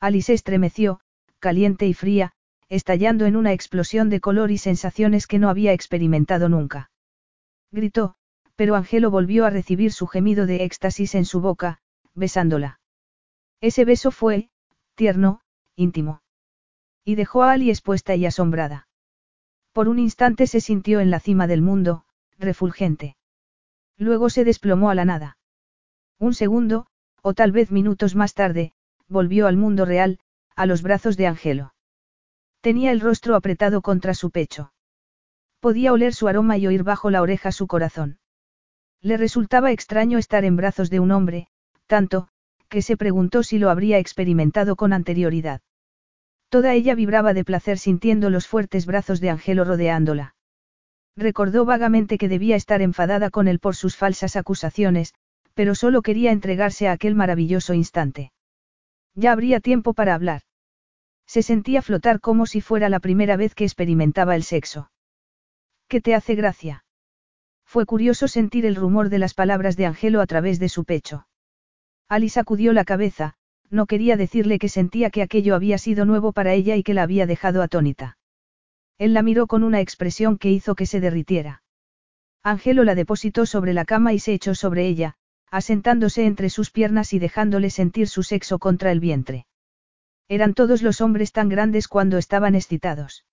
Ali 0.00 0.22
se 0.22 0.32
estremeció, 0.32 1.00
caliente 1.38 1.86
y 1.86 1.94
fría, 1.94 2.32
estallando 2.68 3.26
en 3.26 3.36
una 3.36 3.52
explosión 3.52 4.08
de 4.08 4.20
color 4.20 4.50
y 4.50 4.58
sensaciones 4.58 5.26
que 5.26 5.38
no 5.38 5.50
había 5.50 5.72
experimentado 5.72 6.48
nunca. 6.48 6.90
Gritó, 7.70 8.14
pero 8.56 8.76
Angelo 8.76 9.10
volvió 9.10 9.44
a 9.44 9.50
recibir 9.50 9.92
su 9.92 10.06
gemido 10.06 10.46
de 10.46 10.64
éxtasis 10.64 11.14
en 11.14 11.26
su 11.26 11.40
boca, 11.40 11.80
besándola. 12.14 12.80
Ese 13.60 13.84
beso 13.84 14.10
fue, 14.10 14.50
tierno, 14.94 15.42
íntimo. 15.76 16.22
Y 17.04 17.14
dejó 17.16 17.42
a 17.42 17.52
Ali 17.52 17.70
expuesta 17.70 18.14
y 18.14 18.26
asombrada. 18.26 18.88
Por 19.72 19.88
un 19.88 19.98
instante 19.98 20.46
se 20.46 20.60
sintió 20.60 21.00
en 21.00 21.10
la 21.10 21.20
cima 21.20 21.46
del 21.46 21.62
mundo, 21.62 22.04
refulgente. 22.38 23.16
Luego 23.96 24.30
se 24.30 24.44
desplomó 24.44 24.90
a 24.90 24.94
la 24.94 25.04
nada. 25.04 25.38
Un 26.18 26.34
segundo, 26.34 26.86
o 27.22 27.34
tal 27.34 27.52
vez 27.52 27.70
minutos 27.70 28.14
más 28.14 28.34
tarde, 28.34 28.72
volvió 29.08 29.46
al 29.46 29.56
mundo 29.56 29.84
real, 29.84 30.18
a 30.54 30.66
los 30.66 30.82
brazos 30.82 31.16
de 31.16 31.26
Angelo. 31.26 31.74
Tenía 32.60 32.92
el 32.92 33.00
rostro 33.00 33.34
apretado 33.34 33.82
contra 33.82 34.14
su 34.14 34.30
pecho. 34.30 34.72
Podía 35.60 35.92
oler 35.92 36.14
su 36.14 36.28
aroma 36.28 36.58
y 36.58 36.66
oír 36.66 36.82
bajo 36.82 37.10
la 37.10 37.22
oreja 37.22 37.52
su 37.52 37.66
corazón. 37.66 38.18
Le 39.00 39.16
resultaba 39.16 39.72
extraño 39.72 40.18
estar 40.18 40.44
en 40.44 40.56
brazos 40.56 40.90
de 40.90 41.00
un 41.00 41.10
hombre, 41.10 41.48
tanto, 41.86 42.28
que 42.68 42.82
se 42.82 42.96
preguntó 42.96 43.42
si 43.42 43.58
lo 43.58 43.70
habría 43.70 43.98
experimentado 43.98 44.76
con 44.76 44.92
anterioridad. 44.92 45.60
Toda 46.52 46.74
ella 46.74 46.94
vibraba 46.94 47.32
de 47.32 47.46
placer 47.46 47.78
sintiendo 47.78 48.28
los 48.28 48.46
fuertes 48.46 48.84
brazos 48.84 49.22
de 49.22 49.30
Angelo 49.30 49.64
rodeándola. 49.64 50.34
Recordó 51.16 51.64
vagamente 51.64 52.18
que 52.18 52.28
debía 52.28 52.56
estar 52.56 52.82
enfadada 52.82 53.30
con 53.30 53.48
él 53.48 53.58
por 53.58 53.74
sus 53.74 53.96
falsas 53.96 54.36
acusaciones, 54.36 55.14
pero 55.54 55.74
solo 55.74 56.02
quería 56.02 56.30
entregarse 56.30 56.88
a 56.88 56.92
aquel 56.92 57.14
maravilloso 57.14 57.72
instante. 57.72 58.32
Ya 59.14 59.32
habría 59.32 59.60
tiempo 59.60 59.94
para 59.94 60.14
hablar. 60.14 60.42
Se 61.26 61.42
sentía 61.42 61.80
flotar 61.80 62.20
como 62.20 62.44
si 62.44 62.60
fuera 62.60 62.90
la 62.90 63.00
primera 63.00 63.38
vez 63.38 63.54
que 63.54 63.64
experimentaba 63.64 64.36
el 64.36 64.42
sexo. 64.42 64.90
¿Qué 65.88 66.02
te 66.02 66.14
hace 66.14 66.34
gracia? 66.34 66.84
Fue 67.64 67.86
curioso 67.86 68.28
sentir 68.28 68.66
el 68.66 68.76
rumor 68.76 69.08
de 69.08 69.20
las 69.20 69.32
palabras 69.32 69.78
de 69.78 69.86
Angelo 69.86 70.20
a 70.20 70.26
través 70.26 70.58
de 70.58 70.68
su 70.68 70.84
pecho. 70.84 71.26
Ali 72.10 72.28
sacudió 72.28 72.74
la 72.74 72.84
cabeza, 72.84 73.36
no 73.72 73.86
quería 73.86 74.16
decirle 74.16 74.58
que 74.58 74.68
sentía 74.68 75.10
que 75.10 75.22
aquello 75.22 75.54
había 75.54 75.78
sido 75.78 76.04
nuevo 76.04 76.32
para 76.32 76.52
ella 76.52 76.76
y 76.76 76.82
que 76.82 76.94
la 76.94 77.02
había 77.02 77.26
dejado 77.26 77.62
atónita. 77.62 78.18
Él 78.98 79.14
la 79.14 79.22
miró 79.22 79.46
con 79.46 79.64
una 79.64 79.80
expresión 79.80 80.36
que 80.38 80.50
hizo 80.50 80.74
que 80.74 80.86
se 80.86 81.00
derritiera. 81.00 81.62
Angelo 82.42 82.84
la 82.84 82.94
depositó 82.94 83.46
sobre 83.46 83.72
la 83.72 83.84
cama 83.84 84.12
y 84.12 84.18
se 84.18 84.34
echó 84.34 84.54
sobre 84.54 84.86
ella, 84.86 85.16
asentándose 85.50 86.26
entre 86.26 86.50
sus 86.50 86.70
piernas 86.70 87.12
y 87.12 87.18
dejándole 87.18 87.70
sentir 87.70 88.08
su 88.08 88.22
sexo 88.22 88.58
contra 88.58 88.92
el 88.92 89.00
vientre. 89.00 89.46
Eran 90.28 90.54
todos 90.54 90.82
los 90.82 91.00
hombres 91.00 91.32
tan 91.32 91.48
grandes 91.48 91.88
cuando 91.88 92.18
estaban 92.18 92.54
excitados. 92.54 93.24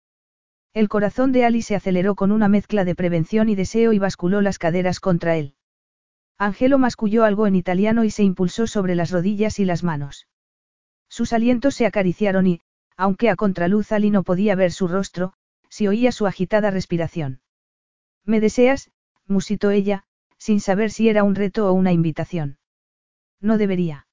El 0.73 0.87
corazón 0.87 1.31
de 1.31 1.45
Ali 1.45 1.61
se 1.61 1.75
aceleró 1.75 2.15
con 2.15 2.31
una 2.31 2.47
mezcla 2.47 2.85
de 2.85 2.95
prevención 2.95 3.49
y 3.49 3.55
deseo 3.55 3.91
y 3.91 3.99
basculó 3.99 4.41
las 4.41 4.59
caderas 4.59 4.99
contra 4.99 5.35
él. 5.35 5.55
Angelo 6.41 6.77
masculló 6.77 7.25
algo 7.25 7.47
en 7.47 7.55
italiano 7.55 8.05
y 8.05 8.11
se 8.11 8.23
impulsó 8.23 8.65
sobre 8.65 8.95
las 8.95 9.11
rodillas 9.11 9.59
y 9.59 9.65
las 9.65 9.83
manos. 9.83 10.29
Sus 11.09 11.33
alientos 11.33 11.75
se 11.75 11.85
acariciaron 11.85 12.47
y, 12.47 12.61
aunque 12.95 13.29
a 13.29 13.35
contraluz 13.35 13.91
Ali 13.91 14.09
no 14.09 14.23
podía 14.23 14.55
ver 14.55 14.71
su 14.71 14.87
rostro, 14.87 15.33
se 15.67 15.89
oía 15.89 16.13
su 16.13 16.27
agitada 16.27 16.71
respiración. 16.71 17.41
¿Me 18.23 18.39
deseas? 18.39 18.89
musitó 19.27 19.69
ella, 19.69 20.05
sin 20.37 20.61
saber 20.61 20.91
si 20.91 21.09
era 21.09 21.25
un 21.25 21.35
reto 21.35 21.69
o 21.69 21.73
una 21.73 21.91
invitación. 21.91 22.57
No 23.41 23.57
debería. 23.57 24.07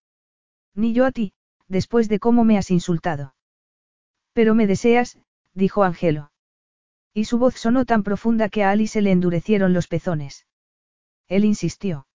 Ni 0.74 0.92
yo 0.92 1.06
a 1.06 1.12
ti, 1.12 1.32
después 1.68 2.08
de 2.08 2.18
cómo 2.18 2.42
me 2.42 2.58
has 2.58 2.72
insultado. 2.72 3.36
Pero 4.32 4.56
me 4.56 4.66
deseas, 4.66 5.16
dijo 5.54 5.84
Angelo. 5.84 6.32
Y 7.14 7.26
su 7.26 7.38
voz 7.38 7.54
sonó 7.54 7.84
tan 7.84 8.02
profunda 8.02 8.48
que 8.48 8.64
a 8.64 8.70
Ali 8.70 8.88
se 8.88 9.00
le 9.00 9.12
endurecieron 9.12 9.72
los 9.72 9.86
pezones. 9.86 10.44
Él 11.28 11.44
insistió. 11.44 12.06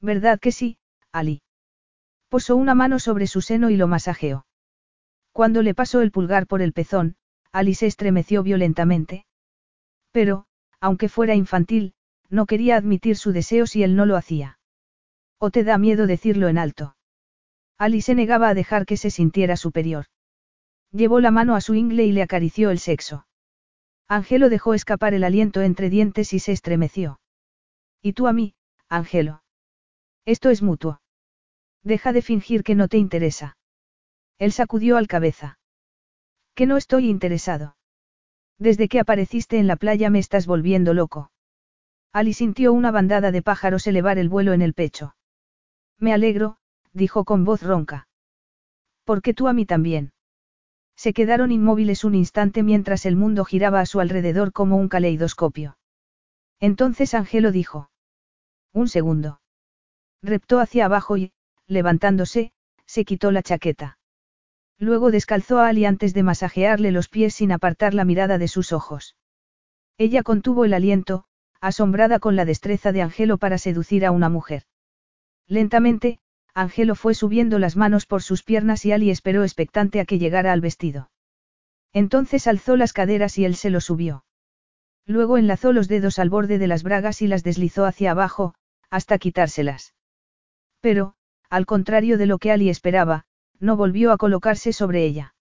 ¿Verdad 0.00 0.38
que 0.38 0.52
sí, 0.52 0.78
Ali? 1.12 1.42
Posó 2.28 2.56
una 2.56 2.74
mano 2.74 2.98
sobre 2.98 3.26
su 3.26 3.40
seno 3.40 3.70
y 3.70 3.76
lo 3.76 3.88
masajeó. 3.88 4.46
Cuando 5.32 5.62
le 5.62 5.74
pasó 5.74 6.00
el 6.02 6.10
pulgar 6.10 6.46
por 6.46 6.62
el 6.62 6.72
pezón, 6.72 7.16
Ali 7.52 7.74
se 7.74 7.86
estremeció 7.86 8.42
violentamente. 8.42 9.26
Pero, 10.12 10.46
aunque 10.80 11.08
fuera 11.08 11.34
infantil, 11.34 11.94
no 12.28 12.46
quería 12.46 12.76
admitir 12.76 13.16
su 13.16 13.32
deseo 13.32 13.66
si 13.66 13.82
él 13.82 13.96
no 13.96 14.04
lo 14.06 14.16
hacía. 14.16 14.58
¿O 15.38 15.50
te 15.50 15.64
da 15.64 15.78
miedo 15.78 16.06
decirlo 16.06 16.48
en 16.48 16.58
alto? 16.58 16.96
Ali 17.78 18.02
se 18.02 18.14
negaba 18.14 18.48
a 18.48 18.54
dejar 18.54 18.84
que 18.86 18.96
se 18.96 19.10
sintiera 19.10 19.56
superior. 19.56 20.06
Llevó 20.90 21.20
la 21.20 21.30
mano 21.30 21.54
a 21.54 21.60
su 21.60 21.74
ingle 21.74 22.04
y 22.04 22.12
le 22.12 22.22
acarició 22.22 22.70
el 22.70 22.78
sexo. 22.78 23.26
Angelo 24.08 24.48
dejó 24.48 24.74
escapar 24.74 25.14
el 25.14 25.22
aliento 25.22 25.62
entre 25.62 25.90
dientes 25.90 26.32
y 26.32 26.38
se 26.38 26.52
estremeció. 26.52 27.20
¿Y 28.02 28.14
tú 28.14 28.26
a 28.26 28.32
mí, 28.32 28.54
Angelo? 28.88 29.42
Esto 30.28 30.50
es 30.50 30.60
mutuo. 30.60 31.00
Deja 31.82 32.12
de 32.12 32.20
fingir 32.20 32.62
que 32.62 32.74
no 32.74 32.88
te 32.88 32.98
interesa. 32.98 33.56
Él 34.38 34.52
sacudió 34.52 34.98
al 34.98 35.06
cabeza. 35.06 35.58
Que 36.54 36.66
no 36.66 36.76
estoy 36.76 37.08
interesado. 37.08 37.78
Desde 38.58 38.88
que 38.88 39.00
apareciste 39.00 39.58
en 39.58 39.66
la 39.66 39.76
playa 39.76 40.10
me 40.10 40.18
estás 40.18 40.46
volviendo 40.46 40.92
loco. 40.92 41.30
Ali 42.12 42.34
sintió 42.34 42.74
una 42.74 42.90
bandada 42.90 43.32
de 43.32 43.40
pájaros 43.40 43.86
elevar 43.86 44.18
el 44.18 44.28
vuelo 44.28 44.52
en 44.52 44.60
el 44.60 44.74
pecho. 44.74 45.16
Me 45.98 46.12
alegro, 46.12 46.58
dijo 46.92 47.24
con 47.24 47.46
voz 47.46 47.62
ronca. 47.62 48.06
Porque 49.04 49.32
tú 49.32 49.48
a 49.48 49.54
mí 49.54 49.64
también. 49.64 50.12
Se 50.94 51.14
quedaron 51.14 51.52
inmóviles 51.52 52.04
un 52.04 52.14
instante 52.14 52.62
mientras 52.62 53.06
el 53.06 53.16
mundo 53.16 53.46
giraba 53.46 53.80
a 53.80 53.86
su 53.86 53.98
alrededor 53.98 54.52
como 54.52 54.76
un 54.76 54.90
caleidoscopio. 54.90 55.78
Entonces 56.60 57.14
Angelo 57.14 57.50
dijo. 57.50 57.88
Un 58.74 58.88
segundo. 58.88 59.40
Reptó 60.22 60.60
hacia 60.60 60.86
abajo 60.86 61.16
y, 61.16 61.32
levantándose, 61.66 62.52
se 62.86 63.04
quitó 63.04 63.30
la 63.30 63.42
chaqueta. 63.42 63.98
Luego 64.78 65.10
descalzó 65.10 65.58
a 65.58 65.68
Ali 65.68 65.84
antes 65.84 66.14
de 66.14 66.22
masajearle 66.22 66.92
los 66.92 67.08
pies 67.08 67.34
sin 67.34 67.52
apartar 67.52 67.94
la 67.94 68.04
mirada 68.04 68.38
de 68.38 68.48
sus 68.48 68.72
ojos. 68.72 69.16
Ella 69.96 70.22
contuvo 70.22 70.64
el 70.64 70.74
aliento, 70.74 71.24
asombrada 71.60 72.20
con 72.20 72.36
la 72.36 72.44
destreza 72.44 72.92
de 72.92 73.02
Angelo 73.02 73.38
para 73.38 73.58
seducir 73.58 74.06
a 74.06 74.12
una 74.12 74.28
mujer. 74.28 74.62
Lentamente, 75.46 76.20
Angelo 76.54 76.94
fue 76.94 77.14
subiendo 77.14 77.58
las 77.58 77.76
manos 77.76 78.06
por 78.06 78.22
sus 78.22 78.42
piernas 78.42 78.84
y 78.84 78.92
Ali 78.92 79.10
esperó 79.10 79.42
expectante 79.42 80.00
a 80.00 80.04
que 80.04 80.18
llegara 80.18 80.52
al 80.52 80.60
vestido. 80.60 81.10
Entonces 81.92 82.46
alzó 82.46 82.76
las 82.76 82.92
caderas 82.92 83.38
y 83.38 83.44
él 83.44 83.56
se 83.56 83.70
lo 83.70 83.80
subió. 83.80 84.24
Luego 85.06 85.38
enlazó 85.38 85.72
los 85.72 85.88
dedos 85.88 86.18
al 86.18 86.30
borde 86.30 86.58
de 86.58 86.66
las 86.66 86.82
bragas 86.82 87.22
y 87.22 87.26
las 87.26 87.42
deslizó 87.42 87.86
hacia 87.86 88.10
abajo, 88.10 88.54
hasta 88.90 89.18
quitárselas. 89.18 89.94
Pero, 90.80 91.14
al 91.50 91.66
contrario 91.66 92.18
de 92.18 92.26
lo 92.26 92.38
que 92.38 92.52
Ali 92.52 92.68
esperaba, 92.68 93.24
no 93.58 93.76
volvió 93.76 94.12
a 94.12 94.18
colocarse 94.18 94.72
sobre 94.72 95.04
ella. 95.04 95.34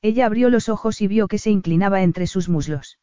Ella 0.00 0.26
abrió 0.26 0.50
los 0.50 0.68
ojos 0.68 1.00
y 1.00 1.06
vio 1.06 1.28
que 1.28 1.38
se 1.38 1.50
inclinaba 1.50 2.02
entre 2.02 2.26
sus 2.26 2.48
muslos. 2.48 2.98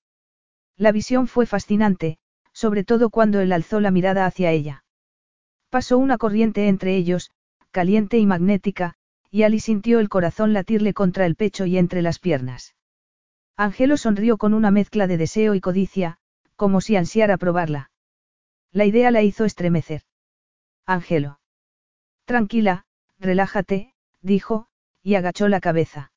La 0.78 0.92
visión 0.92 1.28
fue 1.28 1.46
fascinante, 1.46 2.18
sobre 2.54 2.84
todo 2.84 3.10
cuando 3.10 3.40
él 3.40 3.52
alzó 3.52 3.80
la 3.80 3.92
mirada 3.92 4.26
hacia 4.26 4.52
ella. 4.52 4.84
Pasó 5.70 5.98
una 5.98 6.18
corriente 6.18 6.68
entre 6.68 6.96
ellos, 6.96 7.32
caliente 7.72 8.18
y 8.18 8.26
magnética, 8.26 8.96
y 9.30 9.44
Ali 9.44 9.60
sintió 9.60 10.00
el 10.00 10.10
corazón 10.10 10.54
latirle 10.54 10.94
contra 10.94 11.26
el 11.26 11.36
pecho 11.36 11.66
y 11.66 11.78
entre 11.78 12.02
las 12.02 12.20
piernas. 12.20 12.76
Angelo 13.58 13.98
sonrió 13.98 14.38
con 14.38 14.54
una 14.54 14.72
mezcla 14.72 15.08
de 15.08 15.18
deseo 15.18 15.56
y 15.56 15.62
codicia, 15.62 16.18
como 16.56 16.82
si 16.82 16.96
ansiara 16.96 17.38
probarla. 17.38 17.92
La 18.72 18.86
idea 18.86 19.12
la 19.12 19.22
hizo 19.22 19.46
estremecer. 19.46 20.02
Angelo. 20.86 21.41
Tranquila, 22.26 22.86
relájate, 23.20 23.94
dijo, 24.22 24.68
y 25.04 25.16
agachó 25.16 25.48
la 25.48 25.60
cabeza. 25.60 26.12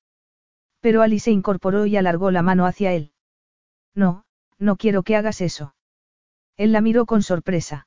Pero 0.81 1.03
Ali 1.03 1.19
se 1.19 1.31
incorporó 1.31 1.87
y 1.87 1.97
alargó 1.97 2.31
la 2.31 2.43
mano 2.43 2.67
hacia 2.67 2.93
él. 2.93 3.13
No, 3.95 4.25
no 4.59 4.77
quiero 4.77 5.03
que 5.03 5.17
hagas 5.17 5.41
eso. 5.41 5.75
Él 6.57 6.73
la 6.73 6.81
miró 6.81 7.07
con 7.07 7.23
sorpresa. 7.23 7.87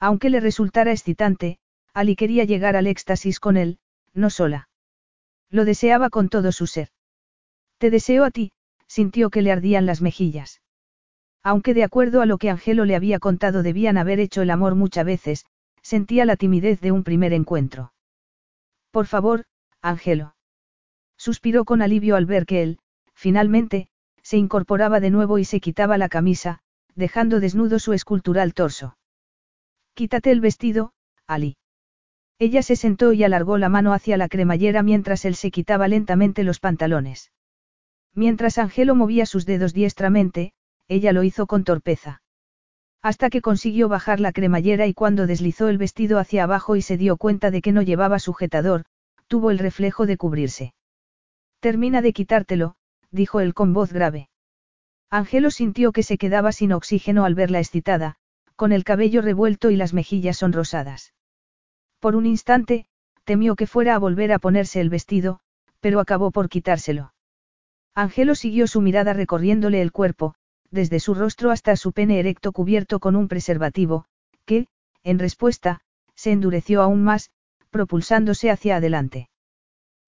Aunque 0.00 0.30
le 0.30 0.40
resultara 0.40 0.92
excitante, 0.92 1.58
Ali 1.92 2.16
quería 2.16 2.44
llegar 2.44 2.76
al 2.76 2.86
éxtasis 2.86 3.40
con 3.40 3.56
él, 3.56 3.78
no 4.12 4.30
sola. 4.30 4.68
Lo 5.50 5.64
deseaba 5.64 6.10
con 6.10 6.28
todo 6.28 6.52
su 6.52 6.66
ser. 6.66 6.88
Te 7.78 7.90
deseo 7.90 8.24
a 8.24 8.30
ti, 8.30 8.52
sintió 8.86 9.30
que 9.30 9.42
le 9.42 9.52
ardían 9.52 9.86
las 9.86 10.00
mejillas. 10.02 10.60
Aunque 11.42 11.74
de 11.74 11.84
acuerdo 11.84 12.22
a 12.22 12.26
lo 12.26 12.38
que 12.38 12.50
Angelo 12.50 12.84
le 12.84 12.96
había 12.96 13.18
contado 13.18 13.62
debían 13.62 13.98
haber 13.98 14.20
hecho 14.20 14.42
el 14.42 14.50
amor 14.50 14.74
muchas 14.74 15.04
veces, 15.04 15.46
sentía 15.86 16.24
la 16.24 16.34
timidez 16.34 16.80
de 16.80 16.90
un 16.90 17.04
primer 17.04 17.32
encuentro. 17.32 17.92
Por 18.90 19.06
favor, 19.06 19.44
Angelo. 19.80 20.34
Suspiró 21.16 21.64
con 21.64 21.80
alivio 21.80 22.16
al 22.16 22.26
ver 22.26 22.44
que 22.44 22.64
él, 22.64 22.78
finalmente, 23.14 23.86
se 24.20 24.36
incorporaba 24.36 24.98
de 24.98 25.10
nuevo 25.10 25.38
y 25.38 25.44
se 25.44 25.60
quitaba 25.60 25.96
la 25.96 26.08
camisa, 26.08 26.58
dejando 26.96 27.38
desnudo 27.38 27.78
su 27.78 27.92
escultural 27.92 28.52
torso. 28.52 28.98
Quítate 29.94 30.32
el 30.32 30.40
vestido, 30.40 30.92
Ali. 31.28 31.56
Ella 32.40 32.62
se 32.64 32.74
sentó 32.74 33.12
y 33.12 33.22
alargó 33.22 33.56
la 33.56 33.68
mano 33.68 33.92
hacia 33.92 34.16
la 34.16 34.28
cremallera 34.28 34.82
mientras 34.82 35.24
él 35.24 35.36
se 35.36 35.52
quitaba 35.52 35.86
lentamente 35.86 36.42
los 36.42 36.58
pantalones. 36.58 37.30
Mientras 38.12 38.58
Angelo 38.58 38.96
movía 38.96 39.24
sus 39.24 39.46
dedos 39.46 39.72
diestramente, 39.72 40.52
ella 40.88 41.12
lo 41.12 41.22
hizo 41.22 41.46
con 41.46 41.62
torpeza. 41.62 42.22
Hasta 43.06 43.30
que 43.30 43.40
consiguió 43.40 43.88
bajar 43.88 44.18
la 44.18 44.32
cremallera 44.32 44.88
y 44.88 44.92
cuando 44.92 45.28
deslizó 45.28 45.68
el 45.68 45.78
vestido 45.78 46.18
hacia 46.18 46.42
abajo 46.42 46.74
y 46.74 46.82
se 46.82 46.96
dio 46.96 47.16
cuenta 47.16 47.52
de 47.52 47.62
que 47.62 47.70
no 47.70 47.82
llevaba 47.82 48.18
sujetador, 48.18 48.84
tuvo 49.28 49.52
el 49.52 49.60
reflejo 49.60 50.06
de 50.06 50.16
cubrirse. 50.16 50.74
Termina 51.60 52.02
de 52.02 52.12
quitártelo, 52.12 52.74
dijo 53.12 53.38
él 53.38 53.54
con 53.54 53.72
voz 53.72 53.92
grave. 53.92 54.28
Angelo 55.08 55.52
sintió 55.52 55.92
que 55.92 56.02
se 56.02 56.18
quedaba 56.18 56.50
sin 56.50 56.72
oxígeno 56.72 57.24
al 57.24 57.36
verla 57.36 57.60
excitada, 57.60 58.16
con 58.56 58.72
el 58.72 58.82
cabello 58.82 59.22
revuelto 59.22 59.70
y 59.70 59.76
las 59.76 59.94
mejillas 59.94 60.38
sonrosadas. 60.38 61.14
Por 62.00 62.16
un 62.16 62.26
instante, 62.26 62.86
temió 63.22 63.54
que 63.54 63.68
fuera 63.68 63.94
a 63.94 64.00
volver 64.00 64.32
a 64.32 64.40
ponerse 64.40 64.80
el 64.80 64.90
vestido, 64.90 65.38
pero 65.78 66.00
acabó 66.00 66.32
por 66.32 66.48
quitárselo. 66.48 67.14
Angelo 67.94 68.34
siguió 68.34 68.66
su 68.66 68.80
mirada 68.80 69.12
recorriéndole 69.12 69.80
el 69.80 69.92
cuerpo, 69.92 70.34
desde 70.70 71.00
su 71.00 71.14
rostro 71.14 71.50
hasta 71.50 71.76
su 71.76 71.92
pene 71.92 72.18
erecto 72.18 72.52
cubierto 72.52 73.00
con 73.00 73.16
un 73.16 73.28
preservativo, 73.28 74.06
que, 74.44 74.66
en 75.02 75.18
respuesta, 75.18 75.80
se 76.14 76.32
endureció 76.32 76.82
aún 76.82 77.02
más, 77.02 77.30
propulsándose 77.70 78.50
hacia 78.50 78.76
adelante. 78.76 79.28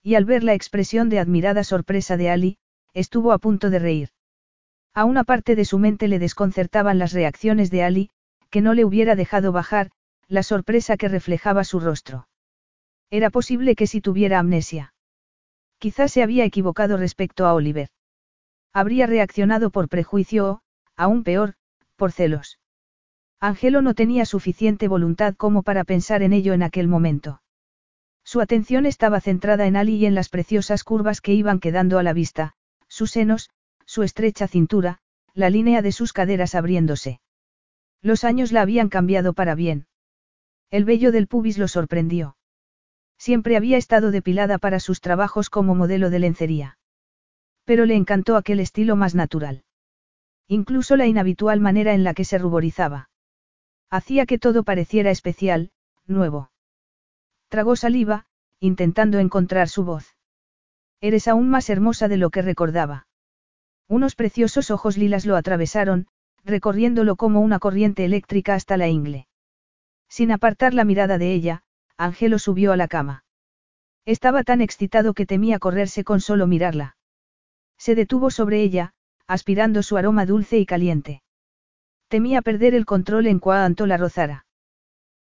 Y 0.03 0.15
al 0.15 0.25
ver 0.25 0.45
la 0.45 0.55
expresión 0.55 1.09
de 1.09 1.19
admirada 1.19 1.65
sorpresa 1.65 2.17
de 2.17 2.31
Ali, 2.31 2.59
estuvo 2.95 3.33
a 3.33 3.39
punto 3.39 3.71
de 3.71 3.79
reír. 3.79 4.09
A 4.95 5.05
una 5.05 5.25
parte 5.25 5.55
de 5.55 5.65
su 5.65 5.79
mente 5.79 6.09
le 6.09 6.19
desconcertaban 6.19 6.99
las 6.99 7.13
reacciones 7.13 7.71
de 7.71 7.83
Ali, 7.83 8.11
que 8.51 8.63
no 8.63 8.75
le 8.75 8.85
hubiera 8.85 9.15
dejado 9.17 9.53
bajar, 9.53 9.91
la 10.27 10.43
sorpresa 10.43 10.97
que 10.97 11.09
reflejaba 11.09 11.65
su 11.65 11.81
rostro. 11.81 12.29
Era 13.11 13.31
posible 13.31 13.75
que 13.75 13.87
si 13.87 14.01
tuviera 14.01 14.39
amnesia. 14.39 14.95
Quizás 15.79 16.13
se 16.13 16.23
había 16.23 16.45
equivocado 16.45 16.97
respecto 16.97 17.47
a 17.47 17.55
Oliver. 17.55 17.89
Habría 18.73 19.07
reaccionado 19.07 19.71
por 19.71 19.89
prejuicio 19.89 20.51
o, 20.51 20.61
aún 20.97 21.25
peor, 21.25 21.55
por 21.97 22.13
celos. 22.13 22.59
Angelo 23.41 23.83
no 23.83 23.95
tenía 23.95 24.25
suficiente 24.25 24.89
voluntad 24.89 25.35
como 25.37 25.63
para 25.63 25.85
pensar 25.85 26.23
en 26.23 26.33
ello 26.33 26.55
en 26.55 26.63
aquel 26.63 26.89
momento. 26.89 27.41
Su 28.25 28.41
atención 28.41 28.85
estaba 28.85 29.21
centrada 29.21 29.67
en 29.67 29.77
Ali 29.77 29.97
y 29.97 30.07
en 30.07 30.15
las 30.15 30.29
preciosas 30.29 30.85
curvas 30.85 31.21
que 31.21 31.35
iban 31.35 31.61
quedando 31.61 31.99
a 31.99 32.03
la 32.03 32.13
vista, 32.13 32.55
sus 32.89 33.13
senos, 33.13 33.51
su 33.87 34.03
estrecha 34.03 34.49
cintura, 34.49 34.99
la 35.35 35.51
línea 35.51 35.83
de 35.83 35.93
sus 35.93 36.13
caderas 36.13 36.55
abriéndose. 36.55 37.21
Los 38.03 38.25
años 38.25 38.53
la 38.53 38.63
habían 38.63 38.89
cambiado 38.89 39.33
para 39.33 39.55
bien. 39.55 39.87
El 40.71 40.85
vello 40.85 41.13
del 41.13 41.27
pubis 41.27 41.59
lo 41.59 41.69
sorprendió. 41.69 42.37
Siempre 43.19 43.57
había 43.57 43.79
estado 43.79 44.11
depilada 44.11 44.59
para 44.59 44.81
sus 44.81 45.01
trabajos 45.01 45.49
como 45.49 45.75
modelo 45.75 46.11
de 46.11 46.19
lencería. 46.19 46.78
Pero 47.69 47.85
le 47.85 47.97
encantó 47.97 48.39
aquel 48.39 48.61
estilo 48.61 48.97
más 48.97 49.15
natural. 49.15 49.63
Incluso 50.47 50.97
la 50.97 51.07
inhabitual 51.07 51.61
manera 51.61 51.93
en 51.93 52.03
la 52.03 52.15
que 52.15 52.25
se 52.25 52.39
ruborizaba. 52.39 53.11
Hacía 53.91 54.25
que 54.25 54.39
todo 54.39 54.63
pareciera 54.63 55.11
especial, 55.11 55.71
nuevo. 56.07 56.51
Tragó 57.51 57.77
saliva, 57.77 58.25
intentando 58.59 59.19
encontrar 59.19 59.69
su 59.69 59.85
voz. 59.85 60.17
Eres 61.03 61.29
aún 61.29 61.51
más 61.51 61.69
hermosa 61.69 62.09
de 62.09 62.17
lo 62.17 62.31
que 62.31 62.41
recordaba. 62.41 63.07
Unos 63.87 64.15
preciosos 64.15 64.71
ojos 64.71 64.97
lilas 64.97 65.27
lo 65.27 65.37
atravesaron, 65.37 66.07
recorriéndolo 66.47 67.17
como 67.17 67.43
una 67.43 67.59
corriente 67.59 68.07
eléctrica 68.07 68.55
hasta 68.55 68.79
la 68.79 68.89
ingle. 68.89 69.29
Sin 70.09 70.33
apartar 70.33 70.73
la 70.73 70.85
mirada 70.85 71.19
de 71.19 71.35
ella, 71.35 71.65
Angelo 71.99 72.39
subió 72.39 72.73
a 72.73 72.79
la 72.79 72.89
cama. 72.89 73.25
Estaba 74.07 74.43
tan 74.43 74.63
excitado 74.63 75.13
que 75.13 75.27
temía 75.27 75.59
correrse 75.59 76.03
con 76.03 76.23
solo 76.23 76.47
mirarla. 76.47 76.95
Se 77.79 77.95
detuvo 77.95 78.31
sobre 78.31 78.63
ella, 78.63 78.93
aspirando 79.27 79.83
su 79.83 79.97
aroma 79.97 80.27
dulce 80.27 80.59
y 80.59 80.67
caliente. 80.67 81.23
Temía 82.09 82.43
perder 82.43 82.75
el 82.75 82.87
control 82.87 83.27
en 83.27 83.39
cuanto 83.39 83.87
la 83.87 83.97
rozara. 83.97 84.47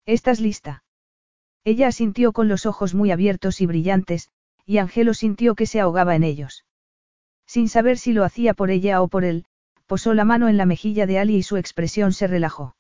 ¿Estás 0.07 0.41
lista? 0.41 0.85
Ella 1.65 1.89
asintió 1.89 2.33
con 2.33 2.49
los 2.49 2.65
ojos 2.65 2.95
muy 2.95 3.11
abiertos 3.11 3.61
y 3.61 3.67
brillantes, 3.67 4.31
y 4.65 4.79
Angelo 4.79 5.15
sintió 5.15 5.55
que 5.55 5.67
se 5.67 5.81
ahogaba 5.81 6.15
en 6.15 6.23
ellos. 6.23 6.65
Sin 7.47 7.69
saber 7.69 7.99
si 7.99 8.13
lo 8.13 8.25
hacía 8.25 8.55
por 8.55 8.71
ella 8.71 9.03
o 9.03 9.09
por 9.09 9.25
él, 9.25 9.45
posó 9.87 10.15
la 10.15 10.25
mano 10.25 10.49
en 10.49 10.57
la 10.57 10.67
mejilla 10.67 11.07
de 11.07 11.19
Ali 11.19 11.37
y 11.37 11.43
su 11.43 11.57
expresión 11.57 12.13
se 12.13 12.27
relajó. 12.27 12.77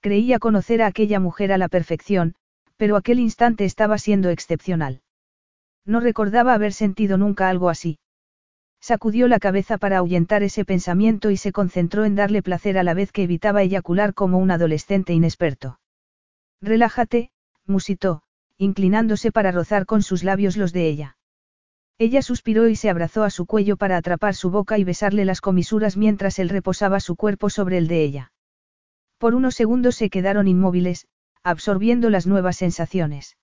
Creía 0.00 0.38
conocer 0.38 0.82
a 0.82 0.86
aquella 0.86 1.20
mujer 1.20 1.52
a 1.52 1.58
la 1.58 1.68
perfección, 1.68 2.36
pero 2.76 2.96
aquel 2.96 3.18
instante 3.18 3.64
estaba 3.64 3.98
siendo 3.98 4.30
excepcional. 4.30 5.02
No 5.84 6.00
recordaba 6.00 6.54
haber 6.54 6.72
sentido 6.72 7.16
nunca 7.16 7.48
algo 7.48 7.70
así. 7.70 7.98
Sacudió 8.88 9.26
la 9.26 9.40
cabeza 9.40 9.78
para 9.78 9.98
ahuyentar 9.98 10.44
ese 10.44 10.64
pensamiento 10.64 11.32
y 11.32 11.36
se 11.36 11.50
concentró 11.50 12.04
en 12.04 12.14
darle 12.14 12.40
placer 12.40 12.78
a 12.78 12.84
la 12.84 12.94
vez 12.94 13.10
que 13.10 13.24
evitaba 13.24 13.64
eyacular 13.64 14.14
como 14.14 14.38
un 14.38 14.52
adolescente 14.52 15.12
inexperto. 15.12 15.80
Relájate, 16.62 17.32
musitó, 17.64 18.22
inclinándose 18.58 19.32
para 19.32 19.50
rozar 19.50 19.86
con 19.86 20.02
sus 20.02 20.22
labios 20.22 20.56
los 20.56 20.72
de 20.72 20.86
ella. 20.86 21.16
Ella 21.98 22.22
suspiró 22.22 22.68
y 22.68 22.76
se 22.76 22.88
abrazó 22.88 23.24
a 23.24 23.30
su 23.30 23.44
cuello 23.44 23.76
para 23.76 23.96
atrapar 23.96 24.36
su 24.36 24.50
boca 24.50 24.78
y 24.78 24.84
besarle 24.84 25.24
las 25.24 25.40
comisuras 25.40 25.96
mientras 25.96 26.38
él 26.38 26.48
reposaba 26.48 27.00
su 27.00 27.16
cuerpo 27.16 27.50
sobre 27.50 27.78
el 27.78 27.88
de 27.88 28.04
ella. 28.04 28.32
Por 29.18 29.34
unos 29.34 29.56
segundos 29.56 29.96
se 29.96 30.10
quedaron 30.10 30.46
inmóviles, 30.46 31.08
absorbiendo 31.42 32.08
las 32.08 32.28
nuevas 32.28 32.58
sensaciones. 32.58 33.36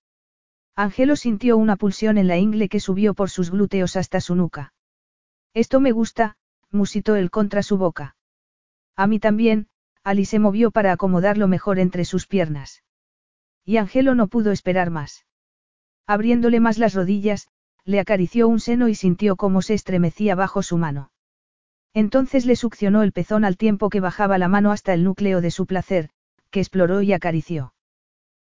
Angelo 0.77 1.17
sintió 1.17 1.57
una 1.57 1.75
pulsión 1.75 2.17
en 2.17 2.29
la 2.29 2.37
ingle 2.37 2.69
que 2.69 2.79
subió 2.79 3.13
por 3.13 3.29
sus 3.29 3.51
glúteos 3.51 3.97
hasta 3.97 4.21
su 4.21 4.35
nuca. 4.35 4.72
Esto 5.53 5.79
me 5.79 5.91
gusta, 5.91 6.35
musitó 6.71 7.15
él 7.15 7.29
contra 7.29 7.63
su 7.63 7.77
boca. 7.77 8.15
A 8.95 9.07
mí 9.07 9.19
también, 9.19 9.67
Ali 10.03 10.25
se 10.25 10.39
movió 10.39 10.71
para 10.71 10.91
acomodarlo 10.91 11.47
mejor 11.47 11.79
entre 11.79 12.05
sus 12.05 12.27
piernas. 12.27 12.83
Y 13.63 13.77
Angelo 13.77 14.15
no 14.15 14.27
pudo 14.27 14.51
esperar 14.51 14.89
más. 14.89 15.25
Abriéndole 16.05 16.59
más 16.59 16.77
las 16.77 16.93
rodillas, 16.93 17.47
le 17.85 17.99
acarició 17.99 18.47
un 18.47 18.59
seno 18.59 18.87
y 18.89 18.95
sintió 18.95 19.35
cómo 19.35 19.61
se 19.61 19.73
estremecía 19.73 20.35
bajo 20.35 20.63
su 20.63 20.77
mano. 20.77 21.11
Entonces 21.93 22.45
le 22.45 22.55
succionó 22.55 23.03
el 23.03 23.11
pezón 23.11 23.45
al 23.45 23.55
tiempo 23.55 23.89
que 23.89 23.99
bajaba 23.99 24.37
la 24.37 24.47
mano 24.47 24.71
hasta 24.71 24.93
el 24.93 25.03
núcleo 25.03 25.41
de 25.41 25.51
su 25.51 25.65
placer, 25.65 26.09
que 26.49 26.59
exploró 26.59 27.01
y 27.01 27.13
acarició. 27.13 27.73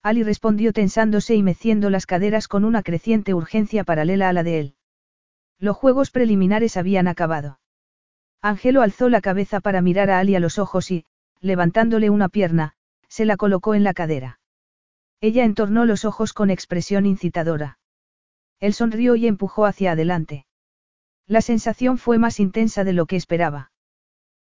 Ali 0.04 0.24
respondió 0.24 0.74
tensándose 0.74 1.36
y 1.36 1.44
meciendo 1.44 1.90
las 1.90 2.06
caderas 2.06 2.48
con 2.48 2.66
una 2.66 2.84
creciente 2.84 3.34
urgencia 3.34 3.84
paralela 3.84 4.30
a 4.30 4.34
la 4.34 4.44
de 4.44 4.60
él. 4.60 4.76
Los 5.62 5.78
juegos 5.78 6.10
preliminares 6.10 6.76
habían 6.76 7.08
acabado. 7.08 7.60
Angelo 8.42 8.82
alzó 8.82 9.10
la 9.10 9.22
cabeza 9.22 9.60
para 9.60 9.84
mirar 9.84 10.10
a 10.10 10.18
Ali 10.18 10.36
a 10.36 10.40
los 10.40 10.58
ojos 10.58 10.90
y, 10.90 11.06
levantándole 11.40 12.10
una 12.10 12.30
pierna, 12.30 12.74
se 13.08 13.26
la 13.26 13.38
colocó 13.38 13.76
en 13.76 13.84
la 13.84 13.94
cadera. 13.94 14.40
Ella 15.22 15.46
entornó 15.46 15.86
los 15.86 16.04
ojos 16.04 16.34
con 16.34 16.50
expresión 16.50 17.06
incitadora. 17.06 17.78
Él 18.60 18.74
sonrió 18.74 19.16
y 19.16 19.28
empujó 19.28 19.68
hacia 19.68 19.92
adelante. 19.92 20.48
La 21.28 21.42
sensación 21.42 22.00
fue 22.00 22.18
más 22.18 22.40
intensa 22.40 22.84
de 22.84 22.94
lo 22.94 23.06
que 23.06 23.16
esperaba. 23.16 23.72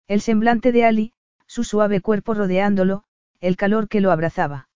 El 0.08 0.20
semblante 0.20 0.70
de 0.70 0.84
Ali, 0.84 1.12
su 1.46 1.64
suave 1.64 2.02
cuerpo 2.02 2.34
rodeándolo, 2.34 3.04
el 3.40 3.56
calor 3.56 3.88
que 3.88 4.02
lo 4.02 4.12
abrazaba. 4.12 4.68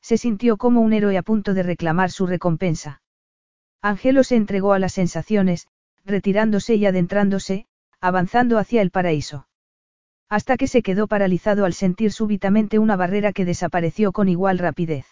Se 0.00 0.16
sintió 0.16 0.56
como 0.56 0.80
un 0.80 0.94
héroe 0.94 1.18
a 1.18 1.22
punto 1.22 1.52
de 1.52 1.62
reclamar 1.62 2.10
su 2.10 2.26
recompensa. 2.26 3.02
Angelo 3.82 4.24
se 4.24 4.36
entregó 4.36 4.72
a 4.72 4.78
las 4.78 4.92
sensaciones, 4.92 5.68
retirándose 6.04 6.74
y 6.74 6.86
adentrándose, 6.86 7.66
avanzando 8.00 8.58
hacia 8.58 8.82
el 8.82 8.90
paraíso. 8.90 9.46
Hasta 10.28 10.56
que 10.56 10.66
se 10.66 10.82
quedó 10.82 11.06
paralizado 11.06 11.64
al 11.64 11.72
sentir 11.72 12.12
súbitamente 12.12 12.78
una 12.78 12.96
barrera 12.96 13.32
que 13.32 13.44
desapareció 13.44 14.12
con 14.12 14.28
igual 14.28 14.58
rapidez. 14.58 15.06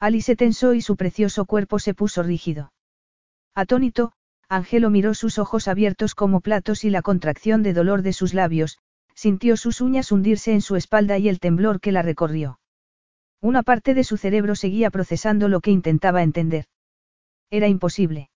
Ali 0.00 0.20
se 0.20 0.36
tensó 0.36 0.74
y 0.74 0.80
su 0.80 0.96
precioso 0.96 1.44
cuerpo 1.44 1.78
se 1.78 1.94
puso 1.94 2.22
rígido. 2.22 2.72
Atónito, 3.54 4.12
Angelo 4.48 4.90
miró 4.90 5.14
sus 5.14 5.38
ojos 5.38 5.68
abiertos 5.68 6.14
como 6.14 6.40
platos 6.40 6.84
y 6.84 6.90
la 6.90 7.02
contracción 7.02 7.62
de 7.62 7.72
dolor 7.72 8.02
de 8.02 8.12
sus 8.12 8.34
labios, 8.34 8.78
sintió 9.14 9.56
sus 9.56 9.80
uñas 9.80 10.12
hundirse 10.12 10.52
en 10.52 10.60
su 10.60 10.76
espalda 10.76 11.18
y 11.18 11.28
el 11.28 11.40
temblor 11.40 11.80
que 11.80 11.92
la 11.92 12.02
recorrió. 12.02 12.60
Una 13.40 13.62
parte 13.62 13.94
de 13.94 14.04
su 14.04 14.16
cerebro 14.16 14.54
seguía 14.54 14.90
procesando 14.90 15.48
lo 15.48 15.60
que 15.60 15.70
intentaba 15.70 16.22
entender. 16.22 16.66
Era 17.50 17.68
imposible. 17.68 18.30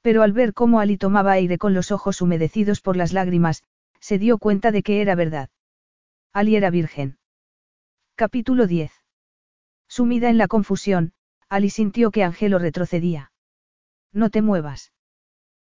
Pero 0.00 0.22
al 0.22 0.32
ver 0.32 0.52
cómo 0.52 0.80
Ali 0.80 0.98
tomaba 0.98 1.32
aire 1.32 1.58
con 1.58 1.74
los 1.74 1.92
ojos 1.92 2.20
humedecidos 2.20 2.80
por 2.80 2.96
las 2.96 3.12
lágrimas, 3.12 3.62
se 4.00 4.18
dio 4.18 4.38
cuenta 4.38 4.72
de 4.72 4.82
que 4.82 5.00
era 5.00 5.14
verdad. 5.14 5.50
Ali 6.32 6.56
era 6.56 6.70
virgen. 6.70 7.18
Capítulo 8.16 8.66
10. 8.66 8.92
Sumida 9.88 10.30
en 10.30 10.38
la 10.38 10.48
confusión, 10.48 11.12
Ali 11.48 11.70
sintió 11.70 12.10
que 12.10 12.24
Angelo 12.24 12.58
retrocedía. 12.58 13.32
No 14.12 14.30
te 14.30 14.42
muevas. 14.42 14.92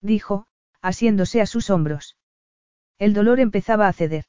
Dijo, 0.00 0.46
asiéndose 0.80 1.40
a 1.40 1.46
sus 1.46 1.70
hombros. 1.70 2.16
El 2.98 3.14
dolor 3.14 3.40
empezaba 3.40 3.88
a 3.88 3.92
ceder. 3.92 4.26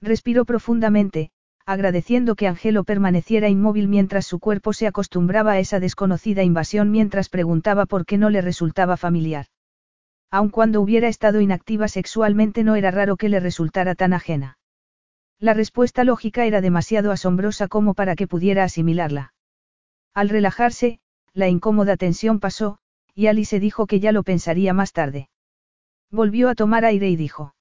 Respiró 0.00 0.44
profundamente, 0.44 1.30
agradeciendo 1.66 2.34
que 2.34 2.46
Angelo 2.46 2.84
permaneciera 2.84 3.48
inmóvil 3.48 3.88
mientras 3.88 4.26
su 4.26 4.38
cuerpo 4.38 4.72
se 4.72 4.86
acostumbraba 4.86 5.52
a 5.52 5.58
esa 5.58 5.80
desconocida 5.80 6.42
invasión 6.42 6.90
mientras 6.90 7.28
preguntaba 7.28 7.86
por 7.86 8.06
qué 8.06 8.18
no 8.18 8.30
le 8.30 8.40
resultaba 8.40 8.96
familiar. 8.96 9.46
Aun 10.30 10.48
cuando 10.48 10.80
hubiera 10.80 11.08
estado 11.08 11.40
inactiva 11.40 11.88
sexualmente 11.88 12.64
no 12.64 12.74
era 12.76 12.90
raro 12.90 13.16
que 13.16 13.28
le 13.28 13.38
resultara 13.38 13.94
tan 13.94 14.12
ajena. 14.12 14.58
La 15.38 15.54
respuesta 15.54 16.04
lógica 16.04 16.46
era 16.46 16.60
demasiado 16.60 17.12
asombrosa 17.12 17.68
como 17.68 17.94
para 17.94 18.16
que 18.16 18.26
pudiera 18.26 18.64
asimilarla. 18.64 19.34
Al 20.14 20.28
relajarse, 20.28 21.00
la 21.34 21.48
incómoda 21.48 21.96
tensión 21.96 22.40
pasó, 22.40 22.78
y 23.14 23.26
Ali 23.26 23.44
dijo 23.44 23.86
que 23.86 24.00
ya 24.00 24.12
lo 24.12 24.22
pensaría 24.22 24.72
más 24.72 24.92
tarde. 24.92 25.28
Volvió 26.10 26.48
a 26.48 26.54
tomar 26.54 26.84
aire 26.84 27.08
y 27.08 27.16
dijo. 27.16 27.54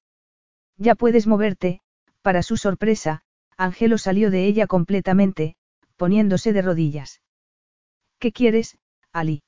Ya 0.77 0.95
puedes 0.95 1.27
moverte, 1.27 1.81
para 2.21 2.43
su 2.43 2.57
sorpresa, 2.57 3.23
Angelo 3.57 3.97
salió 3.97 4.31
de 4.31 4.45
ella 4.45 4.67
completamente, 4.67 5.55
poniéndose 5.95 6.53
de 6.53 6.61
rodillas. 6.61 7.21
¿Qué 8.19 8.31
quieres, 8.31 8.77
Ali? 9.11 9.43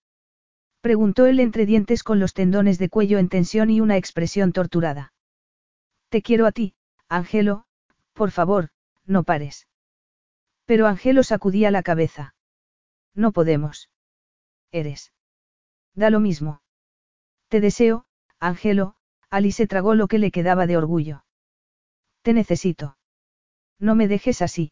Preguntó 0.81 1.25
él 1.25 1.39
entre 1.39 1.65
dientes 1.65 2.03
con 2.03 2.19
los 2.19 2.33
tendones 2.33 2.77
de 2.77 2.89
cuello 2.89 3.17
en 3.17 3.29
tensión 3.29 3.69
y 3.69 3.79
una 3.79 3.97
expresión 3.97 4.51
torturada. 4.51 5.13
Te 6.09 6.21
quiero 6.21 6.45
a 6.45 6.51
ti, 6.51 6.75
Angelo, 7.07 7.65
por 8.13 8.31
favor, 8.31 8.69
no 9.05 9.23
pares. 9.23 9.67
Pero 10.65 10.87
Angelo 10.87 11.23
sacudía 11.23 11.71
la 11.71 11.83
cabeza. 11.83 12.35
No 13.15 13.31
podemos. 13.31 13.89
Eres. 14.71 15.13
Da 15.95 16.09
lo 16.09 16.19
mismo. 16.19 16.61
Te 17.47 17.61
deseo, 17.61 18.05
Angelo, 18.39 18.95
Ali 19.29 19.51
se 19.51 19.67
tragó 19.67 19.95
lo 19.95 20.07
que 20.07 20.19
le 20.19 20.31
quedaba 20.31 20.67
de 20.67 20.77
orgullo. 20.77 21.23
Te 22.23 22.33
necesito. 22.33 22.97
No 23.79 23.95
me 23.95 24.07
dejes 24.07 24.41
así. 24.41 24.71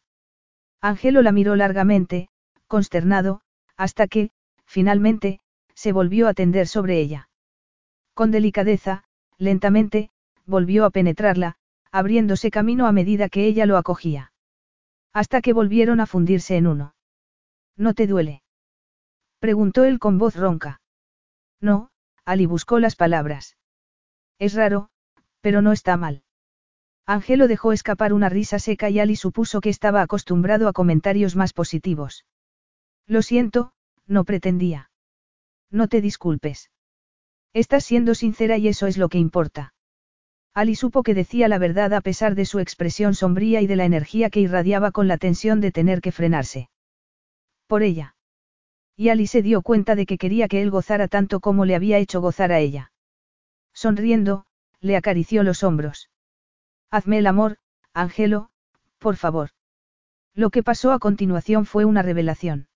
Angelo 0.81 1.21
la 1.21 1.31
miró 1.31 1.55
largamente, 1.55 2.29
consternado, 2.67 3.41
hasta 3.77 4.07
que, 4.07 4.31
finalmente, 4.65 5.39
se 5.73 5.91
volvió 5.91 6.27
a 6.27 6.33
tender 6.33 6.67
sobre 6.67 6.99
ella. 6.99 7.29
Con 8.13 8.31
delicadeza, 8.31 9.03
lentamente, 9.37 10.09
volvió 10.45 10.85
a 10.85 10.89
penetrarla, 10.89 11.55
abriéndose 11.91 12.51
camino 12.51 12.87
a 12.87 12.91
medida 12.91 13.29
que 13.29 13.45
ella 13.45 13.65
lo 13.65 13.77
acogía. 13.77 14.31
Hasta 15.13 15.41
que 15.41 15.53
volvieron 15.53 15.99
a 15.99 16.05
fundirse 16.05 16.55
en 16.55 16.67
uno. 16.67 16.95
¿No 17.75 17.93
te 17.93 18.07
duele? 18.07 18.43
Preguntó 19.39 19.83
él 19.83 19.99
con 19.99 20.17
voz 20.17 20.35
ronca. 20.35 20.81
No, 21.59 21.89
Ali 22.25 22.45
buscó 22.45 22.79
las 22.79 22.95
palabras. 22.95 23.57
Es 24.39 24.53
raro, 24.53 24.89
pero 25.41 25.61
no 25.61 25.71
está 25.71 25.97
mal. 25.97 26.23
Angelo 27.05 27.47
dejó 27.47 27.73
escapar 27.73 28.13
una 28.13 28.29
risa 28.29 28.59
seca 28.59 28.89
y 28.89 28.99
Ali 28.99 29.15
supuso 29.15 29.61
que 29.61 29.69
estaba 29.69 30.01
acostumbrado 30.01 30.67
a 30.67 30.73
comentarios 30.73 31.35
más 31.35 31.53
positivos. 31.53 32.25
Lo 33.07 33.21
siento, 33.21 33.73
no 34.07 34.23
pretendía. 34.23 34.89
No 35.69 35.87
te 35.87 36.01
disculpes. 36.01 36.69
Estás 37.53 37.83
siendo 37.83 38.15
sincera 38.15 38.57
y 38.57 38.67
eso 38.67 38.87
es 38.87 38.97
lo 38.97 39.09
que 39.09 39.17
importa. 39.17 39.73
Ali 40.53 40.75
supo 40.75 41.03
que 41.03 41.13
decía 41.13 41.47
la 41.47 41.57
verdad 41.57 41.93
a 41.93 42.01
pesar 42.01 42.35
de 42.35 42.45
su 42.45 42.59
expresión 42.59 43.13
sombría 43.13 43.61
y 43.61 43.67
de 43.67 43.77
la 43.77 43.85
energía 43.85 44.29
que 44.29 44.41
irradiaba 44.41 44.91
con 44.91 45.07
la 45.07 45.17
tensión 45.17 45.61
de 45.61 45.71
tener 45.71 46.01
que 46.01 46.11
frenarse. 46.11 46.69
Por 47.67 47.83
ella. 47.83 48.15
Y 48.97 49.09
Ali 49.09 49.27
se 49.27 49.41
dio 49.41 49.61
cuenta 49.61 49.95
de 49.95 50.05
que 50.05 50.17
quería 50.17 50.47
que 50.47 50.61
él 50.61 50.69
gozara 50.69 51.07
tanto 51.07 51.39
como 51.39 51.65
le 51.65 51.75
había 51.75 51.97
hecho 51.97 52.19
gozar 52.21 52.51
a 52.51 52.59
ella. 52.59 52.91
Sonriendo, 53.73 54.45
le 54.81 54.97
acarició 54.97 55.43
los 55.43 55.63
hombros. 55.63 56.09
Hazme 56.91 57.19
el 57.19 57.27
amor, 57.27 57.55
Angelo, 57.93 58.49
por 58.99 59.15
favor. 59.15 59.51
Lo 60.35 60.49
que 60.49 60.61
pasó 60.61 60.91
a 60.91 60.99
continuación 60.99 61.65
fue 61.65 61.85
una 61.85 62.01
revelación. 62.01 62.67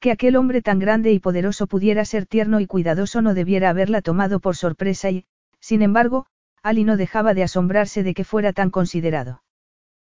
Que 0.00 0.10
aquel 0.10 0.34
hombre 0.34 0.62
tan 0.62 0.80
grande 0.80 1.12
y 1.12 1.20
poderoso 1.20 1.68
pudiera 1.68 2.04
ser 2.04 2.26
tierno 2.26 2.58
y 2.58 2.66
cuidadoso 2.66 3.22
no 3.22 3.32
debiera 3.34 3.70
haberla 3.70 4.02
tomado 4.02 4.40
por 4.40 4.56
sorpresa 4.56 5.10
y, 5.10 5.26
sin 5.60 5.82
embargo, 5.82 6.26
Ali 6.62 6.82
no 6.82 6.96
dejaba 6.96 7.32
de 7.32 7.44
asombrarse 7.44 8.02
de 8.02 8.14
que 8.14 8.24
fuera 8.24 8.52
tan 8.52 8.70
considerado. 8.70 9.44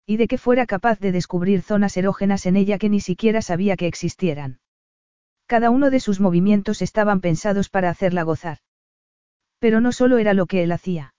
Y 0.07 0.16
de 0.16 0.26
que 0.26 0.39
fuera 0.39 0.65
capaz 0.65 0.99
de 0.99 1.12
descubrir 1.12 1.60
zonas 1.60 1.97
erógenas 1.99 2.47
en 2.47 2.57
ella 2.57 2.78
que 2.78 2.89
ni 2.89 3.00
siquiera 3.00 3.42
sabía 3.42 3.76
que 3.76 3.89
existieran. 3.89 4.60
Cada 5.47 5.68
uno 5.68 5.91
de 5.91 6.00
sus 6.00 6.18
movimientos 6.18 6.81
estaban 6.81 7.20
pensados 7.20 7.68
para 7.68 7.91
hacerla 7.91 8.23
gozar. 8.23 8.58
Pero 9.58 9.82
no 9.82 9.92
solo 9.92 10.16
era 10.16 10.32
lo 10.32 10.47
que 10.47 10.62
él 10.62 10.73
hacía. 10.73 11.15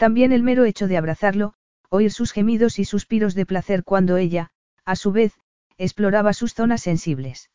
También 0.00 0.32
el 0.32 0.42
mero 0.42 0.64
hecho 0.64 0.88
de 0.88 0.96
abrazarlo, 0.96 1.52
oír 1.90 2.10
sus 2.10 2.32
gemidos 2.32 2.78
y 2.78 2.86
suspiros 2.86 3.34
de 3.34 3.44
placer 3.44 3.84
cuando 3.84 4.16
ella, 4.16 4.48
a 4.86 4.96
su 4.96 5.12
vez, 5.12 5.34
exploraba 5.76 6.32
sus 6.32 6.54
zonas 6.54 6.80
sensibles. 6.80 7.50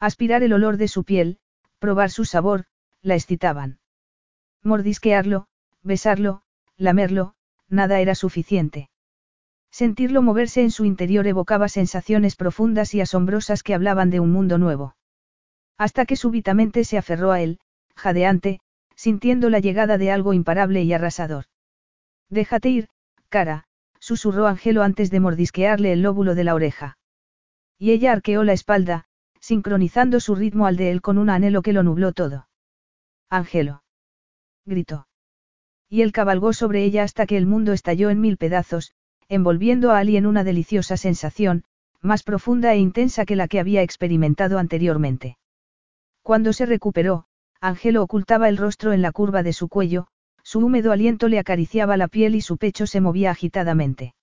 Aspirar 0.00 0.42
el 0.42 0.54
olor 0.54 0.78
de 0.78 0.88
su 0.88 1.04
piel, 1.04 1.40
probar 1.78 2.08
su 2.08 2.24
sabor, 2.24 2.64
la 3.02 3.16
excitaban. 3.16 3.80
Mordisquearlo, 4.62 5.46
besarlo, 5.82 6.40
lamerlo, 6.78 7.34
nada 7.68 8.00
era 8.00 8.14
suficiente. 8.14 8.88
Sentirlo 9.70 10.22
moverse 10.22 10.62
en 10.62 10.70
su 10.70 10.86
interior 10.86 11.26
evocaba 11.26 11.68
sensaciones 11.68 12.34
profundas 12.34 12.94
y 12.94 13.02
asombrosas 13.02 13.62
que 13.62 13.74
hablaban 13.74 14.08
de 14.08 14.20
un 14.20 14.32
mundo 14.32 14.56
nuevo. 14.56 14.96
Hasta 15.76 16.06
que 16.06 16.16
súbitamente 16.16 16.84
se 16.84 16.96
aferró 16.96 17.30
a 17.30 17.42
él, 17.42 17.60
jadeante, 17.94 18.60
sintiendo 18.96 19.50
la 19.50 19.58
llegada 19.58 19.98
de 19.98 20.10
algo 20.10 20.32
imparable 20.32 20.82
y 20.82 20.94
arrasador. 20.94 21.44
Déjate 22.30 22.68
ir, 22.68 22.88
cara, 23.28 23.64
susurró 23.98 24.46
Angelo 24.46 24.82
antes 24.82 25.10
de 25.10 25.20
mordisquearle 25.20 25.92
el 25.92 26.02
lóbulo 26.02 26.34
de 26.34 26.44
la 26.44 26.54
oreja. 26.54 26.98
Y 27.78 27.92
ella 27.92 28.12
arqueó 28.12 28.44
la 28.44 28.52
espalda, 28.52 29.04
sincronizando 29.40 30.20
su 30.20 30.34
ritmo 30.34 30.66
al 30.66 30.76
de 30.76 30.90
él 30.90 31.00
con 31.00 31.18
un 31.18 31.30
anhelo 31.30 31.62
que 31.62 31.72
lo 31.72 31.82
nubló 31.82 32.12
todo. 32.12 32.48
Ángelo. 33.30 33.82
Gritó. 34.64 35.06
Y 35.88 36.02
él 36.02 36.12
cabalgó 36.12 36.52
sobre 36.52 36.84
ella 36.84 37.02
hasta 37.02 37.26
que 37.26 37.36
el 37.36 37.46
mundo 37.46 37.72
estalló 37.72 38.10
en 38.10 38.20
mil 38.20 38.36
pedazos, 38.36 38.92
envolviendo 39.28 39.90
a 39.90 39.98
Ali 39.98 40.16
en 40.16 40.26
una 40.26 40.44
deliciosa 40.44 40.96
sensación, 40.96 41.64
más 42.00 42.22
profunda 42.22 42.72
e 42.72 42.78
intensa 42.78 43.24
que 43.24 43.36
la 43.36 43.48
que 43.48 43.60
había 43.60 43.82
experimentado 43.82 44.58
anteriormente. 44.58 45.38
Cuando 46.22 46.52
se 46.52 46.66
recuperó, 46.66 47.24
Ángelo 47.60 48.02
ocultaba 48.02 48.48
el 48.48 48.56
rostro 48.56 48.92
en 48.92 49.02
la 49.02 49.12
curva 49.12 49.42
de 49.42 49.52
su 49.52 49.68
cuello, 49.68 50.08
su 50.48 50.60
húmedo 50.60 50.92
aliento 50.92 51.28
le 51.28 51.38
acariciaba 51.38 51.98
la 51.98 52.08
piel 52.08 52.34
y 52.34 52.40
su 52.40 52.56
pecho 52.56 52.86
se 52.86 53.02
movía 53.02 53.30
agitadamente. 53.30 54.14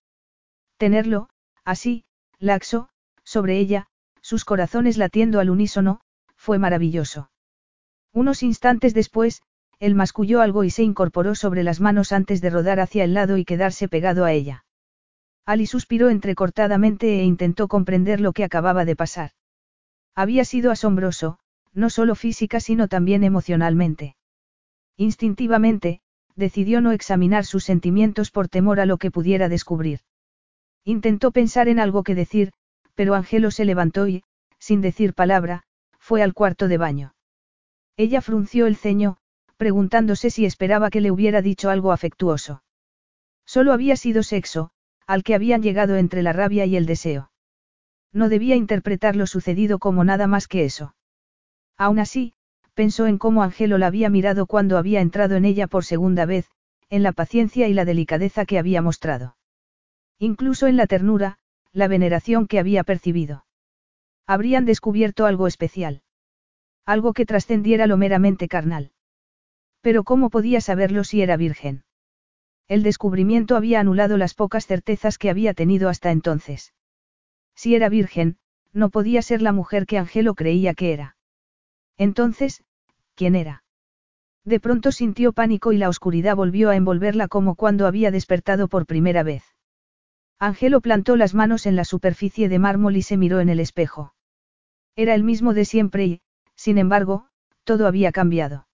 Tenerlo, 0.77 1.29
así, 1.63 2.03
laxo, 2.39 2.89
sobre 3.23 3.59
ella, 3.59 3.85
sus 4.21 4.43
corazones 4.43 4.97
latiendo 4.97 5.39
al 5.39 5.51
unísono, 5.51 6.01
fue 6.35 6.57
maravilloso. 6.57 7.29
Unos 8.11 8.41
instantes 8.41 8.95
después, 8.95 9.43
él 9.77 9.93
masculló 9.93 10.41
algo 10.41 10.63
y 10.63 10.71
se 10.71 10.81
incorporó 10.81 11.35
sobre 11.35 11.61
las 11.61 11.79
manos 11.79 12.11
antes 12.11 12.41
de 12.41 12.49
rodar 12.49 12.79
hacia 12.79 13.03
el 13.03 13.13
lado 13.13 13.37
y 13.37 13.45
quedarse 13.45 13.87
pegado 13.87 14.25
a 14.25 14.31
ella. 14.31 14.65
Ali 15.45 15.67
suspiró 15.67 16.09
entrecortadamente 16.09 17.19
e 17.19 17.23
intentó 17.23 17.67
comprender 17.67 18.19
lo 18.19 18.33
que 18.33 18.43
acababa 18.43 18.83
de 18.83 18.95
pasar. 18.95 19.29
Había 20.15 20.43
sido 20.43 20.71
asombroso, 20.71 21.37
no 21.71 21.91
solo 21.91 22.15
física 22.15 22.59
sino 22.59 22.87
también 22.87 23.23
emocionalmente. 23.23 24.15
Instintivamente, 24.97 26.01
decidió 26.35 26.81
no 26.81 26.91
examinar 26.91 27.45
sus 27.45 27.63
sentimientos 27.63 28.31
por 28.31 28.49
temor 28.49 28.79
a 28.79 28.85
lo 28.85 28.97
que 28.97 29.11
pudiera 29.11 29.49
descubrir. 29.49 30.01
Intentó 30.83 31.31
pensar 31.31 31.67
en 31.67 31.79
algo 31.79 32.03
que 32.03 32.15
decir, 32.15 32.51
pero 32.93 33.15
Angelo 33.15 33.51
se 33.51 33.65
levantó 33.65 34.07
y, 34.07 34.23
sin 34.59 34.81
decir 34.81 35.13
palabra, 35.13 35.63
fue 35.99 36.21
al 36.21 36.33
cuarto 36.33 36.67
de 36.67 36.77
baño. 36.77 37.15
Ella 37.97 38.21
frunció 38.21 38.67
el 38.67 38.75
ceño, 38.75 39.17
preguntándose 39.57 40.29
si 40.29 40.45
esperaba 40.45 40.89
que 40.89 41.01
le 41.01 41.11
hubiera 41.11 41.41
dicho 41.41 41.69
algo 41.69 41.91
afectuoso. 41.91 42.61
Solo 43.45 43.73
había 43.73 43.95
sido 43.95 44.23
sexo, 44.23 44.71
al 45.07 45.23
que 45.23 45.35
habían 45.35 45.61
llegado 45.61 45.95
entre 45.95 46.23
la 46.23 46.33
rabia 46.33 46.65
y 46.65 46.75
el 46.75 46.85
deseo. 46.85 47.31
No 48.11 48.29
debía 48.29 48.55
interpretar 48.55 49.15
lo 49.15 49.27
sucedido 49.27 49.79
como 49.79 50.03
nada 50.03 50.27
más 50.27 50.47
que 50.47 50.65
eso. 50.65 50.95
Aún 51.77 51.99
así, 51.99 52.33
pensó 52.75 53.07
en 53.07 53.17
cómo 53.17 53.41
Angelo 53.41 53.77
la 53.79 53.87
había 53.87 54.09
mirado 54.09 54.45
cuando 54.45 54.77
había 54.77 55.01
entrado 55.01 55.35
en 55.35 55.45
ella 55.45 55.65
por 55.65 55.85
segunda 55.85 56.25
vez, 56.25 56.51
en 56.89 57.01
la 57.01 57.13
paciencia 57.13 57.67
y 57.67 57.73
la 57.73 57.85
delicadeza 57.85 58.45
que 58.45 58.59
había 58.59 58.81
mostrado. 58.81 59.37
Incluso 60.19 60.67
en 60.67 60.77
la 60.77 60.85
ternura, 60.85 61.39
la 61.71 61.87
veneración 61.87 62.47
que 62.47 62.59
había 62.59 62.83
percibido. 62.83 63.45
Habrían 64.27 64.65
descubierto 64.65 65.25
algo 65.25 65.47
especial. 65.47 66.03
Algo 66.85 67.13
que 67.13 67.25
trascendiera 67.25 67.87
lo 67.87 67.97
meramente 67.97 68.47
carnal. 68.47 68.91
Pero 69.81 70.03
¿cómo 70.03 70.29
podía 70.29 70.61
saberlo 70.61 71.03
si 71.03 71.21
era 71.21 71.37
virgen? 71.37 71.83
El 72.67 72.83
descubrimiento 72.83 73.55
había 73.55 73.79
anulado 73.79 74.17
las 74.17 74.33
pocas 74.33 74.65
certezas 74.65 75.17
que 75.17 75.29
había 75.29 75.53
tenido 75.53 75.89
hasta 75.89 76.11
entonces. 76.11 76.73
Si 77.55 77.75
era 77.75 77.89
virgen, 77.89 78.37
no 78.73 78.89
podía 78.89 79.21
ser 79.21 79.41
la 79.41 79.51
mujer 79.51 79.85
que 79.85 79.97
Angelo 79.97 80.33
creía 80.35 80.73
que 80.73 80.91
era. 80.91 81.14
Entonces, 81.97 82.63
¿quién 83.15 83.35
era? 83.35 83.63
De 84.43 84.59
pronto 84.59 84.91
sintió 84.91 85.33
pánico 85.33 85.71
y 85.71 85.77
la 85.77 85.89
oscuridad 85.89 86.35
volvió 86.35 86.69
a 86.69 86.75
envolverla 86.75 87.27
como 87.27 87.55
cuando 87.55 87.87
había 87.87 88.11
despertado 88.11 88.67
por 88.67 88.85
primera 88.85 89.23
vez. 89.23 89.43
Angelo 90.37 90.81
plantó 90.81 91.15
las 91.15 91.33
manos 91.33 91.65
en 91.65 91.75
la 91.75 91.85
superficie 91.85 92.49
de 92.49 92.59
mármol 92.59 92.97
y 92.97 93.01
se 93.01 93.17
miró 93.17 93.39
en 93.39 93.49
el 93.49 93.59
espejo. 93.59 94.13
Era 94.95 95.15
el 95.15 95.23
mismo 95.23 95.53
de 95.53 95.65
siempre 95.65 96.05
y, 96.05 96.21
sin 96.55 96.77
embargo, 96.77 97.27
todo 97.63 97.87
había 97.87 98.11
cambiado. 98.11 98.67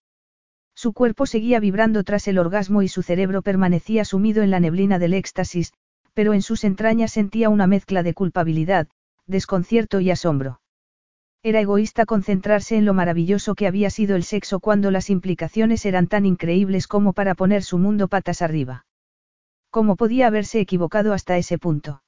Su 0.75 0.93
cuerpo 0.93 1.25
seguía 1.25 1.59
vibrando 1.59 2.03
tras 2.03 2.27
el 2.27 2.39
orgasmo 2.39 2.81
y 2.81 2.87
su 2.87 3.03
cerebro 3.03 3.41
permanecía 3.41 4.03
sumido 4.03 4.43
en 4.43 4.51
la 4.51 4.59
neblina 4.59 4.99
del 4.99 5.13
éxtasis, 5.13 5.73
pero 6.13 6.33
en 6.33 6.41
sus 6.41 6.63
entrañas 6.63 7.11
sentía 7.11 7.49
una 7.49 7.67
mezcla 7.67 8.03
de 8.03 8.13
culpabilidad, 8.13 8.87
desconcierto 9.27 9.99
y 9.99 10.11
asombro. 10.11 10.59
Era 11.43 11.59
egoísta 11.59 12.05
concentrarse 12.05 12.77
en 12.77 12.85
lo 12.85 12.93
maravilloso 12.93 13.55
que 13.55 13.65
había 13.65 13.89
sido 13.89 14.15
el 14.15 14.23
sexo 14.23 14.59
cuando 14.59 14.91
las 14.91 15.09
implicaciones 15.09 15.85
eran 15.87 16.07
tan 16.07 16.25
increíbles 16.25 16.87
como 16.87 17.13
para 17.13 17.33
poner 17.33 17.63
su 17.63 17.79
mundo 17.79 18.07
patas 18.07 18.43
arriba. 18.43 18.85
¿Cómo 19.71 19.95
podía 19.95 20.27
haberse 20.27 20.59
equivocado 20.59 21.13
hasta 21.13 21.37
ese 21.37 21.57
punto? 21.57 22.03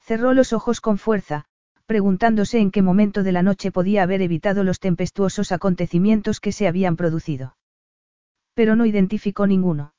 Cerró 0.00 0.32
los 0.32 0.54
ojos 0.54 0.80
con 0.80 0.96
fuerza, 0.96 1.44
preguntándose 1.84 2.58
en 2.58 2.70
qué 2.70 2.80
momento 2.80 3.22
de 3.22 3.32
la 3.32 3.42
noche 3.42 3.70
podía 3.72 4.02
haber 4.02 4.22
evitado 4.22 4.64
los 4.64 4.80
tempestuosos 4.80 5.52
acontecimientos 5.52 6.40
que 6.40 6.52
se 6.52 6.66
habían 6.66 6.96
producido. 6.96 7.56
Pero 8.54 8.74
no 8.74 8.86
identificó 8.86 9.46
ninguno. 9.46 9.92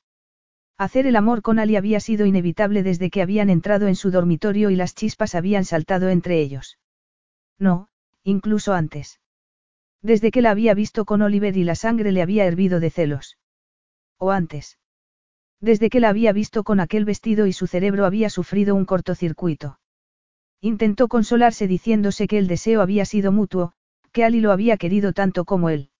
Hacer 0.76 1.06
el 1.06 1.14
amor 1.14 1.42
con 1.42 1.60
Ali 1.60 1.76
había 1.76 2.00
sido 2.00 2.26
inevitable 2.26 2.82
desde 2.82 3.10
que 3.10 3.22
habían 3.22 3.50
entrado 3.50 3.86
en 3.86 3.94
su 3.94 4.10
dormitorio 4.10 4.70
y 4.70 4.76
las 4.76 4.94
chispas 4.94 5.34
habían 5.34 5.64
saltado 5.64 6.08
entre 6.08 6.40
ellos. 6.40 6.78
No, 7.58 7.88
incluso 8.28 8.74
antes. 8.74 9.20
Desde 10.02 10.30
que 10.30 10.42
la 10.42 10.50
había 10.50 10.74
visto 10.74 11.06
con 11.06 11.22
Oliver 11.22 11.56
y 11.56 11.64
la 11.64 11.74
sangre 11.74 12.12
le 12.12 12.20
había 12.20 12.44
hervido 12.44 12.78
de 12.78 12.90
celos. 12.90 13.38
O 14.18 14.30
antes. 14.30 14.78
Desde 15.60 15.88
que 15.88 15.98
la 15.98 16.10
había 16.10 16.32
visto 16.32 16.62
con 16.62 16.78
aquel 16.78 17.04
vestido 17.06 17.46
y 17.46 17.52
su 17.52 17.66
cerebro 17.66 18.04
había 18.04 18.28
sufrido 18.28 18.74
un 18.74 18.84
cortocircuito. 18.84 19.80
Intentó 20.60 21.08
consolarse 21.08 21.66
diciéndose 21.66 22.28
que 22.28 22.38
el 22.38 22.48
deseo 22.48 22.82
había 22.82 23.06
sido 23.06 23.32
mutuo, 23.32 23.72
que 24.12 24.24
Ali 24.24 24.40
lo 24.40 24.52
había 24.52 24.76
querido 24.76 25.12
tanto 25.14 25.44
como 25.46 25.70
él. 25.70 25.90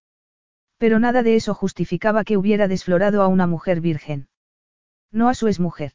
Pero 0.77 0.99
nada 0.99 1.23
de 1.23 1.35
eso 1.35 1.55
justificaba 1.55 2.25
que 2.25 2.37
hubiera 2.37 2.69
desflorado 2.69 3.23
a 3.23 3.29
una 3.29 3.47
mujer 3.47 3.81
virgen. 3.81 4.29
No 5.11 5.29
a 5.29 5.35
su 5.35 5.49
exmujer. 5.49 5.93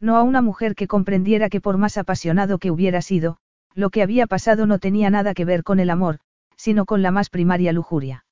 No 0.00 0.16
a 0.16 0.22
una 0.22 0.40
mujer 0.40 0.74
que 0.74 0.88
comprendiera 0.88 1.50
que 1.50 1.60
por 1.60 1.76
más 1.76 1.98
apasionado 1.98 2.58
que 2.58 2.70
hubiera 2.70 3.02
sido, 3.02 3.36
lo 3.74 3.90
que 3.90 4.02
había 4.02 4.26
pasado 4.26 4.66
no 4.66 4.78
tenía 4.78 5.10
nada 5.10 5.34
que 5.34 5.44
ver 5.44 5.62
con 5.62 5.80
el 5.80 5.90
amor, 5.90 6.18
sino 6.56 6.84
con 6.84 7.02
la 7.02 7.10
más 7.10 7.30
primaria 7.30 7.72
lujuria. 7.72 8.24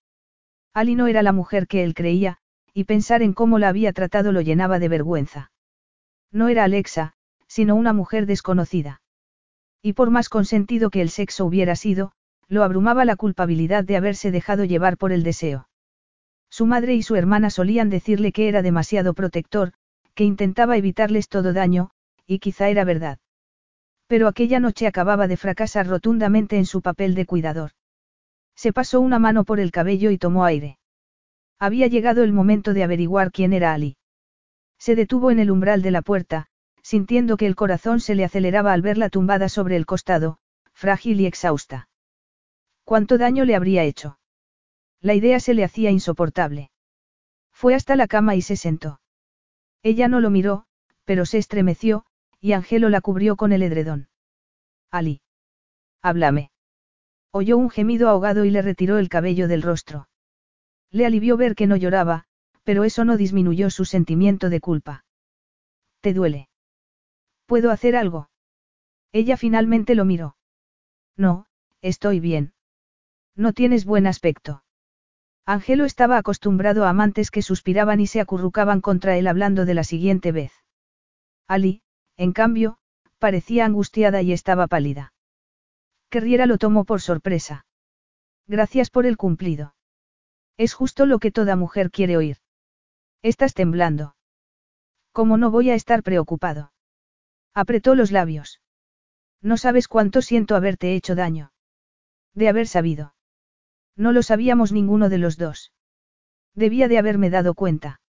Ali 0.72 0.94
no 0.94 1.06
era 1.06 1.22
la 1.22 1.32
mujer 1.32 1.66
que 1.66 1.82
él 1.82 1.94
creía, 1.94 2.38
y 2.72 2.84
pensar 2.84 3.22
en 3.22 3.32
cómo 3.32 3.58
la 3.58 3.68
había 3.68 3.92
tratado 3.92 4.32
lo 4.32 4.40
llenaba 4.40 4.78
de 4.78 4.88
vergüenza. 4.88 5.50
No 6.30 6.48
era 6.48 6.64
Alexa, 6.64 7.14
sino 7.48 7.74
una 7.74 7.92
mujer 7.92 8.26
desconocida. 8.26 9.02
Y 9.82 9.94
por 9.94 10.10
más 10.10 10.28
consentido 10.28 10.90
que 10.90 11.02
el 11.02 11.10
sexo 11.10 11.44
hubiera 11.44 11.74
sido, 11.74 12.12
lo 12.48 12.62
abrumaba 12.62 13.04
la 13.04 13.16
culpabilidad 13.16 13.84
de 13.84 13.96
haberse 13.96 14.30
dejado 14.30 14.64
llevar 14.64 14.96
por 14.96 15.12
el 15.12 15.22
deseo. 15.22 15.68
Su 16.50 16.66
madre 16.66 16.94
y 16.94 17.02
su 17.02 17.16
hermana 17.16 17.50
solían 17.50 17.90
decirle 17.90 18.32
que 18.32 18.48
era 18.48 18.62
demasiado 18.62 19.14
protector, 19.14 19.72
que 20.14 20.24
intentaba 20.24 20.76
evitarles 20.76 21.28
todo 21.28 21.52
daño, 21.52 21.90
y 22.26 22.40
quizá 22.40 22.68
era 22.68 22.84
verdad. 22.84 23.18
Pero 24.10 24.26
aquella 24.26 24.58
noche 24.58 24.88
acababa 24.88 25.28
de 25.28 25.36
fracasar 25.36 25.86
rotundamente 25.86 26.56
en 26.56 26.66
su 26.66 26.82
papel 26.82 27.14
de 27.14 27.26
cuidador. 27.26 27.70
Se 28.56 28.72
pasó 28.72 29.00
una 29.00 29.20
mano 29.20 29.44
por 29.44 29.60
el 29.60 29.70
cabello 29.70 30.10
y 30.10 30.18
tomó 30.18 30.44
aire. 30.44 30.80
Había 31.60 31.86
llegado 31.86 32.24
el 32.24 32.32
momento 32.32 32.74
de 32.74 32.82
averiguar 32.82 33.30
quién 33.30 33.52
era 33.52 33.72
Ali. 33.72 33.98
Se 34.80 34.96
detuvo 34.96 35.30
en 35.30 35.38
el 35.38 35.52
umbral 35.52 35.80
de 35.80 35.92
la 35.92 36.02
puerta, 36.02 36.48
sintiendo 36.82 37.36
que 37.36 37.46
el 37.46 37.54
corazón 37.54 38.00
se 38.00 38.16
le 38.16 38.24
aceleraba 38.24 38.72
al 38.72 38.82
verla 38.82 39.10
tumbada 39.10 39.48
sobre 39.48 39.76
el 39.76 39.86
costado, 39.86 40.38
frágil 40.72 41.20
y 41.20 41.26
exhausta. 41.26 41.88
¿Cuánto 42.82 43.16
daño 43.16 43.44
le 43.44 43.54
habría 43.54 43.84
hecho? 43.84 44.18
La 45.00 45.14
idea 45.14 45.38
se 45.38 45.54
le 45.54 45.62
hacía 45.62 45.92
insoportable. 45.92 46.72
Fue 47.52 47.76
hasta 47.76 47.94
la 47.94 48.08
cama 48.08 48.34
y 48.34 48.42
se 48.42 48.56
sentó. 48.56 49.00
Ella 49.84 50.08
no 50.08 50.18
lo 50.18 50.30
miró, 50.30 50.64
pero 51.04 51.26
se 51.26 51.38
estremeció, 51.38 52.06
y 52.40 52.52
Angelo 52.52 52.88
la 52.88 53.00
cubrió 53.00 53.36
con 53.36 53.52
el 53.52 53.62
edredón. 53.62 54.08
Ali. 54.90 55.20
Háblame. 56.02 56.50
Oyó 57.30 57.56
un 57.58 57.70
gemido 57.70 58.08
ahogado 58.08 58.44
y 58.44 58.50
le 58.50 58.62
retiró 58.62 58.98
el 58.98 59.08
cabello 59.08 59.46
del 59.46 59.62
rostro. 59.62 60.08
Le 60.90 61.06
alivió 61.06 61.36
ver 61.36 61.54
que 61.54 61.66
no 61.66 61.76
lloraba, 61.76 62.24
pero 62.64 62.84
eso 62.84 63.04
no 63.04 63.16
disminuyó 63.16 63.70
su 63.70 63.84
sentimiento 63.84 64.50
de 64.50 64.60
culpa. 64.60 65.04
¿Te 66.00 66.14
duele? 66.14 66.48
¿Puedo 67.46 67.70
hacer 67.70 67.94
algo? 67.94 68.30
Ella 69.12 69.36
finalmente 69.36 69.94
lo 69.94 70.04
miró. 70.04 70.36
No, 71.16 71.46
estoy 71.82 72.20
bien. 72.20 72.54
No 73.36 73.52
tienes 73.52 73.84
buen 73.84 74.06
aspecto. 74.06 74.64
Angelo 75.46 75.84
estaba 75.84 76.16
acostumbrado 76.16 76.84
a 76.84 76.90
amantes 76.90 77.30
que 77.30 77.42
suspiraban 77.42 78.00
y 78.00 78.06
se 78.06 78.20
acurrucaban 78.20 78.80
contra 78.80 79.16
él 79.16 79.26
hablando 79.26 79.64
de 79.64 79.74
la 79.74 79.84
siguiente 79.84 80.32
vez. 80.32 80.52
Ali, 81.48 81.82
en 82.20 82.34
cambio, 82.34 82.76
parecía 83.18 83.64
angustiada 83.64 84.20
y 84.20 84.34
estaba 84.34 84.66
pálida. 84.66 85.14
Querriera 86.10 86.44
lo 86.44 86.58
tomó 86.58 86.84
por 86.84 87.00
sorpresa. 87.00 87.64
Gracias 88.46 88.90
por 88.90 89.06
el 89.06 89.16
cumplido. 89.16 89.74
Es 90.58 90.74
justo 90.74 91.06
lo 91.06 91.18
que 91.18 91.30
toda 91.32 91.56
mujer 91.56 91.90
quiere 91.90 92.18
oír. 92.18 92.36
Estás 93.22 93.54
temblando. 93.54 94.16
¿Cómo 95.12 95.38
no 95.38 95.50
voy 95.50 95.70
a 95.70 95.74
estar 95.74 96.02
preocupado? 96.02 96.72
Apretó 97.54 97.94
los 97.94 98.12
labios. 98.12 98.60
No 99.40 99.56
sabes 99.56 99.88
cuánto 99.88 100.20
siento 100.20 100.56
haberte 100.56 100.94
hecho 100.94 101.14
daño. 101.14 101.52
De 102.34 102.50
haber 102.50 102.66
sabido. 102.66 103.14
No 103.96 104.12
lo 104.12 104.22
sabíamos 104.22 104.72
ninguno 104.72 105.08
de 105.08 105.16
los 105.16 105.38
dos. 105.38 105.72
Debía 106.54 106.86
de 106.86 106.98
haberme 106.98 107.30
dado 107.30 107.54
cuenta. 107.54 108.02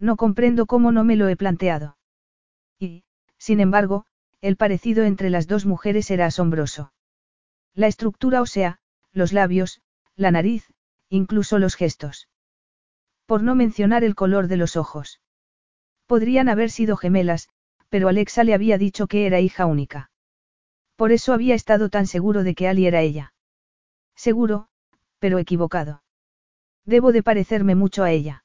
No 0.00 0.16
comprendo 0.16 0.66
cómo 0.66 0.90
no 0.90 1.04
me 1.04 1.14
lo 1.14 1.28
he 1.28 1.36
planteado. 1.36 1.98
Y, 2.80 3.04
sin 3.38 3.60
embargo, 3.60 4.04
el 4.40 4.56
parecido 4.56 5.04
entre 5.04 5.30
las 5.30 5.46
dos 5.46 5.66
mujeres 5.66 6.10
era 6.10 6.26
asombroso. 6.26 6.92
La 7.74 7.86
estructura 7.86 8.40
ósea, 8.40 8.78
los 9.12 9.32
labios, 9.32 9.80
la 10.16 10.30
nariz, 10.30 10.66
incluso 11.08 11.58
los 11.58 11.74
gestos. 11.74 12.28
Por 13.26 13.42
no 13.42 13.54
mencionar 13.54 14.04
el 14.04 14.14
color 14.14 14.48
de 14.48 14.56
los 14.56 14.76
ojos. 14.76 15.20
Podrían 16.06 16.48
haber 16.48 16.70
sido 16.70 16.96
gemelas, 16.96 17.48
pero 17.88 18.08
Alexa 18.08 18.44
le 18.44 18.54
había 18.54 18.78
dicho 18.78 19.06
que 19.06 19.26
era 19.26 19.40
hija 19.40 19.66
única. 19.66 20.10
Por 20.96 21.12
eso 21.12 21.32
había 21.32 21.54
estado 21.54 21.90
tan 21.90 22.06
seguro 22.06 22.42
de 22.42 22.54
que 22.54 22.66
Ali 22.66 22.86
era 22.86 23.00
ella. 23.00 23.32
Seguro, 24.16 24.68
pero 25.18 25.38
equivocado. 25.38 26.02
Debo 26.84 27.12
de 27.12 27.22
parecerme 27.22 27.74
mucho 27.74 28.02
a 28.02 28.10
ella. 28.10 28.44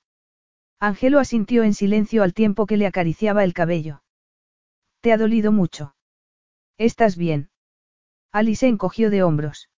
Angelo 0.80 1.20
asintió 1.20 1.64
en 1.64 1.74
silencio 1.74 2.24
al 2.24 2.34
tiempo 2.34 2.66
que 2.66 2.78
le 2.78 2.86
acariciaba 2.86 3.44
el 3.44 3.54
cabello. 3.54 4.03
¿Te 5.04 5.12
ha 5.12 5.18
dolido 5.18 5.52
mucho? 5.52 5.98
¿Estás 6.78 7.18
bien? 7.18 7.50
Ali 8.32 8.56
se 8.56 8.70
encogió 8.70 9.10
de 9.10 9.22
hombros. 9.22 9.70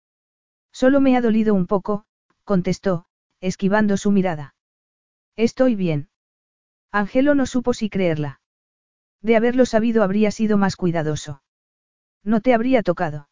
Solo 0.71 1.01
me 1.01 1.17
ha 1.17 1.23
dolido 1.23 1.55
un 1.55 1.67
poco, 1.67 2.05
contestó, 2.45 3.07
esquivando 3.41 3.97
su 3.97 4.11
mirada. 4.11 4.55
Estoy 5.35 5.77
bien. 5.77 6.11
Angelo 6.93 7.35
no 7.35 7.47
supo 7.47 7.73
si 7.73 7.89
creerla. 7.89 8.43
De 9.23 9.35
haberlo 9.35 9.65
sabido 9.65 10.03
habría 10.03 10.31
sido 10.31 10.59
más 10.59 10.77
cuidadoso. 10.77 11.43
No 12.23 12.43
te 12.43 12.53
habría 12.53 12.83
tocado. 12.83 13.31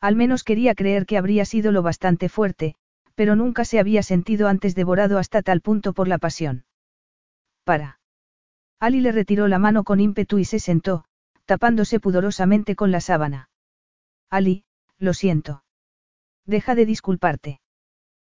Al 0.00 0.16
menos 0.16 0.42
quería 0.42 0.74
creer 0.74 1.06
que 1.06 1.16
habría 1.16 1.44
sido 1.44 1.70
lo 1.70 1.82
bastante 1.82 2.28
fuerte, 2.28 2.74
pero 3.14 3.36
nunca 3.36 3.64
se 3.64 3.78
había 3.78 4.02
sentido 4.02 4.48
antes 4.48 4.74
devorado 4.74 5.18
hasta 5.18 5.42
tal 5.42 5.60
punto 5.60 5.92
por 5.92 6.08
la 6.08 6.18
pasión. 6.18 6.64
Para. 7.62 8.00
Ali 8.80 9.00
le 9.00 9.12
retiró 9.12 9.48
la 9.48 9.58
mano 9.58 9.84
con 9.84 10.00
ímpetu 10.00 10.38
y 10.38 10.44
se 10.44 10.58
sentó, 10.58 11.04
tapándose 11.44 12.00
pudorosamente 12.00 12.76
con 12.76 12.90
la 12.90 13.00
sábana. 13.00 13.48
Ali, 14.30 14.64
lo 14.98 15.14
siento. 15.14 15.64
Deja 16.46 16.74
de 16.74 16.86
disculparte. 16.86 17.60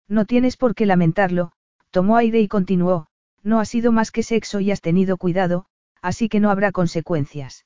No 0.08 0.26
tienes 0.26 0.58
por 0.58 0.76
qué 0.76 0.86
lamentarlo, 0.86 1.52
tomó 1.92 2.18
aire 2.18 2.42
y 2.42 2.48
continuó, 2.48 3.08
no 3.44 3.60
ha 3.60 3.66
sido 3.66 3.92
más 3.92 4.12
que 4.12 4.24
sexo 4.24 4.60
y 4.60 4.72
has 4.72 4.82
tenido 4.82 5.18
cuidado, 5.18 5.66
así 6.02 6.30
que 6.30 6.40
no 6.40 6.50
habrá 6.50 6.72
consecuencias. 6.72 7.66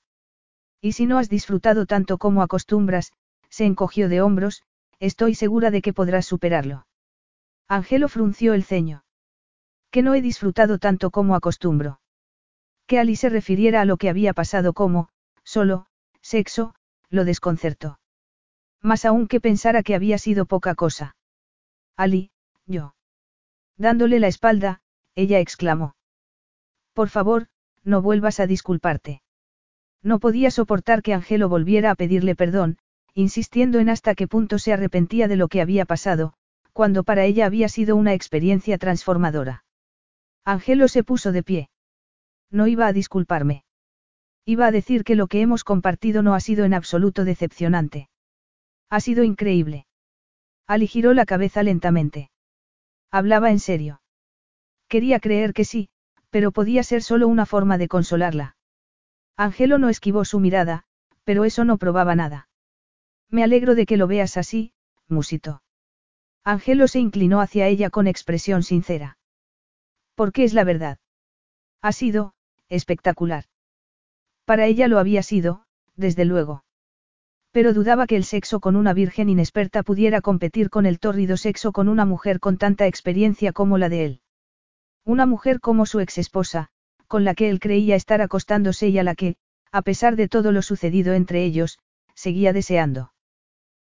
Y 0.82 0.92
si 0.92 1.06
no 1.06 1.18
has 1.18 1.30
disfrutado 1.30 1.86
tanto 1.86 2.18
como 2.18 2.42
acostumbras, 2.42 3.12
se 3.50 3.66
encogió 3.66 4.10
de 4.10 4.22
hombros, 4.22 4.64
estoy 5.00 5.34
segura 5.36 5.72
de 5.72 5.82
que 5.82 5.94
podrás 5.94 6.26
superarlo. 6.26 6.86
Angelo 7.68 8.08
frunció 8.10 8.54
el 8.54 8.64
ceño. 8.64 9.04
Que 9.90 10.04
no 10.04 10.14
he 10.14 10.22
disfrutado 10.22 10.78
tanto 10.78 11.10
como 11.10 11.36
acostumbro. 11.36 12.00
Que 12.88 13.00
Ali 13.00 13.16
se 13.16 13.30
refiriera 13.30 13.82
a 13.82 13.86
lo 13.86 13.98
que 13.98 14.10
había 14.10 14.34
pasado 14.34 14.74
como, 14.74 15.10
solo, 15.44 15.88
sexo, 16.22 16.76
lo 17.10 17.26
desconcertó. 17.26 18.00
Más 18.82 19.06
aún 19.06 19.28
que 19.28 19.42
pensara 19.42 19.84
que 19.84 19.96
había 19.96 20.18
sido 20.18 20.46
poca 20.46 20.76
cosa. 20.76 21.16
Ali, 21.98 22.32
yo. 22.66 22.96
Dándole 23.78 24.20
la 24.20 24.28
espalda, 24.28 24.82
ella 25.16 25.40
exclamó. 25.40 25.96
Por 26.94 27.10
favor, 27.10 27.48
no 27.84 28.02
vuelvas 28.02 28.40
a 28.40 28.48
disculparte. 28.48 29.22
No 30.02 30.20
podía 30.20 30.52
soportar 30.52 31.02
que 31.02 31.14
Angelo 31.14 31.50
volviera 31.50 31.92
a 31.92 31.96
pedirle 31.96 32.36
perdón, 32.36 32.78
insistiendo 33.14 33.80
en 33.80 33.90
hasta 33.90 34.14
qué 34.14 34.28
punto 34.28 34.60
se 34.60 34.74
arrepentía 34.74 35.28
de 35.28 35.36
lo 35.36 35.48
que 35.48 35.62
había 35.62 35.86
pasado, 35.86 36.34
cuando 36.74 37.04
para 37.04 37.26
ella 37.26 37.46
había 37.46 37.70
sido 37.70 37.96
una 37.96 38.14
experiencia 38.14 38.78
transformadora. 38.78 39.64
Angelo 40.44 40.88
se 40.88 41.04
puso 41.04 41.32
de 41.32 41.42
pie. 41.42 41.70
No 42.56 42.68
iba 42.68 42.88
a 42.88 42.94
disculparme. 42.94 43.66
Iba 44.46 44.68
a 44.68 44.72
decir 44.72 45.04
que 45.04 45.16
lo 45.16 45.28
que 45.28 45.42
hemos 45.42 45.66
compartido 45.66 46.22
no 46.22 46.36
ha 46.36 46.40
sido 46.40 46.64
en 46.64 46.74
absoluto 46.74 47.26
decepcionante. 47.26 48.08
Ha 48.90 49.02
sido 49.02 49.26
increíble. 49.26 49.88
Ali 50.66 50.88
giró 50.88 51.14
la 51.14 51.26
cabeza 51.26 51.64
lentamente. 51.64 52.32
Hablaba 53.12 53.52
en 53.52 53.60
serio. 53.60 54.02
Quería 54.88 55.20
creer 55.20 55.52
que 55.52 55.66
sí, 55.66 55.90
pero 56.30 56.54
podía 56.54 56.84
ser 56.84 57.04
solo 57.04 57.28
una 57.28 57.46
forma 57.46 57.78
de 57.78 57.90
consolarla. 57.90 58.56
Angelo 59.36 59.78
no 59.78 59.90
esquivó 59.90 60.24
su 60.24 60.40
mirada, 60.40 60.86
pero 61.26 61.44
eso 61.44 61.66
no 61.66 61.78
probaba 61.78 62.16
nada. 62.16 62.48
Me 63.30 63.44
alegro 63.44 63.76
de 63.76 63.86
que 63.86 63.98
lo 63.98 64.08
veas 64.08 64.38
así, 64.38 64.72
musito. 65.10 65.62
Angelo 66.46 66.88
se 66.88 67.00
inclinó 67.00 67.42
hacia 67.42 67.68
ella 67.68 67.90
con 67.90 68.08
expresión 68.08 68.64
sincera. 68.64 69.18
Porque 70.16 70.46
es 70.46 70.54
la 70.54 70.64
verdad. 70.64 71.00
Ha 71.82 71.92
sido, 71.92 72.35
espectacular. 72.70 73.46
Para 74.46 74.66
ella 74.66 74.88
lo 74.88 75.00
había 75.00 75.24
sido, 75.24 75.64
desde 75.96 76.26
luego. 76.26 76.64
Pero 77.52 77.74
dudaba 77.74 78.06
que 78.06 78.16
el 78.16 78.26
sexo 78.26 78.60
con 78.60 78.76
una 78.76 78.94
virgen 78.94 79.30
inexperta 79.30 79.82
pudiera 79.82 80.22
competir 80.22 80.70
con 80.70 80.86
el 80.86 81.00
tórrido 81.00 81.38
sexo 81.38 81.72
con 81.72 81.88
una 81.88 82.06
mujer 82.06 82.40
con 82.40 82.58
tanta 82.58 82.86
experiencia 82.86 83.54
como 83.54 83.78
la 83.78 83.90
de 83.90 84.06
él. 84.06 84.22
Una 85.06 85.26
mujer 85.26 85.60
como 85.60 85.86
su 85.86 86.00
ex 86.00 86.18
esposa, 86.18 86.68
con 87.08 87.24
la 87.24 87.34
que 87.34 87.50
él 87.50 87.60
creía 87.60 87.96
estar 87.96 88.22
acostándose 88.22 88.90
y 88.90 88.98
a 88.98 89.04
la 89.04 89.16
que, 89.16 89.36
a 89.72 89.82
pesar 89.82 90.16
de 90.16 90.28
todo 90.28 90.52
lo 90.52 90.62
sucedido 90.62 91.14
entre 91.14 91.44
ellos, 91.44 91.80
seguía 92.14 92.54
deseando. 92.54 93.14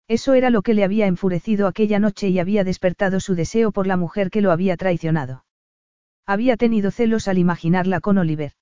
Eso 0.09 0.33
era 0.33 0.49
lo 0.49 0.63
que 0.63 0.73
le 0.73 0.85
había 0.85 1.07
enfurecido 1.07 1.67
aquella 1.67 1.99
noche 1.99 2.29
y 2.29 2.39
había 2.39 2.65
despertado 2.65 3.21
su 3.21 3.35
deseo 3.35 3.73
por 3.73 3.87
la 3.87 3.99
mujer 3.99 4.31
que 4.31 4.41
lo 4.41 4.53
había 4.53 4.77
traicionado. 4.77 5.45
Había 6.25 6.57
tenido 6.57 6.91
celos 6.91 7.29
al 7.29 7.37
imaginarla 7.39 8.01
con 8.01 8.17
Oliver. 8.17 8.53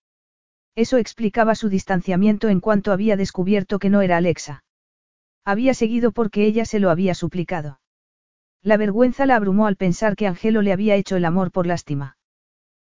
Eso 0.76 0.98
explicaba 0.98 1.55
su 1.55 1.70
distanciamiento 1.70 2.48
en 2.48 2.60
cuanto 2.60 2.92
había 2.92 3.16
descubierto 3.16 3.78
que 3.78 3.90
no 3.90 4.02
era 4.02 4.18
Alexa. 4.18 4.62
Había 5.44 5.74
seguido 5.74 6.12
porque 6.12 6.44
ella 6.44 6.66
se 6.66 6.80
lo 6.80 6.90
había 6.90 7.14
suplicado. 7.14 7.80
La 8.62 8.76
vergüenza 8.76 9.24
la 9.26 9.36
abrumó 9.36 9.66
al 9.66 9.76
pensar 9.76 10.16
que 10.16 10.26
Angelo 10.26 10.60
le 10.60 10.72
había 10.72 10.94
hecho 10.94 11.16
el 11.16 11.24
amor 11.24 11.50
por 11.50 11.66
lástima. 11.66 12.18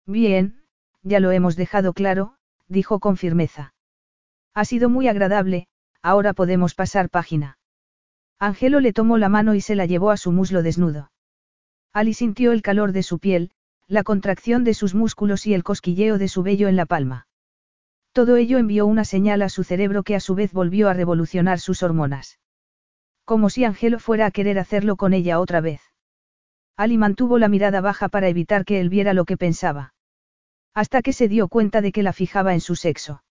Bien, 0.07 0.65
ya 1.03 1.21
lo 1.21 1.31
hemos 1.31 1.57
dejado 1.57 1.93
claro, 1.93 2.37
dijo 2.69 3.01
con 3.01 3.19
firmeza. 3.19 3.75
Ha 4.55 4.65
sido 4.65 4.89
muy 4.89 5.09
agradable, 5.09 5.67
ahora 6.01 6.33
podemos 6.33 6.75
pasar 6.75 7.11
página. 7.11 7.59
Angelo 8.39 8.81
le 8.81 8.93
tomó 8.93 9.19
la 9.19 9.29
mano 9.29 9.55
y 9.55 9.61
se 9.61 9.75
la 9.75 9.85
llevó 9.85 10.11
a 10.11 10.17
su 10.17 10.33
muslo 10.33 10.63
desnudo. 10.63 11.11
Ali 11.93 12.15
sintió 12.15 12.53
el 12.53 12.63
calor 12.63 12.93
de 12.93 13.03
su 13.03 13.19
piel, 13.19 13.51
la 13.89 14.05
contracción 14.05 14.65
de 14.65 14.73
sus 14.73 14.95
músculos 14.95 15.47
y 15.47 15.53
el 15.53 15.65
cosquilleo 15.65 16.17
de 16.17 16.29
su 16.29 16.43
vello 16.43 16.69
en 16.69 16.77
la 16.77 16.87
palma. 16.87 17.27
Todo 18.15 18.37
ello 18.37 18.59
envió 18.59 18.87
una 18.87 19.05
señal 19.05 19.43
a 19.43 19.49
su 19.49 19.65
cerebro 19.65 20.05
que 20.05 20.15
a 20.15 20.21
su 20.21 20.37
vez 20.37 20.53
volvió 20.53 20.89
a 20.89 20.95
revolucionar 20.95 21.59
sus 21.59 21.83
hormonas. 21.83 22.39
Como 23.25 23.51
si 23.51 23.65
Angelo 23.65 23.99
fuera 23.99 24.27
a 24.27 24.31
querer 24.31 24.61
hacerlo 24.61 24.95
con 24.95 25.15
ella 25.15 25.41
otra 25.41 25.61
vez. 25.61 25.81
Ali 26.77 26.97
mantuvo 26.97 27.39
la 27.39 27.49
mirada 27.49 27.81
baja 27.81 28.09
para 28.09 28.29
evitar 28.29 28.65
que 28.65 28.79
él 28.79 28.89
viera 28.89 29.15
lo 29.15 29.25
que 29.25 29.37
pensaba. 29.37 29.95
Hasta 30.75 31.03
que 31.03 31.13
se 31.13 31.27
dio 31.27 31.49
cuenta 31.49 31.81
de 31.81 31.91
que 31.91 32.05
la 32.05 32.13
fijaba 32.13 32.55
en 32.55 32.61
su 32.61 32.77
sexo. 32.77 33.25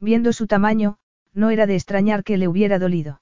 Viendo 0.00 0.32
su 0.32 0.46
tamaño, 0.46 0.96
no 1.34 1.50
era 1.50 1.66
de 1.66 1.74
extrañar 1.74 2.24
que 2.24 2.38
le 2.38 2.48
hubiera 2.48 2.78
dolido. 2.78 3.20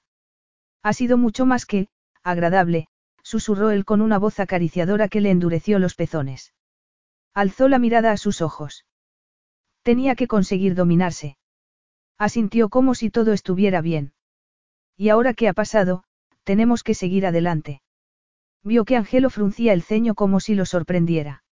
Ha 0.83 0.93
sido 0.93 1.17
mucho 1.17 1.45
más 1.45 1.65
que, 1.65 1.89
agradable, 2.23 2.87
susurró 3.23 3.71
él 3.71 3.83
con 3.83 3.99
una 3.99 4.19
voz 4.19 4.39
acariciadora 4.39 5.09
que 5.09 5.19
le 5.19 5.31
endureció 5.31 5.79
los 5.79 5.95
pezones. 5.95 6.53
Alzó 7.33 7.67
la 7.67 7.77
mirada 7.77 8.13
a 8.13 8.17
sus 8.17 8.41
ojos. 8.41 8.85
Tenía 9.87 10.15
que 10.15 10.27
conseguir 10.27 10.75
dominarse. 10.75 11.37
Asintió 12.17 12.67
como 12.67 12.93
si 12.93 13.09
todo 13.09 13.31
estuviera 13.31 13.79
bien. 13.79 14.11
Y 14.97 15.07
ahora 15.07 15.33
que 15.33 15.47
ha 15.47 15.53
pasado, 15.53 16.03
tenemos 16.43 16.83
que 16.83 16.93
seguir 16.93 17.25
adelante. 17.25 17.81
Vio 18.65 18.83
que 18.83 18.97
Angelo 18.97 19.29
fruncía 19.29 19.71
el 19.71 19.81
ceño 19.81 20.13
como 20.13 20.41
si 20.41 20.55
lo 20.55 20.65
sorprendiera. 20.65 21.45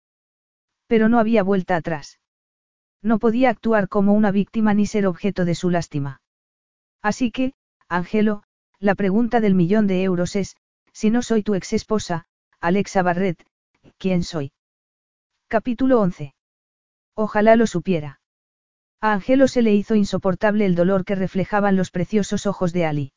Pero 0.89 1.09
no 1.09 1.21
había 1.21 1.45
vuelta 1.45 1.77
atrás. 1.77 2.19
No 3.03 3.21
podía 3.21 3.51
actuar 3.51 3.89
como 3.89 4.15
una 4.15 4.33
víctima 4.33 4.75
ni 4.75 4.87
ser 4.87 5.07
objeto 5.07 5.45
de 5.45 5.55
su 5.55 5.71
lástima. 5.71 6.21
Así 7.03 7.31
que, 7.31 7.55
Angelo, 7.89 8.43
la 8.81 8.97
pregunta 8.97 9.39
del 9.41 9.55
millón 9.55 9.87
de 9.87 10.03
euros 10.03 10.35
es, 10.35 10.57
si 10.93 11.09
no 11.09 11.23
soy 11.23 11.45
tu 11.45 11.55
ex 11.55 11.73
esposa, 11.73 12.27
Alexa 12.59 13.01
Barrett, 13.05 13.47
¿quién 13.97 14.25
soy? 14.25 14.51
Capítulo 15.47 16.01
11. 16.01 16.35
Ojalá 17.15 17.55
lo 17.55 17.69
supiera. 17.69 18.19
A 19.05 19.13
Angelo 19.13 19.49
se 19.49 19.61
le 19.61 19.75
hizo 19.75 19.97
insoportable 19.97 20.65
el 20.65 20.75
dolor 20.75 21.05
que 21.05 21.15
reflejaban 21.15 21.77
los 21.77 21.91
preciosos 21.91 22.47
ojos 22.47 22.73
de 22.73 22.87
Ali. 22.87 23.13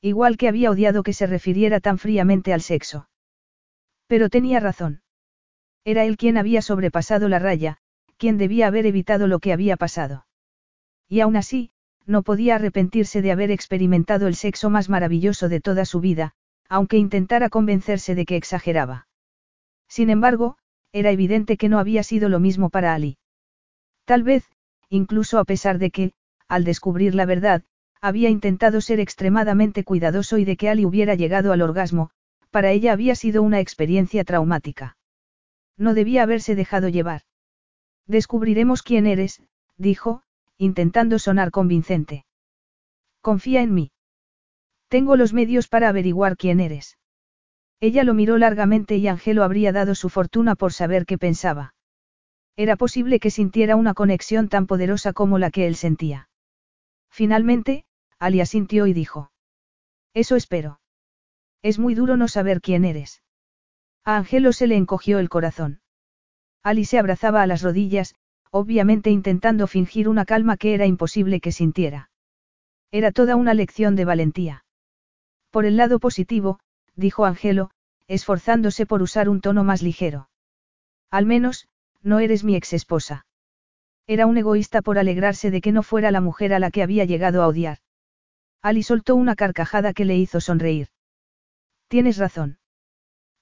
Igual 0.00 0.38
que 0.38 0.48
había 0.48 0.70
odiado 0.70 1.02
que 1.02 1.12
se 1.12 1.26
refiriera 1.26 1.80
tan 1.80 1.98
fríamente 1.98 2.54
al 2.54 2.62
sexo. 2.62 3.10
Pero 4.06 4.30
tenía 4.30 4.58
razón. 4.58 5.02
Era 5.84 6.06
él 6.06 6.16
quien 6.16 6.38
había 6.38 6.62
sobrepasado 6.62 7.28
la 7.28 7.38
raya, 7.38 7.76
quien 8.16 8.38
debía 8.38 8.68
haber 8.68 8.86
evitado 8.86 9.26
lo 9.26 9.38
que 9.38 9.52
había 9.52 9.76
pasado. 9.76 10.24
Y 11.10 11.20
aún 11.20 11.36
así, 11.36 11.72
no 12.06 12.22
podía 12.22 12.54
arrepentirse 12.54 13.20
de 13.20 13.32
haber 13.32 13.50
experimentado 13.50 14.28
el 14.28 14.34
sexo 14.34 14.70
más 14.70 14.88
maravilloso 14.88 15.50
de 15.50 15.60
toda 15.60 15.84
su 15.84 16.00
vida, 16.00 16.32
aunque 16.70 16.96
intentara 16.96 17.50
convencerse 17.50 18.14
de 18.14 18.24
que 18.24 18.36
exageraba. 18.36 19.08
Sin 19.88 20.08
embargo, 20.08 20.56
era 20.90 21.10
evidente 21.10 21.58
que 21.58 21.68
no 21.68 21.78
había 21.78 22.02
sido 22.02 22.30
lo 22.30 22.40
mismo 22.40 22.70
para 22.70 22.94
Ali. 22.94 23.18
Tal 24.06 24.22
vez, 24.22 24.48
incluso 24.92 25.38
a 25.38 25.44
pesar 25.44 25.78
de 25.78 25.90
que, 25.90 26.12
al 26.48 26.64
descubrir 26.64 27.14
la 27.14 27.24
verdad, 27.24 27.62
había 28.02 28.28
intentado 28.28 28.82
ser 28.82 29.00
extremadamente 29.00 29.84
cuidadoso 29.84 30.36
y 30.36 30.44
de 30.44 30.58
que 30.58 30.68
Ali 30.68 30.84
hubiera 30.84 31.14
llegado 31.14 31.52
al 31.52 31.62
orgasmo, 31.62 32.10
para 32.50 32.72
ella 32.72 32.92
había 32.92 33.14
sido 33.14 33.42
una 33.42 33.60
experiencia 33.60 34.22
traumática. 34.24 34.98
No 35.78 35.94
debía 35.94 36.24
haberse 36.24 36.54
dejado 36.54 36.90
llevar. 36.90 37.22
Descubriremos 38.06 38.82
quién 38.82 39.06
eres, 39.06 39.42
dijo, 39.78 40.24
intentando 40.58 41.18
sonar 41.18 41.50
convincente. 41.50 42.26
Confía 43.22 43.62
en 43.62 43.72
mí. 43.72 43.92
Tengo 44.88 45.16
los 45.16 45.32
medios 45.32 45.68
para 45.68 45.88
averiguar 45.88 46.36
quién 46.36 46.60
eres. 46.60 46.98
Ella 47.80 48.04
lo 48.04 48.12
miró 48.12 48.36
largamente 48.36 48.96
y 48.96 49.08
Angelo 49.08 49.42
habría 49.42 49.72
dado 49.72 49.94
su 49.94 50.10
fortuna 50.10 50.54
por 50.54 50.74
saber 50.74 51.06
qué 51.06 51.16
pensaba. 51.16 51.72
Era 52.56 52.76
posible 52.76 53.18
que 53.18 53.30
sintiera 53.30 53.76
una 53.76 53.94
conexión 53.94 54.48
tan 54.48 54.66
poderosa 54.66 55.12
como 55.12 55.38
la 55.38 55.50
que 55.50 55.66
él 55.66 55.76
sentía. 55.76 56.28
Finalmente, 57.10 57.84
Ali 58.18 58.40
asintió 58.40 58.86
y 58.86 58.92
dijo. 58.92 59.32
Eso 60.14 60.36
espero. 60.36 60.80
Es 61.62 61.78
muy 61.78 61.94
duro 61.94 62.16
no 62.16 62.28
saber 62.28 62.60
quién 62.60 62.84
eres. 62.84 63.22
A 64.04 64.16
Angelo 64.16 64.52
se 64.52 64.66
le 64.66 64.76
encogió 64.76 65.18
el 65.18 65.28
corazón. 65.28 65.80
Ali 66.62 66.84
se 66.84 66.98
abrazaba 66.98 67.42
a 67.42 67.46
las 67.46 67.62
rodillas, 67.62 68.14
obviamente 68.50 69.10
intentando 69.10 69.66
fingir 69.66 70.08
una 70.08 70.24
calma 70.24 70.56
que 70.56 70.74
era 70.74 70.86
imposible 70.86 71.40
que 71.40 71.52
sintiera. 71.52 72.10
Era 72.90 73.12
toda 73.12 73.36
una 73.36 73.54
lección 73.54 73.96
de 73.96 74.04
valentía. 74.04 74.64
Por 75.50 75.64
el 75.64 75.76
lado 75.76 75.98
positivo, 75.98 76.60
dijo 76.94 77.24
Angelo, 77.24 77.70
esforzándose 78.08 78.84
por 78.84 79.00
usar 79.02 79.28
un 79.28 79.40
tono 79.40 79.64
más 79.64 79.82
ligero. 79.82 80.28
Al 81.10 81.24
menos, 81.26 81.68
no 82.02 82.18
eres 82.18 82.44
mi 82.44 82.56
ex 82.56 82.72
esposa. 82.72 83.26
Era 84.06 84.26
un 84.26 84.36
egoísta 84.36 84.82
por 84.82 84.98
alegrarse 84.98 85.50
de 85.50 85.60
que 85.60 85.72
no 85.72 85.82
fuera 85.82 86.10
la 86.10 86.20
mujer 86.20 86.52
a 86.54 86.58
la 86.58 86.70
que 86.70 86.82
había 86.82 87.04
llegado 87.04 87.42
a 87.42 87.46
odiar. 87.46 87.78
Ali 88.60 88.82
soltó 88.82 89.16
una 89.16 89.36
carcajada 89.36 89.92
que 89.92 90.04
le 90.04 90.16
hizo 90.16 90.40
sonreír. 90.40 90.88
Tienes 91.88 92.18
razón. 92.18 92.58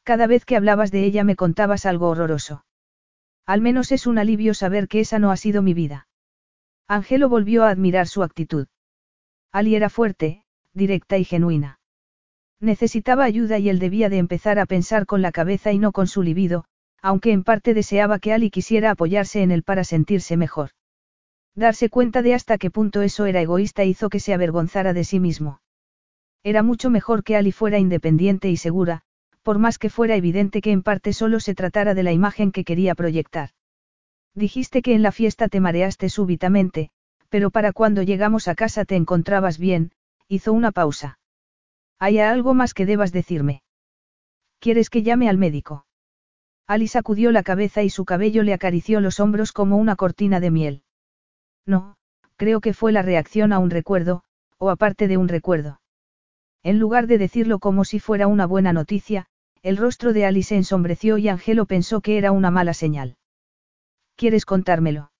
Cada 0.03 0.27
vez 0.27 0.45
que 0.45 0.57
hablabas 0.57 0.91
de 0.91 1.05
ella 1.05 1.25
me 1.25 1.37
contabas 1.37 1.87
algo 1.87 2.09
horroroso. 2.09 2.65
Al 3.47 3.61
menos 3.61 3.93
es 3.93 4.07
un 4.07 4.19
alivio 4.19 4.55
saber 4.55 4.89
que 4.89 5.01
esa 5.01 5.19
no 5.19 5.31
ha 5.31 5.37
sido 5.37 5.63
mi 5.63 5.75
vida. 5.75 6.09
Angelo 6.89 7.29
volvió 7.29 7.65
a 7.65 7.71
admirar 7.71 8.07
su 8.07 8.23
actitud. 8.23 8.67
Ali 9.53 9.75
era 9.75 9.91
fuerte, 9.91 10.45
directa 10.73 11.19
y 11.19 11.25
genuina. 11.25 11.81
Necesitaba 12.61 13.25
ayuda 13.25 13.59
y 13.59 13.69
él 13.69 13.79
debía 13.79 14.09
de 14.09 14.19
empezar 14.19 14.59
a 14.59 14.67
pensar 14.67 15.07
con 15.07 15.23
la 15.23 15.33
cabeza 15.33 15.73
y 15.73 15.79
no 15.79 15.93
con 15.93 16.07
su 16.07 16.23
libido, 16.23 16.67
aunque 17.03 17.33
en 17.33 17.45
parte 17.45 17.75
deseaba 17.75 18.19
que 18.19 18.33
Ali 18.33 18.51
quisiera 18.51 18.91
apoyarse 18.91 19.43
en 19.43 19.51
él 19.51 19.63
para 19.63 19.85
sentirse 19.85 20.37
mejor. 20.37 20.71
Darse 21.55 21.89
cuenta 21.89 22.23
de 22.23 22.35
hasta 22.35 22.59
qué 22.59 22.71
punto 22.71 23.03
eso 23.03 23.27
era 23.27 23.41
egoísta 23.41 23.85
hizo 23.85 24.09
que 24.09 24.21
se 24.21 24.35
avergonzara 24.35 24.93
de 24.93 25.05
sí 25.05 25.21
mismo. 25.21 25.61
Era 26.43 26.63
mucho 26.63 26.91
mejor 26.91 27.23
que 27.25 27.37
Ali 27.37 27.53
fuera 27.53 27.79
independiente 27.79 28.49
y 28.49 28.57
segura, 28.57 29.03
por 29.43 29.59
más 29.59 29.79
que 29.79 29.91
fuera 29.91 30.17
evidente 30.17 30.61
que 30.61 30.73
en 30.73 30.83
parte 30.83 31.13
solo 31.13 31.41
se 31.41 31.55
tratara 31.55 31.95
de 31.95 32.03
la 32.03 32.13
imagen 32.13 32.53
que 32.53 32.65
quería 32.65 32.95
proyectar. 32.95 33.51
Dijiste 34.35 34.81
que 34.81 34.95
en 34.95 35.03
la 35.03 35.13
fiesta 35.13 35.49
te 35.49 35.61
mareaste 35.61 36.09
súbitamente, 36.09 36.91
pero 37.29 37.51
para 37.51 37.73
cuando 37.73 38.03
llegamos 38.03 38.49
a 38.49 38.55
casa 38.55 38.85
te 38.85 38.97
encontrabas 38.97 39.59
bien, 39.59 39.93
hizo 40.29 40.53
una 40.53 40.71
pausa. 40.71 41.19
¿Hay 41.99 42.19
algo 42.19 42.55
más 42.55 42.73
que 42.73 42.87
debas 42.87 43.13
decirme? 43.13 43.63
¿Quieres 44.61 44.89
que 44.89 45.03
llame 45.03 45.29
al 45.29 45.37
médico? 45.37 45.85
Ali 46.71 46.87
sacudió 46.87 47.33
la 47.33 47.43
cabeza 47.43 47.83
y 47.83 47.91
su 47.91 48.05
cabello 48.05 48.45
le 48.45 48.55
acarició 48.55 49.01
los 49.01 49.19
hombros 49.19 49.51
como 49.51 49.77
una 49.77 49.97
cortina 49.97 50.39
de 50.39 50.53
miel. 50.53 50.83
No, 51.67 51.97
creo 52.37 52.61
que 52.61 52.75
fue 52.75 52.93
la 52.93 53.03
reacción 53.03 53.53
a 53.53 53.59
un 53.59 53.71
recuerdo, 53.71 54.23
o 54.57 54.71
aparte 54.71 55.09
de 55.09 55.17
un 55.17 55.27
recuerdo. 55.27 55.81
En 56.63 56.79
lugar 56.79 57.09
de 57.09 57.19
decirlo 57.19 57.59
como 57.59 57.85
si 57.85 57.99
fuera 57.99 58.29
una 58.29 58.47
buena 58.47 58.73
noticia, 58.73 59.27
el 59.63 59.79
rostro 59.79 60.13
de 60.13 60.27
Ali 60.27 60.45
se 60.45 60.55
ensombreció 60.55 61.19
y 61.19 61.29
Angelo 61.29 61.67
pensó 61.67 62.03
que 62.03 62.19
era 62.19 62.31
una 62.31 62.53
mala 62.53 62.73
señal. 62.73 63.17
¿Quieres 64.15 64.45
contármelo? 64.45 65.11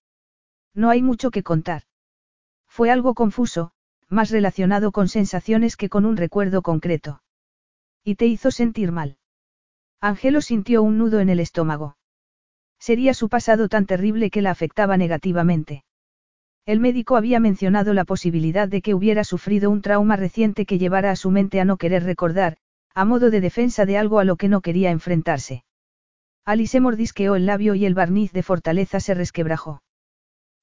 No 0.73 0.89
hay 0.89 1.01
mucho 1.01 1.31
que 1.31 1.43
contar. 1.43 1.83
Fue 2.69 2.91
algo 2.91 3.13
confuso, 3.13 3.73
más 4.07 4.29
relacionado 4.29 4.93
con 4.93 5.09
sensaciones 5.09 5.75
que 5.75 5.89
con 5.89 6.05
un 6.05 6.15
recuerdo 6.15 6.61
concreto. 6.61 7.21
Y 8.05 8.15
te 8.15 8.25
hizo 8.25 8.51
sentir 8.51 8.93
mal. 8.93 9.17
Angelo 10.03 10.41
sintió 10.41 10.81
un 10.81 10.97
nudo 10.97 11.19
en 11.19 11.29
el 11.29 11.39
estómago. 11.39 11.95
Sería 12.79 13.13
su 13.13 13.29
pasado 13.29 13.69
tan 13.69 13.85
terrible 13.85 14.31
que 14.31 14.41
la 14.41 14.49
afectaba 14.49 14.97
negativamente. 14.97 15.83
El 16.65 16.79
médico 16.79 17.17
había 17.17 17.39
mencionado 17.39 17.93
la 17.93 18.03
posibilidad 18.03 18.67
de 18.67 18.81
que 18.81 18.95
hubiera 18.95 19.23
sufrido 19.23 19.69
un 19.69 19.83
trauma 19.83 20.15
reciente 20.15 20.65
que 20.65 20.79
llevara 20.79 21.11
a 21.11 21.15
su 21.15 21.29
mente 21.29 21.61
a 21.61 21.65
no 21.65 21.77
querer 21.77 22.03
recordar, 22.03 22.57
a 22.95 23.05
modo 23.05 23.29
de 23.29 23.41
defensa 23.41 23.85
de 23.85 23.99
algo 23.99 24.17
a 24.17 24.23
lo 24.23 24.37
que 24.37 24.47
no 24.47 24.61
quería 24.61 24.89
enfrentarse. 24.89 25.65
Alice 26.45 26.79
mordisqueó 26.79 27.35
el 27.35 27.45
labio 27.45 27.75
y 27.75 27.85
el 27.85 27.93
barniz 27.93 28.31
de 28.31 28.41
fortaleza 28.41 28.99
se 28.99 29.13
resquebrajó. 29.13 29.83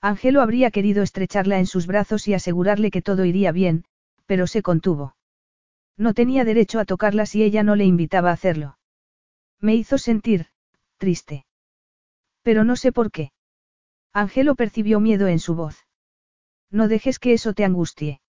Angelo 0.01 0.43
habría 0.43 0.73
querido 0.73 1.05
estrecharla 1.05 1.61
en 1.61 1.67
sus 1.67 1.87
brazos 1.87 2.27
y 2.27 2.35
asegurarle 2.35 2.91
que 2.91 3.03
todo 3.03 3.25
iría 3.25 3.53
bien, 3.53 3.85
pero 4.27 4.49
se 4.49 4.63
contuvo. 4.63 5.15
No 5.97 6.13
tenía 6.15 6.45
derecho 6.45 6.81
a 6.81 6.85
tocarla 6.85 7.25
si 7.25 7.45
ella 7.45 7.63
no 7.63 7.77
le 7.77 7.85
invitaba 7.85 8.31
a 8.31 8.35
hacerlo. 8.35 8.78
Me 9.61 9.75
hizo 9.75 9.99
sentir, 9.99 10.47
triste. 10.99 11.45
Pero 12.43 12.65
no 12.65 12.77
sé 12.77 12.93
por 12.93 13.11
qué. 13.11 13.33
Angelo 14.13 14.55
percibió 14.55 15.01
miedo 15.01 15.27
en 15.27 15.39
su 15.39 15.55
voz. 15.55 15.87
No 16.71 16.89
dejes 16.89 17.19
que 17.19 17.33
eso 17.33 17.55
te 17.55 17.65
angustie. 17.65 18.21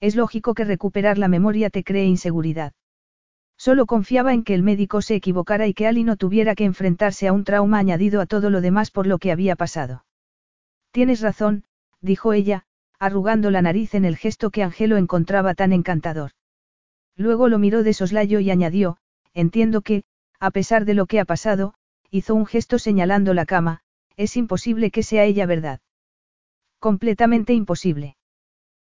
Es 0.00 0.16
lógico 0.16 0.54
que 0.54 0.64
recuperar 0.64 1.18
la 1.18 1.28
memoria 1.28 1.70
te 1.70 1.84
cree 1.84 2.04
inseguridad. 2.04 2.72
Solo 3.56 3.86
confiaba 3.86 4.34
en 4.34 4.44
que 4.44 4.54
el 4.54 4.62
médico 4.62 5.00
se 5.00 5.14
equivocara 5.14 5.66
y 5.66 5.74
que 5.74 5.86
Ali 5.86 6.04
no 6.04 6.16
tuviera 6.16 6.54
que 6.54 6.64
enfrentarse 6.64 7.26
a 7.26 7.32
un 7.32 7.44
trauma 7.44 7.78
añadido 7.78 8.20
a 8.20 8.26
todo 8.26 8.50
lo 8.50 8.60
demás 8.60 8.90
por 8.90 9.06
lo 9.06 9.18
que 9.18 9.32
había 9.32 9.56
pasado. 9.56 10.04
Tienes 10.90 11.20
razón, 11.22 11.64
dijo 12.00 12.32
ella, 12.32 12.66
arrugando 12.98 13.50
la 13.50 13.62
nariz 13.62 13.94
en 13.94 14.04
el 14.04 14.16
gesto 14.16 14.50
que 14.50 14.62
Angelo 14.62 14.96
encontraba 14.96 15.54
tan 15.54 15.72
encantador. 15.72 16.32
Luego 17.16 17.48
lo 17.48 17.58
miró 17.58 17.82
de 17.82 17.94
soslayo 17.94 18.40
y 18.40 18.50
añadió, 18.50 18.98
entiendo 19.32 19.80
que, 19.80 20.04
a 20.40 20.50
pesar 20.50 20.84
de 20.84 20.94
lo 20.94 21.06
que 21.06 21.20
ha 21.20 21.24
pasado, 21.24 21.74
hizo 22.10 22.34
un 22.34 22.46
gesto 22.46 22.78
señalando 22.78 23.34
la 23.34 23.46
cama, 23.46 23.80
es 24.16 24.36
imposible 24.36 24.90
que 24.90 25.02
sea 25.02 25.24
ella 25.24 25.46
verdad. 25.46 25.80
Completamente 26.78 27.52
imposible. 27.52 28.16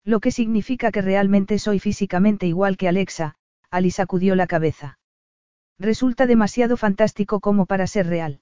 Lo 0.03 0.19
que 0.19 0.31
significa 0.31 0.91
que 0.91 1.01
realmente 1.01 1.59
soy 1.59 1.79
físicamente 1.79 2.45
igual 2.45 2.77
que 2.77 2.87
Alexa, 2.87 3.35
Ali 3.69 3.91
sacudió 3.91 4.35
la 4.35 4.47
cabeza. 4.47 4.99
Resulta 5.79 6.25
demasiado 6.27 6.77
fantástico 6.77 7.39
como 7.39 7.65
para 7.65 7.87
ser 7.87 8.07
real. 8.07 8.41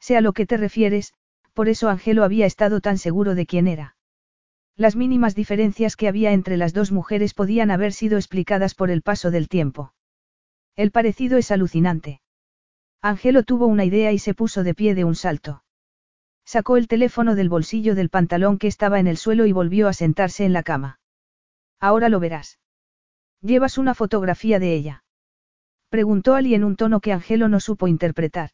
Sea 0.00 0.20
lo 0.20 0.32
que 0.32 0.46
te 0.46 0.56
refieres, 0.56 1.12
por 1.52 1.68
eso 1.68 1.88
Angelo 1.88 2.24
había 2.24 2.46
estado 2.46 2.80
tan 2.80 2.98
seguro 2.98 3.34
de 3.34 3.46
quién 3.46 3.66
era. 3.66 3.96
Las 4.76 4.94
mínimas 4.94 5.34
diferencias 5.34 5.96
que 5.96 6.06
había 6.06 6.32
entre 6.32 6.56
las 6.56 6.72
dos 6.72 6.92
mujeres 6.92 7.34
podían 7.34 7.72
haber 7.72 7.92
sido 7.92 8.16
explicadas 8.16 8.76
por 8.76 8.90
el 8.90 9.02
paso 9.02 9.32
del 9.32 9.48
tiempo. 9.48 9.92
El 10.78 10.92
parecido 10.92 11.38
es 11.38 11.50
alucinante. 11.50 12.20
Angelo 13.02 13.42
tuvo 13.42 13.66
una 13.66 13.84
idea 13.84 14.12
y 14.12 14.20
se 14.20 14.32
puso 14.32 14.62
de 14.62 14.74
pie 14.76 14.94
de 14.94 15.02
un 15.02 15.16
salto. 15.16 15.64
Sacó 16.44 16.76
el 16.76 16.86
teléfono 16.86 17.34
del 17.34 17.48
bolsillo 17.48 17.96
del 17.96 18.10
pantalón 18.10 18.58
que 18.58 18.68
estaba 18.68 19.00
en 19.00 19.08
el 19.08 19.16
suelo 19.16 19.44
y 19.46 19.50
volvió 19.50 19.88
a 19.88 19.92
sentarse 19.92 20.44
en 20.44 20.52
la 20.52 20.62
cama. 20.62 21.00
Ahora 21.80 22.08
lo 22.08 22.20
verás. 22.20 22.60
¿Llevas 23.40 23.76
una 23.76 23.92
fotografía 23.92 24.60
de 24.60 24.72
ella? 24.72 25.02
Preguntó 25.88 26.36
Ali 26.36 26.54
en 26.54 26.62
un 26.62 26.76
tono 26.76 27.00
que 27.00 27.12
Angelo 27.12 27.48
no 27.48 27.58
supo 27.58 27.88
interpretar. 27.88 28.50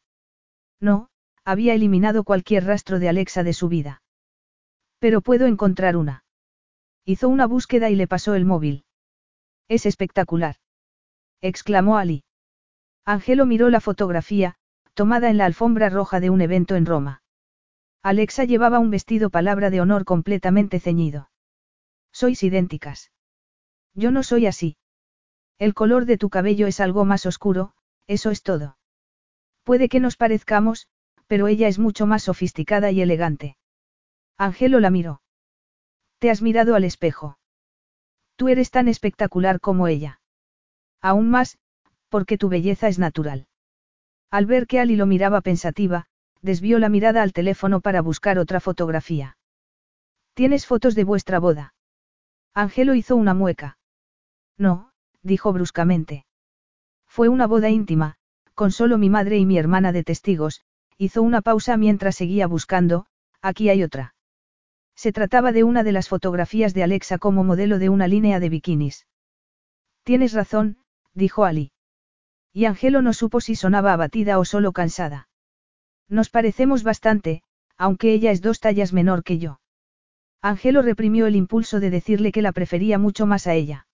No, 0.80 1.10
había 1.44 1.74
eliminado 1.74 2.24
cualquier 2.24 2.64
rastro 2.64 3.00
de 3.00 3.10
Alexa 3.10 3.42
de 3.42 3.52
su 3.52 3.68
vida. 3.68 4.02
Pero 4.98 5.20
puedo 5.20 5.44
encontrar 5.44 5.94
una. 5.94 6.24
Hizo 7.04 7.28
una 7.28 7.46
búsqueda 7.46 7.90
y 7.90 7.96
le 7.96 8.08
pasó 8.08 8.34
el 8.34 8.46
móvil. 8.46 8.86
Es 9.68 9.84
espectacular 9.84 10.56
exclamó 11.44 11.98
Ali. 11.98 12.24
Angelo 13.04 13.44
miró 13.44 13.68
la 13.68 13.82
fotografía, 13.82 14.54
tomada 14.94 15.28
en 15.28 15.36
la 15.36 15.44
alfombra 15.44 15.90
roja 15.90 16.18
de 16.18 16.30
un 16.30 16.40
evento 16.40 16.74
en 16.74 16.86
Roma. 16.86 17.22
Alexa 18.02 18.44
llevaba 18.44 18.78
un 18.78 18.90
vestido 18.90 19.28
palabra 19.28 19.68
de 19.68 19.82
honor 19.82 20.06
completamente 20.06 20.80
ceñido. 20.80 21.30
Sois 22.12 22.42
idénticas. 22.42 23.12
Yo 23.92 24.10
no 24.10 24.22
soy 24.22 24.46
así. 24.46 24.78
El 25.58 25.74
color 25.74 26.06
de 26.06 26.16
tu 26.16 26.30
cabello 26.30 26.66
es 26.66 26.80
algo 26.80 27.04
más 27.04 27.26
oscuro, 27.26 27.74
eso 28.06 28.30
es 28.30 28.42
todo. 28.42 28.78
Puede 29.64 29.90
que 29.90 30.00
nos 30.00 30.16
parezcamos, 30.16 30.88
pero 31.26 31.46
ella 31.46 31.68
es 31.68 31.78
mucho 31.78 32.06
más 32.06 32.22
sofisticada 32.22 32.90
y 32.90 33.02
elegante. 33.02 33.58
Angelo 34.38 34.80
la 34.80 34.88
miró. 34.88 35.20
Te 36.20 36.30
has 36.30 36.40
mirado 36.40 36.74
al 36.74 36.84
espejo. 36.84 37.38
Tú 38.36 38.48
eres 38.48 38.70
tan 38.70 38.88
espectacular 38.88 39.60
como 39.60 39.88
ella. 39.88 40.20
Aún 41.04 41.28
más, 41.28 41.58
porque 42.08 42.38
tu 42.38 42.48
belleza 42.48 42.88
es 42.88 42.98
natural. 42.98 43.46
Al 44.30 44.46
ver 44.46 44.66
que 44.66 44.80
Ali 44.80 44.96
lo 44.96 45.04
miraba 45.04 45.42
pensativa, 45.42 46.06
desvió 46.40 46.78
la 46.78 46.88
mirada 46.88 47.20
al 47.20 47.34
teléfono 47.34 47.82
para 47.82 48.00
buscar 48.00 48.38
otra 48.38 48.58
fotografía. 48.58 49.36
¿Tienes 50.32 50.64
fotos 50.64 50.94
de 50.94 51.04
vuestra 51.04 51.40
boda? 51.40 51.74
Angelo 52.54 52.94
hizo 52.94 53.16
una 53.16 53.34
mueca. 53.34 53.76
No, 54.56 54.92
dijo 55.22 55.52
bruscamente. 55.52 56.24
Fue 57.06 57.28
una 57.28 57.46
boda 57.46 57.68
íntima, 57.68 58.14
con 58.54 58.72
solo 58.72 58.96
mi 58.96 59.10
madre 59.10 59.36
y 59.36 59.44
mi 59.44 59.58
hermana 59.58 59.92
de 59.92 60.04
testigos, 60.04 60.62
hizo 60.96 61.22
una 61.22 61.42
pausa 61.42 61.76
mientras 61.76 62.16
seguía 62.16 62.46
buscando, 62.46 63.04
aquí 63.42 63.68
hay 63.68 63.82
otra. 63.82 64.14
Se 64.96 65.12
trataba 65.12 65.52
de 65.52 65.64
una 65.64 65.82
de 65.82 65.92
las 65.92 66.08
fotografías 66.08 66.72
de 66.72 66.82
Alexa 66.82 67.18
como 67.18 67.44
modelo 67.44 67.78
de 67.78 67.90
una 67.90 68.08
línea 68.08 68.40
de 68.40 68.48
bikinis. 68.48 69.06
Tienes 70.02 70.32
razón, 70.32 70.78
dijo 71.14 71.44
Ali. 71.44 71.72
Y 72.52 72.66
Angelo 72.66 73.02
no 73.02 73.12
supo 73.12 73.40
si 73.40 73.56
sonaba 73.56 73.92
abatida 73.92 74.38
o 74.38 74.44
solo 74.44 74.72
cansada. 74.72 75.28
Nos 76.08 76.30
parecemos 76.30 76.82
bastante, 76.82 77.42
aunque 77.76 78.12
ella 78.12 78.30
es 78.30 78.42
dos 78.42 78.60
tallas 78.60 78.92
menor 78.92 79.24
que 79.24 79.38
yo. 79.38 79.60
Angelo 80.40 80.82
reprimió 80.82 81.26
el 81.26 81.36
impulso 81.36 81.80
de 81.80 81.90
decirle 81.90 82.30
que 82.30 82.42
la 82.42 82.52
prefería 82.52 82.98
mucho 82.98 83.26
más 83.26 83.46
a 83.46 83.54
ella. 83.54 83.86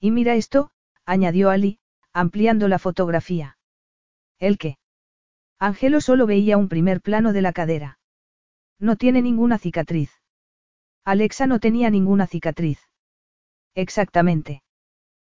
Y 0.00 0.10
mira 0.10 0.34
esto, 0.34 0.70
añadió 1.04 1.50
Ali, 1.50 1.78
ampliando 2.12 2.66
la 2.66 2.78
fotografía. 2.78 3.58
¿El 4.38 4.58
qué? 4.58 4.78
Angelo 5.58 6.00
solo 6.00 6.26
veía 6.26 6.56
un 6.56 6.68
primer 6.68 7.00
plano 7.00 7.32
de 7.32 7.42
la 7.42 7.52
cadera. 7.52 7.98
No 8.78 8.96
tiene 8.96 9.22
ninguna 9.22 9.58
cicatriz. 9.58 10.10
Alexa 11.04 11.46
no 11.46 11.60
tenía 11.60 11.88
ninguna 11.88 12.26
cicatriz. 12.26 12.80
Exactamente. 13.74 14.62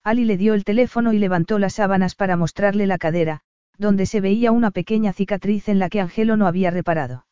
Ali 0.06 0.24
le 0.24 0.36
dio 0.36 0.54
el 0.54 0.62
teléfono 0.62 1.12
y 1.12 1.18
levantó 1.18 1.58
las 1.58 1.74
sábanas 1.74 2.14
para 2.14 2.36
mostrarle 2.36 2.86
la 2.86 2.96
cadera, 2.96 3.40
donde 3.76 4.06
se 4.06 4.20
veía 4.20 4.52
una 4.52 4.70
pequeña 4.70 5.12
cicatriz 5.12 5.68
en 5.68 5.80
la 5.80 5.88
que 5.88 6.00
Angelo 6.00 6.36
no 6.36 6.46
había 6.46 6.70
reparado. 6.70 7.26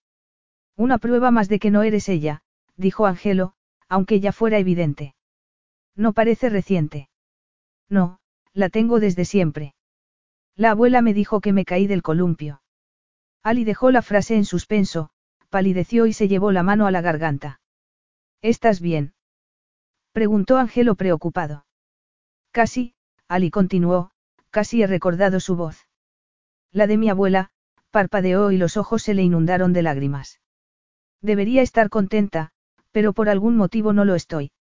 Una 0.77 0.99
prueba 0.99 1.31
más 1.31 1.49
de 1.49 1.61
que 1.61 1.71
no 1.71 1.85
eres 1.85 2.09
ella, 2.09 2.43
dijo 2.77 3.07
Angelo, 3.07 3.53
aunque 3.89 4.19
ya 4.19 4.33
fuera 4.33 4.59
evidente. 4.59 5.15
No 5.95 6.15
parece 6.15 6.49
reciente. 6.49 7.09
No, 7.89 8.19
la 8.53 8.71
tengo 8.71 8.99
desde 8.99 9.25
siempre. 9.25 9.77
La 10.57 10.73
abuela 10.73 11.01
me 11.01 11.15
dijo 11.15 11.41
que 11.41 11.53
me 11.53 11.65
caí 11.65 11.87
del 11.87 12.03
columpio. 12.03 12.61
Ali 13.45 13.63
dejó 13.63 13.93
la 13.93 14.03
frase 14.03 14.35
en 14.35 14.45
suspenso, 14.45 15.11
palideció 15.49 16.07
y 16.07 16.13
se 16.13 16.27
llevó 16.27 16.51
la 16.51 16.65
mano 16.65 16.89
a 16.89 16.91
la 16.91 17.03
garganta. 17.03 17.61
¿Estás 18.43 18.81
bien? 18.81 19.15
preguntó 20.11 20.57
Angelo 20.57 20.97
preocupado. 20.97 21.67
Casi, 22.55 22.95
Ali 23.27 23.51
continuó, 23.51 24.13
casi 24.51 24.81
he 24.81 24.87
recordado 24.87 25.41
su 25.41 25.57
voz. 25.57 25.89
La 26.71 26.87
de 26.87 26.97
mi 26.97 27.09
abuela, 27.09 27.51
parpadeó 27.91 28.53
y 28.53 28.59
los 28.59 28.77
ojos 28.77 29.03
se 29.03 29.13
le 29.13 29.25
inundaron 29.25 29.73
de 29.73 29.83
lágrimas. 29.83 30.41
Debería 31.21 31.63
estar 31.63 31.91
contenta, 31.91 32.53
pero 32.93 33.13
por 33.13 33.29
algún 33.29 33.57
motivo 33.57 33.93
no 33.93 34.05
lo 34.05 34.15
estoy. 34.15 34.53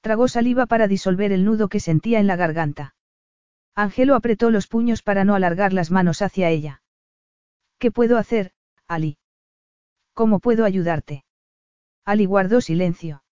Tragó 0.00 0.28
saliva 0.28 0.66
para 0.66 0.86
disolver 0.86 1.32
el 1.32 1.44
nudo 1.44 1.68
que 1.68 1.80
sentía 1.80 2.20
en 2.20 2.28
la 2.28 2.36
garganta. 2.36 2.94
Angelo 3.74 4.14
apretó 4.14 4.52
los 4.52 4.68
puños 4.68 5.02
para 5.02 5.24
no 5.24 5.34
alargar 5.34 5.72
las 5.72 5.90
manos 5.90 6.22
hacia 6.22 6.50
ella. 6.50 6.82
¿Qué 7.80 7.90
puedo 7.90 8.16
hacer, 8.16 8.52
Ali? 8.86 9.18
¿Cómo 10.14 10.38
puedo 10.38 10.64
ayudarte? 10.64 11.24
Ali 12.04 12.26
guardó 12.26 12.60
silencio. 12.60 13.24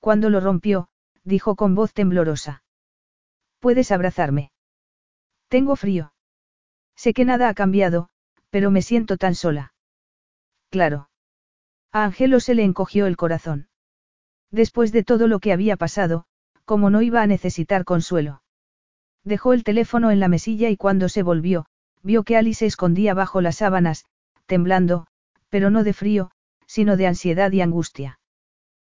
Cuando 0.00 0.30
lo 0.30 0.40
rompió, 0.40 0.88
dijo 1.22 1.54
con 1.54 1.76
voz 1.76 1.92
temblorosa. 1.92 2.64
Puedes 3.60 3.90
abrazarme. 3.90 4.50
Tengo 5.48 5.76
frío. 5.76 6.12
Sé 6.96 7.14
que 7.14 7.24
nada 7.24 7.48
ha 7.48 7.54
cambiado, 7.54 8.08
pero 8.50 8.70
me 8.70 8.82
siento 8.82 9.16
tan 9.16 9.34
sola. 9.34 9.72
Claro. 10.70 11.10
A 11.92 12.04
Angelo 12.04 12.40
se 12.40 12.54
le 12.54 12.64
encogió 12.64 13.06
el 13.06 13.16
corazón. 13.16 13.68
Después 14.50 14.92
de 14.92 15.04
todo 15.04 15.26
lo 15.28 15.40
que 15.40 15.52
había 15.52 15.76
pasado, 15.76 16.24
como 16.64 16.90
no 16.90 17.02
iba 17.02 17.22
a 17.22 17.26
necesitar 17.26 17.84
consuelo. 17.84 18.42
Dejó 19.24 19.52
el 19.52 19.64
teléfono 19.64 20.10
en 20.10 20.20
la 20.20 20.28
mesilla 20.28 20.70
y 20.70 20.76
cuando 20.76 21.08
se 21.08 21.22
volvió, 21.22 21.66
vio 22.02 22.22
que 22.24 22.36
Alice 22.36 22.60
se 22.60 22.66
escondía 22.66 23.14
bajo 23.14 23.40
las 23.40 23.56
sábanas, 23.56 24.04
temblando, 24.46 25.06
pero 25.48 25.70
no 25.70 25.84
de 25.84 25.92
frío, 25.92 26.30
sino 26.66 26.96
de 26.96 27.06
ansiedad 27.06 27.50
y 27.52 27.60
angustia. 27.60 28.20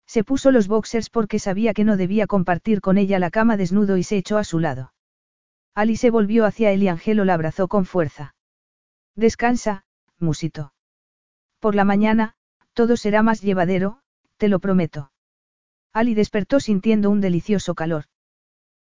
Se 0.06 0.24
puso 0.24 0.50
los 0.50 0.68
boxers 0.68 1.10
porque 1.10 1.38
sabía 1.38 1.74
que 1.74 1.84
no 1.84 1.96
debía 1.96 2.26
compartir 2.26 2.80
con 2.80 2.98
ella 2.98 3.18
la 3.18 3.30
cama 3.30 3.56
desnudo 3.56 3.96
y 3.96 4.02
se 4.02 4.16
echó 4.16 4.38
a 4.38 4.44
su 4.44 4.60
lado. 4.60 4.92
Alice 5.74 6.02
se 6.02 6.10
volvió 6.10 6.44
hacia 6.44 6.70
él 6.70 6.82
y 6.82 6.88
Angelo 6.88 7.24
la 7.24 7.34
abrazó 7.34 7.68
con 7.68 7.84
fuerza. 7.84 8.34
Descansa, 9.16 9.84
musito. 10.18 10.72
Por 11.58 11.74
la 11.74 11.84
mañana, 11.84 12.34
todo 12.74 12.96
será 12.96 13.22
más 13.22 13.40
llevadero, 13.40 14.00
te 14.36 14.48
lo 14.48 14.60
prometo. 14.60 15.10
Ali 15.92 16.14
despertó 16.14 16.60
sintiendo 16.60 17.10
un 17.10 17.20
delicioso 17.20 17.74
calor. 17.74 18.04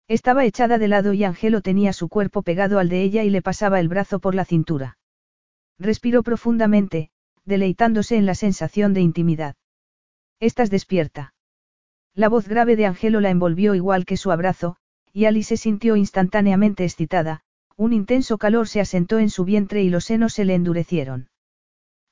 Estaba 0.09 0.45
echada 0.45 0.79
de 0.79 0.89
lado 0.89 1.13
y 1.13 1.25
Angelo 1.25 1.61
tenía 1.61 1.93
su 1.93 2.09
cuerpo 2.09 2.43
pegado 2.43 2.79
al 2.79 2.89
de 2.89 3.03
ella 3.03 3.23
y 3.23 3.31
le 3.31 3.43
pasaba 3.43 3.81
el 3.81 3.89
brazo 3.89 4.19
por 4.19 4.35
la 4.35 4.45
cintura. 4.45 4.99
Respiró 5.79 6.23
profundamente, 6.23 7.11
deleitándose 7.45 8.17
en 8.17 8.27
la 8.27 8.35
sensación 8.35 8.95
de 8.95 9.01
intimidad. 9.01 9.57
Estás 10.43 10.71
despierta. 10.71 11.35
La 12.17 12.29
voz 12.29 12.49
grave 12.49 12.75
de 12.75 12.87
Angelo 12.87 13.21
la 13.21 13.31
envolvió 13.31 13.77
igual 13.77 14.05
que 14.05 14.17
su 14.17 14.33
abrazo, 14.33 14.75
y 15.13 15.27
Ali 15.27 15.45
se 15.45 15.57
sintió 15.57 15.95
instantáneamente 15.95 16.83
excitada, 16.83 17.43
un 17.77 17.93
intenso 17.93 18.39
calor 18.39 18.67
se 18.67 18.81
asentó 18.81 19.21
en 19.21 19.31
su 19.31 19.45
vientre 19.45 19.85
y 19.85 19.89
los 19.89 20.07
senos 20.07 20.33
se 20.33 20.45
le 20.45 20.57
endurecieron. 20.57 21.29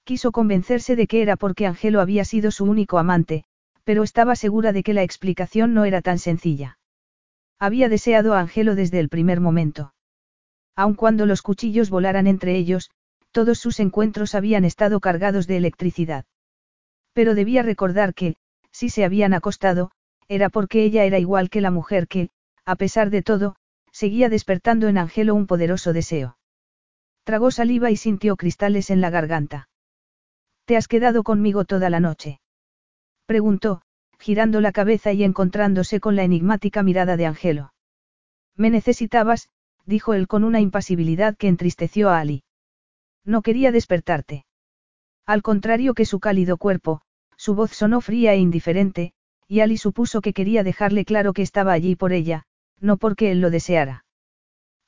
Quiso 0.05 0.31
convencerse 0.31 0.95
de 0.95 1.09
que 1.09 1.23
era 1.23 1.35
porque 1.35 1.67
Angelo 1.67 2.01
había 2.01 2.25
sido 2.25 2.53
su 2.53 2.67
único 2.67 3.01
amante, 3.01 3.43
pero 3.83 4.05
estaba 4.05 4.37
segura 4.37 4.73
de 4.73 4.85
que 4.85 4.95
la 4.95 5.03
explicación 5.03 5.75
no 5.75 5.85
era 5.85 6.01
tan 6.01 6.21
sencilla. 6.21 6.79
Había 7.59 7.89
deseado 7.89 8.35
a 8.35 8.39
Angelo 8.39 8.77
desde 8.77 9.01
el 9.01 9.09
primer 9.09 9.41
momento. 9.41 9.93
Aun 10.77 10.95
cuando 10.95 11.27
los 11.27 11.43
cuchillos 11.43 11.91
volaran 11.91 12.29
entre 12.29 12.55
ellos, 12.55 12.93
todos 13.33 13.59
sus 13.59 13.81
encuentros 13.81 14.37
habían 14.37 14.65
estado 14.65 15.01
cargados 15.01 15.49
de 15.49 15.57
electricidad. 15.57 16.27
Pero 17.13 17.35
debía 17.35 17.63
recordar 17.63 18.15
que, 18.15 18.37
si 18.71 18.89
se 18.89 19.05
habían 19.05 19.35
acostado, 19.35 19.91
era 20.29 20.49
porque 20.49 20.85
ella 20.85 21.05
era 21.05 21.19
igual 21.19 21.51
que 21.51 21.61
la 21.61 21.71
mujer 21.71 22.07
que, 22.07 22.31
a 22.65 22.77
pesar 22.77 23.11
de 23.11 23.23
todo, 23.23 23.57
seguía 23.93 24.29
despertando 24.29 24.89
en 24.89 24.99
Angelo 24.99 25.35
un 25.35 25.47
poderoso 25.47 25.93
deseo. 25.93 26.39
Tragó 27.25 27.51
saliva 27.51 27.91
y 27.91 27.97
sintió 27.97 28.37
cristales 28.37 28.91
en 28.91 29.01
la 29.01 29.11
garganta. 29.11 29.69
¿Te 30.65 30.77
has 30.77 30.89
quedado 30.89 31.25
conmigo 31.25 31.65
toda 31.65 31.91
la 31.91 32.01
noche? 32.01 32.41
Preguntó, 33.27 33.83
girando 34.19 34.61
la 34.61 34.73
cabeza 34.73 35.13
y 35.13 35.25
encontrándose 35.25 35.99
con 35.99 36.15
la 36.15 36.23
enigmática 36.23 36.83
mirada 36.83 37.17
de 37.17 37.27
Angelo. 37.27 37.73
Me 38.57 38.71
necesitabas, 38.71 39.49
dijo 39.87 40.15
él 40.15 40.29
con 40.29 40.45
una 40.45 40.61
impasibilidad 40.61 41.37
que 41.37 41.49
entristeció 41.49 42.11
a 42.11 42.21
Ali. 42.21 42.45
No 43.25 43.43
quería 43.43 43.73
despertarte. 43.73 44.45
Al 45.27 45.43
contrario 45.43 45.95
que 45.95 46.05
su 46.05 46.21
cálido 46.21 46.57
cuerpo, 46.57 47.03
su 47.37 47.55
voz 47.55 47.73
sonó 47.73 48.01
fría 48.01 48.35
e 48.35 48.39
indiferente, 48.39 49.13
y 49.47 49.61
Ali 49.61 49.77
supuso 49.77 50.21
que 50.21 50.33
quería 50.33 50.63
dejarle 50.63 51.05
claro 51.05 51.33
que 51.33 51.43
estaba 51.43 51.73
allí 51.73 51.97
por 51.97 52.13
ella, 52.13 52.45
no 52.79 52.97
porque 52.97 53.31
él 53.31 53.41
lo 53.41 53.51
deseara. 53.51 54.05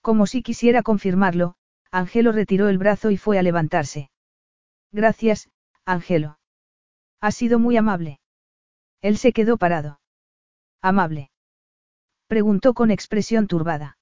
Como 0.00 0.26
si 0.26 0.42
quisiera 0.42 0.82
confirmarlo, 0.82 1.54
Angelo 1.90 2.32
retiró 2.32 2.68
el 2.68 2.78
brazo 2.78 3.10
y 3.10 3.16
fue 3.16 3.38
a 3.38 3.42
levantarse. 3.42 4.10
Gracias, 4.92 5.50
Angelo. 5.84 6.38
Has 7.20 7.34
sido 7.34 7.58
muy 7.58 7.76
amable. 7.76 8.20
Él 9.00 9.18
se 9.18 9.32
quedó 9.32 9.56
parado. 9.56 10.00
Amable. 10.80 11.30
Preguntó 12.26 12.74
con 12.74 12.90
expresión 12.90 13.46
turbada. 13.46 13.98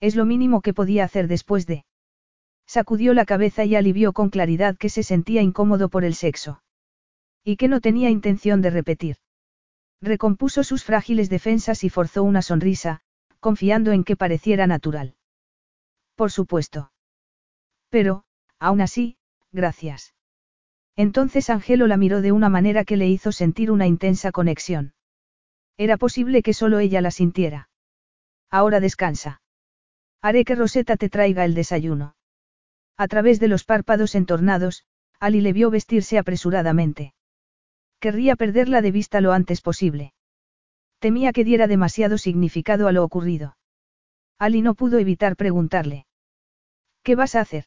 Es 0.00 0.16
lo 0.16 0.24
mínimo 0.24 0.60
que 0.60 0.74
podía 0.74 1.04
hacer 1.04 1.28
después 1.28 1.66
de... 1.66 1.84
Sacudió 2.66 3.14
la 3.14 3.24
cabeza 3.24 3.64
y 3.64 3.76
alivió 3.76 4.12
con 4.12 4.30
claridad 4.30 4.76
que 4.76 4.88
se 4.88 5.02
sentía 5.02 5.42
incómodo 5.42 5.88
por 5.88 6.04
el 6.04 6.14
sexo. 6.14 6.62
Y 7.44 7.56
que 7.56 7.68
no 7.68 7.80
tenía 7.80 8.10
intención 8.10 8.62
de 8.62 8.70
repetir. 8.70 9.16
Recompuso 10.00 10.64
sus 10.64 10.84
frágiles 10.84 11.30
defensas 11.30 11.84
y 11.84 11.90
forzó 11.90 12.22
una 12.22 12.42
sonrisa, 12.42 13.00
confiando 13.40 13.92
en 13.92 14.04
que 14.04 14.16
pareciera 14.16 14.66
natural. 14.66 15.14
Por 16.14 16.30
supuesto. 16.30 16.92
Pero, 17.90 18.24
aún 18.58 18.80
así, 18.80 19.18
gracias. 19.52 20.14
Entonces 20.96 21.50
Angelo 21.50 21.86
la 21.86 21.96
miró 21.96 22.22
de 22.22 22.32
una 22.32 22.48
manera 22.48 22.84
que 22.84 22.96
le 22.96 23.08
hizo 23.08 23.32
sentir 23.32 23.70
una 23.70 23.86
intensa 23.86 24.32
conexión. 24.32 24.94
Era 25.76 25.96
posible 25.96 26.42
que 26.42 26.54
solo 26.54 26.78
ella 26.78 27.00
la 27.00 27.10
sintiera. 27.10 27.68
Ahora 28.50 28.80
descansa. 28.80 29.42
Haré 30.22 30.44
que 30.44 30.54
Rosetta 30.54 30.96
te 30.96 31.08
traiga 31.08 31.44
el 31.44 31.54
desayuno. 31.54 32.14
A 32.96 33.08
través 33.08 33.40
de 33.40 33.48
los 33.48 33.64
párpados 33.64 34.14
entornados, 34.14 34.84
Ali 35.18 35.40
le 35.40 35.52
vio 35.52 35.70
vestirse 35.70 36.18
apresuradamente. 36.18 37.14
Querría 38.00 38.36
perderla 38.36 38.82
de 38.82 38.92
vista 38.92 39.20
lo 39.20 39.32
antes 39.32 39.60
posible. 39.60 40.12
Temía 40.98 41.32
que 41.32 41.44
diera 41.44 41.66
demasiado 41.66 42.18
significado 42.18 42.86
a 42.88 42.92
lo 42.92 43.02
ocurrido. 43.02 43.56
Ali 44.38 44.62
no 44.62 44.74
pudo 44.74 44.98
evitar 44.98 45.36
preguntarle. 45.36 46.06
¿Qué 47.02 47.14
vas 47.14 47.34
a 47.34 47.40
hacer? 47.40 47.64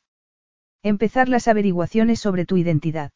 Empezar 0.84 1.30
las 1.30 1.48
averiguaciones 1.48 2.20
sobre 2.20 2.46
tu 2.46 2.58
identidad. 2.58 3.12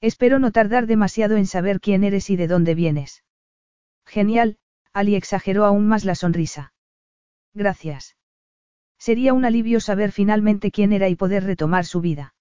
Espero 0.00 0.38
no 0.38 0.50
tardar 0.50 0.86
demasiado 0.86 1.36
en 1.36 1.46
saber 1.46 1.80
quién 1.80 2.04
eres 2.04 2.28
y 2.28 2.36
de 2.36 2.48
dónde 2.48 2.74
vienes. 2.74 3.24
Genial, 4.04 4.58
Ali 4.92 5.14
exageró 5.14 5.64
aún 5.64 5.86
más 5.86 6.04
la 6.04 6.14
sonrisa. 6.14 6.72
Gracias. 7.54 8.16
Sería 9.06 9.34
un 9.34 9.44
alivio 9.44 9.80
saber 9.80 10.12
finalmente 10.12 10.70
quién 10.70 10.92
era 10.92 11.08
y 11.08 11.16
poder 11.16 11.42
retomar 11.42 11.84
su 11.86 12.00
vida. 12.00 12.34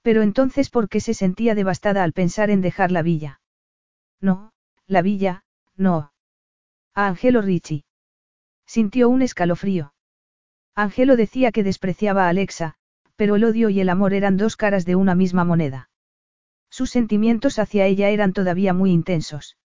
Pero 0.00 0.22
entonces, 0.22 0.70
¿por 0.70 0.88
qué 0.88 0.98
se 0.98 1.12
sentía 1.12 1.54
devastada 1.54 2.04
al 2.04 2.14
pensar 2.14 2.48
en 2.48 2.62
dejar 2.62 2.90
la 2.90 3.02
villa? 3.02 3.42
No, 4.18 4.54
la 4.86 5.02
villa, 5.02 5.44
no. 5.76 6.10
A 6.94 7.06
Angelo 7.08 7.42
Ricci. 7.42 7.84
Sintió 8.64 9.10
un 9.10 9.20
escalofrío. 9.20 9.92
Angelo 10.74 11.16
decía 11.16 11.52
que 11.52 11.62
despreciaba 11.62 12.24
a 12.24 12.28
Alexa, 12.30 12.76
pero 13.16 13.36
el 13.36 13.44
odio 13.44 13.68
y 13.68 13.78
el 13.80 13.90
amor 13.90 14.14
eran 14.14 14.38
dos 14.38 14.56
caras 14.56 14.86
de 14.86 14.96
una 14.96 15.14
misma 15.14 15.44
moneda. 15.44 15.90
Sus 16.70 16.88
sentimientos 16.88 17.58
hacia 17.58 17.84
ella 17.84 18.08
eran 18.08 18.32
todavía 18.32 18.72
muy 18.72 18.90
intensos. 18.90 19.58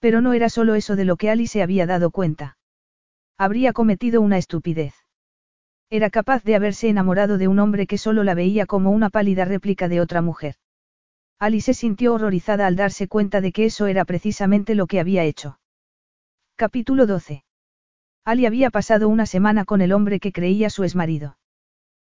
Pero 0.00 0.20
no 0.20 0.34
era 0.34 0.50
solo 0.50 0.74
eso 0.74 0.96
de 0.96 1.06
lo 1.06 1.16
que 1.16 1.30
Ali 1.30 1.46
se 1.46 1.62
había 1.62 1.86
dado 1.86 2.10
cuenta. 2.10 2.58
Habría 3.38 3.72
cometido 3.72 4.20
una 4.20 4.36
estupidez. 4.36 4.92
Era 5.92 6.08
capaz 6.08 6.44
de 6.44 6.54
haberse 6.54 6.88
enamorado 6.88 7.36
de 7.36 7.48
un 7.48 7.58
hombre 7.58 7.88
que 7.88 7.98
solo 7.98 8.22
la 8.22 8.34
veía 8.34 8.64
como 8.64 8.92
una 8.92 9.10
pálida 9.10 9.44
réplica 9.44 9.88
de 9.88 10.00
otra 10.00 10.22
mujer. 10.22 10.54
Ali 11.40 11.60
se 11.60 11.74
sintió 11.74 12.14
horrorizada 12.14 12.68
al 12.68 12.76
darse 12.76 13.08
cuenta 13.08 13.40
de 13.40 13.50
que 13.50 13.64
eso 13.64 13.88
era 13.88 14.04
precisamente 14.04 14.76
lo 14.76 14.86
que 14.86 15.00
había 15.00 15.24
hecho. 15.24 15.58
Capítulo 16.54 17.06
12. 17.06 17.42
Ali 18.24 18.46
había 18.46 18.70
pasado 18.70 19.08
una 19.08 19.26
semana 19.26 19.64
con 19.64 19.80
el 19.80 19.92
hombre 19.92 20.20
que 20.20 20.30
creía 20.30 20.70
su 20.70 20.84
exmarido. 20.84 21.38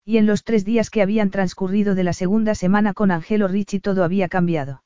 Y 0.06 0.20
en 0.20 0.26
los 0.26 0.44
tres 0.46 0.64
días 0.64 0.90
que 0.90 1.02
habían 1.02 1.30
transcurrido 1.30 1.96
de 1.96 2.04
la 2.06 2.14
segunda 2.14 2.56
semana 2.56 2.94
con 2.94 3.12
Angelo 3.12 3.50
Ricci 3.50 3.82
todo 3.82 4.06
había 4.06 4.30
cambiado. 4.30 4.84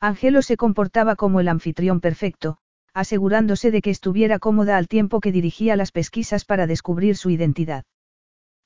Angelo 0.00 0.42
se 0.42 0.56
comportaba 0.56 1.14
como 1.14 1.38
el 1.38 1.48
anfitrión 1.48 2.00
perfecto, 2.00 2.56
asegurándose 2.92 3.70
de 3.70 3.82
que 3.82 3.90
estuviera 3.90 4.40
cómoda 4.40 4.78
al 4.78 4.88
tiempo 4.88 5.20
que 5.20 5.30
dirigía 5.30 5.76
las 5.76 5.92
pesquisas 5.92 6.44
para 6.44 6.66
descubrir 6.66 7.16
su 7.16 7.30
identidad. 7.30 7.84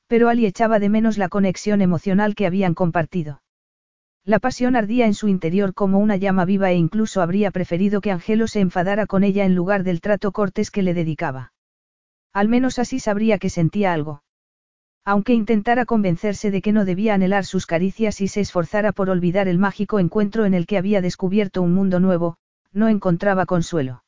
Pero 0.07 0.29
Ali 0.29 0.47
echaba 0.47 0.79
de 0.79 0.89
menos 0.89 1.19
la 1.19 1.29
conexión 1.29 1.81
emocional 1.81 2.35
que 2.35 2.47
habían 2.47 2.75
compartido. 2.75 3.43
La 4.25 4.39
pasión 4.39 4.75
ardía 4.75 5.07
en 5.07 5.15
su 5.15 5.29
interior 5.29 5.75
como 5.75 5.99
una 5.99 6.17
llama 6.17 6.45
viva 6.45 6.71
e 6.71 6.77
incluso 6.77 7.21
habría 7.21 7.51
preferido 7.51 8.01
que 8.01 8.11
Angelo 8.11 8.47
se 8.47 8.61
enfadara 8.61 9.07
con 9.07 9.23
ella 9.23 9.45
en 9.45 9.55
lugar 9.55 9.85
del 9.85 10.01
trato 10.01 10.33
cortés 10.33 10.71
que 10.71 10.83
le 10.83 10.95
dedicaba. 10.95 11.53
Al 12.33 12.49
menos 12.49 12.79
así 12.79 13.01
sabría 13.01 13.39
que 13.39 13.51
sentía 13.51 13.93
algo. 13.93 14.23
Aunque 15.05 15.35
intentara 15.35 15.85
convencerse 15.85 16.51
de 16.51 16.63
que 16.63 16.73
no 16.73 16.87
debía 16.87 17.13
anhelar 17.13 17.45
sus 17.45 17.67
caricias 17.67 18.23
y 18.23 18.29
se 18.29 18.41
esforzara 18.41 18.93
por 18.93 19.11
olvidar 19.11 19.47
el 19.47 19.59
mágico 19.59 19.99
encuentro 19.99 20.47
en 20.47 20.55
el 20.55 20.67
que 20.67 20.79
había 20.79 21.03
descubierto 21.03 21.61
un 21.61 21.75
mundo 21.75 22.01
nuevo, 22.01 22.39
no 22.73 22.89
encontraba 22.89 23.45
consuelo. 23.45 24.05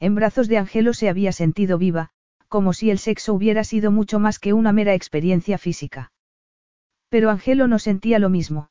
En 0.00 0.16
brazos 0.16 0.48
de 0.48 0.58
Angelo 0.58 0.92
se 0.92 1.08
había 1.08 1.30
sentido 1.30 1.78
viva, 1.78 2.10
como 2.48 2.72
si 2.72 2.90
el 2.90 2.98
sexo 2.98 3.34
hubiera 3.34 3.62
sido 3.62 3.90
mucho 3.90 4.18
más 4.18 4.38
que 4.38 4.52
una 4.52 4.72
mera 4.72 4.94
experiencia 4.94 5.58
física. 5.58 6.12
Pero 7.08 7.30
Angelo 7.30 7.68
no 7.68 7.78
sentía 7.78 8.18
lo 8.18 8.30
mismo. 8.30 8.70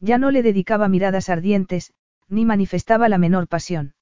Ya 0.00 0.18
no 0.18 0.30
le 0.30 0.42
dedicaba 0.42 0.88
miradas 0.88 1.28
ardientes, 1.28 1.92
ni 2.28 2.44
manifestaba 2.44 3.08
la 3.08 3.18
menor 3.18 3.48
pasión. 3.48 3.94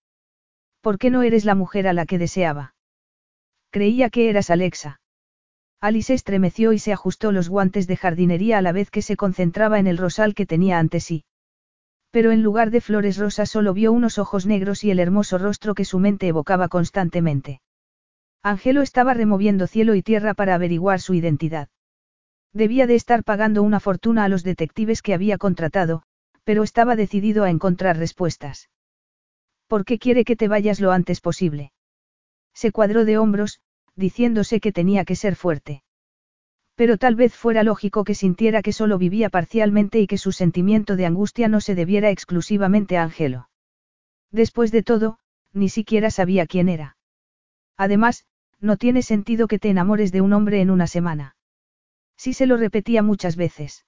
¿Por 0.81 0.99
qué 0.99 1.11
no 1.11 1.23
eres 1.23 1.45
la 1.45 1.55
mujer 1.55 1.89
a 1.89 1.93
la 1.93 2.07
que 2.07 2.19
deseaba? 2.19 2.75
Creía 3.71 4.11
que 4.11 4.29
eras 4.29 4.51
Alexa. 4.51 5.01
Alice 5.81 6.13
estremeció 6.13 6.73
y 6.73 6.79
se 6.79 6.93
ajustó 6.93 7.33
los 7.33 7.49
guantes 7.49 7.87
de 7.87 7.97
jardinería 7.97 8.59
a 8.59 8.63
la 8.63 8.73
vez 8.73 8.91
que 8.91 9.03
se 9.03 9.17
concentraba 9.17 9.79
en 9.79 9.87
el 9.87 9.99
rosal 9.99 10.35
que 10.35 10.47
tenía 10.47 10.79
ante 10.79 11.01
sí. 11.01 11.25
Pero 12.11 12.31
en 12.31 12.43
lugar 12.43 12.71
de 12.71 12.83
flores 12.83 13.17
rosas 13.17 13.49
solo 13.49 13.73
vio 13.73 13.91
unos 13.91 14.19
ojos 14.19 14.45
negros 14.45 14.85
y 14.85 14.91
el 14.91 15.01
hermoso 15.01 15.39
rostro 15.39 15.75
que 15.75 15.87
su 15.87 15.99
mente 15.99 16.29
evocaba 16.29 16.69
constantemente. 16.69 17.62
Angelo 18.45 18.83
estaba 18.83 19.15
removiendo 19.15 19.69
cielo 19.69 19.95
y 19.95 20.03
tierra 20.03 20.35
para 20.35 20.57
averiguar 20.57 21.01
su 21.01 21.15
identidad. 21.15 21.69
Debía 22.53 22.89
de 22.89 22.97
estar 22.97 23.23
pagando 23.23 23.63
una 23.63 23.79
fortuna 23.79 24.25
a 24.25 24.29
los 24.29 24.43
detectives 24.43 25.01
que 25.01 25.15
había 25.15 25.39
contratado, 25.39 26.03
pero 26.43 26.65
estaba 26.65 26.97
decidido 26.97 27.45
a 27.45 27.51
encontrar 27.51 27.99
respuestas. 27.99 28.69
¿Por 29.69 29.85
qué 29.85 29.99
quiere 29.99 30.25
que 30.25 30.35
te 30.35 30.49
vayas 30.49 30.81
lo 30.81 30.91
antes 30.91 31.21
posible? 31.21 31.73
Se 32.53 32.73
cuadró 32.73 33.05
de 33.05 33.17
hombros, 33.17 33.61
diciéndose 33.95 34.59
que 34.59 34.73
tenía 34.73 35.05
que 35.05 35.15
ser 35.15 35.37
fuerte. 35.37 35.85
Pero 36.75 36.99
tal 36.99 37.15
vez 37.15 37.35
fuera 37.35 37.63
lógico 37.63 38.03
que 38.03 38.15
sintiera 38.15 38.61
que 38.61 38.73
solo 38.73 38.99
vivía 38.99 39.31
parcialmente 39.31 40.01
y 40.01 40.09
que 40.09 40.19
su 40.19 40.33
sentimiento 40.33 40.97
de 40.97 41.07
angustia 41.07 41.49
no 41.49 41.61
se 41.61 41.77
debiera 41.77 42.11
exclusivamente 42.11 42.97
a 42.97 43.05
Angelo. 43.05 43.49
Después 44.33 44.73
de 44.73 44.83
todo, 44.83 45.19
ni 45.53 45.69
siquiera 45.69 46.11
sabía 46.11 46.47
quién 46.47 46.69
era. 46.69 46.97
Además, 47.77 48.27
no 48.63 48.77
tiene 48.77 49.03
sentido 49.03 49.49
que 49.49 49.59
te 49.59 49.69
enamores 49.69 50.13
de 50.13 50.21
un 50.21 50.33
hombre 50.33 50.61
en 50.61 50.71
una 50.71 50.87
semana. 50.87 51.37
Sí 52.17 52.33
se 52.33 52.47
lo 52.47 52.57
repetía 52.57 53.03
muchas 53.03 53.35
veces. 53.37 53.85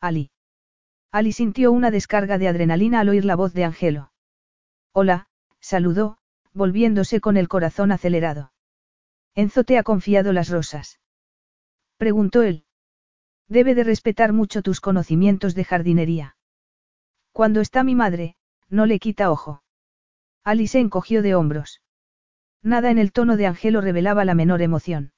Ali. 0.00 0.30
Ali 1.10 1.32
sintió 1.32 1.72
una 1.72 1.90
descarga 1.90 2.36
de 2.36 2.46
adrenalina 2.46 3.00
al 3.00 3.08
oír 3.08 3.24
la 3.24 3.36
voz 3.36 3.54
de 3.54 3.64
Angelo. 3.64 4.12
Hola, 4.92 5.28
saludó, 5.60 6.18
volviéndose 6.52 7.20
con 7.20 7.38
el 7.38 7.48
corazón 7.48 7.90
acelerado. 7.90 8.52
Enzo 9.34 9.64
te 9.64 9.78
ha 9.78 9.82
confiado 9.82 10.34
las 10.34 10.50
rosas. 10.50 11.00
Preguntó 11.96 12.42
él. 12.42 12.64
Debe 13.48 13.74
de 13.74 13.84
respetar 13.84 14.34
mucho 14.34 14.60
tus 14.60 14.80
conocimientos 14.80 15.54
de 15.54 15.64
jardinería. 15.64 16.36
Cuando 17.32 17.62
está 17.62 17.82
mi 17.82 17.94
madre, 17.94 18.36
no 18.68 18.84
le 18.84 18.98
quita 18.98 19.30
ojo. 19.30 19.62
Alice 20.44 20.72
se 20.72 20.80
encogió 20.80 21.22
de 21.22 21.34
hombros. 21.34 21.80
Nada 22.66 22.90
en 22.90 22.98
el 22.98 23.12
tono 23.12 23.36
de 23.36 23.46
Angelo 23.46 23.80
revelaba 23.80 24.24
la 24.24 24.34
menor 24.34 24.60
emoción. 24.60 25.12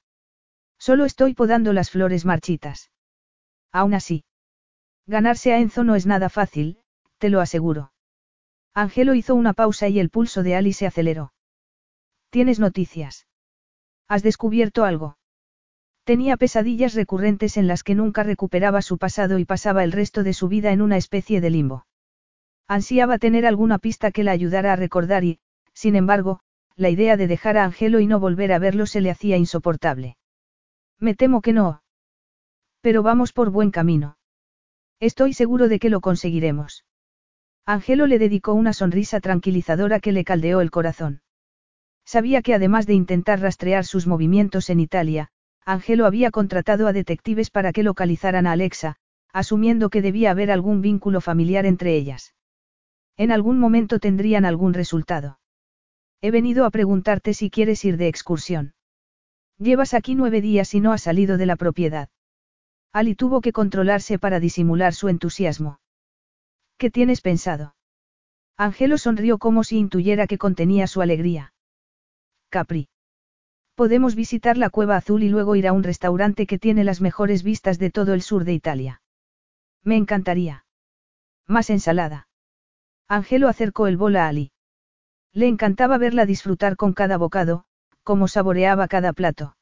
Solo 0.77 1.03
estoy 1.03 1.33
podando 1.33 1.73
las 1.73 1.89
flores 1.89 2.23
marchitas. 2.23 2.91
Aún 3.71 3.95
así. 3.95 4.23
Ganarse 5.07 5.51
a 5.51 5.57
Enzo 5.57 5.83
no 5.83 5.95
es 5.95 6.05
nada 6.05 6.29
fácil, 6.29 6.77
te 7.17 7.29
lo 7.29 7.41
aseguro. 7.41 7.91
Angelo 8.75 9.15
hizo 9.15 9.33
una 9.33 9.53
pausa 9.53 9.87
y 9.87 9.99
el 9.99 10.11
pulso 10.11 10.43
de 10.43 10.55
Alice 10.55 10.77
se 10.77 10.85
aceleró. 10.85 11.33
¿Tienes 12.29 12.59
noticias? 12.59 13.25
¿Has 14.07 14.21
descubierto 14.21 14.83
algo? 14.83 15.17
Tenía 16.03 16.37
pesadillas 16.37 16.93
recurrentes 16.93 17.57
en 17.57 17.65
las 17.65 17.81
que 17.81 17.95
nunca 17.95 18.21
recuperaba 18.21 18.83
su 18.83 18.99
pasado 18.99 19.39
y 19.39 19.45
pasaba 19.45 19.83
el 19.83 19.91
resto 19.91 20.21
de 20.21 20.33
su 20.33 20.49
vida 20.49 20.71
en 20.71 20.83
una 20.83 20.97
especie 20.97 21.41
de 21.41 21.49
limbo. 21.49 21.87
Ansiaba 22.67 23.17
tener 23.17 23.47
alguna 23.47 23.79
pista 23.79 24.11
que 24.11 24.23
la 24.23 24.33
ayudara 24.33 24.73
a 24.73 24.75
recordar 24.75 25.23
y, 25.23 25.39
sin 25.73 25.95
embargo, 25.95 26.41
la 26.79 26.89
idea 26.89 27.17
de 27.17 27.27
dejar 27.27 27.57
a 27.57 27.65
Angelo 27.65 27.99
y 27.99 28.07
no 28.07 28.21
volver 28.21 28.53
a 28.53 28.59
verlo 28.59 28.85
se 28.85 29.01
le 29.01 29.11
hacía 29.11 29.35
insoportable. 29.35 30.15
Me 30.97 31.13
temo 31.13 31.41
que 31.41 31.51
no. 31.51 31.83
Pero 32.81 33.03
vamos 33.03 33.33
por 33.33 33.49
buen 33.49 33.69
camino. 33.69 34.17
Estoy 35.01 35.33
seguro 35.33 35.67
de 35.67 35.79
que 35.79 35.89
lo 35.89 35.99
conseguiremos. 35.99 36.85
Angelo 37.65 38.07
le 38.07 38.17
dedicó 38.17 38.53
una 38.53 38.71
sonrisa 38.71 39.19
tranquilizadora 39.19 39.99
que 39.99 40.13
le 40.13 40.23
caldeó 40.23 40.61
el 40.61 40.71
corazón. 40.71 41.21
Sabía 42.05 42.41
que 42.41 42.53
además 42.53 42.87
de 42.87 42.93
intentar 42.93 43.41
rastrear 43.41 43.85
sus 43.85 44.07
movimientos 44.07 44.69
en 44.69 44.79
Italia, 44.79 45.29
Angelo 45.65 46.05
había 46.05 46.31
contratado 46.31 46.87
a 46.87 46.93
detectives 46.93 47.51
para 47.51 47.73
que 47.73 47.83
localizaran 47.83 48.47
a 48.47 48.53
Alexa, 48.53 48.95
asumiendo 49.33 49.89
que 49.89 50.01
debía 50.01 50.31
haber 50.31 50.49
algún 50.49 50.81
vínculo 50.81 51.19
familiar 51.19 51.65
entre 51.65 51.95
ellas. 51.95 52.35
En 53.17 53.31
algún 53.33 53.59
momento 53.59 53.99
tendrían 53.99 54.45
algún 54.45 54.73
resultado. 54.73 55.38
He 56.21 56.31
venido 56.31 56.65
a 56.65 56.69
preguntarte 56.69 57.33
si 57.33 57.49
quieres 57.49 57.83
ir 57.85 57.97
de 57.97 58.07
excursión. 58.07 58.73
Llevas 59.57 59.93
aquí 59.93 60.15
nueve 60.15 60.41
días 60.41 60.73
y 60.73 60.79
no 60.79 60.91
has 60.91 61.03
salido 61.03 61.37
de 61.37 61.45
la 61.45 61.55
propiedad. 61.55 62.09
Ali 62.91 63.15
tuvo 63.15 63.41
que 63.41 63.53
controlarse 63.53 64.19
para 64.19 64.39
disimular 64.39 64.93
su 64.93 65.09
entusiasmo. 65.09 65.79
¿Qué 66.77 66.89
tienes 66.89 67.21
pensado? 67.21 67.75
Angelo 68.57 68.97
sonrió 68.97 69.37
como 69.37 69.63
si 69.63 69.77
intuyera 69.77 70.27
que 70.27 70.37
contenía 70.37 70.87
su 70.87 71.01
alegría. 71.01 71.53
Capri. 72.49 72.89
Podemos 73.75 74.15
visitar 74.15 74.57
la 74.57 74.69
Cueva 74.69 74.97
Azul 74.97 75.23
y 75.23 75.29
luego 75.29 75.55
ir 75.55 75.67
a 75.67 75.73
un 75.73 75.83
restaurante 75.83 76.47
que 76.47 76.59
tiene 76.59 76.83
las 76.83 76.99
mejores 76.99 77.43
vistas 77.43 77.79
de 77.79 77.91
todo 77.91 78.13
el 78.13 78.21
sur 78.21 78.43
de 78.43 78.53
Italia. 78.53 79.01
Me 79.83 79.95
encantaría. 79.95 80.65
Más 81.47 81.69
ensalada. 81.69 82.27
Angelo 83.07 83.47
acercó 83.47 83.87
el 83.87 83.95
bol 83.95 84.17
a 84.17 84.27
Ali. 84.27 84.51
Le 85.33 85.47
encantaba 85.47 85.97
verla 85.97 86.25
disfrutar 86.25 86.75
con 86.75 86.93
cada 86.93 87.17
bocado, 87.17 87.65
como 88.03 88.27
saboreaba 88.27 88.87
cada 88.87 89.13
plato. 89.13 89.55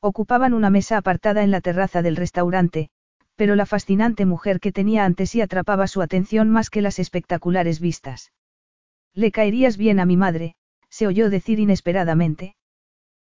Ocupaban 0.00 0.52
una 0.52 0.68
mesa 0.68 0.96
apartada 0.96 1.42
en 1.42 1.50
la 1.50 1.60
terraza 1.60 2.02
del 2.02 2.16
restaurante, 2.16 2.90
pero 3.36 3.54
la 3.54 3.66
fascinante 3.66 4.26
mujer 4.26 4.60
que 4.60 4.72
tenía 4.72 5.04
ante 5.04 5.26
sí 5.26 5.40
atrapaba 5.40 5.86
su 5.86 6.02
atención 6.02 6.50
más 6.50 6.70
que 6.70 6.82
las 6.82 6.98
espectaculares 6.98 7.80
vistas. 7.80 8.32
Le 9.14 9.30
caerías 9.30 9.76
bien 9.76 10.00
a 10.00 10.04
mi 10.04 10.16
madre, 10.16 10.54
se 10.90 11.06
oyó 11.06 11.30
decir 11.30 11.58
inesperadamente. 11.58 12.56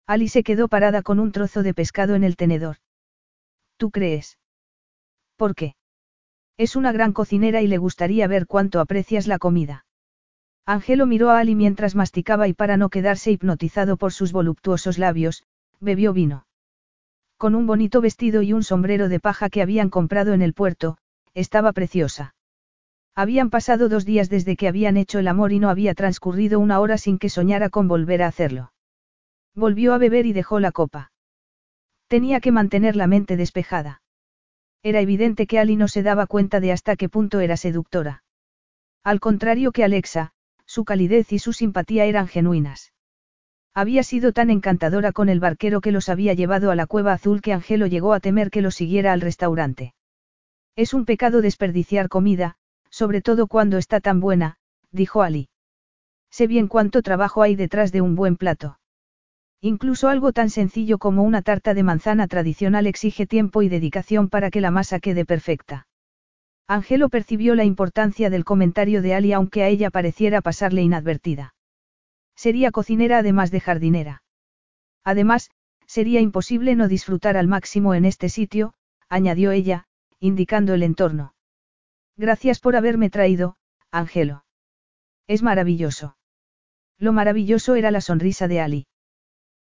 Ali 0.07 0.29
se 0.29 0.43
quedó 0.43 0.69
parada 0.69 1.03
con 1.03 1.21
un 1.21 1.31
trozo 1.31 1.63
de 1.63 1.75
pescado 1.75 2.15
en 2.15 2.25
el 2.25 2.37
tenedor. 2.37 2.79
¿Tú 3.77 3.91
crees? 3.91 4.39
¿Por 5.37 5.55
qué? 5.55 5.75
Es 6.57 6.77
una 6.77 6.93
gran 6.93 7.13
cocinera 7.13 7.63
y 7.63 7.67
le 7.67 7.79
gustaría 7.79 8.27
ver 8.27 8.47
cuánto 8.47 8.81
aprecias 8.81 9.27
la 9.27 9.39
comida. 9.39 9.85
Angelo 10.65 11.07
miró 11.07 11.31
a 11.31 11.41
Ali 11.41 11.55
mientras 11.55 11.95
masticaba 11.95 12.47
y 12.47 12.53
para 12.53 12.77
no 12.77 12.89
quedarse 12.89 13.33
hipnotizado 13.33 13.97
por 13.97 14.13
sus 14.13 14.33
voluptuosos 14.33 14.97
labios, 14.97 15.43
bebió 15.81 16.13
vino. 16.13 16.47
Con 17.37 17.57
un 17.57 17.67
bonito 17.67 18.01
vestido 18.01 18.43
y 18.43 18.53
un 18.53 18.63
sombrero 18.63 19.09
de 19.09 19.19
paja 19.19 19.51
que 19.51 19.63
habían 19.63 19.91
comprado 19.91 20.33
en 20.33 20.43
el 20.43 20.55
puerto, 20.55 20.99
estaba 21.35 21.73
preciosa. 21.73 22.35
Habían 23.15 23.51
pasado 23.51 23.89
dos 23.89 24.05
días 24.05 24.31
desde 24.31 24.57
que 24.57 24.69
habían 24.69 24.97
hecho 24.97 25.19
el 25.19 25.27
amor 25.27 25.53
y 25.53 25.59
no 25.59 25.69
había 25.69 25.95
transcurrido 25.95 26.61
una 26.61 26.79
hora 26.79 26.97
sin 26.97 27.19
que 27.19 27.29
soñara 27.29 27.69
con 27.69 27.89
volver 27.89 28.23
a 28.23 28.29
hacerlo. 28.29 28.73
Volvió 29.55 29.93
a 29.93 29.99
beber 29.99 30.27
y 30.27 30.33
dejó 30.33 30.61
la 30.61 30.73
copa. 30.73 31.11
Tenía 32.07 32.41
que 32.41 32.53
mantener 32.53 32.95
la 32.95 33.09
mente 33.09 33.37
despejada. 33.37 34.03
Era 34.83 35.01
evidente 35.01 35.47
que 35.47 35.59
Ali 35.59 35.77
no 35.77 35.89
se 35.89 36.03
daba 36.03 36.27
cuenta 36.27 36.61
de 36.61 36.73
hasta 36.73 36.97
qué 36.97 37.09
punto 37.09 37.41
era 37.41 37.57
seductora. 37.57 38.23
Al 39.05 39.21
contrario 39.21 39.73
que 39.73 39.85
Alexa, 39.85 40.33
su 40.67 40.85
calidez 40.85 41.33
y 41.33 41.39
su 41.39 41.53
simpatía 41.53 42.05
eran 42.05 42.29
genuinas. 42.29 42.93
Había 43.75 44.03
sido 44.03 44.33
tan 44.33 44.51
encantadora 44.51 45.13
con 45.13 45.29
el 45.29 45.41
barquero 45.41 45.81
que 45.81 45.93
los 45.93 46.09
había 46.09 46.35
llevado 46.35 46.71
a 46.71 46.75
la 46.75 46.87
cueva 46.87 47.15
azul 47.15 47.41
que 47.41 47.53
Angelo 47.53 47.87
llegó 47.87 48.13
a 48.13 48.21
temer 48.21 48.51
que 48.51 48.61
lo 48.61 48.71
siguiera 48.71 49.13
al 49.13 49.23
restaurante. 49.23 49.95
Es 50.77 50.93
un 50.93 51.05
pecado 51.05 51.41
desperdiciar 51.41 52.09
comida, 52.09 52.57
sobre 52.91 53.23
todo 53.23 53.47
cuando 53.47 53.79
está 53.79 54.01
tan 54.01 54.21
buena, 54.21 54.57
dijo 54.91 55.23
Ali. 55.23 55.49
Sé 56.31 56.47
bien 56.47 56.69
cuánto 56.69 57.03
trabajo 57.03 57.43
hay 57.43 57.57
detrás 57.57 57.93
de 57.93 58.01
un 58.01 58.15
buen 58.15 58.37
plato. 58.37 58.79
Incluso 59.61 60.09
algo 60.09 60.33
tan 60.33 60.51
sencillo 60.51 60.99
como 60.99 61.23
una 61.23 61.41
tarta 61.41 61.73
de 61.73 61.83
manzana 61.83 62.27
tradicional 62.27 62.87
exige 62.87 63.27
tiempo 63.27 63.63
y 63.63 63.69
dedicación 63.69 64.29
para 64.29 64.51
que 64.51 64.61
la 64.61 64.71
masa 64.71 64.99
quede 64.99 65.25
perfecta. 65.25 65.87
Angelo 66.69 67.09
percibió 67.09 67.55
la 67.55 67.65
importancia 67.65 68.31
del 68.31 68.45
comentario 68.45 69.03
de 69.03 69.15
Ali 69.15 69.33
aunque 69.33 69.63
a 69.63 69.69
ella 69.69 69.91
pareciera 69.91 70.41
pasarle 70.41 70.83
inadvertida. 70.83 71.55
Sería 72.35 72.71
cocinera 72.71 73.19
además 73.19 73.51
de 73.51 73.61
jardinera. 73.61 74.23
Además, 75.05 75.51
sería 75.87 76.21
imposible 76.21 76.75
no 76.75 76.89
disfrutar 76.89 77.37
al 77.37 77.49
máximo 77.49 77.95
en 77.95 78.05
este 78.05 78.29
sitio, 78.29 78.75
añadió 79.09 79.51
ella, 79.51 79.87
indicando 80.21 80.75
el 80.75 80.83
entorno. 80.83 81.35
Gracias 82.17 82.61
por 82.61 82.77
haberme 82.77 83.11
traído, 83.11 83.57
Angelo. 83.91 84.45
Es 85.27 85.43
maravilloso. 85.43 86.17
Lo 86.99 87.13
maravilloso 87.13 87.75
era 87.75 87.91
la 87.91 88.01
sonrisa 88.01 88.49
de 88.49 88.61
Ali. 88.61 88.87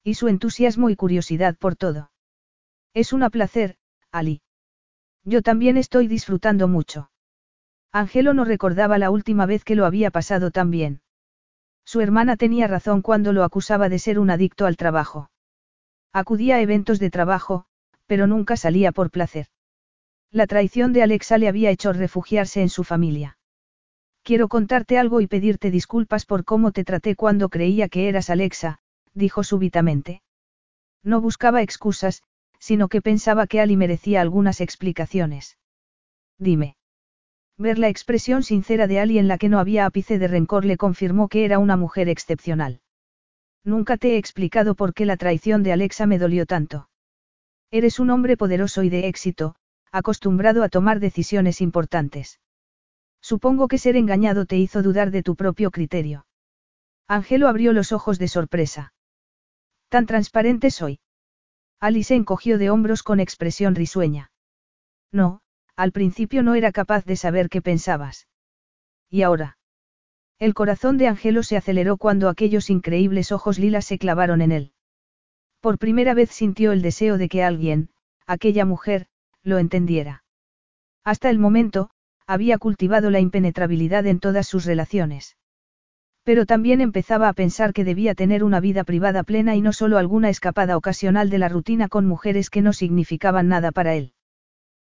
Y 0.03 0.15
su 0.15 0.27
entusiasmo 0.27 0.89
y 0.89 0.95
curiosidad 0.95 1.55
por 1.57 1.75
todo. 1.75 2.11
Es 2.93 3.13
un 3.13 3.29
placer, 3.29 3.77
Ali. 4.11 4.41
Yo 5.27 5.41
también 5.41 5.75
estoy 5.75 6.07
disfrutando 6.07 6.69
mucho. 6.69 7.11
Angelo 7.91 8.33
no 8.33 8.45
recordaba 8.45 8.97
la 8.97 9.09
última 9.09 9.45
vez 9.45 9.65
que 9.65 9.75
lo 9.75 9.85
había 9.85 10.09
pasado 10.09 10.51
tan 10.51 10.71
bien. 10.71 11.01
Su 11.83 11.99
hermana 11.99 12.37
tenía 12.37 12.65
razón 12.65 13.01
cuando 13.01 13.33
lo 13.33 13.43
acusaba 13.43 13.89
de 13.89 13.99
ser 13.99 14.19
un 14.19 14.29
adicto 14.29 14.65
al 14.65 14.77
trabajo. 14.77 15.29
Acudía 16.13 16.55
a 16.55 16.61
eventos 16.61 16.99
de 16.99 17.09
trabajo, 17.09 17.65
pero 18.05 18.25
nunca 18.25 18.55
salía 18.55 18.93
por 18.93 19.11
placer. 19.11 19.47
La 20.31 20.47
traición 20.47 20.93
de 20.93 21.03
Alexa 21.03 21.37
le 21.37 21.49
había 21.49 21.71
hecho 21.71 21.91
refugiarse 21.91 22.61
en 22.61 22.69
su 22.69 22.85
familia. 22.85 23.37
Quiero 24.23 24.47
contarte 24.47 24.97
algo 24.97 25.19
y 25.19 25.27
pedirte 25.27 25.71
disculpas 25.71 26.25
por 26.25 26.45
cómo 26.45 26.71
te 26.71 26.85
traté 26.85 27.17
cuando 27.17 27.49
creía 27.49 27.89
que 27.89 28.07
eras 28.07 28.29
Alexa, 28.29 28.79
dijo 29.13 29.43
súbitamente. 29.43 30.21
No 31.03 31.19
buscaba 31.19 31.61
excusas, 31.61 32.23
sino 32.59 32.87
que 32.87 33.01
pensaba 33.01 33.47
que 33.47 33.61
Ali 33.61 33.77
merecía 33.77 34.21
algunas 34.21 34.61
explicaciones. 34.61 35.57
Dime. 36.37 36.75
Ver 37.57 37.79
la 37.79 37.89
expresión 37.89 38.43
sincera 38.43 38.87
de 38.87 38.99
Ali 38.99 39.17
en 39.17 39.27
la 39.27 39.37
que 39.37 39.49
no 39.49 39.59
había 39.59 39.85
ápice 39.85 40.19
de 40.19 40.27
rencor 40.27 40.65
le 40.65 40.77
confirmó 40.77 41.27
que 41.27 41.45
era 41.45 41.59
una 41.59 41.75
mujer 41.75 42.09
excepcional. 42.09 42.81
Nunca 43.63 43.97
te 43.97 44.13
he 44.13 44.17
explicado 44.17 44.75
por 44.75 44.93
qué 44.93 45.05
la 45.05 45.17
traición 45.17 45.63
de 45.63 45.73
Alexa 45.73 46.05
me 46.05 46.19
dolió 46.19 46.45
tanto. 46.45 46.89
Eres 47.71 47.99
un 47.99 48.11
hombre 48.11 48.37
poderoso 48.37 48.83
y 48.83 48.89
de 48.89 49.07
éxito, 49.07 49.55
acostumbrado 49.91 50.63
a 50.63 50.69
tomar 50.69 50.99
decisiones 50.99 51.59
importantes. 51.59 52.39
Supongo 53.21 53.67
que 53.67 53.77
ser 53.77 53.95
engañado 53.97 54.45
te 54.45 54.57
hizo 54.57 54.83
dudar 54.83 55.11
de 55.11 55.23
tu 55.23 55.35
propio 55.35 55.71
criterio. 55.71 56.25
Angelo 57.07 57.47
abrió 57.47 57.73
los 57.73 57.91
ojos 57.91 58.19
de 58.19 58.27
sorpresa. 58.27 58.93
Tan 59.89 60.05
transparente 60.05 60.71
soy. 60.71 60.99
Alice 61.79 62.13
encogió 62.13 62.57
de 62.57 62.69
hombros 62.69 63.03
con 63.03 63.19
expresión 63.19 63.75
risueña. 63.75 64.31
No, 65.11 65.41
al 65.75 65.91
principio 65.91 66.41
no 66.41 66.55
era 66.55 66.71
capaz 66.71 67.05
de 67.05 67.15
saber 67.15 67.49
qué 67.49 67.61
pensabas. 67.61 68.27
¿Y 69.09 69.21
ahora? 69.21 69.57
El 70.39 70.53
corazón 70.53 70.97
de 70.97 71.07
Angelo 71.07 71.43
se 71.43 71.57
aceleró 71.57 71.97
cuando 71.97 72.29
aquellos 72.29 72.69
increíbles 72.69 73.31
ojos 73.31 73.59
lilas 73.59 73.85
se 73.85 73.97
clavaron 73.97 74.41
en 74.41 74.51
él. 74.51 74.73
Por 75.61 75.77
primera 75.77 76.13
vez 76.13 76.29
sintió 76.31 76.71
el 76.71 76.81
deseo 76.81 77.17
de 77.17 77.29
que 77.29 77.43
alguien, 77.43 77.89
aquella 78.25 78.65
mujer, 78.65 79.07
lo 79.43 79.57
entendiera. 79.57 80.23
Hasta 81.03 81.29
el 81.29 81.39
momento, 81.39 81.89
había 82.27 82.57
cultivado 82.57 83.09
la 83.09 83.19
impenetrabilidad 83.19 84.05
en 84.05 84.19
todas 84.19 84.47
sus 84.47 84.65
relaciones. 84.65 85.37
Pero 86.27 86.45
también 86.45 86.81
empezaba 86.81 87.29
a 87.29 87.33
pensar 87.33 87.71
que 87.71 87.85
debía 87.85 88.13
tener 88.13 88.43
una 88.43 88.59
vida 88.59 88.83
privada 88.83 89.23
plena 89.23 89.55
y 89.55 89.61
no 89.61 89.71
solo 89.71 89.97
alguna 89.97 90.27
escapada 90.27 90.75
ocasional 90.75 91.29
de 91.29 91.37
la 91.37 91.47
rutina 91.47 91.87
con 91.87 92.05
mujeres 92.05 92.49
que 92.49 92.61
no 92.61 92.73
significaban 92.73 93.47
nada 93.47 93.71
para 93.71 93.95
él. 93.95 94.11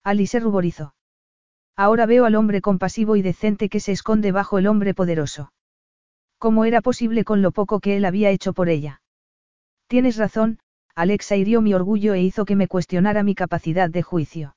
Ali 0.04 0.28
se 0.28 0.38
ruborizó. 0.38 0.94
Ahora 1.74 2.06
veo 2.06 2.24
al 2.24 2.36
hombre 2.36 2.60
compasivo 2.60 3.16
y 3.16 3.22
decente 3.22 3.68
que 3.68 3.80
se 3.80 3.90
esconde 3.90 4.30
bajo 4.30 4.58
el 4.58 4.68
hombre 4.68 4.94
poderoso. 4.94 5.50
¿Cómo 6.38 6.66
era 6.66 6.80
posible 6.80 7.24
con 7.24 7.42
lo 7.42 7.50
poco 7.50 7.80
que 7.80 7.96
él 7.96 8.04
había 8.04 8.30
hecho 8.30 8.52
por 8.52 8.68
ella? 8.68 9.02
Tienes 9.88 10.16
razón, 10.16 10.60
Alexa 10.94 11.34
hirió 11.34 11.62
mi 11.62 11.74
orgullo 11.74 12.14
e 12.14 12.22
hizo 12.22 12.44
que 12.44 12.54
me 12.54 12.68
cuestionara 12.68 13.24
mi 13.24 13.34
capacidad 13.34 13.90
de 13.90 14.02
juicio. 14.02 14.54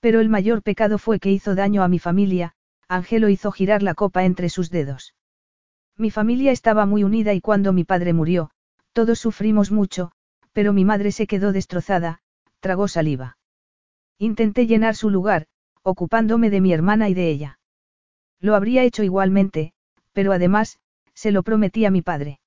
Pero 0.00 0.20
el 0.20 0.30
mayor 0.30 0.62
pecado 0.62 0.96
fue 0.96 1.20
que 1.20 1.30
hizo 1.30 1.54
daño 1.54 1.82
a 1.82 1.88
mi 1.88 1.98
familia, 1.98 2.54
Angelo 2.88 3.28
hizo 3.28 3.52
girar 3.52 3.82
la 3.82 3.92
copa 3.92 4.24
entre 4.24 4.48
sus 4.48 4.70
dedos. 4.70 5.12
Mi 6.02 6.10
familia 6.10 6.50
estaba 6.50 6.84
muy 6.84 7.04
unida 7.04 7.32
y 7.32 7.40
cuando 7.40 7.72
mi 7.72 7.84
padre 7.84 8.12
murió, 8.12 8.50
todos 8.92 9.20
sufrimos 9.20 9.70
mucho, 9.70 10.10
pero 10.52 10.72
mi 10.72 10.84
madre 10.84 11.12
se 11.12 11.28
quedó 11.28 11.52
destrozada, 11.52 12.22
tragó 12.58 12.88
saliva. 12.88 13.38
Intenté 14.18 14.66
llenar 14.66 14.96
su 14.96 15.10
lugar, 15.10 15.46
ocupándome 15.84 16.50
de 16.50 16.60
mi 16.60 16.72
hermana 16.72 17.08
y 17.08 17.14
de 17.14 17.30
ella. 17.30 17.60
Lo 18.40 18.56
habría 18.56 18.82
hecho 18.82 19.04
igualmente, 19.04 19.74
pero 20.12 20.32
además, 20.32 20.80
se 21.14 21.30
lo 21.30 21.44
prometí 21.44 21.84
a 21.84 21.92
mi 21.92 22.02
padre. 22.02 22.40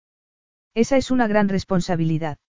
Esa 0.74 0.98
es 0.98 1.10
una 1.10 1.26
gran 1.26 1.48
responsabilidad. 1.48 2.40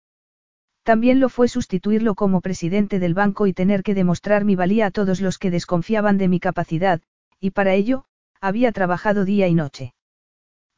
También 0.83 1.21
lo 1.21 1.29
fue 1.29 1.47
sustituirlo 1.47 2.17
como 2.17 2.41
presidente 2.41 2.99
del 2.99 3.15
banco 3.15 3.47
y 3.47 3.53
tener 3.53 3.85
que 3.85 3.95
demostrar 3.95 4.45
mi 4.45 4.57
valía 4.57 4.87
a 4.87 4.91
todos 4.91 5.21
los 5.21 5.39
que 5.39 5.53
desconfiaban 5.53 6.19
de 6.19 6.27
mi 6.27 6.41
capacidad, 6.41 7.01
y 7.39 7.53
para 7.53 7.75
ello, 7.75 8.07
había 8.41 8.73
trabajado 8.73 9.25
día 9.25 9.47
y 9.47 9.55
noche. 9.55 9.93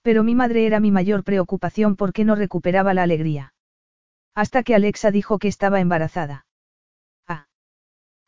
Pero 0.02 0.23
mi 0.23 0.35
madre 0.35 0.67
era 0.67 0.81
mi 0.81 0.91
mayor 0.91 1.25
preocupación 1.25 1.97
porque 1.97 2.25
no 2.25 2.35
recuperaba 2.35 2.94
la 2.94 3.02
alegría. 3.02 3.52
Hasta 4.35 4.62
que 4.62 4.75
Alexa 4.75 5.10
dijo 5.10 5.39
que 5.39 5.49
estaba 5.49 5.81
embarazada. 5.81 6.47
Ah. 7.27 7.47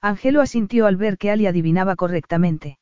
Angelo 0.00 0.40
asintió 0.40 0.86
al 0.86 0.96
ver 0.96 1.18
que 1.18 1.30
Ali 1.30 1.46
adivinaba 1.46 1.96
correctamente. 1.96 2.78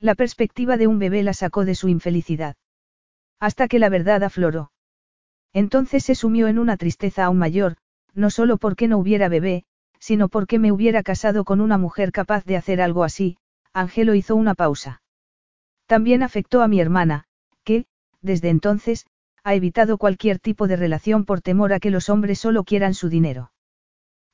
La 0.00 0.14
perspectiva 0.14 0.76
de 0.76 0.86
un 0.86 0.98
bebé 0.98 1.22
la 1.22 1.34
sacó 1.34 1.64
de 1.64 1.74
su 1.74 1.88
infelicidad. 1.88 2.56
Hasta 3.38 3.68
que 3.68 3.78
la 3.78 3.88
verdad 3.88 4.22
afloró. 4.22 4.72
Entonces 5.52 6.04
se 6.04 6.14
sumió 6.14 6.48
en 6.48 6.58
una 6.58 6.76
tristeza 6.76 7.24
aún 7.24 7.38
mayor, 7.38 7.76
no 8.14 8.30
solo 8.30 8.56
porque 8.56 8.88
no 8.88 8.98
hubiera 8.98 9.28
bebé, 9.28 9.64
sino 9.98 10.28
porque 10.28 10.58
me 10.58 10.72
hubiera 10.72 11.02
casado 11.02 11.44
con 11.44 11.60
una 11.60 11.78
mujer 11.78 12.12
capaz 12.12 12.44
de 12.44 12.56
hacer 12.56 12.80
algo 12.80 13.04
así, 13.04 13.36
Angelo 13.72 14.14
hizo 14.14 14.34
una 14.34 14.54
pausa. 14.54 15.02
También 15.86 16.22
afectó 16.22 16.62
a 16.62 16.68
mi 16.68 16.80
hermana, 16.80 17.24
desde 18.22 18.48
entonces, 18.48 19.06
ha 19.42 19.54
evitado 19.54 19.98
cualquier 19.98 20.38
tipo 20.38 20.68
de 20.68 20.76
relación 20.76 21.24
por 21.24 21.40
temor 21.40 21.72
a 21.72 21.80
que 21.80 21.90
los 21.90 22.08
hombres 22.08 22.38
solo 22.38 22.64
quieran 22.64 22.94
su 22.94 23.08
dinero. 23.08 23.52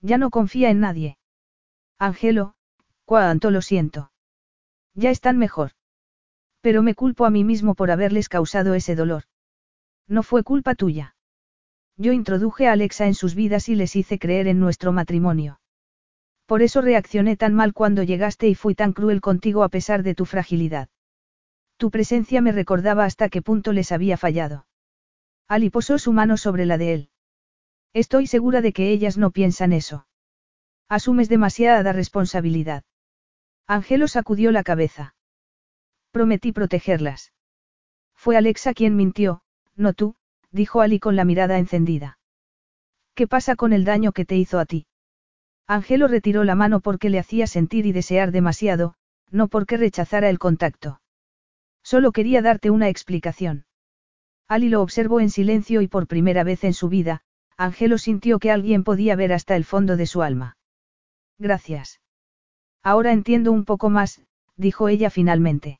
Ya 0.00 0.18
no 0.18 0.30
confía 0.30 0.70
en 0.70 0.80
nadie. 0.80 1.18
Angelo, 1.98 2.54
cuánto 3.04 3.50
lo 3.50 3.62
siento. 3.62 4.10
Ya 4.94 5.10
están 5.10 5.38
mejor. 5.38 5.72
Pero 6.60 6.82
me 6.82 6.94
culpo 6.94 7.24
a 7.24 7.30
mí 7.30 7.44
mismo 7.44 7.74
por 7.74 7.90
haberles 7.90 8.28
causado 8.28 8.74
ese 8.74 8.96
dolor. 8.96 9.24
No 10.08 10.22
fue 10.22 10.42
culpa 10.42 10.74
tuya. 10.74 11.14
Yo 11.96 12.12
introduje 12.12 12.66
a 12.68 12.72
Alexa 12.72 13.06
en 13.06 13.14
sus 13.14 13.34
vidas 13.34 13.68
y 13.68 13.74
les 13.74 13.96
hice 13.96 14.18
creer 14.18 14.48
en 14.48 14.60
nuestro 14.60 14.92
matrimonio. 14.92 15.60
Por 16.46 16.62
eso 16.62 16.80
reaccioné 16.80 17.36
tan 17.36 17.54
mal 17.54 17.72
cuando 17.72 18.02
llegaste 18.02 18.48
y 18.48 18.54
fui 18.54 18.74
tan 18.74 18.92
cruel 18.92 19.20
contigo 19.20 19.64
a 19.64 19.68
pesar 19.68 20.02
de 20.02 20.14
tu 20.14 20.26
fragilidad. 20.26 20.88
Tu 21.76 21.90
presencia 21.90 22.40
me 22.40 22.52
recordaba 22.52 23.04
hasta 23.04 23.28
qué 23.28 23.42
punto 23.42 23.72
les 23.72 23.92
había 23.92 24.16
fallado. 24.16 24.66
Ali 25.48 25.70
posó 25.70 25.98
su 25.98 26.12
mano 26.12 26.36
sobre 26.36 26.66
la 26.66 26.78
de 26.78 26.94
él. 26.94 27.10
Estoy 27.92 28.26
segura 28.26 28.60
de 28.60 28.72
que 28.72 28.90
ellas 28.90 29.16
no 29.18 29.30
piensan 29.30 29.72
eso. 29.72 30.06
Asumes 30.88 31.28
demasiada 31.28 31.92
responsabilidad. 31.92 32.84
Angelo 33.66 34.08
sacudió 34.08 34.52
la 34.52 34.62
cabeza. 34.62 35.14
Prometí 36.12 36.52
protegerlas. 36.52 37.32
Fue 38.14 38.36
Alexa 38.36 38.72
quien 38.72 38.96
mintió, 38.96 39.42
no 39.74 39.92
tú, 39.92 40.16
dijo 40.50 40.80
Ali 40.80 40.98
con 40.98 41.16
la 41.16 41.24
mirada 41.24 41.58
encendida. 41.58 42.18
¿Qué 43.14 43.26
pasa 43.26 43.56
con 43.56 43.72
el 43.72 43.84
daño 43.84 44.12
que 44.12 44.24
te 44.24 44.36
hizo 44.36 44.58
a 44.58 44.66
ti? 44.66 44.86
Angelo 45.66 46.06
retiró 46.06 46.44
la 46.44 46.54
mano 46.54 46.80
porque 46.80 47.10
le 47.10 47.18
hacía 47.18 47.46
sentir 47.46 47.86
y 47.86 47.92
desear 47.92 48.30
demasiado, 48.30 48.94
no 49.30 49.48
porque 49.48 49.76
rechazara 49.76 50.30
el 50.30 50.38
contacto. 50.38 51.00
Solo 51.86 52.10
quería 52.10 52.42
darte 52.42 52.70
una 52.70 52.88
explicación. 52.88 53.64
Ali 54.48 54.68
lo 54.68 54.82
observó 54.82 55.20
en 55.20 55.30
silencio 55.30 55.82
y 55.82 55.86
por 55.86 56.08
primera 56.08 56.42
vez 56.42 56.64
en 56.64 56.74
su 56.74 56.88
vida, 56.88 57.20
Angelo 57.56 57.96
sintió 57.96 58.40
que 58.40 58.50
alguien 58.50 58.82
podía 58.82 59.14
ver 59.14 59.32
hasta 59.32 59.54
el 59.54 59.64
fondo 59.64 59.96
de 59.96 60.06
su 60.06 60.22
alma. 60.22 60.56
Gracias. 61.38 62.00
Ahora 62.82 63.12
entiendo 63.12 63.52
un 63.52 63.64
poco 63.64 63.88
más, 63.88 64.20
dijo 64.56 64.88
ella 64.88 65.10
finalmente. 65.10 65.78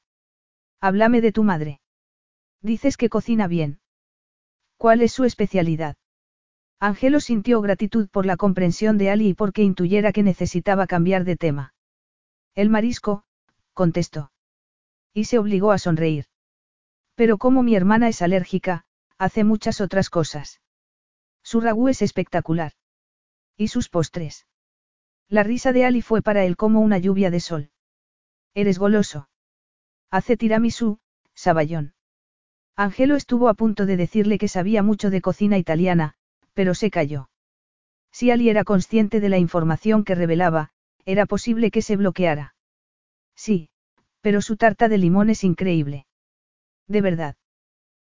Háblame 0.81 1.21
de 1.21 1.33
tu 1.33 1.43
madre. 1.43 1.81
Dices 2.63 2.97
que 2.97 3.09
cocina 3.09 3.49
bien. 3.49 3.81
¿Cuál 4.77 5.03
es 5.03 5.11
su 5.11 5.25
especialidad? 5.25 5.97
Angelo 6.79 7.19
sintió 7.19 7.61
gratitud 7.61 8.09
por 8.11 8.27
la 8.27 8.37
comprensión 8.37 8.97
de 8.97 9.11
Ali 9.11 9.31
y 9.31 9.35
porque 9.35 9.65
intuyera 9.65 10.13
que 10.13 10.23
necesitaba 10.23 10.87
cambiar 10.87 11.25
de 11.25 11.35
tema. 11.35 11.75
El 12.55 12.71
marisco, 12.71 13.25
contestó. 13.73 14.31
Y 15.17 15.25
se 15.25 15.39
obligó 15.39 15.73
a 15.73 15.79
sonreír. 15.79 16.27
Pero 17.15 17.39
como 17.39 17.63
mi 17.63 17.75
hermana 17.75 18.07
es 18.07 18.21
alérgica, 18.21 18.85
hace 19.17 19.45
muchas 19.45 19.81
otras 19.81 20.11
cosas. 20.11 20.61
Su 21.43 21.63
ragú 21.63 21.89
es 21.89 22.03
espectacular. 22.03 22.73
¿Y 23.57 23.69
sus 23.69 23.89
postres? 23.89 24.47
La 25.27 25.43
risa 25.43 25.73
de 25.73 25.87
Ali 25.87 26.03
fue 26.03 26.21
para 26.21 26.45
él 26.45 26.59
como 26.59 26.83
una 26.83 26.99
lluvia 26.99 27.31
de 27.31 27.41
sol. 27.41 27.71
Eres 28.53 28.79
goloso. 28.79 29.31
Hace 30.11 30.37
tiramisú, 30.37 30.99
saballón. 31.35 31.95
Angelo 32.77 33.17
estuvo 33.17 33.49
a 33.49 33.55
punto 33.55 33.87
de 33.87 33.97
decirle 33.97 34.37
que 34.37 34.49
sabía 34.49 34.83
mucho 34.83 35.09
de 35.09 35.23
cocina 35.23 35.57
italiana, 35.57 36.17
pero 36.53 36.75
se 36.75 36.91
calló. 36.91 37.31
Si 38.13 38.31
Ali 38.31 38.51
era 38.51 38.65
consciente 38.65 39.21
de 39.21 39.31
la 39.31 39.39
información 39.39 40.05
que 40.05 40.15
revelaba, 40.15 40.73
era 41.07 41.25
posible 41.25 41.71
que 41.71 41.81
se 41.81 41.97
bloqueara. 41.97 42.55
Sí, 43.35 43.71
pero 44.27 44.43
su 44.43 44.57
tarta 44.57 44.89
de 44.89 44.99
limón 44.99 45.31
es 45.31 45.45
increíble. 45.45 46.05
De 46.89 47.01
verdad. 47.01 47.37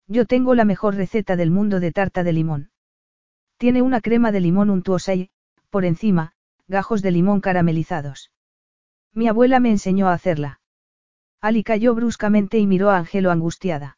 Yo 0.06 0.27
tengo 0.27 0.53
la 0.53 0.64
mejor 0.64 0.93
receta 0.93 1.35
del 1.35 1.50
mundo 1.50 1.80
de 1.80 1.92
tarta 1.92 2.24
de 2.24 2.32
limón. 2.32 2.69
Tiene 3.58 3.82
una 3.82 4.00
crema 4.00 4.32
de 4.32 4.40
limón 4.40 4.69
untuosa 4.69 5.16
y, 5.16 5.32
por 5.72 5.85
encima, 5.85 6.35
gajos 6.67 7.01
de 7.01 7.09
limón 7.09 7.42
caramelizados. 7.42 8.32
Mi 9.11 9.27
abuela 9.27 9.59
me 9.59 9.72
enseñó 9.72 10.08
a 10.08 10.14
hacerla. 10.14 10.61
Ali 11.42 11.64
cayó 11.64 11.95
bruscamente 11.95 12.59
y 12.59 12.67
miró 12.67 12.92
a 12.92 13.00
Angelo 13.00 13.32
angustiada. 13.32 13.98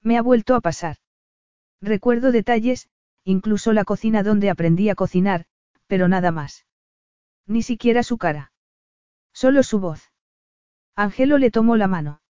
Me 0.00 0.16
ha 0.16 0.22
vuelto 0.22 0.54
a 0.54 0.62
pasar. 0.62 0.96
Recuerdo 1.82 2.32
detalles, 2.32 2.88
incluso 3.24 3.74
la 3.74 3.84
cocina 3.84 4.22
donde 4.22 4.48
aprendí 4.48 4.88
a 4.88 4.94
cocinar, 4.94 5.44
pero 5.86 6.08
nada 6.08 6.30
más. 6.30 6.64
Ni 7.46 7.60
siquiera 7.60 8.02
su 8.02 8.16
cara. 8.16 8.52
Solo 9.34 9.62
su 9.62 9.80
voz. 9.80 10.10
Angelo 10.98 11.36
le 11.36 11.50
tomó 11.50 11.76
la 11.76 11.88
mano. 11.88 12.22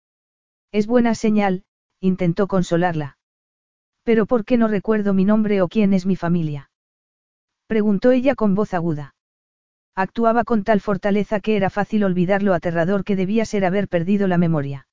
Es 0.73 0.86
buena 0.86 1.15
señal, 1.15 1.65
intentó 2.01 2.49
consolarla. 2.49 3.18
Pero 4.05 4.25
¿por 4.25 4.47
qué 4.47 4.57
no 4.57 4.68
recuerdo 4.68 5.12
mi 5.12 5.26
nombre 5.26 5.60
o 5.60 5.68
quién 5.68 5.93
es 5.93 6.07
mi 6.07 6.17
familia? 6.17 6.70
Preguntó 7.67 8.10
ella 8.10 8.34
con 8.34 8.55
voz 8.55 8.73
aguda. 8.73 9.15
Actuaba 9.94 10.44
con 10.44 10.65
tal 10.65 10.81
fortaleza 10.81 11.41
que 11.41 11.57
era 11.57 11.68
fácil 11.68 12.05
olvidar 12.05 12.43
lo 12.43 12.55
aterrador 12.55 13.05
que 13.05 13.17
debía 13.17 13.44
ser 13.44 13.67
haber 13.67 13.86
perdido 13.86 14.28
la 14.28 14.39
memoria. 14.39 14.89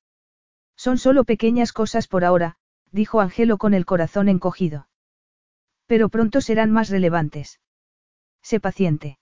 Son 0.76 0.98
solo 0.98 1.24
pequeñas 1.24 1.72
cosas 1.72 2.08
por 2.08 2.26
ahora, 2.26 2.56
dijo 2.90 3.22
Angelo 3.22 3.56
con 3.56 3.72
el 3.72 3.86
corazón 3.86 4.28
encogido. 4.28 4.86
Pero 5.86 6.10
pronto 6.10 6.42
serán 6.42 6.70
más 6.70 6.90
relevantes. 6.90 7.58
Sé 8.42 8.60
paciente. 8.60 9.18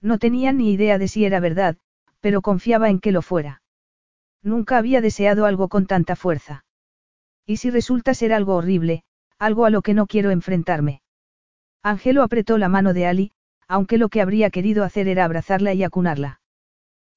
No 0.00 0.18
tenía 0.18 0.52
ni 0.52 0.72
idea 0.72 0.96
de 0.98 1.08
si 1.08 1.24
era 1.24 1.40
verdad, 1.40 1.76
pero 2.20 2.40
confiaba 2.40 2.88
en 2.88 3.00
que 3.00 3.12
lo 3.12 3.20
fuera. 3.20 3.62
Nunca 4.44 4.76
había 4.76 5.00
deseado 5.00 5.46
algo 5.46 5.68
con 5.68 5.86
tanta 5.86 6.16
fuerza. 6.16 6.66
¿Y 7.46 7.56
si 7.56 7.70
resulta 7.70 8.12
ser 8.12 8.32
algo 8.32 8.54
horrible, 8.54 9.02
algo 9.38 9.64
a 9.64 9.70
lo 9.70 9.80
que 9.80 9.94
no 9.94 10.06
quiero 10.06 10.30
enfrentarme? 10.30 11.00
Angelo 11.82 12.22
apretó 12.22 12.58
la 12.58 12.68
mano 12.68 12.92
de 12.92 13.06
Ali, 13.06 13.32
aunque 13.66 13.96
lo 13.96 14.10
que 14.10 14.20
habría 14.20 14.50
querido 14.50 14.84
hacer 14.84 15.08
era 15.08 15.24
abrazarla 15.24 15.72
y 15.72 15.82
acunarla. 15.82 16.40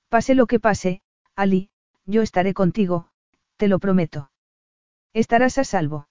Pase 0.08 0.36
lo 0.36 0.48
que 0.48 0.62
pase, 0.62 1.02
Ali, 1.36 1.70
yo 2.06 2.22
estaré 2.22 2.54
contigo, 2.54 3.10
te 3.58 3.68
lo 3.68 3.80
prometo. 3.80 4.32
Estarás 5.14 5.58
a 5.58 5.66
salvo. 5.66 6.08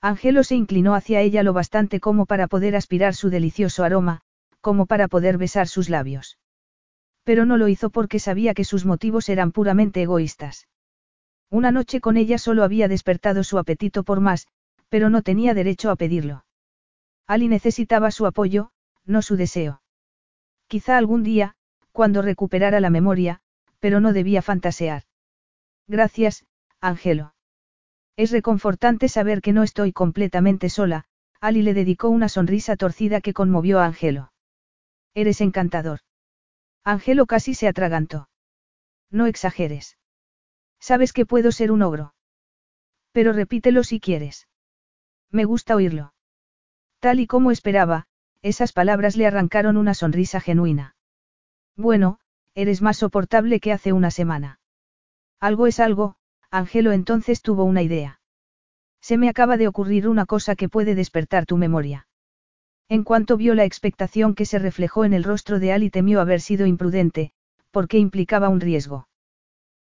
Angelo 0.00 0.44
se 0.44 0.54
inclinó 0.54 0.94
hacia 0.94 1.20
ella 1.20 1.42
lo 1.42 1.52
bastante 1.52 1.98
como 1.98 2.26
para 2.26 2.46
poder 2.46 2.76
aspirar 2.76 3.14
su 3.14 3.28
delicioso 3.28 3.82
aroma, 3.82 4.20
como 4.60 4.86
para 4.86 5.08
poder 5.08 5.36
besar 5.36 5.66
sus 5.66 5.88
labios. 5.88 6.38
Pero 7.28 7.44
no 7.44 7.58
lo 7.58 7.68
hizo 7.68 7.90
porque 7.90 8.20
sabía 8.20 8.54
que 8.54 8.64
sus 8.64 8.86
motivos 8.86 9.28
eran 9.28 9.52
puramente 9.52 10.00
egoístas. 10.00 10.66
Una 11.50 11.70
noche 11.70 12.00
con 12.00 12.16
ella 12.16 12.38
solo 12.38 12.64
había 12.64 12.88
despertado 12.88 13.44
su 13.44 13.58
apetito 13.58 14.02
por 14.02 14.20
más, 14.20 14.48
pero 14.88 15.10
no 15.10 15.20
tenía 15.20 15.52
derecho 15.52 15.90
a 15.90 15.96
pedirlo. 15.96 16.46
Ali 17.26 17.48
necesitaba 17.48 18.12
su 18.12 18.24
apoyo, 18.24 18.70
no 19.04 19.20
su 19.20 19.36
deseo. 19.36 19.82
Quizá 20.68 20.96
algún 20.96 21.22
día, 21.22 21.54
cuando 21.92 22.22
recuperara 22.22 22.80
la 22.80 22.88
memoria, 22.88 23.42
pero 23.78 24.00
no 24.00 24.14
debía 24.14 24.40
fantasear. 24.40 25.02
Gracias, 25.86 26.46
Ángelo. 26.80 27.34
Es 28.16 28.30
reconfortante 28.30 29.06
saber 29.10 29.42
que 29.42 29.52
no 29.52 29.64
estoy 29.64 29.92
completamente 29.92 30.70
sola, 30.70 31.04
Ali 31.42 31.60
le 31.60 31.74
dedicó 31.74 32.08
una 32.08 32.30
sonrisa 32.30 32.76
torcida 32.76 33.20
que 33.20 33.34
conmovió 33.34 33.80
a 33.80 33.84
Ángelo. 33.84 34.32
Eres 35.12 35.42
encantador. 35.42 36.00
Ángelo 36.88 37.26
casi 37.26 37.52
se 37.52 37.68
atragantó. 37.68 38.30
No 39.10 39.26
exageres. 39.26 39.98
Sabes 40.80 41.12
que 41.12 41.26
puedo 41.26 41.52
ser 41.52 41.70
un 41.70 41.82
ogro. 41.82 42.14
Pero 43.12 43.34
repítelo 43.34 43.84
si 43.84 44.00
quieres. 44.00 44.48
Me 45.30 45.44
gusta 45.44 45.76
oírlo. 45.76 46.14
Tal 46.98 47.20
y 47.20 47.26
como 47.26 47.50
esperaba, 47.50 48.06
esas 48.40 48.72
palabras 48.72 49.18
le 49.18 49.26
arrancaron 49.26 49.76
una 49.76 49.92
sonrisa 49.92 50.40
genuina. 50.40 50.96
Bueno, 51.76 52.20
eres 52.54 52.80
más 52.80 52.96
soportable 52.96 53.60
que 53.60 53.74
hace 53.74 53.92
una 53.92 54.10
semana. 54.10 54.58
Algo 55.40 55.66
es 55.66 55.80
algo, 55.80 56.16
Angelo 56.50 56.92
entonces 56.92 57.42
tuvo 57.42 57.64
una 57.64 57.82
idea. 57.82 58.22
Se 59.02 59.18
me 59.18 59.28
acaba 59.28 59.58
de 59.58 59.68
ocurrir 59.68 60.08
una 60.08 60.24
cosa 60.24 60.56
que 60.56 60.70
puede 60.70 60.94
despertar 60.94 61.44
tu 61.44 61.58
memoria. 61.58 62.07
En 62.88 63.04
cuanto 63.04 63.36
vio 63.36 63.54
la 63.54 63.64
expectación 63.64 64.34
que 64.34 64.46
se 64.46 64.58
reflejó 64.58 65.04
en 65.04 65.12
el 65.12 65.24
rostro 65.24 65.58
de 65.58 65.72
Ali 65.72 65.90
temió 65.90 66.20
haber 66.20 66.40
sido 66.40 66.66
imprudente, 66.66 67.32
porque 67.70 67.98
implicaba 67.98 68.48
un 68.48 68.60
riesgo. 68.60 69.08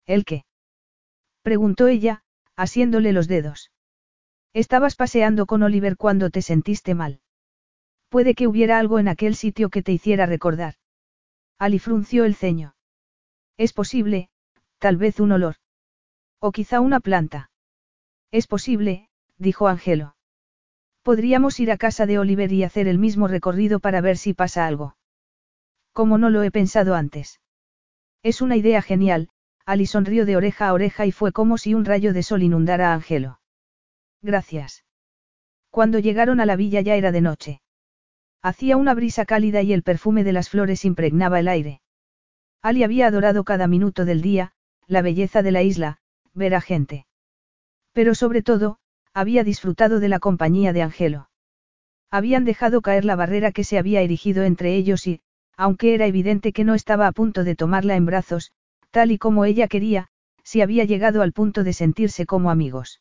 ¿El 0.07 0.25
qué? 0.25 0.45
preguntó 1.43 1.89
ella, 1.89 2.23
asiéndole 2.57 3.13
los 3.13 3.29
dedos. 3.29 3.71
Estabas 4.55 4.97
paseando 4.97 5.47
con 5.47 5.63
Oliver 5.63 5.97
cuando 5.97 6.31
te 6.31 6.41
sentiste 6.41 6.95
mal. 6.95 7.21
Puede 8.09 8.35
que 8.35 8.47
hubiera 8.47 8.79
algo 8.79 8.99
en 8.99 9.09
aquel 9.09 9.35
sitio 9.35 9.69
que 9.69 9.83
te 9.83 9.93
hiciera 9.93 10.25
recordar. 10.25 10.75
Ali 11.59 11.79
frunció 11.79 12.25
el 12.25 12.35
ceño. 12.35 12.75
Es 13.57 13.73
posible, 13.73 14.31
tal 14.79 14.97
vez 14.97 15.21
un 15.21 15.33
olor. 15.33 15.57
O 16.39 16.53
quizá 16.53 16.81
una 16.81 17.01
planta. 17.01 17.51
Es 18.31 18.47
posible, 18.47 19.09
dijo 19.37 19.69
Angelo. 19.69 20.14
Podríamos 21.05 21.61
ir 21.61 21.71
a 21.71 21.77
casa 21.77 22.07
de 22.07 22.19
Oliver 22.19 22.51
y 22.51 22.65
hacer 22.65 22.89
el 22.89 22.99
mismo 22.99 23.29
recorrido 23.29 23.79
para 23.79 24.01
ver 24.01 24.17
si 24.17 24.33
pasa 24.33 24.67
algo. 24.67 24.97
Como 25.93 26.17
no 26.17 26.31
lo 26.31 26.43
he 26.43 26.51
pensado 26.51 26.95
antes. 26.95 27.43
Es 28.23 28.41
una 28.41 28.57
idea 28.57 28.81
genial, 28.81 29.29
Ali 29.67 29.85
sonrió 29.85 30.25
de 30.25 30.35
oreja 30.35 30.69
a 30.69 30.73
oreja 30.73 31.05
y 31.05 31.13
fue 31.13 31.31
como 31.31 31.59
si 31.59 31.75
un 31.75 31.85
rayo 31.85 32.15
de 32.15 32.23
sol 32.23 32.43
inundara 32.43 32.91
a 32.91 32.95
Angelo. 32.95 33.39
Gracias. 34.23 34.83
Cuando 35.69 35.99
llegaron 35.99 36.41
a 36.41 36.47
la 36.47 36.57
villa 36.57 36.81
ya 36.81 36.95
era 36.95 37.13
de 37.13 37.21
noche. 37.21 37.61
Hacía 38.41 38.79
una 38.79 38.95
brisa 38.95 39.27
cálida 39.27 39.61
y 39.61 39.75
el 39.75 39.83
perfume 39.83 40.25
de 40.25 40.33
las 40.33 40.49
flores 40.49 40.87
impregnaba 40.87 41.39
el 41.39 41.49
aire. 41.49 41.83
Ali 42.63 42.83
había 42.83 43.09
adorado 43.09 43.45
cada 43.45 43.67
minuto 43.67 44.07
del 44.07 44.23
día, 44.23 44.53
la 44.87 45.03
belleza 45.03 45.43
de 45.43 45.53
la 45.53 45.63
isla, 45.63 45.99
ver 46.33 46.55
a 46.55 46.63
gente. 46.63 47.07
Pero 47.93 48.15
sobre 48.15 48.43
todo, 48.43 48.79
había 49.15 49.45
disfrutado 49.45 50.01
de 50.01 50.09
la 50.09 50.19
compañía 50.19 50.73
de 50.73 50.83
Angelo. 50.83 51.31
Habían 52.11 52.45
dejado 52.45 52.83
caer 52.83 53.05
la 53.05 53.17
barrera 53.17 53.53
que 53.53 53.65
se 53.65 53.79
había 53.79 54.01
erigido 54.01 54.43
entre 54.43 54.75
ellos 54.75 55.07
y, 55.07 55.21
aunque 55.57 55.95
era 55.95 56.07
evidente 56.07 56.53
que 56.53 56.65
no 56.65 56.75
estaba 56.75 57.07
a 57.07 57.13
punto 57.13 57.45
de 57.45 57.55
tomarla 57.55 57.97
en 57.97 58.07
brazos, 58.07 58.53
tal 58.91 59.13
y 59.13 59.19
como 59.19 59.45
ella 59.45 59.69
quería, 59.69 60.09
si 60.43 60.61
había 60.61 60.85
llegado 60.85 61.23
al 61.23 61.33
punto 61.33 61.65
de 61.65 61.73
sentirse 61.73 62.27
como 62.27 62.51
amigos. 62.51 63.01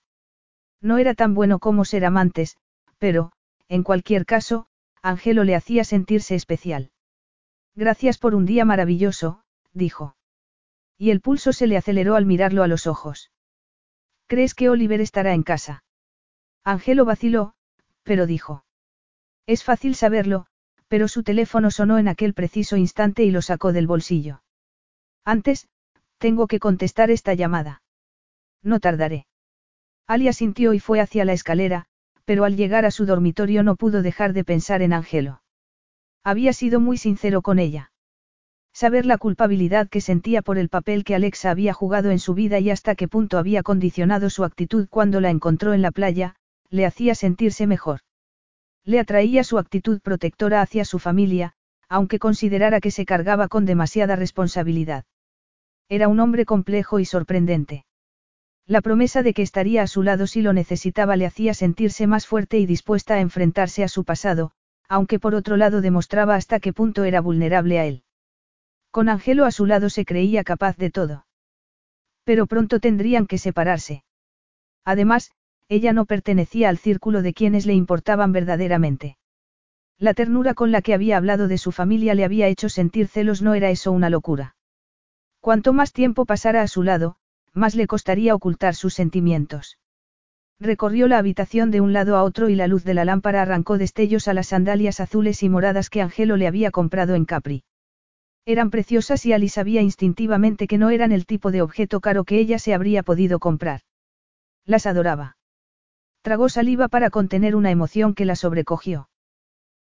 No 0.82 0.98
era 0.98 1.16
tan 1.16 1.34
bueno 1.34 1.60
como 1.60 1.84
ser 1.84 2.06
amantes, 2.06 2.58
pero, 3.00 3.32
en 3.68 3.84
cualquier 3.84 4.26
caso, 4.26 4.68
Angelo 5.02 5.44
le 5.44 5.56
hacía 5.56 5.84
sentirse 5.84 6.36
especial. 6.36 6.92
Gracias 7.76 8.18
por 8.18 8.36
un 8.36 8.46
día 8.46 8.66
maravilloso, 8.66 9.44
dijo. 9.74 10.16
Y 10.98 11.10
el 11.10 11.22
pulso 11.22 11.54
se 11.54 11.68
le 11.68 11.76
aceleró 11.76 12.16
al 12.16 12.26
mirarlo 12.26 12.64
a 12.64 12.68
los 12.68 12.86
ojos. 12.86 13.32
¿Crees 14.28 14.54
que 14.54 14.70
Oliver 14.70 15.02
estará 15.02 15.34
en 15.34 15.44
casa? 15.44 15.84
Angelo 16.64 17.06
vaciló, 17.06 17.54
pero 18.04 18.26
dijo. 18.26 18.64
Es 19.46 19.64
fácil 19.64 19.96
saberlo, 19.96 20.46
pero 20.88 21.08
su 21.08 21.24
teléfono 21.24 21.72
sonó 21.72 21.98
en 21.98 22.08
aquel 22.08 22.34
preciso 22.34 22.78
instante 22.78 23.24
y 23.24 23.32
lo 23.32 23.42
sacó 23.42 23.74
del 23.74 23.88
bolsillo. 23.88 24.44
Antes, 25.26 25.68
tengo 26.18 26.48
que 26.48 26.60
contestar 26.60 27.12
esta 27.12 27.34
llamada. 27.34 27.82
No 28.62 28.80
tardaré. 28.80 29.26
Ali 30.08 30.28
asintió 30.28 30.74
y 30.74 30.80
fue 30.80 31.02
hacia 31.02 31.26
la 31.26 31.34
escalera, 31.34 31.86
pero 32.26 32.46
al 32.46 32.56
llegar 32.56 32.86
a 32.86 32.92
su 32.92 33.06
dormitorio 33.06 33.64
no 33.64 33.76
pudo 33.76 34.02
dejar 34.02 34.34
de 34.34 34.44
pensar 34.46 34.82
en 34.82 34.94
Angelo. 34.94 35.42
Había 36.24 36.54
sido 36.54 36.80
muy 36.80 36.98
sincero 36.98 37.42
con 37.42 37.60
ella. 37.60 37.92
Saber 38.74 39.06
la 39.06 39.18
culpabilidad 39.18 39.90
que 39.90 40.02
sentía 40.02 40.42
por 40.42 40.58
el 40.58 40.70
papel 40.70 41.04
que 41.04 41.16
Alexa 41.16 41.52
había 41.52 41.74
jugado 41.74 42.10
en 42.12 42.20
su 42.20 42.34
vida 42.34 42.60
y 42.60 42.70
hasta 42.70 42.96
qué 42.96 43.08
punto 43.08 43.38
había 43.38 43.62
condicionado 43.62 44.30
su 44.30 44.44
actitud 44.46 44.88
cuando 44.90 45.20
la 45.20 45.30
encontró 45.30 45.74
en 45.74 45.82
la 45.82 45.92
playa, 45.92 46.36
le 46.74 46.88
hacía 46.88 47.14
sentirse 47.14 47.68
mejor. 47.68 48.00
Le 48.84 49.00
atraía 49.00 49.44
su 49.44 49.60
actitud 49.60 50.02
protectora 50.02 50.60
hacia 50.60 50.86
su 50.86 50.98
familia, 50.98 51.54
aunque 51.88 52.18
considerara 52.18 52.82
que 52.82 52.90
se 52.90 53.06
cargaba 53.06 53.48
con 53.48 53.66
demasiada 53.66 54.16
responsabilidad. 54.16 55.06
Era 55.88 56.08
un 56.08 56.20
hombre 56.20 56.46
complejo 56.46 56.98
y 57.00 57.06
sorprendente. 57.06 57.86
La 58.66 58.82
promesa 58.82 59.22
de 59.22 59.36
que 59.36 59.44
estaría 59.44 59.84
a 59.84 59.88
su 59.88 60.02
lado 60.02 60.26
si 60.26 60.42
lo 60.42 60.52
necesitaba 60.52 61.16
le 61.16 61.28
hacía 61.28 61.54
sentirse 61.54 62.08
más 62.08 62.26
fuerte 62.26 62.58
y 62.58 62.66
dispuesta 62.66 63.14
a 63.16 63.20
enfrentarse 63.20 63.84
a 63.84 63.88
su 63.88 64.04
pasado, 64.04 64.52
aunque 64.90 65.20
por 65.20 65.36
otro 65.36 65.58
lado 65.58 65.80
demostraba 65.80 66.34
hasta 66.34 66.60
qué 66.60 66.74
punto 66.74 67.04
era 67.04 67.22
vulnerable 67.22 67.78
a 67.78 67.86
él. 67.86 68.04
Con 68.90 69.10
Angelo 69.10 69.46
a 69.46 69.52
su 69.52 69.68
lado 69.68 69.92
se 69.92 70.06
creía 70.06 70.44
capaz 70.44 70.76
de 70.78 70.90
todo. 70.90 71.28
Pero 72.24 72.48
pronto 72.48 72.80
tendrían 72.80 73.28
que 73.28 73.38
separarse. 73.38 74.04
Además, 74.84 75.32
ella 75.70 75.94
no 75.94 76.06
pertenecía 76.06 76.70
al 76.70 76.78
círculo 76.78 77.22
de 77.22 77.34
quienes 77.34 77.66
le 77.66 77.74
importaban 77.74 78.32
verdaderamente. 78.32 79.18
La 79.98 80.14
ternura 80.14 80.54
con 80.54 80.72
la 80.72 80.82
que 80.82 80.94
había 80.94 81.18
hablado 81.18 81.48
de 81.48 81.58
su 81.58 81.72
familia 81.72 82.16
le 82.16 82.26
había 82.26 82.48
hecho 82.48 82.70
sentir 82.70 83.08
celos, 83.08 83.42
no 83.42 83.54
era 83.54 83.70
eso 83.70 83.92
una 83.92 84.10
locura. 84.10 84.56
Cuanto 85.40 85.74
más 85.74 85.94
tiempo 85.94 86.26
pasara 86.26 86.62
a 86.62 86.68
su 86.68 86.84
lado, 86.84 87.16
más 87.54 87.76
le 87.76 87.88
costaría 87.88 88.36
ocultar 88.36 88.76
sus 88.76 88.94
sentimientos. 88.94 89.78
Recorrió 90.60 91.08
la 91.08 91.18
habitación 91.18 91.72
de 91.72 91.82
un 91.82 91.94
lado 91.94 92.16
a 92.16 92.24
otro 92.24 92.50
y 92.50 92.56
la 92.56 92.68
luz 92.68 92.84
de 92.84 92.94
la 92.94 93.06
lámpara 93.06 93.42
arrancó 93.42 93.78
destellos 93.78 94.28
a 94.28 94.34
las 94.34 94.48
sandalias 94.48 95.00
azules 95.00 95.44
y 95.44 95.50
moradas 95.50 95.90
que 95.90 96.02
Angelo 96.02 96.38
le 96.38 96.48
había 96.48 96.72
comprado 96.72 97.16
en 97.16 97.26
Capri. 97.26 97.64
Eran 98.46 98.70
preciosas 98.70 99.26
y 99.26 99.34
Alice 99.34 99.56
sabía 99.56 99.82
instintivamente 99.82 100.68
que 100.68 100.78
no 100.78 100.90
eran 100.90 101.12
el 101.12 101.26
tipo 101.26 101.52
de 101.52 101.62
objeto 101.62 102.02
caro 102.02 102.24
que 102.24 102.40
ella 102.40 102.60
se 102.60 102.74
habría 102.74 103.04
podido 103.04 103.40
comprar. 103.40 103.82
Las 104.66 104.86
adoraba. 104.86 105.38
Tragó 106.24 106.48
saliva 106.48 106.88
para 106.88 107.10
contener 107.10 107.54
una 107.54 107.70
emoción 107.70 108.16
que 108.16 108.24
la 108.24 108.38
sobrecogió. 108.38 109.10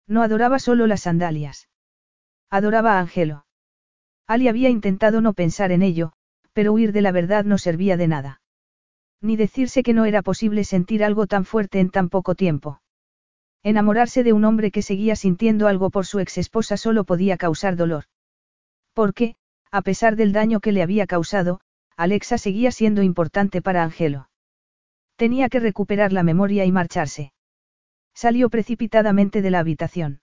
No 0.09 0.23
adoraba 0.23 0.59
solo 0.59 0.87
las 0.87 1.03
sandalias. 1.03 1.69
Adoraba 2.49 2.95
a 2.95 3.01
Angelo. 3.01 3.45
Ali 4.27 4.49
había 4.49 4.71
intentado 4.71 5.21
no 5.21 5.35
pensar 5.35 5.71
en 5.71 5.83
ello, 5.83 6.13
pero 6.55 6.73
huir 6.73 6.93
de 6.93 7.03
la 7.03 7.13
verdad 7.13 7.45
no 7.45 7.59
servía 7.59 7.99
de 7.99 8.09
nada. 8.09 8.41
Ni 9.21 9.37
decirse 9.37 9.83
que 9.83 9.93
no 9.93 10.07
era 10.07 10.23
posible 10.23 10.65
sentir 10.65 11.05
algo 11.05 11.27
tan 11.27 11.45
fuerte 11.45 11.79
en 11.79 11.91
tan 11.91 12.09
poco 12.09 12.35
tiempo. 12.35 12.81
Enamorarse 13.63 14.25
de 14.25 14.33
un 14.33 14.47
hombre 14.47 14.71
que 14.71 14.81
seguía 14.81 15.17
sintiendo 15.17 15.69
algo 15.69 15.91
por 15.91 16.07
su 16.07 16.21
ex 16.21 16.39
esposa 16.39 16.79
solo 16.79 17.05
podía 17.05 17.37
causar 17.37 17.77
dolor. 17.77 18.05
Porque, 18.95 19.37
a 19.71 19.83
pesar 19.83 20.17
del 20.17 20.33
daño 20.33 20.61
que 20.61 20.73
le 20.73 20.83
había 20.83 21.07
causado, 21.07 21.61
Alexa 21.99 22.39
seguía 22.39 22.73
siendo 22.73 23.03
importante 23.03 23.61
para 23.61 23.85
Angelo. 23.85 24.30
Tenía 25.21 25.51
que 25.51 25.61
recuperar 25.61 26.15
la 26.15 26.23
memoria 26.23 26.65
y 26.65 26.73
marcharse. 26.73 27.35
Salió 28.15 28.49
precipitadamente 28.49 29.43
de 29.43 29.51
la 29.51 29.59
habitación. 29.59 30.23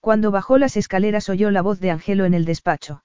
Cuando 0.00 0.30
bajó 0.30 0.58
las 0.58 0.76
escaleras 0.76 1.30
oyó 1.30 1.50
la 1.50 1.62
voz 1.62 1.80
de 1.80 1.92
Angelo 1.92 2.26
en 2.26 2.34
el 2.34 2.44
despacho. 2.44 3.04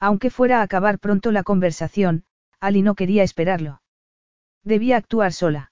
Aunque 0.00 0.30
fuera 0.30 0.58
a 0.58 0.62
acabar 0.62 0.98
pronto 0.98 1.30
la 1.30 1.44
conversación, 1.44 2.24
Ali 2.58 2.82
no 2.82 2.96
quería 2.96 3.22
esperarlo. 3.22 3.82
Debía 4.64 4.96
actuar 4.96 5.32
sola. 5.32 5.70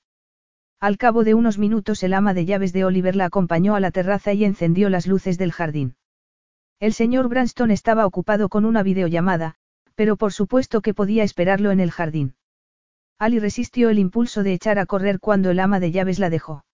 Al 0.79 0.99
cabo 0.99 1.25
de 1.25 1.35
unos 1.35 1.59
minutos 1.59 2.05
el 2.05 2.15
ama 2.15 2.33
de 2.33 2.45
llaves 2.45 2.73
de 2.73 2.85
Oliver 2.85 3.17
la 3.17 3.25
acompañó 3.25 3.75
a 3.75 3.81
la 3.81 3.91
terraza 3.91 4.35
y 4.35 4.45
encendió 4.45 4.89
las 4.89 5.09
luces 5.09 5.37
del 5.37 5.51
jardín. 5.51 5.97
El 6.79 6.93
señor 6.93 7.27
Branston 7.29 7.73
estaba 7.73 8.07
ocupado 8.07 8.49
con 8.49 8.65
una 8.65 8.85
videollamada, 8.85 9.57
pero 9.97 10.17
por 10.17 10.33
supuesto 10.33 10.81
que 10.81 10.95
podía 10.95 11.25
esperarlo 11.25 11.73
en 11.73 11.81
el 11.81 11.91
jardín. 11.91 12.37
Ali 13.19 13.39
resistió 13.39 13.91
el 13.91 13.99
impulso 13.99 14.43
de 14.43 14.53
echar 14.53 14.79
a 14.79 14.87
correr 14.87 15.21
cuando 15.21 15.51
el 15.51 15.61
ama 15.61 15.81
de 15.81 15.93
llaves 15.93 16.19
la 16.19 16.31
dejó. 16.31 16.65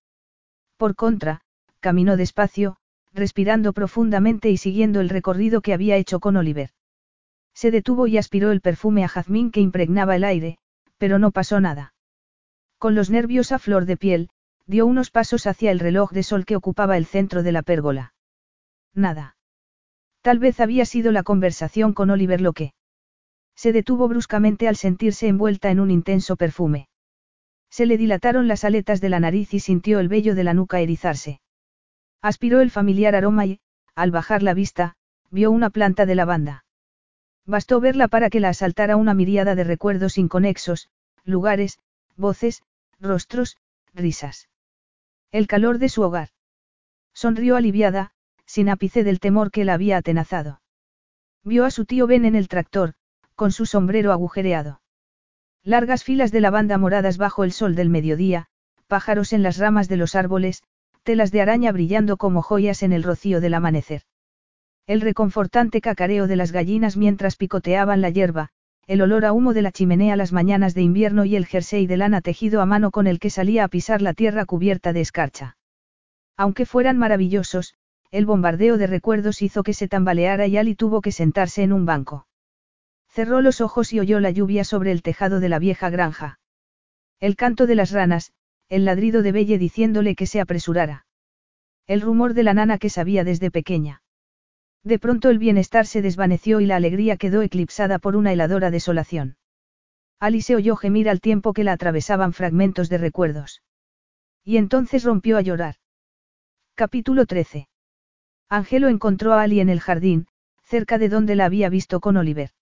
Por 0.77 0.97
contra, 0.97 1.43
caminó 1.81 2.17
despacio, 2.17 2.77
respirando 3.13 3.73
profundamente 3.73 4.51
y 4.51 4.57
siguiendo 4.57 5.01
el 5.01 5.09
recorrido 5.09 5.61
que 5.61 5.75
había 5.75 5.97
hecho 5.97 6.21
con 6.21 6.37
Oliver. 6.37 6.71
Se 7.55 7.71
detuvo 7.71 8.07
y 8.07 8.17
aspiró 8.17 8.53
el 8.53 8.61
perfume 8.61 9.05
a 9.05 9.09
jazmín 9.09 9.51
que 9.51 9.61
impregnaba 9.61 10.17
el 10.17 10.25
aire, 10.25 10.59
pero 10.99 11.19
no 11.19 11.31
pasó 11.31 11.61
nada. 11.61 11.95
Con 12.79 12.95
los 12.95 13.11
nervios 13.11 13.53
a 13.53 13.59
flor 13.59 13.85
de 13.85 13.97
piel, 13.97 14.31
dio 14.67 14.87
unos 14.87 15.11
pasos 15.11 15.47
hacia 15.47 15.71
el 15.71 15.81
reloj 15.81 16.13
de 16.13 16.23
sol 16.23 16.47
que 16.47 16.57
ocupaba 16.57 16.97
el 16.97 17.05
centro 17.05 17.43
de 17.43 17.53
la 17.53 17.63
pérgola. 17.63 18.15
Nada. 18.95 19.37
Tal 20.23 20.39
vez 20.39 20.61
había 20.61 20.85
sido 20.85 21.13
la 21.13 21.23
conversación 21.23 21.93
con 21.93 22.11
Oliver 22.11 22.41
lo 22.41 22.53
que. 22.53 22.73
Se 23.61 23.75
detuvo 23.75 24.09
bruscamente 24.09 24.69
al 24.69 24.77
sentirse 24.77 25.29
envuelta 25.29 25.71
en 25.71 25.81
un 25.81 25.91
intenso 25.91 26.37
perfume. 26.37 26.89
Se 27.69 27.85
le 27.85 27.99
dilataron 27.99 28.49
las 28.49 28.65
aletas 28.65 29.03
de 29.03 29.11
la 29.11 29.21
nariz 29.21 29.53
y 29.53 29.61
sintió 29.61 30.01
el 30.01 30.09
vello 30.09 30.35
de 30.35 30.45
la 30.45 30.55
nuca 30.55 30.81
erizarse. 30.81 31.43
Aspiró 32.23 32.63
el 32.63 32.71
familiar 32.71 33.15
aroma 33.15 33.45
y, 33.45 33.61
al 33.95 34.13
bajar 34.13 34.43
la 34.43 34.55
vista, 34.55 34.95
vio 35.31 35.51
una 35.51 35.69
planta 35.69 36.07
de 36.07 36.15
lavanda. 36.15 36.65
Bastó 37.45 37.83
verla 37.83 38.09
para 38.09 38.31
que 38.31 38.41
la 38.41 38.49
asaltara 38.49 38.97
una 38.97 39.13
miríada 39.13 39.55
de 39.55 39.65
recuerdos 39.65 40.17
inconexos, 40.17 40.89
lugares, 41.25 41.81
voces, 42.17 42.63
rostros, 42.99 43.59
risas. 43.93 44.49
El 45.33 45.47
calor 45.47 45.77
de 45.77 45.91
su 45.91 46.01
hogar. 46.01 46.31
Sonrió 47.13 47.57
aliviada, 47.57 48.13
sin 48.47 48.71
ápice 48.71 49.05
del 49.05 49.21
temor 49.21 49.51
que 49.51 49.67
la 49.67 49.75
había 49.75 49.99
atenazado. 49.99 50.63
Vio 51.45 51.67
a 51.67 51.71
su 51.71 51.85
tío 51.85 52.07
Ben 52.07 52.25
en 52.25 52.37
el 52.37 52.49
tractor, 52.49 52.95
con 53.41 53.53
su 53.53 53.65
sombrero 53.65 54.13
agujereado. 54.13 54.83
Largas 55.65 56.05
filas 56.05 56.31
de 56.31 56.43
lavanda 56.43 56.77
moradas 56.77 57.17
bajo 57.17 57.43
el 57.43 57.53
sol 57.53 57.75
del 57.75 57.89
mediodía, 57.89 58.49
pájaros 58.87 59.33
en 59.33 59.43
las 59.43 59.57
ramas 59.57 59.89
de 59.89 59.97
los 59.97 60.15
árboles, 60.15 60.63
telas 61.05 61.31
de 61.31 61.41
araña 61.41 61.73
brillando 61.73 62.19
como 62.19 62.43
joyas 62.43 62.83
en 62.83 62.93
el 62.93 63.03
rocío 63.03 63.41
del 63.41 63.55
amanecer. 63.55 64.03
El 64.87 65.01
reconfortante 65.01 65.81
cacareo 65.81 66.27
de 66.27 66.37
las 66.37 66.53
gallinas 66.53 66.99
mientras 66.99 67.37
picoteaban 67.37 68.03
la 68.03 68.11
hierba, 68.11 68.51
el 68.87 69.01
olor 69.01 69.25
a 69.25 69.33
humo 69.33 69.55
de 69.55 69.63
la 69.63 69.73
chimenea 69.73 70.17
las 70.17 70.35
mañanas 70.35 70.75
de 70.75 70.83
invierno 70.83 71.25
y 71.25 71.35
el 71.35 71.47
jersey 71.47 71.87
de 71.87 71.97
lana 71.97 72.21
tejido 72.21 72.61
a 72.61 72.67
mano 72.67 72.91
con 72.91 73.07
el 73.07 73.19
que 73.19 73.31
salía 73.31 73.65
a 73.65 73.69
pisar 73.69 74.03
la 74.03 74.13
tierra 74.13 74.45
cubierta 74.45 74.93
de 74.93 75.01
escarcha. 75.01 75.57
Aunque 76.37 76.67
fueran 76.67 76.99
maravillosos, 76.99 77.73
el 78.11 78.27
bombardeo 78.27 78.77
de 78.77 78.87
recuerdos 78.87 79.41
hizo 79.41 79.63
que 79.63 79.73
se 79.73 79.89
tambaleara 79.89 80.47
y 80.47 80.59
Ali 80.59 80.75
tuvo 80.75 81.01
que 81.01 81.11
sentarse 81.11 81.63
en 81.63 81.73
un 81.73 81.87
banco. 81.87 82.27
Cerró 83.11 83.41
los 83.41 83.61
ojos 83.61 83.93
y 83.93 83.99
oyó 83.99 84.21
la 84.21 84.31
lluvia 84.31 84.63
sobre 84.65 84.93
el 84.93 85.03
tejado 85.03 85.41
de 85.41 85.49
la 85.49 85.59
vieja 85.59 85.91
granja. 85.91 86.39
El 87.19 87.35
canto 87.35 87.67
de 87.67 87.75
las 87.75 87.91
ranas, 87.91 88.33
el 88.69 88.85
ladrido 88.85 89.23
de 89.23 89.33
Belle 89.33 89.59
diciéndole 89.59 90.15
que 90.15 90.27
se 90.27 90.41
apresurara. 90.41 91.07
El 91.89 92.03
rumor 92.03 92.35
de 92.35 92.45
la 92.45 92.55
nana 92.55 92.79
que 92.79 92.89
sabía 92.89 93.25
desde 93.25 93.51
pequeña. 93.51 94.03
De 94.85 95.01
pronto 95.01 95.29
el 95.29 95.39
bienestar 95.39 95.87
se 95.87 96.03
desvaneció 96.03 96.61
y 96.61 96.67
la 96.67 96.77
alegría 96.77 97.17
quedó 97.17 97.43
eclipsada 97.43 97.99
por 97.99 98.15
una 98.15 98.33
heladora 98.33 98.71
desolación. 98.71 99.37
Alice 100.21 100.55
oyó 100.55 100.77
gemir 100.77 101.09
al 101.09 101.21
tiempo 101.21 101.53
que 101.53 101.65
la 101.65 101.73
atravesaban 101.73 102.33
fragmentos 102.33 102.89
de 102.89 102.99
recuerdos. 102.99 103.63
Y 104.45 104.57
entonces 104.57 105.03
rompió 105.03 105.37
a 105.37 105.41
llorar. 105.41 105.75
Capítulo 106.77 107.27
13. 107.27 107.69
Angelo 108.49 108.89
encontró 108.89 109.33
a 109.35 109.43
Ali 109.43 109.61
en 109.61 109.69
el 109.69 109.81
jardín, 109.81 110.29
cerca 110.63 110.97
de 110.97 111.09
donde 111.09 111.35
la 111.35 111.47
había 111.47 111.69
visto 111.69 112.01
con 112.01 112.17
Oliver. 112.17 112.53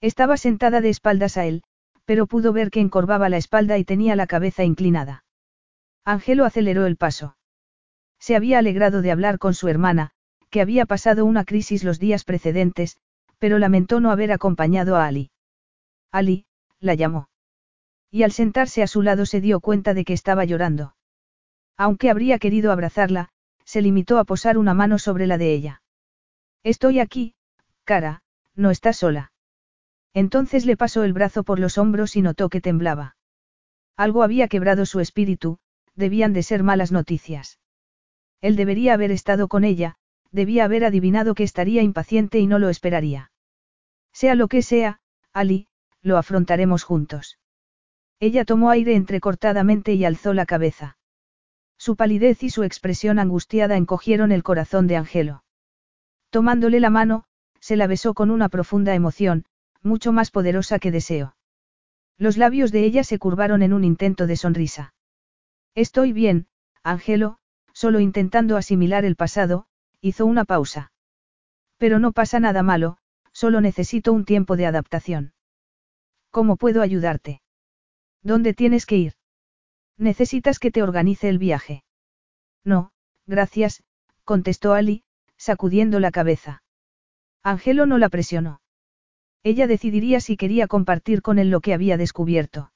Estaba 0.00 0.36
sentada 0.36 0.80
de 0.80 0.90
espaldas 0.90 1.36
a 1.36 1.46
él, 1.46 1.62
pero 2.04 2.26
pudo 2.26 2.52
ver 2.52 2.70
que 2.70 2.80
encorvaba 2.80 3.28
la 3.28 3.36
espalda 3.36 3.78
y 3.78 3.84
tenía 3.84 4.16
la 4.16 4.26
cabeza 4.26 4.64
inclinada. 4.64 5.24
Angelo 6.04 6.44
aceleró 6.44 6.86
el 6.86 6.96
paso. 6.96 7.36
Se 8.18 8.36
había 8.36 8.58
alegrado 8.58 9.02
de 9.02 9.10
hablar 9.10 9.38
con 9.38 9.54
su 9.54 9.68
hermana, 9.68 10.12
que 10.50 10.60
había 10.60 10.86
pasado 10.86 11.24
una 11.24 11.44
crisis 11.44 11.84
los 11.84 11.98
días 11.98 12.24
precedentes, 12.24 12.96
pero 13.38 13.58
lamentó 13.58 14.00
no 14.00 14.10
haber 14.10 14.32
acompañado 14.32 14.96
a 14.96 15.06
Ali. 15.06 15.30
Ali, 16.12 16.46
la 16.80 16.94
llamó. 16.94 17.28
Y 18.10 18.22
al 18.22 18.32
sentarse 18.32 18.82
a 18.82 18.86
su 18.86 19.02
lado 19.02 19.26
se 19.26 19.40
dio 19.40 19.60
cuenta 19.60 19.92
de 19.92 20.04
que 20.04 20.12
estaba 20.12 20.44
llorando. 20.44 20.94
Aunque 21.76 22.08
habría 22.08 22.38
querido 22.38 22.72
abrazarla, 22.72 23.30
se 23.64 23.82
limitó 23.82 24.18
a 24.18 24.24
posar 24.24 24.56
una 24.58 24.74
mano 24.74 24.98
sobre 24.98 25.26
la 25.26 25.38
de 25.38 25.52
ella. 25.52 25.82
Estoy 26.62 27.00
aquí, 27.00 27.34
cara, 27.84 28.22
no 28.54 28.70
estás 28.70 28.96
sola. 28.96 29.32
Entonces 30.16 30.64
le 30.64 30.78
pasó 30.78 31.04
el 31.04 31.12
brazo 31.12 31.44
por 31.44 31.58
los 31.58 31.76
hombros 31.76 32.16
y 32.16 32.22
notó 32.22 32.48
que 32.48 32.62
temblaba. 32.62 33.16
Algo 33.98 34.22
había 34.22 34.48
quebrado 34.48 34.86
su 34.86 35.00
espíritu, 35.00 35.58
debían 35.94 36.32
de 36.32 36.42
ser 36.42 36.62
malas 36.62 36.90
noticias. 36.90 37.60
Él 38.40 38.56
debería 38.56 38.94
haber 38.94 39.10
estado 39.10 39.46
con 39.46 39.62
ella, 39.62 39.96
debía 40.32 40.64
haber 40.64 40.86
adivinado 40.86 41.34
que 41.34 41.42
estaría 41.42 41.82
impaciente 41.82 42.38
y 42.38 42.46
no 42.46 42.58
lo 42.58 42.70
esperaría. 42.70 43.30
Sea 44.14 44.34
lo 44.36 44.48
que 44.48 44.62
sea, 44.62 45.00
Ali, 45.34 45.68
lo 46.00 46.16
afrontaremos 46.16 46.82
juntos. 46.82 47.38
Ella 48.18 48.46
tomó 48.46 48.70
aire 48.70 48.94
entrecortadamente 48.94 49.92
y 49.92 50.06
alzó 50.06 50.32
la 50.32 50.46
cabeza. 50.46 50.96
Su 51.76 51.94
palidez 51.94 52.42
y 52.42 52.48
su 52.48 52.62
expresión 52.62 53.18
angustiada 53.18 53.76
encogieron 53.76 54.32
el 54.32 54.42
corazón 54.42 54.86
de 54.86 54.96
Angelo. 54.96 55.44
Tomándole 56.30 56.80
la 56.80 56.88
mano, 56.88 57.24
se 57.60 57.76
la 57.76 57.86
besó 57.86 58.14
con 58.14 58.30
una 58.30 58.48
profunda 58.48 58.94
emoción, 58.94 59.44
mucho 59.86 60.12
más 60.12 60.30
poderosa 60.30 60.78
que 60.78 60.90
deseo. 60.90 61.36
Los 62.18 62.36
labios 62.36 62.72
de 62.72 62.84
ella 62.84 63.04
se 63.04 63.18
curvaron 63.18 63.62
en 63.62 63.72
un 63.72 63.84
intento 63.84 64.26
de 64.26 64.36
sonrisa. 64.36 64.94
Estoy 65.74 66.12
bien, 66.12 66.48
Angelo, 66.82 67.38
solo 67.72 68.00
intentando 68.00 68.56
asimilar 68.56 69.04
el 69.04 69.16
pasado, 69.16 69.66
hizo 70.00 70.26
una 70.26 70.44
pausa. 70.44 70.92
Pero 71.78 71.98
no 71.98 72.12
pasa 72.12 72.40
nada 72.40 72.62
malo, 72.62 72.98
solo 73.32 73.60
necesito 73.60 74.12
un 74.12 74.24
tiempo 74.24 74.56
de 74.56 74.66
adaptación. 74.66 75.34
¿Cómo 76.30 76.56
puedo 76.56 76.82
ayudarte? 76.82 77.42
¿Dónde 78.22 78.54
tienes 78.54 78.86
que 78.86 78.96
ir? 78.96 79.12
Necesitas 79.98 80.58
que 80.58 80.70
te 80.70 80.82
organice 80.82 81.28
el 81.28 81.38
viaje. 81.38 81.84
No, 82.64 82.92
gracias, 83.26 83.82
contestó 84.24 84.74
Ali, 84.74 85.04
sacudiendo 85.36 86.00
la 86.00 86.10
cabeza. 86.10 86.62
Angelo 87.42 87.86
no 87.86 87.98
la 87.98 88.08
presionó. 88.08 88.60
Ella 89.46 89.68
decidiría 89.68 90.18
si 90.18 90.36
quería 90.36 90.66
compartir 90.66 91.22
con 91.22 91.38
él 91.38 91.50
lo 91.50 91.60
que 91.60 91.72
había 91.72 91.96
descubierto. 91.96 92.72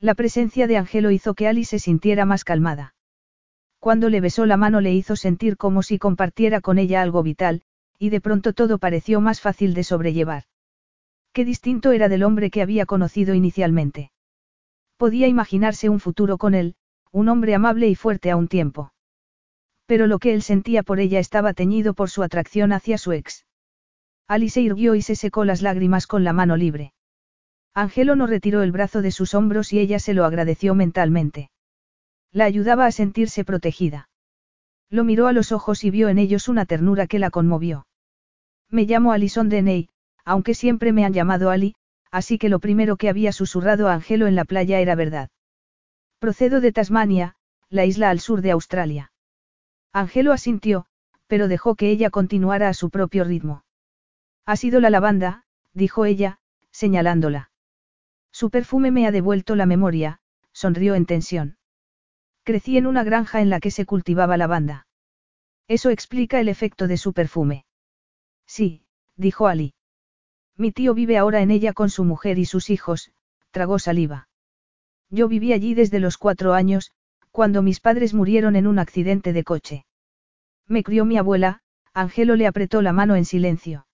La 0.00 0.14
presencia 0.14 0.66
de 0.66 0.78
Angelo 0.78 1.10
hizo 1.10 1.34
que 1.34 1.48
Ali 1.48 1.66
se 1.66 1.78
sintiera 1.78 2.24
más 2.24 2.44
calmada. 2.44 2.94
Cuando 3.78 4.08
le 4.08 4.22
besó 4.22 4.46
la 4.46 4.56
mano 4.56 4.80
le 4.80 4.94
hizo 4.94 5.16
sentir 5.16 5.58
como 5.58 5.82
si 5.82 5.98
compartiera 5.98 6.62
con 6.62 6.78
ella 6.78 7.02
algo 7.02 7.22
vital, 7.22 7.60
y 7.98 8.08
de 8.08 8.22
pronto 8.22 8.54
todo 8.54 8.78
pareció 8.78 9.20
más 9.20 9.42
fácil 9.42 9.74
de 9.74 9.84
sobrellevar. 9.84 10.44
Qué 11.34 11.44
distinto 11.44 11.92
era 11.92 12.08
del 12.08 12.22
hombre 12.22 12.50
que 12.50 12.62
había 12.62 12.86
conocido 12.86 13.34
inicialmente. 13.34 14.12
Podía 14.96 15.28
imaginarse 15.28 15.90
un 15.90 16.00
futuro 16.00 16.38
con 16.38 16.54
él, 16.54 16.74
un 17.10 17.28
hombre 17.28 17.54
amable 17.54 17.88
y 17.88 17.96
fuerte 17.96 18.30
a 18.30 18.36
un 18.36 18.48
tiempo. 18.48 18.94
Pero 19.84 20.06
lo 20.06 20.18
que 20.20 20.32
él 20.32 20.40
sentía 20.40 20.82
por 20.84 21.00
ella 21.00 21.18
estaba 21.18 21.52
teñido 21.52 21.92
por 21.92 22.08
su 22.08 22.22
atracción 22.22 22.72
hacia 22.72 22.96
su 22.96 23.12
ex. 23.12 23.44
Ali 24.32 24.48
se 24.48 24.62
irguió 24.62 24.94
y 24.94 25.02
se 25.02 25.14
secó 25.14 25.44
las 25.44 25.60
lágrimas 25.60 26.06
con 26.06 26.24
la 26.24 26.32
mano 26.32 26.56
libre. 26.56 26.94
Angelo 27.74 28.16
no 28.16 28.26
retiró 28.26 28.62
el 28.62 28.72
brazo 28.72 29.02
de 29.02 29.10
sus 29.10 29.34
hombros 29.34 29.74
y 29.74 29.78
ella 29.78 29.98
se 29.98 30.14
lo 30.14 30.24
agradeció 30.24 30.74
mentalmente. 30.74 31.50
La 32.32 32.46
ayudaba 32.46 32.86
a 32.86 32.92
sentirse 32.92 33.44
protegida. 33.44 34.08
Lo 34.88 35.04
miró 35.04 35.26
a 35.26 35.34
los 35.34 35.52
ojos 35.52 35.84
y 35.84 35.90
vio 35.90 36.08
en 36.08 36.16
ellos 36.16 36.48
una 36.48 36.64
ternura 36.64 37.06
que 37.06 37.18
la 37.18 37.28
conmovió. 37.28 37.86
Me 38.70 38.84
llamo 38.84 39.12
Alison 39.12 39.50
Deney, 39.50 39.90
aunque 40.24 40.54
siempre 40.54 40.94
me 40.94 41.04
han 41.04 41.12
llamado 41.12 41.50
Ali, 41.50 41.74
así 42.10 42.38
que 42.38 42.48
lo 42.48 42.58
primero 42.58 42.96
que 42.96 43.10
había 43.10 43.32
susurrado 43.32 43.90
Angelo 43.90 44.26
en 44.28 44.34
la 44.34 44.46
playa 44.46 44.80
era 44.80 44.94
verdad. 44.94 45.28
Procedo 46.18 46.62
de 46.62 46.72
Tasmania, 46.72 47.36
la 47.68 47.84
isla 47.84 48.08
al 48.08 48.20
sur 48.20 48.40
de 48.40 48.52
Australia. 48.52 49.12
Angelo 49.92 50.32
asintió, 50.32 50.86
pero 51.26 51.48
dejó 51.48 51.74
que 51.74 51.90
ella 51.90 52.08
continuara 52.08 52.70
a 52.70 52.74
su 52.74 52.88
propio 52.88 53.24
ritmo. 53.24 53.62
Ha 54.44 54.56
sido 54.56 54.80
la 54.80 54.90
lavanda, 54.90 55.44
dijo 55.72 56.04
ella, 56.04 56.38
señalándola. 56.70 57.50
Su 58.32 58.50
perfume 58.50 58.90
me 58.90 59.06
ha 59.06 59.12
devuelto 59.12 59.56
la 59.56 59.66
memoria, 59.66 60.20
sonrió 60.52 60.94
en 60.94 61.06
tensión. 61.06 61.58
Crecí 62.44 62.76
en 62.76 62.86
una 62.86 63.04
granja 63.04 63.40
en 63.40 63.50
la 63.50 63.60
que 63.60 63.70
se 63.70 63.86
cultivaba 63.86 64.36
lavanda. 64.36 64.86
Eso 65.68 65.90
explica 65.90 66.40
el 66.40 66.48
efecto 66.48 66.88
de 66.88 66.96
su 66.96 67.12
perfume. 67.12 67.66
Sí, 68.46 68.84
dijo 69.16 69.46
Ali. 69.46 69.74
Mi 70.56 70.72
tío 70.72 70.94
vive 70.94 71.18
ahora 71.18 71.40
en 71.40 71.50
ella 71.50 71.72
con 71.72 71.88
su 71.88 72.04
mujer 72.04 72.38
y 72.38 72.44
sus 72.44 72.68
hijos, 72.68 73.12
tragó 73.50 73.78
saliva. 73.78 74.28
Yo 75.08 75.28
viví 75.28 75.52
allí 75.52 75.74
desde 75.74 76.00
los 76.00 76.18
cuatro 76.18 76.52
años, 76.52 76.90
cuando 77.30 77.62
mis 77.62 77.80
padres 77.80 78.12
murieron 78.12 78.56
en 78.56 78.66
un 78.66 78.78
accidente 78.78 79.32
de 79.32 79.44
coche. 79.44 79.86
Me 80.66 80.82
crió 80.82 81.04
mi 81.04 81.16
abuela, 81.16 81.60
Angelo 81.94 82.34
le 82.34 82.46
apretó 82.46 82.82
la 82.82 82.92
mano 82.92 83.14
en 83.14 83.24
silencio. 83.24 83.86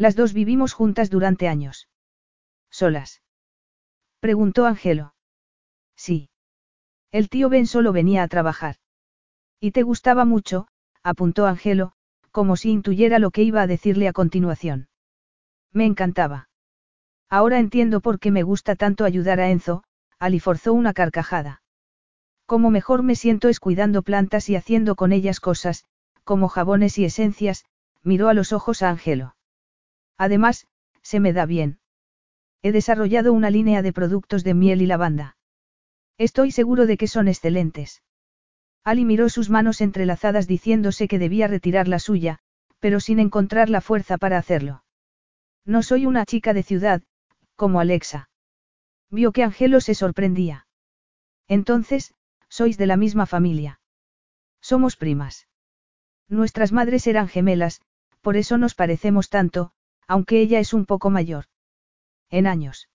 Las 0.00 0.16
dos 0.16 0.32
vivimos 0.32 0.72
juntas 0.72 1.10
durante 1.10 1.46
años. 1.46 1.90
¿Solas? 2.70 3.20
Preguntó 4.18 4.64
Angelo. 4.64 5.12
Sí. 5.94 6.30
El 7.12 7.28
tío 7.28 7.50
Ben 7.50 7.66
solo 7.66 7.92
venía 7.92 8.22
a 8.22 8.28
trabajar. 8.28 8.76
Y 9.60 9.72
te 9.72 9.82
gustaba 9.82 10.24
mucho, 10.24 10.68
apuntó 11.02 11.44
Angelo, 11.44 11.92
como 12.30 12.56
si 12.56 12.70
intuyera 12.70 13.18
lo 13.18 13.30
que 13.30 13.42
iba 13.42 13.60
a 13.60 13.66
decirle 13.66 14.08
a 14.08 14.14
continuación. 14.14 14.88
Me 15.70 15.84
encantaba. 15.84 16.48
Ahora 17.28 17.58
entiendo 17.58 18.00
por 18.00 18.20
qué 18.20 18.30
me 18.30 18.42
gusta 18.42 18.76
tanto 18.76 19.04
ayudar 19.04 19.38
a 19.38 19.50
Enzo, 19.50 19.84
Ali 20.18 20.40
forzó 20.40 20.72
una 20.72 20.94
carcajada. 20.94 21.60
Como 22.46 22.70
mejor 22.70 23.02
me 23.02 23.16
siento 23.16 23.50
es 23.50 23.60
cuidando 23.60 24.00
plantas 24.00 24.48
y 24.48 24.56
haciendo 24.56 24.96
con 24.96 25.12
ellas 25.12 25.40
cosas, 25.40 25.84
como 26.24 26.48
jabones 26.48 26.96
y 26.96 27.04
esencias, 27.04 27.66
miró 28.02 28.30
a 28.30 28.34
los 28.34 28.54
ojos 28.54 28.82
a 28.82 28.88
Angelo. 28.88 29.34
Además, 30.20 30.66
se 31.00 31.18
me 31.18 31.32
da 31.32 31.46
bien. 31.46 31.78
He 32.60 32.72
desarrollado 32.72 33.32
una 33.32 33.48
línea 33.48 33.80
de 33.80 33.94
productos 33.94 34.44
de 34.44 34.52
miel 34.52 34.82
y 34.82 34.86
lavanda. 34.86 35.38
Estoy 36.18 36.50
seguro 36.50 36.84
de 36.84 36.98
que 36.98 37.06
son 37.06 37.26
excelentes. 37.26 38.02
Ali 38.84 39.06
miró 39.06 39.30
sus 39.30 39.48
manos 39.48 39.80
entrelazadas 39.80 40.46
diciéndose 40.46 41.08
que 41.08 41.18
debía 41.18 41.46
retirar 41.48 41.88
la 41.88 41.98
suya, 41.98 42.40
pero 42.80 43.00
sin 43.00 43.18
encontrar 43.18 43.70
la 43.70 43.80
fuerza 43.80 44.18
para 44.18 44.36
hacerlo. 44.36 44.84
No 45.64 45.82
soy 45.82 46.04
una 46.04 46.26
chica 46.26 46.52
de 46.52 46.64
ciudad, 46.64 47.02
como 47.56 47.80
Alexa. 47.80 48.28
Vio 49.08 49.32
que 49.32 49.42
Angelo 49.42 49.80
se 49.80 49.94
sorprendía. 49.94 50.66
Entonces, 51.48 52.12
sois 52.50 52.76
de 52.76 52.86
la 52.86 52.98
misma 52.98 53.24
familia. 53.24 53.80
Somos 54.60 54.96
primas. 54.96 55.48
Nuestras 56.28 56.72
madres 56.72 57.06
eran 57.06 57.26
gemelas, 57.26 57.80
por 58.20 58.36
eso 58.36 58.58
nos 58.58 58.74
parecemos 58.74 59.30
tanto, 59.30 59.72
aunque 60.10 60.40
ella 60.40 60.58
es 60.58 60.74
un 60.74 60.86
poco 60.86 61.08
mayor. 61.08 61.44
En 62.30 62.48
años. 62.48 62.88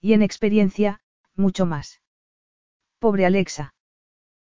Y 0.00 0.14
en 0.14 0.22
experiencia, 0.22 1.02
mucho 1.36 1.66
más. 1.66 2.00
Pobre 2.98 3.26
Alexa. 3.26 3.74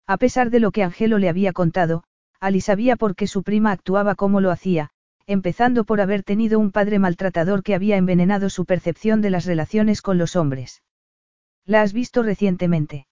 A 0.07 0.17
pesar 0.17 0.49
de 0.49 0.59
lo 0.59 0.71
que 0.71 0.83
Angelo 0.83 1.19
le 1.19 1.29
había 1.29 1.53
contado, 1.53 2.05
Ali 2.41 2.63
sabía 2.63 2.97
por 2.97 3.15
qué 3.15 3.27
su 3.27 3.43
prima 3.43 3.73
actuaba 3.73 4.15
como 4.15 4.41
lo 4.41 4.51
hacía, 4.51 4.89
empezando 5.27 5.85
por 5.85 6.01
haber 6.01 6.23
tenido 6.23 6.59
un 6.59 6.73
padre 6.73 6.99
maltratador 6.99 7.63
que 7.63 7.75
había 7.75 7.99
envenenado 7.99 8.49
su 8.49 8.65
percepción 8.65 9.21
de 9.21 9.29
las 9.29 9.45
relaciones 9.45 10.01
con 10.01 10.17
los 10.17 10.35
hombres. 10.35 10.83
¿La 11.67 11.83
has 11.83 11.93
visto 11.93 12.23
recientemente? 12.23 13.07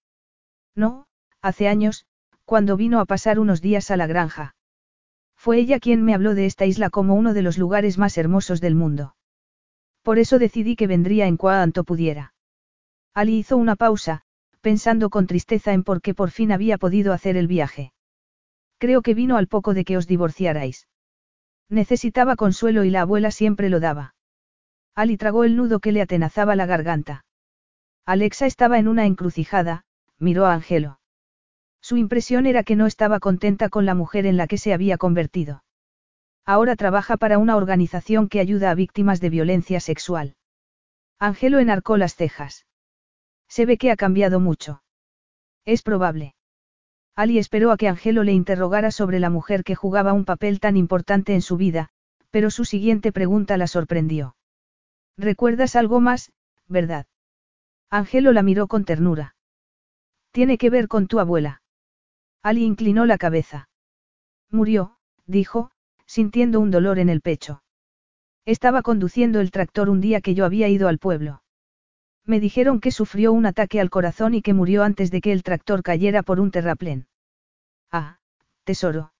No, 0.74 1.06
hace 1.42 1.68
años, 1.68 2.06
cuando 2.46 2.78
vino 2.78 2.98
a 3.00 3.04
pasar 3.04 3.40
unos 3.40 3.60
días 3.60 3.90
a 3.90 3.98
la 3.98 4.06
granja. 4.06 4.54
Fue 5.40 5.58
ella 5.58 5.80
quien 5.80 6.02
me 6.02 6.12
habló 6.12 6.34
de 6.34 6.44
esta 6.44 6.66
isla 6.66 6.90
como 6.90 7.14
uno 7.14 7.32
de 7.32 7.40
los 7.40 7.56
lugares 7.56 7.96
más 7.96 8.18
hermosos 8.18 8.60
del 8.60 8.74
mundo. 8.74 9.16
Por 10.02 10.18
eso 10.18 10.38
decidí 10.38 10.76
que 10.76 10.86
vendría 10.86 11.26
en 11.28 11.38
cuanto 11.38 11.82
pudiera. 11.82 12.34
Ali 13.14 13.38
hizo 13.38 13.56
una 13.56 13.74
pausa, 13.74 14.20
pensando 14.60 15.08
con 15.08 15.26
tristeza 15.26 15.72
en 15.72 15.82
por 15.82 16.02
qué 16.02 16.12
por 16.12 16.30
fin 16.30 16.52
había 16.52 16.76
podido 16.76 17.14
hacer 17.14 17.38
el 17.38 17.46
viaje. 17.46 17.94
Creo 18.76 19.00
que 19.00 19.14
vino 19.14 19.38
al 19.38 19.46
poco 19.46 19.72
de 19.72 19.86
que 19.86 19.96
os 19.96 20.06
divorciarais. 20.06 20.88
Necesitaba 21.70 22.36
consuelo 22.36 22.84
y 22.84 22.90
la 22.90 23.00
abuela 23.00 23.30
siempre 23.30 23.70
lo 23.70 23.80
daba. 23.80 24.14
Ali 24.94 25.16
tragó 25.16 25.44
el 25.44 25.56
nudo 25.56 25.80
que 25.80 25.92
le 25.92 26.02
atenazaba 26.02 26.54
la 26.54 26.66
garganta. 26.66 27.24
Alexa 28.04 28.44
estaba 28.44 28.78
en 28.78 28.88
una 28.88 29.06
encrucijada, 29.06 29.84
miró 30.18 30.44
a 30.44 30.52
Angelo. 30.52 30.99
Su 31.80 31.96
impresión 31.96 32.46
era 32.46 32.62
que 32.62 32.76
no 32.76 32.86
estaba 32.86 33.20
contenta 33.20 33.68
con 33.68 33.86
la 33.86 33.94
mujer 33.94 34.26
en 34.26 34.36
la 34.36 34.46
que 34.46 34.58
se 34.58 34.72
había 34.72 34.98
convertido. 34.98 35.64
Ahora 36.44 36.76
trabaja 36.76 37.16
para 37.16 37.38
una 37.38 37.56
organización 37.56 38.28
que 38.28 38.40
ayuda 38.40 38.70
a 38.70 38.74
víctimas 38.74 39.20
de 39.20 39.30
violencia 39.30 39.80
sexual. 39.80 40.36
Angelo 41.18 41.58
enarcó 41.58 41.96
las 41.96 42.14
cejas. 42.14 42.66
Se 43.48 43.66
ve 43.66 43.76
que 43.76 43.90
ha 43.90 43.96
cambiado 43.96 44.40
mucho. 44.40 44.82
Es 45.64 45.82
probable. 45.82 46.34
Ali 47.14 47.38
esperó 47.38 47.72
a 47.72 47.76
que 47.76 47.88
Angelo 47.88 48.24
le 48.24 48.32
interrogara 48.32 48.90
sobre 48.90 49.20
la 49.20 49.30
mujer 49.30 49.64
que 49.64 49.74
jugaba 49.74 50.12
un 50.12 50.24
papel 50.24 50.60
tan 50.60 50.76
importante 50.76 51.34
en 51.34 51.42
su 51.42 51.56
vida, 51.56 51.90
pero 52.30 52.50
su 52.50 52.64
siguiente 52.64 53.12
pregunta 53.12 53.56
la 53.56 53.66
sorprendió. 53.66 54.36
¿Recuerdas 55.18 55.76
algo 55.76 56.00
más, 56.00 56.32
verdad? 56.66 57.06
Angelo 57.90 58.32
la 58.32 58.42
miró 58.42 58.68
con 58.68 58.84
ternura. 58.84 59.34
Tiene 60.30 60.56
que 60.56 60.70
ver 60.70 60.88
con 60.88 61.08
tu 61.08 61.18
abuela. 61.18 61.59
Ali 62.42 62.64
inclinó 62.64 63.04
la 63.06 63.18
cabeza. 63.18 63.68
Murió, 64.50 64.96
dijo, 65.26 65.70
sintiendo 66.06 66.60
un 66.60 66.70
dolor 66.70 66.98
en 66.98 67.08
el 67.08 67.20
pecho. 67.20 67.62
Estaba 68.46 68.82
conduciendo 68.82 69.40
el 69.40 69.50
tractor 69.50 69.90
un 69.90 70.00
día 70.00 70.20
que 70.20 70.34
yo 70.34 70.44
había 70.44 70.68
ido 70.68 70.88
al 70.88 70.98
pueblo. 70.98 71.42
Me 72.24 72.40
dijeron 72.40 72.80
que 72.80 72.90
sufrió 72.90 73.32
un 73.32 73.46
ataque 73.46 73.80
al 73.80 73.90
corazón 73.90 74.34
y 74.34 74.42
que 74.42 74.54
murió 74.54 74.82
antes 74.82 75.10
de 75.10 75.20
que 75.20 75.32
el 75.32 75.42
tractor 75.42 75.82
cayera 75.82 76.22
por 76.22 76.40
un 76.40 76.50
terraplén. 76.50 77.06
Ah, 77.92 78.18
tesoro. 78.64 79.12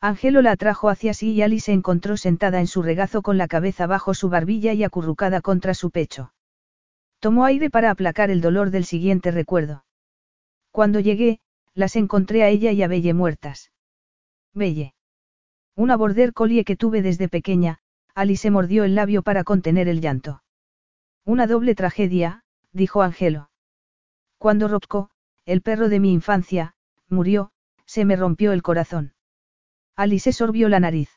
Angelo 0.00 0.42
la 0.42 0.52
atrajo 0.52 0.88
hacia 0.88 1.14
sí 1.14 1.32
y 1.32 1.42
Ali 1.42 1.60
se 1.60 1.72
encontró 1.72 2.16
sentada 2.16 2.60
en 2.60 2.66
su 2.66 2.82
regazo 2.82 3.22
con 3.22 3.38
la 3.38 3.48
cabeza 3.48 3.86
bajo 3.86 4.14
su 4.14 4.28
barbilla 4.28 4.72
y 4.72 4.84
acurrucada 4.84 5.40
contra 5.40 5.74
su 5.74 5.90
pecho. 5.90 6.32
Tomó 7.18 7.44
aire 7.44 7.70
para 7.70 7.90
aplacar 7.90 8.30
el 8.30 8.40
dolor 8.40 8.70
del 8.70 8.84
siguiente 8.84 9.30
recuerdo. 9.30 9.84
Cuando 10.70 11.00
llegué, 11.00 11.40
las 11.76 11.94
encontré 11.94 12.42
a 12.42 12.48
ella 12.48 12.72
y 12.72 12.82
a 12.82 12.88
Belle 12.88 13.12
muertas. 13.12 13.70
Belle. 14.54 14.94
Una 15.76 15.96
border 15.96 16.32
collie 16.32 16.64
que 16.64 16.74
tuve 16.74 17.02
desde 17.02 17.28
pequeña, 17.28 17.80
Ali 18.14 18.38
se 18.38 18.50
mordió 18.50 18.84
el 18.84 18.94
labio 18.94 19.22
para 19.22 19.44
contener 19.44 19.86
el 19.86 20.00
llanto. 20.00 20.42
Una 21.26 21.46
doble 21.46 21.74
tragedia, 21.74 22.44
dijo 22.72 23.02
Angelo. 23.02 23.50
Cuando 24.38 24.68
Rocco, 24.68 25.10
el 25.44 25.60
perro 25.60 25.90
de 25.90 26.00
mi 26.00 26.14
infancia, 26.14 26.74
murió, 27.10 27.52
se 27.84 28.06
me 28.06 28.16
rompió 28.16 28.52
el 28.52 28.62
corazón. 28.62 29.12
Alice 29.96 30.32
sorbió 30.32 30.70
la 30.70 30.80
nariz. 30.80 31.10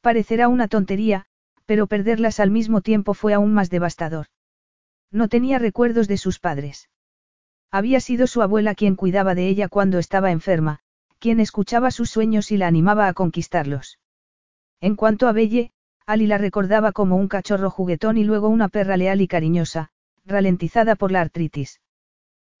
Parecerá 0.00 0.48
una 0.48 0.68
tontería, 0.68 1.26
pero 1.66 1.86
perderlas 1.86 2.40
al 2.40 2.50
mismo 2.50 2.80
tiempo 2.80 3.12
fue 3.12 3.34
aún 3.34 3.52
más 3.52 3.68
devastador. 3.68 4.28
No 5.10 5.28
tenía 5.28 5.58
recuerdos 5.58 6.08
de 6.08 6.16
sus 6.16 6.38
padres. 6.38 6.88
Había 7.70 8.00
sido 8.00 8.26
su 8.26 8.42
abuela 8.42 8.74
quien 8.74 8.96
cuidaba 8.96 9.34
de 9.34 9.48
ella 9.48 9.68
cuando 9.68 9.98
estaba 9.98 10.30
enferma, 10.30 10.80
quien 11.18 11.40
escuchaba 11.40 11.90
sus 11.90 12.10
sueños 12.10 12.50
y 12.50 12.56
la 12.56 12.66
animaba 12.66 13.08
a 13.08 13.12
conquistarlos. 13.12 13.98
En 14.80 14.96
cuanto 14.96 15.28
a 15.28 15.32
Belle, 15.32 15.72
Ali 16.06 16.26
la 16.26 16.38
recordaba 16.38 16.92
como 16.92 17.16
un 17.16 17.28
cachorro 17.28 17.70
juguetón 17.70 18.16
y 18.16 18.24
luego 18.24 18.48
una 18.48 18.68
perra 18.68 18.96
leal 18.96 19.20
y 19.20 19.28
cariñosa, 19.28 19.90
ralentizada 20.24 20.96
por 20.96 21.12
la 21.12 21.20
artritis. 21.20 21.80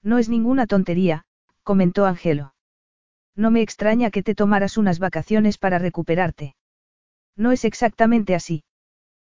No 0.02 0.18
es 0.18 0.28
ninguna 0.28 0.66
tontería, 0.66 1.24
comentó 1.62 2.04
Angelo. 2.04 2.54
No 3.34 3.50
me 3.50 3.62
extraña 3.62 4.10
que 4.10 4.22
te 4.22 4.34
tomaras 4.34 4.76
unas 4.76 4.98
vacaciones 4.98 5.58
para 5.58 5.78
recuperarte. 5.78 6.56
No 7.36 7.52
es 7.52 7.64
exactamente 7.64 8.34
así. 8.34 8.64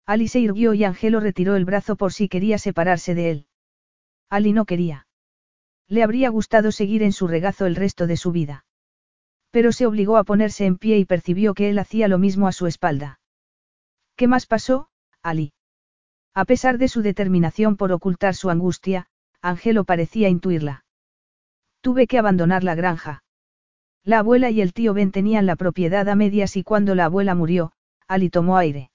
Ali 0.06 0.28
se 0.28 0.40
irguió 0.40 0.74
y 0.74 0.86
Angelo 0.86 1.20
retiró 1.20 1.56
el 1.56 1.66
brazo 1.66 1.96
por 1.96 2.14
si 2.14 2.30
quería 2.30 2.58
separarse 2.58 3.14
de 3.14 3.30
él. 3.30 3.48
Ali 4.30 4.54
no 4.54 4.66
quería. 4.66 5.06
Le 5.90 6.04
habría 6.04 6.30
gustado 6.30 6.72
seguir 6.72 7.02
en 7.02 7.12
su 7.12 7.28
regazo 7.28 7.66
el 7.66 7.76
resto 7.76 8.06
de 8.06 8.16
su 8.16 8.32
vida. 8.32 8.64
Pero 9.50 9.72
se 9.72 9.88
obligó 9.88 10.18
a 10.18 10.24
ponerse 10.24 10.66
en 10.66 10.78
pie 10.78 11.00
y 11.00 11.06
percibió 11.06 11.56
que 11.56 11.70
él 11.72 11.80
hacía 11.80 12.08
lo 12.08 12.20
mismo 12.20 12.48
a 12.48 12.52
su 12.52 12.68
espalda. 12.68 13.20
¿Qué 14.16 14.28
más 14.28 14.46
pasó, 14.46 14.90
Ali? 15.24 15.52
A 16.36 16.46
pesar 16.46 16.78
de 16.78 16.88
su 16.88 17.02
determinación 17.02 17.76
por 17.76 17.92
ocultar 17.92 18.36
su 18.36 18.52
angustia, 18.52 19.08
Angelo 19.42 19.84
parecía 19.84 20.30
intuirla. 20.30 20.86
Tuve 21.82 22.06
que 22.06 22.20
abandonar 22.20 22.64
la 22.64 22.76
granja. 22.76 23.24
La 24.04 24.20
abuela 24.20 24.52
y 24.52 24.62
el 24.62 24.74
tío 24.74 24.94
Ben 24.94 25.12
tenían 25.12 25.48
la 25.48 25.56
propiedad 25.56 26.08
a 26.08 26.16
medias 26.16 26.56
y 26.56 26.64
cuando 26.64 26.94
la 26.94 27.06
abuela 27.06 27.34
murió, 27.34 27.72
Ali 28.08 28.30
tomó 28.30 28.58
aire. 28.58 28.92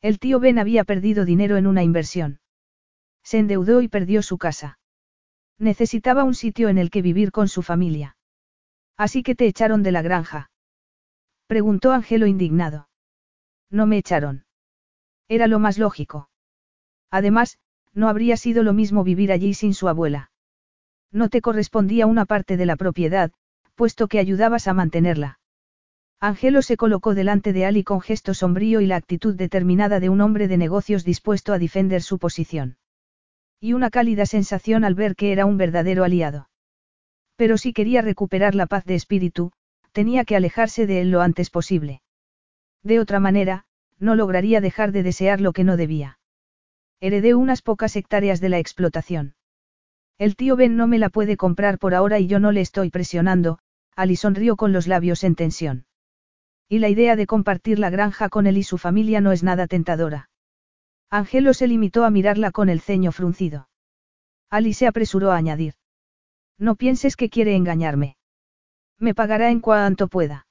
El 0.00 0.18
tío 0.18 0.40
Ben 0.40 0.58
había 0.58 0.84
perdido 0.84 1.24
dinero 1.24 1.56
en 1.56 1.66
una 1.66 1.84
inversión. 1.84 2.40
Se 3.22 3.38
endeudó 3.38 3.82
y 3.82 3.88
perdió 3.88 4.22
su 4.22 4.38
casa. 4.38 4.77
Necesitaba 5.58 6.24
un 6.24 6.34
sitio 6.34 6.68
en 6.68 6.78
el 6.78 6.90
que 6.90 7.02
vivir 7.02 7.32
con 7.32 7.48
su 7.48 7.62
familia. 7.62 8.16
Así 8.96 9.22
que 9.22 9.34
te 9.34 9.46
echaron 9.46 9.82
de 9.82 9.92
la 9.92 10.02
granja. 10.02 10.50
Preguntó 11.46 11.92
Angelo 11.92 12.26
indignado. 12.26 12.88
No 13.70 13.86
me 13.86 13.98
echaron. 13.98 14.44
Era 15.28 15.46
lo 15.46 15.58
más 15.58 15.78
lógico. 15.78 16.30
Además, 17.10 17.58
no 17.92 18.08
habría 18.08 18.36
sido 18.36 18.62
lo 18.62 18.72
mismo 18.72 19.04
vivir 19.04 19.32
allí 19.32 19.54
sin 19.54 19.74
su 19.74 19.88
abuela. 19.88 20.30
No 21.10 21.28
te 21.28 21.40
correspondía 21.40 22.06
una 22.06 22.24
parte 22.24 22.56
de 22.56 22.66
la 22.66 22.76
propiedad, 22.76 23.32
puesto 23.74 24.08
que 24.08 24.18
ayudabas 24.18 24.68
a 24.68 24.74
mantenerla. 24.74 25.38
Angelo 26.20 26.62
se 26.62 26.76
colocó 26.76 27.14
delante 27.14 27.52
de 27.52 27.64
Ali 27.64 27.84
con 27.84 28.00
gesto 28.00 28.34
sombrío 28.34 28.80
y 28.80 28.86
la 28.86 28.96
actitud 28.96 29.36
determinada 29.36 30.00
de 30.00 30.08
un 30.08 30.20
hombre 30.20 30.48
de 30.48 30.56
negocios 30.56 31.04
dispuesto 31.04 31.52
a 31.52 31.58
defender 31.58 32.02
su 32.02 32.18
posición. 32.18 32.77
Y 33.60 33.72
una 33.72 33.90
cálida 33.90 34.26
sensación 34.26 34.84
al 34.84 34.94
ver 34.94 35.16
que 35.16 35.32
era 35.32 35.46
un 35.46 35.56
verdadero 35.56 36.04
aliado. 36.04 36.48
Pero 37.36 37.58
si 37.58 37.72
quería 37.72 38.02
recuperar 38.02 38.54
la 38.54 38.66
paz 38.66 38.84
de 38.84 38.94
espíritu, 38.94 39.52
tenía 39.92 40.24
que 40.24 40.36
alejarse 40.36 40.86
de 40.86 41.00
él 41.00 41.10
lo 41.10 41.20
antes 41.20 41.50
posible. 41.50 42.02
De 42.82 43.00
otra 43.00 43.20
manera, 43.20 43.64
no 43.98 44.14
lograría 44.14 44.60
dejar 44.60 44.92
de 44.92 45.02
desear 45.02 45.40
lo 45.40 45.52
que 45.52 45.64
no 45.64 45.76
debía. 45.76 46.18
Heredé 47.00 47.34
unas 47.34 47.62
pocas 47.62 47.96
hectáreas 47.96 48.40
de 48.40 48.48
la 48.48 48.58
explotación. 48.58 49.34
El 50.18 50.36
tío 50.36 50.56
Ben 50.56 50.76
no 50.76 50.86
me 50.86 50.98
la 50.98 51.10
puede 51.10 51.36
comprar 51.36 51.78
por 51.78 51.94
ahora 51.94 52.18
y 52.18 52.26
yo 52.26 52.40
no 52.40 52.50
le 52.50 52.60
estoy 52.60 52.90
presionando, 52.90 53.58
Ali 53.94 54.16
sonrió 54.16 54.56
con 54.56 54.72
los 54.72 54.86
labios 54.86 55.22
en 55.24 55.34
tensión. 55.34 55.86
Y 56.68 56.80
la 56.80 56.88
idea 56.88 57.16
de 57.16 57.26
compartir 57.26 57.78
la 57.78 57.90
granja 57.90 58.28
con 58.28 58.46
él 58.46 58.58
y 58.58 58.62
su 58.62 58.78
familia 58.78 59.20
no 59.20 59.32
es 59.32 59.42
nada 59.42 59.66
tentadora. 59.66 60.28
Angelo 61.10 61.54
se 61.54 61.66
limitó 61.66 62.04
a 62.04 62.10
mirarla 62.10 62.50
con 62.50 62.68
el 62.68 62.80
ceño 62.80 63.12
fruncido. 63.12 63.68
Ali 64.50 64.74
se 64.74 64.86
apresuró 64.86 65.32
a 65.32 65.36
añadir. 65.36 65.74
No 66.58 66.74
pienses 66.74 67.16
que 67.16 67.30
quiere 67.30 67.56
engañarme. 67.56 68.16
Me 68.98 69.14
pagará 69.14 69.50
en 69.50 69.60
cuanto 69.60 70.08
pueda. 70.08 70.46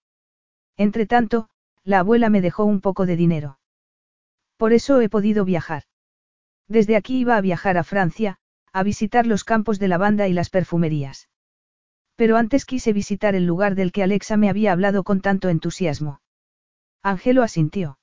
Entretanto, 0.77 1.50
la 1.84 2.00
abuela 2.00 2.30
me 2.30 2.42
dejó 2.42 2.66
un 2.66 2.82
poco 2.82 3.06
de 3.06 3.16
dinero. 3.16 3.60
Por 4.58 4.74
eso 4.74 5.02
he 5.02 5.10
podido 5.10 5.45
viajar. 5.45 5.84
Desde 6.68 6.95
aquí 6.95 7.19
iba 7.19 7.38
a 7.38 7.42
viajar 7.42 7.77
a 7.77 7.84
Francia, 7.84 8.38
a 8.74 8.84
visitar 8.84 9.27
los 9.27 9.44
campos 9.44 9.80
de 9.80 9.88
lavanda 9.88 10.27
y 10.27 10.34
las 10.34 10.50
perfumerías. 10.50 11.30
Pero 12.16 12.36
antes 12.36 12.66
quise 12.66 12.94
visitar 12.94 13.36
el 13.36 13.45
lugar 13.45 13.76
del 13.76 13.92
que 13.92 14.03
Alexa 14.03 14.38
me 14.38 14.50
había 14.50 14.72
hablado 14.72 15.03
con 15.03 15.22
tanto 15.22 15.50
entusiasmo. 15.50 16.22
Angelo 17.03 17.44
asintió. 17.44 18.00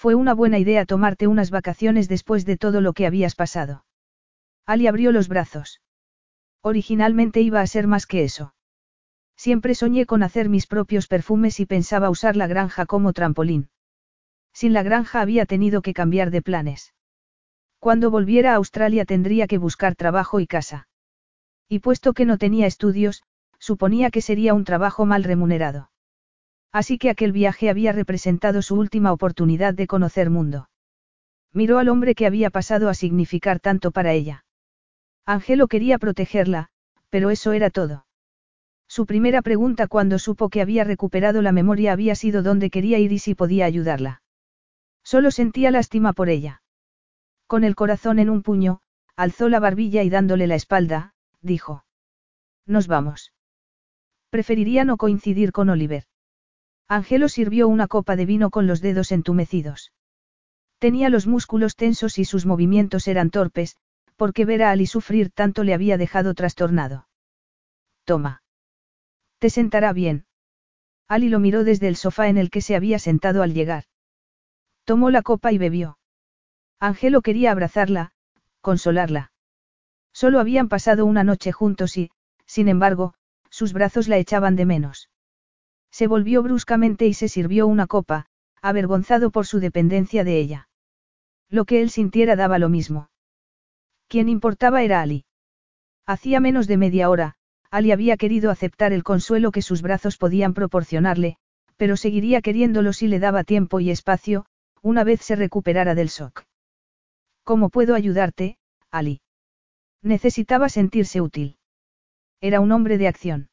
Fue 0.00 0.14
una 0.14 0.32
buena 0.32 0.58
idea 0.58 0.86
tomarte 0.86 1.26
unas 1.26 1.50
vacaciones 1.50 2.08
después 2.08 2.46
de 2.46 2.56
todo 2.56 2.80
lo 2.80 2.94
que 2.94 3.04
habías 3.04 3.34
pasado. 3.34 3.84
Ali 4.64 4.86
abrió 4.86 5.12
los 5.12 5.28
brazos. 5.28 5.82
Originalmente 6.62 7.42
iba 7.42 7.60
a 7.60 7.66
ser 7.66 7.86
más 7.86 8.06
que 8.06 8.24
eso. 8.24 8.54
Siempre 9.36 9.74
soñé 9.74 10.06
con 10.06 10.22
hacer 10.22 10.48
mis 10.48 10.66
propios 10.66 11.06
perfumes 11.06 11.60
y 11.60 11.66
pensaba 11.66 12.08
usar 12.08 12.34
la 12.34 12.46
granja 12.46 12.86
como 12.86 13.12
trampolín. 13.12 13.68
Sin 14.54 14.72
la 14.72 14.82
granja 14.82 15.20
había 15.20 15.44
tenido 15.44 15.82
que 15.82 15.92
cambiar 15.92 16.30
de 16.30 16.40
planes. 16.40 16.94
Cuando 17.78 18.10
volviera 18.10 18.52
a 18.52 18.56
Australia 18.56 19.04
tendría 19.04 19.46
que 19.46 19.58
buscar 19.58 19.96
trabajo 19.96 20.40
y 20.40 20.46
casa. 20.46 20.88
Y 21.68 21.80
puesto 21.80 22.14
que 22.14 22.24
no 22.24 22.38
tenía 22.38 22.66
estudios, 22.66 23.22
suponía 23.58 24.10
que 24.10 24.22
sería 24.22 24.54
un 24.54 24.64
trabajo 24.64 25.04
mal 25.04 25.24
remunerado. 25.24 25.89
Así 26.72 26.98
que 26.98 27.10
aquel 27.10 27.32
viaje 27.32 27.68
había 27.68 27.92
representado 27.92 28.62
su 28.62 28.76
última 28.76 29.12
oportunidad 29.12 29.74
de 29.74 29.86
conocer 29.86 30.30
mundo. 30.30 30.68
Miró 31.52 31.78
al 31.78 31.88
hombre 31.88 32.14
que 32.14 32.26
había 32.26 32.50
pasado 32.50 32.88
a 32.88 32.94
significar 32.94 33.58
tanto 33.58 33.90
para 33.90 34.12
ella. 34.12 34.44
Angelo 35.26 35.66
quería 35.66 35.98
protegerla, 35.98 36.68
pero 37.08 37.30
eso 37.30 37.52
era 37.52 37.70
todo. 37.70 38.06
Su 38.88 39.06
primera 39.06 39.42
pregunta 39.42 39.86
cuando 39.86 40.18
supo 40.18 40.48
que 40.48 40.60
había 40.60 40.84
recuperado 40.84 41.42
la 41.42 41.52
memoria 41.52 41.92
había 41.92 42.14
sido 42.14 42.42
dónde 42.42 42.70
quería 42.70 42.98
ir 42.98 43.12
y 43.12 43.18
si 43.18 43.34
podía 43.34 43.64
ayudarla. 43.64 44.22
Solo 45.02 45.30
sentía 45.30 45.70
lástima 45.70 46.12
por 46.12 46.28
ella. 46.28 46.62
Con 47.46 47.64
el 47.64 47.74
corazón 47.74 48.18
en 48.18 48.30
un 48.30 48.42
puño, 48.42 48.80
alzó 49.16 49.48
la 49.48 49.60
barbilla 49.60 50.02
y 50.02 50.10
dándole 50.10 50.46
la 50.46 50.54
espalda, 50.54 51.14
dijo. 51.40 51.84
Nos 52.66 52.86
vamos. 52.86 53.32
Preferiría 54.30 54.84
no 54.84 54.96
coincidir 54.96 55.50
con 55.50 55.68
Oliver. 55.70 56.04
Angelo 56.90 57.28
sirvió 57.28 57.68
una 57.68 57.86
copa 57.86 58.16
de 58.16 58.26
vino 58.26 58.50
con 58.50 58.66
los 58.66 58.80
dedos 58.80 59.12
entumecidos. 59.12 59.92
Tenía 60.80 61.08
los 61.08 61.28
músculos 61.28 61.76
tensos 61.76 62.18
y 62.18 62.24
sus 62.24 62.46
movimientos 62.46 63.06
eran 63.06 63.30
torpes, 63.30 63.76
porque 64.16 64.44
ver 64.44 64.64
a 64.64 64.72
Ali 64.72 64.86
sufrir 64.86 65.30
tanto 65.30 65.62
le 65.62 65.72
había 65.72 65.96
dejado 65.98 66.34
trastornado. 66.34 67.06
Toma. 68.02 68.42
Te 69.38 69.50
sentará 69.50 69.92
bien. 69.92 70.26
Ali 71.06 71.28
lo 71.28 71.38
miró 71.38 71.62
desde 71.62 71.86
el 71.86 71.94
sofá 71.94 72.26
en 72.26 72.38
el 72.38 72.50
que 72.50 72.60
se 72.60 72.74
había 72.74 72.98
sentado 72.98 73.44
al 73.44 73.54
llegar. 73.54 73.84
Tomó 74.82 75.10
la 75.10 75.22
copa 75.22 75.52
y 75.52 75.58
bebió. 75.58 75.96
Angelo 76.80 77.22
quería 77.22 77.52
abrazarla, 77.52 78.14
consolarla. 78.60 79.30
Solo 80.12 80.40
habían 80.40 80.68
pasado 80.68 81.06
una 81.06 81.22
noche 81.22 81.52
juntos 81.52 81.96
y, 81.96 82.10
sin 82.46 82.66
embargo, 82.66 83.14
sus 83.48 83.72
brazos 83.72 84.08
la 84.08 84.18
echaban 84.18 84.56
de 84.56 84.66
menos. 84.66 85.09
Se 85.90 86.06
volvió 86.06 86.42
bruscamente 86.42 87.06
y 87.06 87.14
se 87.14 87.28
sirvió 87.28 87.66
una 87.66 87.86
copa, 87.86 88.26
avergonzado 88.62 89.30
por 89.30 89.46
su 89.46 89.60
dependencia 89.60 90.24
de 90.24 90.38
ella. 90.38 90.68
Lo 91.48 91.64
que 91.64 91.82
él 91.82 91.90
sintiera 91.90 92.36
daba 92.36 92.58
lo 92.58 92.68
mismo. 92.68 93.10
Quien 94.08 94.28
importaba 94.28 94.82
era 94.82 95.00
Ali. 95.00 95.24
Hacía 96.06 96.40
menos 96.40 96.66
de 96.66 96.76
media 96.76 97.10
hora, 97.10 97.34
Ali 97.70 97.92
había 97.92 98.16
querido 98.16 98.50
aceptar 98.50 98.92
el 98.92 99.04
consuelo 99.04 99.52
que 99.52 99.62
sus 99.62 99.82
brazos 99.82 100.16
podían 100.16 100.54
proporcionarle, 100.54 101.36
pero 101.76 101.96
seguiría 101.96 102.42
queriéndolo 102.42 102.92
si 102.92 103.08
le 103.08 103.20
daba 103.20 103.44
tiempo 103.44 103.80
y 103.80 103.90
espacio, 103.90 104.46
una 104.82 105.04
vez 105.04 105.20
se 105.20 105.36
recuperara 105.36 105.94
del 105.94 106.08
shock. 106.08 106.44
¿Cómo 107.44 107.68
puedo 107.68 107.94
ayudarte, 107.94 108.58
Ali? 108.90 109.20
Necesitaba 110.02 110.68
sentirse 110.68 111.20
útil. 111.20 111.56
Era 112.40 112.60
un 112.60 112.72
hombre 112.72 112.98
de 112.98 113.08
acción. 113.08 113.48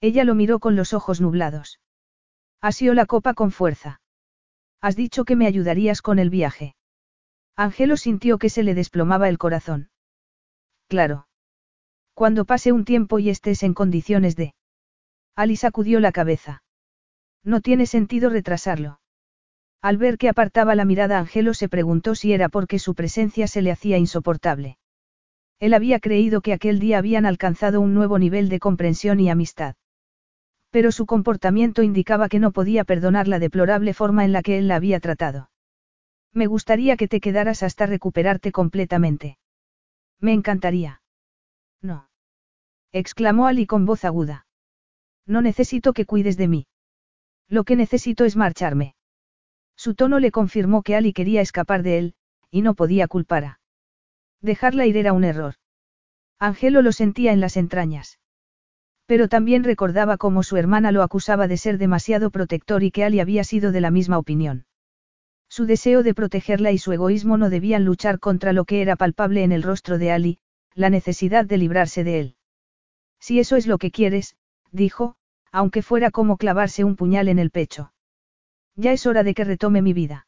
Ella 0.00 0.24
lo 0.24 0.34
miró 0.34 0.60
con 0.60 0.76
los 0.76 0.92
ojos 0.92 1.20
nublados. 1.20 1.80
Asió 2.60 2.94
la 2.94 3.06
copa 3.06 3.34
con 3.34 3.50
fuerza. 3.50 4.00
Has 4.80 4.94
dicho 4.94 5.24
que 5.24 5.36
me 5.36 5.46
ayudarías 5.46 6.02
con 6.02 6.18
el 6.18 6.30
viaje. 6.30 6.76
Angelo 7.56 7.96
sintió 7.96 8.38
que 8.38 8.50
se 8.50 8.62
le 8.62 8.74
desplomaba 8.74 9.28
el 9.28 9.38
corazón. 9.38 9.90
Claro. 10.86 11.26
Cuando 12.14 12.44
pase 12.44 12.70
un 12.70 12.84
tiempo 12.84 13.18
y 13.18 13.30
estés 13.30 13.62
en 13.62 13.74
condiciones 13.74 14.36
de... 14.36 14.54
Ali 15.34 15.56
sacudió 15.56 15.98
la 15.98 16.12
cabeza. 16.12 16.62
No 17.44 17.60
tiene 17.60 17.86
sentido 17.86 18.30
retrasarlo. 18.30 19.00
Al 19.80 19.96
ver 19.96 20.18
que 20.18 20.28
apartaba 20.28 20.74
la 20.74 20.84
mirada 20.84 21.18
Angelo 21.18 21.54
se 21.54 21.68
preguntó 21.68 22.14
si 22.14 22.32
era 22.32 22.48
porque 22.48 22.78
su 22.78 22.94
presencia 22.94 23.46
se 23.46 23.62
le 23.62 23.70
hacía 23.70 23.98
insoportable. 23.98 24.78
Él 25.60 25.74
había 25.74 25.98
creído 25.98 26.40
que 26.40 26.52
aquel 26.52 26.78
día 26.78 26.98
habían 26.98 27.26
alcanzado 27.26 27.80
un 27.80 27.94
nuevo 27.94 28.18
nivel 28.18 28.48
de 28.48 28.60
comprensión 28.60 29.18
y 29.20 29.30
amistad. 29.30 29.74
Pero 30.70 30.92
su 30.92 31.06
comportamiento 31.06 31.82
indicaba 31.82 32.28
que 32.28 32.38
no 32.38 32.52
podía 32.52 32.84
perdonar 32.84 33.28
la 33.28 33.38
deplorable 33.38 33.94
forma 33.94 34.24
en 34.24 34.32
la 34.32 34.42
que 34.42 34.58
él 34.58 34.68
la 34.68 34.76
había 34.76 35.00
tratado. 35.00 35.50
Me 36.32 36.46
gustaría 36.46 36.96
que 36.96 37.08
te 37.08 37.20
quedaras 37.20 37.62
hasta 37.62 37.86
recuperarte 37.86 38.52
completamente. 38.52 39.38
Me 40.20 40.32
encantaría. 40.32 41.02
No. 41.80 42.10
exclamó 42.92 43.46
Ali 43.46 43.66
con 43.66 43.86
voz 43.86 44.04
aguda. 44.04 44.46
No 45.26 45.42
necesito 45.42 45.92
que 45.92 46.04
cuides 46.04 46.36
de 46.36 46.48
mí. 46.48 46.66
Lo 47.48 47.64
que 47.64 47.76
necesito 47.76 48.24
es 48.24 48.36
marcharme. 48.36 48.94
Su 49.76 49.94
tono 49.94 50.18
le 50.18 50.30
confirmó 50.30 50.82
que 50.82 50.96
Ali 50.96 51.12
quería 51.12 51.40
escapar 51.40 51.82
de 51.82 51.98
él, 51.98 52.14
y 52.50 52.62
no 52.62 52.74
podía 52.74 53.08
culpar 53.08 53.44
a. 53.44 53.60
Dejarla 54.40 54.86
ir 54.86 54.96
era 54.96 55.12
un 55.12 55.24
error. 55.24 55.54
Angelo 56.38 56.82
lo 56.82 56.92
sentía 56.92 57.32
en 57.32 57.40
las 57.40 57.56
entrañas. 57.56 58.18
Pero 59.08 59.26
también 59.26 59.64
recordaba 59.64 60.18
cómo 60.18 60.42
su 60.42 60.58
hermana 60.58 60.92
lo 60.92 61.02
acusaba 61.02 61.48
de 61.48 61.56
ser 61.56 61.78
demasiado 61.78 62.30
protector 62.30 62.82
y 62.82 62.90
que 62.90 63.04
Ali 63.04 63.20
había 63.20 63.42
sido 63.42 63.72
de 63.72 63.80
la 63.80 63.90
misma 63.90 64.18
opinión. 64.18 64.66
Su 65.48 65.64
deseo 65.64 66.02
de 66.02 66.12
protegerla 66.12 66.72
y 66.72 66.78
su 66.78 66.92
egoísmo 66.92 67.38
no 67.38 67.48
debían 67.48 67.86
luchar 67.86 68.18
contra 68.18 68.52
lo 68.52 68.66
que 68.66 68.82
era 68.82 68.96
palpable 68.96 69.44
en 69.44 69.52
el 69.52 69.62
rostro 69.62 69.96
de 69.96 70.12
Ali, 70.12 70.38
la 70.74 70.90
necesidad 70.90 71.46
de 71.46 71.56
librarse 71.56 72.04
de 72.04 72.20
él. 72.20 72.36
Si 73.18 73.40
eso 73.40 73.56
es 73.56 73.66
lo 73.66 73.78
que 73.78 73.90
quieres, 73.90 74.36
dijo, 74.72 75.16
aunque 75.52 75.80
fuera 75.80 76.10
como 76.10 76.36
clavarse 76.36 76.84
un 76.84 76.94
puñal 76.94 77.28
en 77.28 77.38
el 77.38 77.50
pecho. 77.50 77.94
Ya 78.76 78.92
es 78.92 79.06
hora 79.06 79.22
de 79.22 79.32
que 79.32 79.44
retome 79.44 79.80
mi 79.80 79.94
vida. 79.94 80.26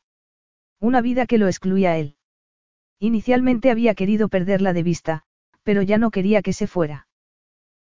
Una 0.81 1.03
vida 1.03 1.27
que 1.27 1.37
lo 1.37 1.49
excluía 1.49 1.91
a 1.91 1.99
él. 1.99 2.17
Inicialmente 2.99 3.71
había 3.71 3.95
querido 3.95 4.31
perderla 4.31 4.73
de 4.73 4.83
vista, 4.83 5.25
pero 5.65 5.83
ya 5.83 5.99
no 5.99 6.11
quería 6.11 6.41
que 6.41 6.55
se 6.55 6.67
fuera. 6.67 7.09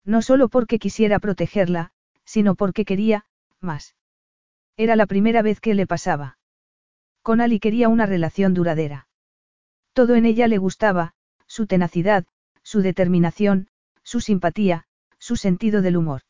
No 0.08 0.22
solo 0.22 0.48
porque 0.48 0.80
quisiera 0.80 1.19
protegerla, 1.19 1.92
sino 2.24 2.56
porque 2.56 2.86
quería, 2.86 3.26
más. 3.60 3.95
Era 4.77 4.95
la 4.95 5.06
primera 5.06 5.42
vez 5.42 5.60
que 5.60 5.76
le 5.76 5.86
pasaba. 5.86 6.38
Con 7.22 7.42
Ali 7.42 7.60
quería 7.60 7.90
una 7.90 8.06
relación 8.06 8.53
duradera. 8.53 9.10
Todo 9.92 10.16
en 10.16 10.26
ella 10.26 10.48
le 10.48 10.60
gustaba, 10.60 11.14
su 11.45 11.68
tenacidad, 11.68 12.26
su 12.64 12.82
determinación, 12.82 13.68
su 14.02 14.22
simpatía, 14.22 14.86
su 15.19 15.36
sentido 15.36 15.82
del 15.82 15.98
humor. 15.98 16.22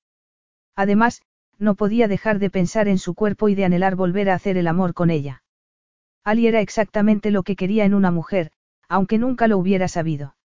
Además, 0.75 1.21
no 1.59 1.75
podía 1.75 2.07
dejar 2.07 2.39
de 2.39 2.49
pensar 2.49 2.87
en 2.87 2.97
su 2.97 3.13
cuerpo 3.13 3.47
y 3.47 3.53
de 3.53 3.65
anhelar 3.65 3.95
volver 3.95 4.31
a 4.31 4.33
hacer 4.33 4.57
el 4.57 4.65
amor 4.65 4.95
con 4.95 5.11
ella. 5.11 5.43
Ali 6.23 6.47
era 6.47 6.61
exactamente 6.61 7.29
lo 7.29 7.43
que 7.43 7.55
quería 7.55 7.85
en 7.85 7.93
una 7.93 8.09
mujer, 8.09 8.51
aunque 8.89 9.19
nunca 9.19 9.47
lo 9.47 9.59
hubiera 9.59 9.87
sabido. 9.87 10.35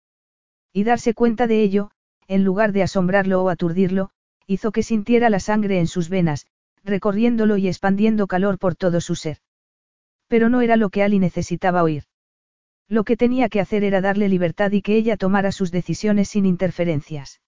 Y 0.71 0.85
darse 0.85 1.15
cuenta 1.15 1.47
de 1.47 1.63
ello, 1.63 1.93
en 2.29 2.45
lugar 2.45 2.73
de 2.73 2.83
asombrarlo 2.83 3.43
o 3.43 3.49
aturdirlo, 3.49 4.11
hizo 4.47 4.73
que 4.73 4.83
sintiera 4.83 5.31
la 5.31 5.41
sangre 5.41 5.79
en 5.79 5.87
sus 5.87 6.09
venas, 6.09 6.47
recorriéndolo 6.85 7.57
y 7.57 7.69
expandiendo 7.69 8.27
calor 8.27 8.59
por 8.59 8.75
todo 8.75 9.01
su 9.01 9.15
ser. 9.15 9.39
Pero 10.29 10.49
no 10.49 10.61
era 10.61 10.77
lo 10.77 10.91
que 10.91 11.03
Ali 11.03 11.19
necesitaba 11.19 11.83
oír. 11.83 12.05
Lo 12.89 13.05
que 13.05 13.17
tenía 13.17 13.49
que 13.49 13.61
hacer 13.61 13.85
era 13.85 14.01
darle 14.01 14.29
libertad 14.29 14.73
y 14.73 14.83
que 14.83 14.97
ella 14.97 15.17
tomara 15.17 15.53
sus 15.53 15.71
decisiones 15.71 16.29
sin 16.29 16.47
interferencias. 16.47 17.41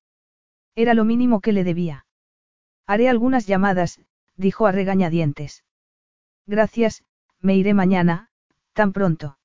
Era 0.75 0.95
lo 0.95 1.05
mínimo 1.05 1.41
que 1.41 1.53
le 1.53 1.65
debía. 1.65 2.07
Haré 2.87 3.09
algunas 3.09 3.47
llamadas, 3.47 4.01
dijo 4.37 4.67
a 4.67 4.73
regañadientes. 4.73 5.65
Gracias, 6.47 7.05
me 7.41 7.57
iré 7.57 7.75
mañana, 7.75 8.29
tan 8.73 8.93
pronto. 8.93 9.39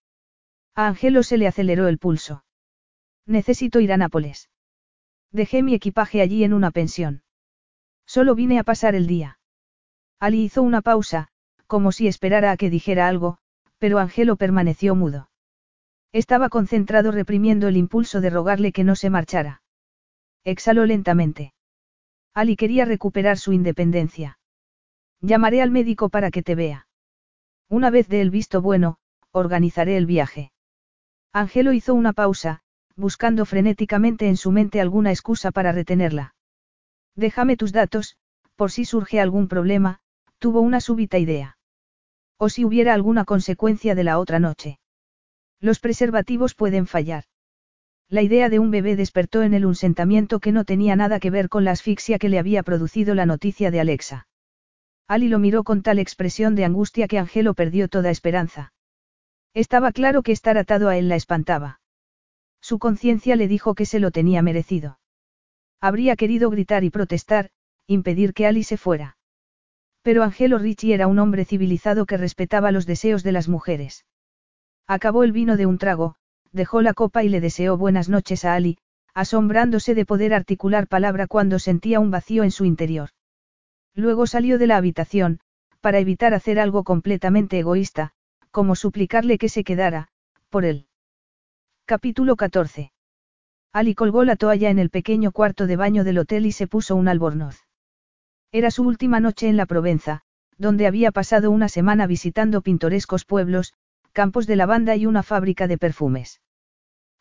A 0.75 0.87
Angelo 0.87 1.23
se 1.23 1.37
le 1.37 1.47
aceleró 1.47 1.87
el 1.87 1.97
pulso. 1.97 2.43
Necesito 3.25 3.79
ir 3.79 3.91
a 3.93 3.97
Nápoles. 3.97 4.49
Dejé 5.31 5.63
mi 5.63 5.73
equipaje 5.73 6.21
allí 6.21 6.43
en 6.43 6.53
una 6.53 6.71
pensión. 6.71 7.23
Solo 8.05 8.35
vine 8.35 8.59
a 8.59 8.63
pasar 8.63 8.95
el 8.95 9.05
día. 9.05 9.39
Ali 10.19 10.43
hizo 10.43 10.63
una 10.63 10.81
pausa, 10.81 11.27
como 11.67 11.91
si 11.91 12.07
esperara 12.07 12.51
a 12.51 12.57
que 12.57 12.69
dijera 12.69 13.07
algo, 13.07 13.37
pero 13.77 13.99
Angelo 13.99 14.35
permaneció 14.35 14.95
mudo. 14.95 15.29
Estaba 16.11 16.49
concentrado 16.49 17.11
reprimiendo 17.11 17.67
el 17.67 17.77
impulso 17.77 18.19
de 18.19 18.31
rogarle 18.31 18.71
que 18.71 18.83
no 18.83 18.95
se 18.95 19.11
marchara. 19.11 19.61
Exhaló 20.43 20.85
lentamente. 20.85 21.53
Ali 22.33 22.55
quería 22.55 22.85
recuperar 22.85 23.37
su 23.37 23.53
independencia. 23.53 24.39
Llamaré 25.21 25.61
al 25.61 25.69
médico 25.69 26.09
para 26.09 26.31
que 26.31 26.41
te 26.41 26.55
vea. 26.55 26.87
Una 27.69 27.91
vez 27.91 28.07
de 28.07 28.21
el 28.21 28.31
visto 28.31 28.61
bueno, 28.61 28.97
organizaré 29.31 29.97
el 29.97 30.07
viaje. 30.07 30.51
Angelo 31.31 31.73
hizo 31.73 31.93
una 31.93 32.13
pausa, 32.13 32.61
buscando 32.99 33.45
frenéticamente 33.45 34.27
en 34.27 34.35
su 34.35 34.51
mente 34.51 34.81
alguna 34.81 35.11
excusa 35.11 35.51
para 35.51 35.71
retenerla. 35.71 36.35
Déjame 37.15 37.55
tus 37.55 37.71
datos, 37.71 38.17
por 38.55 38.71
si 38.71 38.83
surge 38.83 39.21
algún 39.21 39.47
problema, 39.47 39.99
tuvo 40.37 40.59
una 40.59 40.81
súbita 40.81 41.17
idea. 41.17 41.57
O 42.37 42.49
si 42.49 42.65
hubiera 42.65 42.93
alguna 42.93 43.23
consecuencia 43.25 43.95
de 43.95 44.03
la 44.03 44.19
otra 44.19 44.39
noche. 44.39 44.79
Los 45.61 45.79
preservativos 45.79 46.55
pueden 46.55 46.87
fallar. 46.87 47.23
La 48.09 48.21
idea 48.21 48.49
de 48.49 48.59
un 48.59 48.71
bebé 48.71 48.95
despertó 48.95 49.43
en 49.43 49.53
él 49.53 49.65
un 49.65 49.75
sentimiento 49.75 50.39
que 50.39 50.51
no 50.51 50.65
tenía 50.65 50.95
nada 50.95 51.19
que 51.19 51.29
ver 51.29 51.47
con 51.47 51.63
la 51.63 51.71
asfixia 51.71 52.19
que 52.19 52.29
le 52.29 52.39
había 52.39 52.63
producido 52.63 53.15
la 53.15 53.25
noticia 53.25 53.71
de 53.71 53.79
Alexa. 53.79 54.27
Ali 55.07 55.27
lo 55.27 55.39
miró 55.39 55.63
con 55.63 55.83
tal 55.83 55.99
expresión 55.99 56.55
de 56.55 56.65
angustia 56.65 57.07
que 57.07 57.17
Angelo 57.17 57.53
perdió 57.53 57.87
toda 57.87 58.09
esperanza. 58.09 58.73
Estaba 59.53 59.91
claro 59.91 60.21
que 60.21 60.31
estar 60.31 60.57
atado 60.57 60.89
a 60.89 60.97
él 60.97 61.07
la 61.07 61.15
espantaba. 61.15 61.78
Su 62.61 62.79
conciencia 62.79 63.35
le 63.35 63.47
dijo 63.47 63.75
que 63.75 63.85
se 63.85 63.99
lo 63.99 64.11
tenía 64.11 64.41
merecido. 64.41 64.99
Habría 65.81 66.15
querido 66.15 66.49
gritar 66.49 66.83
y 66.83 66.89
protestar, 66.89 67.51
impedir 67.87 68.33
que 68.33 68.45
Ali 68.45 68.63
se 68.63 68.77
fuera. 68.77 69.17
Pero 70.01 70.23
Angelo 70.23 70.57
Ricci 70.57 70.93
era 70.93 71.07
un 71.07 71.19
hombre 71.19 71.45
civilizado 71.45 72.05
que 72.05 72.17
respetaba 72.17 72.71
los 72.71 72.85
deseos 72.85 73.23
de 73.23 73.31
las 73.31 73.47
mujeres. 73.47 74.05
Acabó 74.87 75.23
el 75.23 75.31
vino 75.31 75.57
de 75.57 75.65
un 75.65 75.77
trago, 75.77 76.15
dejó 76.51 76.81
la 76.81 76.93
copa 76.93 77.23
y 77.23 77.29
le 77.29 77.41
deseó 77.41 77.77
buenas 77.77 78.09
noches 78.09 78.45
a 78.45 78.55
Ali, 78.55 78.77
asombrándose 79.13 79.95
de 79.95 80.05
poder 80.05 80.33
articular 80.33 80.87
palabra 80.87 81.27
cuando 81.27 81.59
sentía 81.59 81.99
un 81.99 82.11
vacío 82.11 82.43
en 82.43 82.51
su 82.51 82.65
interior. 82.65 83.09
Luego 83.93 84.27
salió 84.27 84.57
de 84.57 84.67
la 84.67 84.77
habitación, 84.77 85.39
para 85.81 85.99
evitar 85.99 86.33
hacer 86.33 86.59
algo 86.59 86.83
completamente 86.83 87.59
egoísta, 87.59 88.11
como 88.51 88.75
suplicarle 88.75 89.37
que 89.37 89.49
se 89.49 89.63
quedara, 89.63 90.09
por 90.49 90.65
él. 90.65 90.88
Capítulo 91.89 92.35
14. 92.35 92.91
Ali 93.73 93.95
colgó 93.95 94.23
la 94.23 94.35
toalla 94.35 94.69
en 94.69 94.77
el 94.77 94.91
pequeño 94.91 95.31
cuarto 95.31 95.65
de 95.65 95.75
baño 95.75 96.03
del 96.03 96.19
hotel 96.19 96.45
y 96.45 96.51
se 96.51 96.67
puso 96.67 96.95
un 96.95 97.07
albornoz. 97.07 97.65
Era 98.51 98.69
su 98.69 98.83
última 98.83 99.19
noche 99.19 99.47
en 99.47 99.57
la 99.57 99.65
Provenza, 99.65 100.21
donde 100.59 100.85
había 100.85 101.11
pasado 101.11 101.49
una 101.49 101.67
semana 101.67 102.05
visitando 102.05 102.61
pintorescos 102.61 103.25
pueblos, 103.25 103.73
campos 104.11 104.45
de 104.45 104.55
lavanda 104.55 104.95
y 104.97 105.07
una 105.07 105.23
fábrica 105.23 105.65
de 105.65 105.79
perfumes. 105.79 106.41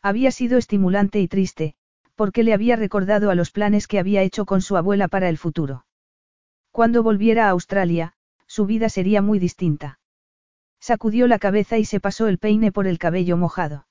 Había 0.03 0.29
sido 0.29 0.59
estimulante 0.59 1.19
y 1.19 1.27
triste, 1.27 1.73
porque 2.13 2.43
le 2.43 2.53
había 2.53 2.75
recordado 2.75 3.31
a 3.31 3.35
los 3.35 3.49
planes 3.49 3.87
que 3.87 3.97
había 3.97 4.21
hecho 4.21 4.45
con 4.45 4.61
su 4.61 4.77
abuela 4.77 5.07
para 5.07 5.29
el 5.29 5.39
futuro. 5.39 5.87
Cuando 6.69 7.01
volviera 7.01 7.47
a 7.47 7.49
Australia, 7.49 8.13
su 8.45 8.67
vida 8.67 8.89
sería 8.89 9.23
muy 9.23 9.39
distinta. 9.39 9.99
Sacudió 10.79 11.25
la 11.25 11.39
cabeza 11.39 11.79
y 11.79 11.85
se 11.85 11.99
pasó 11.99 12.27
el 12.27 12.37
peine 12.37 12.71
por 12.71 12.85
el 12.85 12.99
cabello 12.99 13.35
mojado. 13.35 13.87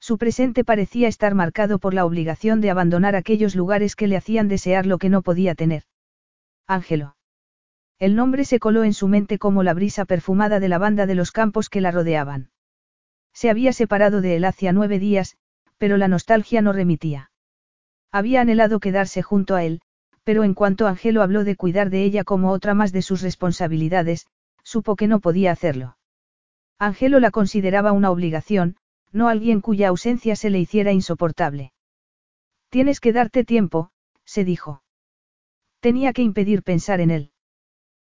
Su 0.00 0.16
presente 0.16 0.64
parecía 0.64 1.08
estar 1.08 1.34
marcado 1.34 1.78
por 1.78 1.92
la 1.92 2.06
obligación 2.06 2.60
de 2.60 2.70
abandonar 2.70 3.14
aquellos 3.14 3.54
lugares 3.54 3.94
que 3.94 4.08
le 4.08 4.16
hacían 4.16 4.48
desear 4.48 4.86
lo 4.86 4.98
que 4.98 5.10
no 5.10 5.20
podía 5.22 5.54
tener. 5.54 5.84
Ángelo. 6.66 7.16
El 7.98 8.16
nombre 8.16 8.46
se 8.46 8.58
coló 8.58 8.82
en 8.82 8.94
su 8.94 9.08
mente 9.08 9.38
como 9.38 9.62
la 9.62 9.74
brisa 9.74 10.06
perfumada 10.06 10.58
de 10.58 10.68
la 10.68 10.78
banda 10.78 11.04
de 11.04 11.14
los 11.14 11.32
campos 11.32 11.68
que 11.68 11.82
la 11.82 11.90
rodeaban. 11.90 12.50
Se 13.34 13.50
había 13.50 13.74
separado 13.74 14.22
de 14.22 14.36
él 14.36 14.46
hacía 14.46 14.72
nueve 14.72 14.98
días, 14.98 15.36
pero 15.76 15.98
la 15.98 16.08
nostalgia 16.08 16.62
no 16.62 16.72
remitía. 16.72 17.30
Había 18.10 18.40
anhelado 18.40 18.80
quedarse 18.80 19.22
junto 19.22 19.54
a 19.54 19.64
él, 19.64 19.82
pero 20.24 20.44
en 20.44 20.54
cuanto 20.54 20.86
Ángelo 20.86 21.22
habló 21.22 21.44
de 21.44 21.56
cuidar 21.56 21.90
de 21.90 22.04
ella 22.04 22.24
como 22.24 22.52
otra 22.52 22.72
más 22.72 22.92
de 22.92 23.02
sus 23.02 23.20
responsabilidades, 23.20 24.26
supo 24.62 24.96
que 24.96 25.06
no 25.06 25.20
podía 25.20 25.52
hacerlo. 25.52 25.98
Ángelo 26.78 27.20
la 27.20 27.30
consideraba 27.30 27.92
una 27.92 28.10
obligación, 28.10 28.76
no 29.12 29.28
alguien 29.28 29.60
cuya 29.60 29.88
ausencia 29.88 30.36
se 30.36 30.50
le 30.50 30.58
hiciera 30.58 30.92
insoportable. 30.92 31.72
Tienes 32.68 33.00
que 33.00 33.12
darte 33.12 33.44
tiempo, 33.44 33.90
se 34.24 34.44
dijo. 34.44 34.82
Tenía 35.80 36.12
que 36.12 36.22
impedir 36.22 36.62
pensar 36.62 37.00
en 37.00 37.10
él. 37.10 37.32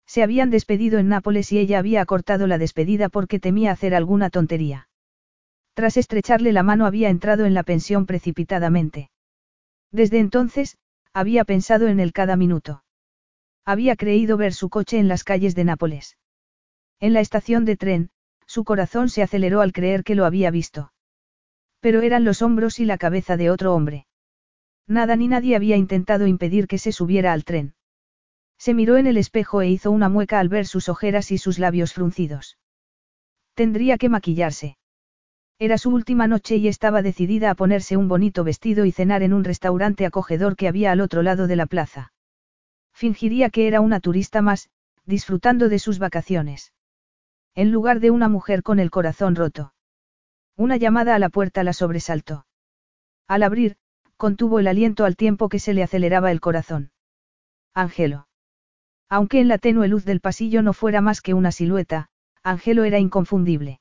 Se 0.05 0.23
habían 0.23 0.49
despedido 0.49 0.99
en 0.99 1.07
Nápoles 1.07 1.51
y 1.51 1.57
ella 1.57 1.79
había 1.79 2.01
acortado 2.01 2.45
la 2.45 2.57
despedida 2.57 3.09
porque 3.09 3.39
temía 3.39 3.71
hacer 3.71 3.95
alguna 3.95 4.29
tontería. 4.29 4.89
Tras 5.73 5.97
estrecharle 5.97 6.51
la 6.51 6.63
mano 6.63 6.85
había 6.85 7.09
entrado 7.09 7.45
en 7.45 7.53
la 7.53 7.63
pensión 7.63 8.05
precipitadamente. 8.05 9.09
Desde 9.91 10.19
entonces, 10.19 10.77
había 11.13 11.45
pensado 11.45 11.87
en 11.87 11.99
él 11.99 12.13
cada 12.13 12.35
minuto. 12.35 12.83
Había 13.65 13.95
creído 13.95 14.37
ver 14.37 14.53
su 14.53 14.69
coche 14.69 14.99
en 14.99 15.07
las 15.07 15.23
calles 15.23 15.55
de 15.55 15.63
Nápoles. 15.63 16.17
En 16.99 17.13
la 17.13 17.21
estación 17.21 17.65
de 17.65 17.77
tren, 17.77 18.09
su 18.51 18.65
corazón 18.65 19.07
se 19.07 19.23
aceleró 19.23 19.61
al 19.61 19.71
creer 19.71 20.03
que 20.03 20.13
lo 20.13 20.25
había 20.25 20.51
visto. 20.51 20.91
Pero 21.79 22.01
eran 22.01 22.25
los 22.25 22.41
hombros 22.41 22.81
y 22.81 22.85
la 22.85 22.97
cabeza 22.97 23.37
de 23.37 23.49
otro 23.49 23.73
hombre. 23.73 24.07
Nada 24.87 25.15
ni 25.15 25.29
nadie 25.29 25.55
había 25.55 25.77
intentado 25.77 26.27
impedir 26.27 26.67
que 26.67 26.77
se 26.77 26.91
subiera 26.91 27.31
al 27.31 27.45
tren. 27.45 27.75
Se 28.57 28.73
miró 28.73 28.97
en 28.97 29.07
el 29.07 29.15
espejo 29.15 29.61
e 29.61 29.69
hizo 29.69 29.89
una 29.89 30.09
mueca 30.09 30.41
al 30.41 30.49
ver 30.49 30.67
sus 30.67 30.89
ojeras 30.89 31.31
y 31.31 31.37
sus 31.37 31.59
labios 31.59 31.93
fruncidos. 31.93 32.57
Tendría 33.53 33.97
que 33.97 34.09
maquillarse. 34.09 34.77
Era 35.57 35.77
su 35.77 35.89
última 35.89 36.27
noche 36.27 36.57
y 36.57 36.67
estaba 36.67 37.01
decidida 37.01 37.51
a 37.51 37.55
ponerse 37.55 37.95
un 37.95 38.09
bonito 38.09 38.43
vestido 38.43 38.83
y 38.83 38.91
cenar 38.91 39.23
en 39.23 39.31
un 39.31 39.45
restaurante 39.45 40.05
acogedor 40.05 40.57
que 40.57 40.67
había 40.67 40.91
al 40.91 40.99
otro 40.99 41.21
lado 41.21 41.47
de 41.47 41.55
la 41.55 41.67
plaza. 41.67 42.11
Fingiría 42.91 43.49
que 43.49 43.67
era 43.67 43.79
una 43.79 44.01
turista 44.01 44.41
más, 44.41 44.69
disfrutando 45.05 45.69
de 45.69 45.79
sus 45.79 45.99
vacaciones. 45.99 46.73
En 47.55 47.71
lugar 47.71 47.99
de 47.99 48.11
una 48.11 48.29
mujer 48.29 48.63
con 48.63 48.79
el 48.79 48.89
corazón 48.89 49.35
roto. 49.35 49.73
Una 50.55 50.77
llamada 50.77 51.15
a 51.15 51.19
la 51.19 51.29
puerta 51.29 51.63
la 51.63 51.73
sobresaltó. 51.73 52.45
Al 53.27 53.43
abrir, 53.43 53.77
contuvo 54.17 54.59
el 54.59 54.67
aliento 54.67 55.05
al 55.05 55.15
tiempo 55.15 55.49
que 55.49 55.59
se 55.59 55.73
le 55.73 55.83
aceleraba 55.83 56.31
el 56.31 56.41
corazón. 56.41 56.91
Ángelo. 57.73 58.27
Aunque 59.09 59.39
en 59.39 59.47
la 59.47 59.57
tenue 59.57 59.87
luz 59.87 60.05
del 60.05 60.21
pasillo 60.21 60.61
no 60.61 60.73
fuera 60.73 61.01
más 61.01 61.21
que 61.21 61.33
una 61.33 61.51
silueta, 61.51 62.09
Ángelo 62.43 62.83
era 62.83 62.99
inconfundible. 62.99 63.79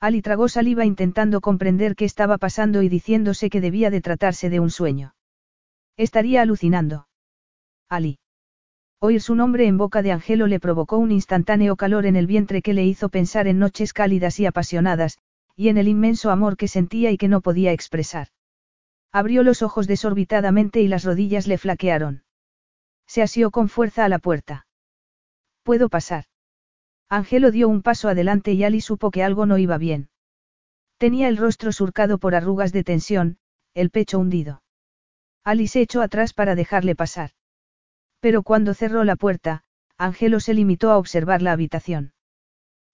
Ali 0.00 0.22
tragó 0.22 0.48
saliva 0.48 0.84
intentando 0.84 1.40
comprender 1.40 1.94
qué 1.94 2.06
estaba 2.06 2.38
pasando 2.38 2.82
y 2.82 2.88
diciéndose 2.88 3.50
que 3.50 3.60
debía 3.60 3.90
de 3.90 4.00
tratarse 4.00 4.48
de 4.48 4.58
un 4.58 4.70
sueño. 4.70 5.14
Estaría 5.96 6.40
alucinando. 6.40 7.08
Ali. 7.88 8.19
Oír 9.02 9.22
su 9.22 9.34
nombre 9.34 9.66
en 9.66 9.78
boca 9.78 10.02
de 10.02 10.12
Ángelo 10.12 10.46
le 10.46 10.60
provocó 10.60 10.98
un 10.98 11.10
instantáneo 11.10 11.74
calor 11.76 12.04
en 12.04 12.16
el 12.16 12.26
vientre 12.26 12.60
que 12.60 12.74
le 12.74 12.84
hizo 12.84 13.08
pensar 13.08 13.48
en 13.48 13.58
noches 13.58 13.94
cálidas 13.94 14.38
y 14.40 14.44
apasionadas, 14.44 15.18
y 15.56 15.70
en 15.70 15.78
el 15.78 15.88
inmenso 15.88 16.30
amor 16.30 16.58
que 16.58 16.68
sentía 16.68 17.10
y 17.10 17.16
que 17.16 17.26
no 17.26 17.40
podía 17.40 17.72
expresar. 17.72 18.28
Abrió 19.10 19.42
los 19.42 19.62
ojos 19.62 19.86
desorbitadamente 19.86 20.82
y 20.82 20.88
las 20.88 21.04
rodillas 21.04 21.46
le 21.46 21.56
flaquearon. 21.56 22.24
Se 23.06 23.22
asió 23.22 23.50
con 23.50 23.70
fuerza 23.70 24.04
a 24.04 24.10
la 24.10 24.18
puerta. 24.18 24.66
¿Puedo 25.62 25.88
pasar? 25.88 26.26
Ángelo 27.08 27.50
dio 27.50 27.70
un 27.70 27.80
paso 27.80 28.10
adelante 28.10 28.52
y 28.52 28.64
Ali 28.64 28.82
supo 28.82 29.10
que 29.10 29.24
algo 29.24 29.46
no 29.46 29.56
iba 29.56 29.78
bien. 29.78 30.10
Tenía 30.98 31.28
el 31.28 31.38
rostro 31.38 31.72
surcado 31.72 32.18
por 32.18 32.34
arrugas 32.34 32.70
de 32.72 32.84
tensión, 32.84 33.38
el 33.72 33.88
pecho 33.88 34.18
hundido. 34.18 34.62
Ali 35.42 35.68
se 35.68 35.80
echó 35.80 36.02
atrás 36.02 36.34
para 36.34 36.54
dejarle 36.54 36.94
pasar. 36.94 37.30
Pero 38.20 38.42
cuando 38.42 38.74
cerró 38.74 39.04
la 39.04 39.16
puerta, 39.16 39.64
Ángelo 39.96 40.40
se 40.40 40.54
limitó 40.54 40.90
a 40.90 40.98
observar 40.98 41.42
la 41.42 41.52
habitación. 41.52 42.12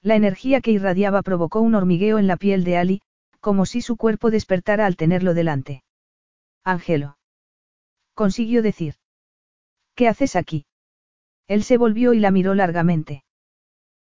La 0.03 0.15
energía 0.15 0.61
que 0.61 0.71
irradiaba 0.71 1.23
provocó 1.23 1.61
un 1.61 1.75
hormigueo 1.75 2.19
en 2.19 2.27
la 2.27 2.37
piel 2.37 2.65
de 2.65 2.77
Ali, 2.77 3.03
como 3.41 3.67
si 3.67 3.81
su 3.81 3.97
cuerpo 3.97 4.31
despertara 4.31 4.87
al 4.87 4.97
tenerlo 4.97 5.35
delante. 5.35 5.83
Ángelo. 6.65 7.19
Consiguió 8.15 8.63
decir. 8.63 8.95
¿Qué 9.95 10.09
haces 10.09 10.37
aquí? 10.37 10.67
Él 11.49 11.63
se 11.63 11.77
volvió 11.77 12.13
y 12.13 12.21
la 12.21 12.31
miró 12.31 12.55
largamente. 12.55 13.25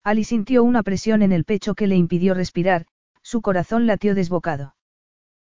Ali 0.03 0.23
sintió 0.23 0.63
una 0.63 0.83
presión 0.83 1.21
en 1.21 1.31
el 1.31 1.45
pecho 1.45 1.73
que 1.75 1.87
le 1.87 1.95
impidió 1.95 2.33
respirar, 2.33 2.85
su 3.21 3.41
corazón 3.41 3.87
latió 3.87 4.13
desbocado. 4.13 4.75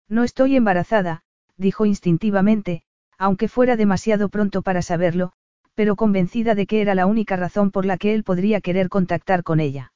No 0.09 0.23
estoy 0.23 0.55
embarazada, 0.55 1.23
dijo 1.57 1.85
instintivamente, 1.85 2.83
aunque 3.17 3.47
fuera 3.47 3.75
demasiado 3.75 4.29
pronto 4.29 4.61
para 4.61 4.81
saberlo, 4.81 5.33
pero 5.77 5.95
convencida 5.95 6.55
de 6.55 6.65
que 6.65 6.81
era 6.81 6.95
la 6.95 7.05
única 7.05 7.35
razón 7.35 7.69
por 7.69 7.85
la 7.85 7.97
que 7.97 8.15
él 8.15 8.23
podría 8.23 8.61
querer 8.61 8.89
contactar 8.89 9.43
con 9.43 9.59
ella. 9.59 9.93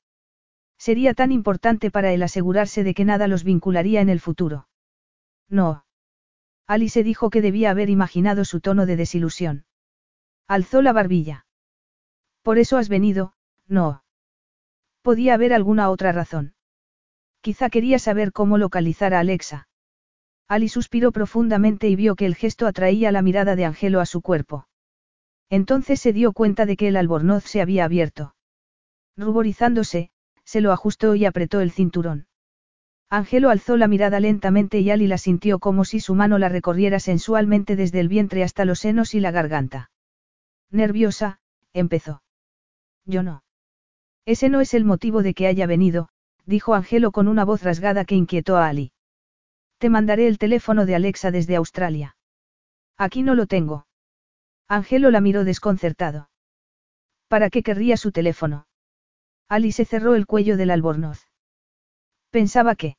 Sería 0.78 1.16
tan 1.16 1.32
importante 1.32 1.90
para 1.90 2.14
él 2.14 2.22
asegurarse 2.22 2.84
de 2.84 2.94
que 2.94 3.04
nada 3.04 3.28
los 3.28 3.44
vincularía 3.44 4.00
en 4.00 4.10
el 4.10 4.20
futuro. 4.20 4.68
No. 5.50 5.86
Ali 6.68 6.88
se 6.88 7.02
dijo 7.02 7.32
que 7.32 7.42
debía 7.42 7.72
haber 7.72 7.90
imaginado 7.90 8.46
su 8.46 8.62
tono 8.62 8.86
de 8.86 8.96
desilusión. 8.96 9.66
Alzó 10.48 10.84
la 10.84 10.94
barbilla. 10.94 11.48
Por 12.44 12.60
eso 12.60 12.78
has 12.78 12.88
venido, 12.88 13.34
no. 13.68 14.04
Podía 15.02 15.34
haber 15.34 15.52
alguna 15.52 15.90
otra 15.90 16.12
razón. 16.12 16.54
Quizá 17.42 17.72
quería 17.72 17.98
saber 17.98 18.34
cómo 18.34 18.60
localizar 18.60 19.16
a 19.16 19.20
Alexa. 19.20 19.68
Ali 20.48 20.70
suspiró 20.70 21.12
profundamente 21.12 21.90
y 21.90 21.96
vio 21.96 22.16
que 22.16 22.28
el 22.28 22.36
gesto 22.36 22.68
atraía 22.68 23.12
la 23.12 23.24
mirada 23.24 23.56
de 23.56 23.66
Angelo 23.66 24.00
a 24.00 24.06
su 24.06 24.22
cuerpo. 24.22 24.68
Entonces 25.52 26.00
se 26.00 26.14
dio 26.14 26.32
cuenta 26.32 26.66
de 26.66 26.78
que 26.78 26.88
el 26.88 26.96
albornoz 26.96 27.44
se 27.44 27.62
había 27.62 27.84
abierto. 27.84 28.34
Ruborizándose, 29.18 30.10
se 30.46 30.62
lo 30.62 30.72
ajustó 30.72 31.14
y 31.14 31.26
apretó 31.26 31.60
el 31.60 31.72
cinturón. 31.72 32.28
Angelo 33.10 33.50
alzó 33.50 33.76
la 33.76 33.90
mirada 33.90 34.22
lentamente 34.22 34.80
y 34.80 34.90
Ali 34.90 35.08
la 35.08 35.18
sintió 35.18 35.60
como 35.60 35.84
si 35.84 36.00
su 36.00 36.16
mano 36.16 36.40
la 36.40 36.48
recorriera 36.48 37.02
sensualmente 37.02 37.76
desde 37.76 38.00
el 38.00 38.08
vientre 38.08 38.44
hasta 38.44 38.64
los 38.64 38.80
senos 38.80 39.14
y 39.14 39.20
la 39.20 39.32
garganta. 39.32 39.92
Nerviosa, 40.70 41.42
empezó. 41.74 42.24
Yo 43.06 43.22
no. 43.22 43.44
Ese 44.26 44.48
no 44.48 44.62
es 44.62 44.74
el 44.74 44.86
motivo 44.86 45.22
de 45.22 45.34
que 45.34 45.48
haya 45.48 45.68
venido, 45.68 46.08
dijo 46.46 46.76
Angelo 46.76 47.12
con 47.12 47.28
una 47.28 47.44
voz 47.44 47.62
rasgada 47.62 48.06
que 48.06 48.16
inquietó 48.16 48.56
a 48.56 48.70
Ali. 48.70 48.94
Te 49.80 49.90
mandaré 49.90 50.28
el 50.28 50.38
teléfono 50.38 50.86
de 50.86 50.96
Alexa 50.96 51.30
desde 51.30 51.58
Australia. 51.58 52.16
Aquí 52.98 53.22
no 53.22 53.36
lo 53.36 53.48
tengo. 53.48 53.86
Angelo 54.72 55.12
la 55.12 55.20
miró 55.20 55.44
desconcertado. 55.44 56.30
¿Para 57.28 57.50
qué 57.50 57.62
querría 57.62 57.98
su 57.98 58.14
teléfono? 58.14 58.68
Ali 59.50 59.74
se 59.74 59.84
cerró 59.84 60.16
el 60.16 60.26
cuello 60.26 60.56
del 60.56 60.72
albornoz. 60.72 61.28
Pensaba 62.30 62.76
que. 62.76 62.96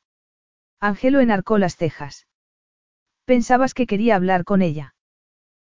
Angelo 0.79 1.19
enarcó 1.19 1.57
las 1.57 1.75
cejas. 1.75 2.27
Pensabas 3.25 3.73
que 3.73 3.87
quería 3.87 4.15
hablar 4.15 4.43
con 4.43 4.61
ella. 4.61 4.93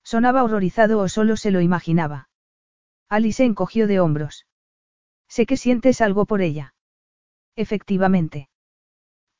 Sonaba 0.04 0.44
horrorizado 0.44 0.98
o 0.98 1.08
solo 1.08 1.38
se 1.38 1.52
lo 1.52 1.62
imaginaba. 1.62 2.30
Alice 3.08 3.44
encogió 3.44 3.86
de 3.86 4.00
hombros. 4.00 4.48
Sé 5.28 5.46
que 5.46 5.56
sientes 5.56 6.02
algo 6.02 6.26
por 6.26 6.42
ella. 6.42 6.74
Efectivamente. 7.56 8.50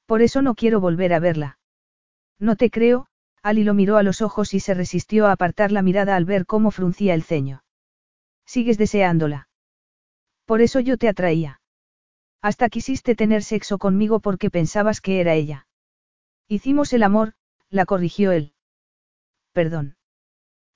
Por 0.06 0.22
eso 0.22 0.44
no 0.44 0.54
quiero 0.54 0.80
volver 0.80 1.12
a 1.14 1.20
verla. 1.20 1.58
No 2.38 2.56
te 2.56 2.70
creo, 2.70 3.08
Ali 3.44 3.64
lo 3.64 3.74
miró 3.74 3.98
a 3.98 4.04
los 4.04 4.22
ojos 4.22 4.54
y 4.54 4.60
se 4.60 4.74
resistió 4.74 5.26
a 5.28 5.32
apartar 5.32 5.72
la 5.72 5.82
mirada 5.82 6.16
al 6.16 6.26
ver 6.26 6.46
cómo 6.46 6.72
fruncía 6.72 7.14
el 7.14 7.24
ceño. 7.24 7.64
Sigues 8.46 8.78
deseándola. 8.78 9.50
Por 10.46 10.62
eso 10.62 10.80
yo 10.80 10.98
te 10.98 11.08
atraía. 11.08 11.62
Hasta 12.42 12.70
quisiste 12.70 13.16
tener 13.16 13.44
sexo 13.44 13.78
conmigo 13.78 14.20
porque 14.20 14.50
pensabas 14.50 15.02
que 15.02 15.22
era 15.22 15.34
ella. 15.34 15.68
Hicimos 16.48 16.94
el 16.94 17.04
amor, 17.04 17.34
la 17.70 17.86
corrigió 17.86 18.32
él. 18.32 18.54
Perdón. 19.54 19.96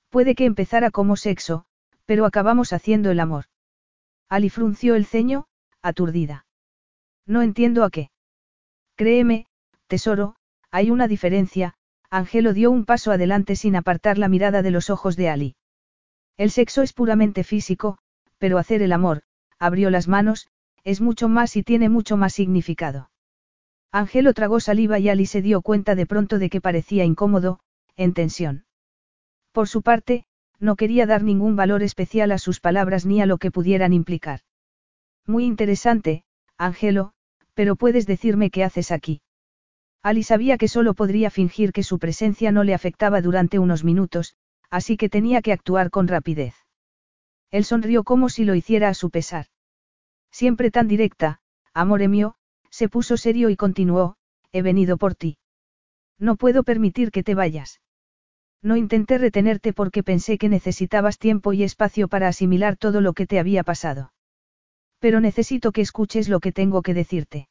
Puede 0.08 0.34
que 0.34 0.44
empezara 0.44 0.90
como 0.90 1.16
sexo, 1.16 1.66
pero 2.04 2.24
acabamos 2.24 2.72
haciendo 2.72 3.10
el 3.10 3.20
amor. 3.20 3.46
Ali 4.28 4.48
frunció 4.48 4.94
el 4.94 5.06
ceño, 5.06 5.46
aturdida. 5.82 6.46
No 7.26 7.42
entiendo 7.42 7.84
a 7.84 7.90
qué. 7.90 8.10
Créeme, 8.96 9.46
tesoro, 9.88 10.36
hay 10.70 10.90
una 10.90 11.08
diferencia, 11.08 11.74
Angelo 12.16 12.54
dio 12.54 12.70
un 12.70 12.86
paso 12.86 13.12
adelante 13.12 13.56
sin 13.56 13.76
apartar 13.76 14.16
la 14.16 14.28
mirada 14.28 14.62
de 14.62 14.70
los 14.70 14.88
ojos 14.88 15.16
de 15.16 15.28
Ali. 15.28 15.54
El 16.38 16.50
sexo 16.50 16.80
es 16.80 16.94
puramente 16.94 17.44
físico, 17.44 17.98
pero 18.38 18.56
hacer 18.56 18.80
el 18.80 18.92
amor, 18.92 19.20
abrió 19.58 19.90
las 19.90 20.08
manos, 20.08 20.48
es 20.82 21.02
mucho 21.02 21.28
más 21.28 21.56
y 21.56 21.62
tiene 21.62 21.90
mucho 21.90 22.16
más 22.16 22.32
significado. 22.32 23.10
Angelo 23.92 24.32
tragó 24.32 24.60
saliva 24.60 24.98
y 24.98 25.10
Ali 25.10 25.26
se 25.26 25.42
dio 25.42 25.60
cuenta 25.60 25.94
de 25.94 26.06
pronto 26.06 26.38
de 26.38 26.48
que 26.48 26.62
parecía 26.62 27.04
incómodo, 27.04 27.60
en 27.96 28.14
tensión. 28.14 28.64
Por 29.52 29.68
su 29.68 29.82
parte, 29.82 30.24
no 30.58 30.76
quería 30.76 31.04
dar 31.04 31.22
ningún 31.22 31.54
valor 31.54 31.82
especial 31.82 32.32
a 32.32 32.38
sus 32.38 32.60
palabras 32.60 33.04
ni 33.04 33.20
a 33.20 33.26
lo 33.26 33.36
que 33.36 33.50
pudieran 33.50 33.92
implicar. 33.92 34.40
Muy 35.26 35.44
interesante, 35.44 36.24
Angelo, 36.56 37.12
pero 37.52 37.76
puedes 37.76 38.06
decirme 38.06 38.48
qué 38.48 38.64
haces 38.64 38.90
aquí. 38.90 39.20
Ali 40.06 40.22
sabía 40.22 40.56
que 40.56 40.68
solo 40.68 40.94
podría 40.94 41.30
fingir 41.30 41.72
que 41.72 41.82
su 41.82 41.98
presencia 41.98 42.52
no 42.52 42.62
le 42.62 42.74
afectaba 42.74 43.20
durante 43.20 43.58
unos 43.58 43.82
minutos, 43.82 44.36
así 44.70 44.96
que 44.96 45.08
tenía 45.08 45.42
que 45.42 45.52
actuar 45.52 45.90
con 45.90 46.06
rapidez. 46.06 46.54
Él 47.50 47.64
sonrió 47.64 48.04
como 48.04 48.28
si 48.28 48.44
lo 48.44 48.54
hiciera 48.54 48.88
a 48.88 48.94
su 48.94 49.10
pesar. 49.10 49.46
Siempre 50.30 50.70
tan 50.70 50.86
directa, 50.86 51.40
amore 51.74 52.06
mío, 52.06 52.36
se 52.70 52.88
puso 52.88 53.16
serio 53.16 53.50
y 53.50 53.56
continuó, 53.56 54.14
he 54.52 54.62
venido 54.62 54.96
por 54.96 55.16
ti. 55.16 55.38
No 56.20 56.36
puedo 56.36 56.62
permitir 56.62 57.10
que 57.10 57.24
te 57.24 57.34
vayas. 57.34 57.80
No 58.62 58.76
intenté 58.76 59.18
retenerte 59.18 59.72
porque 59.72 60.04
pensé 60.04 60.38
que 60.38 60.48
necesitabas 60.48 61.18
tiempo 61.18 61.52
y 61.52 61.64
espacio 61.64 62.06
para 62.06 62.28
asimilar 62.28 62.76
todo 62.76 63.00
lo 63.00 63.12
que 63.12 63.26
te 63.26 63.40
había 63.40 63.64
pasado. 63.64 64.12
Pero 65.00 65.20
necesito 65.20 65.72
que 65.72 65.80
escuches 65.80 66.28
lo 66.28 66.38
que 66.38 66.52
tengo 66.52 66.82
que 66.82 66.94
decirte. 66.94 67.48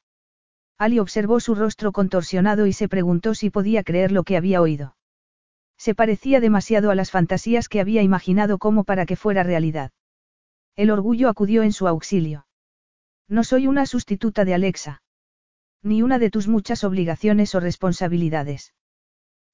Ali 0.77 0.99
observó 0.99 1.39
su 1.39 1.55
rostro 1.55 1.91
contorsionado 1.91 2.67
y 2.67 2.73
se 2.73 2.89
preguntó 2.89 3.33
si 3.33 3.49
podía 3.49 3.83
creer 3.83 4.11
lo 4.11 4.23
que 4.23 4.35
había 4.35 4.61
oído. 4.61 4.95
Se 5.77 5.95
parecía 5.95 6.39
demasiado 6.39 6.91
a 6.91 6.95
las 6.95 7.11
fantasías 7.11 7.69
que 7.69 7.79
había 7.79 8.01
imaginado 8.01 8.57
como 8.57 8.83
para 8.83 9.05
que 9.05 9.15
fuera 9.15 9.43
realidad. 9.43 9.91
El 10.75 10.91
orgullo 10.91 11.29
acudió 11.29 11.63
en 11.63 11.71
su 11.71 11.87
auxilio. 11.87 12.47
No 13.27 13.43
soy 13.43 13.67
una 13.67 13.85
sustituta 13.85 14.45
de 14.45 14.53
Alexa. 14.53 15.01
Ni 15.81 16.01
una 16.01 16.19
de 16.19 16.29
tus 16.29 16.47
muchas 16.47 16.83
obligaciones 16.83 17.55
o 17.55 17.59
responsabilidades. 17.59 18.73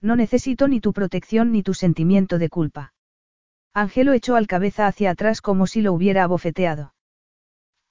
No 0.02 0.16
necesito 0.16 0.68
ni 0.68 0.80
tu 0.80 0.94
protección 0.94 1.52
ni 1.52 1.62
tu 1.62 1.74
sentimiento 1.74 2.40
de 2.40 2.50
culpa. 2.50 2.94
Angelo 3.74 4.14
echó 4.14 4.36
al 4.36 4.48
cabeza 4.48 4.88
hacia 4.88 5.12
atrás 5.12 5.42
como 5.42 5.68
si 5.68 5.82
lo 5.82 5.94
hubiera 5.94 6.24
abofeteado. 6.24 6.94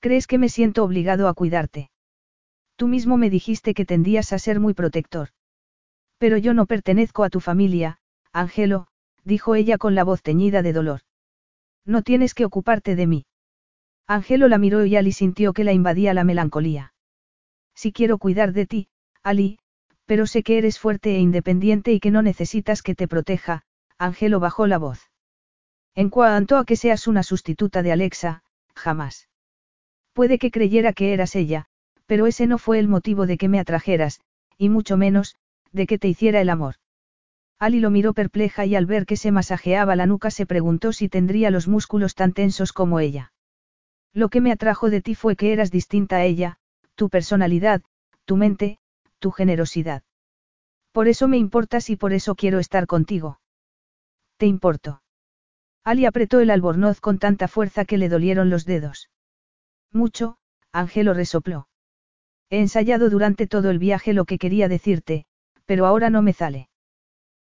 ¿Crees 0.00 0.26
que 0.26 0.38
me 0.38 0.48
siento 0.48 0.82
obligado 0.82 1.28
a 1.28 1.34
cuidarte? 1.34 1.90
Tú 2.80 2.88
mismo 2.88 3.18
me 3.18 3.28
dijiste 3.28 3.74
que 3.74 3.84
tendías 3.84 4.32
a 4.32 4.38
ser 4.38 4.58
muy 4.58 4.72
protector. 4.72 5.28
Pero 6.16 6.38
yo 6.38 6.54
no 6.54 6.64
pertenezco 6.64 7.24
a 7.24 7.28
tu 7.28 7.38
familia, 7.40 7.98
Angelo, 8.32 8.86
dijo 9.22 9.54
ella 9.54 9.76
con 9.76 9.94
la 9.94 10.02
voz 10.02 10.22
teñida 10.22 10.62
de 10.62 10.72
dolor. 10.72 11.02
No 11.84 12.00
tienes 12.00 12.32
que 12.32 12.46
ocuparte 12.46 12.96
de 12.96 13.06
mí. 13.06 13.26
Angelo 14.06 14.48
la 14.48 14.56
miró 14.56 14.86
y 14.86 14.96
Ali 14.96 15.12
sintió 15.12 15.52
que 15.52 15.62
la 15.62 15.74
invadía 15.74 16.14
la 16.14 16.24
melancolía. 16.24 16.94
Si 17.74 17.92
quiero 17.92 18.16
cuidar 18.16 18.54
de 18.54 18.64
ti, 18.64 18.88
Ali, 19.22 19.58
pero 20.06 20.26
sé 20.26 20.42
que 20.42 20.56
eres 20.56 20.78
fuerte 20.78 21.16
e 21.16 21.18
independiente 21.18 21.92
y 21.92 22.00
que 22.00 22.10
no 22.10 22.22
necesitas 22.22 22.80
que 22.80 22.94
te 22.94 23.06
proteja, 23.06 23.64
Angelo 23.98 24.40
bajó 24.40 24.66
la 24.66 24.78
voz. 24.78 25.10
En 25.94 26.08
cuanto 26.08 26.56
a 26.56 26.64
que 26.64 26.76
seas 26.76 27.06
una 27.06 27.24
sustituta 27.24 27.82
de 27.82 27.92
Alexa, 27.92 28.42
jamás. 28.74 29.28
Puede 30.14 30.38
que 30.38 30.50
creyera 30.50 30.94
que 30.94 31.12
eras 31.12 31.36
ella, 31.36 31.68
pero 32.10 32.26
ese 32.26 32.48
no 32.48 32.58
fue 32.58 32.80
el 32.80 32.88
motivo 32.88 33.24
de 33.24 33.38
que 33.38 33.48
me 33.48 33.60
atrajeras, 33.60 34.20
y 34.58 34.68
mucho 34.68 34.96
menos, 34.96 35.36
de 35.70 35.86
que 35.86 35.96
te 35.96 36.08
hiciera 36.08 36.40
el 36.40 36.50
amor. 36.50 36.74
Ali 37.56 37.78
lo 37.78 37.90
miró 37.90 38.14
perpleja 38.14 38.66
y 38.66 38.74
al 38.74 38.84
ver 38.84 39.06
que 39.06 39.16
se 39.16 39.30
masajeaba 39.30 39.94
la 39.94 40.06
nuca 40.06 40.32
se 40.32 40.44
preguntó 40.44 40.92
si 40.92 41.08
tendría 41.08 41.52
los 41.52 41.68
músculos 41.68 42.16
tan 42.16 42.32
tensos 42.32 42.72
como 42.72 42.98
ella. 42.98 43.32
Lo 44.12 44.28
que 44.28 44.40
me 44.40 44.50
atrajo 44.50 44.90
de 44.90 45.02
ti 45.02 45.14
fue 45.14 45.36
que 45.36 45.52
eras 45.52 45.70
distinta 45.70 46.16
a 46.16 46.24
ella, 46.24 46.56
tu 46.96 47.10
personalidad, 47.10 47.80
tu 48.24 48.36
mente, 48.36 48.80
tu 49.20 49.30
generosidad. 49.30 50.02
Por 50.90 51.06
eso 51.06 51.28
me 51.28 51.36
importas 51.38 51.90
y 51.90 51.96
por 51.96 52.12
eso 52.12 52.34
quiero 52.34 52.58
estar 52.58 52.88
contigo. 52.88 53.38
¿Te 54.36 54.46
importo? 54.46 55.00
Ali 55.84 56.06
apretó 56.06 56.40
el 56.40 56.50
albornoz 56.50 57.00
con 57.00 57.20
tanta 57.20 57.46
fuerza 57.46 57.84
que 57.84 57.98
le 57.98 58.08
dolieron 58.08 58.50
los 58.50 58.64
dedos. 58.64 59.10
Mucho, 59.92 60.38
Ángelo 60.72 61.14
resopló. 61.14 61.68
He 62.50 62.58
ensayado 62.58 63.10
durante 63.10 63.46
todo 63.46 63.70
el 63.70 63.78
viaje 63.78 64.12
lo 64.12 64.24
que 64.24 64.38
quería 64.38 64.68
decirte, 64.68 65.24
pero 65.66 65.86
ahora 65.86 66.10
no 66.10 66.20
me 66.20 66.32
sale. 66.32 66.68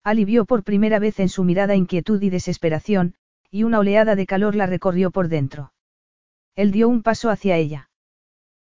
Alivió 0.03 0.47
por 0.47 0.65
primera 0.65 0.99
vez 0.99 1.21
en 1.21 1.29
su 1.29 1.45
mirada 1.45 1.77
inquietud 1.77 2.21
y 2.23 2.31
desesperación, 2.31 3.15
y 3.51 3.65
una 3.65 3.79
oleada 3.79 4.17
de 4.17 4.27
calor 4.27 4.55
la 4.55 4.67
recorrió 4.67 5.11
por 5.11 5.29
dentro. 5.29 5.73
Él 6.57 6.73
dio 6.73 6.89
un 6.89 7.03
paso 7.03 7.31
hacia 7.31 7.57
ella. 7.57 7.91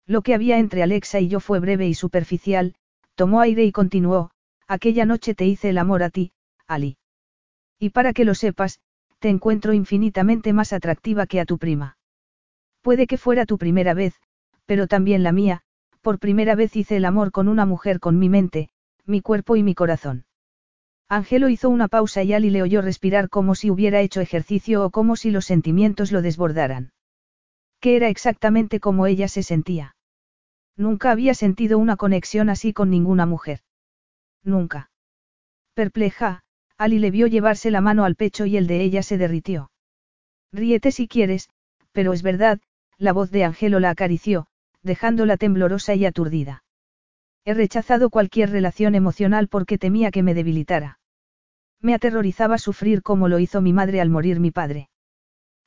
Lo 0.06 0.22
que 0.22 0.34
había 0.34 0.58
entre 0.58 0.82
Alexa 0.82 1.20
y 1.20 1.28
yo 1.28 1.40
fue 1.40 1.60
breve 1.60 1.86
y 1.86 1.94
superficial, 1.94 2.74
tomó 3.14 3.40
aire 3.40 3.64
y 3.64 3.72
continuó, 3.72 4.30
aquella 4.66 5.04
noche 5.04 5.34
te 5.34 5.44
hice 5.46 5.70
el 5.70 5.78
amor 5.78 6.02
a 6.02 6.10
ti, 6.10 6.32
Ali. 6.66 6.96
Y 7.78 7.90
para 7.90 8.12
que 8.12 8.24
lo 8.24 8.34
sepas, 8.34 8.80
te 9.18 9.28
encuentro 9.28 9.74
infinitamente 9.74 10.52
más 10.52 10.72
atractiva 10.72 11.26
que 11.26 11.40
a 11.40 11.44
tu 11.44 11.58
prima. 11.58 11.98
Puede 12.80 13.06
que 13.06 13.18
fuera 13.18 13.44
tu 13.44 13.58
primera 13.58 13.92
vez, 13.94 14.14
pero 14.64 14.86
también 14.86 15.22
la 15.22 15.32
mía, 15.32 15.62
por 16.00 16.18
primera 16.18 16.54
vez 16.54 16.76
hice 16.76 16.96
el 16.96 17.04
amor 17.04 17.30
con 17.30 17.48
una 17.48 17.66
mujer 17.66 18.00
con 18.00 18.18
mi 18.18 18.28
mente, 18.28 18.70
mi 19.06 19.20
cuerpo 19.20 19.56
y 19.56 19.62
mi 19.62 19.74
corazón. 19.74 20.24
Angelo 21.08 21.48
hizo 21.48 21.68
una 21.68 21.88
pausa 21.88 22.22
y 22.22 22.32
Ali 22.32 22.50
le 22.50 22.62
oyó 22.62 22.82
respirar 22.82 23.28
como 23.28 23.54
si 23.54 23.70
hubiera 23.70 24.00
hecho 24.00 24.20
ejercicio 24.20 24.84
o 24.84 24.90
como 24.90 25.16
si 25.16 25.30
los 25.30 25.44
sentimientos 25.44 26.12
lo 26.12 26.22
desbordaran. 26.22 26.92
¿Qué 27.80 27.96
era 27.96 28.08
exactamente 28.08 28.78
como 28.78 29.06
ella 29.06 29.26
se 29.26 29.42
sentía? 29.42 29.96
Nunca 30.76 31.10
había 31.10 31.34
sentido 31.34 31.78
una 31.78 31.96
conexión 31.96 32.48
así 32.48 32.72
con 32.72 32.90
ninguna 32.90 33.26
mujer. 33.26 33.60
Nunca. 34.44 34.90
Perpleja, 35.74 36.42
Ali 36.78 36.98
le 36.98 37.10
vio 37.10 37.26
llevarse 37.26 37.70
la 37.70 37.80
mano 37.80 38.04
al 38.04 38.16
pecho 38.16 38.46
y 38.46 38.56
el 38.56 38.66
de 38.66 38.82
ella 38.82 39.02
se 39.02 39.18
derritió. 39.18 39.70
Ríete 40.52 40.92
si 40.92 41.08
quieres, 41.08 41.50
pero 41.92 42.12
es 42.12 42.22
verdad, 42.22 42.60
la 42.98 43.12
voz 43.12 43.30
de 43.30 43.44
Angelo 43.44 43.80
la 43.80 43.90
acarició, 43.90 44.46
dejándola 44.82 45.36
temblorosa 45.36 45.94
y 45.94 46.06
aturdida. 46.06 46.64
He 47.44 47.54
rechazado 47.54 48.10
cualquier 48.10 48.50
relación 48.50 48.94
emocional 48.94 49.48
porque 49.48 49.78
temía 49.78 50.10
que 50.10 50.22
me 50.22 50.34
debilitara. 50.34 50.98
Me 51.80 51.94
aterrorizaba 51.94 52.58
sufrir 52.58 53.02
como 53.02 53.28
lo 53.28 53.38
hizo 53.38 53.60
mi 53.60 53.72
madre 53.72 54.00
al 54.00 54.10
morir 54.10 54.40
mi 54.40 54.50
padre. 54.50 54.90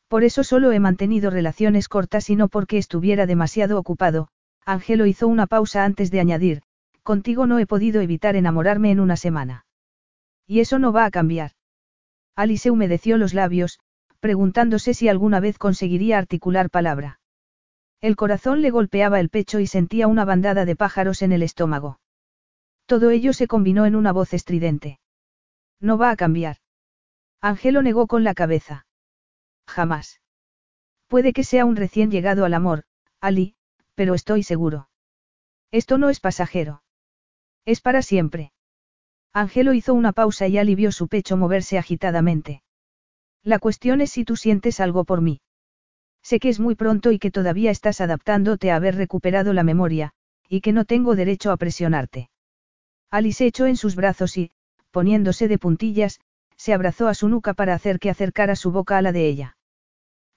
Por 0.07 0.23
eso 0.23 0.43
solo 0.43 0.71
he 0.71 0.79
mantenido 0.79 1.31
relaciones 1.31 1.87
cortas 1.87 2.29
y 2.29 2.35
no 2.35 2.47
porque 2.47 2.77
estuviera 2.77 3.25
demasiado 3.25 3.79
ocupado, 3.79 4.27
Angelo 4.65 5.07
hizo 5.07 5.27
una 5.27 5.47
pausa 5.47 5.85
antes 5.85 6.11
de 6.11 6.19
añadir, 6.19 6.61
contigo 7.01 7.47
no 7.47 7.57
he 7.59 7.65
podido 7.65 7.99
evitar 8.01 8.35
enamorarme 8.35 8.91
en 8.91 8.99
una 8.99 9.17
semana. 9.17 9.65
Y 10.45 10.59
eso 10.59 10.77
no 10.77 10.93
va 10.93 11.05
a 11.05 11.11
cambiar. 11.11 11.51
Alice 12.35 12.69
humedeció 12.69 13.17
los 13.17 13.33
labios, 13.33 13.79
preguntándose 14.19 14.93
si 14.93 15.09
alguna 15.09 15.39
vez 15.39 15.57
conseguiría 15.57 16.17
articular 16.17 16.69
palabra. 16.69 17.19
El 18.03 18.17
corazón 18.17 18.61
le 18.61 18.69
golpeaba 18.69 19.21
el 19.21 19.29
pecho 19.29 19.61
y 19.61 19.65
sentía 19.65 20.07
una 20.07 20.25
bandada 20.25 20.65
de 20.65 20.75
pájaros 20.75 21.21
en 21.21 21.31
el 21.31 21.41
estómago. 21.41 22.01
Todo 22.85 23.11
ello 23.11 23.31
se 23.31 23.47
combinó 23.47 23.85
en 23.85 23.95
una 23.95 24.11
voz 24.11 24.33
estridente. 24.33 24.99
No 25.79 25.97
va 25.97 26.11
a 26.11 26.17
cambiar. 26.17 26.57
Angelo 27.39 27.81
negó 27.81 28.07
con 28.07 28.25
la 28.25 28.33
cabeza. 28.33 28.85
Jamás. 29.65 30.19
Puede 31.07 31.31
que 31.31 31.45
sea 31.45 31.63
un 31.63 31.77
recién 31.77 32.11
llegado 32.11 32.43
al 32.43 32.55
amor, 32.55 32.83
Ali, 33.21 33.55
pero 33.95 34.15
estoy 34.15 34.43
seguro. 34.43 34.89
Esto 35.71 35.97
no 35.97 36.09
es 36.09 36.19
pasajero. 36.19 36.83
Es 37.63 37.79
para 37.79 38.01
siempre. 38.01 38.51
Angelo 39.31 39.71
hizo 39.71 39.93
una 39.93 40.11
pausa 40.11 40.49
y 40.49 40.57
Ali 40.57 40.75
vio 40.75 40.91
su 40.91 41.07
pecho 41.07 41.37
moverse 41.37 41.77
agitadamente. 41.77 42.63
La 43.43 43.59
cuestión 43.59 44.01
es 44.01 44.11
si 44.11 44.25
tú 44.25 44.35
sientes 44.35 44.81
algo 44.81 45.05
por 45.05 45.21
mí. 45.21 45.39
Sé 46.23 46.39
que 46.39 46.49
es 46.49 46.59
muy 46.59 46.75
pronto 46.75 47.11
y 47.11 47.19
que 47.19 47.31
todavía 47.31 47.69
estás 47.69 48.01
adaptándote 48.01 48.71
a 48.71 48.77
haber 48.77 48.95
recuperado 48.95 49.53
la 49.53 49.63
memoria, 49.63 50.13
y 50.47 50.61
que 50.61 50.71
no 50.71 50.85
tengo 50.85 51.15
derecho 51.15 51.51
a 51.51 51.57
presionarte. 51.57 52.29
Alice 53.11 53.39
se 53.39 53.45
echó 53.45 53.65
en 53.67 53.75
sus 53.75 53.95
brazos 53.95 54.37
y, 54.37 54.51
poniéndose 54.91 55.47
de 55.47 55.59
puntillas, 55.59 56.19
se 56.55 56.73
abrazó 56.73 57.07
a 57.07 57.13
su 57.13 57.27
nuca 57.27 57.53
para 57.53 57.73
hacer 57.73 57.99
que 57.99 58.09
acercara 58.09 58.55
su 58.55 58.71
boca 58.71 58.97
a 58.97 59.01
la 59.01 59.11
de 59.11 59.27
ella. 59.27 59.57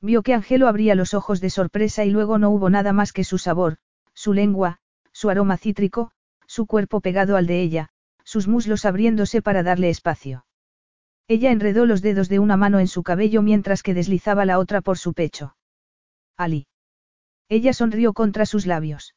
Vio 0.01 0.23
que 0.23 0.35
Angelo 0.35 0.69
abría 0.69 0.95
los 0.95 1.15
ojos 1.15 1.41
de 1.41 1.51
sorpresa 1.51 2.05
y 2.05 2.11
luego 2.11 2.39
no 2.39 2.51
hubo 2.51 2.69
nada 2.69 2.93
más 2.93 3.13
que 3.13 3.25
su 3.25 3.39
sabor, 3.39 3.79
su 4.13 4.33
lengua, 4.33 4.79
su 5.13 5.31
aroma 5.31 5.57
cítrico, 5.57 6.11
su 6.47 6.67
cuerpo 6.67 7.01
pegado 7.01 7.37
al 7.37 7.47
de 7.47 7.61
ella, 7.61 7.91
sus 8.25 8.49
muslos 8.49 8.85
abriéndose 8.85 9.41
para 9.41 9.63
darle 9.63 9.89
espacio. 9.89 10.47
Ella 11.29 11.51
enredó 11.51 11.87
los 11.87 12.03
dedos 12.03 12.29
de 12.29 12.39
una 12.39 12.57
mano 12.57 12.79
en 12.79 12.89
su 12.89 13.03
cabello 13.03 13.41
mientras 13.43 13.83
que 13.83 13.95
deslizaba 13.95 14.45
la 14.45 14.59
otra 14.59 14.81
por 14.81 14.99
su 14.99 15.13
pecho. 15.13 15.56
Ali. 16.37 16.67
Ella 17.49 17.73
sonrió 17.73 18.13
contra 18.13 18.47
sus 18.47 18.67
labios. 18.67 19.15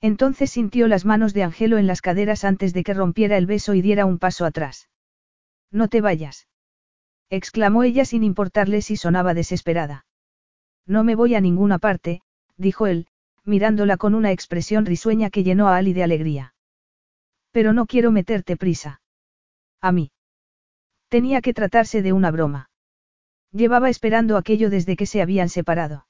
Entonces 0.00 0.50
sintió 0.50 0.88
las 0.88 1.04
manos 1.04 1.34
de 1.34 1.42
Angelo 1.42 1.76
en 1.78 1.86
las 1.86 2.00
caderas 2.00 2.44
antes 2.44 2.72
de 2.72 2.84
que 2.84 2.94
rompiera 2.94 3.36
el 3.36 3.46
beso 3.46 3.74
y 3.74 3.82
diera 3.82 4.06
un 4.06 4.18
paso 4.18 4.44
atrás. 4.44 4.88
No 5.70 5.88
te 5.88 6.00
vayas. 6.00 6.48
exclamó 7.28 7.84
ella 7.84 8.04
sin 8.04 8.24
importarle 8.24 8.82
si 8.82 8.96
sonaba 8.96 9.34
desesperada. 9.34 10.06
No 10.86 11.04
me 11.04 11.14
voy 11.14 11.34
a 11.34 11.40
ninguna 11.40 11.78
parte, 11.78 12.22
dijo 12.56 12.86
él, 12.86 13.06
mirándola 13.44 13.96
con 13.96 14.14
una 14.14 14.32
expresión 14.32 14.86
risueña 14.86 15.30
que 15.30 15.44
llenó 15.44 15.68
a 15.68 15.76
Ali 15.76 15.92
de 15.92 16.02
alegría. 16.02 16.54
Pero 17.52 17.72
no 17.72 17.86
quiero 17.86 18.10
meterte 18.10 18.56
prisa. 18.56 19.00
A 19.80 19.92
mí. 19.92 20.12
Tenía 21.08 21.40
que 21.40 21.54
tratarse 21.54 22.02
de 22.02 22.12
una 22.12 22.30
broma. 22.30 22.70
Llevaba 23.52 23.90
esperando 23.90 24.36
aquello 24.36 24.70
desde 24.70 24.96
que 24.96 25.06
se 25.06 25.22
habían 25.22 25.48
separado. 25.48 26.06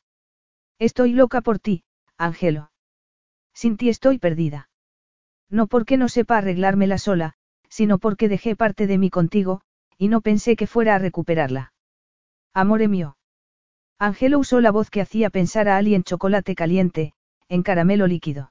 Estoy 0.81 1.12
loca 1.12 1.42
por 1.42 1.59
ti, 1.59 1.84
Ángelo. 2.17 2.73
Sin 3.52 3.76
ti 3.76 3.91
estoy 3.91 4.18
perdida. 4.18 4.70
No 5.50 5.67
porque 5.67 5.99
no 5.99 6.09
sepa 6.09 6.39
arreglármela 6.39 6.97
sola, 6.97 7.34
sino 7.68 7.99
porque 7.99 8.31
dejé 8.31 8.57
parte 8.57 8.86
de 8.86 8.97
mí 8.97 9.10
contigo, 9.10 9.60
y 9.99 10.09
no 10.09 10.23
pensé 10.23 10.57
que 10.57 10.67
fuera 10.67 10.94
a 10.94 10.99
recuperarla. 10.99 11.75
Amore 12.55 12.89
mío. 12.89 13.18
Ángelo 13.99 14.39
usó 14.39 14.62
la 14.62 14.70
voz 14.70 14.89
que 14.89 15.02
hacía 15.02 15.28
pensar 15.28 15.68
a 15.68 15.76
Ali 15.76 15.94
en 15.94 16.02
chocolate 16.02 16.55
caliente, 16.55 17.12
en 17.50 17.62
caramelo 17.62 18.07
líquido. 18.07 18.50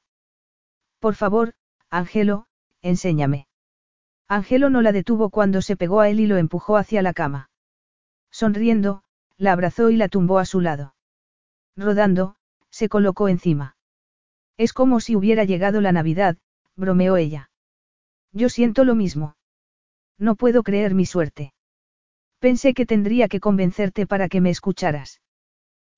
Por 1.00 1.16
favor, 1.16 1.56
Ángelo, 1.90 2.46
enséñame. 2.84 3.48
Ángelo 4.28 4.70
no 4.70 4.84
la 4.84 4.92
detuvo 4.92 5.32
cuando 5.32 5.64
se 5.64 5.76
pegó 5.76 6.02
a 6.02 6.10
él 6.10 6.20
y 6.20 6.28
lo 6.28 6.38
empujó 6.38 6.78
hacia 6.78 7.02
la 7.02 7.14
cama. 7.14 7.50
Sonriendo, 8.30 9.02
la 9.38 9.54
abrazó 9.54 9.90
y 9.90 9.98
la 9.98 10.10
tumbó 10.10 10.38
a 10.38 10.46
su 10.46 10.62
lado. 10.62 10.94
Rodando, 11.76 12.36
se 12.70 12.90
colocó 12.90 13.28
encima. 13.28 13.78
Es 14.58 14.74
como 14.74 15.00
si 15.00 15.16
hubiera 15.16 15.44
llegado 15.44 15.82
la 15.82 15.92
Navidad, 15.92 16.38
bromeó 16.76 17.18
ella. 17.18 17.50
Yo 18.32 18.50
siento 18.50 18.84
lo 18.84 18.96
mismo. 18.96 19.36
No 20.18 20.36
puedo 20.36 20.64
creer 20.64 20.94
mi 20.94 21.06
suerte. 21.06 21.54
Pensé 22.40 22.74
que 22.74 22.86
tendría 22.86 23.28
que 23.28 23.40
convencerte 23.40 24.06
para 24.06 24.30
que 24.30 24.42
me 24.42 24.50
escucharas. 24.50 25.22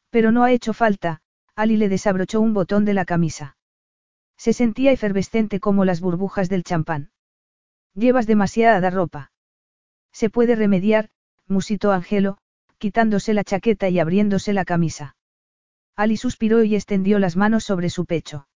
Pero 0.09 0.31
no 0.31 0.43
ha 0.43 0.51
hecho 0.51 0.73
falta, 0.73 1.21
Ali 1.55 1.77
le 1.77 1.89
desabrochó 1.89 2.41
un 2.41 2.53
botón 2.53 2.85
de 2.85 2.93
la 2.93 3.05
camisa. 3.05 3.57
Se 4.37 4.53
sentía 4.53 4.91
efervescente 4.91 5.59
como 5.59 5.85
las 5.85 6.01
burbujas 6.01 6.49
del 6.49 6.63
champán. 6.63 7.11
Llevas 7.93 8.25
demasiada 8.25 8.89
ropa. 8.89 9.31
Se 10.11 10.29
puede 10.29 10.55
remediar, 10.55 11.09
musitó 11.47 11.91
Angelo, 11.91 12.37
quitándose 12.77 13.33
la 13.33 13.43
chaqueta 13.43 13.89
y 13.89 13.99
abriéndose 13.99 14.53
la 14.53 14.65
camisa. 14.65 15.15
Ali 16.01 16.17
suspiró 16.17 16.63
y 16.63 16.73
extendió 16.73 17.19
las 17.19 17.37
manos 17.37 17.63
sobre 17.63 17.91
su 17.91 18.07
pecho. 18.07 18.47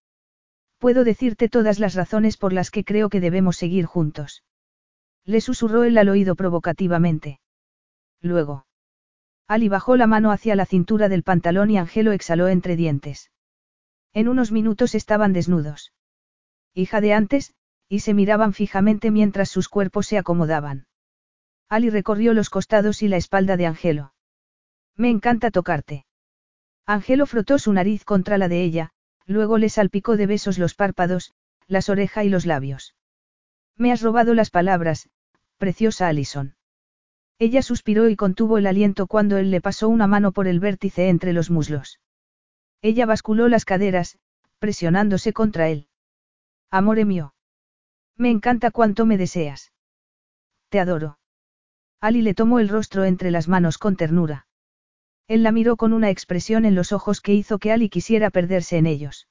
Puedo 0.79 1.03
decirte 1.03 1.47
todas 1.47 1.77
las 1.77 1.93
razones 1.93 2.37
por 2.37 2.53
las 2.53 2.71
que 2.71 2.83
creo 2.83 3.07
que 3.07 3.19
debemos 3.19 3.55
seguir 3.55 3.85
juntos. 3.85 4.43
Le 5.25 5.41
susurró 5.41 5.83
él 5.83 5.95
al 5.99 6.09
oído 6.09 6.35
provocativamente. 6.35 7.39
Luego. 8.19 8.65
Ali 9.47 9.69
bajó 9.69 9.95
la 9.95 10.07
mano 10.07 10.31
hacia 10.31 10.55
la 10.55 10.65
cintura 10.65 11.07
del 11.07 11.21
pantalón 11.21 11.69
y 11.69 11.77
Angelo 11.77 12.13
exhaló 12.13 12.47
entre 12.47 12.75
dientes. 12.75 13.29
En 14.11 14.27
unos 14.27 14.51
minutos 14.51 14.95
estaban 14.95 15.31
desnudos. 15.31 15.93
Hija 16.73 16.99
de 16.99 17.13
antes, 17.13 17.53
y 17.87 17.99
se 17.99 18.15
miraban 18.15 18.53
fijamente 18.53 19.11
mientras 19.11 19.49
sus 19.49 19.69
cuerpos 19.69 20.07
se 20.07 20.17
acomodaban. 20.17 20.87
Ali 21.69 21.91
recorrió 21.91 22.33
los 22.33 22.49
costados 22.49 23.03
y 23.03 23.07
la 23.07 23.17
espalda 23.17 23.55
de 23.55 23.67
Angelo. 23.67 24.15
Me 24.95 25.11
encanta 25.11 25.51
tocarte. 25.51 26.07
Angelo 26.85 27.25
frotó 27.25 27.57
su 27.57 27.73
nariz 27.73 28.03
contra 28.03 28.37
la 28.37 28.47
de 28.47 28.63
ella, 28.63 28.91
luego 29.25 29.57
le 29.57 29.69
salpicó 29.69 30.17
de 30.17 30.27
besos 30.27 30.59
los 30.59 30.75
párpados, 30.75 31.33
las 31.67 31.89
orejas 31.89 32.25
y 32.25 32.29
los 32.29 32.45
labios. 32.45 32.95
Me 33.75 33.91
has 33.91 34.01
robado 34.01 34.33
las 34.33 34.51
palabras, 34.51 35.09
preciosa 35.57 36.07
Alison. 36.07 36.55
Ella 37.39 37.61
suspiró 37.61 38.07
y 38.07 38.15
contuvo 38.15 38.57
el 38.57 38.67
aliento 38.67 39.07
cuando 39.07 39.37
él 39.37 39.51
le 39.51 39.61
pasó 39.61 39.89
una 39.89 40.07
mano 40.07 40.31
por 40.31 40.47
el 40.47 40.59
vértice 40.59 41.09
entre 41.09 41.33
los 41.33 41.49
muslos. 41.49 41.99
Ella 42.81 43.05
basculó 43.05 43.49
las 43.49 43.65
caderas, 43.65 44.17
presionándose 44.59 45.33
contra 45.33 45.69
él. 45.69 45.87
Amore 46.69 47.03
mío. 47.03 47.33
Me 48.15 48.29
encanta 48.29 48.71
cuanto 48.71 49.05
me 49.05 49.17
deseas. 49.17 49.73
Te 50.69 50.79
adoro. 50.79 51.19
Ali 51.99 52.21
le 52.21 52.33
tomó 52.33 52.59
el 52.59 52.69
rostro 52.69 53.03
entre 53.03 53.31
las 53.31 53.47
manos 53.47 53.77
con 53.77 53.95
ternura. 53.95 54.44
Él 55.27 55.43
la 55.43 55.51
miró 55.51 55.75
con 55.75 55.93
una 55.93 56.09
expresión 56.09 56.65
en 56.65 56.75
los 56.75 56.91
ojos 56.91 57.21
que 57.21 57.33
hizo 57.33 57.57
que 57.57 57.71
Ali 57.71 57.89
quisiera 57.89 58.29
perderse 58.29 58.77
en 58.77 58.85
ellos. 58.85 59.27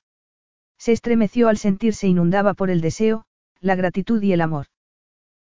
Se 0.77 0.93
estremeció 0.93 1.49
al 1.49 1.57
sentirse 1.57 2.09
inundaba 2.09 2.55
por 2.55 2.71
el 2.71 2.81
deseo, 2.81 3.27
la 3.61 3.77
gratitud 3.77 4.21
y 4.23 4.33
el 4.33 4.41
amor. 4.41 4.67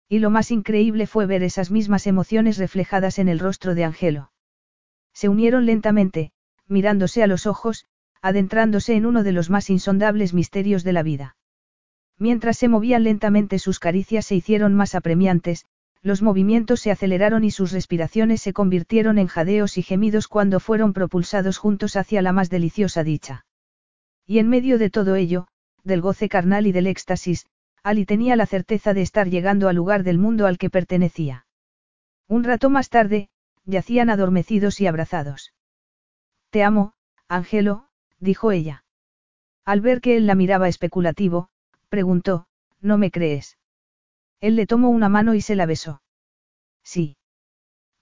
Y 0.09 0.19
lo 0.19 0.29
más 0.29 0.51
increíble 0.51 1.07
fue 1.07 1.25
ver 1.25 1.43
esas 1.43 1.71
mismas 1.71 2.07
emociones 2.07 2.59
reflejadas 2.59 3.19
en 3.19 3.29
el 3.29 3.39
rostro 3.39 3.75
de 3.75 3.85
Angelo. 3.85 4.31
Se 5.15 5.29
unieron 5.29 5.65
lentamente, 5.65 6.33
mirándose 6.69 7.23
a 7.23 7.27
los 7.27 7.47
ojos, 7.47 7.87
adentrándose 8.21 8.95
en 8.95 9.07
uno 9.07 9.23
de 9.23 9.33
los 9.33 9.51
más 9.51 9.71
insondables 9.71 10.35
misterios 10.35 10.85
de 10.85 10.93
la 10.93 11.03
vida. 11.03 11.37
Mientras 12.19 12.59
se 12.59 12.69
movían 12.69 13.05
lentamente 13.05 13.59
sus 13.59 13.81
caricias 13.81 14.27
se 14.27 14.35
hicieron 14.37 14.75
más 14.75 14.95
apremiantes, 14.95 15.65
los 16.03 16.21
movimientos 16.21 16.81
se 16.81 16.91
aceleraron 16.91 17.45
y 17.45 17.51
sus 17.53 17.71
respiraciones 17.71 18.43
se 18.43 18.53
convirtieron 18.53 19.19
en 19.19 19.29
jadeos 19.29 19.79
y 19.79 19.83
gemidos 19.83 20.27
cuando 20.27 20.59
fueron 20.59 20.93
propulsados 20.93 21.59
juntos 21.59 21.95
hacia 21.97 22.23
la 22.23 22.33
más 22.33 22.51
deliciosa 22.51 23.05
dicha. 23.05 23.47
Y 24.27 24.39
en 24.39 24.49
medio 24.49 24.79
de 24.79 24.91
todo 24.91 25.15
ello, 25.15 25.47
del 25.85 26.01
goce 26.01 26.29
carnal 26.29 26.67
y 26.67 26.73
del 26.73 26.89
éxtasis, 26.89 27.47
Ali 27.85 28.05
tenía 28.05 28.37
la 28.37 28.47
certeza 28.47 28.95
de 28.95 29.03
estar 29.03 29.29
llegando 29.29 29.69
al 29.69 29.77
lugar 29.77 30.03
del 30.03 30.19
mundo 30.19 30.47
al 30.47 30.59
que 30.59 30.71
pertenecía. 30.71 31.47
Un 32.29 32.45
rato 32.45 32.71
más 32.71 32.89
tarde, 32.89 33.29
yacían 33.65 34.11
adormecidos 34.11 34.81
y 34.81 34.87
abrazados. 34.87 35.53
Te 36.51 36.63
amo, 36.63 36.95
Angelo, 37.29 37.89
dijo 38.19 38.53
ella. 38.53 38.85
Al 39.65 39.81
ver 39.81 40.01
que 40.01 40.17
él 40.17 40.27
la 40.27 40.35
miraba 40.35 40.69
especulativo, 40.69 41.49
preguntó, 41.89 42.47
¿no 42.81 42.99
me 42.99 43.11
crees? 43.11 43.59
Él 44.43 44.57
le 44.57 44.67
tomó 44.67 44.91
una 44.91 45.09
mano 45.09 45.35
y 45.35 45.41
se 45.41 45.55
la 45.55 45.67
besó. 45.67 46.03
Sí. 46.83 47.17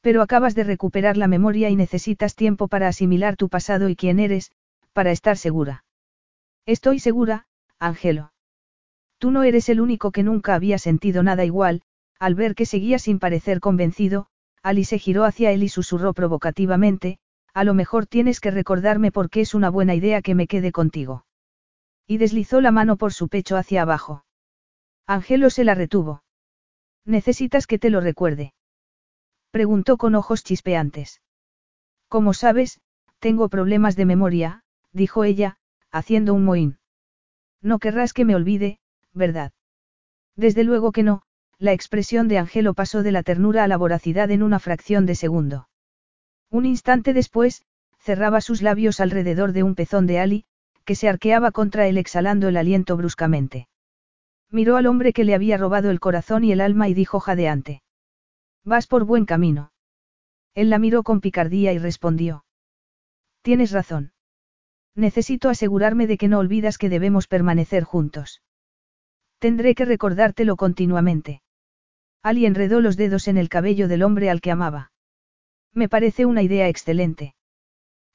Pero 0.00 0.22
acabas 0.22 0.54
de 0.54 0.64
recuperar 0.64 1.18
la 1.18 1.28
memoria 1.28 1.68
y 1.68 1.76
necesitas 1.76 2.34
tiempo 2.34 2.66
para 2.66 2.88
asimilar 2.88 3.36
tu 3.36 3.50
pasado 3.50 3.90
y 3.90 3.94
quién 3.94 4.18
eres, 4.18 4.50
para 4.94 5.12
estar 5.12 5.36
segura. 5.36 5.84
Estoy 6.64 6.98
segura, 6.98 7.46
Angelo. 7.78 8.32
Tú 9.18 9.30
no 9.30 9.42
eres 9.42 9.68
el 9.68 9.82
único 9.82 10.12
que 10.12 10.22
nunca 10.22 10.54
había 10.54 10.78
sentido 10.78 11.22
nada 11.22 11.44
igual, 11.44 11.82
al 12.18 12.34
ver 12.34 12.54
que 12.54 12.64
seguía 12.64 12.98
sin 12.98 13.18
parecer 13.18 13.60
convencido, 13.60 14.26
Ali 14.62 14.84
se 14.84 14.98
giró 14.98 15.24
hacia 15.24 15.52
él 15.52 15.62
y 15.62 15.68
susurró 15.68 16.14
provocativamente, 16.14 17.18
a 17.52 17.64
lo 17.64 17.74
mejor 17.74 18.06
tienes 18.06 18.40
que 18.40 18.50
recordarme 18.50 19.12
por 19.12 19.28
qué 19.28 19.42
es 19.42 19.54
una 19.54 19.68
buena 19.68 19.94
idea 19.94 20.22
que 20.22 20.34
me 20.34 20.46
quede 20.46 20.72
contigo. 20.72 21.26
Y 22.06 22.16
deslizó 22.16 22.62
la 22.62 22.70
mano 22.70 22.96
por 22.96 23.12
su 23.12 23.28
pecho 23.28 23.58
hacia 23.58 23.82
abajo. 23.82 24.24
Angelo 25.06 25.50
se 25.50 25.64
la 25.64 25.74
retuvo. 25.74 26.22
¿Necesitas 27.04 27.66
que 27.66 27.78
te 27.78 27.90
lo 27.90 28.00
recuerde? 28.00 28.54
Preguntó 29.50 29.96
con 29.96 30.14
ojos 30.14 30.44
chispeantes. 30.44 31.20
Como 32.08 32.34
sabes, 32.34 32.80
tengo 33.18 33.48
problemas 33.48 33.96
de 33.96 34.04
memoria, 34.04 34.62
dijo 34.92 35.24
ella, 35.24 35.58
haciendo 35.90 36.34
un 36.34 36.44
mohín. 36.44 36.78
No 37.62 37.78
querrás 37.78 38.12
que 38.12 38.24
me 38.24 38.34
olvide, 38.34 38.78
¿verdad? 39.12 39.52
Desde 40.36 40.64
luego 40.64 40.92
que 40.92 41.02
no, 41.02 41.22
la 41.58 41.72
expresión 41.72 42.28
de 42.28 42.38
Angelo 42.38 42.74
pasó 42.74 43.02
de 43.02 43.12
la 43.12 43.22
ternura 43.22 43.64
a 43.64 43.68
la 43.68 43.76
voracidad 43.76 44.30
en 44.30 44.42
una 44.42 44.58
fracción 44.58 45.04
de 45.04 45.14
segundo. 45.14 45.68
Un 46.50 46.64
instante 46.64 47.12
después, 47.12 47.62
cerraba 47.98 48.40
sus 48.40 48.62
labios 48.62 48.98
alrededor 49.00 49.52
de 49.52 49.62
un 49.62 49.74
pezón 49.74 50.06
de 50.06 50.18
Ali, 50.18 50.44
que 50.84 50.94
se 50.94 51.08
arqueaba 51.08 51.52
contra 51.52 51.86
él 51.86 51.98
exhalando 51.98 52.48
el 52.48 52.56
aliento 52.56 52.96
bruscamente. 52.96 53.68
Miró 54.50 54.76
al 54.76 54.86
hombre 54.86 55.12
que 55.12 55.24
le 55.24 55.34
había 55.34 55.56
robado 55.56 55.90
el 55.90 56.00
corazón 56.00 56.44
y 56.44 56.52
el 56.52 56.60
alma 56.60 56.88
y 56.88 56.94
dijo 56.94 57.20
jadeante. 57.20 57.82
Vas 58.64 58.86
por 58.86 59.04
buen 59.04 59.24
camino. 59.24 59.72
Él 60.54 60.70
la 60.70 60.78
miró 60.78 61.02
con 61.02 61.20
picardía 61.20 61.72
y 61.72 61.78
respondió. 61.78 62.44
Tienes 63.42 63.70
razón. 63.70 64.12
Necesito 64.94 65.48
asegurarme 65.48 66.06
de 66.06 66.18
que 66.18 66.28
no 66.28 66.38
olvidas 66.38 66.76
que 66.76 66.88
debemos 66.88 67.28
permanecer 67.28 67.84
juntos. 67.84 68.42
Tendré 69.38 69.74
que 69.74 69.84
recordártelo 69.84 70.56
continuamente. 70.56 71.42
Ali 72.22 72.44
enredó 72.44 72.80
los 72.80 72.96
dedos 72.96 73.28
en 73.28 73.38
el 73.38 73.48
cabello 73.48 73.88
del 73.88 74.02
hombre 74.02 74.28
al 74.28 74.40
que 74.40 74.50
amaba. 74.50 74.92
Me 75.72 75.88
parece 75.88 76.26
una 76.26 76.42
idea 76.42 76.68
excelente. 76.68 77.34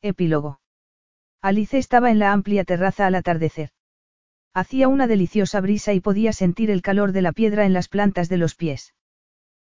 Epílogo. 0.02 0.60
Alice 1.42 1.78
estaba 1.78 2.12
en 2.12 2.20
la 2.20 2.34
amplia 2.34 2.66
terraza 2.66 3.08
al 3.08 3.16
atardecer. 3.16 3.70
Hacía 4.56 4.88
una 4.88 5.06
deliciosa 5.06 5.60
brisa 5.60 5.92
y 5.92 6.00
podía 6.00 6.32
sentir 6.32 6.72
el 6.72 6.82
calor 6.82 7.12
de 7.12 7.22
la 7.22 7.34
piedra 7.34 7.66
en 7.66 7.74
las 7.74 7.90
plantas 7.90 8.30
de 8.30 8.38
los 8.38 8.56
pies. 8.56 8.96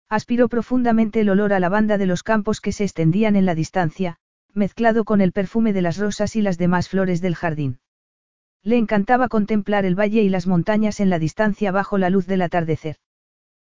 Aspiró 0.09 0.49
profundamente 0.49 1.21
el 1.21 1.29
olor 1.29 1.53
a 1.53 1.61
lavanda 1.61 1.99
de 1.99 2.07
los 2.07 2.23
campos 2.23 2.63
que 2.63 2.73
se 2.73 2.85
extendían 2.85 3.37
en 3.37 3.45
la 3.45 3.55
distancia, 3.55 4.17
mezclado 4.55 5.05
con 5.05 5.21
el 5.21 5.33
perfume 5.33 5.75
de 5.75 5.83
las 5.83 5.99
rosas 5.99 6.37
y 6.37 6.41
las 6.41 6.57
demás 6.57 6.89
flores 6.89 7.21
del 7.21 7.35
jardín. 7.35 7.81
Le 8.63 8.79
encantaba 8.79 9.29
contemplar 9.29 9.85
el 9.85 9.95
valle 9.95 10.23
y 10.23 10.31
las 10.31 10.47
montañas 10.47 11.01
en 11.01 11.11
la 11.11 11.19
distancia 11.19 11.71
bajo 11.71 11.99
la 11.99 12.09
luz 12.09 12.27
del 12.27 12.41
atardecer. 12.41 12.97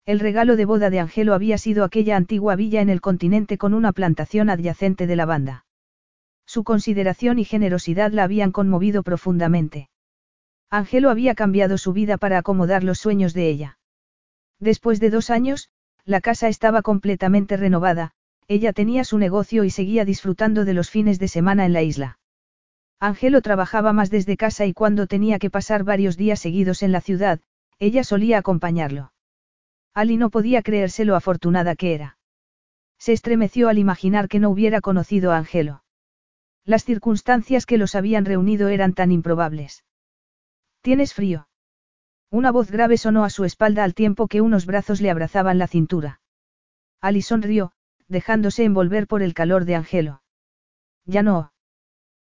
El 0.06 0.18
regalo 0.18 0.56
de 0.56 0.64
boda 0.64 0.88
de 0.88 0.98
Angelo 0.98 1.34
había 1.34 1.58
sido 1.58 1.84
aquella 1.84 2.16
antigua 2.16 2.56
villa 2.56 2.80
en 2.80 2.88
el 2.88 3.02
continente 3.02 3.58
con 3.58 3.74
una 3.74 3.92
plantación 3.92 4.48
adyacente 4.48 5.06
de 5.06 5.16
lavanda. 5.16 5.66
Su 6.46 6.64
consideración 6.64 7.38
y 7.38 7.44
generosidad 7.44 8.12
la 8.12 8.24
habían 8.24 8.50
conmovido 8.50 9.02
profundamente. 9.02 9.90
Angelo 10.72 11.10
había 11.10 11.34
cambiado 11.34 11.76
su 11.76 11.92
vida 11.92 12.16
para 12.16 12.38
acomodar 12.38 12.82
los 12.82 12.98
sueños 12.98 13.34
de 13.34 13.50
ella. 13.50 13.78
Después 14.58 15.00
de 15.00 15.10
dos 15.10 15.28
años, 15.28 15.68
la 16.06 16.22
casa 16.22 16.48
estaba 16.48 16.80
completamente 16.80 17.58
renovada, 17.58 18.12
ella 18.48 18.72
tenía 18.72 19.04
su 19.04 19.18
negocio 19.18 19.64
y 19.64 19.70
seguía 19.70 20.06
disfrutando 20.06 20.64
de 20.64 20.72
los 20.72 20.88
fines 20.88 21.18
de 21.18 21.28
semana 21.28 21.66
en 21.66 21.74
la 21.74 21.82
isla. 21.82 22.18
Angelo 22.98 23.42
trabajaba 23.42 23.92
más 23.92 24.08
desde 24.08 24.38
casa 24.38 24.64
y 24.64 24.72
cuando 24.72 25.06
tenía 25.06 25.38
que 25.38 25.50
pasar 25.50 25.84
varios 25.84 26.16
días 26.16 26.40
seguidos 26.40 26.82
en 26.82 26.92
la 26.92 27.02
ciudad, 27.02 27.40
ella 27.78 28.02
solía 28.02 28.38
acompañarlo. 28.38 29.12
Ali 29.92 30.16
no 30.16 30.30
podía 30.30 30.62
creerse 30.62 31.04
lo 31.04 31.16
afortunada 31.16 31.76
que 31.76 31.92
era. 31.92 32.16
Se 32.96 33.12
estremeció 33.12 33.68
al 33.68 33.76
imaginar 33.76 34.26
que 34.26 34.38
no 34.38 34.48
hubiera 34.48 34.80
conocido 34.80 35.32
a 35.32 35.36
Angelo. 35.36 35.84
Las 36.64 36.86
circunstancias 36.86 37.66
que 37.66 37.76
los 37.76 37.94
habían 37.94 38.24
reunido 38.24 38.68
eran 38.68 38.94
tan 38.94 39.12
improbables. 39.12 39.84
¿Tienes 40.82 41.14
frío? 41.14 41.48
Una 42.28 42.50
voz 42.50 42.70
grave 42.70 42.96
sonó 42.98 43.24
a 43.24 43.30
su 43.30 43.44
espalda 43.44 43.84
al 43.84 43.94
tiempo 43.94 44.26
que 44.26 44.40
unos 44.40 44.66
brazos 44.66 45.00
le 45.00 45.10
abrazaban 45.10 45.58
la 45.58 45.68
cintura. 45.68 46.20
Ali 47.00 47.22
sonrió, 47.22 47.72
dejándose 48.08 48.64
envolver 48.64 49.06
por 49.06 49.22
el 49.22 49.32
calor 49.32 49.64
de 49.64 49.76
Angelo. 49.76 50.22
Ya 51.04 51.22
no. 51.22 51.52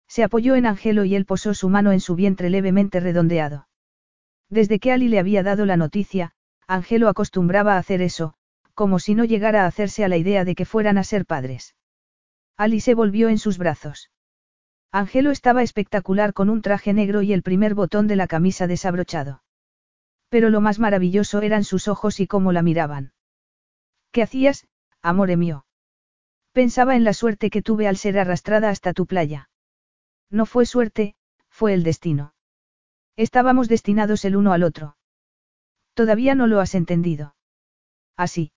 Se 0.08 0.24
apoyó 0.24 0.56
en 0.56 0.67
Angelo 0.67 1.03
y 1.03 1.16
él 1.16 1.25
posó 1.25 1.53
su 1.53 1.67
mano 1.67 1.92
en 1.92 2.00
su 2.00 2.16
vientre 2.16 2.50
levemente 2.50 3.01
redondeado. 3.01 3.67
Desde 4.50 4.80
que 4.80 4.93
Ali 4.93 5.09
le 5.09 5.19
había 5.19 5.43
dado 5.43 5.66
la 5.66 5.75
noticia, 5.75 6.32
Angelo 6.66 7.09
acostumbraba 7.09 7.74
a 7.74 7.77
hacer 7.77 8.01
eso, 8.01 8.35
como 8.74 9.00
si 9.00 9.16
no 9.16 9.25
llegara 9.25 9.64
a 9.64 9.67
hacerse 9.67 10.06
a 10.06 10.08
la 10.08 10.17
idea 10.17 10.45
de 10.45 10.56
que 10.56 10.66
fueran 10.66 10.98
a 10.98 11.03
ser 11.03 11.25
padres. 11.25 11.75
Ali 12.56 12.80
se 12.80 12.93
volvió 12.93 13.27
en 13.27 13.38
sus 13.38 13.58
brazos. 13.58 14.11
Angelo 14.95 15.32
estaba 15.32 15.61
espectacular 15.61 16.32
con 16.32 16.49
un 16.49 16.61
traje 16.61 16.93
negro 16.93 17.22
y 17.22 17.33
el 17.33 17.43
primer 17.43 17.75
botón 17.75 18.07
de 18.07 18.15
la 18.15 18.27
camisa 18.27 18.65
desabrochado. 18.65 19.43
Pero 20.30 20.49
lo 20.49 20.61
más 20.61 20.80
maravilloso 20.80 21.41
eran 21.41 21.65
sus 21.65 21.90
ojos 21.90 22.22
y 22.22 22.27
cómo 22.27 22.53
la 22.53 22.61
miraban. 22.61 23.11
¿Qué 24.14 24.24
hacías, 24.24 24.69
amore 25.01 25.35
mío? 25.35 25.65
Pensaba 26.53 26.95
en 26.95 27.03
la 27.03 27.11
suerte 27.11 27.49
que 27.49 27.61
tuve 27.61 27.90
al 27.90 27.98
ser 27.98 28.17
arrastrada 28.17 28.69
hasta 28.69 28.93
tu 28.93 29.06
playa. 29.06 29.49
No 30.30 30.45
fue 30.45 30.65
suerte, 30.65 31.15
fue 31.49 31.74
el 31.74 31.83
destino. 31.83 32.33
Estábamos 33.17 33.67
destinados 33.67 34.24
el 34.24 34.38
uno 34.38 34.53
al 34.53 34.64
otro. 34.64 34.95
Todavía 35.93 36.35
no 36.35 36.48
lo 36.48 36.61
has 36.61 36.74
entendido. 36.74 37.35
Así. 38.15 38.53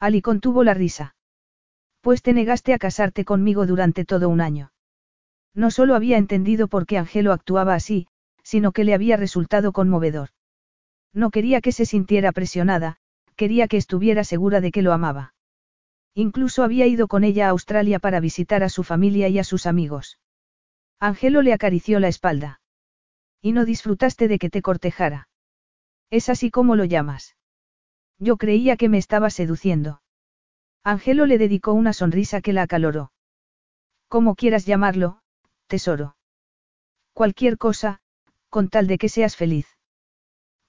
Ali 0.00 0.22
contuvo 0.22 0.64
la 0.64 0.74
risa. 0.74 1.14
Pues 2.00 2.20
te 2.20 2.32
negaste 2.32 2.74
a 2.74 2.78
casarte 2.78 3.24
conmigo 3.24 3.64
durante 3.64 4.04
todo 4.04 4.28
un 4.28 4.40
año. 4.40 4.71
No 5.54 5.70
solo 5.70 5.94
había 5.94 6.16
entendido 6.16 6.68
por 6.68 6.86
qué 6.86 6.98
Angelo 6.98 7.32
actuaba 7.32 7.74
así, 7.74 8.06
sino 8.42 8.72
que 8.72 8.84
le 8.84 8.94
había 8.94 9.16
resultado 9.16 9.72
conmovedor. 9.72 10.30
No 11.12 11.30
quería 11.30 11.60
que 11.60 11.72
se 11.72 11.84
sintiera 11.84 12.32
presionada, 12.32 12.96
quería 13.36 13.68
que 13.68 13.76
estuviera 13.76 14.24
segura 14.24 14.60
de 14.60 14.72
que 14.72 14.82
lo 14.82 14.92
amaba. 14.92 15.34
Incluso 16.14 16.62
había 16.62 16.86
ido 16.86 17.08
con 17.08 17.24
ella 17.24 17.46
a 17.46 17.50
Australia 17.50 17.98
para 17.98 18.20
visitar 18.20 18.62
a 18.62 18.68
su 18.68 18.82
familia 18.82 19.28
y 19.28 19.38
a 19.38 19.44
sus 19.44 19.66
amigos. 19.66 20.18
Angelo 21.00 21.42
le 21.42 21.52
acarició 21.52 22.00
la 22.00 22.08
espalda. 22.08 22.60
Y 23.40 23.52
no 23.52 23.64
disfrutaste 23.64 24.28
de 24.28 24.38
que 24.38 24.50
te 24.50 24.62
cortejara. 24.62 25.28
Es 26.10 26.28
así 26.28 26.50
como 26.50 26.76
lo 26.76 26.84
llamas. 26.84 27.36
Yo 28.18 28.36
creía 28.36 28.76
que 28.76 28.88
me 28.88 28.98
estaba 28.98 29.30
seduciendo. 29.30 30.02
Angelo 30.84 31.26
le 31.26 31.38
dedicó 31.38 31.72
una 31.72 31.92
sonrisa 31.92 32.40
que 32.40 32.52
la 32.52 32.62
acaloró. 32.62 33.12
Como 34.08 34.34
quieras 34.34 34.66
llamarlo, 34.66 35.21
tesoro. 35.66 36.16
Cualquier 37.12 37.58
cosa, 37.58 38.00
con 38.48 38.68
tal 38.68 38.86
de 38.86 38.98
que 38.98 39.08
seas 39.08 39.36
feliz. 39.36 39.66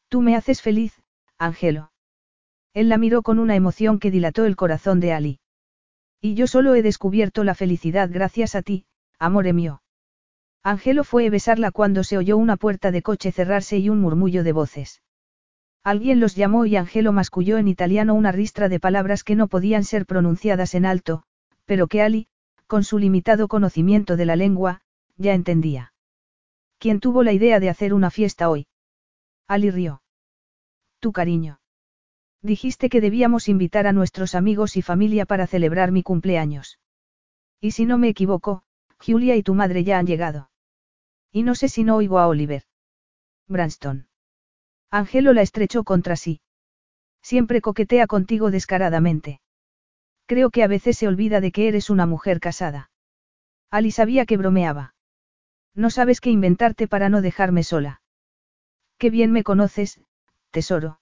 Tú 0.09 0.21
me 0.21 0.35
haces 0.35 0.61
feliz, 0.61 1.01
Angelo. 1.37 1.91
Él 2.73 2.89
la 2.89 2.97
miró 2.97 3.21
con 3.21 3.39
una 3.39 3.55
emoción 3.55 3.99
que 3.99 4.11
dilató 4.11 4.45
el 4.45 4.55
corazón 4.55 4.99
de 4.99 5.13
Ali. 5.13 5.39
Y 6.21 6.35
yo 6.35 6.47
solo 6.47 6.75
he 6.75 6.81
descubierto 6.81 7.43
la 7.43 7.55
felicidad 7.55 8.09
gracias 8.11 8.55
a 8.55 8.61
ti, 8.61 8.85
amore 9.19 9.53
mío. 9.53 9.81
Angelo 10.63 11.03
fue 11.03 11.27
a 11.27 11.29
besarla 11.29 11.71
cuando 11.71 12.03
se 12.03 12.17
oyó 12.17 12.37
una 12.37 12.55
puerta 12.55 12.91
de 12.91 13.01
coche 13.01 13.31
cerrarse 13.31 13.77
y 13.77 13.89
un 13.89 13.99
murmullo 13.99 14.43
de 14.43 14.53
voces. 14.53 15.01
Alguien 15.83 16.21
los 16.21 16.35
llamó 16.35 16.65
y 16.65 16.77
Angelo 16.77 17.11
masculló 17.11 17.57
en 17.57 17.67
italiano 17.67 18.13
una 18.13 18.31
ristra 18.31 18.69
de 18.69 18.79
palabras 18.79 19.25
que 19.25 19.35
no 19.35 19.49
podían 19.49 19.83
ser 19.83 20.05
pronunciadas 20.05 20.75
en 20.75 20.85
alto, 20.85 21.23
pero 21.65 21.87
que 21.87 22.01
Ali, 22.01 22.27
con 22.67 22.85
su 22.85 22.97
limitado 22.97 23.49
conocimiento 23.49 24.15
de 24.15 24.25
la 24.25 24.37
lengua, 24.37 24.82
ya 25.17 25.33
entendía. 25.33 25.93
¿Quién 26.77 26.99
tuvo 26.99 27.23
la 27.23 27.33
idea 27.33 27.59
de 27.59 27.69
hacer 27.69 27.93
una 27.93 28.11
fiesta 28.11 28.49
hoy? 28.49 28.67
Ali 29.47 29.71
rió. 29.71 30.01
Tu 30.99 31.11
cariño. 31.11 31.59
Dijiste 32.41 32.89
que 32.89 33.01
debíamos 33.01 33.47
invitar 33.47 33.87
a 33.87 33.93
nuestros 33.93 34.35
amigos 34.35 34.75
y 34.75 34.81
familia 34.81 35.25
para 35.25 35.47
celebrar 35.47 35.91
mi 35.91 36.03
cumpleaños. 36.03 36.79
Y 37.61 37.71
si 37.71 37.85
no 37.85 37.97
me 37.97 38.09
equivoco, 38.09 38.63
Julia 38.99 39.35
y 39.35 39.43
tu 39.43 39.53
madre 39.53 39.83
ya 39.83 39.97
han 39.97 40.07
llegado. 40.07 40.49
Y 41.31 41.43
no 41.43 41.55
sé 41.55 41.69
si 41.69 41.83
no 41.83 41.95
oigo 41.95 42.19
a 42.19 42.27
Oliver. 42.27 42.63
Branston. 43.47 44.07
Angelo 44.91 45.33
la 45.33 45.41
estrechó 45.41 45.83
contra 45.83 46.15
sí. 46.15 46.41
Siempre 47.21 47.61
coquetea 47.61 48.07
contigo 48.07 48.51
descaradamente. 48.51 49.39
Creo 50.25 50.49
que 50.49 50.63
a 50.63 50.67
veces 50.67 50.97
se 50.97 51.07
olvida 51.07 51.41
de 51.41 51.51
que 51.51 51.67
eres 51.67 51.89
una 51.89 52.05
mujer 52.05 52.39
casada. 52.39 52.91
Ali 53.71 53.91
sabía 53.91 54.25
que 54.25 54.37
bromeaba. 54.37 54.92
No 55.75 55.89
sabes 55.89 56.21
qué 56.21 56.29
inventarte 56.29 56.87
para 56.87 57.09
no 57.09 57.21
dejarme 57.21 57.63
sola. 57.63 58.01
Qué 58.97 59.09
bien 59.09 59.31
me 59.31 59.43
conoces, 59.43 59.99
tesoro. 60.51 60.99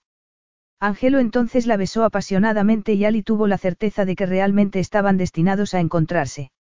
Angelo 0.79 1.19
entonces 1.19 1.67
la 1.67 1.77
besó 1.77 2.03
apasionadamente 2.03 2.93
y 2.93 3.05
Ali 3.05 3.21
tuvo 3.21 3.47
la 3.47 3.57
certeza 3.57 4.05
de 4.05 4.15
que 4.15 4.25
realmente 4.25 4.79
estaban 4.79 5.17
destinados 5.17 5.73
a 5.73 5.79
encontrarse. 5.79 6.51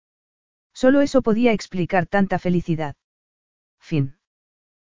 Solo 0.73 1.01
eso 1.01 1.21
podía 1.21 1.53
explicar 1.53 2.05
tanta 2.05 2.37
felicidad. 2.37 2.95
Fin. 3.79 4.15